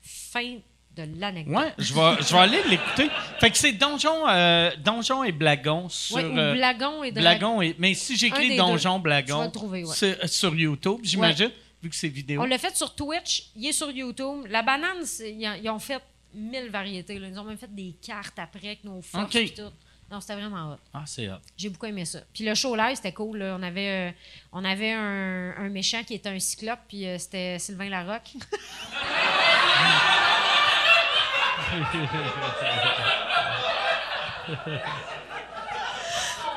Fin 0.01 0.57
de 0.97 1.05
l'anecdote. 1.19 1.57
Ouais, 1.57 1.73
je 1.79 1.95
vais, 1.95 2.23
je 2.23 2.33
vais 2.33 2.39
aller 2.41 2.63
l'écouter. 2.69 3.09
Fait 3.41 3.51
que 3.51 3.57
c'est 3.57 3.73
Donjon, 3.73 4.29
euh, 4.29 4.71
Donjon 4.79 5.25
et 5.25 5.33
Blagon 5.33 5.89
sur. 5.89 6.17
Ouais, 6.17 6.25
ou 6.25 6.39
euh, 6.39 6.53
Blagon 6.55 7.03
et. 7.05 7.13
Blagon 7.13 7.63
et. 7.63 7.75
Mais 7.79 7.95
si 7.95 8.17
j'écris 8.17 8.57
Donjon 8.57 8.97
deux. 8.99 9.03
Blagon 9.05 9.35
Tu 9.35 9.39
vas 9.41 9.45
le 9.47 9.53
trouver, 9.53 9.85
ouais. 9.85 9.95
sur, 9.95 10.29
sur 10.29 10.55
YouTube, 10.55 11.01
j'imagine, 11.03 11.51
vu 11.83 11.89
que 11.89 11.97
c'est 11.97 12.09
vidéo. 12.09 12.41
On 12.43 12.45
l'a 12.45 12.59
fait 12.59 12.77
sur 12.77 12.95
Twitch, 12.95 13.45
il 13.57 13.67
est 13.67 13.73
sur 13.73 13.91
YouTube. 13.91 14.47
La 14.51 14.63
banane, 14.63 14.99
ils, 15.21 15.71
ont- 15.71 15.79
fait 15.79 16.03
mille 16.35 16.69
variétés. 16.71 17.19
là. 17.19 17.29
Ils 17.29 17.39
ont 17.39 17.45
même 17.45 17.59
fait 17.59 17.75
des 17.75 17.95
cartes 18.05 18.39
après 18.39 18.67
avec 18.69 18.85
nos 18.85 19.01
forces 19.03 19.25
OK. 19.25 19.37
et 19.37 19.51
tout. 19.55 19.71
Non, 20.11 20.21
c'était 20.21 20.35
vraiment 20.35 20.73
hot. 20.73 20.77
Ah, 20.93 21.05
c'est 21.07 21.27
hot. 21.31 21.37
J'ai 21.57 21.71
beaucoup 21.71 21.87
aimé 21.87 22.05
ça. 22.05 22.19
Puis 22.35 22.45
le 22.45 22.55
show 22.55 22.77
live, 22.77 22.97
c'était 22.97 23.13
cool. 23.13 23.39
là. 23.39 23.57
On 23.59 23.63
avait, 23.63 24.11
euh, 24.11 24.13
on 24.53 24.63
avait 24.63 24.93
un, 24.93 25.55
un 25.57 25.69
méchant 25.71 26.03
qui 26.05 26.13
était 26.13 26.29
un 26.29 26.39
cyclope, 26.39 26.81
puis 26.87 27.07
euh, 27.07 27.17
c'était 27.17 27.59
Sylvain 27.59 27.89
Larocque. 27.89 28.33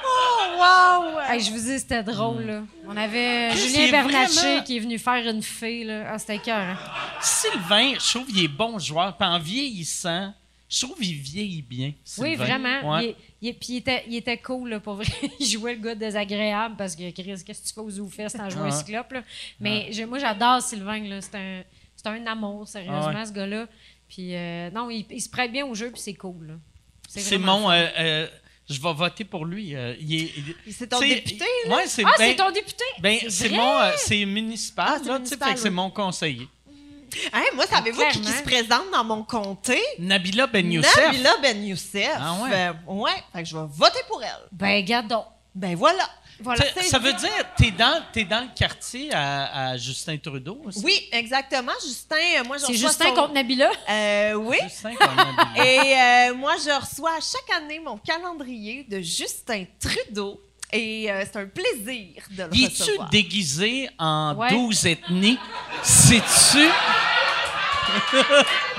Oh, 0.04 0.58
wow! 0.58 1.20
Hey, 1.30 1.40
je 1.42 1.52
vous 1.52 1.58
dis, 1.60 1.80
c'était 1.80 2.04
drôle. 2.04 2.44
Là. 2.44 2.64
On 2.88 2.96
avait 2.96 3.50
Chris, 3.52 3.60
Julien 3.70 3.92
Bernatchez 3.92 4.34
vraiment- 4.40 4.64
qui 4.64 4.78
est 4.78 4.80
venu 4.80 4.98
faire 5.00 5.28
une 5.28 5.42
fée. 5.42 5.84
Là. 5.84 6.06
Ah, 6.12 6.20
c'était 6.20 6.40
cœur. 6.40 6.58
Hein? 6.58 6.78
Sylvain, 7.22 7.94
je 7.94 8.14
trouve 8.14 8.28
qu'il 8.28 8.44
est 8.44 8.48
bon 8.48 8.78
joueur. 8.80 9.16
Puis 9.18 9.28
en 9.28 9.40
vieillissant, 9.40 10.34
je 10.70 10.82
trouve 10.86 10.98
qu'il 10.98 11.16
vieillit 11.16 11.62
bien. 11.62 11.94
Oui, 12.18 12.36
vraiment. 12.36 12.94
Ouais. 12.96 13.16
Il, 13.42 13.54
puis 13.54 13.68
il 13.74 13.78
était, 13.78 14.04
il 14.08 14.16
était 14.16 14.38
cool, 14.38 14.70
là, 14.70 14.80
pour 14.80 14.96
vrai. 14.96 15.06
il 15.40 15.46
jouait 15.46 15.76
le 15.76 15.82
gars 15.82 15.96
désagréable 15.96 16.76
parce 16.78 16.96
que, 16.96 17.10
Chris, 17.12 17.24
qu'est-ce 17.46 17.62
que 17.62 17.68
tu 17.68 17.74
fais 17.74 17.82
aux 17.82 17.90
ZooFest 17.90 18.40
en 18.40 18.50
jouant 18.50 18.64
un 18.64 18.66
Ouais. 18.66 18.72
cyclope, 18.72 19.12
là? 19.14 19.22
Mais 19.60 19.90
moi, 20.08 20.20
j'adore 20.20 20.62
Sylvain, 20.62 21.00
là. 21.08 21.20
C'est 21.22 21.36
un, 21.38 21.62
un 22.12 22.28
amour, 22.28 22.68
sérieusement, 22.68 23.12
Ah 23.14 23.20
ouais. 23.20 23.26
ce 23.26 23.32
gars-là. 23.32 23.66
Puis, 24.08 24.36
euh, 24.36 24.70
non, 24.72 24.90
il, 24.90 25.06
il 25.10 25.22
se 25.22 25.30
prête 25.30 25.52
bien 25.52 25.66
au 25.66 25.74
jeu, 25.76 25.92
puis 25.92 26.02
c'est 26.02 26.14
cool, 26.14 26.48
là. 26.48 26.54
C'est 27.08 27.38
mon. 27.38 27.70
euh, 27.72 27.88
euh, 27.98 28.28
je 28.70 28.82
vais 28.82 28.94
voter 28.94 29.24
pour 29.26 29.46
lui. 29.46 29.76
euh, 29.76 29.96
il 30.00 30.16
est, 30.16 30.32
il- 30.66 30.74
C'est 30.74 30.88
ton 30.88 31.00
député, 31.00 31.46
Ouais, 31.68 31.84
c'est 31.88 32.04
Ah, 32.06 32.12
ben- 32.18 32.30
c'est 32.32 32.36
ton 32.36 32.52
député? 32.52 32.84
ben, 33.00 33.20
C'est 33.30 33.48
vrai? 33.50 33.58
mon. 33.58 33.80
euh, 33.80 33.92
c'est 33.98 34.26
municipal, 34.26 34.86
Ah, 34.90 34.98
c'est 35.02 35.08
là, 35.10 35.20
tu 35.20 35.26
sais, 35.26 35.36
municipal, 35.36 35.48
fait 35.50 35.54
que 35.56 35.60
c'est 35.62 35.70
oui. 35.70 35.76
mon 35.76 35.90
conseiller. 35.92 36.48
Hein, 37.32 37.44
moi, 37.54 37.66
savez-vous 37.68 38.02
qui, 38.12 38.24
se 38.26 38.44
présente 38.44 38.92
dans 38.92 39.04
mon 39.04 39.24
comté? 39.24 39.80
Nabila 40.00 40.48
Ben 40.48 40.70
Youssef. 40.70 40.98
Nabila 40.98 41.38
Ben 41.42 41.64
Youssef. 41.64 42.10
Ah 42.18 42.34
ouais? 42.44 42.50
Euh, 42.54 42.74
ouais. 42.88 43.12
Fait 43.32 43.44
que 43.44 43.50
je 43.50 43.56
vais 43.56 43.66
voter 43.70 44.00
pour 44.10 44.22
elle. 44.22 44.30
Ben, 44.52 44.84
garde 44.84 45.08
donc. 45.08 45.26
Ben 45.54 45.76
voilà. 45.76 46.04
Voilà. 46.42 46.66
Ça- 46.74 46.82
Ça 46.84 47.00
veut 47.00 47.14
dire, 47.14 47.30
t'es 47.58 47.72
dans, 47.72 48.02
t'es 48.12 48.26
dans 48.26 48.42
le 48.42 48.50
quartier 48.56 49.10
à, 49.14 49.70
à 49.72 49.78
Justin 49.78 50.18
Trudeau 50.18 50.62
aussi? 50.66 50.82
Oui, 50.84 51.08
exactement. 51.12 51.72
Justin, 51.82 52.16
euh, 52.40 52.44
moi, 52.44 52.58
je 52.58 52.66
C'est 52.66 52.74
reçois 52.74 52.90
Justin 52.90 53.06
son- 53.08 53.14
contre 53.16 53.34
Nabila? 53.34 53.70
Euh, 53.90 54.34
oui. 54.34 54.58
Justin 54.64 54.96
comme 54.96 55.16
Nabila. 55.16 55.66
Et 55.66 55.80
euh, 56.30 56.36
moi, 56.36 56.56
je 56.58 56.72
reçois 56.80 57.18
chaque 57.22 57.58
année 57.62 57.80
mon 57.80 57.98
calendrier 57.98 58.84
de 58.90 59.00
Justin 59.02 59.64
Trudeau. 59.80 60.42
Et 60.74 61.10
euh, 61.10 61.24
c'est 61.24 61.40
un 61.40 61.46
plaisir 61.46 62.22
de 62.32 62.44
le 62.44 62.50
Y 62.56 62.66
es-tu 62.66 62.82
recevoir. 62.84 63.10
déguisé 63.10 63.90
en 63.98 64.36
Ouais. 64.36 64.50
12 64.50 64.86
ethnies? 64.88 65.40
Sais-tu? 65.84 66.68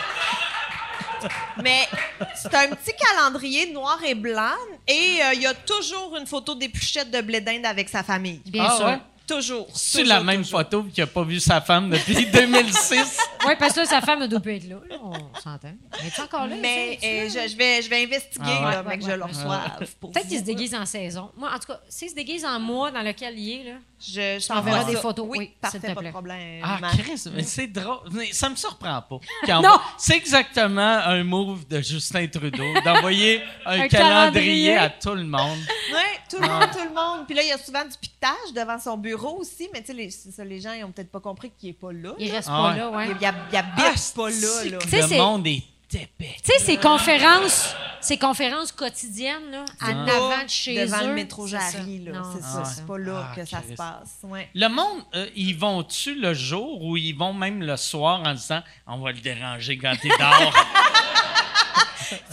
Mais 1.62 1.89
c'est 2.35 2.55
un 2.55 2.69
petit 2.69 2.93
calendrier 2.98 3.73
noir 3.73 3.98
et 4.05 4.15
blanc. 4.15 4.55
Et 4.86 5.19
euh, 5.23 5.35
il 5.35 5.43
y 5.43 5.47
a 5.47 5.55
toujours 5.55 6.16
une 6.16 6.27
photo 6.27 6.55
d'épluchette 6.55 7.11
de 7.11 7.20
blé 7.20 7.40
d'Inde 7.40 7.66
avec 7.66 7.89
sa 7.89 8.03
famille. 8.03 8.40
Bien 8.47 8.66
Ah 8.69 8.77
sûr. 8.77 8.86
ouais? 8.86 8.98
Toujours. 9.27 9.66
C'est 9.74 10.05
la 10.05 10.20
même 10.23 10.43
toujours. 10.43 10.61
photo 10.61 10.82
qu'il 10.85 11.03
n'a 11.03 11.07
pas 11.09 11.23
vu 11.24 11.40
sa 11.40 11.61
femme 11.61 11.90
depuis 11.90 12.27
2006. 12.32 13.19
Oui, 13.47 13.55
parce 13.59 13.73
que 13.74 13.81
là, 13.81 13.86
sa 13.86 14.01
femme 14.01 14.20
ne 14.20 14.27
doit 14.27 14.40
être 14.47 14.69
là. 14.69 14.77
là, 14.89 14.97
on 15.03 15.12
s'entend. 15.40 15.73
Mais 16.03 16.11
tu 16.15 16.20
encore 16.20 16.47
là? 16.47 16.57
Mais 16.61 16.98
euh, 17.03 17.28
je, 17.28 17.51
je 17.51 17.57
vais, 17.57 17.82
je 17.82 17.90
vais 17.90 18.05
investiguer, 18.05 18.44
Ah 18.47 18.66
ouais. 18.66 18.73
là, 18.73 18.82
mais 18.86 18.98
que 18.98 19.05
je 19.05 19.09
Ouais, 19.09 19.16
le 19.16 19.23
ouais, 19.24 19.28
reçoive. 19.28 19.70
Peut-être 20.12 20.28
qu'il 20.28 20.39
se 20.39 20.44
déguise 20.44 20.74
en 20.74 20.86
saison. 20.86 21.31
Moi, 21.36 21.51
en 21.55 21.59
tout 21.59 21.66
cas, 21.66 21.81
s'il 21.89 22.09
se 22.11 22.15
déguise 22.15 22.44
en 22.44 22.61
mois 22.61 22.90
dans 22.90 23.03
lequel 23.03 23.39
il 23.39 23.51
est, 23.61 23.65
là, 23.65 23.78
Je, 24.01 24.47
t'envoie 24.47 24.85
des 24.85 24.97
photos, 24.97 25.27
Oui, 25.28 25.39
oui, 25.39 25.51
parfait, 25.61 25.81
te 25.81 25.90
pas 25.93 26.03
de 26.03 26.11
problème. 26.11 26.62
Ah, 26.62 26.78
Chris, 26.98 27.24
mais 27.35 27.43
c'est 27.43 27.66
drôle. 27.66 27.98
Mais 28.12 28.32
ça 28.32 28.48
me 28.48 28.55
surprend 28.57 29.03
pas. 29.03 29.19
Quand- 29.44 29.62
Non. 29.66 29.78
C'est 29.98 30.16
exactement 30.16 30.81
un 31.05 31.24
move 31.24 31.66
de 31.66 31.81
Justin 31.81 32.27
Trudeau, 32.28 32.62
d'envoyer 32.85 33.43
un, 33.66 33.81
Un 33.81 33.89
calendrier, 33.89 34.74
calendrier. 34.74 34.77
à 34.77 34.90
tout 34.90 35.15
le 35.15 35.24
monde. 35.24 35.59
Oui, 35.93 35.98
tout 36.31 36.40
le 36.40 36.47
monde, 36.48 36.70
tout 36.73 36.85
le 36.85 36.94
monde. 36.94 37.27
Puis 37.27 37.35
là, 37.35 37.43
il 37.43 37.48
y 37.48 37.53
a 37.53 37.59
souvent 37.59 37.85
du 37.85 37.97
piquetage 38.01 38.53
devant 38.55 38.78
son 38.78 38.97
bureau 38.97 39.15
aussi, 39.24 39.68
mais 39.72 39.80
tu 39.80 39.88
sais, 39.88 39.93
les, 39.94 40.10
ça, 40.10 40.44
les 40.44 40.60
gens, 40.60 40.72
ils 40.72 40.84
ont 40.84 40.93
peut-être 40.93 41.10
pas 41.10 41.20
compris 41.20 41.51
qu'il 41.59 41.70
est 41.70 41.72
pas 41.72 41.93
là. 41.93 42.12
il 42.18 42.30
reste 42.30 42.48
Ah 42.51 42.56
pas 42.56 42.70
ouais. 42.72 42.76
là, 42.78 42.90
ouais. 42.90 43.06
Il, 43.10 43.16
il, 43.16 43.34
il 43.52 43.56
habite 43.56 44.12
pas 44.14 44.30
là, 44.30 44.64
là. 44.70 44.78
que 44.78 44.84
Tu 44.84 44.88
sais, 44.90 45.02
le 45.02 45.09
c'est- 45.09 45.18
monde 45.18 45.47
est 45.47 45.62
épais. 45.94 46.34
Tu 46.44 46.52
sais, 46.52 46.59
ces 46.59 46.76
conférences, 46.76 47.74
ces 48.02 48.18
conférences 48.18 48.70
quotidiennes, 48.72 49.51
là, 49.51 49.64
en 49.80 50.06
avant 50.06 50.44
de 50.44 50.48
chez 50.48 50.84
devant 50.84 51.02
eux. 51.05 51.06
le 51.09 51.14
métro 51.14 51.47
c'est 51.47 51.59
ça. 51.59 51.70
Jarry, 51.78 52.01
là. 52.05 52.12
Non. 52.12 52.22
C'est 52.34 52.40
Ah 52.44 52.52
ça, 52.52 52.59
ouais. 52.59 52.64
c'est 52.76 52.86
pas 52.86 52.98
là 52.98 53.28
Ah, 53.30 53.34
que 53.36 53.44
ça 53.47 53.59
Christ. 53.59 53.70
se 53.70 53.76
passe. 53.76 54.18
Ouais. 54.24 54.48
Le 54.55 54.68
monde, 54.68 55.02
euh, 55.14 55.26
ils 55.36 55.56
vont-tu 55.56 56.14
le 56.16 56.34
jour 56.34 56.82
ou 56.84 56.97
ils 56.98 57.16
vont 57.16 57.32
même 57.32 57.62
le 57.62 57.76
soir 57.78 58.20
en 58.26 58.34
disant 58.34 58.62
on 58.86 58.98
va 58.98 59.12
le 59.12 59.20
déranger 59.20 59.78
quand 59.78 59.94
il 60.05 60.10
dort? 60.18 60.52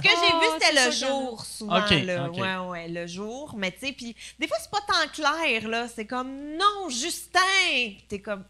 Ce 0.03 0.09
que 0.09 0.09
j'ai 0.09 0.33
Oh, 0.33 0.39
vu, 0.39 0.45
c'était 0.53 0.75
c'est 0.75 0.85
le 0.85 0.91
jour, 1.07 1.45
souvent. 1.45 1.79
Ok, 1.79 1.89
là. 2.03 2.29
Ouais, 2.29 2.57
ouais, 2.69 2.87
le 2.89 3.07
jour. 3.07 3.53
Mais 3.57 3.71
tu 3.71 3.79
sais, 3.87 3.93
puis 3.93 4.15
des 4.39 4.47
fois, 4.47 4.57
c'est 4.59 4.71
pas 4.71 4.81
tant 4.81 5.07
clair, 5.11 5.67
là. 5.69 5.87
C'est 5.87 6.05
comme, 6.05 6.29
non, 6.57 6.89
Justin! 6.89 7.39
Puis 7.71 8.05
T'es 8.09 8.19
comme, 8.19 8.43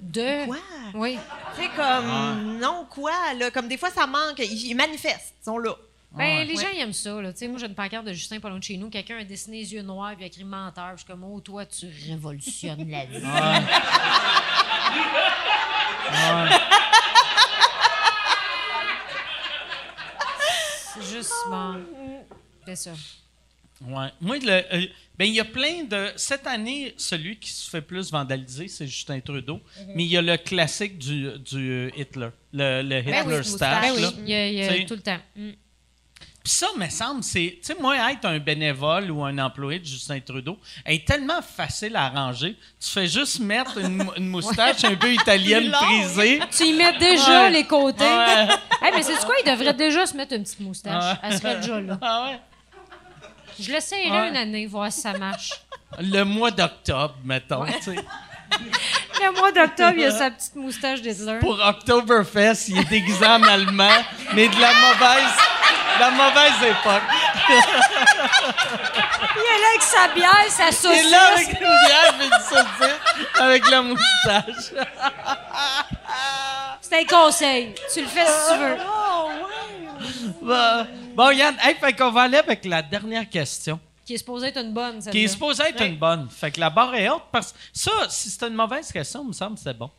De. 0.00 0.46
quoi? 0.46 0.56
Oui. 0.94 1.18
Tu 1.56 1.62
sais, 1.62 1.68
comme, 1.76 2.58
non, 2.58 2.86
quoi, 2.90 3.34
là? 3.38 3.50
Comme 3.50 3.68
des 3.68 3.76
fois, 3.76 3.90
ça 3.90 4.06
manque. 4.06 4.38
Ils, 4.38 4.68
ils 4.68 4.74
manifestent, 4.74 5.34
ils 5.40 5.44
sont 5.44 5.58
là. 5.58 5.74
Ben, 6.12 6.38
Ouais. 6.38 6.44
les 6.44 6.56
Ouais. 6.56 6.62
gens 6.62 6.68
ils 6.72 6.80
aiment 6.80 6.92
ça. 6.92 7.20
Là. 7.20 7.32
Tu 7.32 7.40
sais, 7.40 7.48
Moi, 7.48 7.58
j'ai 7.58 7.66
une 7.66 7.74
pancarte 7.74 8.04
de 8.04 8.12
Justin 8.12 8.38
pas 8.38 8.48
loin 8.48 8.58
de 8.58 8.62
chez 8.64 8.76
nous. 8.76 8.88
Quelqu'un 8.88 9.18
a 9.18 9.24
dessiné 9.24 9.58
les 9.58 9.74
yeux 9.74 9.82
noirs 9.82 10.12
et 10.20 10.22
a 10.22 10.26
écrit 10.28 10.44
menteur. 10.44 10.92
Je 10.92 10.98
suis 10.98 11.06
comme, 11.06 11.24
oh, 11.24 11.40
toi, 11.40 11.66
tu 11.66 11.86
révolutionnes 12.08 12.88
la 12.88 13.04
vie. 13.04 13.20
C'est 20.94 21.16
juste, 21.16 21.32
bon. 21.50 21.80
C'est 22.66 22.76
ça. 22.76 22.92
Ouais. 23.82 24.08
Moi, 24.20 24.38
le, 24.38 24.50
euh, 24.50 24.86
ben, 25.18 25.24
il 25.24 25.34
y 25.34 25.40
a 25.40 25.44
plein 25.44 25.84
de. 25.84 26.12
Cette 26.16 26.46
année, 26.46 26.94
celui 26.96 27.36
qui 27.36 27.50
se 27.50 27.68
fait 27.68 27.82
plus 27.82 28.10
vandaliser, 28.10 28.68
c'est 28.68 28.86
Justin 28.86 29.20
Trudeau. 29.20 29.60
Mais 29.94 30.04
il 30.04 30.10
y 30.10 30.16
a 30.16 30.22
le 30.22 30.36
classique 30.36 30.98
du, 30.98 31.30
du 31.40 31.92
Hitler. 31.96 32.28
Le, 32.52 32.82
le 32.82 33.00
Hitler 33.00 33.12
Ben 33.12 33.26
oui, 33.26 33.34
Ben 33.60 33.92
oui, 33.94 34.16
il 34.20 34.28
y 34.28 34.34
a, 34.34 34.48
il 34.48 34.54
y 34.54 34.82
a 34.82 34.84
tout 34.84 34.94
le 34.94 35.02
temps. 35.02 35.18
Mm. 35.36 35.50
Puis 36.44 36.52
ça, 36.52 36.66
me 36.76 36.86
semble, 36.90 37.24
c'est. 37.24 37.58
Tu 37.62 37.72
sais, 37.72 37.76
moi, 37.80 37.96
être 38.12 38.26
un 38.26 38.38
bénévole 38.38 39.10
ou 39.10 39.24
un 39.24 39.38
employé 39.38 39.78
de 39.78 39.86
Justin 39.86 40.20
Trudeau 40.20 40.58
est 40.84 41.06
tellement 41.06 41.40
facile 41.40 41.96
à 41.96 42.04
arranger. 42.04 42.54
Tu 42.78 42.90
fais 42.90 43.06
juste 43.06 43.40
mettre 43.40 43.78
une, 43.78 43.96
mou- 44.04 44.12
une 44.18 44.28
moustache 44.28 44.84
un 44.84 44.94
peu 44.94 45.10
italienne 45.10 45.70
Long. 45.72 45.78
frisée. 45.78 46.40
Tu 46.54 46.64
y 46.64 46.72
mets 46.74 46.98
déjà 46.98 47.44
Ouais. 47.44 47.50
les 47.50 47.64
côtés. 47.64 48.04
Ouais. 48.04 48.48
Hey, 48.82 48.92
mais 48.94 49.02
c'est 49.02 49.16
quoi? 49.24 49.34
Il 49.42 49.50
devrait 49.50 49.72
déjà 49.72 50.04
se 50.04 50.14
mettre 50.14 50.34
une 50.34 50.42
petite 50.42 50.60
moustache? 50.60 51.02
Ouais. 51.14 51.18
Elle 51.22 51.38
serait 51.38 51.56
déjà 51.56 51.80
là. 51.80 51.98
Ah 52.02 52.26
ouais. 52.28 52.38
Je 53.58 53.72
l'essayerai 53.72 54.10
Ouais. 54.20 54.28
une 54.28 54.36
année, 54.36 54.66
voir 54.66 54.92
si 54.92 55.00
ça 55.00 55.16
marche. 55.16 55.50
Le 55.98 56.24
mois 56.24 56.50
d'octobre, 56.50 57.14
mettons. 57.24 57.64
tu 57.64 57.72
sais. 57.82 57.96
Le 59.20 59.32
mois 59.40 59.50
d'octobre, 59.50 59.94
il 59.96 60.02
y 60.02 60.04
a 60.04 60.10
sa 60.10 60.30
petite 60.30 60.54
moustache 60.56 61.00
d'Hitler. 61.00 61.38
Pour 61.40 61.58
Oktoberfest, 61.58 62.68
il 62.68 62.78
est 62.78 62.84
déguisé 62.90 63.24
en 63.24 63.42
allemand, 63.42 63.88
mais 64.34 64.48
de 64.48 64.60
la 64.60 64.72
mauvaise, 64.74 65.32
la 66.00 66.10
mauvaise 66.10 66.62
époque. 66.62 67.02
Il 69.36 69.40
est 69.40 69.60
là 69.60 69.68
avec 69.70 69.82
sa 69.82 70.08
bière, 70.08 70.46
sa 70.48 70.64
Il 70.64 70.68
est 70.68 70.72
saucisse. 70.72 71.10
là 71.10 71.32
avec 71.34 71.48
une 71.48 71.58
bière 71.58 72.14
et 72.20 72.24
du 72.24 72.30
saucisse, 72.44 72.94
avec 73.40 73.70
la 73.70 73.82
moustache. 73.82 74.72
C'est 76.80 77.00
un 77.00 77.04
conseil. 77.04 77.74
Tu 77.92 78.00
le 78.02 78.06
fais 78.06 78.26
si 78.26 78.52
tu 78.52 78.58
veux. 78.58 78.76
Oh, 78.86 79.28
ouais! 79.28 79.40
Bon, 80.42 80.86
bon, 81.14 81.30
Yann, 81.30 81.56
hey, 81.62 81.74
fait 81.76 81.94
qu'on 81.94 82.10
va 82.10 82.22
aller 82.22 82.36
avec 82.36 82.64
la 82.66 82.82
dernière 82.82 83.28
question, 83.28 83.80
Qui 84.04 84.14
est 84.14 84.18
supposé 84.18 84.48
être 84.48 84.58
une 84.60 84.72
bonne, 84.74 85.00
qui 85.10 85.24
est 85.24 85.28
supposée 85.28 85.62
être 85.64 85.82
une 85.82 85.96
bonne. 85.96 86.28
Fait 86.28 86.50
que 86.50 86.60
la 86.60 86.68
barre 86.68 86.94
est 86.94 87.08
haute, 87.08 87.22
parce 87.32 87.52
que 87.52 87.58
ça, 87.72 87.90
si 88.10 88.28
c'était 88.28 88.48
une 88.48 88.54
mauvaise 88.54 88.92
question, 88.92 89.22
il 89.22 89.28
me 89.28 89.32
semble 89.32 89.54
que 89.56 89.62
c'est 89.64 89.76
bon. 89.76 89.90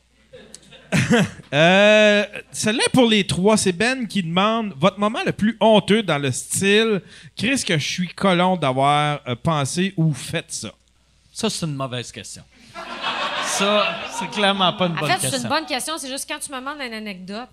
Euh, 1.53 2.25
Celle-là 2.51 2.83
est 2.85 2.89
pour 2.91 3.05
les 3.09 3.25
trois, 3.25 3.57
c'est 3.57 3.71
Ben 3.71 4.07
qui 4.07 4.23
demande 4.23 4.73
votre 4.77 4.99
moment 4.99 5.19
le 5.25 5.31
plus 5.31 5.55
honteux 5.59 6.03
dans 6.03 6.17
le 6.17 6.31
style 6.31 7.01
Chris 7.35 7.63
que 7.65 7.77
je 7.77 7.87
suis 7.87 8.07
colon 8.09 8.55
d'avoir 8.57 9.21
euh, 9.27 9.35
pensé 9.35 9.93
ou 9.97 10.13
fait 10.13 10.45
ça? 10.49 10.71
Ça, 11.31 11.49
c'est 11.49 11.65
une 11.65 11.75
mauvaise 11.75 12.11
question. 12.11 12.43
Ça, 13.45 13.87
c'est 14.17 14.29
clairement 14.31 14.73
pas 14.73 14.87
une 14.87 14.93
En 14.93 14.99
bonne 15.01 15.09
fait, 15.11 15.15
c'est 15.19 15.21
question. 15.31 15.43
une 15.43 15.49
bonne 15.49 15.65
question. 15.65 15.97
C'est 15.97 16.09
juste 16.09 16.27
quand 16.29 16.39
tu 16.39 16.51
me 16.51 16.57
demandes 16.57 16.79
une 16.81 16.93
anecdote, 16.93 17.49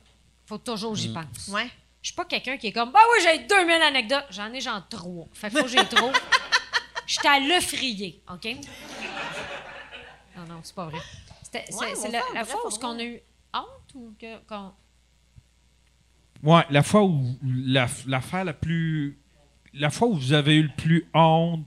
faut 0.46 0.58
toujours 0.58 0.92
que 0.92 0.98
j'y 0.98 1.12
pense. 1.12 1.48
Ouais. 1.48 1.68
Je 2.00 2.08
suis 2.08 2.16
pas 2.16 2.24
quelqu'un 2.24 2.56
qui 2.56 2.68
est 2.68 2.72
comme, 2.72 2.90
bah 2.90 3.00
oui, 3.12 3.24
j'ai 3.24 3.38
2000 3.46 3.70
anecdotes. 3.82 4.24
J'en 4.30 4.52
ai 4.52 4.60
genre 4.60 4.82
trois. 4.88 5.26
Fait 5.32 5.50
que 5.50 5.58
faut 5.58 5.64
que 5.64 5.70
j'ai 5.70 5.84
trop. 5.86 6.10
J'étais 7.06 7.28
à 7.28 7.38
le 7.38 7.60
frier, 7.60 8.20
OK? 8.32 8.56
Non, 10.36 10.42
non, 10.48 10.60
c'est 10.62 10.74
pas 10.74 10.86
vrai. 10.86 10.98
C'était- 11.52 11.64
C'est 11.70 11.78
Ouais, 11.78 11.94
c'est 11.94 12.08
on 12.08 12.32
la, 12.34 12.44
fois 12.44 12.66
où 12.66 12.70
ce 12.70 12.78
qu'on 12.78 12.98
a 12.98 13.04
eu 13.04 13.20
honte 13.54 13.94
ou 13.94 14.14
que, 14.18 14.38
qu'on- 14.46 14.72
Ouais, 16.42 16.62
la 16.70 16.82
fois 16.82 17.04
où 17.04 17.22
la- 17.44 17.88
l'affaire 18.06 18.44
la 18.44 18.52
plus. 18.54 19.18
La 19.74 19.90
fois 19.90 20.08
où 20.08 20.14
vous 20.14 20.32
avez 20.32 20.56
eu 20.56 20.62
le 20.64 20.70
plus 20.76 21.06
honte 21.14 21.64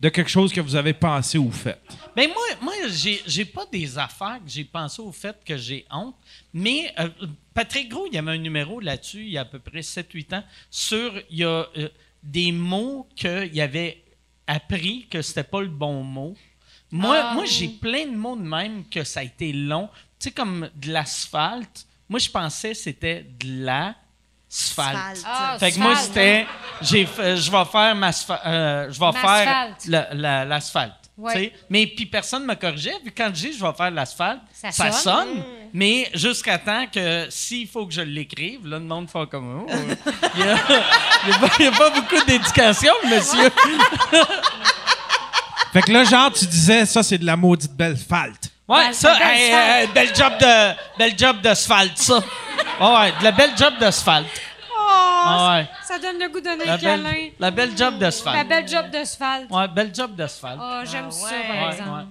de 0.00 0.08
quelque 0.08 0.30
chose 0.30 0.52
que 0.52 0.60
vous 0.60 0.74
avez 0.74 0.92
pensé 0.94 1.38
ou 1.38 1.50
fait? 1.52 1.80
Ben 2.16 2.28
moi, 2.28 2.42
moi 2.60 2.72
j'ai, 2.88 3.20
j'ai 3.26 3.44
pas 3.44 3.66
des 3.66 3.98
affaires 3.98 4.40
que 4.44 4.48
j'ai 4.50 4.64
pensé 4.64 5.00
au 5.00 5.12
fait 5.12 5.36
que 5.44 5.56
j'ai 5.56 5.86
honte, 5.90 6.16
mais 6.52 6.92
euh, 6.98 7.08
Patrick 7.54 7.88
Gros, 7.88 8.06
il 8.06 8.14
y 8.14 8.18
avait 8.18 8.32
un 8.32 8.38
numéro 8.38 8.80
là-dessus, 8.80 9.22
il 9.22 9.30
y 9.30 9.38
a 9.38 9.42
à 9.42 9.44
peu 9.44 9.58
près 9.60 9.80
7-8 9.80 10.34
ans, 10.34 10.44
sur 10.70 11.12
il 11.30 11.38
y 11.38 11.44
a 11.44 11.66
euh, 11.76 11.88
des 12.22 12.50
mots 12.52 13.06
qu'il 13.14 13.60
avait 13.60 14.02
appris 14.46 15.06
que 15.08 15.22
c'était 15.22 15.44
pas 15.44 15.60
le 15.60 15.68
bon 15.68 16.02
mot. 16.02 16.34
Moi, 16.96 17.16
Ah, 17.22 17.34
moi 17.34 17.42
oui. 17.44 17.48
j'ai 17.50 17.68
plein 17.68 18.06
de 18.06 18.16
mots 18.16 18.36
de 18.36 18.42
même 18.42 18.84
que 18.88 19.04
ça 19.04 19.20
a 19.20 19.22
été 19.22 19.52
long. 19.52 19.88
Tu 20.18 20.24
sais, 20.28 20.30
comme 20.30 20.68
de 20.74 20.92
l'asphalte, 20.92 21.86
moi 22.08 22.18
je 22.18 22.30
pensais 22.30 22.70
que 22.70 22.76
c'était 22.78 23.22
de 23.38 23.64
la. 23.64 23.94
Asphalte. 24.48 25.22
Ah, 25.26 25.56
Fait 25.58 25.72
que 25.72 25.78
moi, 25.80 25.96
c'était. 25.96 26.46
j'ai 26.80 27.04
fait- 27.04 27.36
Je 27.36 27.50
vais 27.50 27.64
faire 27.64 27.94
ma. 27.96 28.10
euh, 28.46 28.90
je 28.90 28.98
vais 29.00 29.12
faire 29.12 29.76
la- 30.14 30.44
l'asphalte. 30.44 30.94
Ouais. 31.18 31.32
tu 31.32 31.38
sais? 31.40 31.52
Mais 31.70 31.86
puis 31.86 32.04
personne 32.06 32.42
ne 32.42 32.48
me 32.48 32.54
corrigeait. 32.54 32.94
Puis 33.02 33.10
quand 33.12 33.28
je 33.34 33.48
dis 33.48 33.52
je 33.58 33.64
vais 33.64 33.72
faire 33.72 33.90
l'asphalte, 33.90 34.40
Ça 34.52 34.70
ça, 34.70 34.92
sonne. 34.92 35.26
sonne. 35.26 35.44
Mais 35.72 36.10
jusqu'à 36.14 36.58
temps 36.58 36.86
que 36.92 37.26
s'il 37.30 37.66
faut 37.66 37.86
que 37.86 37.92
je 37.94 38.02
l'écrive, 38.02 38.66
là, 38.66 38.78
le 38.78 38.84
monde 38.84 39.08
fait 39.10 39.26
comme. 39.30 39.64
Oh, 39.66 39.70
euh, 39.70 39.94
il 41.58 41.60
n'y 41.60 41.66
a 41.66 41.72
pas 41.72 41.90
beaucoup 41.90 42.22
d'éducation, 42.26 42.92
monsieur. 43.10 43.50
Fait 45.76 45.82
que 45.82 45.92
là, 45.92 46.04
genre, 46.04 46.32
tu 46.32 46.46
disais, 46.46 46.86
ça, 46.86 47.02
c'est 47.02 47.18
de 47.18 47.26
la 47.26 47.36
maudite 47.36 47.72
belle 47.72 47.98
falte. 47.98 48.50
Ouais, 48.66 48.86
Ben, 48.86 48.92
ça, 48.94 49.14
belle 49.18 50.06
hey, 50.06 50.14
job 50.14 50.32
de, 50.40 50.98
bel 50.98 51.18
job 51.18 51.40
d'asphalte, 51.42 51.98
ça. 51.98 52.16
Ouais, 52.80 52.94
ouais, 52.94 53.12
de 53.18 53.24
la 53.24 53.32
belle 53.32 53.50
job 53.58 53.74
d'asphalte. 53.78 54.26
Oh, 54.70 54.74
Ah 54.78 55.58
ouais. 55.58 55.68
ça 55.86 55.98
donne 55.98 56.18
le 56.18 56.30
goût 56.30 56.40
de 56.40 56.44
donner 56.44 56.64
La 56.64 56.72
un 56.74 56.78
câlin. 56.78 57.12
belle, 57.12 57.32
la 57.38 57.50
belle 57.50 57.76
job 57.76 57.92
La 57.92 57.98
d'asphalte. 57.98 58.48
belle 58.48 58.66
job 58.66 58.90
d'asphalte. 58.90 59.50
Ouais, 59.50 59.68
bel 59.68 59.94
job 59.94 60.16
d'asphalte. 60.16 60.60
Oh, 60.62 60.80
j'aime 60.90 61.10
ça, 61.10 61.26
ouais. 61.26 61.46
par 61.46 61.56
Ouais, 61.68 61.72
exemple. 61.74 61.90
ouais. 61.90 62.04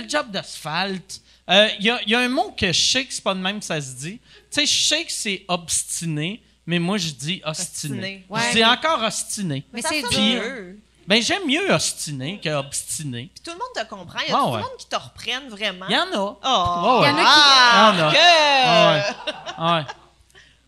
Bel 0.00 0.08
job 0.10 0.30
d'asphalte. 0.30 1.20
Euh, 1.50 1.68
Il 1.78 1.84
y, 1.84 1.90
a- 1.90 2.00
y 2.06 2.14
a 2.14 2.20
un 2.20 2.28
mot 2.30 2.54
que 2.58 2.72
je 2.72 2.80
sais 2.90 3.04
que 3.04 3.12
c'est 3.12 3.22
pas 3.24 3.34
de 3.34 3.40
même 3.40 3.58
que 3.58 3.66
ça 3.66 3.78
se 3.82 3.92
dit. 3.96 4.18
Tu 4.18 4.20
sais, 4.50 4.64
je 4.66 4.82
sais 4.82 5.04
que 5.04 5.12
c'est 5.12 5.44
obstiné, 5.46 6.42
mais 6.66 6.78
moi 6.78 6.96
je 6.96 7.10
dis 7.10 7.42
ostiné. 7.44 7.98
Ostiné. 7.98 8.24
Ouais. 8.30 8.40
Je 8.50 8.56
dis 8.56 8.64
encore 8.64 9.02
ostiné. 9.02 9.62
Mais 9.74 9.82
Ça 9.82 9.90
c'est 9.90 10.08
dur. 10.08 10.42
Ben 11.10 11.20
j'aime 11.20 11.44
mieux 11.44 11.72
ostiné 11.72 12.40
que 12.42 12.48
obstiné. 12.50 13.30
Puis 13.34 13.42
tout 13.42 13.50
le 13.50 13.56
monde 13.58 13.68
te 13.74 13.84
comprend. 13.92 14.20
Il 14.26 14.30
y 14.30 14.32
a 14.32 14.36
Ah, 14.38 14.42
tout 14.44 14.50
ouais. 14.50 14.56
le 14.58 14.62
monde 14.62 14.76
qui 14.78 14.86
te 14.86 14.94
reprenne 14.96 15.48
vraiment. 15.48 15.86
Il 15.88 15.92
y 15.92 15.98
en 15.98 16.02
a. 16.02 16.38
Oh! 16.44 17.00
Ouais. 17.02 17.08
Il 17.10 17.10
y 17.10 17.14
en 17.14 17.18
a 17.18 17.22
qui- 17.22 17.26
Ah, 17.26 17.92
Il 17.92 17.98
y 17.98 18.02
en 18.02 18.06
a. 18.06 18.12
que- 18.12 18.16
Ah 18.64 18.92
ouais. 18.92 19.34
Ah 19.58 19.76
ouais. 19.76 19.84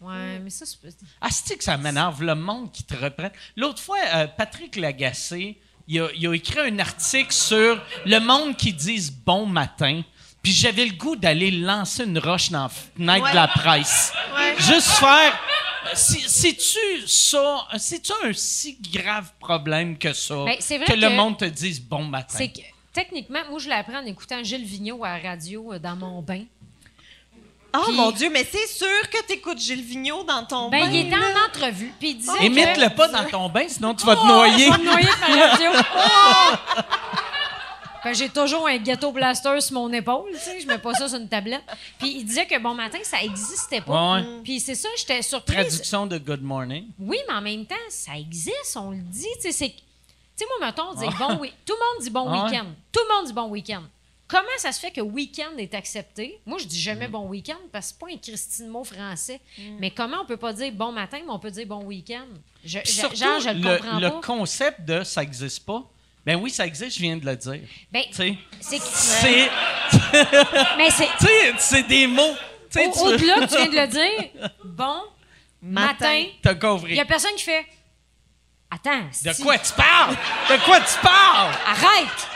Ouais, 0.09 0.39
mais 0.40 0.51
ça, 0.51 0.66
c'est. 0.66 0.78
Ah, 1.20 1.28
c'est 1.31 1.56
que 1.56 1.62
ça 1.62 1.77
m'énerve, 1.77 2.24
le 2.24 2.35
monde 2.35 2.73
qui 2.73 2.82
te 2.82 2.97
reprend. 2.97 3.31
L'autre 3.56 3.81
fois, 3.81 3.98
euh, 4.14 4.27
Patrick 4.36 4.74
Lagacé, 4.74 5.60
il 5.86 6.01
a, 6.01 6.09
il 6.16 6.27
a 6.27 6.35
écrit 6.35 6.59
un 6.59 6.78
article 6.81 7.32
sur 7.32 7.81
le 8.05 8.19
monde 8.19 8.56
qui 8.56 8.73
disent 8.73 9.12
bon 9.12 9.47
matin. 9.47 10.02
Puis 10.43 10.51
j'avais 10.51 10.86
le 10.86 10.94
goût 10.94 11.14
d'aller 11.14 11.52
lancer 11.52 12.02
une 12.02 12.19
roche 12.19 12.51
dans 12.51 12.64
la 12.64 12.69
fenêtre 12.69 13.23
Ouais. 13.23 13.31
de 13.31 13.36
la 13.36 13.47
presse. 13.47 14.12
Ouais. 14.36 14.56
Juste 14.59 14.89
faire. 14.89 15.39
Si- 15.94 16.24
c'est-tu 16.28 17.06
ça, 17.06 17.66
c'est-tu 17.78 18.12
un 18.24 18.32
si 18.32 18.78
grave 18.92 19.30
problème 19.40 19.98
que 19.98 20.12
ça? 20.12 20.44
Ben, 20.44 20.56
c'est 20.60 20.78
vrai 20.78 20.86
que, 20.86 20.92
le 20.92 21.10
monde 21.10 21.38
te 21.38 21.44
dise 21.44 21.80
bon 21.80 22.04
matin? 22.04 22.34
C'est 22.36 22.48
que, 22.52 22.60
techniquement, 22.92 23.40
moi, 23.50 23.59
je 23.59 23.68
l'ai 23.68 23.74
appris 23.74 23.96
en 23.96 24.04
écoutant 24.06 24.42
Gilles 24.42 24.64
Vigneault 24.64 25.04
à 25.04 25.18
la 25.18 25.30
radio 25.30 25.72
euh, 25.72 25.78
dans 25.78 25.96
mon 25.96 26.22
bain. 26.22 26.44
Oh 27.74 27.78
Puis- 27.86 27.96
mon 27.96 28.10
Dieu, 28.10 28.28
mais 28.30 28.44
c'est 28.50 28.66
sûr 28.66 29.09
que 29.10 29.22
t'écoutes 29.24 29.59
Gilles 29.59 29.82
Vigneault 29.82 30.24
dans 30.24 30.44
ton 30.44 30.68
Ben, 30.68 30.84
bain. 30.84 30.90
il 30.92 31.06
était 31.06 31.16
en 31.16 31.46
entrevue, 31.48 31.92
puis 31.98 32.10
il 32.10 32.18
disait 32.18 32.32
que... 32.38 32.44
Imite-le 32.44 32.94
pas 32.94 33.09
dans 33.09 33.24
ton 33.24 33.48
bain, 33.48 33.64
sinon 33.66 33.94
tu 33.94 34.04
vas 34.04 34.14
te 34.14 34.20
Oh, 34.22 34.26
noyer. 34.26 34.66
Je 34.66 34.72
vais 34.72 34.78
me 34.78 34.84
noyer 34.84 35.09
par 35.18 35.30
la 35.36 35.46
radio. 35.48 35.70
Oh! 35.96 36.78
Ben, 38.05 38.15
j'ai 38.15 38.29
toujours 38.29 38.66
un 38.66 38.79
ghetto 38.79 39.12
blaster 39.12 39.61
sur 39.61 39.74
mon 39.74 39.93
épaule, 39.93 40.31
tu 40.33 40.39
sais, 40.39 40.61
je 40.61 40.66
mets 40.66 40.79
pas 40.79 40.93
ça 40.95 41.09
sur 41.09 41.19
une 41.19 41.29
tablette. 41.29 41.62
Puis 41.99 42.11
il 42.16 42.24
disait 42.24 42.47
que 42.47 42.59
bon 42.59 42.74
matin, 42.74 42.99
ça 43.05 43.23
existait 43.23 43.81
pas. 43.81 44.15
Ouais, 44.16 44.20
ouais. 44.27 44.41
Puis 44.43 44.59
c'est 44.61 44.74
ça, 44.74 44.89
j'étais 44.97 45.23
surprise. 45.23 45.55
Traduction 45.69 46.07
de 46.07 46.19
Good 46.19 46.43
Morning. 46.43 46.87
Oui, 46.99 47.19
mais 47.29 47.35
en 47.35 47.41
même 47.41 47.65
temps, 47.65 47.74
ça 47.89 48.16
existe, 48.19 48.77
on 48.77 48.91
le 48.91 48.97
dit. 49.03 49.27
Tu 49.37 49.43
sais, 49.43 49.53
c'est- 49.53 49.69
tu 49.70 49.77
sais, 50.35 50.45
moi, 50.59 50.66
mettons, 50.69 50.89
on 50.91 50.95
dit 50.95 51.07
bon 51.19 51.39
week 51.41 51.55
Tout 51.65 51.74
le 51.74 51.79
monde 51.79 52.03
dit 52.05 52.11
bon 52.11 52.29
Ah 52.29 52.33
ouais. 52.45 52.51
week-end. 52.51 52.66
Tout 52.91 53.01
le 53.09 53.15
monde 53.16 53.27
dit 53.27 53.33
bon 53.33 53.49
week-end. 53.49 53.83
Comment 54.27 54.49
ça 54.57 54.73
se 54.73 54.81
fait 54.81 54.91
que 54.91 55.03
week-end 55.03 55.57
est 55.59 55.74
accepté? 55.74 56.41
Moi, 56.47 56.57
je 56.59 56.65
dis 56.65 56.81
jamais 56.81 57.07
Mm. 57.07 57.11
bon 57.12 57.29
week-end 57.29 57.59
parce 57.70 57.89
que 57.89 57.93
c'est 57.93 57.99
pas 58.07 58.12
un 58.12 58.16
Christine 58.16 58.69
mot 58.69 58.83
français. 58.83 59.41
Mais 59.79 59.91
comment 59.91 60.23
on 60.23 60.24
peut 60.24 60.39
pas 60.39 60.55
dire 60.55 60.73
bon 60.73 60.91
matin, 60.91 61.19
mais 61.24 61.31
on 61.31 61.39
peut 61.39 61.51
dire 61.51 61.66
bon 61.66 61.85
week-end? 61.85 62.24
Je, 62.65 62.79
je- 62.85 62.91
surtout, 62.91 63.16
genre, 63.16 63.41
je 63.41 63.51
le 63.51 63.55
le, 63.61 63.77
comprends 63.77 63.99
le 64.01 64.09
pas. 64.11 64.20
concept 64.24 64.81
de 64.87 65.05
ça 65.05 65.23
existe 65.23 65.66
pas. 65.66 65.85
Ben 66.24 66.36
oui, 66.36 66.51
ça 66.51 66.66
existe, 66.66 66.97
je 66.97 67.01
viens 67.03 67.16
de 67.16 67.24
le 67.27 67.35
dire. 67.36 67.61
Ben, 67.90 68.03
c'est 68.12 68.36
c'est, 68.61 68.78
mais 70.77 70.90
c'est 70.90 71.09
tu 71.19 71.27
sais, 71.27 71.55
c'est 71.59 71.82
des 71.89 72.07
mots. 72.07 72.35
Tu 72.70 72.78
sais, 72.81 72.86
au- 72.86 72.93
tu- 72.93 72.99
au-delà, 73.01 73.47
tu 73.47 73.57
viens 73.57 73.66
de 73.66 73.77
le 73.77 73.86
dire. 73.89 74.51
Bon 74.65 75.03
matin. 75.61 76.24
T'as 76.43 76.53
Il 76.53 76.59
compris. 76.59 76.94
y 76.94 77.01
a 77.01 77.05
personne 77.05 77.35
qui 77.36 77.44
fait 77.44 77.66
Attends, 78.70 79.01
De 79.24 79.43
quoi 79.43 79.59
tu 79.59 79.73
parles? 79.74 80.16
De 80.49 80.65
quoi 80.65 80.81
tu 80.81 80.99
parles? 81.03 81.53
Arrête! 81.66 82.28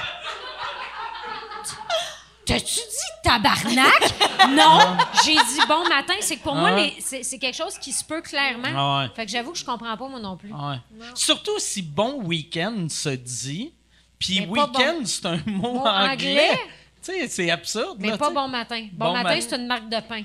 T'as-tu 2.47 2.75
dit 2.81 3.13
tabarnak? 3.25 4.15
non! 4.51 4.97
J'ai 5.25 5.35
dit 5.35 5.61
bon 5.69 5.87
matin. 5.89 6.15
C'est 6.21 6.37
que 6.37 6.43
pour 6.43 6.55
moi, 6.55 6.71
Ah. 6.77 6.87
c'est 7.01 7.23
c'est 7.25 7.39
quelque 7.39 7.57
chose 7.57 7.77
qui 7.79 7.93
se 7.93 8.05
peut 8.05 8.23
clairement. 8.23 8.69
Ah 8.75 9.03
ouais. 9.03 9.11
Fait 9.15 9.27
que 9.27 9.33
j'avoue 9.33 9.53
que 9.53 9.59
je 9.59 9.65
comprends 9.65 9.97
pas, 9.97 10.09
moi 10.09 10.21
non 10.21 10.37
plus. 10.37 10.53
Ouais. 10.53 10.77
Surtout 11.15 11.59
si 11.59 11.83
bon 11.83 12.23
week-end 12.23 12.87
se 12.89 13.09
dit, 13.11 13.75
puis 14.19 14.47
week-end, 14.47 14.99
bon. 15.01 15.05
c'est 15.05 15.27
un 15.27 15.41
mot, 15.47 15.79
anglais. 15.79 16.13
anglais? 16.13 16.61
Tu 17.03 17.13
sais, 17.13 17.29
c'est 17.29 17.51
absurde. 17.51 17.97
Mais 17.99 18.09
là, 18.09 18.17
pas 18.19 18.31
bon 18.31 18.49
matin. 18.49 18.87
Bon, 18.93 19.07
Bon 19.07 19.13
matin, 19.13 19.29
matin. 19.31 19.47
c'est 19.49 19.57
une 19.57 19.67
marque 19.67 19.89
de 19.89 20.01
pain. 20.01 20.23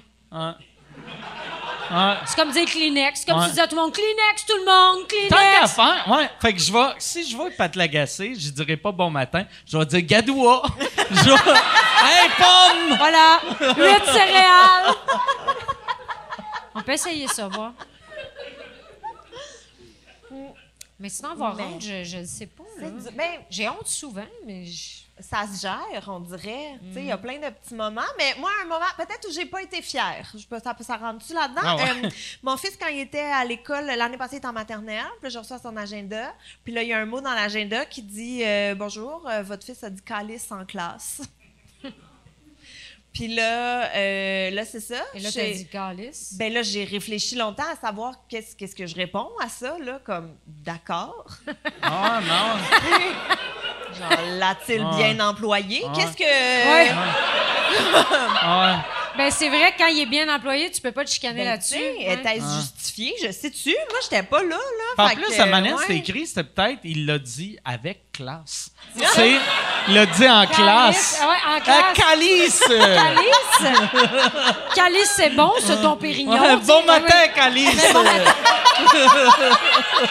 Ouais. 1.92 2.16
C'est 2.26 2.36
comme 2.36 2.52
dire 2.52 2.66
Kleenex. 2.66 3.20
C'est 3.20 3.26
comme 3.26 3.38
Ouais. 3.40 3.44
si 3.44 3.50
tu 3.50 3.52
disais 3.52 3.62
à 3.64 3.68
tout 3.68 3.76
le 3.76 3.82
monde 3.82 3.94
Kleenex, 3.94 4.46
tout 4.46 4.56
le 4.58 4.66
monde, 4.66 5.08
Tant 5.30 5.36
qu'à 5.36 5.52
Kleenex. 5.52 5.72
faire, 5.74 6.08
ouais. 6.10 6.30
Fait 6.42 6.54
que 6.54 6.60
je 6.60 6.72
vais, 6.72 6.94
si 7.00 7.30
je 7.30 7.38
vais 7.38 7.52
Pat 7.52 7.76
l'agacer, 7.76 8.34
je 8.36 8.50
dirais 8.50 8.78
pas 8.78 8.92
bon 8.92 9.10
matin, 9.10 9.46
je 9.66 9.78
vais 9.78 9.86
dire 9.86 10.02
Gadoua. 10.04 10.64
je 11.10 11.30
vais, 11.30 11.52
hey 11.52 12.30
pomme! 12.38 12.98
Voilà. 12.98 13.40
Huit 13.78 14.06
céréales. 14.06 14.96
On 16.76 16.82
peut 16.82 16.94
essayer 16.94 17.28
ça, 17.28 17.48
voir. 17.48 17.74
Mais 21.00 21.10
sinon, 21.10 21.32
avoir 21.32 21.60
honte, 21.60 21.82
je 21.82 22.18
ne 22.18 22.26
sais 22.26 22.46
pas. 22.48 22.64
là. 22.80 22.88
Ben, 23.14 23.32
J'ai 23.50 23.68
honte 23.68 23.88
souvent, 23.88 24.26
mais 24.46 24.66
je- 24.66 25.01
ça 25.22 25.46
se 25.48 25.62
gère, 25.62 26.04
on 26.08 26.20
dirait. 26.20 26.80
Il 26.96 27.06
y 27.06 27.12
a 27.12 27.18
plein 27.18 27.38
de 27.38 27.50
petits 27.50 27.76
moments. 27.76 28.02
Mais 28.18 28.36
moi, 28.40 28.50
un 28.64 28.68
moment, 28.68 28.86
peut-être 28.98 29.28
où 29.28 29.32
j'ai 29.32 29.46
pas 29.46 29.62
été 29.62 29.82
fière. 29.82 30.32
Je 30.34 30.46
ça, 30.64 30.76
ça 30.80 30.98
rentre-tu 30.98 31.34
là-dedans? 31.34 31.62
Ah 31.64 31.76
ouais. 31.76 32.06
Euh, 32.06 32.10
mon 32.44 32.58
fils, 32.58 32.78
quand 32.80 32.88
il 32.88 33.00
était 33.00 33.20
à 33.20 33.44
l'école, 33.46 33.86
l'année 33.86 34.18
passée, 34.18 34.36
il 34.36 34.38
était 34.38 34.48
en 34.48 34.54
maternelle. 34.54 35.06
Puis 35.20 35.24
là, 35.24 35.30
je 35.30 35.40
reçois 35.40 35.60
son 35.60 35.76
agenda. 35.78 36.34
Puis 36.64 36.74
là, 36.74 36.84
il 36.84 36.90
y 36.90 36.94
a 36.94 37.00
un 37.00 37.06
mot 37.06 37.22
dans 37.22 37.34
l'agenda 37.34 37.86
qui 37.86 38.02
dit 38.02 38.44
euh, 38.44 38.76
Bonjour, 38.76 39.28
euh, 39.30 39.44
votre 39.44 39.66
fils 39.66 39.84
a 39.84 39.90
dit 39.90 40.02
calice 40.02 40.52
en 40.52 40.66
classe. 40.66 41.22
Puis 43.14 43.28
là, 43.36 43.90
euh, 43.94 44.52
là 44.52 44.64
c'est 44.66 44.80
ça. 44.80 45.02
Et 45.14 45.20
là, 45.20 45.30
tu 45.32 45.40
J'ai- 45.40 45.52
as 45.52 45.54
dit 45.56 45.68
calice. 45.68 46.34
Ben 46.38 46.52
là, 46.54 46.62
j'ai 46.62 46.86
réfléchi 46.86 47.36
longtemps 47.36 47.66
à 47.72 47.76
savoir 47.76 48.14
qu'est-ce 48.30 48.56
qu'est-ce 48.56 48.76
que 48.76 48.86
je 48.88 48.96
réponds 48.96 49.28
à 49.44 49.50
ça, 49.50 49.76
là, 49.84 50.00
comme 50.06 50.36
d'accord. 50.48 51.26
Ah 51.82 52.22
non. 52.22 52.58
Genre, 54.00 54.38
l'a-t-il 54.40 54.82
Ah. 54.90 54.96
bien 54.98 55.20
employé? 55.28 55.84
Ah. 55.86 55.92
Qu'est-ce 55.94 56.16
que. 56.16 56.24
Ouais. 56.24 56.90
Ouais. 58.44 58.78
Ben, 59.18 59.30
c'est 59.30 59.50
vrai 59.50 59.74
que 59.74 59.78
quand 59.80 59.88
il 59.88 60.00
est 60.00 60.06
bien 60.06 60.34
employé, 60.34 60.72
tu 60.72 60.80
peux 60.80 60.94
pas 60.94 61.04
te 61.04 61.10
chicaner 61.10 61.44
Ben, 61.44 61.50
là-dessus. 61.50 61.76
Ouais. 61.76 62.14
Était-ce 62.14 62.44
Ah. 62.46 62.60
justice 62.62 63.14
Je 63.26 63.32
sais-tu? 63.32 63.70
Moi, 63.90 64.00
j'étais 64.04 64.24
pas 64.24 64.42
là, 64.42 64.56
là. 64.58 65.04
En 65.04 65.08
Fait 65.10 65.16
plus, 65.16 65.34
sa 65.34 65.46
manière 65.46 65.76
ouais. 65.76 65.82
c'était 65.82 65.98
écrit, 65.98 66.26
c'était 66.26 66.46
peut-être, 66.46 66.80
il 66.86 67.06
l'a 67.06 67.20
dit 67.20 67.58
avec 67.66 68.11
classe. 68.12 68.70
tu 68.98 69.06
sais, 69.06 69.36
il 69.88 69.94
l'a 69.96 70.06
dit 70.06 70.30
en 70.30 70.46
classe. 70.48 71.20
Ah 71.22 71.30
ouais, 71.30 71.36
en 71.36 71.58
Ah, 71.58 71.62
classe. 71.62 71.94
calice! 71.96 72.64
Calice. 72.68 73.78
Calice, 74.76 75.12
c'est 75.16 75.30
bon, 75.32 75.52
c'est 75.60 75.82
ton 75.82 75.96
pérignon. 75.98 76.40
Ouais, 76.40 76.60
tu 76.60 76.66
bon 76.66 76.82
sais, 76.82 76.88
matin. 76.88 77.28
Calice! 77.36 77.94
bon 77.94 78.04
matin. 78.04 78.34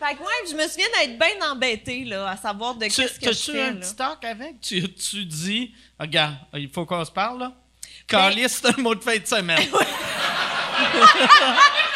Fait 0.00 0.14
que, 0.14 0.20
ouais, 0.20 0.50
je 0.50 0.54
me 0.56 0.66
souviens 0.66 0.86
d'être 0.98 1.18
bien 1.18 1.50
embêtée, 1.50 2.04
là, 2.04 2.30
à 2.30 2.36
savoir 2.36 2.74
de 2.74 2.86
Tu 2.86 2.90
qu'est-ce 3.02 3.20
que 3.20 3.32
je 3.32 3.52
fais, 3.52 3.62
un 3.64 3.70
là. 3.72 3.76
petit 3.80 3.94
talk 3.94 4.24
avec? 4.24 4.60
Tu, 4.62 4.90
tu 4.94 5.24
dis, 5.26 5.74
regarde, 5.98 6.36
il 6.54 6.70
faut 6.70 6.86
qu'on 6.86 7.04
se 7.04 7.10
parle, 7.10 7.40
là. 7.40 7.52
Calice, 8.06 8.60
c'est 8.62 8.78
un 8.78 8.82
mot 8.82 8.94
de 8.94 9.02
fin 9.04 9.18
de 9.18 9.26
semaine. 9.26 9.60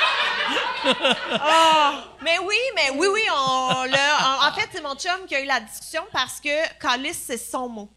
Mais 2.22 2.38
oui, 2.42 2.56
mais 2.74 2.90
oui, 2.94 3.06
oui, 3.12 3.22
on, 3.32 3.84
le- 3.84 4.24
en, 4.24 4.48
en 4.48 4.52
fait, 4.52 4.68
c'est 4.72 4.82
mon 4.82 4.94
chum 4.94 5.26
qui 5.26 5.34
a 5.34 5.40
eu 5.40 5.46
la 5.46 5.60
discussion 5.60 6.02
parce 6.12 6.40
que 6.40 6.78
calice, 6.80 7.22
c'est 7.26 7.38
son 7.38 7.68
mot. 7.68 7.90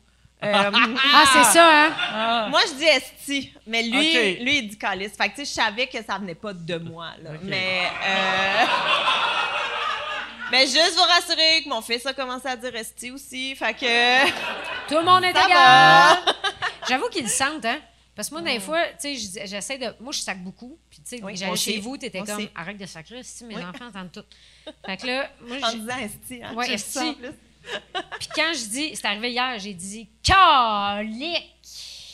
Euh, 0.44 0.54
Ah, 1.14 1.24
c'est 1.34 1.44
ça, 1.46 1.66
hein? 1.88 1.92
Moi, 2.50 2.62
je 2.68 2.74
dis 2.74 2.86
esti, 2.86 3.54
mais 3.66 3.82
lui, 3.84 4.36
lui, 4.44 4.58
il 4.60 4.68
dit 4.70 4.78
calice. 4.78 5.14
Fait 5.18 5.30
que, 5.30 5.36
tu 5.38 5.46
sais, 5.46 5.52
je 5.60 5.62
savais 5.68 5.88
que 5.88 5.98
ça 6.04 6.18
venait 6.20 6.36
pas 6.36 6.54
de 6.54 6.78
moi, 6.78 7.08
là. 7.24 7.32
Mais, 7.42 7.82
euh... 8.06 8.66
mais 10.52 10.62
juste 10.68 10.94
vous 10.96 11.02
rassurer 11.04 11.64
que 11.64 11.70
mon 11.70 11.82
fils 11.82 12.06
a 12.06 12.14
commencé 12.14 12.48
à 12.48 12.56
dire 12.56 12.76
esti 12.76 13.10
aussi. 13.12 13.56
Fait 13.56 13.74
que... 13.74 14.28
Tout 14.88 14.96
le 15.00 15.04
monde 15.04 15.24
est 15.24 15.32
égal. 15.32 16.18
J'avoue 16.88 17.10
qu'ils 17.10 17.24
le 17.24 17.30
sentent, 17.30 17.66
hein? 17.66 17.80
Parce 18.18 18.30
que 18.30 18.34
moi, 18.34 18.42
des 18.42 18.60
fois, 18.60 18.84
tu 19.00 19.16
sais, 19.16 19.46
j'essaie 19.46 19.78
de. 19.78 19.94
Moi, 20.02 20.12
je 20.12 20.20
sac 20.20 20.44
beaucoup. 20.44 20.78
Puis, 20.90 21.00
tu 21.08 21.18
sais, 21.18 21.24
Oui, 21.24 21.38
j'allais 21.38 21.56
chez 21.56 21.80
vous, 21.80 21.96
t'étais 21.98 22.18
Moi 22.18 22.28
comme, 22.28 22.48
arrête 22.56 22.78
de 22.78 22.86
sacrer, 22.88 23.22
si 23.24 23.46
mes 23.46 23.56
Oui. 23.56 23.64
enfants 23.64 23.86
entendent 23.88 24.12
tout. 24.12 24.24
Fait 24.86 24.98
que 24.98 25.06
là, 25.08 25.30
moi, 25.40 25.58
En 25.62 25.72
disant 25.74 25.98
esti, 26.00 26.44
hein. 26.44 26.54
Ouais, 26.56 26.68
je 26.68 26.74
esti. 26.74 26.92
sais 26.94 27.00
en 27.10 27.14
plus. 27.14 27.30
Puis 28.20 28.28
quand 28.36 28.52
je 28.54 28.66
dis, 28.70 28.96
c'est 28.96 29.06
arrivé 29.06 29.32
hier, 29.32 29.60
j'ai 29.60 29.74
dit 29.76 30.10
calique. 30.24 31.54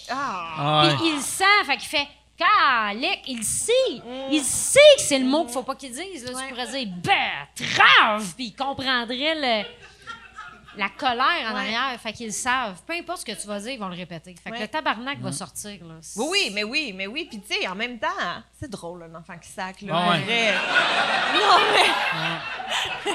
Ah! 0.09 0.53
Ah 0.57 0.87
ouais. 0.87 0.95
Puis 0.97 1.07
il 1.07 1.15
le 1.15 1.21
sent, 1.21 1.43
fait 1.65 1.77
qu'il 1.77 1.87
fait 1.87 2.07
calique. 2.37 3.21
Il 3.27 3.43
sait. 3.43 3.71
Il 4.29 4.41
sait 4.43 4.79
que 4.97 5.01
c'est 5.03 5.19
le 5.19 5.25
mot 5.25 5.45
qu'il 5.45 5.53
faut 5.53 5.63
pas 5.63 5.75
qu'il 5.75 5.91
dise. 5.93 6.25
Là, 6.25 6.33
Ouais. 6.33 6.41
Tu 6.43 6.49
pourrais 6.53 6.67
dire 6.83 6.93
betterave, 7.55 8.33
puis 8.35 8.45
il 8.47 8.55
comprendrait 8.55 9.35
le- 9.35 9.67
la 10.77 10.89
colère 10.89 11.25
en 11.49 11.53
Ouais. 11.53 11.59
arrière. 11.61 11.99
Fait 12.01 12.13
qu'ils 12.13 12.27
le 12.27 12.31
savent. 12.31 12.81
Peu 12.87 12.93
importe 12.93 13.19
ce 13.21 13.25
que 13.25 13.39
tu 13.39 13.47
vas 13.47 13.59
dire, 13.59 13.71
ils 13.71 13.79
vont 13.79 13.87
le 13.89 13.95
répéter. 13.95 14.35
Fait 14.43 14.49
que 14.49 14.55
Ouais. 14.55 14.61
le 14.61 14.67
tabarnak 14.67 15.19
va 15.19 15.31
sortir. 15.31 15.79
Là. 15.85 15.95
Oui, 16.15 16.25
oui, 16.31 16.51
mais 16.53 16.63
oui, 16.63 16.93
mais 16.95 17.07
oui. 17.07 17.27
Puis, 17.29 17.39
tu 17.41 17.53
sais, 17.55 17.67
en 17.67 17.75
même 17.75 17.99
temps, 17.99 18.07
c'est 18.59 18.69
drôle, 18.69 19.03
un 19.03 19.15
enfant 19.19 19.37
qui 19.41 19.49
sac, 19.49 19.81
là. 19.81 19.93
Ah 19.95 20.11
ouais. 20.11 20.19
Vrai. 20.21 20.53
Non, 21.33 21.57
mais. 21.73 22.33
tu 23.03 23.09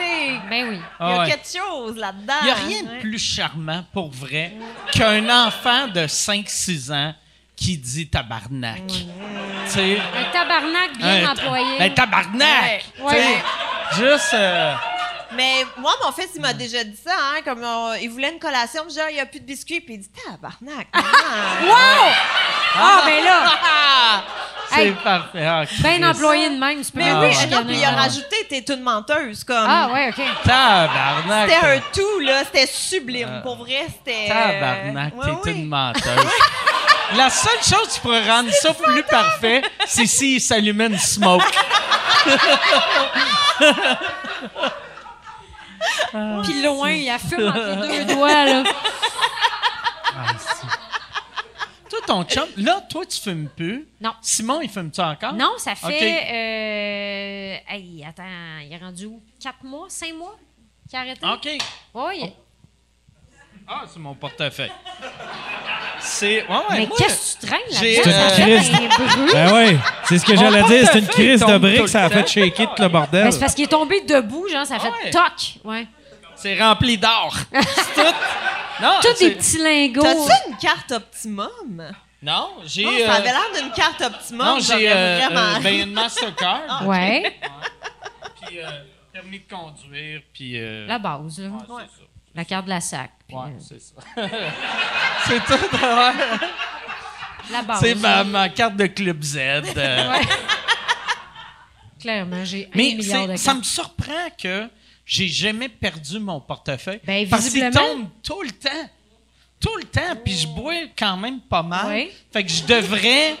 sais, 0.00 0.40
Ben 0.50 0.68
oui. 0.70 0.76
il 0.76 0.78
y 0.78 0.82
Ah 0.98 1.06
a 1.14 1.18
ouais. 1.24 1.30
quelque 1.30 1.46
chose 1.48 1.96
là-dedans. 1.96 2.34
Il 2.42 2.44
n'y 2.46 2.50
a 2.50 2.54
rien 2.54 2.82
de 2.82 3.00
plus 3.00 3.18
charmant, 3.18 3.84
pour 3.92 4.10
vrai, 4.10 4.52
qu'un 4.92 5.46
enfant 5.46 5.88
de 5.88 6.06
5-6 6.06 6.90
ans 6.92 7.14
qui 7.56 7.76
dit 7.78 8.08
tabarnak. 8.08 8.86
Tu 8.86 9.04
sais, 9.70 9.98
Un 9.98 10.32
tabarnak 10.32 10.96
bien 10.96 11.30
un 11.30 11.34
ta- 11.34 11.42
employé. 11.44 11.78
Ben, 11.78 11.94
tabarnak! 11.94 12.84
Ouais. 13.00 13.10
Tu 13.10 13.14
sais, 13.16 14.10
Juste. 14.10 14.34
euh, 14.34 14.74
Mais 15.36 15.64
moi, 15.78 15.92
mon 16.04 16.12
fils, 16.12 16.30
il 16.34 16.40
m'a 16.40 16.52
déjà 16.52 16.84
dit 16.84 16.96
ça, 17.02 17.12
hein, 17.14 17.40
comme 17.44 17.62
on- 17.64 17.94
il 17.94 18.08
voulait 18.10 18.30
une 18.32 18.38
collation, 18.38 18.84
puis 18.86 18.94
genre, 18.94 19.08
il 19.10 19.14
n'y 19.14 19.20
a 19.20 19.26
plus 19.26 19.40
de 19.40 19.46
biscuits, 19.46 19.80
puis 19.80 19.94
il 19.94 20.00
dit 20.00 20.10
tabarnak. 20.10 20.88
maman. 20.94 21.08
Wow! 21.62 22.12
Ah, 22.74 23.02
ben 23.06 23.24
là, 23.24 23.44
C'est 24.74 24.86
Hey. 24.86 24.92
parfait. 25.04 25.44
Ah, 25.46 25.64
Christ. 25.66 26.02
employé 26.04 26.48
de 26.48 26.56
même, 26.58 26.82
tu 26.82 26.92
peux 26.92 26.98
Mais 27.00 27.10
Ah 27.10 27.20
oui, 27.20 27.34
non, 27.50 27.64
puis 27.66 27.76
il 27.76 27.84
a 27.84 27.90
rajouté, 27.90 28.46
t'es 28.48 28.64
une 28.72 28.80
menteuse, 28.82 29.44
comme. 29.44 29.66
Ah, 29.68 29.90
ouais, 29.92 30.08
OK. 30.08 30.24
Tabarnak! 30.44 31.50
C'était 31.50 31.66
un 31.66 31.80
tout, 31.92 32.20
là, 32.20 32.44
c'était 32.44 32.66
sublime. 32.66 33.28
Ah. 33.30 33.40
Pour 33.42 33.56
vrai, 33.56 33.86
c'était. 33.88 34.28
euh, 34.30 34.32
Tabarnak, 34.60 35.14
ouais, 35.18 35.24
t'es 35.44 35.50
oui. 35.50 35.58
une 35.60 35.68
menteuse. 35.68 36.02
La 37.16 37.28
seule 37.28 37.62
chose 37.62 37.88
qui 37.92 38.00
pourrait 38.00 38.26
rendre 38.26 38.50
ça 38.54 38.72
plus 38.72 39.02
parfait, 39.02 39.60
c'est 39.86 40.06
s'il 40.06 40.40
s'allumait 40.40 40.86
une 40.86 40.98
smoke. 40.98 41.44
Puis 46.44 46.62
loin, 46.62 46.90
il 46.92 47.08
a 47.10 47.18
fume 47.18 47.48
entre 47.48 47.86
les 47.88 48.04
deux 48.04 48.14
doigts, 48.14 48.44
là. 48.44 48.64
Toi, 51.90 51.98
ton 52.06 52.24
chum, 52.24 52.48
là, 52.56 52.80
toi, 52.88 53.04
tu 53.04 53.20
fumes 53.20 53.48
plus. 53.54 53.86
Non. 54.00 54.12
Simon, 54.22 54.60
il 54.62 54.70
fume-tu 54.70 55.00
encore? 55.00 55.34
Non, 55.34 55.52
ça 55.58 55.74
fait. 55.74 55.86
OK. 55.86 56.02
euh, 56.02 57.74
hey, 57.74 58.04
attends, 58.08 58.24
il 58.62 58.72
est 58.72 58.78
rendu 58.78 59.06
où? 59.06 59.22
Quatre 59.38 59.62
mois? 59.62 59.86
Cinq 59.90 60.14
mois? 60.14 60.36
Qui 60.88 60.96
a 60.96 61.00
arrêté? 61.00 61.26
OK. 61.26 61.48
Oui. 61.94 62.32
Ah, 63.74 63.84
c'est 63.90 63.98
mon 64.00 64.14
portefeuille. 64.14 64.70
C'est. 66.00 66.42
Ouais, 66.46 66.54
ouais, 66.56 66.62
Mais 66.70 66.86
moi, 66.86 66.96
qu'est-ce 66.98 67.36
que 67.36 67.40
tu 67.40 67.46
traînes 67.46 67.60
j'ai, 67.70 67.96
là-dedans? 67.96 68.12
Ça 68.12 68.24
euh, 68.24 68.28
fait 68.30 68.42
Christ. 68.42 68.72
un 68.74 68.88
bruit. 68.88 69.32
Ben 69.32 69.52
oui, 69.54 69.78
c'est 70.04 70.18
ce 70.18 70.24
que 70.26 70.36
j'allais 70.36 70.62
dire. 70.64 70.88
C'est 70.92 70.98
une 70.98 71.06
portefeuille 71.06 71.26
crise 71.26 71.40
de 71.40 71.46
tombe 71.46 71.54
tout 71.54 71.60
briques, 71.60 71.80
le 71.80 71.86
ça 71.86 72.04
a 72.04 72.10
temps. 72.10 72.16
fait 72.16 72.26
shaker 72.26 72.74
tout 72.74 72.82
le 72.82 72.88
bordel. 72.88 73.24
Ben, 73.24 73.30
c'est 73.30 73.40
parce 73.40 73.54
qu'il 73.54 73.64
est 73.64 73.68
tombé 73.68 74.00
debout, 74.02 74.48
genre, 74.48 74.66
ça 74.66 74.76
a 74.76 74.78
fait 74.80 74.88
Ah 74.92 75.04
ouais. 75.04 75.10
toc. 75.10 75.54
Ouais. 75.64 75.86
C'est 76.34 76.60
rempli 76.60 76.98
d'or. 76.98 77.34
c'est 77.52 77.94
tout. 77.94 78.14
Non, 78.82 78.90
Tous 79.00 79.08
c'est- 79.16 79.28
des 79.28 79.34
petits 79.36 79.58
lingots. 79.58 80.02
T'as-tu 80.02 80.50
une 80.50 80.56
carte 80.56 80.92
Optimum? 80.92 81.92
Non, 82.20 82.50
j'ai. 82.66 82.84
Non, 82.84 82.90
euh, 82.92 83.06
ça 83.06 83.12
avait 83.14 83.28
l'air 83.28 83.62
d'une 83.62 83.72
carte 83.72 84.00
Optimum. 84.00 84.46
non, 84.46 84.56
j'ai 84.58 84.72
j'aurais 84.72 84.92
euh, 84.92 85.18
vraiment 85.28 85.56
euh, 85.56 85.60
ben, 85.60 85.80
une 85.88 85.92
Mastercard, 85.92 86.82
Ouais, 86.86 87.36
puis 88.46 88.58
euh, 88.60 88.66
permis 89.12 89.38
de 89.40 89.48
conduire, 89.54 90.20
puis. 90.34 90.52
euh, 90.60 90.86
la 90.86 90.98
base, 90.98 91.38
là. 91.38 91.48
ouais, 91.48 91.82
c'est 91.94 92.00
ça. 92.00 92.06
La 92.34 92.44
carte 92.44 92.64
de 92.64 92.70
la 92.70 92.80
sac. 92.80 93.10
puis, 93.26 93.36
Ouais, 93.36 93.42
euh, 93.48 93.60
c'est 93.60 93.80
ça. 93.80 93.94
c'est 95.26 95.44
tout. 95.44 95.76
ouais. 95.76 96.38
la 97.50 97.62
base. 97.62 97.80
C'est 97.80 97.94
ma, 97.96 98.24
ma 98.24 98.48
carte 98.48 98.76
de 98.76 98.86
Club 98.86 99.22
Z. 99.22 99.36
euh. 99.38 99.62
Ouais. 100.12 100.26
Clairement, 102.00 102.44
j'ai 102.44 102.68
un 102.72 102.76
milliard 102.76 103.28
de 103.28 103.36
ça 103.36 103.54
me 103.54 103.62
surprend 103.62 104.28
que 104.36 104.68
j'ai 105.04 105.28
jamais 105.28 105.68
perdu 105.68 106.18
mon 106.18 106.40
portefeuille. 106.40 107.00
Ben, 107.04 107.28
parce 107.28 107.48
qu'il 107.48 107.70
tombe 107.70 108.08
tout 108.22 108.42
le 108.42 108.50
temps. 108.50 108.90
Tout 109.60 109.76
le 109.76 109.84
temps, 109.84 110.16
puis 110.24 110.34
je 110.36 110.48
bois 110.48 110.74
quand 110.98 111.16
même 111.16 111.40
pas 111.40 111.62
mal. 111.62 111.86
Oui. 111.94 112.10
Fait 112.32 112.42
que 112.44 112.50
je 112.50 112.64
devrais, 112.64 113.36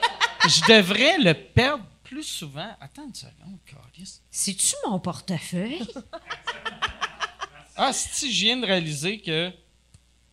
je 0.46 0.60
devrais 0.72 1.18
le 1.18 1.34
perdre 1.34 1.82
plus 2.04 2.22
souvent. 2.22 2.68
Attends 2.80 3.06
une 3.08 3.14
seconde, 3.14 3.58
Carlis. 3.66 4.20
C'est-tu 4.30 4.76
mon 4.88 5.00
portefeuille? 5.00 5.82
Ah, 7.84 7.92
si 7.92 8.32
je 8.32 8.44
viens 8.44 8.56
de 8.58 8.64
réaliser 8.64 9.18
que. 9.18 9.50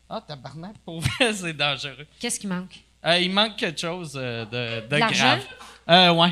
Ah, 0.08 0.22
tabarnak, 0.22 0.76
pour 0.86 1.02
vrai, 1.02 1.34
c'est 1.34 1.54
dangereux. 1.54 2.06
Qu'est-ce 2.20 2.40
qui 2.40 2.46
manque? 2.46 2.80
Euh, 3.04 3.18
il 3.18 3.32
manque 3.32 3.56
quelque 3.56 3.82
chose 3.82 4.14
euh, 4.16 4.46
de, 4.46 4.88
de 4.88 5.00
grave. 5.00 5.42
Euh, 5.90 6.12
ouais. 6.12 6.32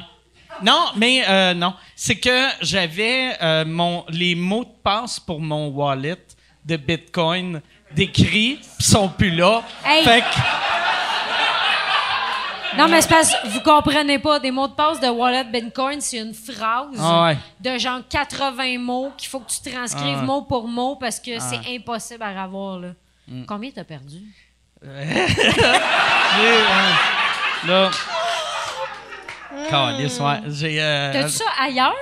Non, 0.61 0.91
mais 0.95 1.27
euh, 1.27 1.55
non. 1.55 1.73
C'est 1.95 2.19
que 2.19 2.49
j'avais 2.61 3.35
mon 3.65 4.05
les 4.09 4.35
mots 4.35 4.63
de 4.63 4.69
passe 4.83 5.19
pour 5.19 5.41
mon 5.41 5.69
wallet 5.69 6.23
de 6.63 6.77
Bitcoin 6.77 7.61
décrits, 7.95 8.59
puis 8.59 8.67
ils 8.79 8.85
sont 8.85 9.09
plus 9.09 9.31
là. 9.31 9.63
Hey! 9.83 10.03
Fait 10.03 10.21
que, 10.21 10.25
Non, 12.77 12.87
mais 12.87 13.01
c'est 13.01 13.09
parce 13.09 13.33
que 13.33 13.47
vous 13.47 13.59
comprenez 13.61 14.19
pas. 14.19 14.39
Des 14.39 14.51
mots 14.51 14.67
de 14.67 14.73
passe 14.73 14.99
de 14.99 15.07
Wallet 15.07 15.43
Bitcoin, 15.45 15.99
c'est 16.01 16.17
une 16.19 16.33
phrase 16.33 16.87
Ah 16.99 17.23
ouais. 17.25 17.37
de 17.59 17.77
genre 17.77 17.99
80 18.09 18.79
mots 18.79 19.11
qu'il 19.17 19.29
faut 19.29 19.39
que 19.39 19.49
tu 19.51 19.69
transcrives 19.71 20.15
Ah 20.17 20.19
ouais. 20.19 20.25
mot 20.25 20.41
pour 20.43 20.67
mot 20.67 20.95
parce 20.95 21.19
que 21.19 21.31
Ah 21.39 21.43
Mm. 21.43 21.61
c'est 21.63 21.75
impossible 21.75 22.23
à 22.23 22.43
revoir. 22.45 22.79
Là. 22.79 22.89
Combien 23.47 23.71
t'as 23.71 23.83
perdu? 23.83 24.21
j'ai, 24.81 24.87
euh, 24.87 25.27
là. 27.67 27.91
J'ai. 30.47 30.81
euh, 30.81 31.13
T'as-tu 31.13 31.29
ça 31.29 31.45
ailleurs? 31.59 31.93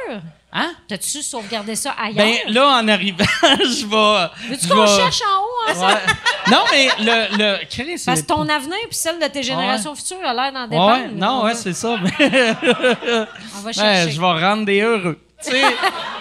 Hein? 0.57 0.73
T'as-tu 0.87 1.21
sauvegardé 1.21 1.75
ça 1.75 1.91
ailleurs? 2.01 2.25
Ben 2.25 2.37
là, 2.53 2.77
en 2.79 2.87
arrivant, 2.87 3.25
je 3.43 3.85
vais. 3.85 4.49
Veux-tu 4.49 4.67
qu'on 4.69 4.87
cherche 4.87 5.21
en 5.21 5.41
haut 5.43 5.69
ensemble? 5.71 5.93
Ouais. 5.93 6.51
Non, 6.51 6.63
mais 6.71 6.87
le. 6.99 7.37
le 7.37 7.65
Chris, 7.65 8.01
Parce 8.05 8.21
que 8.21 8.27
ton 8.27 8.47
avenir 8.47 8.77
puis 8.87 8.95
celle 8.95 9.19
de 9.19 9.27
tes 9.27 9.43
générations 9.43 9.93
futures 9.95 10.23
a 10.25 10.33
l'air 10.33 10.53
d'en 10.53 10.61
Ouais, 10.63 10.69
dépendre. 11.01 11.13
non, 11.13 11.41
On 11.41 11.43
ouais, 11.45 11.51
va- 11.51 11.57
c'est 11.57 11.73
ça. 11.73 11.89
On 11.97 11.97
va 11.97 12.07
Ouais, 13.65 13.73
chercher. 13.73 14.11
je 14.11 14.19
vais 14.19 14.25
rendre 14.45 14.65
des 14.65 14.79
heureux. 14.81 15.19
Tu 15.43 15.51
sais, 15.51 15.61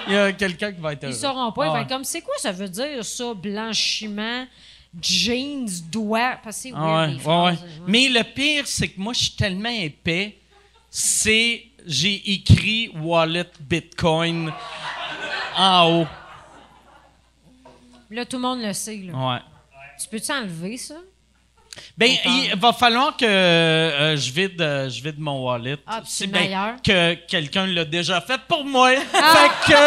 il 0.09 0.13
y 0.15 0.17
a 0.17 0.33
quelqu'un 0.33 0.73
qui 0.73 0.81
va 0.81 0.93
être 0.95 1.05
heureux. 1.05 1.13
Ils 1.15 1.17
sauront 1.17 1.53
pas. 1.53 1.67
Ils 1.67 1.71
Ouais. 1.71 1.87
comme, 1.89 2.03
c'est 2.05 2.21
quoi 2.21 2.35
ça 2.39 2.51
veut 2.51 2.69
dire, 2.69 3.05
ça, 3.05 3.35
blanchiment, 3.35 4.47
jeans, 5.01 5.69
doigts? 5.93 6.39
Parce 6.43 6.63
que 6.65 6.69
ouais, 6.71 6.75
ouais, 6.75 7.25
ouais. 7.25 7.51
Ouais. 7.53 7.59
Mais 7.87 8.09
le 8.09 8.23
pire, 8.25 8.65
c'est 8.67 8.89
que 8.89 9.01
moi, 9.01 9.13
je 9.13 9.21
suis 9.21 9.37
tellement 9.37 9.69
épais, 9.69 10.37
c'est. 10.91 11.67
J'ai 11.85 12.33
écrit 12.33 12.91
wallet 12.95 13.51
Bitcoin 13.61 14.53
en 15.57 15.91
haut. 15.91 16.07
Là, 18.11 18.25
tout 18.25 18.37
le 18.37 18.43
monde 18.43 18.63
le 18.63 18.73
sait. 18.73 19.03
Là. 19.05 19.13
Ouais. 19.13 19.41
Tu 20.01 20.09
peux-tu 20.09 20.33
enlever 20.33 20.77
ça? 20.77 20.95
Ben, 21.97 22.11
il 22.25 22.55
va 22.57 22.73
falloir 22.73 23.17
que 23.17 23.25
euh, 23.25 24.17
je, 24.17 24.33
vide, 24.33 24.61
euh, 24.61 24.89
je 24.89 25.03
vide 25.03 25.19
mon 25.19 25.45
wallet. 25.45 25.77
Ah, 25.87 26.01
c'est 26.05 26.27
meilleur. 26.29 26.77
que 26.83 27.15
quelqu'un 27.27 27.67
l'a 27.67 27.85
déjà 27.85 28.21
fait 28.21 28.41
pour 28.49 28.65
moi. 28.65 28.93
Ah. 29.13 29.35
Fait 29.67 29.73
que. 29.73 29.79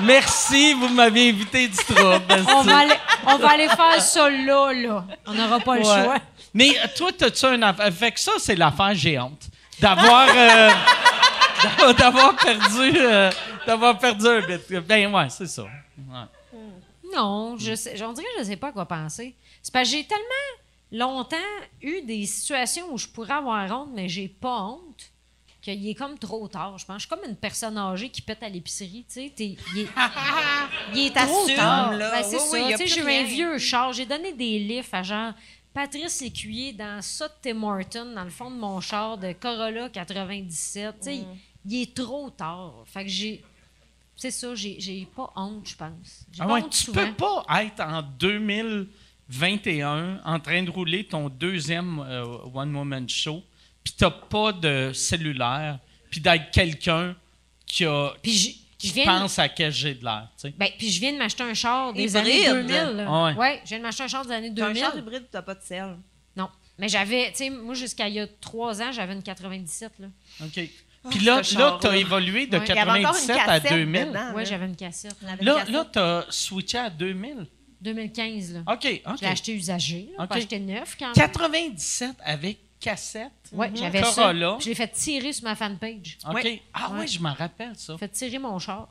Merci, 0.04 0.72
vous 0.74 0.88
m'avez 0.88 1.28
évité 1.28 1.68
du 1.68 1.76
trouble. 1.76 2.24
On 2.48 2.62
va, 2.62 2.78
aller, 2.78 2.94
on 3.26 3.36
va 3.36 3.50
aller 3.50 3.68
faire 3.68 4.00
ça 4.00 4.30
là, 4.30 4.72
là. 4.72 5.04
On 5.26 5.34
n'aura 5.34 5.60
pas 5.60 5.76
le 5.76 5.82
choix. 5.82 6.16
Mais 6.54 6.70
toi, 6.96 7.10
t'as-tu 7.16 7.44
un 7.44 7.60
affaire? 7.62 7.92
Fait 7.92 8.10
que 8.10 8.18
ça, 8.18 8.32
c'est 8.38 8.56
l'affaire 8.56 8.94
géante. 8.94 9.50
D'avoir. 9.80 10.28
euh, 10.34 10.70
d'avoir- 11.98 12.36
perdu. 12.36 12.92
euh, 12.96 13.30
d'avoir 13.66 13.98
perdu 13.98 14.26
un 14.26 14.40
bit. 14.46 14.72
Ben, 14.86 15.14
ouais, 15.14 15.28
c'est 15.30 15.46
ça. 15.46 15.62
Ouais. 15.64 16.58
Non, 17.14 17.56
je 17.58 17.74
sais, 17.74 18.00
on 18.02 18.12
dirait 18.12 18.26
que 18.36 18.42
je 18.42 18.48
sais 18.48 18.56
pas 18.56 18.68
à 18.68 18.72
quoi 18.72 18.86
penser. 18.86 19.34
C'est 19.62 19.72
parce 19.72 19.90
que 19.90 19.96
j'ai 19.96 20.04
tellement 20.04 20.24
longtemps 20.92 21.36
eu 21.82 22.02
des 22.02 22.24
situations 22.26 22.86
où 22.92 22.98
je 22.98 23.06
pourrais 23.08 23.34
avoir 23.34 23.68
honte, 23.70 23.90
mais 23.94 24.08
j'ai 24.08 24.28
pas 24.28 24.62
honte, 24.62 25.10
qu'il 25.60 25.86
est 25.88 25.94
comme 25.94 26.18
trop 26.18 26.46
tard, 26.48 26.78
je 26.78 26.86
pense. 26.86 26.96
Je 26.96 27.00
suis 27.00 27.08
comme 27.08 27.28
une 27.28 27.36
personne 27.36 27.76
âgée 27.76 28.08
qui 28.08 28.22
pète 28.22 28.42
à 28.42 28.48
l'épicerie, 28.48 29.04
tu 29.12 29.14
sais. 29.22 29.32
t'es- 29.36 29.56
Il 29.74 29.80
est, 29.82 29.88
il 30.94 31.06
est 31.08 31.14
trop 31.16 31.46
tard. 31.48 31.92
là. 31.92 32.10
Ben, 32.12 32.22
c'est 32.22 32.36
Oui, 32.36 32.42
ça. 32.42 32.52
oui, 32.52 32.70
y 32.70 32.74
a 32.74 32.78
tu 32.78 32.88
sais, 32.88 32.94
plus 33.00 33.10
j'ai 33.10 33.18
eu 33.18 33.20
un 33.22 33.24
vieux 33.26 33.58
char. 33.58 33.92
J'ai 33.92 34.06
donné 34.06 34.32
des 34.32 34.58
livres 34.60 34.88
à 34.92 35.02
genre 35.02 35.32
Patrice 35.72 36.20
Lécuyer 36.20 36.72
dans 36.72 37.00
ça 37.02 37.28
de 37.28 37.32
Tim 37.42 37.62
Horton, 37.62 38.12
dans 38.14 38.24
le 38.24 38.30
fond 38.30 38.50
de 38.50 38.56
mon 38.56 38.80
char 38.80 39.16
de 39.18 39.32
Corolla 39.32 39.88
97. 39.88 40.94
Tu 40.98 41.04
sais, 41.04 41.16
Mm. 41.18 41.24
il 41.66 41.82
est 41.82 41.94
trop 41.94 42.30
tard. 42.30 42.82
Fait 42.86 43.04
que 43.04 43.10
j'ai... 43.10 43.42
C'est 44.16 44.30
ça, 44.32 44.54
j'ai 44.54 44.76
j'ai 44.80 45.06
pas 45.16 45.32
honte, 45.36 45.66
je 45.68 45.76
pense. 45.76 46.26
J'ai 46.32 46.42
Ah 46.42 46.46
pas 46.46 46.52
ouais, 46.54 46.62
honte 46.62 46.70
tu 46.72 46.84
souvent. 46.84 47.06
peux 47.06 47.12
pas 47.14 47.44
être 47.62 47.80
en 47.80 48.02
2021 49.28 50.20
en 50.24 50.40
train 50.40 50.62
de 50.62 50.70
rouler 50.70 51.04
ton 51.04 51.28
deuxième 51.28 51.98
euh, 52.00 52.24
One 52.54 52.74
Woman 52.76 53.08
Show, 53.08 53.42
puis 53.82 53.94
t'as 53.96 54.10
pas 54.10 54.52
de 54.52 54.92
cellulaire, 54.92 55.78
puis 56.10 56.20
d'être 56.20 56.50
quelqu'un 56.50 57.16
qui, 57.66 57.84
a, 57.86 58.12
Puis 58.22 58.66
je, 58.88 58.92
viens, 58.94 59.04
pense 59.04 59.38
à 59.38 59.48
quel 59.48 59.72
j'ai 59.72 59.94
de 59.94 60.04
l'air. 60.04 60.28
tu 60.36 60.48
sais. 60.48 60.54
ben, 60.56 60.68
puis 60.78 60.90
je 60.90 61.00
viens 61.00 61.12
de 61.12 61.18
m'acheter 61.18 61.42
un 61.42 61.54
char 61.54 61.92
des 61.92 62.04
Hybride. 62.16 62.16
années 62.48 62.62
2000. 62.64 62.96
là. 62.96 63.06
Ah 63.08 63.24
ouais. 63.26 63.34
ouais, 63.34 63.60
je 63.64 63.68
viens 63.70 63.78
de 63.78 63.82
m'acheter 63.82 64.02
un 64.04 64.08
char 64.08 64.24
des 64.24 64.32
années 64.32 64.52
T'as 64.54 64.64
un 64.64 64.68
2000. 64.68 64.82
char 64.82 64.96
hybride, 64.96 65.26
t'as 65.30 65.42
pas 65.42 65.54
de 65.54 65.62
sel. 65.62 65.96
Non, 66.36 66.48
mais 66.78 66.88
j'avais, 66.88 67.30
tu 67.30 67.36
sais, 67.38 67.50
moi 67.50 67.74
jusqu'à 67.74 68.08
il 68.08 68.14
y 68.14 68.20
a 68.20 68.26
trois 68.40 68.80
ans, 68.82 68.92
j'avais 68.92 69.12
une 69.12 69.22
97 69.22 69.92
là. 69.98 70.06
OK. 70.44 70.60
Puis 71.10 71.20
là, 71.20 71.40
là 71.56 71.78
tu 71.80 71.86
as 71.86 71.96
évolué 71.96 72.46
de 72.46 72.58
Ouais. 72.58 72.64
Il 72.68 72.74
y 72.74 72.78
avait 72.78 72.90
encore 73.04 73.16
une 73.16 73.26
97 73.26 73.30
à 73.30 73.44
cassette 73.46 73.72
2000. 73.72 74.06
dedans, 74.08 74.30
Ouais, 74.32 74.42
là. 74.42 74.44
j'avais 74.44 74.66
une 74.66 74.76
cassette. 74.76 75.16
Là, 75.40 75.64
là 75.68 75.86
tu 75.90 75.98
as 75.98 76.26
switché 76.28 76.78
à 76.78 76.90
2000. 76.90 77.46
2015 77.80 78.52
là. 78.54 78.60
OK, 78.66 79.02
OK. 79.06 79.16
Je 79.16 79.20
l'ai 79.22 79.26
acheté 79.26 79.54
usagé, 79.54 80.10
là, 80.18 80.26
pas 80.26 80.34
acheté 80.36 80.58
neuf 80.58 80.96
quand 80.98 81.06
même. 81.06 81.14
97 81.14 82.10
avec 82.22 82.58
cassette. 82.80 83.30
Ouais, 83.52 83.70
j'avais 83.74 84.00
Corolla. 84.00 84.52
ça. 84.52 84.58
Je 84.60 84.68
l'ai 84.68 84.74
fait 84.74 84.88
tirer 84.88 85.32
sur 85.32 85.44
ma 85.44 85.54
fanpage. 85.54 86.18
OK. 86.28 86.34
Ouais. 86.34 86.62
Ah 86.72 86.90
Ouais. 86.90 87.00
oui, 87.00 87.08
je 87.08 87.20
m'en 87.20 87.34
rappelle 87.34 87.76
ça. 87.76 87.92
J'ai 87.94 87.98
fait 87.98 88.08
tirer 88.08 88.38
mon 88.38 88.58
char. 88.58 88.88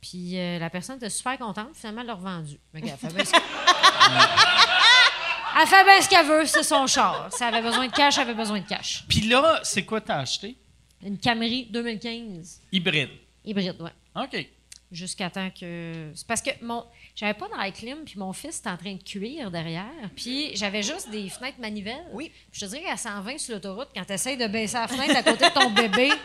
Puis 0.00 0.38
euh, 0.38 0.58
la 0.58 0.70
personne 0.70 0.96
était 0.96 1.10
super 1.10 1.38
contente. 1.38 1.68
Finalement, 1.74 2.00
elle 2.02 2.06
l'a 2.08 2.14
revendu. 2.14 2.58
Mais 2.72 2.80
Elle 2.82 2.96
fait 2.96 3.14
bien 3.14 3.24
ce 3.24 3.32
qu'elle- 3.32 3.40
Elle 5.60 5.68
fait 5.68 5.84
bien 5.84 6.00
ce 6.02 6.08
qu'elle 6.08 6.26
veut, 6.26 6.46
c'est 6.46 6.64
son 6.64 6.86
char. 6.88 7.28
Si 7.32 7.44
elle 7.44 7.54
avait 7.54 7.68
besoin 7.68 7.86
de 7.86 7.92
cash, 7.92 8.16
elle 8.16 8.22
avait 8.24 8.34
besoin 8.34 8.58
de 8.60 8.66
cash. 8.66 9.04
Puis 9.08 9.20
là, 9.28 9.60
c'est 9.62 9.84
quoi 9.84 10.00
t'as 10.00 10.18
acheté? 10.18 10.56
Une 11.00 11.16
Camry 11.18 11.66
2015. 11.70 12.60
Hybride. 12.72 13.10
Hybride, 13.44 13.80
ouais. 13.80 13.92
OK. 14.24 14.48
Jusqu'à 14.90 15.30
temps 15.30 15.50
que. 15.50 16.10
C'est 16.14 16.26
parce 16.26 16.42
que 16.42 16.50
mon. 16.62 16.84
J'avais 17.16 17.34
pas 17.34 17.46
dans 17.48 17.70
clim, 17.70 17.98
puis 18.04 18.18
mon 18.18 18.32
fils 18.32 18.58
était 18.58 18.70
en 18.70 18.76
train 18.76 18.94
de 18.94 19.02
cuire 19.02 19.50
derrière. 19.50 19.84
Puis 20.16 20.50
j'avais 20.56 20.82
juste 20.82 21.10
des 21.10 21.28
fenêtres 21.28 21.60
manivelles. 21.60 22.04
Oui. 22.12 22.32
Puis 22.50 22.60
je 22.60 22.66
te 22.66 22.70
dirais 22.70 22.82
qu'à 22.82 22.96
120 22.96 23.38
sur 23.38 23.54
l'autoroute, 23.54 23.88
quand 23.94 24.04
tu 24.04 24.12
essayes 24.14 24.36
de 24.36 24.46
baisser 24.48 24.74
la 24.78 24.88
fenêtre 24.88 25.16
à 25.16 25.22
côté 25.22 25.46
de 25.48 25.52
ton 25.52 25.70
bébé. 25.70 26.10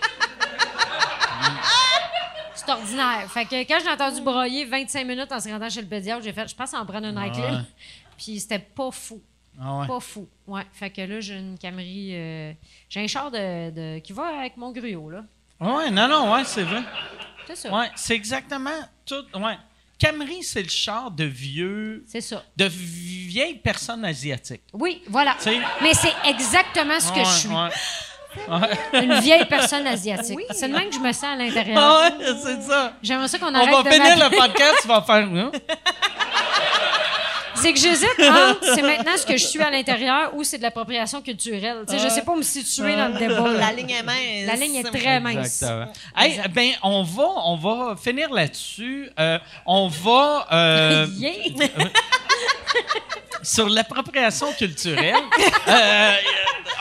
C'est 2.55 2.69
ordinaire. 2.69 3.31
Fait 3.31 3.45
que 3.45 3.55
quand 3.67 3.79
j'ai 3.83 3.89
entendu 3.89 4.21
broyer 4.21 4.65
25 4.65 5.05
minutes 5.05 5.31
en 5.31 5.39
se 5.39 5.49
rendant 5.49 5.69
chez 5.69 5.81
le 5.81 5.87
pédiatre, 5.87 6.23
j'ai 6.23 6.33
fait, 6.33 6.47
je 6.47 6.55
pense 6.55 6.73
en 6.73 6.85
prendre 6.85 7.07
un 7.07 7.25
high 7.25 7.31
clim. 7.33 7.45
ouais. 7.45 7.61
Puis 8.17 8.39
c'était 8.39 8.59
pas 8.59 8.91
fou. 8.91 9.21
Ah 9.61 9.79
ouais. 9.79 9.87
Pas 9.87 9.99
fou. 9.99 10.27
Ouais. 10.47 10.63
Fait 10.73 10.89
que 10.89 11.01
là, 11.01 11.19
j'ai 11.21 11.35
une 11.37 11.57
Camry. 11.57 12.09
euh, 12.13 12.53
j'ai 12.89 13.01
un 13.01 13.07
char 13.07 13.31
de, 13.31 13.69
de- 13.71 13.99
qui 13.99 14.11
va 14.13 14.39
avec 14.39 14.57
mon 14.57 14.71
gruau, 14.71 15.09
là. 15.09 15.23
Ouais, 15.59 15.89
non, 15.91 16.07
non, 16.07 16.33
ouais, 16.33 16.43
c'est 16.45 16.63
vrai. 16.63 16.81
C'est 17.47 17.55
ça. 17.55 17.77
Ouais, 17.77 17.89
c'est 17.95 18.15
exactement 18.15 18.69
tout. 19.05 19.25
Ouais. 19.35 19.57
Camry, 19.99 20.43
c'est 20.43 20.63
le 20.63 20.69
char 20.69 21.11
de 21.11 21.25
vieux, 21.25 22.03
C'est 22.07 22.21
ça. 22.21 22.41
de 22.55 22.65
vieilles 22.65 23.59
personnes 23.59 24.05
asiatiques. 24.05 24.63
Oui, 24.73 25.01
voilà. 25.07 25.35
Mais 25.81 25.93
c'est 25.93 26.13
exactement 26.25 26.99
ce 26.99 27.11
que 27.11 27.17
Ouais, 27.19 27.25
je 27.25 27.29
suis. 27.31 27.49
ouais. 27.49 27.69
Une 29.03 29.19
vieille 29.19 29.45
personne 29.45 29.85
asiatique. 29.87 30.39
C'est 30.51 30.67
le 30.67 30.73
même 30.75 30.89
que 30.89 30.95
je 30.95 30.99
me 30.99 31.11
sens 31.11 31.23
à 31.25 31.35
l'intérieur. 31.35 31.77
Ah 31.81 32.09
ouais, 32.17 32.25
c'est 32.41 32.61
ça. 32.61 32.93
J'aimerais 33.01 33.27
ça 33.27 33.39
qu'on 33.39 33.47
On 33.47 33.55
arrête 33.55 33.71
va 33.75 33.83
de 33.83 33.89
finir 33.89 34.17
m'appeler- 34.17 34.37
le 34.37 34.37
podcast, 34.47 34.75
tu 34.83 34.87
vas 34.87 35.01
faire. 35.01 35.27
C'est 37.61 37.73
que 37.73 37.79
j'hésite 37.79 38.19
entre 38.19 38.73
c'est 38.75 38.81
maintenant 38.81 39.17
ce 39.17 39.25
que 39.25 39.37
je 39.37 39.45
suis 39.45 39.61
à 39.61 39.69
l'intérieur 39.69 40.33
ou 40.35 40.43
c'est 40.43 40.57
de 40.57 40.63
l'appropriation 40.63 41.21
culturelle. 41.21 41.83
Tu 41.87 41.97
sais, 41.97 42.03
je 42.03 42.09
sais 42.13 42.21
pas 42.23 42.35
me 42.35 42.41
situer 42.41 42.95
dans 42.95 43.07
le 43.09 43.17
débat. 43.19 43.51
La 43.53 43.71
ligne 43.71 43.89
est 43.91 44.03
mince. 44.03 44.47
La 44.47 44.55
ligne 44.55 44.75
est 44.75 44.83
très 44.91 45.19
mince. 45.19 45.61
Exactement. 45.63 45.93
Hey, 46.17 46.41
ben, 46.53 46.71
on 46.83 47.03
va, 47.03 47.27
on 47.45 47.55
va 47.57 47.95
finir 48.01 48.29
là-dessus. 48.31 49.09
Euh, 49.19 49.37
on 49.65 49.87
va 49.87 50.47
euh, 50.51 51.07
Yeah. 51.19 51.33
sur 53.43 53.69
l'appropriation 53.69 54.51
culturelle. 54.53 55.15
euh, 55.67 56.13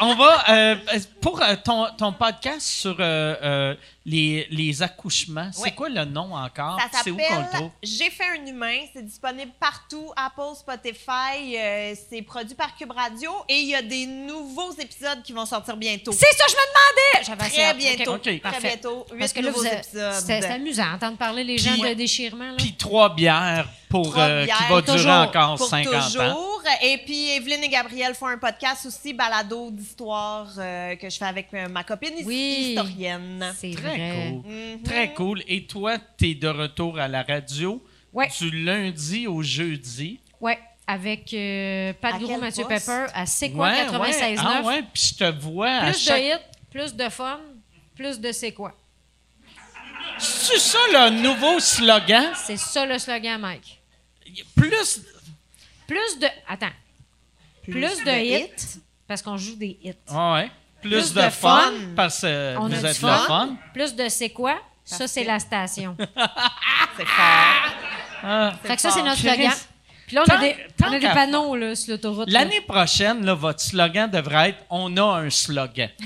on 0.00 0.14
va 0.14 0.44
euh, 0.50 0.76
pour 1.20 1.40
ton, 1.64 1.86
ton 1.96 2.12
podcast 2.12 2.60
sur 2.62 2.96
euh, 3.00 3.34
euh, 3.42 3.74
les, 4.10 4.46
les 4.50 4.82
accouchements. 4.82 5.50
C'est 5.52 5.62
Ouais. 5.62 5.70
quoi 5.72 5.88
le 5.88 6.04
nom 6.04 6.34
encore? 6.34 6.78
Ça 6.92 7.00
C'est 7.04 7.10
où 7.10 7.16
qu'on 7.16 7.22
le 7.22 7.28
s'appelle 7.28 7.58
trouve? 7.60 7.70
J'ai 7.82 8.10
fait 8.10 8.24
un 8.40 8.46
humain. 8.46 8.78
C'est 8.92 9.04
disponible 9.04 9.52
partout, 9.60 10.10
Apple, 10.16 10.54
Spotify. 10.58 11.56
euh, 11.56 11.94
c'est 12.08 12.22
produit 12.22 12.54
par 12.54 12.74
Cube 12.76 12.90
Radio 12.90 13.30
et 13.48 13.56
il 13.60 13.68
y 13.68 13.74
a 13.74 13.82
des 13.82 14.06
nouveaux 14.06 14.72
épisodes 14.72 15.22
qui 15.22 15.32
vont 15.32 15.46
sortir 15.46 15.76
bientôt. 15.76 16.12
C'est 16.12 16.34
ça, 16.36 16.44
je 16.48 16.54
me 16.54 16.58
demandais! 16.68 17.24
J'avais 17.26 17.50
Très 17.50 17.74
bientôt. 17.74 18.12
OK, 18.14 18.16
OK. 18.18 18.22
Très 18.22 18.38
parfait. 18.38 18.68
bientôt. 18.68 19.06
Huit 19.12 19.18
Parce 19.18 19.32
que 19.32 19.40
là, 19.40 19.50
nouveaux 19.50 19.64
avez- 19.66 19.76
épisodes. 19.76 20.12
c'était 20.14 20.46
amusant 20.46 20.92
d'entendre 20.92 21.16
parler 21.18 21.44
les 21.44 21.58
gens 21.58 21.72
Puis- 21.72 21.82
de 21.82 21.94
déchirement. 21.94 22.50
Là. 22.50 22.56
Puis 22.56 22.74
trois 22.76 23.14
bières 23.14 23.68
pour 23.90 24.10
Trois 24.10 24.22
euh, 24.24 24.46
qui 24.46 24.52
va 24.72 24.80
durer 24.82 24.96
toujours. 24.98 25.10
encore 25.12 25.56
pour 25.56 25.68
50 25.68 25.94
ans. 25.94 26.04
toujours. 26.06 26.62
Et 26.82 26.98
puis, 26.98 27.30
Evelyne 27.30 27.64
et 27.64 27.68
Gabriel 27.68 28.14
font 28.14 28.26
un 28.26 28.36
podcast 28.36 28.84
aussi, 28.84 29.14
balado 29.14 29.70
d'histoire 29.70 30.48
euh, 30.58 30.94
que 30.96 31.08
je 31.08 31.16
fais 31.16 31.24
avec 31.24 31.48
euh, 31.54 31.66
ma 31.68 31.82
copine 31.82 32.12
Oui. 32.26 32.74
historienne. 32.76 33.54
C'est 33.58 33.70
Très 33.98 34.30
cool. 34.30 34.52
Mhm. 34.52 34.82
Très 34.82 35.14
cool. 35.14 35.42
Et 35.48 35.66
toi, 35.66 35.98
tu 36.18 36.30
es 36.30 36.34
de 36.34 36.48
retour 36.48 36.98
à 36.98 37.08
la 37.08 37.22
radio 37.22 37.82
Ouais. 38.12 38.28
du 38.40 38.50
lundi 38.64 39.26
au 39.26 39.42
jeudi. 39.42 40.20
Ouais. 40.40 40.58
Avec 40.86 41.34
euh, 41.34 41.92
Pat 42.00 42.14
À 42.14 42.18
Gros, 42.18 42.38
Mathieu 42.38 42.64
poste? 42.64 42.86
Pepper 42.86 43.06
à 43.14 43.26
C'est 43.26 43.50
quoi 43.50 43.68
Ouais, 43.68 43.84
96.9. 43.84 44.20
ouais. 44.30 44.36
Ah 44.38 44.62
ouais, 44.64 44.82
puis 44.92 45.02
je 45.12 45.14
te 45.16 45.30
vois 45.38 45.70
à 45.70 45.90
Plus 45.90 46.02
chaque... 46.02 46.22
de 46.22 46.26
hits, 46.28 46.44
plus 46.70 46.94
de 46.94 47.08
fun, 47.10 47.40
plus 47.94 48.18
de 48.18 48.32
C'est 48.32 48.52
quoi. 48.52 48.74
C'est 50.18 50.58
ça 50.58 50.78
le 50.90 51.10
nouveau 51.22 51.60
slogan? 51.60 52.32
C'est 52.34 52.56
ça 52.56 52.86
le 52.86 52.98
slogan, 52.98 53.38
Mike. 53.40 53.80
Plus... 54.56 55.02
Plus 55.86 56.18
de. 56.18 56.26
Attends. 56.48 56.66
Plus, 57.62 57.80
de, 58.04 58.24
hits, 58.24 58.80
parce 59.06 59.20
qu'on 59.22 59.36
joue 59.36 59.56
des 59.56 59.78
hits. 59.82 59.92
Ah 60.08 60.34
ouais. 60.34 60.50
Plus, 60.82 61.12
de, 61.12 61.20
de 61.22 61.28
fun, 61.30 61.58
fun. 61.60 61.72
parce 61.96 62.20
que 62.20 62.56
On 62.58 62.68
vous 62.68 62.84
a 62.86 62.90
êtes 62.90 62.96
fun. 62.96 63.12
le 63.12 63.26
fun. 63.26 63.56
Plus 63.74 63.94
de 63.94 64.08
C'est 64.08 64.30
quoi? 64.30 64.58
Ça, 64.84 65.06
c'est 65.06 65.24
la 65.24 65.38
station. 65.38 65.96
C'est 66.96 67.04
fort. 67.06 67.72
Ah. 68.24 68.52
fait 68.62 68.74
que 68.76 68.80
ça, 68.80 68.90
c'est 68.90 69.02
notre 69.02 69.18
slogan. 69.18 69.52
Puis 70.06 70.16
là, 70.16 70.24
on 70.26 70.32
a 70.32 70.38
des, 70.38 70.56
tant 70.76 70.86
on 70.88 70.92
a 70.92 70.98
des 70.98 71.00
qu'à- 71.06 71.14
panneaux 71.14 71.54
là, 71.56 71.76
sur 71.76 71.92
l'autoroute. 71.92 72.30
là. 72.30 72.40
L'année 72.40 72.62
prochaine, 72.62 73.24
là, 73.24 73.34
votre 73.34 73.60
slogan 73.60 74.10
devrait 74.10 74.48
être 74.50 74.58
«On 74.70 74.96
a 74.96 75.02
un 75.20 75.30
slogan 75.30 75.90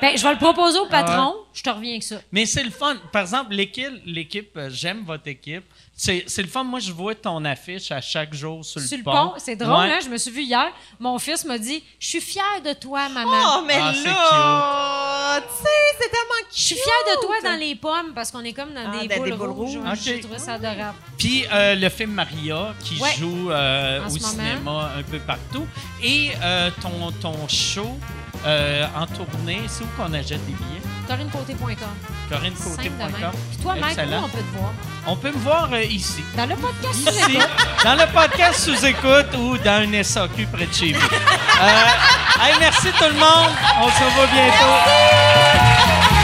Ben, 0.00 0.16
je 0.16 0.22
vais 0.22 0.32
le 0.32 0.38
proposer 0.38 0.78
au 0.80 0.86
patron. 0.86 1.34
Ah 1.38 1.46
Je 1.54 1.62
te 1.62 1.70
reviens 1.70 1.90
avec 1.92 2.02
ça.». 2.02 2.16
Mais 2.32 2.46
c'est 2.46 2.64
le 2.64 2.70
fun. 2.70 2.96
Par 3.12 3.22
exemple, 3.22 3.52
l'équipe, 3.54 3.92
l'équipe 4.04 4.56
euh, 4.56 4.68
j'aime 4.72 5.04
votre 5.04 5.28
équipe. 5.28 5.64
C'est, 5.94 6.24
c'est 6.26 6.42
le 6.42 6.48
fun. 6.48 6.64
Moi, 6.64 6.80
je 6.80 6.90
vois 6.90 7.14
ton 7.14 7.44
affiche 7.44 7.92
à 7.92 8.00
chaque 8.00 8.34
jour 8.34 8.64
sur, 8.64 8.80
Sur 8.80 8.90
le 8.92 8.96
le 8.98 9.04
pont. 9.04 9.12
pont, 9.12 9.32
c'est 9.36 9.54
drôle, 9.56 9.72
Ouais. 9.74 9.92
hein? 9.92 9.98
Je 10.02 10.08
me 10.08 10.16
suis 10.16 10.30
vu 10.32 10.42
hier. 10.42 10.66
Mon 10.98 11.18
fils 11.18 11.44
m'a 11.44 11.58
dit 11.58 11.84
Je 12.00 12.06
suis 12.08 12.20
fière 12.20 12.60
de 12.64 12.72
toi, 12.72 13.08
maman. 13.10 13.30
Oh, 13.58 13.62
mais 13.66 13.76
Ah, 13.80 13.92
c'est 13.94 14.08
là, 14.08 15.40
tu 15.42 15.62
sais, 15.62 15.70
c'est 16.00 16.08
tellement 16.10 16.48
cute. 16.48 16.56
Je 16.58 16.60
suis 16.62 16.74
fière 16.74 17.14
de 17.16 17.20
toi 17.26 17.34
dans 17.50 17.58
les 17.58 17.74
pommes 17.76 18.12
parce 18.14 18.30
qu'on 18.30 18.42
est 18.42 18.52
comme 18.52 18.72
dans 18.72 18.90
Ah, 18.92 19.00
des, 19.00 19.06
dans 19.08 19.16
boules 19.16 19.30
des 19.30 19.36
boules 19.36 19.50
rouges. 19.50 19.76
rouges. 19.76 19.88
Ok. 19.92 19.98
J'ai 20.02 20.20
trouvé 20.20 20.38
ça 20.38 20.54
adorable. 20.54 20.94
Puis 21.18 21.44
euh, 21.52 21.74
le 21.76 21.88
film 21.88 22.12
Maria 22.12 22.74
qui 22.82 22.98
Ouais. 23.00 23.10
joue 23.18 23.50
euh, 23.50 24.02
En 24.02 24.06
au 24.06 24.10
ce 24.10 24.18
cinéma 24.18 24.92
un 24.98 25.02
peu 25.02 25.18
partout. 25.20 25.66
Et 26.02 26.30
euh, 26.42 26.70
ton, 26.80 27.12
ton 27.20 27.46
show 27.48 27.96
euh, 28.46 28.86
en 28.96 29.06
tournée, 29.06 29.60
c'est 29.68 29.84
où 29.84 29.88
qu'on 29.96 30.12
achète 30.14 30.44
des 30.46 30.52
billets? 30.52 30.80
CorineCôté.com. 31.12 31.76
CorineCôté.com. 32.30 33.32
Puis 33.50 33.58
toi, 33.62 33.74
Mike, 33.78 33.98
où 33.98 34.14
on 34.24 34.28
peut 34.28 34.38
te 34.38 34.56
voir? 34.56 34.72
On 35.06 35.16
peut 35.16 35.30
me 35.30 35.38
voir 35.38 35.68
euh, 35.72 35.82
ici. 35.82 36.22
Dans 36.36 36.46
le 36.46 36.56
podcast 36.56 36.94
Ici, 36.94 37.12
sous 37.12 37.30
écoute. 37.30 37.50
dans 37.84 37.94
le 37.94 38.06
podcast 38.12 38.60
sous-écoute 38.60 39.34
ou 39.38 39.58
dans 39.58 39.82
une 39.84 40.02
SAQ 40.02 40.46
près 40.46 40.66
de 40.66 40.72
chez 40.72 40.92
vous. 40.92 41.06
Euh, 41.06 42.42
hey, 42.42 42.54
merci 42.60 42.88
tout 42.98 43.04
le 43.04 43.12
monde. 43.14 43.50
On 43.80 43.88
se 43.88 44.04
revoit 44.04 44.26
bientôt. 44.32 46.21